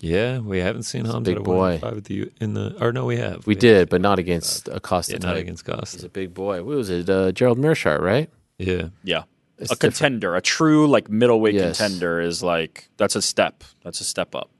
Yeah, 0.00 0.40
we 0.40 0.58
haven't 0.58 0.82
seen 0.82 1.02
He's 1.04 1.10
a 1.10 1.12
Hamza 1.14 1.30
big 1.30 1.38
at 1.38 1.44
boy. 1.44 1.78
185 1.80 1.96
at 1.98 2.04
the 2.04 2.30
in 2.44 2.54
the 2.54 2.76
or 2.84 2.92
no, 2.92 3.04
we 3.06 3.16
have. 3.16 3.46
We 3.46 3.54
did, 3.54 3.88
but 3.88 4.00
not 4.00 4.18
against 4.18 4.68
Acosta. 4.68 5.12
Yeah, 5.12 5.18
not 5.26 5.36
against 5.36 5.64
Costa. 5.64 5.96
He's 5.96 6.04
a 6.04 6.08
big 6.08 6.34
boy. 6.34 6.62
What 6.62 6.76
was 6.76 6.90
it? 6.90 7.08
Uh, 7.08 7.32
Gerald 7.32 7.58
Meerschaert, 7.58 8.00
right? 8.00 8.28
Yeah, 8.58 8.88
yeah. 9.02 9.22
It's 9.56 9.70
a 9.70 9.74
different. 9.76 9.80
contender, 9.94 10.34
a 10.34 10.42
true 10.42 10.88
like 10.88 11.08
middleweight 11.08 11.54
Yes. 11.54 11.78
contender 11.78 12.20
is 12.20 12.42
like 12.42 12.88
that's 12.96 13.14
a 13.16 13.22
step. 13.22 13.62
That's 13.84 14.00
a 14.00 14.04
step 14.04 14.34
up. 14.34 14.50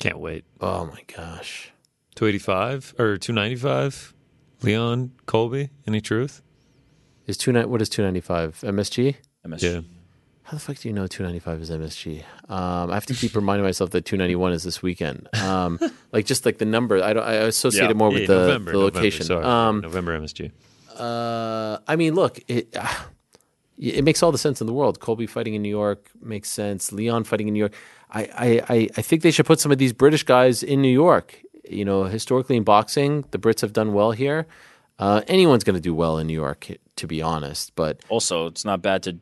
can't 0.00 0.18
wait. 0.18 0.44
Oh 0.60 0.86
my 0.86 1.02
gosh. 1.14 1.71
Two 2.14 2.26
eighty 2.26 2.38
five 2.38 2.94
or 2.98 3.16
two 3.16 3.32
ninety 3.32 3.56
five. 3.56 4.14
Leon 4.62 5.12
Colby. 5.26 5.70
Any 5.86 6.00
truth? 6.00 6.42
Is 7.26 7.36
two 7.36 7.52
ni- 7.52 7.64
what 7.64 7.80
is 7.82 7.88
295? 7.88 8.60
MSG? 8.64 9.16
MSG. 9.46 9.62
Yeah. 9.62 9.80
How 10.44 10.52
the 10.56 10.60
fuck 10.60 10.76
do 10.76 10.88
you 10.88 10.92
know 10.92 11.06
295 11.06 11.62
is 11.62 11.70
MSG? 11.70 12.24
Um, 12.48 12.90
I 12.90 12.94
have 12.94 13.06
to 13.06 13.14
keep 13.14 13.34
reminding 13.34 13.64
myself 13.64 13.90
that 13.90 14.04
291 14.04 14.52
is 14.52 14.62
this 14.64 14.82
weekend. 14.82 15.28
Um, 15.40 15.78
like 16.12 16.26
just 16.26 16.44
like 16.44 16.58
the 16.58 16.64
number, 16.64 17.02
I 17.02 17.12
don't. 17.12 17.22
I 17.24 17.34
associate 17.34 17.84
Yeah. 17.84 17.90
it 17.90 17.96
more 17.96 18.10
with 18.10 18.22
Yeah, 18.22 18.26
the, 18.26 18.34
November, 18.34 18.72
the 18.72 18.78
November, 18.78 18.98
location. 18.98 19.24
sorry. 19.26 19.44
Um, 19.44 19.80
November 19.80 20.18
MSG. 20.20 20.50
Uh, 20.96 21.78
I 21.88 21.96
mean, 21.96 22.14
look, 22.14 22.38
it 22.48 22.68
uh, 22.76 22.86
it 23.78 24.04
makes 24.04 24.22
all 24.22 24.30
the 24.32 24.38
sense 24.38 24.60
in 24.60 24.66
the 24.66 24.72
world. 24.72 25.00
Colby 25.00 25.26
fighting 25.26 25.54
in 25.54 25.62
New 25.62 25.68
York 25.70 26.08
makes 26.20 26.50
sense. 26.50 26.92
Leon 26.92 27.24
fighting 27.24 27.48
in 27.48 27.54
New 27.54 27.60
York. 27.60 27.74
I, 28.10 28.22
I, 28.22 28.74
I, 28.74 28.88
I 28.98 29.02
think 29.02 29.22
they 29.22 29.30
should 29.30 29.46
put 29.46 29.58
some 29.58 29.72
of 29.72 29.78
these 29.78 29.92
British 29.92 30.22
guys 30.24 30.62
in 30.62 30.82
New 30.82 30.92
York. 30.92 31.40
You 31.68 31.84
know, 31.84 32.04
historically 32.04 32.56
in 32.56 32.64
boxing, 32.64 33.24
the 33.30 33.38
Brits 33.38 33.60
have 33.60 33.72
done 33.72 33.92
well 33.92 34.12
here. 34.12 34.46
Uh, 34.98 35.22
anyone's 35.28 35.64
going 35.64 35.74
to 35.74 35.80
do 35.80 35.94
well 35.94 36.18
in 36.18 36.26
New 36.26 36.34
York, 36.34 36.68
to 36.96 37.06
be 37.06 37.22
honest. 37.22 37.74
But 37.74 38.00
Also, 38.08 38.46
it's 38.46 38.64
not 38.64 38.82
bad 38.82 39.02
to 39.04 39.18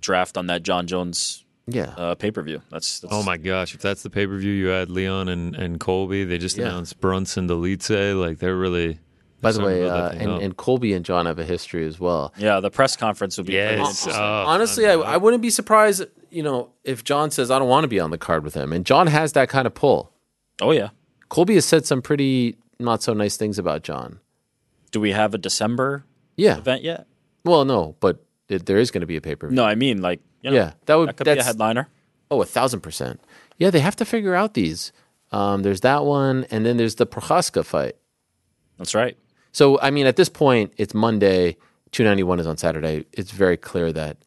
draft 0.00 0.36
on 0.36 0.46
that 0.48 0.62
Jon 0.62 0.86
Jones 0.86 1.44
yeah, 1.66 1.94
uh, 1.96 2.14
pay 2.14 2.30
per 2.30 2.42
view. 2.42 2.62
That's, 2.70 3.00
that's 3.00 3.12
Oh 3.12 3.22
my 3.24 3.36
gosh! 3.36 3.74
If 3.74 3.80
that's 3.82 4.02
the 4.04 4.10
pay 4.10 4.26
per 4.26 4.36
view, 4.36 4.52
you 4.52 4.70
add 4.72 4.88
Leon 4.90 5.28
and, 5.28 5.54
and 5.56 5.80
Colby. 5.80 6.24
They 6.24 6.38
just 6.38 6.56
Yeah. 6.56 6.66
announced 6.66 7.00
Brunson 7.00 7.48
Delice. 7.48 8.14
Like 8.18 8.38
they're 8.38 8.56
really. 8.56 9.00
by 9.40 9.50
they're 9.52 9.60
the 9.60 9.66
way, 9.66 9.74
to 9.74 9.80
build 9.80 9.92
that 9.92 10.14
uh, 10.14 10.18
and, 10.18 10.30
up. 10.30 10.42
and 10.42 10.56
Colby 10.56 10.92
and 10.92 11.04
Jon 11.04 11.26
have 11.26 11.38
a 11.40 11.44
history 11.44 11.84
as 11.86 11.98
well. 11.98 12.32
Yeah, 12.38 12.60
the 12.60 12.70
press 12.70 12.96
conference 12.96 13.36
would 13.36 13.46
be 13.46 13.54
pretty 13.54 13.78
Yes. 13.78 13.88
interesting. 13.98 14.12
Oh, 14.14 14.44
Honestly, 14.46 14.86
I, 14.86 14.92
I 14.94 15.16
wouldn't 15.16 15.42
be 15.42 15.50
surprised, 15.50 16.04
you 16.30 16.42
know, 16.44 16.70
if 16.84 17.02
Jon 17.04 17.30
says 17.32 17.50
I 17.50 17.58
don't 17.58 17.68
want 17.68 17.82
to 17.84 17.88
be 17.88 17.98
on 18.00 18.10
the 18.10 18.18
card 18.18 18.44
with 18.44 18.54
him, 18.54 18.72
and 18.72 18.86
Jon 18.86 19.08
has 19.08 19.32
that 19.32 19.48
kind 19.48 19.66
of 19.66 19.74
pull. 19.74 20.12
oh 20.62 20.70
yeah. 20.72 20.90
Colby 21.28 21.54
has 21.54 21.64
said 21.64 21.86
some 21.86 22.02
pretty 22.02 22.56
not 22.78 23.02
so 23.02 23.12
nice 23.14 23.36
things 23.36 23.58
about 23.58 23.82
Jon. 23.82 24.20
Do 24.90 25.00
we 25.00 25.12
have 25.12 25.34
a 25.34 25.38
December 25.38 26.04
Yeah. 26.36 26.58
event 26.58 26.82
yet? 26.82 27.06
Well, 27.44 27.64
no, 27.64 27.96
but 28.00 28.24
it, 28.48 28.66
there 28.66 28.78
is 28.78 28.90
going 28.90 29.00
to 29.00 29.06
be 29.06 29.16
a 29.16 29.20
pay 29.20 29.34
per 29.34 29.48
view. 29.48 29.56
No, 29.56 29.64
I 29.64 29.74
mean 29.74 30.00
like 30.02 30.20
you 30.42 30.50
know, 30.50 30.56
Yeah, 30.56 30.72
that 30.86 30.94
would- 30.94 31.08
that 31.08 31.16
could 31.16 31.24
be 31.24 31.30
a 31.38 31.42
headliner. 31.42 31.88
Oh, 32.30 32.42
a 32.42 32.44
thousand 32.44 32.80
percent. 32.80 33.20
Yeah, 33.58 33.70
they 33.70 33.80
have 33.80 33.96
to 33.96 34.04
figure 34.04 34.34
out 34.34 34.54
these. 34.54 34.92
Um, 35.32 35.62
there's 35.62 35.80
that 35.80 36.04
one, 36.04 36.44
and 36.50 36.64
then 36.66 36.76
there's 36.76 36.96
the 36.96 37.06
Prochazka 37.06 37.64
fight. 37.64 37.96
That's 38.78 38.94
right. 38.94 39.16
So, 39.52 39.80
I 39.80 39.90
mean, 39.90 40.06
at 40.06 40.16
this 40.16 40.28
point, 40.28 40.72
it's 40.76 40.92
Monday. 40.94 41.56
291 41.92 42.40
is 42.40 42.46
on 42.46 42.56
Saturday. 42.58 43.06
It's 43.12 43.30
very 43.30 43.56
clear 43.56 43.92
that 43.92 44.18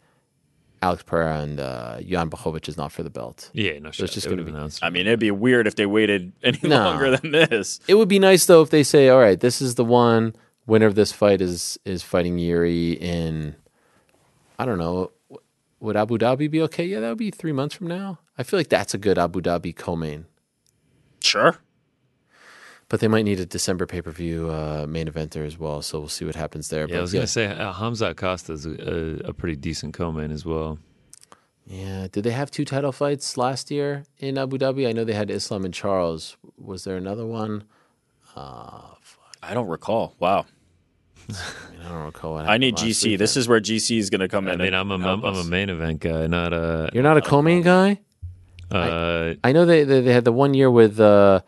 Alex 0.82 1.04
Pereira 1.04 1.40
and 1.42 1.60
uh, 1.60 2.00
Jan 2.02 2.30
Blachowicz 2.30 2.70
is 2.70 2.78
not 2.78 2.92
for 2.92 3.04
the 3.04 3.10
belt. 3.10 3.50
Yeah, 3.54 3.80
no 3.80 3.90
So 3.92 3.98
shit. 3.98 4.04
it's 4.06 4.14
just 4.14 4.26
It 4.28 4.30
going 4.30 4.38
to 4.40 4.46
be. 4.46 4.52
announced. 4.52 4.84
I 4.84 4.90
mean, 4.90 5.08
it'd 5.08 5.20
be 5.20 5.32
weird 5.32 5.68
if 5.68 5.76
they 5.76 5.86
waited 5.86 6.32
any 6.44 6.60
No. 6.64 6.78
longer 6.84 7.18
than 7.18 7.32
this. 7.32 7.80
It 7.88 7.96
would 7.96 8.08
be 8.08 8.20
nice 8.20 8.46
though 8.46 8.62
if 8.62 8.70
they 8.70 8.84
say, 8.84 9.10
"All 9.10 9.20
right, 9.20 9.40
this 9.40 9.62
is 9.62 9.76
the 9.76 9.84
one. 9.86 10.36
Winner 10.66 10.86
of 10.86 10.96
this 10.96 11.12
fight 11.12 11.42
is 11.42 11.78
is 11.84 12.04
fighting 12.04 12.38
Yuri 12.38 12.92
in, 12.94 13.56
I 14.60 14.66
don't 14.66 14.78
know, 14.78 15.12
would 15.80 15.98
Abu 15.98 16.18
Dhabi 16.18 16.50
be 16.50 16.62
okay? 16.64 16.86
Yeah, 16.86 17.00
that 17.00 17.10
would 17.10 17.18
be 17.18 17.32
three 17.32 17.52
months 17.54 17.74
from 17.76 17.88
now. 17.88 18.20
I 18.38 18.44
feel 18.44 18.60
like 18.60 18.70
that's 18.70 18.94
a 18.94 18.98
good 19.00 19.18
Abu 19.18 19.42
Dhabi 19.42 19.76
co-main, 19.76 20.26
Sure. 21.22 21.58
But 22.90 23.00
they 23.00 23.08
might 23.08 23.24
need 23.24 23.40
a 23.40 23.46
December 23.46 23.86
pay 23.86 24.02
per 24.02 24.12
view 24.12 24.50
uh, 24.50 24.86
main 24.90 25.08
there 25.32 25.46
as 25.46 25.58
well. 25.58 25.82
So 25.82 26.00
we'll 26.00 26.10
see 26.10 26.26
what 26.26 26.36
happens 26.36 26.70
there. 26.70 26.88
Yeah, 26.88 26.96
I 26.96 26.98
but 26.98 27.02
was 27.02 27.14
gonna 27.14 27.28
say 27.28 27.46
uh, 27.46 27.72
Hamza 27.74 28.14
Costa 28.16 28.54
is 28.54 28.66
a, 28.66 28.72
a, 29.26 29.30
a 29.30 29.34
pretty 29.34 29.56
decent 29.56 29.94
co-main 29.94 30.32
as 30.32 30.44
well. 30.46 30.80
Yeah. 31.66 32.08
Did 32.12 32.24
they 32.24 32.32
have 32.32 32.50
two 32.50 32.66
title 32.66 32.92
fights 32.92 33.38
last 33.38 33.70
year 33.70 34.04
in 34.18 34.38
Abu 34.40 34.58
Dhabi? 34.58 34.88
I 34.88 34.92
know 34.92 35.04
they 35.04 35.14
had 35.14 35.30
Islam 35.30 35.66
and 35.66 35.74
Charles. 35.74 36.36
Was 36.58 36.84
there 36.84 36.98
another 36.98 37.28
one? 37.28 37.64
Uh, 38.36 38.82
I 39.44 39.54
don't 39.54 39.68
recall. 39.68 40.16
Wow. 40.20 40.46
I, 41.30 41.32
mean, 41.72 41.82
I 41.86 41.90
don't 41.90 42.06
recall. 42.06 42.34
What 42.34 42.50
I 42.50 42.58
need 42.58 42.80
happened 42.80 42.92
last 42.92 43.04
GC. 43.04 43.18
This 43.20 43.38
is 43.38 43.48
where 43.48 43.62
GC 43.62 44.00
is 44.00 44.10
going 44.10 44.22
to 44.22 44.28
come 44.28 44.48
I 44.48 44.54
in. 44.54 44.58
mean, 44.60 44.74
I'm 44.74 44.90
a, 44.92 44.98
help 44.98 45.24
I'm, 45.24 45.26
I'm 45.26 45.36
a 45.36 45.44
main 45.44 45.70
event 45.70 46.00
guy, 46.00 46.26
not 46.26 46.54
a. 46.54 46.90
You're 46.92 47.04
not 47.04 47.18
a 47.18 47.22
co-main 47.22 47.62
guy. 47.62 48.00
Uh, 48.72 49.36
I 49.44 49.52
know 49.52 49.66
they 49.66 49.84
they, 49.84 50.02
they 50.02 50.14
had 50.14 50.26
the 50.26 50.32
one 50.32 50.54
year 50.54 50.70
with 50.70 51.00
uh 51.00 51.42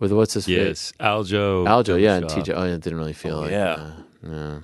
with 0.00 0.10
what's 0.12 0.34
his 0.34 0.46
face? 0.46 0.56
yes, 0.56 0.92
Aljo. 0.98 1.64
Aljo, 1.66 2.00
yeah, 2.00 2.16
and 2.16 2.26
TJ. 2.26 2.52
Oh, 2.56 2.64
yeah, 2.64 2.74
it 2.74 2.80
didn't 2.80 2.98
really 2.98 3.12
feel 3.12 3.36
Oh, 3.36 3.40
like 3.42 3.50
yeah. 3.52 3.72
uh, 3.74 3.92
yeah. 4.28 4.58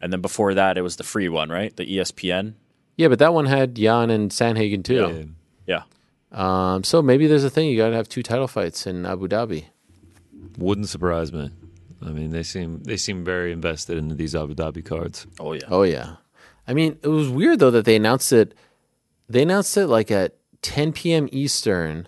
And 0.00 0.12
then 0.12 0.20
before 0.20 0.54
that, 0.54 0.76
it 0.76 0.82
was 0.82 0.96
the 0.96 1.04
free 1.04 1.28
one, 1.28 1.48
right? 1.50 1.74
The 1.76 1.86
ESPN. 1.86 2.54
Yeah, 2.96 3.08
but 3.08 3.18
that 3.20 3.32
one 3.32 3.46
had 3.46 3.74
Jan 3.76 4.10
and 4.10 4.30
Sandhagen 4.30 4.82
too. 4.84 5.30
Yeah. 5.66 5.82
Um, 6.32 6.82
so 6.84 7.00
maybe 7.02 7.26
there's 7.26 7.44
a 7.44 7.50
thing 7.50 7.68
you 7.68 7.76
got 7.76 7.90
to 7.90 7.96
have 7.96 8.08
two 8.08 8.22
title 8.22 8.48
fights 8.48 8.86
in 8.86 9.06
Abu 9.06 9.28
Dhabi. 9.28 9.66
Wouldn't 10.58 10.88
surprise 10.88 11.32
me. 11.32 11.50
I 12.02 12.10
mean, 12.10 12.30
they 12.30 12.42
seem 12.42 12.82
they 12.82 12.96
seem 12.98 13.24
very 13.24 13.52
invested 13.52 13.96
in 13.96 14.16
these 14.16 14.34
Abu 14.34 14.54
Dhabi 14.54 14.84
cards. 14.84 15.26
Oh 15.40 15.52
yeah. 15.54 15.62
Oh 15.68 15.82
yeah. 15.82 16.16
I 16.68 16.74
mean, 16.74 16.98
it 17.02 17.08
was 17.08 17.28
weird 17.30 17.58
though 17.58 17.70
that 17.70 17.84
they 17.86 17.96
announced 17.96 18.32
it. 18.32 18.54
They 19.28 19.42
announced 19.42 19.76
it 19.76 19.86
like 19.86 20.10
at 20.10 20.36
10 20.62 20.92
p.m. 20.92 21.28
Eastern 21.32 22.06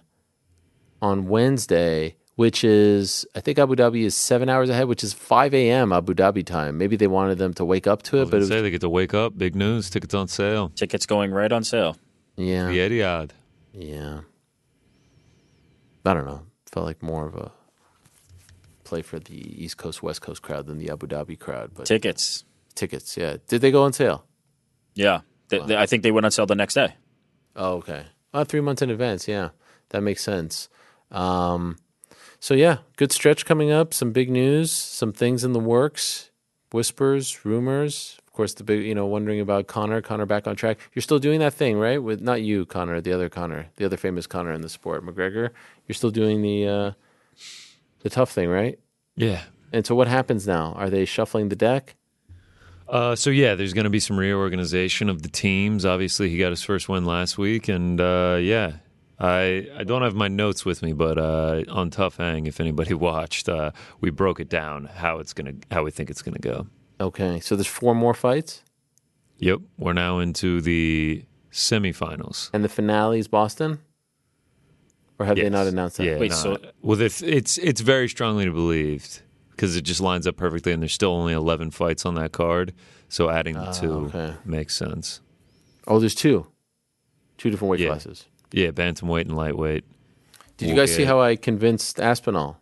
on 1.01 1.27
Wednesday, 1.29 2.17
which 2.39 2.63
is 2.63 3.27
I 3.35 3.41
think 3.41 3.59
Abu 3.59 3.75
Dhabi 3.75 4.03
is 4.05 4.15
seven 4.15 4.49
hours 4.49 4.71
ahead, 4.71 4.87
which 4.87 5.03
is 5.03 5.13
5 5.13 5.53
a.m. 5.55 5.93
Abu 5.93 6.15
Dhabi 6.15 6.47
time. 6.47 6.79
Maybe 6.79 6.95
they 6.95 7.09
wanted 7.09 7.39
them 7.39 7.53
to 7.55 7.65
wake 7.65 7.89
up 7.89 8.03
to 8.05 8.19
I 8.19 8.21
it, 8.21 8.23
was 8.23 8.31
but 8.31 8.37
it 8.37 8.41
was, 8.41 8.49
say 8.49 8.61
they 8.61 8.71
get 8.71 8.81
to 8.83 8.89
wake 8.89 9.13
up. 9.13 9.37
Big 9.37 9.57
news. 9.57 9.91
Tickets 9.91 10.15
on 10.15 10.29
sale. 10.29 10.71
Tickets 10.77 11.05
going 11.05 11.33
right 11.33 11.51
on 11.51 11.65
sale. 11.65 11.97
yeah, 12.37 12.69
The 12.69 12.79
Etihad. 12.79 13.31
yeah. 13.73 14.21
I 16.05 16.15
don't 16.15 16.27
know. 16.27 16.43
Felt 16.71 16.87
like 16.87 17.03
more 17.03 17.27
of 17.27 17.35
a 17.35 17.51
play 18.85 19.03
for 19.03 19.19
the 19.19 19.35
East 19.65 19.77
Coast 19.77 20.03
West 20.03 20.23
Coast 20.23 20.41
crowd 20.41 20.67
than 20.67 20.79
the 20.79 20.91
Abu 20.91 21.07
Dhabi 21.07 21.39
crowd, 21.39 21.73
but 21.75 21.87
Tickets. 21.87 22.45
tickets, 22.75 23.17
yeah. 23.17 23.37
Did 23.49 23.61
they 23.61 23.71
go 23.71 23.83
on 23.83 23.93
sale? 23.93 24.25
Yeah. 24.95 25.21
They- 25.49 25.59
they- 25.59 25.77
I 25.77 25.87
think 25.87 26.03
they 26.05 26.13
went 26.13 26.25
on 26.25 26.31
sale 26.31 26.47
the 26.47 26.55
next 26.55 26.75
day. 26.75 26.95
Oh, 27.57 27.79
okay. 27.79 28.07
Uh, 28.33 28.45
three 28.45 28.61
months 28.61 28.81
in 28.81 28.91
advance. 28.91 29.27
Yeah, 29.27 29.51
that 29.91 30.03
makes 30.03 30.23
sense. 30.23 30.69
Um, 31.11 31.77
so 32.41 32.55
yeah, 32.55 32.79
good 32.97 33.13
stretch 33.13 33.45
coming 33.45 33.71
up. 33.71 33.93
Some 33.95 34.13
big 34.13 34.31
news. 34.31 34.71
Some 34.73 35.13
things 35.13 35.45
in 35.45 35.53
the 35.53 35.61
works. 35.61 36.31
Whispers, 36.73 37.45
rumors. 37.45 38.19
Of 38.27 38.33
course, 38.33 38.55
the 38.55 38.65
big. 38.65 38.85
You 38.85 38.95
know, 38.95 39.07
wondering 39.07 39.41
about 39.41 39.67
Connor. 39.67 40.01
Connor 40.03 40.27
back 40.27 40.47
on 40.47 40.57
track. 40.57 40.79
You're 40.95 41.03
still 41.03 41.19
doing 41.19 41.41
that 41.41 41.55
thing, 41.55 41.79
right? 41.79 42.03
With 42.03 42.21
not 42.21 42.43
you, 42.43 42.67
Connor. 42.67 43.01
The 43.01 43.13
other 43.13 43.29
Connor. 43.29 43.69
The 43.77 43.85
other 43.85 43.97
famous 43.97 44.27
Connor 44.27 44.53
in 44.53 44.61
the 44.61 44.69
sport, 44.69 45.05
McGregor. 45.05 45.51
You're 45.87 45.95
still 45.95 46.11
doing 46.11 46.43
the 46.43 46.69
uh, 46.69 46.93
the 48.01 48.11
tough 48.11 48.31
thing, 48.31 48.49
right? 48.49 48.79
Yeah. 49.17 49.43
And 49.73 49.87
so, 49.87 49.95
what 49.95 50.09
happens 50.09 50.47
now? 50.47 50.73
Are 50.77 50.91
they 50.91 51.05
shuffling 51.05 51.49
the 51.49 51.57
deck? 51.57 51.97
Uh, 52.89 53.15
so 53.15 53.29
yeah, 53.29 53.55
there's 53.55 53.75
going 53.75 53.85
to 53.85 53.91
be 53.91 54.01
some 54.01 54.19
reorganization 54.19 55.11
of 55.11 55.23
the 55.23 55.29
teams. 55.29 55.85
Obviously, 55.85 56.31
he 56.31 56.39
got 56.39 56.51
his 56.51 56.63
first 56.63 56.89
win 56.89 57.05
last 57.05 57.37
week, 57.37 57.69
and 57.69 58.01
uh, 58.01 58.39
yeah, 58.41 58.77
I 59.21 59.67
I 59.77 59.85
don't 59.85 60.03
have 60.03 60.15
my 60.15 60.29
notes 60.29 60.65
with 60.65 60.83
me, 60.83 60.93
but 60.93 61.19
uh, 61.19 61.65
on 61.69 61.91
Tough 61.91 62.17
Hang, 62.19 62.47
if 62.47 62.61
anybody 62.61 62.95
watched, 63.11 63.49
uh, 63.49 63.73
we 64.01 64.11
broke 64.11 64.39
it 64.41 64.49
down 64.49 64.85
how 64.87 65.19
it's 65.19 65.33
gonna 65.33 65.55
how 65.71 65.83
we 65.85 65.91
think 65.91 66.11
it's 66.11 66.23
gonna 66.23 66.39
go. 66.39 66.67
Okay, 67.01 67.41
so 67.41 67.55
there's 67.57 67.67
four 67.69 67.95
more 67.95 68.15
fights, 68.15 68.63
Yep, 69.39 69.61
we're 69.79 69.93
now 69.93 70.19
into 70.19 70.61
the 70.61 71.25
semifinals. 71.53 72.51
and 72.53 72.65
the 72.65 72.69
finale 72.69 73.19
is 73.21 73.29
Boston. 73.29 73.79
Or 75.21 75.27
have 75.27 75.37
they 75.37 75.49
not 75.51 75.67
announced 75.67 75.97
that? 75.97 76.05
Yeah, 76.05 76.19
no, 76.29 76.59
well, 76.81 77.01
it's 77.01 77.23
it's 77.23 77.59
it's 77.59 77.81
very 77.81 78.09
strongly 78.09 78.49
believed 78.49 79.23
because 79.51 79.75
it 79.75 79.83
just 79.83 80.01
lines 80.01 80.27
up 80.29 80.37
perfectly, 80.37 80.73
and 80.73 80.81
there's 80.81 80.93
still 80.93 81.11
only 81.11 81.33
11 81.33 81.73
fights 81.73 82.07
on 82.07 82.15
that 82.15 82.31
card, 82.31 82.73
so 83.09 83.29
adding 83.29 83.55
the 83.55 83.67
Ah, 83.69 83.73
two 83.73 83.93
okay. 84.15 84.35
makes 84.45 84.77
sense. 84.77 85.21
Oh, 85.89 85.99
there's 85.99 86.15
two, 86.15 86.47
two 87.37 87.51
different 87.51 87.71
weight 87.73 87.81
Yeah. 87.81 87.89
classes. 87.89 88.27
Yeah, 88.53 88.71
bantamweight 88.71 89.23
and 89.23 89.37
lightweight. 89.37 89.85
Did 90.57 90.69
you 90.69 90.75
We'll 90.75 90.83
guys 90.87 90.95
see 90.95 91.05
how 91.05 91.21
I 91.21 91.37
convinced 91.37 92.01
Aspinall? 92.01 92.61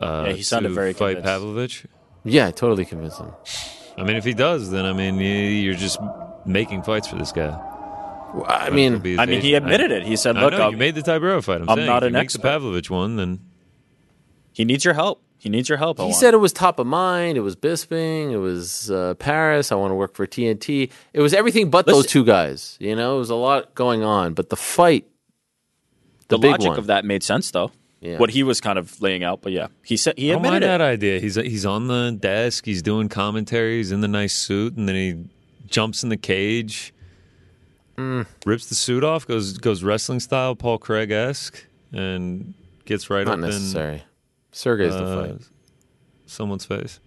Uh, 0.00 0.24
Yeah, 0.28 0.32
he 0.34 0.42
sounded 0.42 0.68
to 0.70 0.74
very 0.74 0.92
fight 0.92 1.16
convinced. 1.16 1.24
Pavlovich. 1.26 1.84
Yeah, 2.24 2.48
I 2.48 2.50
totally 2.50 2.84
convinced 2.84 3.18
him. 3.20 3.32
I 3.96 4.04
mean, 4.04 4.16
if 4.16 4.24
he 4.24 4.34
does, 4.34 4.70
then 4.70 4.84
I 4.84 4.92
mean, 4.92 5.18
you- 5.18 5.26
you're 5.26 5.74
just 5.74 5.98
making 6.44 6.82
fights 6.82 7.08
for 7.08 7.16
this 7.16 7.32
guy. 7.32 7.56
Well, 8.34 8.44
I 8.46 8.70
mean, 8.70 8.94
It'll 9.02 9.20
I 9.20 9.26
mean, 9.26 9.40
he 9.40 9.54
agent. 9.54 9.64
admitted 9.64 9.90
it. 9.90 10.02
He 10.06 10.14
said, 10.16 10.36
I 10.36 10.44
"Look, 10.44 10.52
I'm, 10.54 10.72
you 10.72 10.76
made 10.76 10.94
the 10.94 11.00
Tybura 11.00 11.42
fight. 11.42 11.62
I'm, 11.62 11.68
I'm 11.70 11.76
saying, 11.78 11.86
not 11.86 12.02
if 12.02 12.08
an 12.08 12.12
you 12.12 12.18
make 12.18 12.24
expert." 12.24 12.42
the 12.42 12.48
Pavlovich 12.48 12.90
one, 12.90 13.16
then 13.16 13.40
he 14.52 14.64
needs 14.66 14.84
your 14.84 14.94
help. 14.94 15.22
He 15.40 15.48
needs 15.48 15.68
your 15.68 15.78
help. 15.78 15.98
he 15.98 16.04
Owen. 16.04 16.12
said 16.12 16.34
it 16.34 16.38
was 16.38 16.52
top 16.52 16.80
of 16.80 16.86
mind. 16.86 17.38
It 17.38 17.42
was 17.42 17.54
Bisping. 17.54 18.32
It 18.32 18.38
was 18.38 18.90
uh, 18.90 19.14
Paris. 19.14 19.70
I 19.70 19.76
want 19.76 19.92
to 19.92 19.94
work 19.94 20.14
for 20.14 20.26
TNT. 20.26 20.90
It 21.12 21.20
was 21.20 21.32
everything 21.32 21.70
but 21.70 21.86
those 21.86 22.06
two 22.06 22.24
guys. 22.24 22.76
You 22.80 22.96
know, 22.96 23.16
it 23.16 23.18
was 23.20 23.30
a 23.30 23.36
lot 23.36 23.74
going 23.76 24.02
on. 24.02 24.34
But 24.34 24.50
the 24.50 24.56
fight, 24.56 25.06
the, 26.26 26.36
the 26.36 26.38
big 26.38 26.50
logic 26.50 26.68
one, 26.70 26.78
of 26.78 26.86
that 26.86 27.04
made 27.04 27.22
sense, 27.22 27.52
though. 27.52 27.70
Yeah. 28.00 28.18
What 28.18 28.30
he 28.30 28.42
was 28.42 28.60
kind 28.60 28.78
of 28.78 29.00
laying 29.00 29.24
out, 29.24 29.40
but 29.42 29.52
yeah, 29.52 29.68
he 29.84 29.96
said 29.96 30.14
he 30.16 30.30
I 30.30 30.34
don't 30.34 30.44
admitted 30.44 30.68
that 30.68 30.80
idea. 30.80 31.18
He's 31.18 31.34
he's 31.34 31.66
on 31.66 31.88
the 31.88 32.16
desk. 32.18 32.64
He's 32.64 32.80
doing 32.80 33.08
commentary. 33.08 33.78
He's 33.78 33.90
in 33.90 34.02
the 34.02 34.08
nice 34.08 34.34
suit, 34.34 34.76
and 34.76 34.88
then 34.88 34.94
he 34.94 35.24
jumps 35.66 36.04
in 36.04 36.08
the 36.08 36.16
cage, 36.16 36.94
rips 37.96 38.66
the 38.66 38.76
suit 38.76 39.02
off, 39.02 39.26
goes 39.26 39.58
goes 39.58 39.82
wrestling 39.82 40.20
style, 40.20 40.54
Paul 40.54 40.78
Craig 40.78 41.10
esque, 41.10 41.66
and 41.92 42.54
gets 42.84 43.10
right 43.10 43.26
not 43.26 43.34
up 43.34 43.38
necessary. 43.40 44.04
Sergei's 44.58 44.94
in 44.94 45.04
the 45.04 45.10
uh, 45.10 45.26
fight. 45.28 45.40
someone's 46.26 46.64
face. 46.64 46.98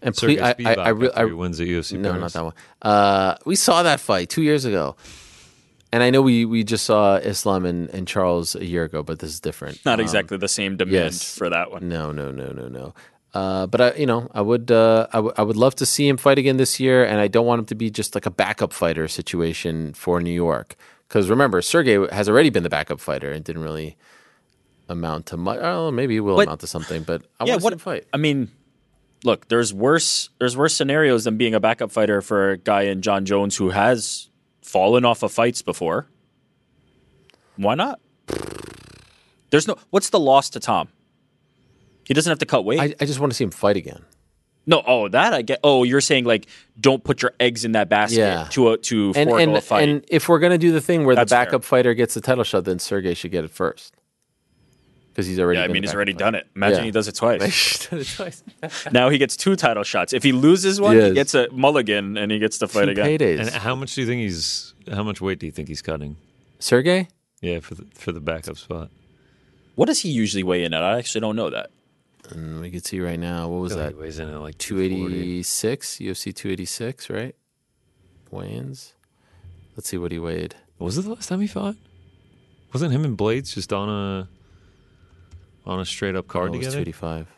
And 0.00 0.14
Sergei 0.14 0.36
please, 0.36 0.42
I, 0.42 0.50
I, 0.50 0.54
Spivac 0.54 0.78
I, 0.78 0.88
re- 0.90 1.10
I 1.16 1.24
wins 1.24 1.60
at 1.60 1.66
UFC 1.66 1.98
no, 1.98 2.10
Paris. 2.12 2.20
not 2.20 2.32
that 2.34 2.44
one. 2.44 2.54
Uh, 2.82 3.34
we 3.44 3.56
saw 3.56 3.82
that 3.82 3.98
fight 3.98 4.28
two 4.28 4.42
years 4.42 4.64
ago, 4.64 4.94
and 5.92 6.02
I 6.04 6.10
know 6.10 6.22
we, 6.22 6.44
we 6.44 6.62
just 6.62 6.84
saw 6.84 7.16
Islam 7.16 7.64
and, 7.64 7.90
and 7.90 8.06
Charles 8.06 8.54
a 8.54 8.64
year 8.64 8.84
ago, 8.84 9.02
but 9.02 9.18
this 9.18 9.30
is 9.30 9.40
different. 9.40 9.84
Not 9.84 9.98
Um, 9.98 10.04
exactly 10.04 10.36
the 10.36 10.46
same 10.48 10.76
demand 10.76 10.94
yes. 11.14 11.36
for 11.36 11.50
that 11.50 11.72
one. 11.72 11.88
No, 11.88 12.12
no, 12.12 12.30
no, 12.30 12.52
no, 12.52 12.68
no. 12.68 12.94
Uh, 13.34 13.66
but 13.66 13.80
I, 13.80 13.92
you 13.94 14.06
know, 14.06 14.30
I 14.32 14.40
would, 14.40 14.70
uh, 14.70 15.08
I, 15.12 15.16
w- 15.16 15.34
I 15.36 15.42
would 15.42 15.56
love 15.56 15.74
to 15.76 15.86
see 15.86 16.06
him 16.08 16.16
fight 16.16 16.38
again 16.38 16.58
this 16.58 16.78
year, 16.78 17.04
and 17.04 17.18
I 17.20 17.26
don't 17.26 17.44
want 17.46 17.58
him 17.58 17.66
to 17.66 17.74
be 17.74 17.90
just 17.90 18.14
like 18.14 18.24
a 18.24 18.30
backup 18.30 18.72
fighter 18.72 19.08
situation 19.08 19.92
for 19.94 20.20
New 20.20 20.32
York. 20.32 20.76
Because 21.08 21.28
remember, 21.28 21.60
Sergei 21.60 22.06
has 22.14 22.28
already 22.28 22.50
been 22.50 22.62
the 22.62 22.70
backup 22.70 23.00
fighter 23.00 23.32
and 23.32 23.44
didn't 23.44 23.62
really 23.62 23.96
amount 24.88 25.26
to 25.26 25.36
much. 25.36 25.58
Oh, 25.60 25.90
maybe 25.90 26.16
it 26.16 26.20
will 26.20 26.36
But- 26.36 26.46
amount 26.48 26.60
to 26.60 26.66
something, 26.66 27.02
but 27.02 27.22
I 27.40 27.44
yeah, 27.44 27.52
want 27.56 27.62
to 27.62 27.68
see 27.68 27.72
him 27.74 27.78
fight. 27.78 28.06
I 28.12 28.16
mean, 28.16 28.50
look, 29.24 29.48
there's 29.48 29.72
worse 29.74 30.30
there's 30.38 30.56
worse 30.56 30.74
scenarios 30.74 31.24
than 31.24 31.36
being 31.36 31.54
a 31.54 31.60
backup 31.60 31.90
fighter 31.92 32.20
for 32.22 32.50
a 32.52 32.56
guy 32.56 32.82
in 32.82 33.02
Jon 33.02 33.24
Jones 33.24 33.56
who 33.56 33.70
has 33.70 34.28
fallen 34.62 35.04
off 35.04 35.22
of 35.22 35.32
fights 35.32 35.62
before. 35.62 36.06
Why 37.56 37.74
not? 37.74 38.00
There's 39.50 39.66
no 39.66 39.76
what's 39.90 40.10
the 40.10 40.20
loss 40.20 40.50
to 40.50 40.60
Tom? 40.60 40.88
He 42.06 42.14
doesn't 42.14 42.30
have 42.30 42.38
to 42.38 42.46
cut 42.46 42.64
weight. 42.64 42.80
I, 42.80 42.94
I 43.00 43.04
just 43.04 43.20
want 43.20 43.32
to 43.32 43.36
see 43.36 43.44
him 43.44 43.50
fight 43.50 43.76
again. 43.76 44.02
no, 44.66 44.82
oh 44.86 45.08
that 45.08 45.32
I 45.32 45.42
get. 45.42 45.60
Oh, 45.64 45.82
you're 45.84 46.00
saying 46.02 46.24
like 46.24 46.46
don't 46.78 47.02
put 47.02 47.22
your 47.22 47.32
eggs 47.40 47.64
in 47.64 47.72
that 47.72 47.88
basket 47.88 48.18
Yeah. 48.18 48.46
to 48.50 48.70
a, 48.72 48.78
to 48.78 49.12
And 49.16 49.30
forego 49.30 49.36
and, 49.38 49.56
a 49.56 49.60
fight. 49.60 49.88
and 49.88 50.04
if 50.08 50.28
we're 50.28 50.38
gonna 50.38 50.58
do 50.58 50.70
the 50.72 50.80
thing 50.80 51.04
where 51.04 51.14
That's 51.16 51.30
the 51.30 51.36
fair. 51.36 51.44
backup 51.46 51.64
fighter 51.64 51.94
gets 51.94 52.14
the 52.14 52.20
title 52.20 52.44
shot, 52.44 52.64
then 52.64 52.78
Sergei 52.78 53.14
should 53.14 53.30
get 53.30 53.44
it 53.44 53.50
first 53.50 53.94
because 55.18 55.26
he's 55.26 55.40
already. 55.40 55.58
yeah, 55.58 55.64
I 55.64 55.68
mean 55.68 55.82
he's 55.82 55.92
already 55.94 56.12
done 56.12 56.36
it. 56.36 56.46
Imagine 56.54 56.78
Yeah. 56.78 56.84
he 56.84 56.90
does 56.92 57.08
it 57.08 57.16
twice. 57.16 57.88
It 57.92 58.06
twice. 58.16 58.44
now 58.92 59.08
he 59.08 59.18
gets 59.18 59.36
two 59.36 59.56
title 59.56 59.82
shots. 59.82 60.12
If 60.12 60.22
he 60.22 60.30
loses 60.30 60.80
one, 60.80 60.94
he 60.94 61.02
Yes. 61.02 61.14
gets 61.14 61.34
a 61.34 61.48
mulligan 61.50 62.16
and 62.16 62.30
he 62.30 62.38
gets 62.38 62.58
to 62.58 62.68
fight 62.68 62.84
Two 62.84 62.92
again. 62.92 63.06
paydays. 63.18 63.40
And 63.40 63.50
how 63.50 63.74
much 63.74 63.96
do 63.96 64.00
you 64.02 64.06
think 64.06 64.20
he's? 64.22 64.74
How 64.88 65.02
much 65.02 65.20
weight 65.20 65.40
do 65.40 65.46
you 65.46 65.50
think 65.52 65.66
he's 65.66 65.82
cutting? 65.82 66.14
Sergei, 66.60 67.08
Yeah, 67.40 67.58
for 67.58 67.74
the 67.74 67.84
for 67.94 68.12
the 68.12 68.20
backup 68.20 68.58
spot. 68.58 68.90
What 69.74 69.86
does 69.86 69.98
he 70.00 70.08
usually 70.10 70.44
weigh 70.44 70.62
in 70.62 70.72
at? 70.72 70.84
I 70.84 70.98
actually 70.98 71.20
don't 71.22 71.34
know 71.34 71.50
that. 71.50 71.70
We 72.62 72.70
can 72.70 72.80
see 72.84 73.00
right 73.00 73.18
now. 73.18 73.48
What 73.48 73.60
was 73.60 73.74
that? 73.74 73.94
he 73.94 73.98
weighs 73.98 74.20
in 74.20 74.28
at 74.28 74.40
like 74.40 74.56
two 74.58 74.80
eighty 74.80 75.42
six, 75.42 75.96
UFC 75.98 76.32
two 76.32 76.48
eighty 76.50 76.64
six, 76.66 77.10
right? 77.10 77.34
Weigh-ins. 78.30 78.92
Let's 79.76 79.88
see 79.88 79.98
what 79.98 80.12
he 80.12 80.18
weighed. 80.20 80.54
Was 80.78 80.96
it 80.96 81.02
the 81.02 81.10
last 81.14 81.28
time 81.28 81.40
he 81.40 81.46
fought? 81.48 81.74
Wasn't 82.72 82.92
him 82.92 83.04
and 83.04 83.16
Blaydes 83.18 83.54
just 83.54 83.72
on 83.72 83.88
a 83.88 84.28
on 85.68 85.78
a 85.80 85.84
straight 85.84 86.16
up 86.16 86.26
card 86.26 86.48
Oh, 86.48 86.52
was 86.52 86.60
together? 86.60 86.76
two 86.76 86.80
eighty 86.82 86.92
five. 86.92 87.28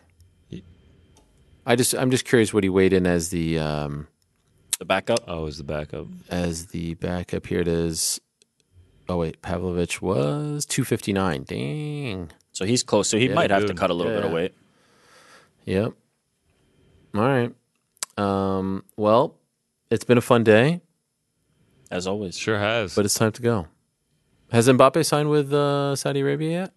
I 1.66 1.76
just 1.76 1.94
I'm 1.94 2.10
just 2.10 2.24
curious 2.24 2.54
what 2.54 2.64
he 2.64 2.70
weighed 2.70 2.92
in 2.92 3.06
as 3.06 3.28
the 3.28 3.58
um 3.58 4.06
The 4.78 4.84
backup. 4.86 5.20
Oh, 5.28 5.46
as 5.46 5.58
the 5.58 5.64
backup. 5.64 6.06
as 6.30 6.66
the 6.68 6.94
backup. 6.94 7.46
Here 7.46 7.60
it 7.60 7.68
is. 7.68 8.20
Oh 9.08 9.18
wait, 9.18 9.42
Pavlovich 9.42 10.00
was 10.00 10.64
two 10.64 10.84
fifty 10.84 11.12
nine. 11.12 11.42
Dang. 11.44 12.30
So 12.52 12.64
he's 12.64 12.82
close. 12.82 13.08
So 13.08 13.18
he 13.18 13.28
Yeah, 13.28 13.34
might 13.34 13.50
have 13.50 13.66
to 13.66 13.74
cut 13.74 13.90
a 13.90 13.94
little 13.94 14.12
bit 14.12 14.24
of 14.24 14.32
weight. 14.32 14.54
Yep. 15.66 15.92
All 17.14 17.20
right. 17.20 17.54
Um, 18.16 18.84
well, 18.96 19.36
it's 19.90 20.04
been 20.04 20.18
a 20.18 20.22
fun 20.22 20.44
day. 20.44 20.80
as 21.90 22.06
always. 22.06 22.36
Sure 22.38 22.58
has. 22.58 22.94
but 22.94 23.04
it's 23.04 23.14
time 23.14 23.32
to 23.32 23.42
go. 23.42 23.66
Has 24.50 24.66
Mbappe 24.68 25.04
signed 25.06 25.30
with 25.30 25.52
uh, 25.52 25.94
Saudi 25.96 26.20
Arabia 26.20 26.50
yet? 26.50 26.72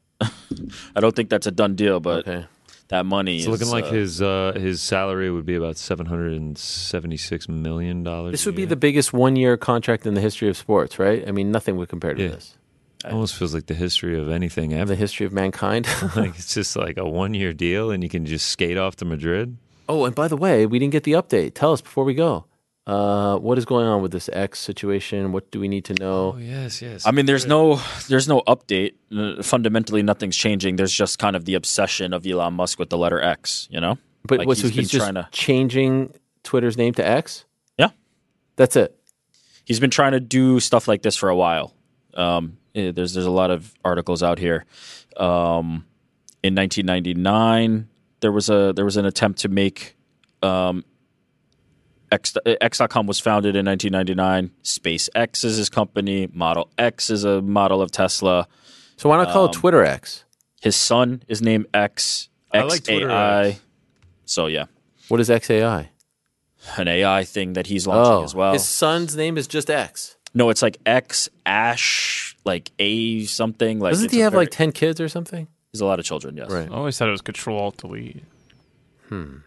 I 0.96 1.00
don't 1.00 1.16
think 1.16 1.30
that's 1.30 1.48
a 1.48 1.52
done 1.52 1.76
deal, 1.76 2.00
but 2.00 2.28
Okay. 2.28 2.46
that 2.90 3.06
money 3.06 3.38
it's 3.38 3.46
is 3.46 3.50
looking 3.50 3.70
like 3.70 3.86
uh, 3.86 3.92
his 3.92 4.22
uh, 4.22 4.54
his 4.56 4.82
salary 4.82 5.32
would 5.32 5.46
be 5.46 5.56
about 5.56 5.78
seven 5.78 6.06
hundred 6.06 6.34
and 6.34 6.58
seventy 6.58 7.18
six 7.18 7.48
million 7.50 8.04
dollars. 8.04 8.32
This 8.32 8.46
would 8.46 8.56
be 8.56 8.66
the 8.66 8.76
biggest 8.76 9.14
one-year 9.14 9.58
contract 9.58 10.06
in 10.06 10.14
the 10.14 10.22
history 10.22 10.50
of 10.50 10.58
sports, 10.58 11.00
right? 11.00 11.28
I 11.28 11.32
mean, 11.32 11.52
nothing 11.52 11.78
would 11.78 11.90
compare 11.90 12.14
to 12.14 12.22
Yeah. 12.24 12.30
this. 12.30 12.56
almost 13.06 13.36
feels 13.36 13.54
like 13.54 13.66
the 13.66 13.74
history 13.74 14.18
of 14.18 14.30
anything 14.30 14.70
The 14.86 14.96
history 14.96 15.26
of 15.26 15.34
mankind. 15.34 15.88
like 16.16 16.36
it's 16.38 16.54
just 16.54 16.76
like 16.78 16.98
a 16.98 17.06
one 17.06 17.34
year 17.34 17.52
deal, 17.54 17.92
and 17.92 18.02
you 18.04 18.10
can 18.10 18.26
just 18.26 18.48
skate 18.50 18.78
off 18.78 18.96
to 18.98 19.06
Madrid. 19.06 19.58
oh, 19.90 20.06
and 20.06 20.16
by 20.16 20.28
the 20.30 20.38
way, 20.38 20.66
we 20.66 20.80
didn't 20.80 20.94
get 20.94 21.04
the 21.04 21.12
update. 21.14 21.54
Tell 21.56 21.74
us 21.74 21.82
before 21.82 22.06
we 22.06 22.14
go. 22.14 22.46
Uh, 22.86 23.38
what 23.38 23.58
is 23.58 23.64
going 23.64 23.88
on 23.88 24.02
with 24.02 24.12
this 24.12 24.30
X 24.34 24.60
situation? 24.60 25.32
What 25.32 25.52
do 25.52 25.60
we 25.60 25.70
need 25.70 25.86
to 25.86 25.94
know? 25.94 26.34
Oh 26.36 26.38
yes, 26.38 26.82
yes. 26.82 27.08
I 27.08 27.12
mean, 27.12 27.26
there's 27.26 27.46
no 27.46 27.80
there's 28.10 28.28
no 28.28 28.42
update. 28.42 28.96
Uh, 29.16 29.42
Fundamentally, 29.42 30.04
nothing's 30.04 30.36
changing. 30.36 30.76
There's 30.76 30.92
just 30.94 31.18
kind 31.18 31.36
of 31.38 31.46
the 31.46 31.54
obsession 31.56 32.14
of 32.14 32.28
Elon 32.28 32.54
Musk 32.56 32.80
with 32.80 32.90
the 32.90 32.98
letter 32.98 33.22
X. 33.22 33.68
You 33.72 33.80
know, 33.80 33.98
But 34.28 34.40
Like, 34.40 34.48
what? 34.48 34.58
So 34.58 34.68
he's 34.68 34.76
he's 34.76 34.90
just 34.92 35.04
trying 35.06 35.16
to- 35.16 35.30
changing 35.32 36.14
Twitter's 36.44 36.78
name 36.78 36.94
to 36.96 37.08
X. 37.08 37.46
Yeah. 37.78 37.90
that's 38.58 38.76
it. 38.76 38.94
he's 39.64 39.80
been 39.80 39.90
trying 39.90 40.12
to 40.12 40.20
do 40.20 40.60
stuff 40.60 40.88
like 40.90 41.04
this 41.04 41.16
for 41.16 41.30
a 41.30 41.36
while. 41.38 41.74
Um, 42.16 42.58
eh, 42.76 42.92
there's 42.92 43.14
there's 43.14 43.26
a 43.26 43.32
lot 43.32 43.50
of 43.50 43.74
articles 43.86 44.22
out 44.22 44.40
here. 44.40 44.66
Um, 45.16 45.86
in 46.44 46.54
1999, 46.56 47.88
there 48.20 48.32
was 48.34 48.50
a 48.50 48.74
there 48.76 48.84
was 48.84 48.98
an 48.98 49.06
attempt 49.06 49.40
to 49.40 49.48
make 49.48 49.96
um, 50.42 50.84
X, 52.14 52.34
eh, 52.46 52.56
X.com 52.62 53.08
was 53.08 53.20
founded 53.20 53.56
in 53.56 53.66
1999. 53.66 54.52
SpaceX 54.64 55.44
is 55.44 55.58
his 55.58 55.70
company. 55.70 56.30
Model 56.34 56.70
X 56.78 57.10
is 57.10 57.24
a 57.24 57.42
model 57.42 57.82
of 57.82 57.92
Tesla. 57.92 58.48
So 58.98 59.10
why 59.10 59.18
not 59.18 59.34
call 59.34 59.46
it 59.46 59.56
Um, 59.56 59.62
Twitter 59.62 59.84
X? 59.84 60.24
His 60.62 60.76
son 60.76 61.24
is 61.28 61.42
named 61.42 61.66
X. 61.74 62.30
I 62.54 62.62
like 62.62 62.84
Twitter 62.84 63.08
XAI. 63.08 63.46
X. 63.50 63.60
So 64.26 64.48
yeah, 64.48 64.66
What 65.10 65.20
is 65.20 65.30
XAI? 65.30 65.90
an 66.78 66.88
AI 66.88 67.24
thing 67.26 67.54
that 67.54 67.68
he's 67.68 67.86
launching 67.88 68.14
Oh, 68.14 68.24
as 68.24 68.34
well. 68.36 68.54
his 68.54 68.64
son's 68.66 69.16
name 69.18 69.38
is 69.38 69.48
just 69.48 69.70
X. 69.70 70.16
No, 70.34 70.50
it's 70.50 70.62
like 70.62 70.78
X 70.86 71.28
Ash, 71.46 72.38
like 72.46 72.72
A 72.80 73.26
something. 73.26 73.80
Like 73.80 73.92
Doesn't 73.94 74.12
he 74.12 74.20
have 74.20 74.32
very- 74.34 74.44
like 74.46 74.52
ten 74.52 74.72
kids 74.72 75.02
or 75.02 75.10
something? 75.10 75.48
He's 75.72 75.82
a 75.82 75.86
lot 75.86 76.00
of 76.00 76.06
children. 76.06 76.38
Yes. 76.38 76.50
Right. 76.52 76.70
I 76.72 76.74
always 76.74 76.98
thought 76.98 77.08
it 77.10 77.12
was 77.12 77.22
Control 77.22 77.60
Alt 77.60 77.78
Delete. 77.78 78.24
Hmm. 79.10 79.38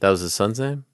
That 0.00 0.08
was 0.10 0.20
his 0.20 0.32
son's 0.32 0.58
name. 0.58 0.84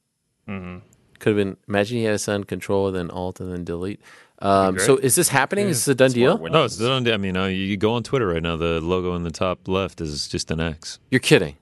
Mhm. 0.49 0.83
Could 1.19 1.31
have 1.31 1.37
been. 1.37 1.57
Imagine 1.69 1.99
he 1.99 2.05
had 2.05 2.15
a 2.15 2.19
son, 2.19 2.45
Control, 2.45 2.91
then 2.93 3.11
Alt, 3.11 3.41
and 3.41 3.51
then 3.53 3.65
Delete. 3.65 4.01
Um, 4.41 4.79
so 4.79 4.97
is 4.99 5.15
this 5.15 5.29
happening? 5.31 5.67
Is 5.69 5.79
this 5.87 5.89
a 5.89 5.95
done 5.95 6.13
deal? 6.13 6.37
No, 6.39 6.65
it's 6.65 6.79
a 6.79 6.87
done. 6.87 7.05
Deal. 7.05 7.15
I 7.15 7.17
mean, 7.17 7.37
uh, 7.39 7.47
you, 7.47 7.57
you 7.65 7.77
go 7.79 7.95
on 7.95 8.03
Twitter 8.03 8.27
right 8.27 8.43
now. 8.43 8.57
The 8.57 8.81
logo 8.83 9.15
in 9.15 9.23
the 9.23 9.31
top 9.31 9.67
left 9.67 10.01
is 10.03 10.29
just 10.29 10.51
an 10.51 10.61
X. 10.61 10.99
You're 11.11 11.21
kidding. 11.21 11.57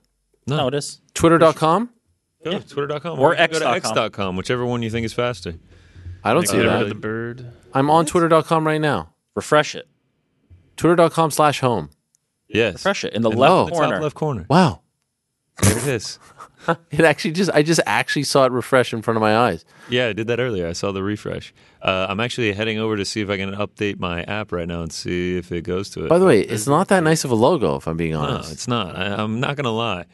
No, 0.45 0.67
it 0.67 0.73
is. 0.73 0.99
Twitter.com. 1.13 1.89
Go 2.43 2.51
to 2.59 2.67
Twitter.com 2.67 3.17
Or 3.19 3.31
you 3.31 3.37
can 3.37 3.51
go 3.51 3.59
to 3.59 3.69
X.com. 3.69 4.05
X.com, 4.05 4.35
whichever 4.35 4.65
one 4.65 4.83
you 4.83 4.89
think 4.91 5.05
is 5.05 5.13
faster. 5.13 5.55
I 6.23 6.33
don't 6.33 6.41
Make 6.41 6.49
see 6.49 6.57
it 6.57 6.63
that. 6.63 6.89
the 6.89 6.93
bird. 6.95 7.51
I'm 7.73 7.89
on 7.89 8.05
Twitter.com 8.05 8.67
right 8.67 8.81
now. 8.81 9.13
Refresh 9.35 9.73
it. 9.73 9.87
Twitter.com 10.77 11.31
slash 11.31 11.61
home. 11.61 11.89
Yes. 12.47 12.73
Refresh 12.75 13.05
it 13.05 13.13
in 13.13 13.21
the 13.21 13.29
And 13.31 13.39
left 13.39 13.51
oh, 13.51 13.65
the 13.65 13.71
corner. 13.71 13.91
top 13.95 14.01
left 14.03 14.15
corner. 14.15 14.45
Wow. 14.49 14.81
There 15.61 15.77
it 15.77 15.87
is. 15.87 16.19
It 16.91 17.01
actually 17.01 17.31
just 17.31 17.51
I 17.53 17.61
just 17.63 17.81
actually 17.85 18.23
saw 18.23 18.45
it 18.45 18.51
refresh 18.51 18.93
in 18.93 19.01
front 19.01 19.17
of 19.17 19.21
my 19.21 19.35
eyes. 19.37 19.65
Yeah, 19.89 20.07
I 20.07 20.13
did 20.13 20.27
that 20.27 20.39
earlier. 20.39 20.67
I 20.67 20.73
saw 20.73 20.91
the 20.91 21.03
refresh. 21.03 21.53
Uh, 21.81 22.07
I'm 22.09 22.19
actually 22.19 22.53
heading 22.53 22.79
over 22.79 22.95
to 22.97 23.05
see 23.05 23.21
if 23.21 23.29
I 23.29 23.37
can 23.37 23.51
update 23.53 23.99
my 23.99 24.23
app 24.23 24.51
right 24.51 24.67
now 24.67 24.81
and 24.81 24.91
see 24.91 25.37
if 25.37 25.51
it 25.51 25.61
goes 25.63 25.89
to 25.91 26.05
it. 26.05 26.09
By 26.09 26.17
the 26.17 26.25
way, 26.25 26.41
it's 26.41 26.65
not 26.67 26.87
that 26.87 27.03
nice 27.03 27.23
of 27.25 27.31
a 27.31 27.35
logo, 27.35 27.75
if 27.75 27.87
I'm 27.87 27.97
being 27.97 28.13
no, 28.13 28.21
honest. 28.21 28.51
it's 28.51 28.67
not. 28.67 28.97
I, 28.97 29.15
I'm 29.21 29.39
not 29.39 29.55
gonna 29.55 29.69
lie. 29.71 30.05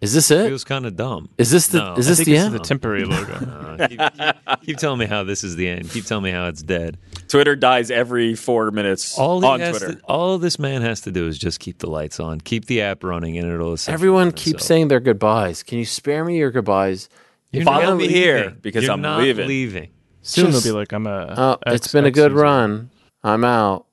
Is 0.00 0.14
this 0.14 0.30
It 0.32 0.40
it? 0.40 0.48
feels 0.48 0.64
kind 0.64 0.84
of 0.84 0.96
dumb. 0.96 1.28
Is 1.38 1.50
this 1.52 1.68
the 1.68 1.78
No, 1.78 1.94
is 1.94 2.08
this 2.08 2.18
I 2.20 2.24
think 2.24 2.26
the 2.26 2.32
this 2.32 2.44
end? 2.44 2.54
is 2.54 2.60
the 2.60 2.66
temporary 2.66 3.04
logo. 3.04 3.32
Uh, 3.72 3.88
keep, 3.88 3.98
keep- 4.00 4.60
keep 4.66 4.76
telling 4.76 4.98
me 4.98 5.06
how 5.06 5.22
this 5.24 5.42
is 5.44 5.56
the 5.56 5.66
end. 5.68 5.88
Keep 5.90 6.04
telling 6.04 6.24
me 6.24 6.30
how 6.30 6.46
it's 6.46 6.62
dead. 6.62 6.98
Twitter 7.32 7.56
dies 7.56 7.90
every 7.90 8.34
four 8.34 8.70
minutes 8.70 9.18
All 9.18 9.44
on 9.44 9.58
Twitter. 9.58 9.94
to- 9.94 10.00
all 10.04 10.36
this 10.38 10.58
man 10.58 10.82
has 10.82 11.00
to 11.02 11.10
do 11.10 11.26
is 11.26 11.38
just 11.38 11.60
keep 11.60 11.78
the 11.78 11.88
lights 11.88 12.20
on, 12.20 12.40
keep 12.42 12.66
the 12.66 12.82
app 12.82 13.02
running, 13.02 13.38
and 13.38 13.50
it'll. 13.50 13.72
essentially 13.72 13.94
Everyone 13.94 14.24
run 14.24 14.32
keeps 14.32 14.46
itself. 14.48 14.62
saying 14.62 14.88
their 14.88 15.00
goodbyes. 15.00 15.62
Can 15.62 15.78
you 15.78 15.86
spare 15.86 16.24
me 16.26 16.36
your 16.36 16.50
goodbyes? 16.50 17.08
You're 17.50 17.64
Follow 17.64 17.82
not 17.82 17.96
me 17.96 18.04
leaving. 18.04 18.16
here, 18.16 18.56
because 18.60 18.84
You're 18.84 18.92
I'm 18.92 19.00
not 19.00 19.20
leaving. 19.20 19.48
leaving. 19.48 19.88
Soon 20.20 20.52
Just- 20.52 20.62
they'll 20.64 20.74
be 20.74 20.78
like, 20.78 20.92
I'm 20.92 21.06
a. 21.06 21.34
Oh, 21.36 21.58
X- 21.66 21.76
it's 21.76 21.92
been 21.92 22.04
a 22.04 22.08
X 22.08 22.14
good 22.14 22.32
user. 22.32 22.42
run. 22.44 22.90
I'm 23.24 23.44
out. 23.44 23.86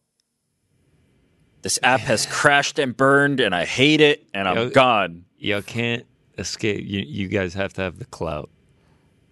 This 1.61 1.79
app 1.83 2.01
has 2.01 2.25
crashed 2.25 2.77
and 2.77 2.95
burned, 2.95 3.39
and 3.39 3.55
I 3.55 3.63
hate 3.65 4.01
it, 4.01 4.27
and 4.33 4.47
I'm 4.49 4.55
Yo- 4.57 4.69
gone. 4.69 5.25
Y'all 5.37 5.61
can't 5.61 6.05
escape. 6.37 6.83
You, 6.85 6.99
you 7.07 7.27
guys 7.29 7.53
have 7.53 7.73
to 7.73 7.81
have 7.83 7.99
the 7.99 8.05
clout. 8.05 8.49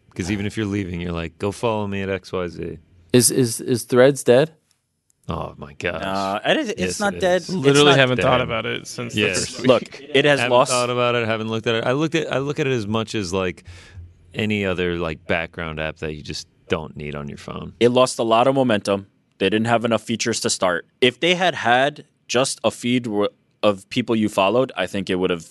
Because 0.09 0.31
even 0.31 0.45
if 0.45 0.55
you're 0.57 0.65
leaving, 0.65 0.99
you're 1.01 1.11
like, 1.11 1.37
go 1.39 1.51
follow 1.51 1.87
me 1.87 2.01
at 2.01 2.09
XYZ. 2.09 2.79
Is 3.13 3.31
is 3.31 3.61
is 3.61 3.83
Threads 3.83 4.23
dead? 4.23 4.53
Oh 5.29 5.53
my 5.57 5.73
gosh. 5.73 6.01
Uh, 6.01 6.39
it 6.49 6.57
is, 6.57 6.69
it's 6.69 6.79
Yes, 6.79 6.99
not 7.01 7.15
it 7.15 7.19
dead. 7.19 7.41
is. 7.41 7.49
Literally 7.53 7.89
not- 7.91 7.99
haven't 7.99 8.21
thought 8.21 8.39
about 8.41 8.65
it 8.65 8.87
since 8.87 9.13
Yes. 9.15 9.39
the 9.41 9.45
first 9.45 9.59
week. 9.59 9.67
Look, 9.67 10.01
it 10.15 10.23
has 10.25 10.39
haven't 10.39 10.53
lost. 10.57 10.71
thought 10.71 10.89
about 10.89 11.15
it. 11.15 11.27
Haven't 11.27 11.49
looked 11.49 11.67
at 11.67 11.75
it. 11.75 11.83
I 11.85 11.91
looked 11.91 12.15
at. 12.15 12.31
I 12.31 12.37
look 12.39 12.59
at 12.59 12.67
it 12.67 12.71
as 12.73 12.87
much 12.87 13.13
as 13.13 13.33
like 13.33 13.63
any 14.33 14.65
other 14.65 14.95
like 14.97 15.25
background 15.27 15.79
app 15.79 15.97
that 15.97 16.13
you 16.13 16.21
just 16.21 16.47
don't 16.69 16.95
need 16.97 17.15
on 17.15 17.27
your 17.29 17.37
phone. 17.37 17.73
it 17.79 17.89
lost 17.89 18.19
a 18.19 18.23
lot 18.23 18.47
of 18.47 18.55
momentum. 18.55 19.07
They 19.39 19.49
didn't 19.49 19.67
have 19.67 19.85
enough 19.85 20.01
features 20.01 20.39
to 20.41 20.49
start. 20.49 20.85
If 21.01 21.19
they 21.19 21.35
had 21.35 21.55
had 21.55 22.05
just 22.27 22.59
a 22.63 22.71
feed 22.71 23.07
of 23.63 23.89
people 23.89 24.15
you 24.15 24.29
followed, 24.29 24.71
I 24.75 24.85
think 24.87 25.09
it 25.09 25.15
would 25.15 25.29
have 25.29 25.47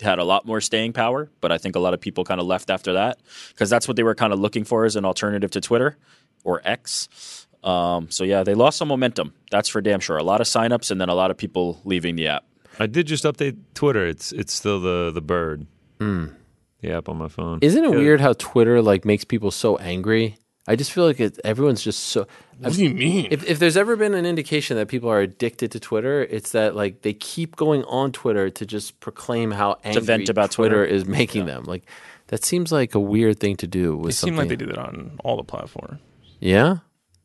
had 0.00 0.18
a 0.18 0.24
lot 0.24 0.46
more 0.46 0.60
staying 0.60 0.92
power. 0.92 1.28
But 1.40 1.50
I 1.52 1.58
think 1.58 1.74
a 1.76 1.80
lot 1.80 1.92
of 1.94 2.00
people 2.00 2.24
kind 2.24 2.40
of 2.40 2.46
left 2.46 2.70
after 2.70 2.92
that 2.94 3.18
because 3.50 3.68
that's 3.70 3.86
what 3.88 3.96
they 3.96 4.02
were 4.02 4.14
kind 4.14 4.32
of 4.32 4.38
looking 4.38 4.64
for 4.64 4.84
as 4.84 4.94
an 4.96 5.04
alternative 5.04 5.50
to 5.52 5.60
Twitter 5.60 5.96
or 6.44 6.60
X. 6.64 7.46
Um, 7.62 8.10
so 8.10 8.24
yeah, 8.24 8.42
they 8.42 8.54
lost 8.54 8.78
some 8.78 8.88
momentum. 8.88 9.34
That's 9.50 9.68
for 9.68 9.80
damn 9.80 10.00
sure. 10.00 10.16
A 10.16 10.22
lot 10.22 10.40
of 10.40 10.46
signups 10.46 10.90
and 10.90 11.00
then 11.00 11.08
a 11.08 11.14
lot 11.14 11.30
of 11.30 11.36
people 11.36 11.80
leaving 11.84 12.16
the 12.16 12.28
app. 12.28 12.44
I 12.78 12.86
did 12.86 13.06
just 13.06 13.24
update 13.24 13.56
Twitter. 13.74 14.06
It's 14.06 14.32
it's 14.32 14.52
still 14.54 14.80
the 14.80 15.10
the 15.12 15.20
bird. 15.20 15.66
The 15.98 16.92
app 16.92 17.08
on 17.10 17.18
my 17.18 17.28
phone. 17.28 17.58
Isn't 17.60 17.84
it 17.84 17.90
Yeah. 17.90 17.96
weird 17.96 18.20
how 18.22 18.32
Twitter 18.32 18.80
like 18.80 19.04
makes 19.04 19.24
people 19.24 19.50
so 19.50 19.76
angry? 19.76 20.36
I 20.66 20.76
just 20.76 20.92
feel 20.92 21.04
like 21.04 21.20
it, 21.20 21.38
everyone's 21.44 21.82
just 21.82 22.00
so. 22.04 22.26
What 22.58 22.74
do 22.74 22.84
you 22.84 22.94
mean? 22.94 23.28
If, 23.30 23.44
if 23.48 23.58
there's 23.58 23.76
ever 23.76 23.96
been 23.96 24.14
an 24.14 24.24
indication 24.26 24.76
that 24.76 24.88
people 24.88 25.08
are 25.10 25.20
addicted 25.20 25.72
to 25.72 25.80
Twitter, 25.80 26.22
it's 26.22 26.52
that 26.52 26.74
like 26.76 27.02
they 27.02 27.12
keep 27.12 27.56
going 27.56 27.82
on 27.84 28.12
Twitter 28.12 28.48
to 28.50 28.64
just 28.66 29.00
proclaim 29.00 29.50
how 29.50 29.78
angry 29.84 30.02
vent 30.02 30.28
about 30.28 30.50
Twitter, 30.52 30.84
Twitter. 30.86 30.94
is 30.94 31.06
making 31.06 31.46
them. 31.46 31.64
Like 31.64 31.84
that 32.28 32.44
seems 32.44 32.70
like 32.72 32.94
a 32.94 33.00
weird 33.00 33.40
thing 33.40 33.56
to 33.56 33.66
do. 33.66 33.96
With 33.96 34.10
It 34.10 34.16
seemed 34.16 34.36
like 34.38 34.48
they 34.48 34.56
do 34.56 34.66
that 34.66 34.78
on 34.78 35.18
all 35.24 35.36
the 35.36 35.42
platforms. 35.44 36.00
Yeah, 36.40 36.78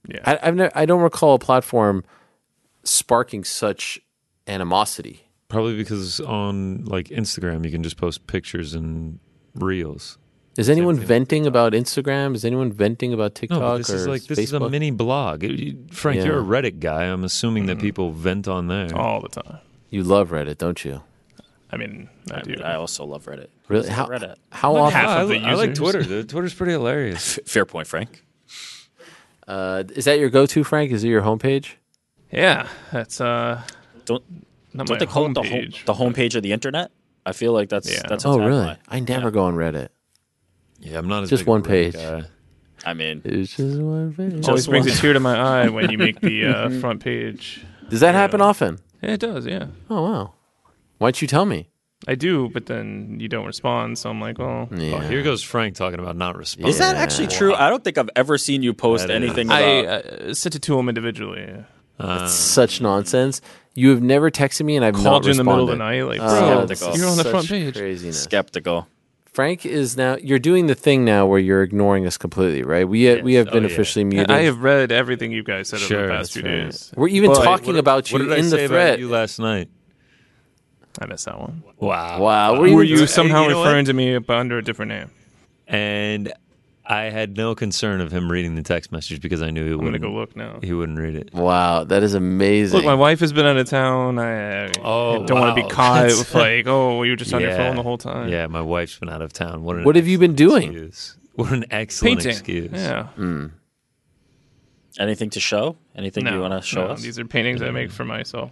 Yeah. 0.08 0.20
I, 0.26 0.40
I've 0.44 0.56
never, 0.56 0.72
I 0.78 0.86
don't 0.86 1.02
recall 1.02 1.34
a 1.36 1.40
platform 1.40 2.04
sparking 2.84 3.44
such 3.44 4.00
animosity. 4.48 5.30
Probably 5.48 5.76
because 5.76 6.20
on 6.20 6.86
like 6.86 7.08
Instagram 7.08 7.66
you 7.66 7.72
can 7.72 7.82
just 7.84 7.98
post 7.98 8.28
pictures 8.28 8.74
and 8.74 9.20
reels. 9.54 10.18
Is 10.58 10.70
anyone 10.70 10.98
venting 10.98 11.46
about 11.46 11.74
Instagram? 11.74 12.34
Is 12.34 12.46
anyone 12.46 12.72
venting 12.72 13.14
about 13.14 13.36
TikTok 13.36 13.60
No, 13.60 13.78
this 13.78 13.90
or 13.90 13.96
is 13.96 14.08
like 14.08 14.24
this 14.24 14.40
Facebook? 14.40 14.44
is 14.44 14.54
a 14.54 14.70
mini 14.70 14.92
blog. 14.92 15.44
It- 15.44 15.60
you- 15.60 15.86
Frank, 15.92 16.24
you're 16.24 16.40
a 16.40 16.44
Reddit 16.44 16.80
guy. 16.80 17.04
I'm 17.06 17.24
assuming 17.26 17.66
that 17.66 17.74
mm-hmm. 17.78 17.82
people 17.82 18.12
vent 18.12 18.48
on 18.48 18.68
there. 18.68 18.96
all 18.96 19.22
the 19.22 19.30
time. 19.30 19.60
you 19.90 20.04
love 20.04 20.30
Reddit, 20.30 20.58
don't 20.58 20.84
you? 20.86 21.02
I 21.72 21.78
mean, 21.78 22.10
I, 22.32 22.38
I, 22.38 22.42
do. 22.42 22.50
mean, 22.52 22.62
I 22.62 22.76
also 22.76 23.06
love 23.06 23.26
Reddit. 23.26 23.48
Really? 23.68 23.90
How, 23.90 24.06
Reddit? 24.08 24.36
how 24.52 24.76
often? 24.78 24.94
half 24.94 25.10
I, 25.10 25.22
of 25.24 25.30
the 25.30 25.40
I 25.40 25.54
like. 25.56 25.74
Twitter. 25.76 26.24
Twitter's 26.24 26.54
pretty 26.54 26.72
hilarious. 26.74 27.38
F- 27.38 27.46
fair 27.46 27.66
point, 27.66 27.88
Frank. 27.88 28.24
Uh, 29.48 29.84
is 29.96 30.06
that 30.06 30.18
your 30.20 30.30
go-to, 30.30 30.64
Frank? 30.64 30.92
Is 30.92 31.04
it 31.04 31.10
your 31.10 31.22
homepage? 31.22 31.74
yeah, 32.32 32.68
that's 32.92 33.22
uh, 33.22 33.62
Don't 34.06 34.24
not 34.74 34.88
don't 34.88 34.96
my 34.96 34.98
they 35.00 35.06
call 35.06 35.28
it 35.28 35.34
the 35.36 35.44
home, 35.44 35.52
homepage. 35.52 35.86
the 35.86 35.94
homepage 35.94 36.36
of 36.36 36.44
the 36.44 36.52
internet? 36.52 36.92
I 37.26 37.32
feel 37.32 37.54
like 37.54 37.70
that's 37.70 37.90
Yeah. 37.92 38.02
that's 38.08 38.26
Oh, 38.26 38.38
tagline. 38.38 38.48
really? 38.48 38.78
I 38.90 39.00
never 39.00 39.32
go 39.32 39.44
on 39.46 39.56
Reddit. 39.56 39.90
Yeah, 40.80 40.98
I'm 40.98 41.08
not 41.08 41.24
as 41.24 41.30
Just 41.30 41.42
big 41.44 41.48
one 41.50 41.62
Reddit 41.64 41.68
page. 41.68 41.94
guy. 41.94 42.24
I 42.86 42.94
mean, 42.94 43.22
It's 43.24 43.56
just 43.56 43.80
one 43.80 44.14
page. 44.14 44.48
Always 44.48 44.68
brings 44.68 44.86
a 44.88 44.92
tear 44.92 45.14
to 45.14 45.20
my 45.20 45.36
eye 45.38 45.70
when 45.70 45.90
you 45.90 45.98
make 45.98 46.20
the 46.22 46.46
uh, 46.48 46.70
front 46.82 47.02
page. 47.04 47.64
Does 47.90 48.00
that 48.02 48.14
happen 48.16 48.42
often? 48.42 48.80
Yeah, 49.02 49.12
it 49.12 49.20
does. 49.20 49.46
Yeah, 49.46 49.68
Oh 49.90 50.02
wow. 50.04 50.34
Why'd 50.98 51.22
you 51.22 51.28
tell 51.28 51.46
me? 51.46 51.70
I 52.08 52.16
do, 52.16 52.50
but 52.54 52.68
then 52.68 53.18
you 53.20 53.28
don't 53.28 53.46
respond. 53.46 53.98
So 53.98 54.10
I'm 54.10 54.22
like, 54.22 54.38
well, 54.38 54.70
Yeah. 54.76 54.96
Oh, 54.96 55.00
here 55.00 55.24
goes 55.24 55.42
Frank 55.42 55.76
talking 55.76 56.00
about 56.00 56.16
not 56.16 56.38
responding. 56.38 56.70
is 56.70 56.78
that 56.78 56.96
actually 56.96 57.28
true? 57.28 57.54
I 57.56 57.70
don't 57.70 57.84
think 57.84 57.98
I've 57.98 58.10
ever 58.16 58.38
seen 58.38 58.62
you 58.64 58.74
post 58.74 59.08
That 59.08 59.22
is- 59.22 59.24
anything 59.24 59.48
about. 59.48 59.62
I 59.64 59.86
uh, 59.86 60.34
sent 60.34 60.56
it 60.56 60.62
to 60.64 60.78
him 60.80 60.88
individually. 60.90 61.64
Uh, 62.00 62.28
Such 62.28 62.82
nonsense. 62.82 63.42
You 63.74 63.90
have 63.90 64.02
never 64.02 64.30
texted 64.30 64.66
me, 64.66 64.76
and 64.76 64.86
I've 64.86 64.94
Called 64.94 65.06
not 65.06 65.26
you 65.26 65.32
in 65.32 65.38
the 65.38 65.44
middle 65.44 65.62
of 65.62 65.68
the 65.68 65.74
responded. 65.74 66.06
night, 66.06 66.20
like, 66.20 66.20
Oh, 66.22 66.66
bro, 66.66 66.66
Skeptical. 66.68 66.98
you're 66.98 67.08
on 67.10 67.18
the 67.18 67.24
such 67.24 67.32
front 67.32 67.48
page. 67.50 67.76
Craziness. 67.76 68.22
skeptical. 68.24 68.88
Frank 69.34 69.66
is 69.66 69.98
now. 69.98 70.16
You're 70.22 70.40
doing 70.40 70.68
the 70.68 70.76
thing 70.76 71.04
now 71.04 71.26
where 71.26 71.40
you're 71.40 71.62
ignoring 71.64 72.06
us 72.06 72.18
completely, 72.18 72.64
right? 72.64 72.88
We 72.88 73.22
we 73.22 73.34
have 73.34 73.50
Oh, 73.50 73.52
been 73.52 73.64
yeah. 73.64 73.70
officially 73.70 74.06
muted. 74.06 74.32
I 74.32 74.44
have 74.44 74.60
read 74.64 74.94
everything 74.94 75.32
you 75.34 75.44
guys 75.44 75.68
said 75.70 75.78
over 75.78 75.86
Sure, 75.88 76.08
the 76.08 76.14
past 76.14 76.32
few 76.34 76.44
right. 76.44 76.64
days. 76.66 76.92
We're 76.96 77.10
even 77.10 77.32
But- 77.32 77.44
talking 77.44 77.78
about 77.78 78.10
you 78.12 78.18
What 78.20 78.24
did 78.26 78.34
I 78.34 78.38
in 78.38 78.46
the 78.46 78.50
say 78.52 78.68
thread. 78.68 78.88
about 78.92 79.00
you 79.00 79.10
last 79.10 79.40
night? 79.40 79.68
I 81.02 81.06
missed 81.08 81.26
that 81.26 81.40
one. 81.40 81.64
Wow. 81.80 82.22
Wow. 82.22 82.54
Were, 82.54 82.60
Were 82.74 82.84
you, 82.84 82.98
you- 82.98 83.08
somehow 83.08 83.44
You 83.44 83.50
know 83.50 83.60
what? 83.60 83.66
referring 83.66 83.86
to 83.86 83.94
me 83.94 84.18
but 84.20 84.38
under 84.38 84.58
a 84.58 84.64
different 84.64 84.90
name? 84.90 85.10
And 85.68 86.32
I 86.86 87.06
had 87.06 87.36
no 87.36 87.56
concern 87.56 88.00
of 88.00 88.12
him 88.12 88.32
reading 88.32 88.54
the 88.56 88.62
text 88.62 88.92
message 88.92 89.20
because 89.20 89.42
I 89.42 89.50
knew 89.50 89.66
he 89.66 89.72
I'm 89.72 89.78
gonna 89.80 89.92
wouldn't. 89.94 90.04
go 90.04 90.12
look 90.12 90.36
now. 90.36 90.60
He 90.62 90.72
wouldn't 90.74 91.00
read 91.00 91.16
it. 91.16 91.34
Wow, 91.34 91.84
that 91.86 92.04
is 92.04 92.14
amazing. 92.14 92.78
Look, 92.78 92.86
my 92.86 92.94
wife 92.94 93.20
has 93.22 93.34
been 93.34 93.46
out 93.48 93.58
of 93.58 93.68
town. 93.68 94.20
I, 94.20 94.66
I 94.68 94.72
Oh, 94.84 95.26
don't 95.26 95.40
want 95.40 95.58
to 95.58 95.64
be 95.64 95.68
caught 95.68 96.04
That's- 96.04 96.20
with 96.20 96.36
like, 96.36 96.68
oh, 96.68 97.02
you 97.04 97.12
were 97.14 97.16
just 97.16 97.34
on 97.34 97.42
your 97.42 97.56
phone 97.56 97.76
the 97.76 97.82
whole 97.84 97.98
time. 97.98 98.30
Yeah, 98.30 98.46
my 98.48 98.62
wife's 98.62 99.00
been 99.00 99.10
out 99.10 99.24
of 99.24 99.34
town. 99.34 99.64
What, 99.64 99.84
What 99.84 99.96
have 99.96 100.08
you 100.08 100.20
been 100.20 100.36
doing? 100.36 100.72
excuse. 100.74 101.18
What 101.36 101.52
an 101.52 101.66
excellent 101.72 102.20
Painting. 102.20 102.32
excuse. 102.32 102.72
Yeah. 102.74 103.08
Hmm. 103.08 103.48
Anything 105.00 105.30
to 105.32 105.40
show? 105.42 105.76
Anything 105.96 106.24
no, 106.24 106.34
you 106.36 106.40
want 106.40 106.54
to 106.54 106.62
show 106.62 106.86
no, 106.88 106.94
us? 106.94 107.02
These 107.02 107.20
are 107.20 107.26
paintings 107.26 107.62
I 107.62 107.68
hmm. 107.68 107.74
make 107.74 107.92
for 107.92 108.06
myself. 108.06 108.52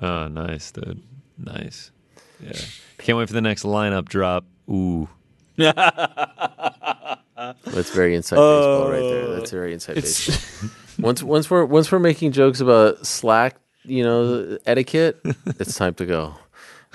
Oh, 0.00 0.28
nice, 0.28 0.70
dude. 0.70 1.02
Nice. 1.42 1.90
Yeah. 2.40 2.52
Can't 2.98 3.18
wait 3.18 3.28
for 3.28 3.34
the 3.34 3.40
next 3.40 3.64
lineup 3.64 4.08
drop. 4.08 4.44
Ooh. 4.70 5.08
That's 5.56 5.80
very 7.90 8.14
inside 8.14 8.36
baseball 8.36 8.90
right 8.90 9.00
there. 9.00 9.36
That's 9.36 9.50
very 9.50 9.72
inside 9.72 9.98
It's- 9.98 10.26
baseball. 10.26 10.70
once 10.98 11.22
once 11.22 11.50
we're 11.50 11.64
once 11.64 11.90
we're 11.90 11.98
making 11.98 12.32
jokes 12.32 12.60
about 12.60 13.04
Slack, 13.06 13.56
you 13.84 14.04
know, 14.04 14.58
etiquette, 14.66 15.20
it's 15.58 15.76
time 15.76 15.94
to 15.94 16.06
go. 16.06 16.34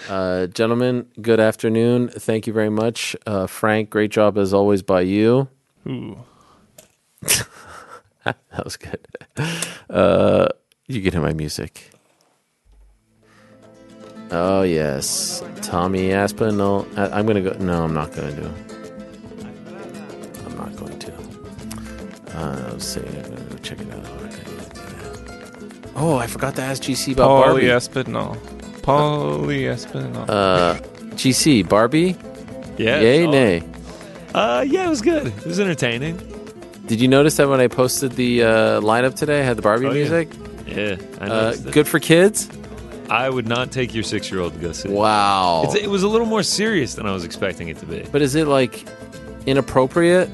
Uh, 0.09 0.45
gentlemen, 0.47 1.07
good 1.21 1.39
afternoon. 1.39 2.07
Thank 2.09 2.45
you 2.47 2.53
very 2.53 2.69
much, 2.69 3.15
uh, 3.25 3.47
Frank. 3.47 3.89
Great 3.89 4.11
job 4.11 4.37
as 4.37 4.53
always 4.53 4.81
by 4.83 5.01
you. 5.01 5.47
Ooh. 5.87 6.17
that 8.23 8.63
was 8.63 8.77
good. 8.77 8.99
Uh, 9.89 10.47
you 10.87 11.01
can 11.01 11.11
hear 11.13 11.21
my 11.21 11.33
music. 11.33 11.89
Oh 14.31 14.63
yes, 14.63 15.41
Tommy 15.61 16.11
Aspinall. 16.11 16.85
I, 16.97 17.07
I'm 17.19 17.25
gonna 17.25 17.41
go. 17.41 17.53
No, 17.59 17.83
I'm 17.83 17.93
not 17.93 18.13
gonna 18.13 18.31
do. 18.33 18.53
I'm 20.45 20.57
not 20.57 20.75
going 20.75 20.99
to. 20.99 21.13
Uh, 22.37 22.69
let's 22.71 22.85
see. 22.85 22.99
I'm 23.01 23.21
gonna 23.23 23.41
go 23.49 23.57
check 23.57 23.79
it 23.79 23.91
out. 23.91 24.05
Okay. 24.23 25.91
Oh, 25.95 26.17
I 26.17 26.27
forgot 26.27 26.55
to 26.57 26.61
ask 26.61 26.83
GC 26.83 27.13
about 27.13 27.27
Barbie. 27.27 27.63
Polyespinol. 27.63 28.37
Polyespinol. 28.81 30.25
Uh, 30.29 30.75
GC 31.15 31.67
Barbie. 31.67 32.15
Yeah. 32.77 32.99
Yay, 32.99 33.25
oh. 33.25 33.31
nay. 33.31 33.63
Uh, 34.35 34.63
yeah, 34.67 34.85
it 34.85 34.89
was 34.89 35.01
good. 35.01 35.27
It 35.27 35.45
was 35.45 35.59
entertaining. 35.59 36.17
Did 36.85 37.01
you 37.01 37.07
notice 37.07 37.37
that 37.37 37.49
when 37.49 37.59
I 37.59 37.67
posted 37.67 38.11
the 38.13 38.43
uh, 38.43 38.47
lineup 38.81 39.15
today, 39.15 39.39
I 39.39 39.43
had 39.43 39.57
the 39.57 39.61
Barbie 39.61 39.87
Oh, 39.87 39.93
music? 39.93 40.29
Yeah. 40.67 40.97
I 41.19 41.25
Uh, 41.25 41.27
noticed 41.27 41.71
good 41.71 41.87
for 41.87 41.99
kids. 41.99 42.47
I 43.09 43.29
would 43.29 43.47
not 43.47 43.71
take 43.71 43.93
your 43.93 44.03
six 44.03 44.29
year 44.31 44.41
old 44.41 44.53
to 44.53 44.59
go 44.59 44.71
see 44.71 44.89
it. 44.89 44.93
Wow. 44.93 45.63
It's, 45.65 45.75
it 45.75 45.89
was 45.89 46.03
a 46.03 46.07
little 46.07 46.27
more 46.27 46.43
serious 46.43 46.95
than 46.95 47.05
I 47.05 47.11
was 47.11 47.23
expecting 47.23 47.69
it 47.69 47.77
to 47.79 47.85
be. 47.85 48.05
But 48.11 48.21
is 48.21 48.35
it 48.35 48.47
like 48.47 48.85
inappropriate? 49.45 50.29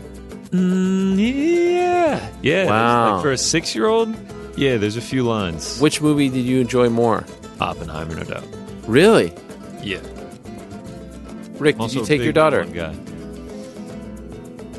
Mm, 0.52 1.18
yeah. 1.18 2.30
Yeah. 2.42 2.66
Wow. 2.66 3.14
Like 3.16 3.24
for 3.24 3.32
a 3.32 3.38
six 3.38 3.76
year 3.76 3.88
old, 3.88 4.16
yeah, 4.58 4.78
there's 4.78 4.98
a 4.98 5.02
few 5.02 5.24
lines. 5.24 5.80
Which 5.80 6.02
movie 6.02 6.30
did 6.30 6.46
you 6.46 6.62
enjoy 6.62 6.90
more? 6.90 7.26
Oppenheimer, 7.60 8.16
no 8.16 8.24
doubt. 8.24 8.46
Really? 8.88 9.34
Yeah. 9.82 10.00
Rick, 11.58 11.76
did 11.76 11.82
Also 11.82 12.00
you 12.00 12.04
a 12.04 12.06
take 12.06 12.20
your 12.20 12.28
big 12.28 12.36
daughter? 12.36 12.66
Guy. 12.66 12.96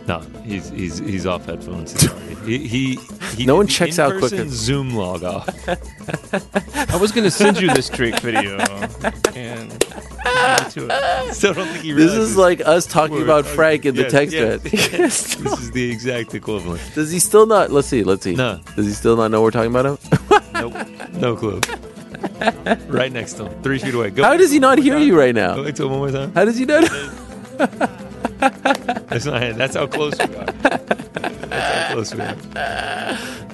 No, 0.06 0.20
he's 0.44 0.68
he's 0.70 0.98
he's 0.98 1.26
off 1.26 1.46
headphones. 1.46 1.94
Sorry. 2.44 2.58
he, 2.58 2.96
he, 2.96 2.98
he 3.36 3.46
No 3.46 3.56
one 3.56 3.66
checks 3.66 3.98
out 3.98 4.12
in-person 4.12 4.38
quicker. 4.38 4.50
Zoom 4.52 4.94
log 4.94 5.24
off. 5.24 5.48
I 6.92 6.96
was 6.96 7.12
gonna 7.12 7.30
send 7.30 7.60
you 7.60 7.72
this 7.74 7.88
trick 7.88 8.18
video, 8.20 8.58
and 9.34 9.70
to 10.70 10.88
it. 10.90 11.34
Still 11.34 11.54
don't 11.54 11.66
think 11.68 11.84
he 11.84 11.92
This 11.92 12.12
is 12.12 12.36
like 12.36 12.60
us 12.60 12.86
talking 12.86 13.16
we're 13.16 13.24
about 13.24 13.46
Frank 13.46 13.86
in 13.86 13.94
the 13.94 14.08
text 14.08 14.34
yes, 14.34 14.60
thread. 14.60 14.72
yes. 14.72 15.34
this 15.36 15.60
is 15.60 15.70
the 15.70 15.90
exact 15.90 16.34
equivalent. 16.34 16.82
Does 16.94 17.10
he 17.10 17.18
still 17.18 17.46
not? 17.46 17.70
Let's 17.70 17.88
see. 17.88 18.04
Let's 18.04 18.22
see. 18.24 18.34
No. 18.34 18.60
Does 18.76 18.86
he 18.86 18.92
still 18.92 19.16
not 19.16 19.30
know 19.30 19.42
we're 19.42 19.50
talking 19.50 19.70
about 19.70 19.86
him? 19.86 19.98
Nope. 20.54 20.74
No 21.14 21.34
clue. 21.34 21.60
right 22.86 23.10
next 23.12 23.34
to 23.34 23.46
him, 23.46 23.62
three 23.62 23.78
feet 23.78 23.92
away. 23.92 24.10
Go 24.10 24.22
How 24.22 24.36
does 24.36 24.52
he 24.52 24.60
not 24.60 24.78
hear 24.78 24.96
you 24.98 25.18
right 25.18 25.34
Go 25.34 25.40
now? 25.56 25.62
back 25.64 25.74
to 25.74 25.84
him 25.84 25.90
one 25.90 25.98
more 25.98 26.10
time. 26.12 26.32
How 26.32 26.44
does 26.44 26.56
he 26.56 26.64
not? 26.64 26.88
That's 28.38 29.24
not. 29.26 29.56
That's 29.56 29.76
how 29.76 29.86
close 29.86 30.18
we 30.18 30.36
are. 30.36 30.44
That's 30.44 31.88
how 31.88 31.94
close 31.94 32.14
we 32.14 32.20
are. 32.20 32.34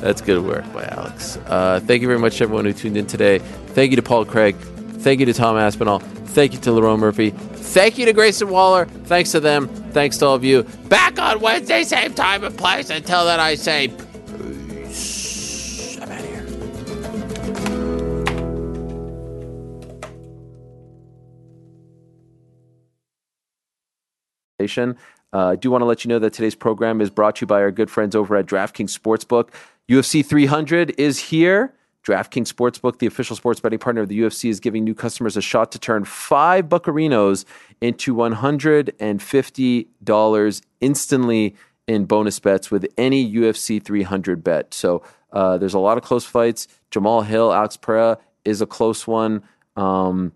That's 0.01 0.21
good 0.21 0.45
work 0.45 0.71
by 0.73 0.85
Alex. 0.85 1.37
Uh, 1.47 1.81
thank 1.81 2.01
you 2.03 2.09
very 2.09 2.19
much 2.19 2.41
everyone 2.41 2.65
who 2.65 2.73
tuned 2.73 2.97
in 2.97 3.07
today. 3.07 3.39
Thank 3.39 3.91
you 3.91 3.97
to 3.97 4.03
Paul 4.03 4.25
Craig. 4.25 4.57
Thank 4.57 5.21
you 5.21 5.27
to 5.27 5.35
Tom 5.35 5.57
Aspinall. 5.57 5.99
Thank 5.99 6.53
you 6.53 6.59
to 6.61 6.71
Lerone 6.71 6.99
Murphy. 6.99 7.31
Thank 7.31 7.99
you 7.99 8.07
to 8.07 8.13
Grayson 8.13 8.49
Waller. 8.49 8.87
Thanks 8.87 9.33
to 9.33 9.41
them. 9.41 9.69
Thanks 9.93 10.19
to 10.19 10.27
all 10.27 10.35
of 10.35 10.45
you. 10.45 10.63
Back 10.89 11.19
on 11.19 11.41
Wednesday, 11.41 11.83
same 11.85 12.15
time 12.15 12.45
and 12.45 12.57
place. 12.57 12.91
Until 12.91 13.25
then, 13.27 13.41
I 13.41 13.55
say 13.57 13.89
Uh, 25.33 25.49
I 25.49 25.57
do 25.57 25.71
want 25.71 25.83
to 25.83 25.87
let 25.87 26.05
you 26.05 26.09
know 26.09 26.19
that 26.19 26.33
today's 26.33 26.55
program 26.55 27.01
is 27.01 27.11
brought 27.11 27.37
to 27.37 27.43
you 27.43 27.47
by 27.47 27.61
our 27.61 27.71
good 27.71 27.91
friends 27.91 28.17
over 28.17 28.37
at 28.37 28.47
DraftKings 28.47 28.99
Sportsbook. 28.99 29.51
UFC 29.89 30.25
300 30.25 30.95
is 30.99 31.19
here. 31.19 31.75
DraftKings 32.05 32.53
Sportsbook, 32.53 32.99
the 32.99 33.07
official 33.07 33.37
sports 33.37 33.61
betting 33.61 33.79
partner 33.79 34.03
of 34.03 34.09
the 34.09 34.19
UFC, 34.19 34.49
is 34.49 34.59
giving 34.59 34.83
new 34.85 34.95
customers 34.95 35.37
a 35.37 35.43
shot 35.43 35.71
to 35.73 35.79
turn 35.79 36.05
five 36.05 36.67
buccarinos 36.67 37.45
into 37.81 38.15
$150 38.15 40.63
instantly 40.81 41.55
in 41.87 42.05
bonus 42.07 42.41
bets 42.41 42.71
with 42.71 42.87
any 42.97 43.31
UFC 43.33 43.83
300 43.83 44.43
bet. 44.43 44.73
So 44.73 45.03
uh, 45.33 45.59
there's 45.59 45.75
a 45.75 45.79
lot 45.79 45.99
of 45.99 46.05
close 46.05 46.25
fights. 46.25 46.69
Jamahal 46.91 47.27
Hill, 47.27 47.53
Alex 47.53 47.77
Pereira 47.77 48.17
is 48.45 48.63
a 48.63 48.67
close 48.67 49.07
one. 49.07 49.43
Um, 49.77 50.33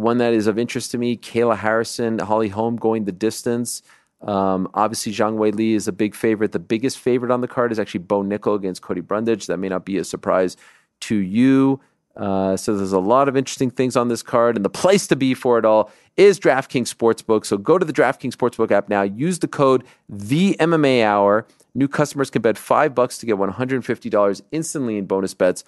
one 0.00 0.18
that 0.18 0.32
is 0.32 0.46
of 0.46 0.58
interest 0.58 0.90
to 0.92 0.98
me, 0.98 1.16
Kayla 1.16 1.56
Harrison, 1.56 2.18
Holly 2.18 2.48
Holm 2.48 2.76
going 2.76 3.04
the 3.04 3.12
distance. 3.12 3.82
Um, 4.22 4.68
obviously, 4.74 5.12
Zhang 5.12 5.36
Weili 5.36 5.74
is 5.74 5.88
a 5.88 5.92
big 5.92 6.14
favorite. 6.14 6.52
The 6.52 6.58
biggest 6.58 6.98
favorite 6.98 7.30
on 7.30 7.40
the 7.40 7.48
card 7.48 7.72
is 7.72 7.78
actually 7.78 8.00
Bo 8.00 8.22
Nickal 8.22 8.54
against 8.54 8.82
Cody 8.82 9.00
Brundage. 9.00 9.46
That 9.46 9.58
may 9.58 9.68
not 9.68 9.84
be 9.84 9.96
a 9.96 10.04
surprise 10.04 10.56
to 11.02 11.16
you. 11.16 11.80
Uh, 12.16 12.56
so 12.56 12.76
there's 12.76 12.92
a 12.92 13.00
lot 13.00 13.28
of 13.28 13.36
interesting 13.36 13.70
things 13.70 13.96
on 13.96 14.08
this 14.08 14.22
card, 14.22 14.56
and 14.56 14.64
the 14.64 14.70
place 14.70 15.06
to 15.06 15.16
be 15.16 15.32
for 15.32 15.58
it 15.58 15.64
all 15.64 15.90
is 16.16 16.38
DraftKings 16.38 16.92
Sportsbook. 16.92 17.46
So 17.46 17.56
go 17.56 17.78
to 17.78 17.84
the 17.84 17.92
DraftKings 17.92 18.34
Sportsbook 18.34 18.70
app 18.70 18.88
now. 18.88 19.02
Use 19.02 19.38
the 19.38 19.48
code 19.48 19.84
the 20.08 20.56
MMA 20.60 21.04
Hour. 21.04 21.46
New 21.74 21.88
customers 21.88 22.30
can 22.30 22.42
bet 22.42 22.58
five 22.58 22.94
bucks 22.94 23.16
to 23.18 23.26
get 23.26 23.36
$150 23.36 24.42
instantly 24.50 24.98
in 24.98 25.06
bonus 25.06 25.34
bets. 25.34 25.64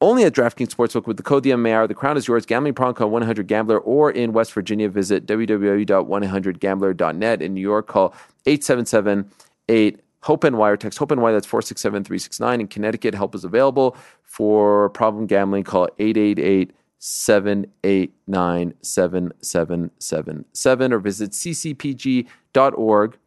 Only 0.00 0.24
at 0.24 0.32
DraftKings 0.32 0.74
Sportsbook 0.74 1.06
with 1.06 1.16
the 1.16 1.22
code 1.22 1.44
MMA 1.44 1.86
The 1.88 1.94
crown 1.94 2.16
is 2.16 2.26
yours. 2.28 2.44
Gambling 2.44 2.74
problem 2.74 2.94
call 2.94 3.10
100 3.10 3.46
Gambler 3.46 3.78
or 3.78 4.10
in 4.10 4.32
West 4.32 4.52
Virginia 4.52 4.88
visit 4.88 5.26
www.100gambler.net. 5.26 7.42
In 7.42 7.54
New 7.54 7.60
York, 7.60 7.86
call 7.86 8.12
877 8.46 9.30
8 9.68 10.00
Hope 10.24 10.44
NY 10.44 10.70
or 10.70 10.76
text 10.76 10.98
Hope 10.98 11.10
NY. 11.10 11.32
That's 11.32 11.46
467 11.46 12.04
369. 12.04 12.60
In 12.60 12.66
Connecticut, 12.66 13.14
help 13.14 13.34
is 13.34 13.44
available 13.44 13.96
for 14.22 14.90
problem 14.90 15.26
gambling. 15.26 15.64
Call 15.64 15.88
888 15.98 16.72
789 16.98 18.74
7777 18.80 20.92
or 20.92 20.98
visit 20.98 21.30
ccpg.org. 21.32 23.18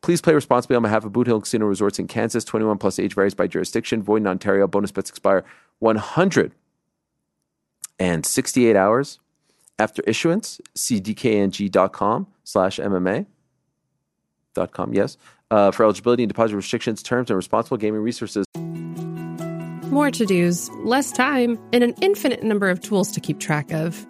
Please 0.00 0.20
play 0.20 0.34
responsibly 0.34 0.76
on 0.76 0.82
behalf 0.82 1.04
of 1.04 1.12
Boot 1.12 1.26
Hill 1.26 1.40
Casino 1.40 1.66
Resorts 1.66 1.98
in 1.98 2.06
Kansas. 2.06 2.44
21 2.44 2.78
plus 2.78 2.98
age 2.98 3.14
varies 3.14 3.34
by 3.34 3.48
jurisdiction. 3.48 4.02
Void 4.02 4.18
in 4.18 4.26
Ontario. 4.26 4.66
Bonus 4.68 4.92
bets 4.92 5.10
expire 5.10 5.44
168 5.84 8.76
hours 8.76 9.20
after 9.78 10.02
issuance. 10.06 10.60
See 10.74 11.00
dkng.com 11.00 12.26
slash 12.44 12.78
MMA. 12.78 13.26
Dot 14.54 14.72
com, 14.72 14.94
yes. 14.94 15.18
Uh, 15.50 15.70
for 15.72 15.84
eligibility 15.84 16.22
and 16.22 16.30
deposit 16.30 16.56
restrictions, 16.56 17.02
terms, 17.02 17.28
and 17.28 17.36
responsible 17.36 17.76
gaming 17.76 18.00
resources. 18.00 18.46
More 19.90 20.10
to 20.10 20.24
dos, 20.24 20.70
less 20.84 21.12
time, 21.12 21.58
and 21.72 21.84
an 21.84 21.94
infinite 22.00 22.42
number 22.42 22.70
of 22.70 22.80
tools 22.80 23.12
to 23.12 23.20
keep 23.20 23.40
track 23.40 23.70
of. 23.72 24.06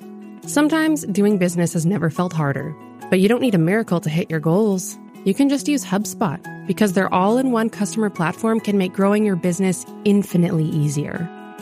Sometimes 0.47 1.05
doing 1.07 1.39
business 1.39 1.73
has 1.73 1.87
never 1.87 2.11
felt 2.11 2.33
harder, 2.33 2.77
but 3.11 3.19
you 3.21 3.29
don't 3.29 3.41
need 3.41 3.55
a 3.55 3.59
miracle 3.59 4.01
to 4.01 4.11
hit 4.11 4.31
your 4.31 4.41
goals. 4.41 4.99
You 5.25 5.35
can 5.35 5.49
just 5.49 5.67
use 5.67 5.85
HubSpot 5.85 6.67
because 6.67 6.93
their 6.93 7.13
all 7.13 7.39
in 7.39 7.51
one 7.51 7.71
customer 7.71 8.11
platform 8.11 8.61
can 8.61 8.77
make 8.77 8.93
growing 8.93 9.25
your 9.25 9.37
business 9.37 9.87
infinitely 10.05 10.67
easier. 10.67 11.29